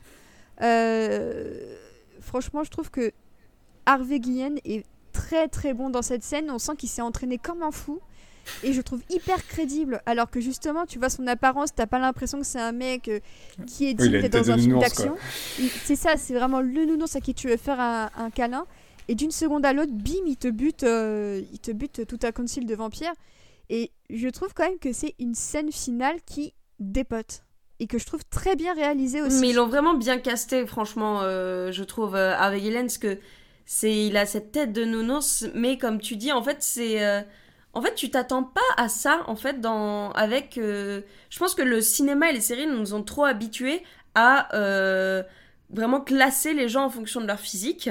franchement, 2.22 2.64
je 2.64 2.70
trouve 2.70 2.92
que 2.92 3.12
Harvey 3.86 4.20
Guillen 4.20 4.60
est 4.66 4.86
très 5.14 5.48
très 5.48 5.74
bon 5.74 5.90
dans 5.90 6.02
cette 6.02 6.24
scène. 6.24 6.52
On 6.52 6.60
sent 6.60 6.76
qu'il 6.78 6.90
s'est 6.90 7.02
entraîné 7.02 7.38
comme 7.38 7.64
un 7.64 7.72
fou 7.72 8.00
et 8.64 8.74
je 8.74 8.82
trouve 8.82 9.02
hyper 9.10 9.46
crédible. 9.48 10.02
Alors 10.06 10.30
que 10.30 10.40
justement, 10.40 10.86
tu 10.86 11.00
vois 11.00 11.10
son 11.10 11.26
apparence, 11.28 11.74
t'as 11.74 11.88
pas 11.88 12.00
l'impression 12.00 12.40
que 12.40 12.46
c'est 12.46 12.60
un 12.60 12.72
mec 12.72 13.08
euh, 13.08 13.20
qui 13.66 13.88
est 13.88 13.94
digne 13.94 14.28
dans 14.28 14.52
un 14.52 14.58
film 14.58 14.80
d'action. 14.80 15.16
C'est 15.84 15.96
ça, 15.96 16.18
c'est 16.18 16.34
vraiment 16.34 16.62
le 16.62 16.86
nounours 16.86 17.16
à 17.16 17.22
qui 17.22 17.34
tu 17.34 17.48
veux 17.48 17.58
faire 17.58 17.80
un, 17.80 18.30
câlin. 18.32 18.66
Et 19.08 19.16
d'une 19.16 19.32
seconde 19.32 19.66
à 19.66 19.74
l'autre, 19.74 19.92
bim, 19.92 20.26
il 20.28 20.38
te 20.38 20.48
bute, 20.48 20.84
euh, 20.84 21.42
il 21.52 21.60
te 21.60 21.72
bute 21.72 22.06
tout 22.06 22.20
à 22.22 22.32
concile 22.32 22.68
de 22.68 22.76
vampires. 22.76 23.14
Et 23.70 23.92
je 24.10 24.28
trouve 24.28 24.54
quand 24.54 24.68
même 24.68 24.80
que 24.80 24.94
c'est 24.94 25.16
une 25.20 25.36
scène 25.36 25.72
finale 25.72 26.18
qui 26.26 26.54
dépote 26.80 27.44
et 27.80 27.88
que 27.88 27.98
je 27.98 28.06
trouve 28.06 28.22
très 28.30 28.56
bien 28.56 28.74
réalisée 28.74 29.22
aussi. 29.22 29.40
Mais 29.40 29.50
ils 29.50 29.56
l'ont 29.56 29.68
vraiment 29.68 29.94
bien 29.94 30.18
casté, 30.20 30.66
franchement, 30.68 31.22
euh, 31.22 31.72
je 31.72 31.84
trouve, 31.84 32.16
avec 32.16 32.64
Hélène, 32.64 32.88
parce 32.88 32.98
que 32.98 33.18
c'est, 33.66 34.08
il 34.08 34.18
a 34.18 34.26
cette 34.26 34.52
tête 34.52 34.74
de 34.74 34.84
nounours, 34.84 35.48
mais 35.56 35.78
comme 35.78 36.00
tu 36.00 36.16
dis, 36.16 36.32
en 36.32 36.44
fait, 36.44 36.58
c'est 36.60 37.00
en 37.74 37.82
fait, 37.82 37.94
tu 37.94 38.10
t'attends 38.10 38.44
pas 38.44 38.62
à 38.78 38.90
ça, 38.90 39.24
en 39.28 39.36
fait, 39.36 39.62
dans, 39.62 40.12
avec... 40.12 40.58
Euh, 40.58 41.02
je 41.30 41.40
pense 41.40 41.54
que 41.54 41.62
le 41.62 41.82
cinéma 41.82 42.30
et 42.30 42.34
les 42.34 42.42
séries 42.42 42.68
nous 42.68 42.94
ont 42.94 43.04
trop 43.04 43.26
habitués 43.26 43.84
à 44.16 44.56
euh, 44.56 45.22
vraiment 45.70 46.02
classer 46.02 46.54
les 46.54 46.68
gens 46.68 46.86
en 46.86 46.90
fonction 46.90 47.22
de 47.22 47.28
leur 47.28 47.40
physique. 47.40 47.90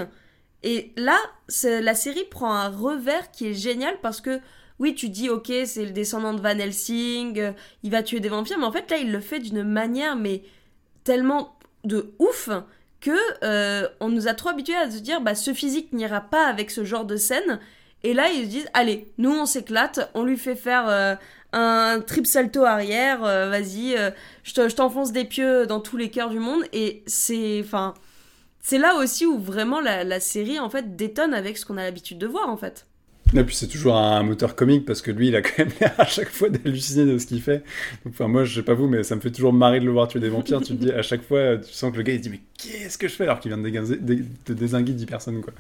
Et 0.65 0.93
là, 0.97 1.17
la 1.63 1.95
série 1.95 2.25
prend 2.25 2.53
un 2.53 2.69
revers 2.69 3.31
qui 3.31 3.47
est 3.47 3.55
génial 3.55 3.95
parce 4.03 4.21
que, 4.21 4.41
oui, 4.81 4.97
tu 4.97 5.09
dis, 5.09 5.31
ok, 5.31 5.53
c'est 5.65 5.85
le 5.85 5.93
descendant 5.93 6.35
de 6.35 6.41
Van 6.41 6.59
Helsing, 6.59 7.39
euh, 7.39 7.53
il 7.85 7.93
va 7.93 8.03
tuer 8.03 8.19
des 8.19 8.29
vampires, 8.29 8.59
mais 8.59 8.67
en 8.67 8.73
fait, 8.73 8.91
là, 8.91 8.97
il 8.97 9.13
le 9.13 9.21
fait 9.21 9.39
d'une 9.39 9.63
manière, 9.63 10.17
mais 10.17 10.43
tellement 11.05 11.57
de 11.85 12.15
ouf 12.19 12.51
que 13.01 13.17
on 14.01 14.09
nous 14.09 14.27
a 14.27 14.35
trop 14.35 14.49
habitués 14.49 14.75
à 14.75 14.91
se 14.91 14.99
dire, 14.99 15.21
bah, 15.21 15.37
ce 15.37 15.55
physique 15.55 15.93
n'ira 15.93 16.21
pas 16.21 16.47
avec 16.47 16.73
ce 16.73 16.85
genre 16.85 17.05
de 17.05 17.15
scène, 17.15 17.61
et 18.05 18.15
là, 18.15 18.31
ils 18.31 18.45
se 18.45 18.49
disent, 18.49 18.69
allez, 18.75 19.09
nous, 19.19 19.31
on 19.31 19.47
s'éclate, 19.47 20.11
on 20.15 20.25
lui 20.25 20.37
fait 20.37 20.55
faire 20.55 20.89
euh, 20.89 21.15
un 21.53 22.01
trip 22.01 22.27
salto 22.27 22.65
arrière, 22.65 23.25
euh, 23.25 23.51
vas-y, 23.51 23.97
euh, 23.97 24.11
je 24.45 24.75
t'enfonce 24.75 25.13
des 25.13 25.25
pieux 25.25 25.67
dans 25.67 25.81
tous 25.81 25.97
les 25.97 26.11
cœurs 26.11 26.31
du 26.31 26.39
monde. 26.39 26.63
Et 26.73 27.03
c'est, 27.07 27.61
enfin, 27.65 27.95
c'est 28.61 28.79
là 28.79 28.95
aussi 28.97 29.27
où 29.27 29.39
vraiment 29.39 29.81
la, 29.81 30.21
série, 30.21 30.61
en 30.61 30.71
fait, 30.71 30.97
détonne 30.97 31.35
avec 31.35 31.59
ce 31.59 31.67
qu'on 31.67 31.77
a 31.77 31.83
l'habitude 31.83 32.19
de 32.19 32.27
voir, 32.27 32.49
en 32.49 32.57
fait. 32.57 32.87
Et 33.37 33.45
puis 33.45 33.55
c'est 33.55 33.67
toujours 33.67 33.95
un 33.95 34.23
moteur 34.23 34.57
comique 34.57 34.87
parce 34.87 35.03
que 35.03 35.11
lui, 35.11 35.29
il 35.29 35.37
a 35.37 35.43
quand 35.43 35.59
même 35.59 35.71
l'air 35.81 35.95
à 35.99 36.07
chaque 36.07 36.31
fois 36.31 36.49
d'halluciner 36.49 37.05
de 37.05 37.19
ce 37.19 37.27
qu'il 37.27 37.43
fait. 37.43 37.63
enfin, 38.09 38.27
moi, 38.27 38.45
je 38.45 38.55
sais 38.55 38.63
pas 38.63 38.73
vous, 38.73 38.87
mais 38.87 39.03
ça 39.03 39.17
me 39.17 39.21
fait 39.21 39.33
toujours 39.33 39.53
marrer 39.53 39.81
de 39.81 39.85
le 39.85 39.91
voir 39.91 40.09
tuer 40.09 40.21
des 40.21 40.31
vampires. 40.31 40.63
tu 40.63 40.69
te 40.77 40.85
dis 40.85 40.93
à 40.93 41.03
chaque 41.03 41.23
fois, 41.23 41.59
tu 41.59 41.73
sens 41.73 41.93
que 41.93 41.99
le 41.99 42.05
gars 42.05 42.15
il 42.15 42.19
se 42.19 42.23
dit 42.23 42.31
mais 42.31 42.41
qu'est-ce 42.57 42.97
que 42.97 43.07
je 43.07 43.13
fais 43.13 43.25
alors 43.25 43.41
qu'il 43.41 43.53
vient 43.53 43.63
de, 43.63 44.55
désinguer 44.55 44.93
10 44.93 45.05
personnes 45.05 45.43
quoi. 45.43 45.53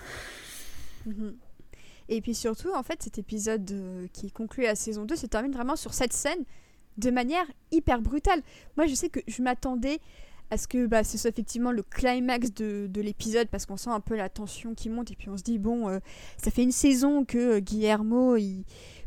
Mhm. 1.04 1.34
Et 2.08 2.20
puis 2.20 2.34
surtout, 2.34 2.72
en 2.74 2.82
fait, 2.82 3.02
cet 3.02 3.18
épisode 3.18 3.70
euh, 3.70 4.06
qui 4.12 4.30
conclut 4.30 4.64
la 4.64 4.74
saison 4.74 5.04
2 5.04 5.16
se 5.16 5.26
termine 5.26 5.52
vraiment 5.52 5.76
sur 5.76 5.92
cette 5.92 6.12
scène 6.12 6.44
de 6.96 7.10
manière 7.10 7.44
hyper 7.70 8.00
brutale. 8.00 8.42
Moi, 8.76 8.86
je 8.86 8.94
sais 8.94 9.08
que 9.08 9.20
je 9.26 9.42
m'attendais 9.42 10.00
à 10.50 10.56
ce 10.56 10.66
que 10.66 10.86
bah, 10.86 11.04
ce 11.04 11.18
soit 11.18 11.28
effectivement 11.28 11.70
le 11.70 11.82
climax 11.82 12.54
de, 12.54 12.88
l'épisode 12.94 13.48
parce 13.48 13.66
qu'on 13.66 13.76
sent 13.76 13.90
un 13.90 14.00
peu 14.00 14.16
la 14.16 14.30
tension 14.30 14.74
qui 14.74 14.88
monte 14.88 15.10
et 15.10 15.14
puis 15.14 15.28
on 15.28 15.36
se 15.36 15.42
dit, 15.42 15.58
bon, 15.58 15.88
euh, 15.88 15.98
ça 16.42 16.50
fait 16.50 16.62
une 16.62 16.72
saison 16.72 17.26
que 17.26 17.56
euh, 17.56 17.60
Guillermo, 17.60 18.36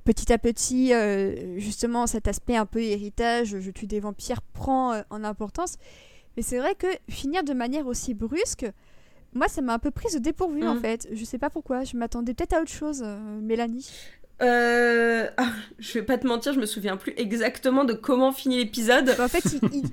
petit 0.04 0.32
à 0.32 0.38
petit, 0.38 0.94
justement, 1.58 2.06
cet 2.06 2.28
aspect 2.28 2.56
un 2.56 2.68
peu 2.68 2.82
héritage, 2.82 3.60
je 3.60 3.72
tue 3.72 3.88
des 3.88 4.00
vampires, 4.00 4.42
prend 4.42 5.02
en 5.10 5.24
importance. 5.24 5.78
Mais 6.38 6.44
c'est 6.44 6.60
vrai 6.60 6.76
que 6.76 6.88
finir 7.10 7.44
de 7.44 7.54
manière 7.54 7.88
aussi 7.88 8.14
brusque, 8.14 8.66
moi, 9.34 9.48
ça 9.48 9.62
m'a 9.62 9.74
un 9.74 9.80
peu 9.80 9.92
prise 9.92 10.16
au 10.16 10.20
dépourvu 10.20 10.68
en 10.68 10.76
mm. 10.76 10.80
fait. 10.80 11.08
Je 11.14 11.26
sais 11.26 11.38
pas 11.38 11.50
pourquoi. 11.50 11.84
Je 11.84 11.98
m'attendais 11.98 12.34
peut-être 12.34 12.54
à 12.54 12.62
autre 12.62 12.72
chose, 12.72 13.02
euh, 13.06 13.40
Mélanie. 13.42 13.90
Euh... 14.42 15.28
Ah, 15.38 15.52
je 15.78 15.94
vais 15.94 16.02
pas 16.02 16.18
te 16.18 16.26
mentir, 16.26 16.54
je 16.54 16.60
me 16.60 16.66
souviens 16.66 16.98
plus 16.98 17.14
exactement 17.16 17.84
de 17.84 17.94
comment 17.94 18.32
finit 18.32 18.58
l'épisode. 18.58 19.16
en 19.20 19.28
fait, 19.28 19.44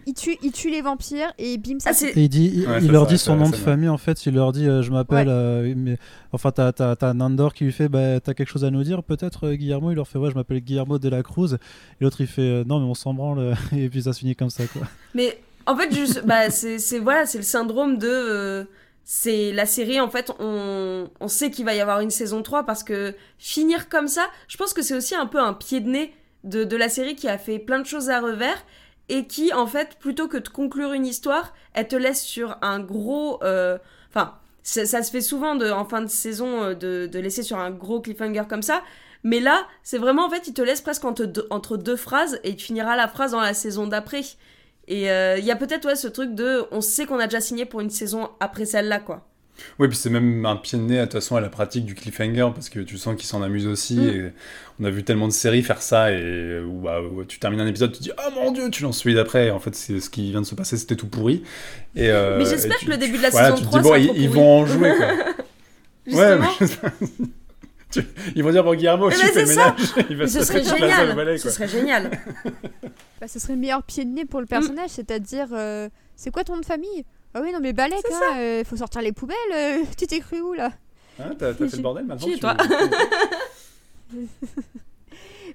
il, 0.06 0.14
tue, 0.14 0.38
il 0.42 0.52
tue 0.52 0.70
les 0.70 0.80
vampires 0.80 1.32
et 1.36 1.58
bim, 1.58 1.78
ça 1.80 1.90
ah, 1.92 2.06
il, 2.16 2.28
dit, 2.30 2.64
il, 2.80 2.90
leur 2.90 3.06
dit 3.06 3.18
son 3.18 3.36
nom 3.36 3.50
de 3.50 3.56
famille 3.56 3.90
en 3.90 3.98
fait. 3.98 4.24
Il 4.24 4.34
leur 4.34 4.52
dit 4.52 4.66
euh, 4.66 4.80
Je 4.80 4.90
m'appelle. 4.90 5.28
Euh, 5.28 5.74
mais... 5.76 5.98
Enfin, 6.32 6.50
t'as 6.50 6.72
as, 6.78 7.14
Nandor 7.14 7.52
qui 7.52 7.64
lui 7.64 7.72
fait 7.72 7.88
bah, 7.88 8.20
T'as 8.20 8.32
quelque 8.32 8.48
chose 8.48 8.64
à 8.64 8.70
nous 8.70 8.82
dire 8.84 9.02
Peut-être 9.02 9.52
Guillermo? 9.52 9.90
Il 9.90 9.96
leur 9.96 10.08
fait 10.08 10.18
Ouais, 10.18 10.30
je 10.30 10.34
m'appelle 10.34 10.60
Guillermo 10.60 10.98
de 10.98 11.08
la 11.10 11.22
Cruz. 11.22 11.58
Et 12.00 12.04
l'autre 12.04 12.22
il 12.22 12.26
fait 12.26 12.64
Non, 12.64 12.80
mais 12.80 12.86
on 12.86 12.94
s'en 12.94 13.12
branle. 13.12 13.54
et 13.76 13.90
puis 13.90 14.02
ça 14.02 14.14
se 14.14 14.20
finit 14.20 14.34
comme 14.34 14.50
ça 14.50 14.64
quoi. 14.66 14.82
Mais 15.14 15.38
en 15.66 15.76
fait, 15.76 15.94
juste, 15.94 16.24
bah, 16.24 16.48
c'est 16.48 16.98
voilà, 16.98 17.24
le 17.34 17.42
syndrome 17.42 17.98
de 17.98 18.66
c'est 19.10 19.52
la 19.52 19.64
série 19.64 20.00
en 20.00 20.10
fait 20.10 20.30
on, 20.38 21.08
on 21.18 21.28
sait 21.28 21.50
qu'il 21.50 21.64
va 21.64 21.74
y 21.74 21.80
avoir 21.80 22.00
une 22.00 22.10
saison 22.10 22.42
3 22.42 22.64
parce 22.64 22.84
que 22.84 23.14
finir 23.38 23.88
comme 23.88 24.06
ça 24.06 24.28
je 24.48 24.58
pense 24.58 24.74
que 24.74 24.82
c'est 24.82 24.92
aussi 24.92 25.14
un 25.14 25.24
peu 25.24 25.40
un 25.40 25.54
pied 25.54 25.80
de 25.80 25.88
nez 25.88 26.14
de, 26.44 26.62
de, 26.62 26.76
la 26.76 26.90
série 26.90 27.16
qui 27.16 27.26
a 27.26 27.38
fait 27.38 27.58
plein 27.58 27.78
de 27.78 27.86
choses 27.86 28.10
à 28.10 28.20
revers 28.20 28.62
et 29.08 29.26
qui 29.26 29.54
en 29.54 29.66
fait 29.66 29.96
plutôt 29.98 30.28
que 30.28 30.36
de 30.36 30.48
conclure 30.50 30.92
une 30.92 31.06
histoire 31.06 31.54
elle 31.72 31.88
te 31.88 31.96
laisse 31.96 32.22
sur 32.22 32.58
un 32.60 32.80
gros 32.80 33.42
euh, 33.42 33.78
enfin 34.10 34.34
ça, 34.62 35.02
se 35.02 35.10
fait 35.10 35.22
souvent 35.22 35.54
de, 35.54 35.70
en 35.70 35.86
fin 35.86 36.02
de 36.02 36.08
saison 36.08 36.62
euh, 36.62 36.74
de, 36.74 37.08
de, 37.10 37.18
laisser 37.18 37.42
sur 37.42 37.56
un 37.56 37.70
gros 37.70 38.02
cliffhanger 38.02 38.42
comme 38.46 38.60
ça. 38.60 38.82
Mais 39.22 39.40
là 39.40 39.66
c'est 39.82 39.96
vraiment 39.96 40.26
en 40.26 40.30
fait 40.30 40.46
il 40.48 40.52
te 40.52 40.60
laisse 40.60 40.82
presque 40.82 41.06
entre 41.06 41.24
deux, 41.24 41.46
entre 41.48 41.78
deux 41.78 41.96
phrases 41.96 42.38
et 42.44 42.54
tu 42.56 42.66
finiras 42.66 42.94
la 42.94 43.08
phrase 43.08 43.30
dans 43.30 43.40
la 43.40 43.54
saison 43.54 43.86
d'après 43.86 44.20
et 44.88 45.02
il 45.02 45.08
euh, 45.08 45.38
y 45.38 45.50
a 45.50 45.56
peut-être 45.56 45.86
ouais, 45.86 45.96
ce 45.96 46.08
truc 46.08 46.34
de 46.34 46.64
on 46.72 46.80
sait 46.80 47.04
qu'on 47.04 47.18
a 47.18 47.26
déjà 47.26 47.40
signé 47.40 47.66
pour 47.66 47.80
une 47.80 47.90
saison 47.90 48.30
après 48.40 48.64
celle-là, 48.64 49.00
quoi. 49.00 49.26
Oui, 49.78 49.88
puis 49.88 49.96
c'est 49.96 50.08
même 50.08 50.46
un 50.46 50.56
pied 50.56 50.78
de 50.78 50.84
nez, 50.84 50.98
de 50.98 51.02
toute 51.02 51.14
façon, 51.14 51.36
à 51.36 51.40
la 51.40 51.48
pratique 51.48 51.84
du 51.84 51.94
cliffhanger, 51.94 52.48
parce 52.54 52.68
que 52.68 52.80
tu 52.80 52.96
sens 52.96 53.16
qu'ils 53.16 53.26
s'en 53.26 53.42
amusent 53.42 53.66
aussi. 53.66 53.96
Mm. 53.96 54.08
Et 54.08 54.32
on 54.80 54.84
a 54.84 54.90
vu 54.90 55.02
tellement 55.02 55.26
de 55.26 55.32
séries 55.32 55.62
faire 55.62 55.82
ça, 55.82 56.12
et 56.12 56.60
où, 56.60 56.80
bah, 56.80 57.00
tu 57.26 57.38
termines 57.38 57.60
un 57.60 57.66
épisode, 57.66 57.92
tu 57.92 57.98
te 57.98 58.04
dis 58.04 58.12
Oh 58.18 58.30
mon 58.34 58.52
dieu, 58.52 58.70
tu 58.70 58.82
lances 58.82 58.98
celui 59.02 59.14
d'après. 59.14 59.50
En 59.50 59.58
fait, 59.58 59.74
c'est 59.74 60.00
ce 60.00 60.10
qui 60.10 60.30
vient 60.30 60.40
de 60.40 60.46
se 60.46 60.54
passer, 60.54 60.76
c'était 60.76 60.96
tout 60.96 61.08
pourri. 61.08 61.42
Et, 61.96 62.08
euh, 62.10 62.38
Mais 62.38 62.46
j'espère 62.46 62.78
que 62.78 62.90
le 62.90 62.96
début 62.96 63.18
de 63.18 63.22
la 63.22 63.30
saison 63.30 63.56
3, 63.56 63.80
bon, 63.82 63.94
ils, 63.96 64.16
ils, 64.16 64.30
vont 64.30 64.60
en 64.60 64.66
jouer, 64.66 64.92
quoi. 64.96 65.08
ouais, 66.14 66.38
mais... 66.38 67.26
Ils 68.34 68.44
vont 68.44 68.50
dire 68.50 68.64
bon 68.64 68.74
Guillermo, 68.74 69.10
tu 69.10 69.16
fais 69.16 69.42
le 69.42 69.48
ménage. 69.48 69.74
Il 70.10 70.16
va 70.16 70.26
ce, 70.26 70.42
serait 70.42 70.62
génial. 70.62 71.38
ce 71.38 71.50
serait 71.50 71.68
génial. 71.68 72.10
Bah, 73.20 73.28
ce 73.28 73.38
serait 73.38 73.54
le 73.54 73.58
meilleur 73.58 73.82
pied 73.82 74.04
de 74.04 74.10
nez 74.10 74.24
pour 74.24 74.40
le 74.40 74.46
mm. 74.46 74.48
personnage, 74.48 74.90
c'est-à-dire 74.90 75.48
euh, 75.52 75.88
c'est 76.16 76.30
quoi 76.30 76.44
ton 76.44 76.54
nom 76.54 76.60
de 76.60 76.66
famille? 76.66 77.04
Ah 77.34 77.40
oui 77.42 77.52
non 77.52 77.60
mais 77.60 77.72
Balek, 77.72 77.98
il 78.08 78.14
hein, 78.14 78.36
euh, 78.38 78.64
faut 78.64 78.76
sortir 78.76 79.02
les 79.02 79.12
poubelles. 79.12 79.36
Euh, 79.54 79.84
tu 79.96 80.06
t'es 80.06 80.20
cru 80.20 80.40
où 80.40 80.52
là? 80.52 80.72
Hein, 81.18 81.32
T'as 81.38 81.52
fait 81.58 81.64
le 81.64 81.82
bordel 81.82 82.06
maintenant 82.06 82.26
tu... 82.28 82.38
toi 82.38 82.56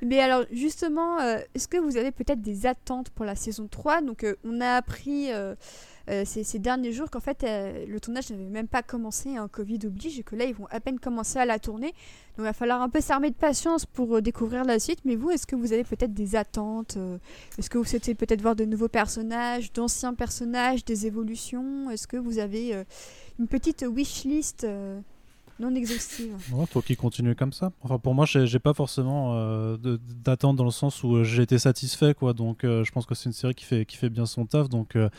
Mais 0.02 0.20
alors 0.20 0.44
justement, 0.52 1.20
est-ce 1.54 1.68
que 1.68 1.78
vous 1.78 1.98
avez 1.98 2.12
peut-être 2.12 2.42
des 2.42 2.66
attentes 2.66 3.10
pour 3.12 3.26
la 3.26 3.36
saison 3.36 3.68
3 3.68 4.02
Donc 4.02 4.26
on 4.44 4.60
a 4.60 4.76
appris 4.76 5.30
euh, 6.10 6.24
ces, 6.26 6.60
derniers 6.60 6.92
jours 6.92 7.10
qu'en 7.10 7.22
fait 7.22 7.46
euh, 7.46 7.86
le 7.88 8.00
tournage 8.02 8.30
n'avait 8.30 8.50
même 8.50 8.68
pas 8.68 8.84
commencé, 8.84 9.38
hein, 9.38 9.48
Covid 9.50 9.80
oblige, 9.86 10.20
et 10.20 10.24
que 10.24 10.36
là 10.36 10.44
ils 10.44 10.54
vont 10.54 10.68
à 10.70 10.82
peine 10.82 11.00
commencer 11.00 11.40
à 11.40 11.46
la 11.46 11.60
tourner. 11.60 11.88
Donc 11.88 12.40
il 12.40 12.44
va 12.44 12.52
falloir 12.52 12.82
un 12.82 12.90
peu 12.90 13.00
s'armer 13.00 13.30
de 13.30 13.36
patience 13.36 13.86
pour 13.86 14.18
euh, 14.18 14.22
découvrir 14.22 14.66
la 14.66 14.80
suite. 14.80 15.00
Mais 15.06 15.16
vous, 15.16 15.32
est-ce 15.32 15.48
que 15.48 15.56
vous 15.56 15.72
avez 15.72 15.86
peut-être 15.86 16.14
des 16.14 16.36
attentes 16.36 16.98
Est-ce 17.58 17.70
que 17.70 17.78
vous 17.78 17.86
souhaitez 17.86 18.16
peut-être 18.16 18.42
voir 18.42 18.56
de 18.56 18.66
nouveaux 18.66 18.90
personnages, 18.90 19.72
d'anciens 19.72 20.14
personnages, 20.14 20.84
des 20.84 21.08
évolutions? 21.08 21.90
Est-ce 21.90 22.08
que 22.08 22.18
vous 22.18 22.38
avez 22.38 22.84
une 23.40 23.48
petite 23.48 23.86
wish 23.88 24.26
list 24.26 24.68
non 25.60 25.74
exhaustive? 25.74 26.36
Il 26.60 26.68
faut 26.68 26.82
qu'il 26.82 26.98
continue 26.98 27.36
comme 27.36 27.54
ça. 27.54 27.72
Enfin, 27.82 27.98
pour 27.98 28.14
moi, 28.14 28.26
j'ai 28.26 28.60
pas 28.60 28.74
forcément 28.74 29.78
d'attente 29.78 30.58
dans 30.58 30.66
le 30.66 30.72
sens 30.72 31.04
où 31.04 31.24
j'ai 31.24 31.44
été 31.44 31.60
satisfait, 31.60 32.14
quoi. 32.14 32.34
Donc, 32.34 32.60
je 32.64 32.92
pense 32.92 33.06
que 33.06 33.16
c'est 33.16 33.26
une 33.26 33.34
série 33.34 33.56
qui 33.56 33.66
fait, 33.66 33.86
qui 33.86 33.96
fait 33.96 34.10
bien 34.10 34.26
son 34.26 34.46
taf. 34.46 34.70
Donc, 34.70 34.96
euh, 34.96 35.10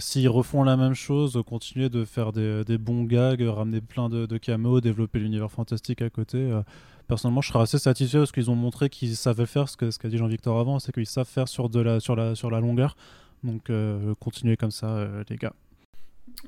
s'ils 0.00 0.28
refont 0.28 0.62
la 0.62 0.76
même 0.76 0.94
chose, 0.94 1.40
continuer 1.46 1.88
de 1.88 2.04
faire 2.04 2.32
des, 2.32 2.78
bons 2.78 3.04
gags, 3.04 3.42
ramener 3.42 3.80
plein 3.80 4.08
de, 4.08 4.26
de 4.26 4.80
développer 4.80 5.18
l'univers 5.18 5.50
fantastique 5.50 6.02
à 6.02 6.10
côté, 6.10 6.38
euh, 6.38 6.62
personnellement, 7.08 7.40
je 7.42 7.48
serais 7.48 7.62
assez 7.62 7.78
satisfait 7.78 8.18
parce 8.18 8.32
qu'ils 8.32 8.50
ont 8.50 8.54
montré 8.54 8.88
qu'ils 8.88 9.16
savaient 9.16 9.46
faire 9.46 9.68
ce 9.68 9.76
qu'a 9.76 10.08
dit 10.08 10.16
Jean-Victor 10.16 10.58
avant, 10.58 10.78
c'est 10.78 10.92
qu'ils 10.92 11.06
savent 11.06 11.28
faire 11.28 11.48
sur, 11.48 11.68
la, 11.68 12.00
sur, 12.00 12.16
la, 12.16 12.34
sur 12.34 12.50
la 12.50 12.60
longueur. 12.60 12.96
Donc, 13.44 13.70
euh, 13.70 14.14
continuez 14.20 14.56
comme 14.56 14.70
ça, 14.70 15.06
les 15.28 15.36
gars. 15.36 15.52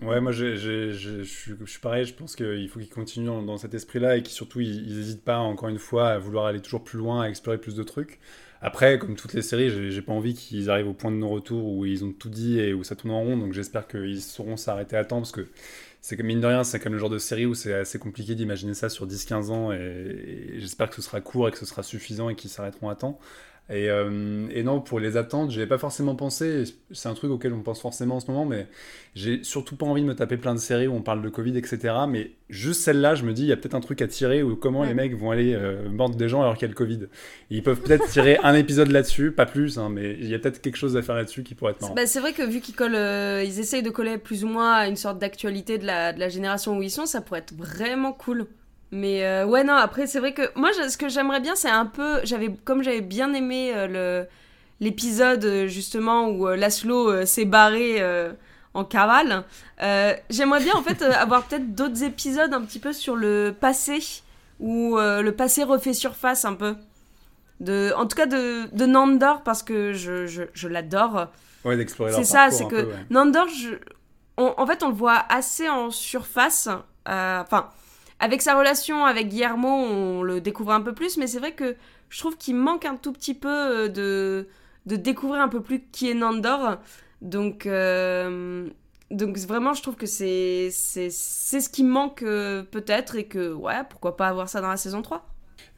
Ouais, 0.03 0.21
moi 0.21 0.33
je 0.33 1.23
suis 1.23 1.81
pareil, 1.81 2.05
je 2.05 2.15
pense 2.15 2.37
qu'il 2.37 2.69
faut 2.69 2.81
qu'ils 2.81 2.89
continuent 2.89 3.45
dans, 3.45 3.57
cet 3.57 3.75
esprit-là 3.75 4.17
et 4.17 4.23
qu'ils 4.23 4.35
surtout 4.35 4.61
ils 4.61 4.97
n'hésitent 4.97 5.25
pas 5.25 5.39
encore 5.39 5.69
une 5.69 5.79
fois 5.79 6.11
à 6.11 6.19
vouloir 6.19 6.47
aller 6.47 6.61
toujours 6.61 6.85
plus 6.85 6.99
loin, 6.99 7.23
à 7.23 7.29
explorer 7.29 7.59
plus 7.59 7.75
de 7.75 7.83
trucs. 7.83 8.19
Après, 8.61 8.99
comme 8.99 9.15
toutes 9.15 9.35
les 9.35 9.43
séries, 9.43 9.91
j'ai 9.91 10.03
pas 10.03 10.13
envie 10.13 10.35
qu'ils 10.35 10.71
arrivent 10.71 10.89
au 10.89 10.95
point 10.95 11.11
de 11.11 11.17
non-retour 11.17 11.65
où 11.67 11.85
ils 11.85 12.05
ont 12.05 12.13
tout 12.13 12.31
dit 12.31 12.59
et 12.59 12.73
où 12.73 12.83
ça 12.83 12.97
tourne 12.97 13.13
en 13.13 13.21
rond, 13.21 13.37
donc 13.37 13.53
j'espère 13.53 13.87
qu'ils 13.87 14.23
sauront 14.23 14.57
s'arrêter 14.57 14.97
à 14.97 15.05
temps 15.05 15.19
parce 15.19 15.33
que 15.33 15.49
c'est 16.01 16.17
comme 16.17 16.27
mine 16.27 16.41
de 16.41 16.47
rien, 16.47 16.65
c'est 16.65 16.81
comme 16.81 16.93
le 16.93 16.99
genre 16.99 17.11
de 17.11 17.19
série 17.19 17.47
où 17.47 17.55
c'est 17.55 17.75
assez 17.75 17.99
compliqué 17.99 18.35
d'imaginer 18.35 18.75
ça 18.75 18.89
sur 18.89 19.07
10-15 19.07 19.51
ans 19.51 19.73
et 19.73 20.55
j'espère 20.57 20.89
que 20.89 20.97
ce 20.97 21.03
sera 21.03 21.21
court 21.21 21.49
et 21.49 21.51
que 21.51 21.59
ce 21.59 21.67
sera 21.67 21.83
suffisant 21.83 22.29
et 22.29 22.35
qu'ils 22.35 22.51
s'arrêteront 22.51 22.89
à 22.89 22.95
temps. 22.95 23.19
Et, 23.71 23.89
euh, 23.89 24.47
et, 24.51 24.63
non, 24.63 24.83
pour 24.83 25.01
les 25.01 25.17
attentes, 25.17 25.51
j'avais 25.51 25.67
pas 25.67 25.79
forcément 25.79 26.15
pensé. 26.15 26.65
C'est 26.91 27.09
un 27.09 27.15
truc 27.15 27.31
auquel 27.31 27.55
on 27.55 27.63
pense 27.63 27.81
forcément 27.81 28.17
en 28.17 28.21
ce 28.21 28.31
moment, 28.31 28.45
mais 28.45 28.67
j'ai 29.15 29.43
surtout 29.43 29.75
pas 29.75 29.87
envie 29.87 30.03
de 30.03 30.07
me 30.07 30.15
taper 30.15 30.37
plein 30.37 30.55
de 30.55 30.61
séries 30.61 30.87
où 30.87 30.93
on 30.93 31.01
parle 31.01 31.23
de 31.23 31.31
Covid, 31.31 31.57
etc. 31.57 31.95
Mais 32.07 32.33
juste 32.51 32.83
celle-là, 32.83 33.15
je 33.15 33.25
me 33.25 33.33
dis, 33.33 33.43
il 33.45 33.49
y 33.49 33.53
a 33.53 33.57
peut-être 33.57 33.75
un 33.75 33.81
truc 33.81 34.03
à 34.03 34.07
tirer 34.07 34.43
ou 34.43 34.55
comment 34.55 34.85
les 34.85 34.93
mecs 34.93 35.17
vont 35.17 35.31
aller 35.31 35.55
euh, 35.55 35.89
mordre 35.89 36.17
des 36.17 36.29
gens 36.29 36.43
alors 36.43 36.55
qu'il 36.55 36.63
y 36.63 36.65
a 36.67 36.69
le 36.69 36.75
Covid. 36.75 37.07
ils 37.49 37.63
peuvent 37.63 37.81
peut-être 37.81 38.07
tirer 38.11 38.39
un 38.43 38.55
épisode 38.55 38.91
là-dessus, 38.91 39.33
pas 39.33 39.47
plus, 39.47 39.79
hein, 39.79 39.89
mais 39.89 40.13
il 40.21 40.29
y 40.29 40.35
a 40.35 40.39
peut-être 40.39 40.61
quelque 40.61 40.77
chose 40.77 40.95
à 40.99 41.03
faire 41.03 41.15
là-dessus 41.15 41.43
qui 41.43 41.55
pourrait 41.55 41.73
être 41.73 41.81
marrant. 41.81 41.95
Bah, 41.95 42.07
c'est 42.07 42.21
vrai 42.21 42.35
que 42.35 42.43
vu 42.43 42.61
qu'ils 42.61 42.75
collent, 42.75 42.95
euh, 42.95 43.43
ils 43.43 43.61
essayent 43.61 43.83
de 43.83 43.91
coller 43.91 44.19
plus 44.19 44.45
ou 44.45 44.49
moins 44.49 44.75
à 44.75 44.89
une 44.89 44.97
sorte 44.97 45.19
d'actualité 45.19 45.79
de 45.79 45.87
la, 45.87 46.13
de 46.13 46.21
la 46.21 46.29
génération 46.29 46.77
où 46.77 46.83
ils 46.83 46.91
sont, 46.91 47.07
ça 47.07 47.23
pourrait 47.23 47.41
être 47.41 47.55
vraiment 47.55 48.13
cool. 48.13 48.47
Mais 48.95 49.25
euh, 49.25 49.45
ouais, 49.45 49.65
non, 49.65 49.75
après, 49.75 50.07
c'est 50.07 50.21
vrai 50.21 50.33
que 50.33 50.43
moi, 50.55 50.71
ce 50.73 50.97
que 50.97 51.09
j'aimerais 51.09 51.41
bien, 51.41 51.57
c'est 51.57 51.69
un 51.69 51.85
peu. 51.85 52.21
j'avais 52.23 52.55
Comme 52.65 52.85
j'avais 52.85 53.01
bien 53.01 53.35
aimé 53.35 53.73
euh, 53.75 53.89
le 53.89 54.27
l'épisode, 54.79 55.45
euh, 55.45 55.67
justement, 55.67 56.29
où 56.29 56.47
Laszlo 56.47 57.27
s'est 57.27 57.45
barré 57.45 58.01
en 58.73 58.85
cavale, 58.85 59.45
j'aimerais 60.31 60.61
bien, 60.61 60.75
en 60.77 60.83
fait, 60.83 61.03
avoir 61.03 61.43
peut-être 61.45 61.75
d'autres 61.75 62.05
épisodes 62.05 62.55
un 62.55 62.63
petit 62.63 62.79
peu 62.79 62.93
sur 62.93 63.17
le 63.17 63.53
passé, 63.59 63.99
où 64.61 64.97
le 64.97 65.31
passé 65.33 65.65
refait 65.65 65.93
surface 65.93 66.45
un 66.45 66.55
peu. 66.55 66.77
De, 67.61 67.93
en 67.97 68.07
tout 68.07 68.17
cas, 68.17 68.27
de, 68.27 68.69
de 68.73 68.87
Nandor, 68.87 69.43
parce 69.43 69.63
que 69.65 69.93
je, 69.93 70.27
je, 70.27 70.43
je 70.53 70.69
l'adore. 70.69 71.29
Ouais, 71.65 71.77
d'explorer 71.77 72.13
C'est 72.13 72.25
ça, 72.25 72.51
c'est 72.53 72.67
que 72.69 72.89
Nandor, 73.11 73.49
en 74.37 74.67
fait, 74.67 74.85
on 74.85 74.89
le 74.89 74.95
voit 74.95 75.25
assez 75.29 75.69
en 75.69 75.91
surface. 75.91 76.69
Enfin 77.07 77.71
avec 78.21 78.43
sa 78.43 78.59
relation 78.59 79.05
avec 79.05 79.29
Guillermo, 79.29 79.69
on 79.69 80.23
le 80.23 80.41
découvre 80.41 80.73
un 80.73 80.81
peu 80.81 80.95
plus, 80.95 81.17
mais 81.17 81.27
c'est 81.27 81.39
vrai 81.39 81.53
que 81.53 81.77
je 82.09 82.19
trouve 82.19 82.37
qu'il 82.37 82.57
manque 82.57 82.85
un 82.85 82.97
tout 82.97 83.13
petit 83.13 83.35
peu 83.35 83.49
euh, 83.49 83.89
de, 83.89 84.47
de 84.87 84.97
découvrir 84.97 85.43
un 85.43 85.49
peu 85.49 85.61
plus 85.61 85.83
qui 85.93 86.11
est 86.11 86.15
Nandor. 86.15 86.79
Donc, 87.23 87.67
euh, 87.67 88.69
donc 89.11 89.37
vraiment, 89.39 89.75
je 89.75 89.83
trouve 89.83 89.97
que 89.97 90.07
c'est, 90.07 90.71
ce 90.71 91.69
qui 91.69 91.83
manque 91.83 92.23
euh, 92.23 92.63
peut-être 92.63 93.17
et 93.17 93.25
que, 93.25 93.53
ouais, 93.53 93.83
pourquoi 93.91 94.17
pas 94.17 94.29
avoir 94.29 94.49
ça 94.49 94.61
dans 94.61 94.71
la 94.71 94.77
saison 94.77 95.03
3 95.03 95.29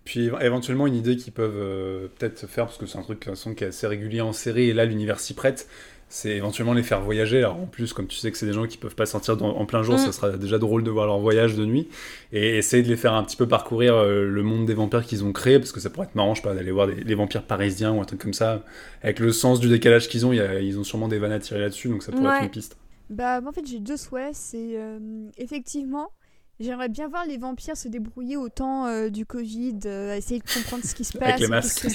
puis 0.04 0.30
éventuellement 0.40 0.86
une 0.86 0.94
idée 0.94 1.16
qu'ils 1.16 1.32
peuvent 1.32 2.08
peut-être 2.16 2.46
faire, 2.46 2.66
parce 2.66 2.78
que 2.78 2.86
c'est 2.86 2.96
un 2.96 3.02
truc 3.02 3.18
qui 3.18 3.64
est 3.64 3.66
assez 3.66 3.88
régulier 3.88 4.20
en 4.20 4.32
série, 4.32 4.68
et 4.68 4.72
là 4.72 4.84
l'univers 4.84 5.18
s'y 5.18 5.34
prête, 5.34 5.66
c'est 6.08 6.30
éventuellement 6.30 6.72
les 6.72 6.84
faire 6.84 7.00
voyager. 7.00 7.38
Alors 7.38 7.58
en 7.58 7.66
plus, 7.66 7.92
comme 7.92 8.06
tu 8.06 8.16
sais 8.16 8.30
que 8.30 8.38
c'est 8.38 8.46
des 8.46 8.52
gens 8.52 8.66
qui 8.66 8.78
peuvent 8.78 8.94
pas 8.94 9.06
sortir 9.06 9.42
en 9.42 9.66
plein 9.66 9.82
jour, 9.82 9.98
ça 9.98 10.08
mm. 10.08 10.12
sera 10.12 10.30
déjà 10.32 10.58
drôle 10.58 10.84
de 10.84 10.90
voir 10.90 11.06
leur 11.06 11.18
voyage 11.18 11.56
de 11.56 11.64
nuit 11.64 11.88
et 12.32 12.58
essayer 12.58 12.82
de 12.82 12.88
les 12.88 12.96
faire 12.96 13.14
un 13.14 13.24
petit 13.24 13.36
peu 13.36 13.48
parcourir 13.48 13.94
euh, 13.94 14.24
le 14.24 14.42
monde 14.42 14.66
des 14.66 14.74
vampires 14.74 15.04
qu'ils 15.04 15.24
ont 15.24 15.32
créé 15.32 15.58
parce 15.58 15.72
que 15.72 15.80
ça 15.80 15.90
pourrait 15.90 16.06
être 16.06 16.14
marrant, 16.14 16.34
je 16.34 16.42
sais 16.42 16.48
pas, 16.48 16.54
d'aller 16.54 16.70
voir 16.70 16.86
les 16.86 17.14
vampires 17.14 17.42
parisiens 17.42 17.92
ou 17.92 18.00
un 18.00 18.04
truc 18.04 18.20
comme 18.20 18.34
ça. 18.34 18.62
Avec 19.02 19.18
le 19.18 19.32
sens 19.32 19.58
du 19.58 19.68
décalage 19.68 20.08
qu'ils 20.08 20.24
ont, 20.24 20.32
ils 20.32 20.78
ont 20.78 20.84
sûrement 20.84 21.08
des 21.08 21.18
vannes 21.18 21.32
à 21.32 21.40
tirer 21.40 21.60
là-dessus, 21.60 21.88
donc 21.88 22.02
ça 22.02 22.12
pourrait 22.12 22.36
être 22.36 22.44
une 22.44 22.50
piste. 22.50 22.76
Bah 23.10 23.40
en 23.46 23.52
fait 23.52 23.64
j'ai 23.66 23.78
deux 23.78 23.96
souhaits, 23.96 24.34
c'est 24.34 24.72
euh, 24.76 24.98
effectivement 25.36 26.10
J'aimerais 26.58 26.88
bien 26.88 27.06
voir 27.06 27.26
les 27.26 27.36
vampires 27.36 27.76
se 27.76 27.86
débrouiller 27.86 28.38
au 28.38 28.48
temps 28.48 28.86
euh, 28.86 29.10
du 29.10 29.26
Covid, 29.26 29.76
essayer 30.16 30.40
de 30.40 30.54
comprendre 30.54 30.84
ce 30.84 30.94
qui 30.94 31.04
se 31.04 31.12
passe. 31.18 31.28
Avec 31.28 31.40
les 31.40 31.48
masques. 31.48 31.86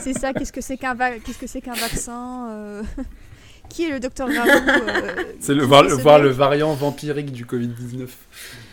C'est 0.00 0.12
ça, 0.12 0.34
qu'est-ce 0.34 0.52
que 0.52 0.60
c'est 0.60 0.76
qu'un 0.76 0.94
qu'est-ce 0.94 1.38
que 1.38 1.46
c'est 1.46 1.62
qu'un 1.62 1.72
vaccin 1.72 2.82
qui 3.72 3.84
est 3.84 3.90
le 3.90 4.00
docteur 4.00 4.28
Varou 4.28 4.48
euh, 4.48 5.24
C'est 5.40 5.54
le, 5.54 5.64
voir, 5.64 5.82
le, 5.82 6.28
variant 6.28 6.74
vampirique 6.74 7.32
du 7.32 7.44
Covid-19. 7.46 8.08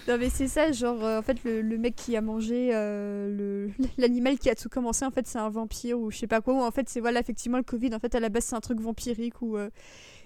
Non 0.08 0.18
mais 0.18 0.30
c'est 0.30 0.48
ça, 0.48 0.72
genre 0.72 1.04
euh, 1.04 1.20
en 1.20 1.22
fait 1.22 1.38
le, 1.44 1.78
mec 1.78 1.96
qui 1.96 2.18
a 2.18 2.22
mangé 2.22 2.72
euh, 2.74 3.68
l'animal 3.98 4.38
qui 4.38 4.50
a 4.50 4.56
tout 4.56 4.70
commencé 4.70 5.06
en 5.06 5.12
fait 5.12 5.26
c'est 5.28 5.38
un 5.38 5.50
vampire 5.50 6.00
ou 6.00 6.12
je 6.12 6.18
sais 6.18 6.28
pas 6.28 6.42
quoi 6.42 6.56
ou 6.56 6.62
en 6.62 6.72
fait 6.72 6.90
c'est 6.90 7.00
voilà 7.00 7.20
effectivement 7.20 7.58
le 7.58 7.64
Covid 7.64 7.94
en 7.94 8.00
fait 8.00 8.14
à 8.16 8.20
la 8.20 8.30
base 8.30 8.46
c'est 8.46 8.56
un 8.56 8.60
truc 8.60 8.80
vampirique 8.82 9.42
ou 9.42 9.58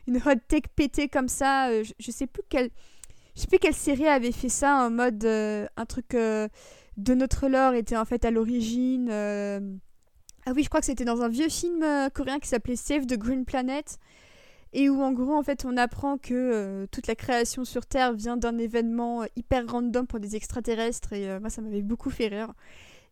une 0.08 0.18
hot 0.18 0.40
tech 0.48 0.64
pétée 0.76 1.10
comme 1.10 1.28
ça 1.28 1.70
je, 1.84 2.12
sais 2.12 2.28
plus 2.28 2.44
quelle 2.50 2.70
je 3.36 3.42
sais 3.42 3.48
plus 3.48 3.60
quelle 3.60 3.74
série 3.74 4.08
avait 4.08 4.32
fait 4.32 4.50
ça 4.50 4.86
en 4.86 4.90
mode 4.90 5.26
un 5.26 5.86
truc 5.86 6.12
de 6.12 7.14
notre 7.14 7.48
lore 7.50 7.74
était 7.74 7.98
en 7.98 8.06
fait 8.06 8.24
à 8.24 8.32
l'origine 8.32 9.10
ah 9.12 10.52
oui 10.56 10.64
je 10.64 10.70
crois 10.70 10.80
que 10.80 10.86
c'était 10.86 11.06
dans 11.06 11.22
un 11.22 11.30
vieux 11.30 11.50
film 11.50 11.86
coréen 12.14 12.40
qui 12.40 12.48
s'appelait 12.48 12.78
Save 12.78 13.06
the 13.06 13.18
Green 13.18 13.44
Planet 13.44 14.00
et 14.74 14.90
où 14.90 15.02
en 15.02 15.12
gros 15.12 15.34
en 15.34 15.44
fait 15.44 15.66
on 15.66 15.78
apprend 15.78 16.18
que 16.18 16.34
euh, 16.34 16.88
toute 16.92 17.08
la 17.08 17.16
création 17.16 17.64
sur 17.64 17.86
Terre 17.86 18.14
vient 18.14 18.38
d'un 18.38 18.58
événement 18.58 19.22
euh, 19.22 19.26
hyper 19.36 19.66
random 19.68 20.08
pour 20.08 20.20
des 20.20 20.36
extraterrestres 20.36 21.14
et 21.14 21.30
euh, 21.30 21.40
moi 21.40 21.50
ça 21.50 21.62
m'avait 21.62 21.84
beaucoup 21.84 22.10
fait 22.10 22.28
rire. 22.28 22.54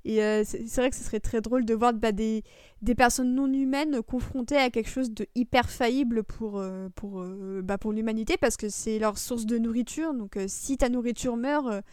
Et 0.03 0.17
c'est 0.45 0.77
vrai 0.77 0.89
que 0.89 0.95
ce 0.95 1.03
serait 1.03 1.19
très 1.19 1.41
drôle 1.41 1.63
de 1.63 1.75
voir 1.75 1.93
bah, 1.93 2.11
des, 2.11 2.43
des, 2.81 2.95
personnes 2.95 3.35
non 3.35 3.53
humaines 3.53 4.01
confrontées 4.01 4.57
à 4.57 4.71
quelque 4.71 4.89
chose 4.89 5.11
de 5.11 5.27
hyper 5.35 5.69
faillible 5.69 6.23
pour, 6.23 6.59
pour, 6.95 7.23
bah, 7.61 7.77
pour 7.77 7.93
l'humanité 7.93 8.35
parce 8.35 8.57
que 8.57 8.67
c'est 8.67 8.97
leur 8.97 9.19
source 9.19 9.45
de 9.45 9.59
nourriture. 9.59 10.15
Donc 10.15 10.39
si 10.47 10.75
ta 10.75 10.89
nourriture 10.89 11.37
meurt, 11.37 11.83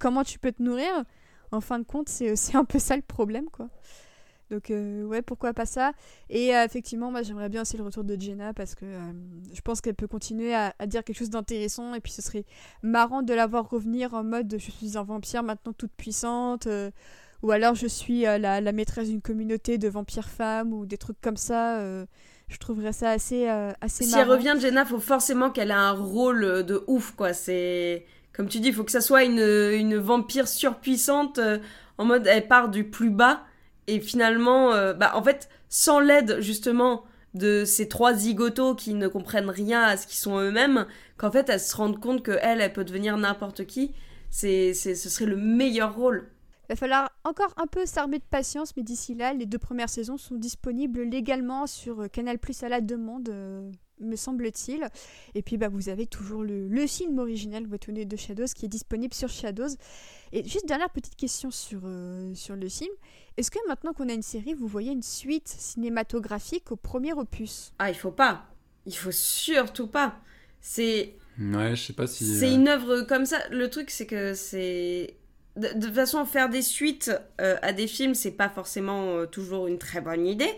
comment 0.00 0.24
tu 0.24 0.40
peux 0.40 0.50
te 0.50 0.60
nourrir? 0.60 1.04
En 1.52 1.60
fin 1.60 1.78
de 1.78 1.84
compte, 1.84 2.08
c'est 2.08 2.56
un 2.56 2.64
peu 2.64 2.80
ça 2.80 2.96
le 2.96 3.02
problème 3.02 3.48
quoi. 3.48 3.68
Donc 4.52 4.70
euh, 4.70 5.02
ouais, 5.04 5.22
pourquoi 5.22 5.54
pas 5.54 5.64
ça? 5.64 5.92
Et 6.28 6.54
euh, 6.54 6.64
effectivement, 6.64 7.10
moi 7.10 7.22
j'aimerais 7.22 7.48
bien 7.48 7.62
aussi 7.62 7.78
le 7.78 7.84
retour 7.84 8.04
de 8.04 8.20
Jenna 8.20 8.52
parce 8.52 8.74
que 8.74 8.84
euh, 8.84 8.98
je 9.54 9.60
pense 9.62 9.80
qu'elle 9.80 9.94
peut 9.94 10.06
continuer 10.06 10.54
à, 10.54 10.74
dire 10.86 11.02
quelque 11.04 11.16
chose 11.16 11.30
d'intéressant 11.30 11.94
et 11.94 12.00
puis 12.00 12.12
ce 12.12 12.20
serait 12.20 12.44
marrant 12.82 13.22
de 13.22 13.32
la 13.32 13.46
voir 13.46 13.70
revenir 13.70 14.12
en 14.12 14.22
mode 14.22 14.54
je 14.58 14.70
suis 14.70 14.98
un 14.98 15.04
vampire 15.04 15.42
maintenant 15.42 15.72
toute 15.72 15.92
puissante 15.96 16.68
ou 17.42 17.50
alors 17.50 17.74
je 17.74 17.86
suis 17.86 18.22
la, 18.22 18.72
maîtresse 18.72 19.08
d'une 19.08 19.22
communauté 19.22 19.78
de 19.78 19.88
vampires 19.88 20.28
femmes 20.28 20.74
ou 20.74 20.84
des 20.84 20.98
trucs 20.98 21.20
comme 21.22 21.38
ça. 21.38 21.80
je 22.48 22.58
trouverais 22.58 22.92
ça 22.92 23.10
assez, 23.10 23.48
assez 23.48 24.04
si 24.04 24.10
marrant. 24.10 24.24
Si 24.24 24.28
elle 24.28 24.36
revient 24.36 24.60
Jenna, 24.60 24.84
faut 24.84 25.00
forcément 25.00 25.50
qu'elle 25.50 25.70
ait 25.70 25.74
un 25.74 25.92
rôle 25.92 26.62
de 26.66 26.84
ouf 26.88 27.12
quoi. 27.12 27.32
C'est 27.32 28.04
comme 28.34 28.48
tu 28.48 28.60
dis, 28.60 28.68
il 28.68 28.74
faut 28.74 28.84
que 28.84 28.92
ça 28.92 29.00
soit 29.00 29.24
une, 29.24 29.40
une 29.40 29.96
vampire 29.96 30.46
surpuissante 30.46 31.40
en 31.96 32.04
mode 32.04 32.26
elle 32.26 32.46
part 32.48 32.68
du 32.68 32.84
plus 32.84 33.10
bas 33.10 33.44
et 33.86 34.00
finalement, 34.00 34.72
euh, 34.72 34.94
bah, 34.94 35.12
en 35.14 35.22
fait, 35.22 35.48
sans 35.68 36.00
l'aide 36.00 36.40
justement 36.40 37.04
de 37.34 37.64
ces 37.64 37.88
trois 37.88 38.14
zigotos 38.14 38.74
qui 38.74 38.94
ne 38.94 39.08
comprennent 39.08 39.50
rien 39.50 39.82
à 39.82 39.96
ce 39.96 40.06
qu'ils 40.06 40.18
sont 40.18 40.38
eux-mêmes, 40.38 40.86
qu'en 41.16 41.30
fait, 41.30 41.48
elles 41.48 41.60
se 41.60 41.74
rendent 41.76 42.00
compte 42.00 42.24
qu'elle, 42.24 42.60
elle 42.60 42.72
peut 42.72 42.84
devenir 42.84 43.16
n'importe 43.16 43.66
qui, 43.66 43.94
c'est, 44.30 44.74
ce 44.74 44.94
serait 44.94 45.26
le 45.26 45.36
meilleur 45.36 45.94
rôle. 45.94 46.28
Il 46.68 46.72
va 46.74 46.76
falloir 46.76 47.10
encore 47.24 47.52
un 47.56 47.66
peu 47.66 47.86
s'armer 47.86 48.18
de 48.18 48.24
patience, 48.24 48.76
mais 48.76 48.82
d'ici 48.82 49.14
là, 49.14 49.32
les 49.32 49.46
deux 49.46 49.58
premières 49.58 49.88
saisons 49.88 50.16
sont 50.16 50.36
disponibles 50.36 51.02
légalement 51.02 51.66
sur 51.66 52.10
Canal 52.10 52.38
Plus 52.38 52.62
à 52.62 52.68
la 52.68 52.80
demande. 52.80 53.30
Me 54.02 54.16
semble-t-il. 54.16 54.88
Et 55.34 55.42
puis 55.42 55.56
bah, 55.56 55.68
vous 55.68 55.88
avez 55.88 56.06
toujours 56.06 56.42
le, 56.42 56.68
le 56.68 56.86
film 56.86 57.18
original 57.18 57.66
Wetone 57.66 58.04
de 58.04 58.16
Shadows 58.16 58.46
qui 58.54 58.66
est 58.66 58.68
disponible 58.68 59.14
sur 59.14 59.28
Shadows. 59.28 59.76
Et 60.32 60.42
juste 60.48 60.66
dernière 60.66 60.90
petite 60.90 61.16
question 61.16 61.50
sur, 61.50 61.80
euh, 61.84 62.34
sur 62.34 62.56
le 62.56 62.68
film. 62.68 62.90
Est-ce 63.36 63.50
que 63.50 63.58
maintenant 63.68 63.92
qu'on 63.92 64.08
a 64.08 64.14
une 64.14 64.22
série, 64.22 64.54
vous 64.54 64.66
voyez 64.66 64.90
une 64.90 65.02
suite 65.02 65.48
cinématographique 65.48 66.72
au 66.72 66.76
premier 66.76 67.12
opus? 67.12 67.72
Ah, 67.78 67.90
il 67.90 67.96
faut 67.96 68.10
pas. 68.10 68.46
Il 68.86 68.96
faut 68.96 69.12
surtout 69.12 69.86
pas. 69.86 70.16
C'est. 70.60 71.14
Ouais, 71.38 71.76
je 71.76 71.82
sais 71.82 71.92
pas 71.92 72.06
si. 72.06 72.24
C'est 72.24 72.48
euh, 72.48 72.54
une 72.54 72.68
œuvre 72.68 73.02
comme 73.02 73.26
ça. 73.26 73.38
Le 73.50 73.68
truc, 73.68 73.90
c'est 73.90 74.06
que 74.06 74.34
c'est. 74.34 75.16
De, 75.56 75.68
toute 75.68 75.94
façon, 75.94 76.24
faire 76.24 76.48
des 76.48 76.62
suites 76.62 77.10
euh, 77.40 77.56
à 77.60 77.74
des 77.74 77.86
films, 77.86 78.14
c'est 78.14 78.30
pas 78.30 78.48
forcément 78.48 79.26
toujours 79.26 79.66
une 79.66 79.78
très 79.78 80.00
bonne 80.00 80.26
idée. 80.26 80.50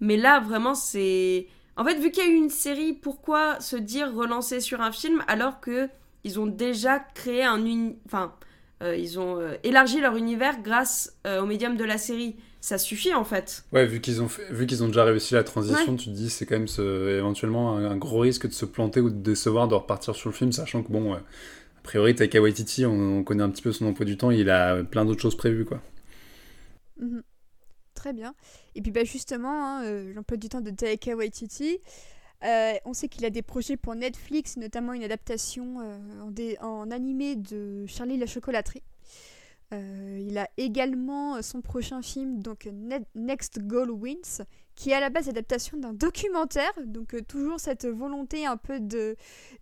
Mais 0.00 0.16
là, 0.16 0.40
vraiment, 0.40 0.74
c'est 0.74 1.46
en 1.80 1.84
fait, 1.84 1.98
vu 1.98 2.10
qu'il 2.10 2.22
y 2.22 2.26
a 2.26 2.30
eu 2.30 2.34
une 2.34 2.50
série, 2.50 2.92
pourquoi 2.92 3.58
se 3.58 3.74
dire 3.74 4.12
relancer 4.14 4.60
sur 4.60 4.82
un 4.82 4.92
film 4.92 5.24
alors 5.28 5.60
que 5.60 5.88
ils 6.24 6.38
ont 6.38 6.44
déjà 6.46 6.98
créé 6.98 7.42
un 7.42 7.58
enfin 8.04 8.34
euh, 8.82 8.94
ils 8.94 9.18
ont 9.18 9.40
euh, 9.40 9.54
élargi 9.64 9.98
leur 9.98 10.14
univers 10.16 10.60
grâce 10.60 11.16
euh, 11.26 11.40
au 11.40 11.46
médium 11.46 11.78
de 11.78 11.84
la 11.84 11.96
série? 11.96 12.36
Ça 12.60 12.76
suffit 12.76 13.14
en 13.14 13.24
fait. 13.24 13.64
Ouais, 13.72 13.86
vu 13.86 14.02
qu'ils 14.02 14.20
ont 14.20 14.28
vu 14.50 14.66
qu'ils 14.66 14.84
ont 14.84 14.88
déjà 14.88 15.04
réussi 15.04 15.32
la 15.32 15.42
transition, 15.42 15.96
tu 15.96 16.10
te 16.10 16.14
dis 16.14 16.28
c'est 16.28 16.44
quand 16.44 16.58
même 16.58 16.68
éventuellement 17.16 17.78
un, 17.78 17.96
gros 17.96 18.18
risque 18.18 18.46
de 18.46 18.52
se 18.52 18.66
planter 18.66 19.00
ou 19.00 19.08
de 19.08 19.16
décevoir 19.16 19.66
de 19.66 19.74
repartir 19.74 20.14
sur 20.14 20.28
le 20.28 20.34
film, 20.34 20.52
sachant 20.52 20.82
que 20.82 20.92
bon, 20.92 21.14
a 21.14 21.22
priori 21.82 22.14
Taika 22.14 22.42
Waititi, 22.42 22.84
on, 22.84 23.24
connaît 23.24 23.42
un 23.42 23.48
petit 23.48 23.62
peu 23.62 23.72
son 23.72 23.86
emploi 23.86 24.04
du 24.04 24.18
temps, 24.18 24.30
il 24.30 24.50
a 24.50 24.84
plein 24.84 25.06
d'autres 25.06 25.22
choses 25.22 25.34
prévues 25.38 25.64
quoi. 25.64 25.80
Mhm. 27.00 27.22
Très 28.00 28.14
bien. 28.14 28.34
Et 28.74 28.80
puis 28.80 28.92
bah 28.92 29.04
justement, 29.04 29.52
hein, 29.52 29.84
euh, 29.84 30.14
l'emploi 30.14 30.38
du 30.38 30.48
temps 30.48 30.62
de 30.62 30.70
Taika 30.70 31.14
Waititi, 31.14 31.80
on 32.86 32.94
sait 32.94 33.08
qu'il 33.08 33.26
a 33.26 33.30
des 33.30 33.42
projets 33.42 33.76
pour 33.76 33.94
Netflix, 33.94 34.56
notamment 34.56 34.94
une 34.94 35.02
adaptation 35.04 35.76
en, 36.22 36.32
en, 36.66 36.90
animé 36.90 37.36
de 37.36 37.84
Charlie 37.86 38.16
la 38.16 38.24
chocolaterie. 38.24 38.82
il 39.70 40.38
a 40.38 40.48
également 40.56 41.42
son 41.42 41.60
prochain 41.60 42.00
film, 42.00 42.40
donc 42.42 42.70
Next 43.14 43.58
Goal 43.58 43.90
Wins, 43.90 44.46
qui 44.80 44.92
est 44.92 44.94
à 44.94 45.00
la 45.00 45.10
base 45.10 45.26
l'adaptation 45.26 45.76
d'un 45.76 45.92
documentaire, 45.92 46.72
donc 46.86 47.12
euh, 47.12 47.20
toujours 47.20 47.60
cette 47.60 47.84
volonté 47.84 48.46
un 48.46 48.56
peu 48.56 48.80
de, 48.80 49.14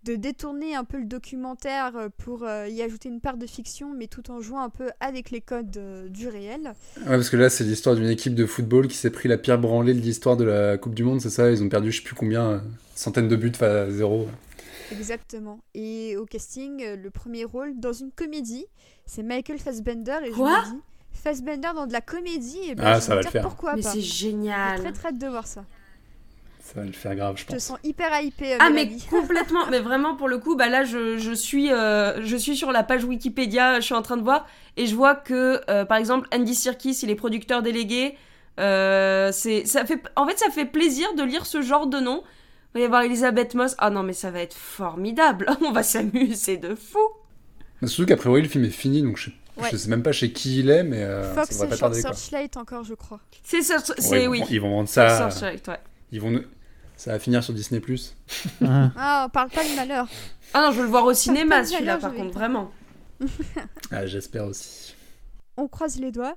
de 0.05 0.15
détourner 0.15 0.77
un 0.77 0.85
peu 0.85 0.97
le 0.97 1.07
documentaire 1.07 1.97
euh, 1.97 2.09
pour 2.19 2.45
euh, 2.45 2.69
y 2.69 2.82
ajouter 2.82 3.09
une 3.09 3.20
part 3.20 3.36
de 3.36 3.45
fiction, 3.45 3.93
mais 3.93 4.07
tout 4.07 4.31
en 4.31 4.40
jouant 4.40 4.61
un 4.61 4.70
peu 4.70 4.90
avec 5.01 5.32
les 5.32 5.40
codes 5.40 5.77
du 6.09 6.28
réel. 6.28 6.73
Ouais, 6.99 7.07
parce 7.16 7.31
que 7.31 7.36
là, 7.36 7.51
c'est 7.51 7.65
l'histoire 7.65 7.97
d'une 7.97 8.09
équipe 8.09 8.36
de 8.36 8.47
football 8.47 8.86
qui 8.86 8.97
s'est 8.97 9.11
pris 9.11 9.28
la 9.28 9.39
pire 9.39 9.59
branlée 9.59 9.93
de 9.93 9.99
l'histoire 9.99 10.36
de 10.36 10.45
la 10.45 10.78
Coupe 10.78 10.95
du 10.95 11.03
Monde, 11.03 11.20
c'est 11.20 11.31
ça? 11.31 11.51
Ils 11.51 11.65
ont 11.65 11.69
perdu 11.69 11.90
je 11.90 11.97
sais 11.97 12.05
plus 12.05 12.15
combien, 12.15 12.62
centaines 12.95 13.27
de 13.27 13.35
buts 13.35 13.51
à 13.61 13.90
zéro. 13.90 14.28
Exactement. 14.93 15.59
Et 15.74 16.16
au 16.16 16.27
casting, 16.27 16.95
le 16.95 17.11
premier 17.11 17.43
rôle 17.43 17.81
dans 17.81 17.93
une 17.93 18.12
comédie, 18.12 18.66
c'est 19.05 19.24
Michael 19.24 19.59
Fassbender. 19.59 20.19
Et 20.24 20.31
Quoi? 20.31 20.62
je 20.65 20.70
me 20.70 20.74
dis, 20.77 20.82
Fassbender 21.23 21.70
dans 21.74 21.86
de 21.86 21.93
la 21.93 22.01
comédie, 22.01 22.70
et 22.70 22.74
ben, 22.74 22.85
ah, 22.86 23.01
ça 23.01 23.15
va 23.15 23.23
le 23.23 23.28
faire. 23.28 23.43
pourquoi 23.43 23.74
mais 23.77 23.82
pas. 23.82 23.90
c'est 23.90 24.01
génial. 24.01 24.77
J'ai 24.77 24.82
très 24.85 24.93
très 24.93 25.09
hâte 25.09 25.19
de 25.19 25.27
voir 25.27 25.47
ça. 25.47 25.65
Ça 26.61 26.81
va 26.81 26.86
le 26.86 26.93
faire 26.93 27.15
grave, 27.16 27.36
je 27.39 27.45
pense. 27.45 27.53
Je 27.55 27.57
te 27.57 27.62
sens 27.62 27.78
hyper 27.82 28.20
hypé. 28.20 28.57
ah 28.61 28.69
mais 28.69 28.90
complètement, 29.11 29.66
mais 29.70 29.78
vraiment 29.81 30.16
pour 30.16 30.28
le 30.28 30.36
coup, 30.36 30.55
bah 30.55 30.69
là 30.69 30.85
je, 30.85 31.16
je 31.16 31.32
suis 31.32 31.73
euh, 31.73 32.23
je 32.23 32.36
suis 32.36 32.57
sur 32.57 32.73
la 32.73 32.82
page 32.82 33.05
Wikipédia, 33.05 33.81
je 33.81 33.86
suis 33.86 33.95
en 33.95 34.03
train 34.03 34.19
de 34.19 34.23
voir 34.23 34.47
et 34.77 34.86
je 34.86 34.95
vois 34.95 35.15
que 35.15 35.62
euh, 35.70 35.86
par 35.86 35.97
exemple 35.97 36.28
Andy 36.31 36.55
Serkis, 36.55 37.01
il 37.03 37.11
est 37.11 37.15
producteur 37.15 37.62
délégué. 37.62 38.16
Euh, 38.61 39.31
c'est 39.32 39.65
ça 39.65 39.86
fait 39.86 40.03
en 40.15 40.27
fait 40.27 40.39
ça 40.39 40.51
fait 40.51 40.66
plaisir 40.66 41.15
de 41.15 41.23
lire 41.23 41.47
ce 41.47 41.62
genre 41.62 41.86
de 41.86 42.01
nom. 42.01 42.23
Il 42.74 42.78
va 42.78 42.81
y 42.81 42.85
avoir 42.85 43.01
Elisabeth 43.03 43.55
Moss. 43.55 43.74
Ah 43.78 43.89
non 43.89 44.03
mais 44.03 44.12
ça 44.12 44.31
va 44.31 44.40
être 44.40 44.57
formidable. 44.57 45.47
On 45.62 45.73
va 45.73 45.82
s'amuser 45.82 46.59
de 46.59 46.74
fou. 46.74 46.99
Surtout 47.86 48.07
qu'a 48.07 48.16
priori 48.16 48.43
le 48.43 48.49
film 48.49 48.65
est 48.65 48.70
fini 48.70 49.01
donc 49.03 49.16
je 49.16 49.27
sais 49.31 49.36
je 49.70 49.76
sais 49.76 49.89
même 49.89 50.02
pas 50.02 50.12
chez 50.12 50.32
qui 50.32 50.60
il 50.60 50.70
est, 50.70 50.82
mais 50.82 51.02
euh, 51.02 51.35
Fox 51.35 51.51
ça 51.51 51.64
devrait 51.64 51.76
pas 51.76 51.80
tarder. 51.80 52.01
Searchlight 52.01 52.56
encore, 52.56 52.85
je 52.85 52.94
crois. 52.94 53.20
C'est 53.43 53.62
ça, 53.62 53.78
c'est 53.98 54.26
oui. 54.26 54.43
Ils 54.51 54.60
vont 54.60 54.70
vendre 54.70 54.89
ça. 54.89 55.30
Searchlight, 55.30 55.66
ouais. 55.68 55.80
Ils 56.12 56.20
vont, 56.20 56.43
ça 56.97 57.12
va 57.12 57.18
finir 57.18 57.44
sur 57.44 57.55
Disney 57.55 57.80
Plus. 57.80 58.16
ah, 58.64 59.26
on 59.26 59.30
parle 59.30 59.51
pas 59.51 59.64
de 59.64 59.76
malheur. 59.76 60.09
Ah 60.55 60.62
non, 60.62 60.72
je 60.72 60.78
veux 60.78 60.85
le 60.85 60.90
voir 60.90 61.05
au 61.05 61.14
cinéma 61.14 61.64
celui-là, 61.64 61.98
par 61.98 62.14
contre, 62.14 62.32
vraiment. 62.32 62.70
ah, 63.90 64.06
j'espère 64.06 64.47
aussi. 64.47 64.94
On 65.56 65.68
croise 65.68 65.98
les 65.98 66.12
doigts. 66.12 66.36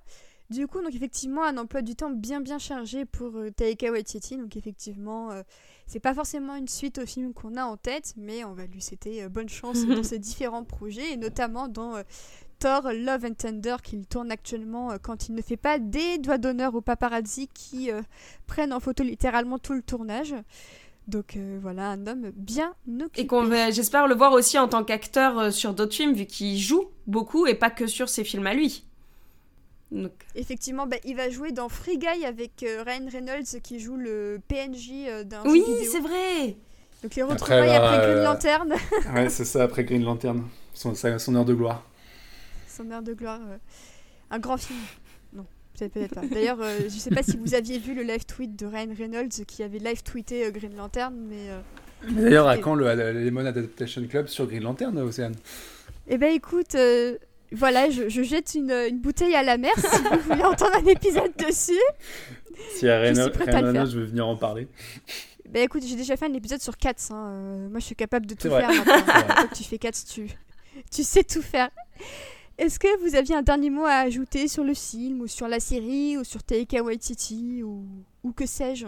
Du 0.52 0.68
coup, 0.68 0.82
donc 0.82 0.94
effectivement, 0.94 1.46
un 1.46 1.58
emploi 1.58 1.82
du 1.82 1.96
temps 1.96 2.10
bien 2.10 2.42
bien 2.42 2.60
chargé 2.60 3.06
pour 3.06 3.38
euh, 3.38 3.52
Taika 3.52 3.90
Waititi. 3.90 4.36
Donc 4.36 4.58
effectivement, 4.58 5.32
euh, 5.32 5.44
c'est 5.88 6.02
pas 6.02 6.14
forcément 6.14 6.58
une 6.58 6.68
suite 6.68 6.98
au 6.98 7.06
film 7.06 7.34
qu'on 7.34 7.56
a 7.56 7.64
en 7.64 7.78
tête, 7.78 8.14
mais 8.18 8.44
on 8.44 8.54
va 8.54 8.66
lui 8.66 8.82
souhaiter 8.82 9.24
euh, 9.24 9.30
bonne 9.30 9.48
chance 9.48 9.86
dans 9.88 10.04
ses 10.04 10.20
différents 10.20 10.66
projets, 10.66 11.14
et 11.14 11.18
notamment 11.18 11.70
dans 11.70 11.94
Thor 12.62 12.94
Love 12.94 13.26
and 13.26 13.34
Tender 13.34 13.76
qu'il 13.84 14.06
tourne 14.06 14.32
actuellement 14.32 14.92
quand 15.02 15.28
il 15.28 15.36
ne 15.36 15.42
fait 15.42 15.58
pas 15.58 15.80
des 15.80 16.18
doigts 16.20 16.38
d'honneur 16.38 16.76
aux 16.76 16.82
paparazzi 16.82 17.50
qui 17.54 17.90
prennent 18.48 18.72
en 18.72 18.80
photo 18.80 19.04
littéralement 19.04 19.58
tout 19.58 19.74
le 19.74 19.82
tournage. 19.82 20.36
Donc 21.08 21.38
voilà, 21.62 21.90
un 21.90 22.08
homme 22.08 22.32
bien 22.36 22.74
occupé. 22.88 23.22
Et 23.22 23.28
qu'on 23.28 23.44
va, 23.44 23.72
j'espère, 23.72 24.08
le 24.08 24.16
voir 24.16 24.32
aussi 24.34 24.60
en 24.60 24.68
tant 24.68 24.84
qu'acteur 24.84 25.52
sur 25.52 25.74
d'autres 25.74 25.96
films, 25.96 26.14
vu 26.14 26.26
qu'il 26.26 26.58
joue 26.60 26.86
beaucoup 27.08 27.48
et 27.48 27.56
pas 27.56 27.72
que 27.72 27.88
sur 27.88 28.08
ses 28.08 28.24
films 28.24 28.46
à 28.46 28.54
lui. 28.54 28.86
Effectivement, 30.36 30.88
bah, 30.88 30.98
il 31.04 31.16
va 31.16 31.30
jouer 31.30 31.52
dans 31.52 31.68
Free 31.68 31.98
Guy 31.98 32.26
avec 32.26 32.64
euh, 32.64 32.84
Ryan 32.86 33.08
Reynolds 33.12 33.62
qui 33.62 33.80
joue 33.80 33.98
le 33.98 34.40
PNJ 34.48 34.92
euh, 35.08 35.24
d'un 35.24 35.44
Oui, 35.46 35.64
c'est 35.92 36.00
vrai 36.00 36.56
Donc 37.04 37.16
les 37.16 37.24
retrouvailles 37.24 37.76
après, 37.76 37.98
Green 37.98 38.18
euh, 38.18 38.24
Lantern. 38.24 38.74
ouais, 39.14 39.30
c'est 39.30 39.44
ça, 39.44 39.64
après 39.64 39.84
Green 39.84 40.04
Lantern. 40.04 40.44
Son, 40.74 40.94
son 40.96 41.36
heure 41.36 41.46
de 41.46 41.54
gloire. 41.54 41.84
Heure 42.90 43.02
de 43.02 43.14
gloire. 43.14 43.40
Un 44.30 44.40
grand 44.40 44.58
film. 44.58 44.80
Non, 45.34 45.46
peut-être 45.78 46.14
pas. 46.14 46.22
D'ailleurs, 46.26 46.60
je 46.84 46.90
sais 46.90 47.10
pas 47.10 47.24
si 47.24 47.38
vous 47.38 47.54
aviez 47.54 47.80
vu 47.80 47.94
le 47.94 48.04
live 48.04 48.26
tweet 48.26 48.56
de 48.56 48.66
Ryan 48.66 48.94
Reynolds 48.98 49.46
qui 49.46 49.64
avait 49.64 49.80
live 49.80 50.04
tweeté 50.04 50.50
Green 50.52 50.76
Lantern, 50.76 51.14
mais... 51.14 51.50
D'ailleurs, 52.10 52.48
à 52.48 52.58
quand 52.58 52.76
le, 52.76 52.94
Lemon 52.96 53.46
Adaptation 53.46 54.06
Club 54.08 54.28
sur 54.28 54.48
Green 54.48 54.64
Lantern, 54.64 54.98
Océane? 54.98 55.36
Eh 56.08 56.18
ben 56.18 56.34
écoute 56.34 56.76
voilà, 57.52 57.90
je, 57.90 58.24
jette 58.24 58.56
une, 58.56 59.00
bouteille 59.00 59.36
à 59.36 59.44
la 59.44 59.58
mer 59.58 59.74
si 59.78 60.02
vous 60.02 60.20
voulez 60.30 60.44
entendre 60.44 60.76
un 60.76 60.86
épisode 60.86 61.32
dessus. 61.38 61.74
Si 62.76 62.88
à 62.88 63.02
Renault, 63.02 63.86
je 63.86 63.98
veux 63.98 64.06
venir 64.06 64.28
en 64.28 64.38
parler. 64.38 64.68
Bah 65.50 65.60
écoute, 65.60 65.84
j'ai 65.86 65.98
déjà 65.98 66.16
fait 66.16 66.28
un 66.28 66.34
épisode 66.34 66.62
sur 66.62 66.78
Cats. 66.78 66.94
Hein. 67.10 67.28
Euh, 67.34 67.70
moi, 67.70 67.80
je 67.80 67.86
suis 67.86 67.96
capable 67.96 68.26
de 68.26 68.36
tout 68.36 68.50
faire 68.50 68.70
maintenant. 68.70 69.48
tu 69.54 69.64
fais 69.64 69.78
Cats, 69.78 69.92
tu, 69.92 70.30
tu 70.90 71.04
sais 71.04 71.24
tout 71.24 71.42
faire. 71.42 71.70
Est-ce 72.58 72.80
que 72.80 73.00
vous 73.00 73.16
aviez 73.16 73.36
un 73.36 73.42
dernier 73.42 73.70
mot 73.70 73.86
à 73.86 74.00
ajouter 74.00 74.48
sur 74.48 74.64
le 74.64 74.74
film, 74.74 75.22
ou 75.22 75.28
sur 75.28 75.48
la 75.48 75.60
série, 75.60 76.18
ou 76.18 76.24
sur 76.24 76.44
Taika 76.44 76.84
Waititi, 76.84 77.64
ou, 77.64 77.86
ou 78.24 78.32
que 78.34 78.46
sais-je? 78.46 78.88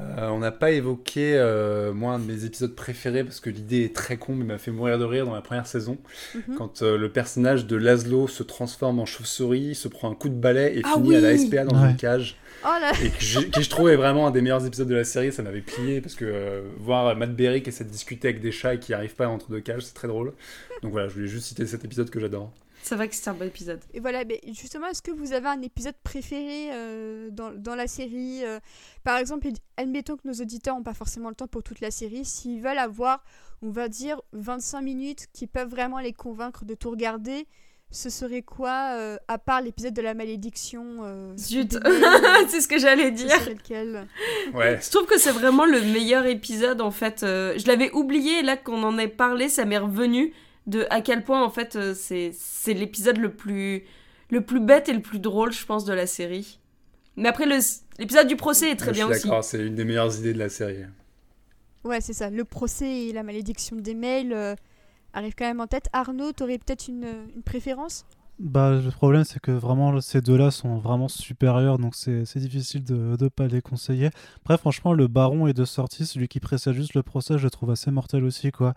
Euh, 0.00 0.28
on 0.28 0.38
n'a 0.38 0.52
pas 0.52 0.70
évoqué, 0.70 1.34
euh, 1.34 1.92
moi, 1.92 2.14
un 2.14 2.18
de 2.20 2.24
mes 2.24 2.44
épisodes 2.44 2.74
préférés, 2.74 3.24
parce 3.24 3.40
que 3.40 3.50
l'idée 3.50 3.82
est 3.82 3.94
très 3.94 4.16
con, 4.16 4.34
mais 4.34 4.44
m'a 4.44 4.58
fait 4.58 4.70
mourir 4.70 4.98
de 4.98 5.04
rire 5.04 5.26
dans 5.26 5.34
la 5.34 5.40
première 5.40 5.66
saison. 5.66 5.98
Mhm. 6.34 6.54
Quand 6.56 6.82
euh, 6.82 6.96
le 6.96 7.10
personnage 7.10 7.66
de 7.66 7.76
Laszlo 7.76 8.28
se 8.28 8.44
transforme 8.44 9.00
en 9.00 9.06
chauve-souris, 9.06 9.74
se 9.74 9.88
prend 9.88 10.10
un 10.10 10.14
coup 10.14 10.28
de 10.28 10.34
balai 10.34 10.78
et 10.78 10.82
ah 10.84 10.94
finit 10.94 11.16
à 11.16 11.20
la 11.20 11.36
SPA 11.36 11.64
dans 11.64 11.84
une 11.84 11.96
cage. 11.96 12.36
Oh 12.64 12.68
et 13.04 13.10
que 13.10 13.20
je, 13.20 13.40
qui 13.40 13.62
je 13.62 13.70
trouvais 13.70 13.96
vraiment 13.96 14.26
un 14.26 14.30
des 14.30 14.40
meilleurs 14.40 14.66
épisodes 14.66 14.88
de 14.88 14.94
la 14.94 15.04
série, 15.04 15.32
ça 15.32 15.42
m'avait 15.42 15.60
plié, 15.60 16.00
parce 16.00 16.14
que 16.14 16.62
voir 16.78 17.16
Matt 17.16 17.34
Berry 17.34 17.62
qui 17.62 17.70
essaie 17.70 17.84
de 17.84 17.90
discuter 17.90 18.28
avec 18.28 18.40
des 18.40 18.52
chats 18.52 18.74
et 18.74 18.78
qui 18.78 18.94
arrive 18.94 19.14
pas 19.14 19.28
entre 19.28 19.50
deux 19.50 19.60
cages, 19.60 19.82
c'est 19.82 19.94
très 19.94 20.08
drôle. 20.08 20.32
Donc 20.82 20.92
voilà, 20.92 21.08
je 21.08 21.14
voulais 21.14 21.28
juste 21.28 21.46
citer 21.46 21.66
cet 21.66 21.84
épisode 21.84 22.10
que 22.10 22.20
j'adore. 22.20 22.52
C'est 22.82 22.94
vrai 22.94 23.08
que 23.08 23.14
c'est 23.14 23.28
un 23.28 23.34
bon 23.34 23.46
épisode. 23.46 23.80
Et 23.92 24.00
voilà, 24.00 24.24
mais 24.24 24.40
justement, 24.46 24.86
est-ce 24.86 25.02
que 25.02 25.10
vous 25.10 25.32
avez 25.32 25.48
un 25.48 25.62
épisode 25.62 25.96
préféré 26.02 26.70
euh, 26.72 27.30
dans, 27.30 27.52
dans, 27.52 27.74
la 27.74 27.86
série 27.86 28.44
euh, 28.44 28.60
Par 29.04 29.18
exemple, 29.18 29.48
admettons 29.76 30.16
que 30.16 30.26
nos 30.26 30.34
auditeurs 30.34 30.76
n'ont 30.76 30.82
pas 30.82 30.94
forcément 30.94 31.28
le 31.28 31.34
temps 31.34 31.48
pour 31.48 31.62
toute 31.62 31.80
la 31.80 31.90
série. 31.90 32.24
S'ils 32.24 32.62
veulent 32.62 32.78
avoir, 32.78 33.22
on 33.62 33.70
va 33.70 33.88
dire, 33.88 34.20
25 34.32 34.80
minutes 34.82 35.26
qui 35.32 35.46
peuvent 35.46 35.68
vraiment 35.68 35.98
les 35.98 36.12
convaincre 36.12 36.64
de 36.64 36.74
tout 36.74 36.90
regarder, 36.90 37.46
ce 37.90 38.10
serait 38.10 38.42
quoi, 38.42 38.92
euh, 38.92 39.16
à 39.28 39.38
part 39.38 39.62
l'épisode 39.62 39.94
de 39.94 40.02
la 40.02 40.12
malédiction 40.12 41.34
Zut 41.38 41.78
C'est 42.48 42.60
ce 42.60 42.68
que 42.68 42.78
j'allais 42.78 43.10
dire 43.10 43.48
lequel 43.48 44.06
ouais. 44.54 44.78
Je 44.82 44.90
trouve 44.90 45.06
que 45.06 45.18
c'est 45.18 45.32
vraiment 45.32 45.64
le 45.64 45.80
meilleur 45.80 46.26
épisode, 46.26 46.80
en 46.80 46.90
fait. 46.90 47.20
je 47.22 47.66
l'avais 47.66 47.90
oublié, 47.92 48.42
là 48.42 48.56
qu'on 48.56 48.82
en 48.82 48.98
ait 48.98 49.08
parlé, 49.08 49.48
ça 49.48 49.64
m'est 49.64 49.78
revenu 49.78 50.34
de 50.68 50.86
à 50.90 51.00
quel 51.00 51.24
point 51.24 51.42
en 51.42 51.50
fait 51.50 51.74
euh, 51.74 51.94
c'est 51.94 52.30
c'est 52.32 52.74
l'épisode 52.74 53.16
le 53.16 53.32
plus 53.32 53.84
le 54.30 54.42
plus 54.42 54.60
bête 54.60 54.88
et 54.88 54.92
le 54.92 55.02
plus 55.02 55.18
drôle 55.18 55.52
je 55.52 55.64
pense 55.66 55.84
de 55.84 55.92
la 55.92 56.06
série. 56.06 56.60
Mais 57.16 57.28
après 57.28 57.46
l'épisode 57.98 58.28
du 58.28 58.36
procès 58.36 58.70
est 58.70 58.76
très 58.76 58.92
bien 58.92 59.08
aussi. 59.08 59.24
D'accord, 59.24 59.42
c'est 59.42 59.66
une 59.66 59.74
des 59.74 59.84
meilleures 59.84 60.16
idées 60.18 60.32
de 60.32 60.38
la 60.38 60.48
série. 60.48 60.84
Ouais, 61.82 62.00
c'est 62.00 62.12
ça. 62.12 62.30
Le 62.30 62.44
procès 62.44 63.06
et 63.06 63.12
la 63.12 63.22
malédiction 63.24 63.76
des 63.76 63.94
mails 63.94 64.32
euh, 64.32 64.54
arrivent 65.14 65.34
quand 65.36 65.46
même 65.46 65.60
en 65.60 65.66
tête. 65.66 65.88
Arnaud, 65.92 66.32
t'aurais 66.32 66.58
peut-être 66.58 66.86
une, 66.86 67.06
une 67.34 67.42
préférence? 67.42 68.04
Bah, 68.38 68.80
le 68.80 68.90
problème, 68.90 69.24
c'est 69.24 69.40
que 69.40 69.50
vraiment, 69.50 70.00
ces 70.00 70.20
deux-là 70.20 70.52
sont 70.52 70.78
vraiment 70.78 71.08
supérieurs, 71.08 71.78
donc 71.78 71.96
c'est 71.96 72.22
difficile 72.36 72.84
de 72.84 73.16
ne 73.20 73.28
pas 73.28 73.48
les 73.48 73.60
conseiller. 73.60 74.10
Après, 74.42 74.56
franchement, 74.58 74.92
le 74.92 75.08
baron 75.08 75.48
est 75.48 75.54
de 75.54 75.64
sortie, 75.64 76.06
celui 76.06 76.28
qui 76.28 76.38
précède 76.38 76.74
juste 76.74 76.94
le 76.94 77.02
procès, 77.02 77.36
je 77.36 77.42
le 77.42 77.50
trouve 77.50 77.72
assez 77.72 77.90
mortel 77.90 78.22
aussi, 78.22 78.52
quoi 78.52 78.74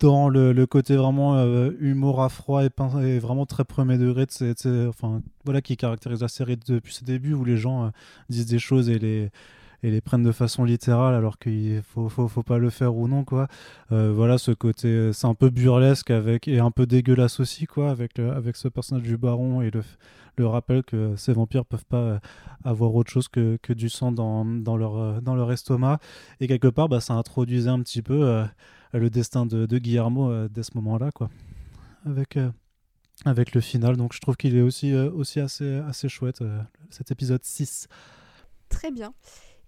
dans 0.00 0.28
le, 0.28 0.66
côté 0.66 0.96
vraiment 0.96 1.36
euh, 1.36 1.70
humour 1.80 2.22
à 2.22 2.28
froid 2.28 2.62
et, 2.64 3.18
vraiment 3.18 3.46
très 3.46 3.64
premier 3.64 3.98
degré, 3.98 4.26
voilà, 5.44 5.60
qui 5.60 5.76
caractérise 5.76 6.22
la 6.22 6.28
série 6.28 6.56
depuis 6.56 6.94
ses 6.94 7.04
débuts, 7.04 7.34
où 7.34 7.44
les 7.44 7.56
gens 7.56 7.86
euh, 7.86 7.90
disent 8.28 8.46
des 8.46 8.58
choses 8.58 8.88
et 8.88 8.98
les, 8.98 9.30
et 9.82 9.90
les 9.90 10.00
prennent 10.00 10.22
de 10.22 10.32
façon 10.32 10.64
littérale 10.64 11.14
alors 11.14 11.38
qu'il 11.38 11.82
faut, 11.82 12.08
faut, 12.08 12.28
faut, 12.28 12.42
pas 12.42 12.58
le 12.58 12.70
faire 12.70 12.96
ou 12.96 13.06
non 13.08 13.24
quoi 13.24 13.46
euh, 13.92 14.12
voilà 14.12 14.38
ce 14.38 14.50
côté 14.50 15.12
c'est 15.12 15.26
un 15.26 15.34
peu 15.34 15.50
burlesque 15.50 16.10
avec 16.10 16.48
et 16.48 16.58
un 16.58 16.70
peu 16.70 16.86
dégueulasse 16.86 17.40
aussi 17.40 17.66
quoi 17.66 17.90
avec 17.90 18.18
avec 18.18 18.56
ce 18.56 18.68
personnage 18.68 19.04
du 19.04 19.16
baron 19.16 19.62
et 19.62 19.70
le, 19.70 19.82
le 20.36 20.46
rappel 20.46 20.82
que 20.82 21.14
ces 21.16 21.32
vampires 21.32 21.64
peuvent 21.64 21.86
pas 21.86 22.20
avoir 22.64 22.94
autre 22.94 23.10
chose 23.10 23.28
que, 23.28 23.56
que 23.62 23.72
du 23.72 23.88
sang 23.88 24.12
dans, 24.12 24.44
dans, 24.44 24.76
leur 24.76 25.22
dans 25.22 25.34
leur 25.34 25.52
estomac 25.52 25.98
et 26.40 26.48
quelque 26.48 26.68
part 26.68 26.88
bah, 26.88 27.00
ça 27.00 27.14
introduisait 27.14 27.70
un 27.70 27.80
petit 27.80 28.02
peu 28.02 28.44
le 28.92 29.10
destin 29.10 29.46
de, 29.46 29.66
Guillermo 29.78 30.30
euh, 30.30 30.48
dès 30.48 30.62
ce 30.62 30.72
moment-là, 30.76 31.10
quoi. 31.12 31.28
Avec, 32.06 32.36
euh, 32.36 32.50
avec 33.24 33.52
le 33.52 33.60
final. 33.60 33.96
Donc 33.96 34.14
je 34.14 34.20
trouve 34.20 34.36
qu'il 34.36 34.56
est 34.56 34.62
aussi, 34.62 34.92
euh, 34.92 35.10
aussi 35.10 35.40
assez, 35.40 35.76
assez 35.76 36.08
chouette, 36.08 36.42
cet 36.90 37.10
épisode 37.10 37.44
6. 37.44 37.88
Très 38.68 38.90
bien. 38.90 39.12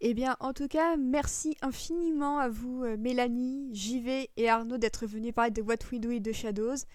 Eh 0.00 0.14
bien, 0.14 0.36
en 0.40 0.52
tout 0.52 0.68
cas, 0.68 0.96
merci 0.96 1.56
infiniment 1.60 2.38
à 2.38 2.48
vous, 2.48 2.84
Mélanie, 2.98 3.68
JV 3.74 4.30
et 4.36 4.48
Arnaud, 4.48 4.78
d'être 4.78 5.06
venus 5.06 5.34
parler 5.34 5.50
de 5.50 5.60
What 5.62 5.76
We 5.92 6.00
Do 6.00 6.10
et 6.10 6.20
de 6.20 6.32
Shadows. 6.32 6.86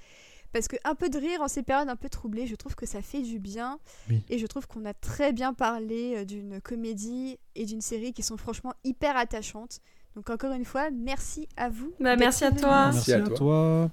Parce 0.56 0.70
que 0.70 0.78
un 0.86 0.96
peu 0.96 1.10
de 1.10 1.18
rire 1.18 1.42
en 1.42 1.50
ces 1.50 1.64
périodes 1.64 1.90
un 1.90 1.98
peu 1.98 2.08
troublées, 2.08 2.48
je 2.48 2.56
trouve 2.56 2.76
que 2.76 2.86
ça 2.86 3.02
fait 3.02 3.22
du 3.22 3.40
bien. 3.40 3.78
Oui. 4.10 4.24
Et 4.30 4.38
je 4.38 4.48
trouve 4.48 4.68
qu'on 4.68 4.86
a 4.86 4.94
très 4.94 5.34
bien 5.34 5.54
parlé 5.54 6.16
euh, 6.16 6.24
d'une 6.24 6.62
comédie 6.62 7.38
et 7.56 7.66
d'une 7.66 7.82
série 7.82 8.14
qui 8.14 8.24
sont 8.24 8.38
franchement 8.38 8.74
hyper 8.86 9.18
attachantes. 9.18 9.82
Donc 10.16 10.30
encore 10.30 10.54
une 10.54 10.64
fois, 10.64 10.92
merci 10.92 11.50
à 11.58 11.68
vous. 11.68 11.94
Bah, 12.00 12.16
merci 12.16 12.46
à 12.46 12.54
toi. 12.54 12.92
Merci 12.94 13.12
à 13.12 13.22
toi. 13.22 13.92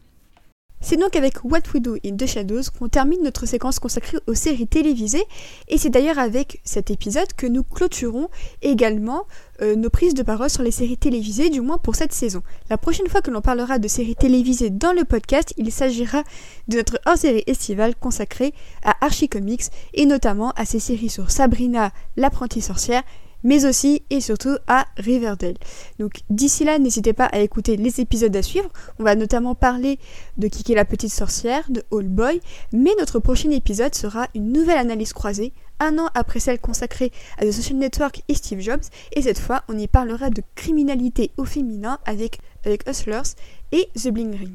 C'est 0.85 0.97
donc 0.97 1.15
avec 1.15 1.45
What 1.45 1.61
We 1.73 1.81
Do 1.81 1.95
in 2.05 2.17
the 2.17 2.27
Shadows 2.27 2.63
qu'on 2.77 2.89
termine 2.89 3.23
notre 3.23 3.47
séquence 3.47 3.79
consacrée 3.79 4.19
aux 4.27 4.35
séries 4.35 4.67
télévisées. 4.67 5.25
Et 5.69 5.79
c'est 5.79 5.91
d'ailleurs 5.91 6.19
avec 6.19 6.61
cet 6.65 6.91
épisode 6.91 7.33
que 7.37 7.47
nous 7.47 7.63
clôturons 7.63 8.29
également 8.63 9.27
euh, 9.63 9.77
nos 9.77 9.91
prises 9.91 10.15
de 10.15 10.25
parole 10.25 10.51
sur 10.51 10.65
les 10.65 10.73
séries 10.73 10.99
télévisées, 10.99 11.51
du 11.51 11.61
moins 11.61 11.79
pour 11.79 11.95
cette 11.95 12.13
saison. 12.13 12.43
La 12.69 12.79
prochaine 12.79 13.07
fois 13.07 13.23
que 13.23 13.31
l'on 13.31 13.41
parlera 13.41 13.79
de 13.79 13.87
séries 13.87 14.17
télévisées 14.17 14.71
dans 14.71 14.93
le 14.93 15.05
podcast, 15.05 15.55
il 15.57 15.71
s'agira 15.71 16.25
de 16.67 16.79
notre 16.79 17.01
hors-série 17.07 17.45
estivale 17.47 17.95
consacrée 17.95 18.53
à 18.83 18.97
Archie 19.05 19.29
Comics 19.29 19.67
et 19.95 20.05
notamment 20.05 20.51
à 20.57 20.65
ces 20.65 20.81
séries 20.81 21.11
sur 21.11 21.31
Sabrina, 21.31 21.93
l'apprentie 22.17 22.61
sorcière, 22.61 23.05
mais 23.45 23.65
aussi 23.65 24.03
et 24.11 24.21
surtout 24.21 24.57
à 24.67 24.87
Riverdale. 24.97 25.57
Donc 25.99 26.21
d'ici 26.31 26.65
là, 26.65 26.79
n'hésitez 26.79 27.13
pas 27.13 27.27
à 27.27 27.41
écouter 27.41 27.77
les 27.77 28.01
épisodes 28.01 28.35
à 28.37 28.43
suivre. 28.43 28.69
On 28.99 29.05
va 29.05 29.15
notamment 29.15 29.55
parler 29.55 29.99
de 30.37 30.49
Kiki 30.49 30.75
la 30.75 30.85
petite 30.85 31.13
sorcière, 31.13 31.65
de 31.71 31.83
All 31.93 32.09
Boy, 32.09 32.41
mais 32.73 32.93
notre 32.99 33.19
prochain 33.19 33.51
épisode 33.51 33.95
sera 33.95 34.29
une 34.35 34.53
nouvelle 34.53 34.79
analyse 34.79 35.13
croisée, 35.13 35.53
un 35.81 35.99
an 35.99 36.09
après 36.15 36.41
celle 36.41 36.61
consacrée 36.61 37.13
à 37.39 37.47
The 37.47 37.53
Social 37.53 37.79
Network 37.79 38.23
et 38.29 38.35
Steve 38.35 38.61
Jobs, 38.61 38.85
et 39.13 39.23
cette 39.23 39.39
fois 39.39 39.63
on 39.69 39.79
y 39.79 39.87
parlera 39.87 40.31
de 40.31 40.43
criminalité 40.55 41.31
au 41.37 41.45
féminin 41.45 41.99
avec, 42.05 42.39
avec 42.65 42.89
Hustlers 42.89 43.35
et 43.73 43.89
The 43.97 44.09
Bling 44.09 44.37
Ring. 44.37 44.53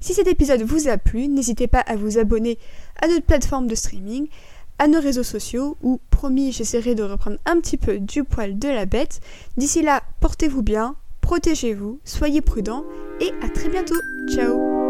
Si 0.00 0.12
cet 0.12 0.26
épisode 0.26 0.62
vous 0.62 0.88
a 0.88 0.98
plu, 0.98 1.26
n'hésitez 1.26 1.66
pas 1.66 1.80
à 1.80 1.96
vous 1.96 2.18
abonner 2.18 2.58
à 3.00 3.08
notre 3.08 3.24
plateforme 3.24 3.66
de 3.66 3.74
streaming, 3.74 4.28
à 4.78 4.88
nos 4.88 5.00
réseaux 5.00 5.22
sociaux, 5.22 5.76
où, 5.82 6.00
promis, 6.10 6.52
j'essaierai 6.52 6.94
de 6.94 7.02
reprendre 7.02 7.38
un 7.46 7.60
petit 7.60 7.76
peu 7.76 7.98
du 7.98 8.24
poil 8.24 8.58
de 8.58 8.68
la 8.68 8.86
bête. 8.86 9.20
D'ici 9.56 9.82
là, 9.82 10.02
portez-vous 10.20 10.62
bien, 10.62 10.96
protégez-vous, 11.20 12.00
soyez 12.04 12.40
prudents, 12.40 12.84
et 13.20 13.32
à 13.42 13.48
très 13.48 13.68
bientôt. 13.68 14.00
Ciao 14.28 14.85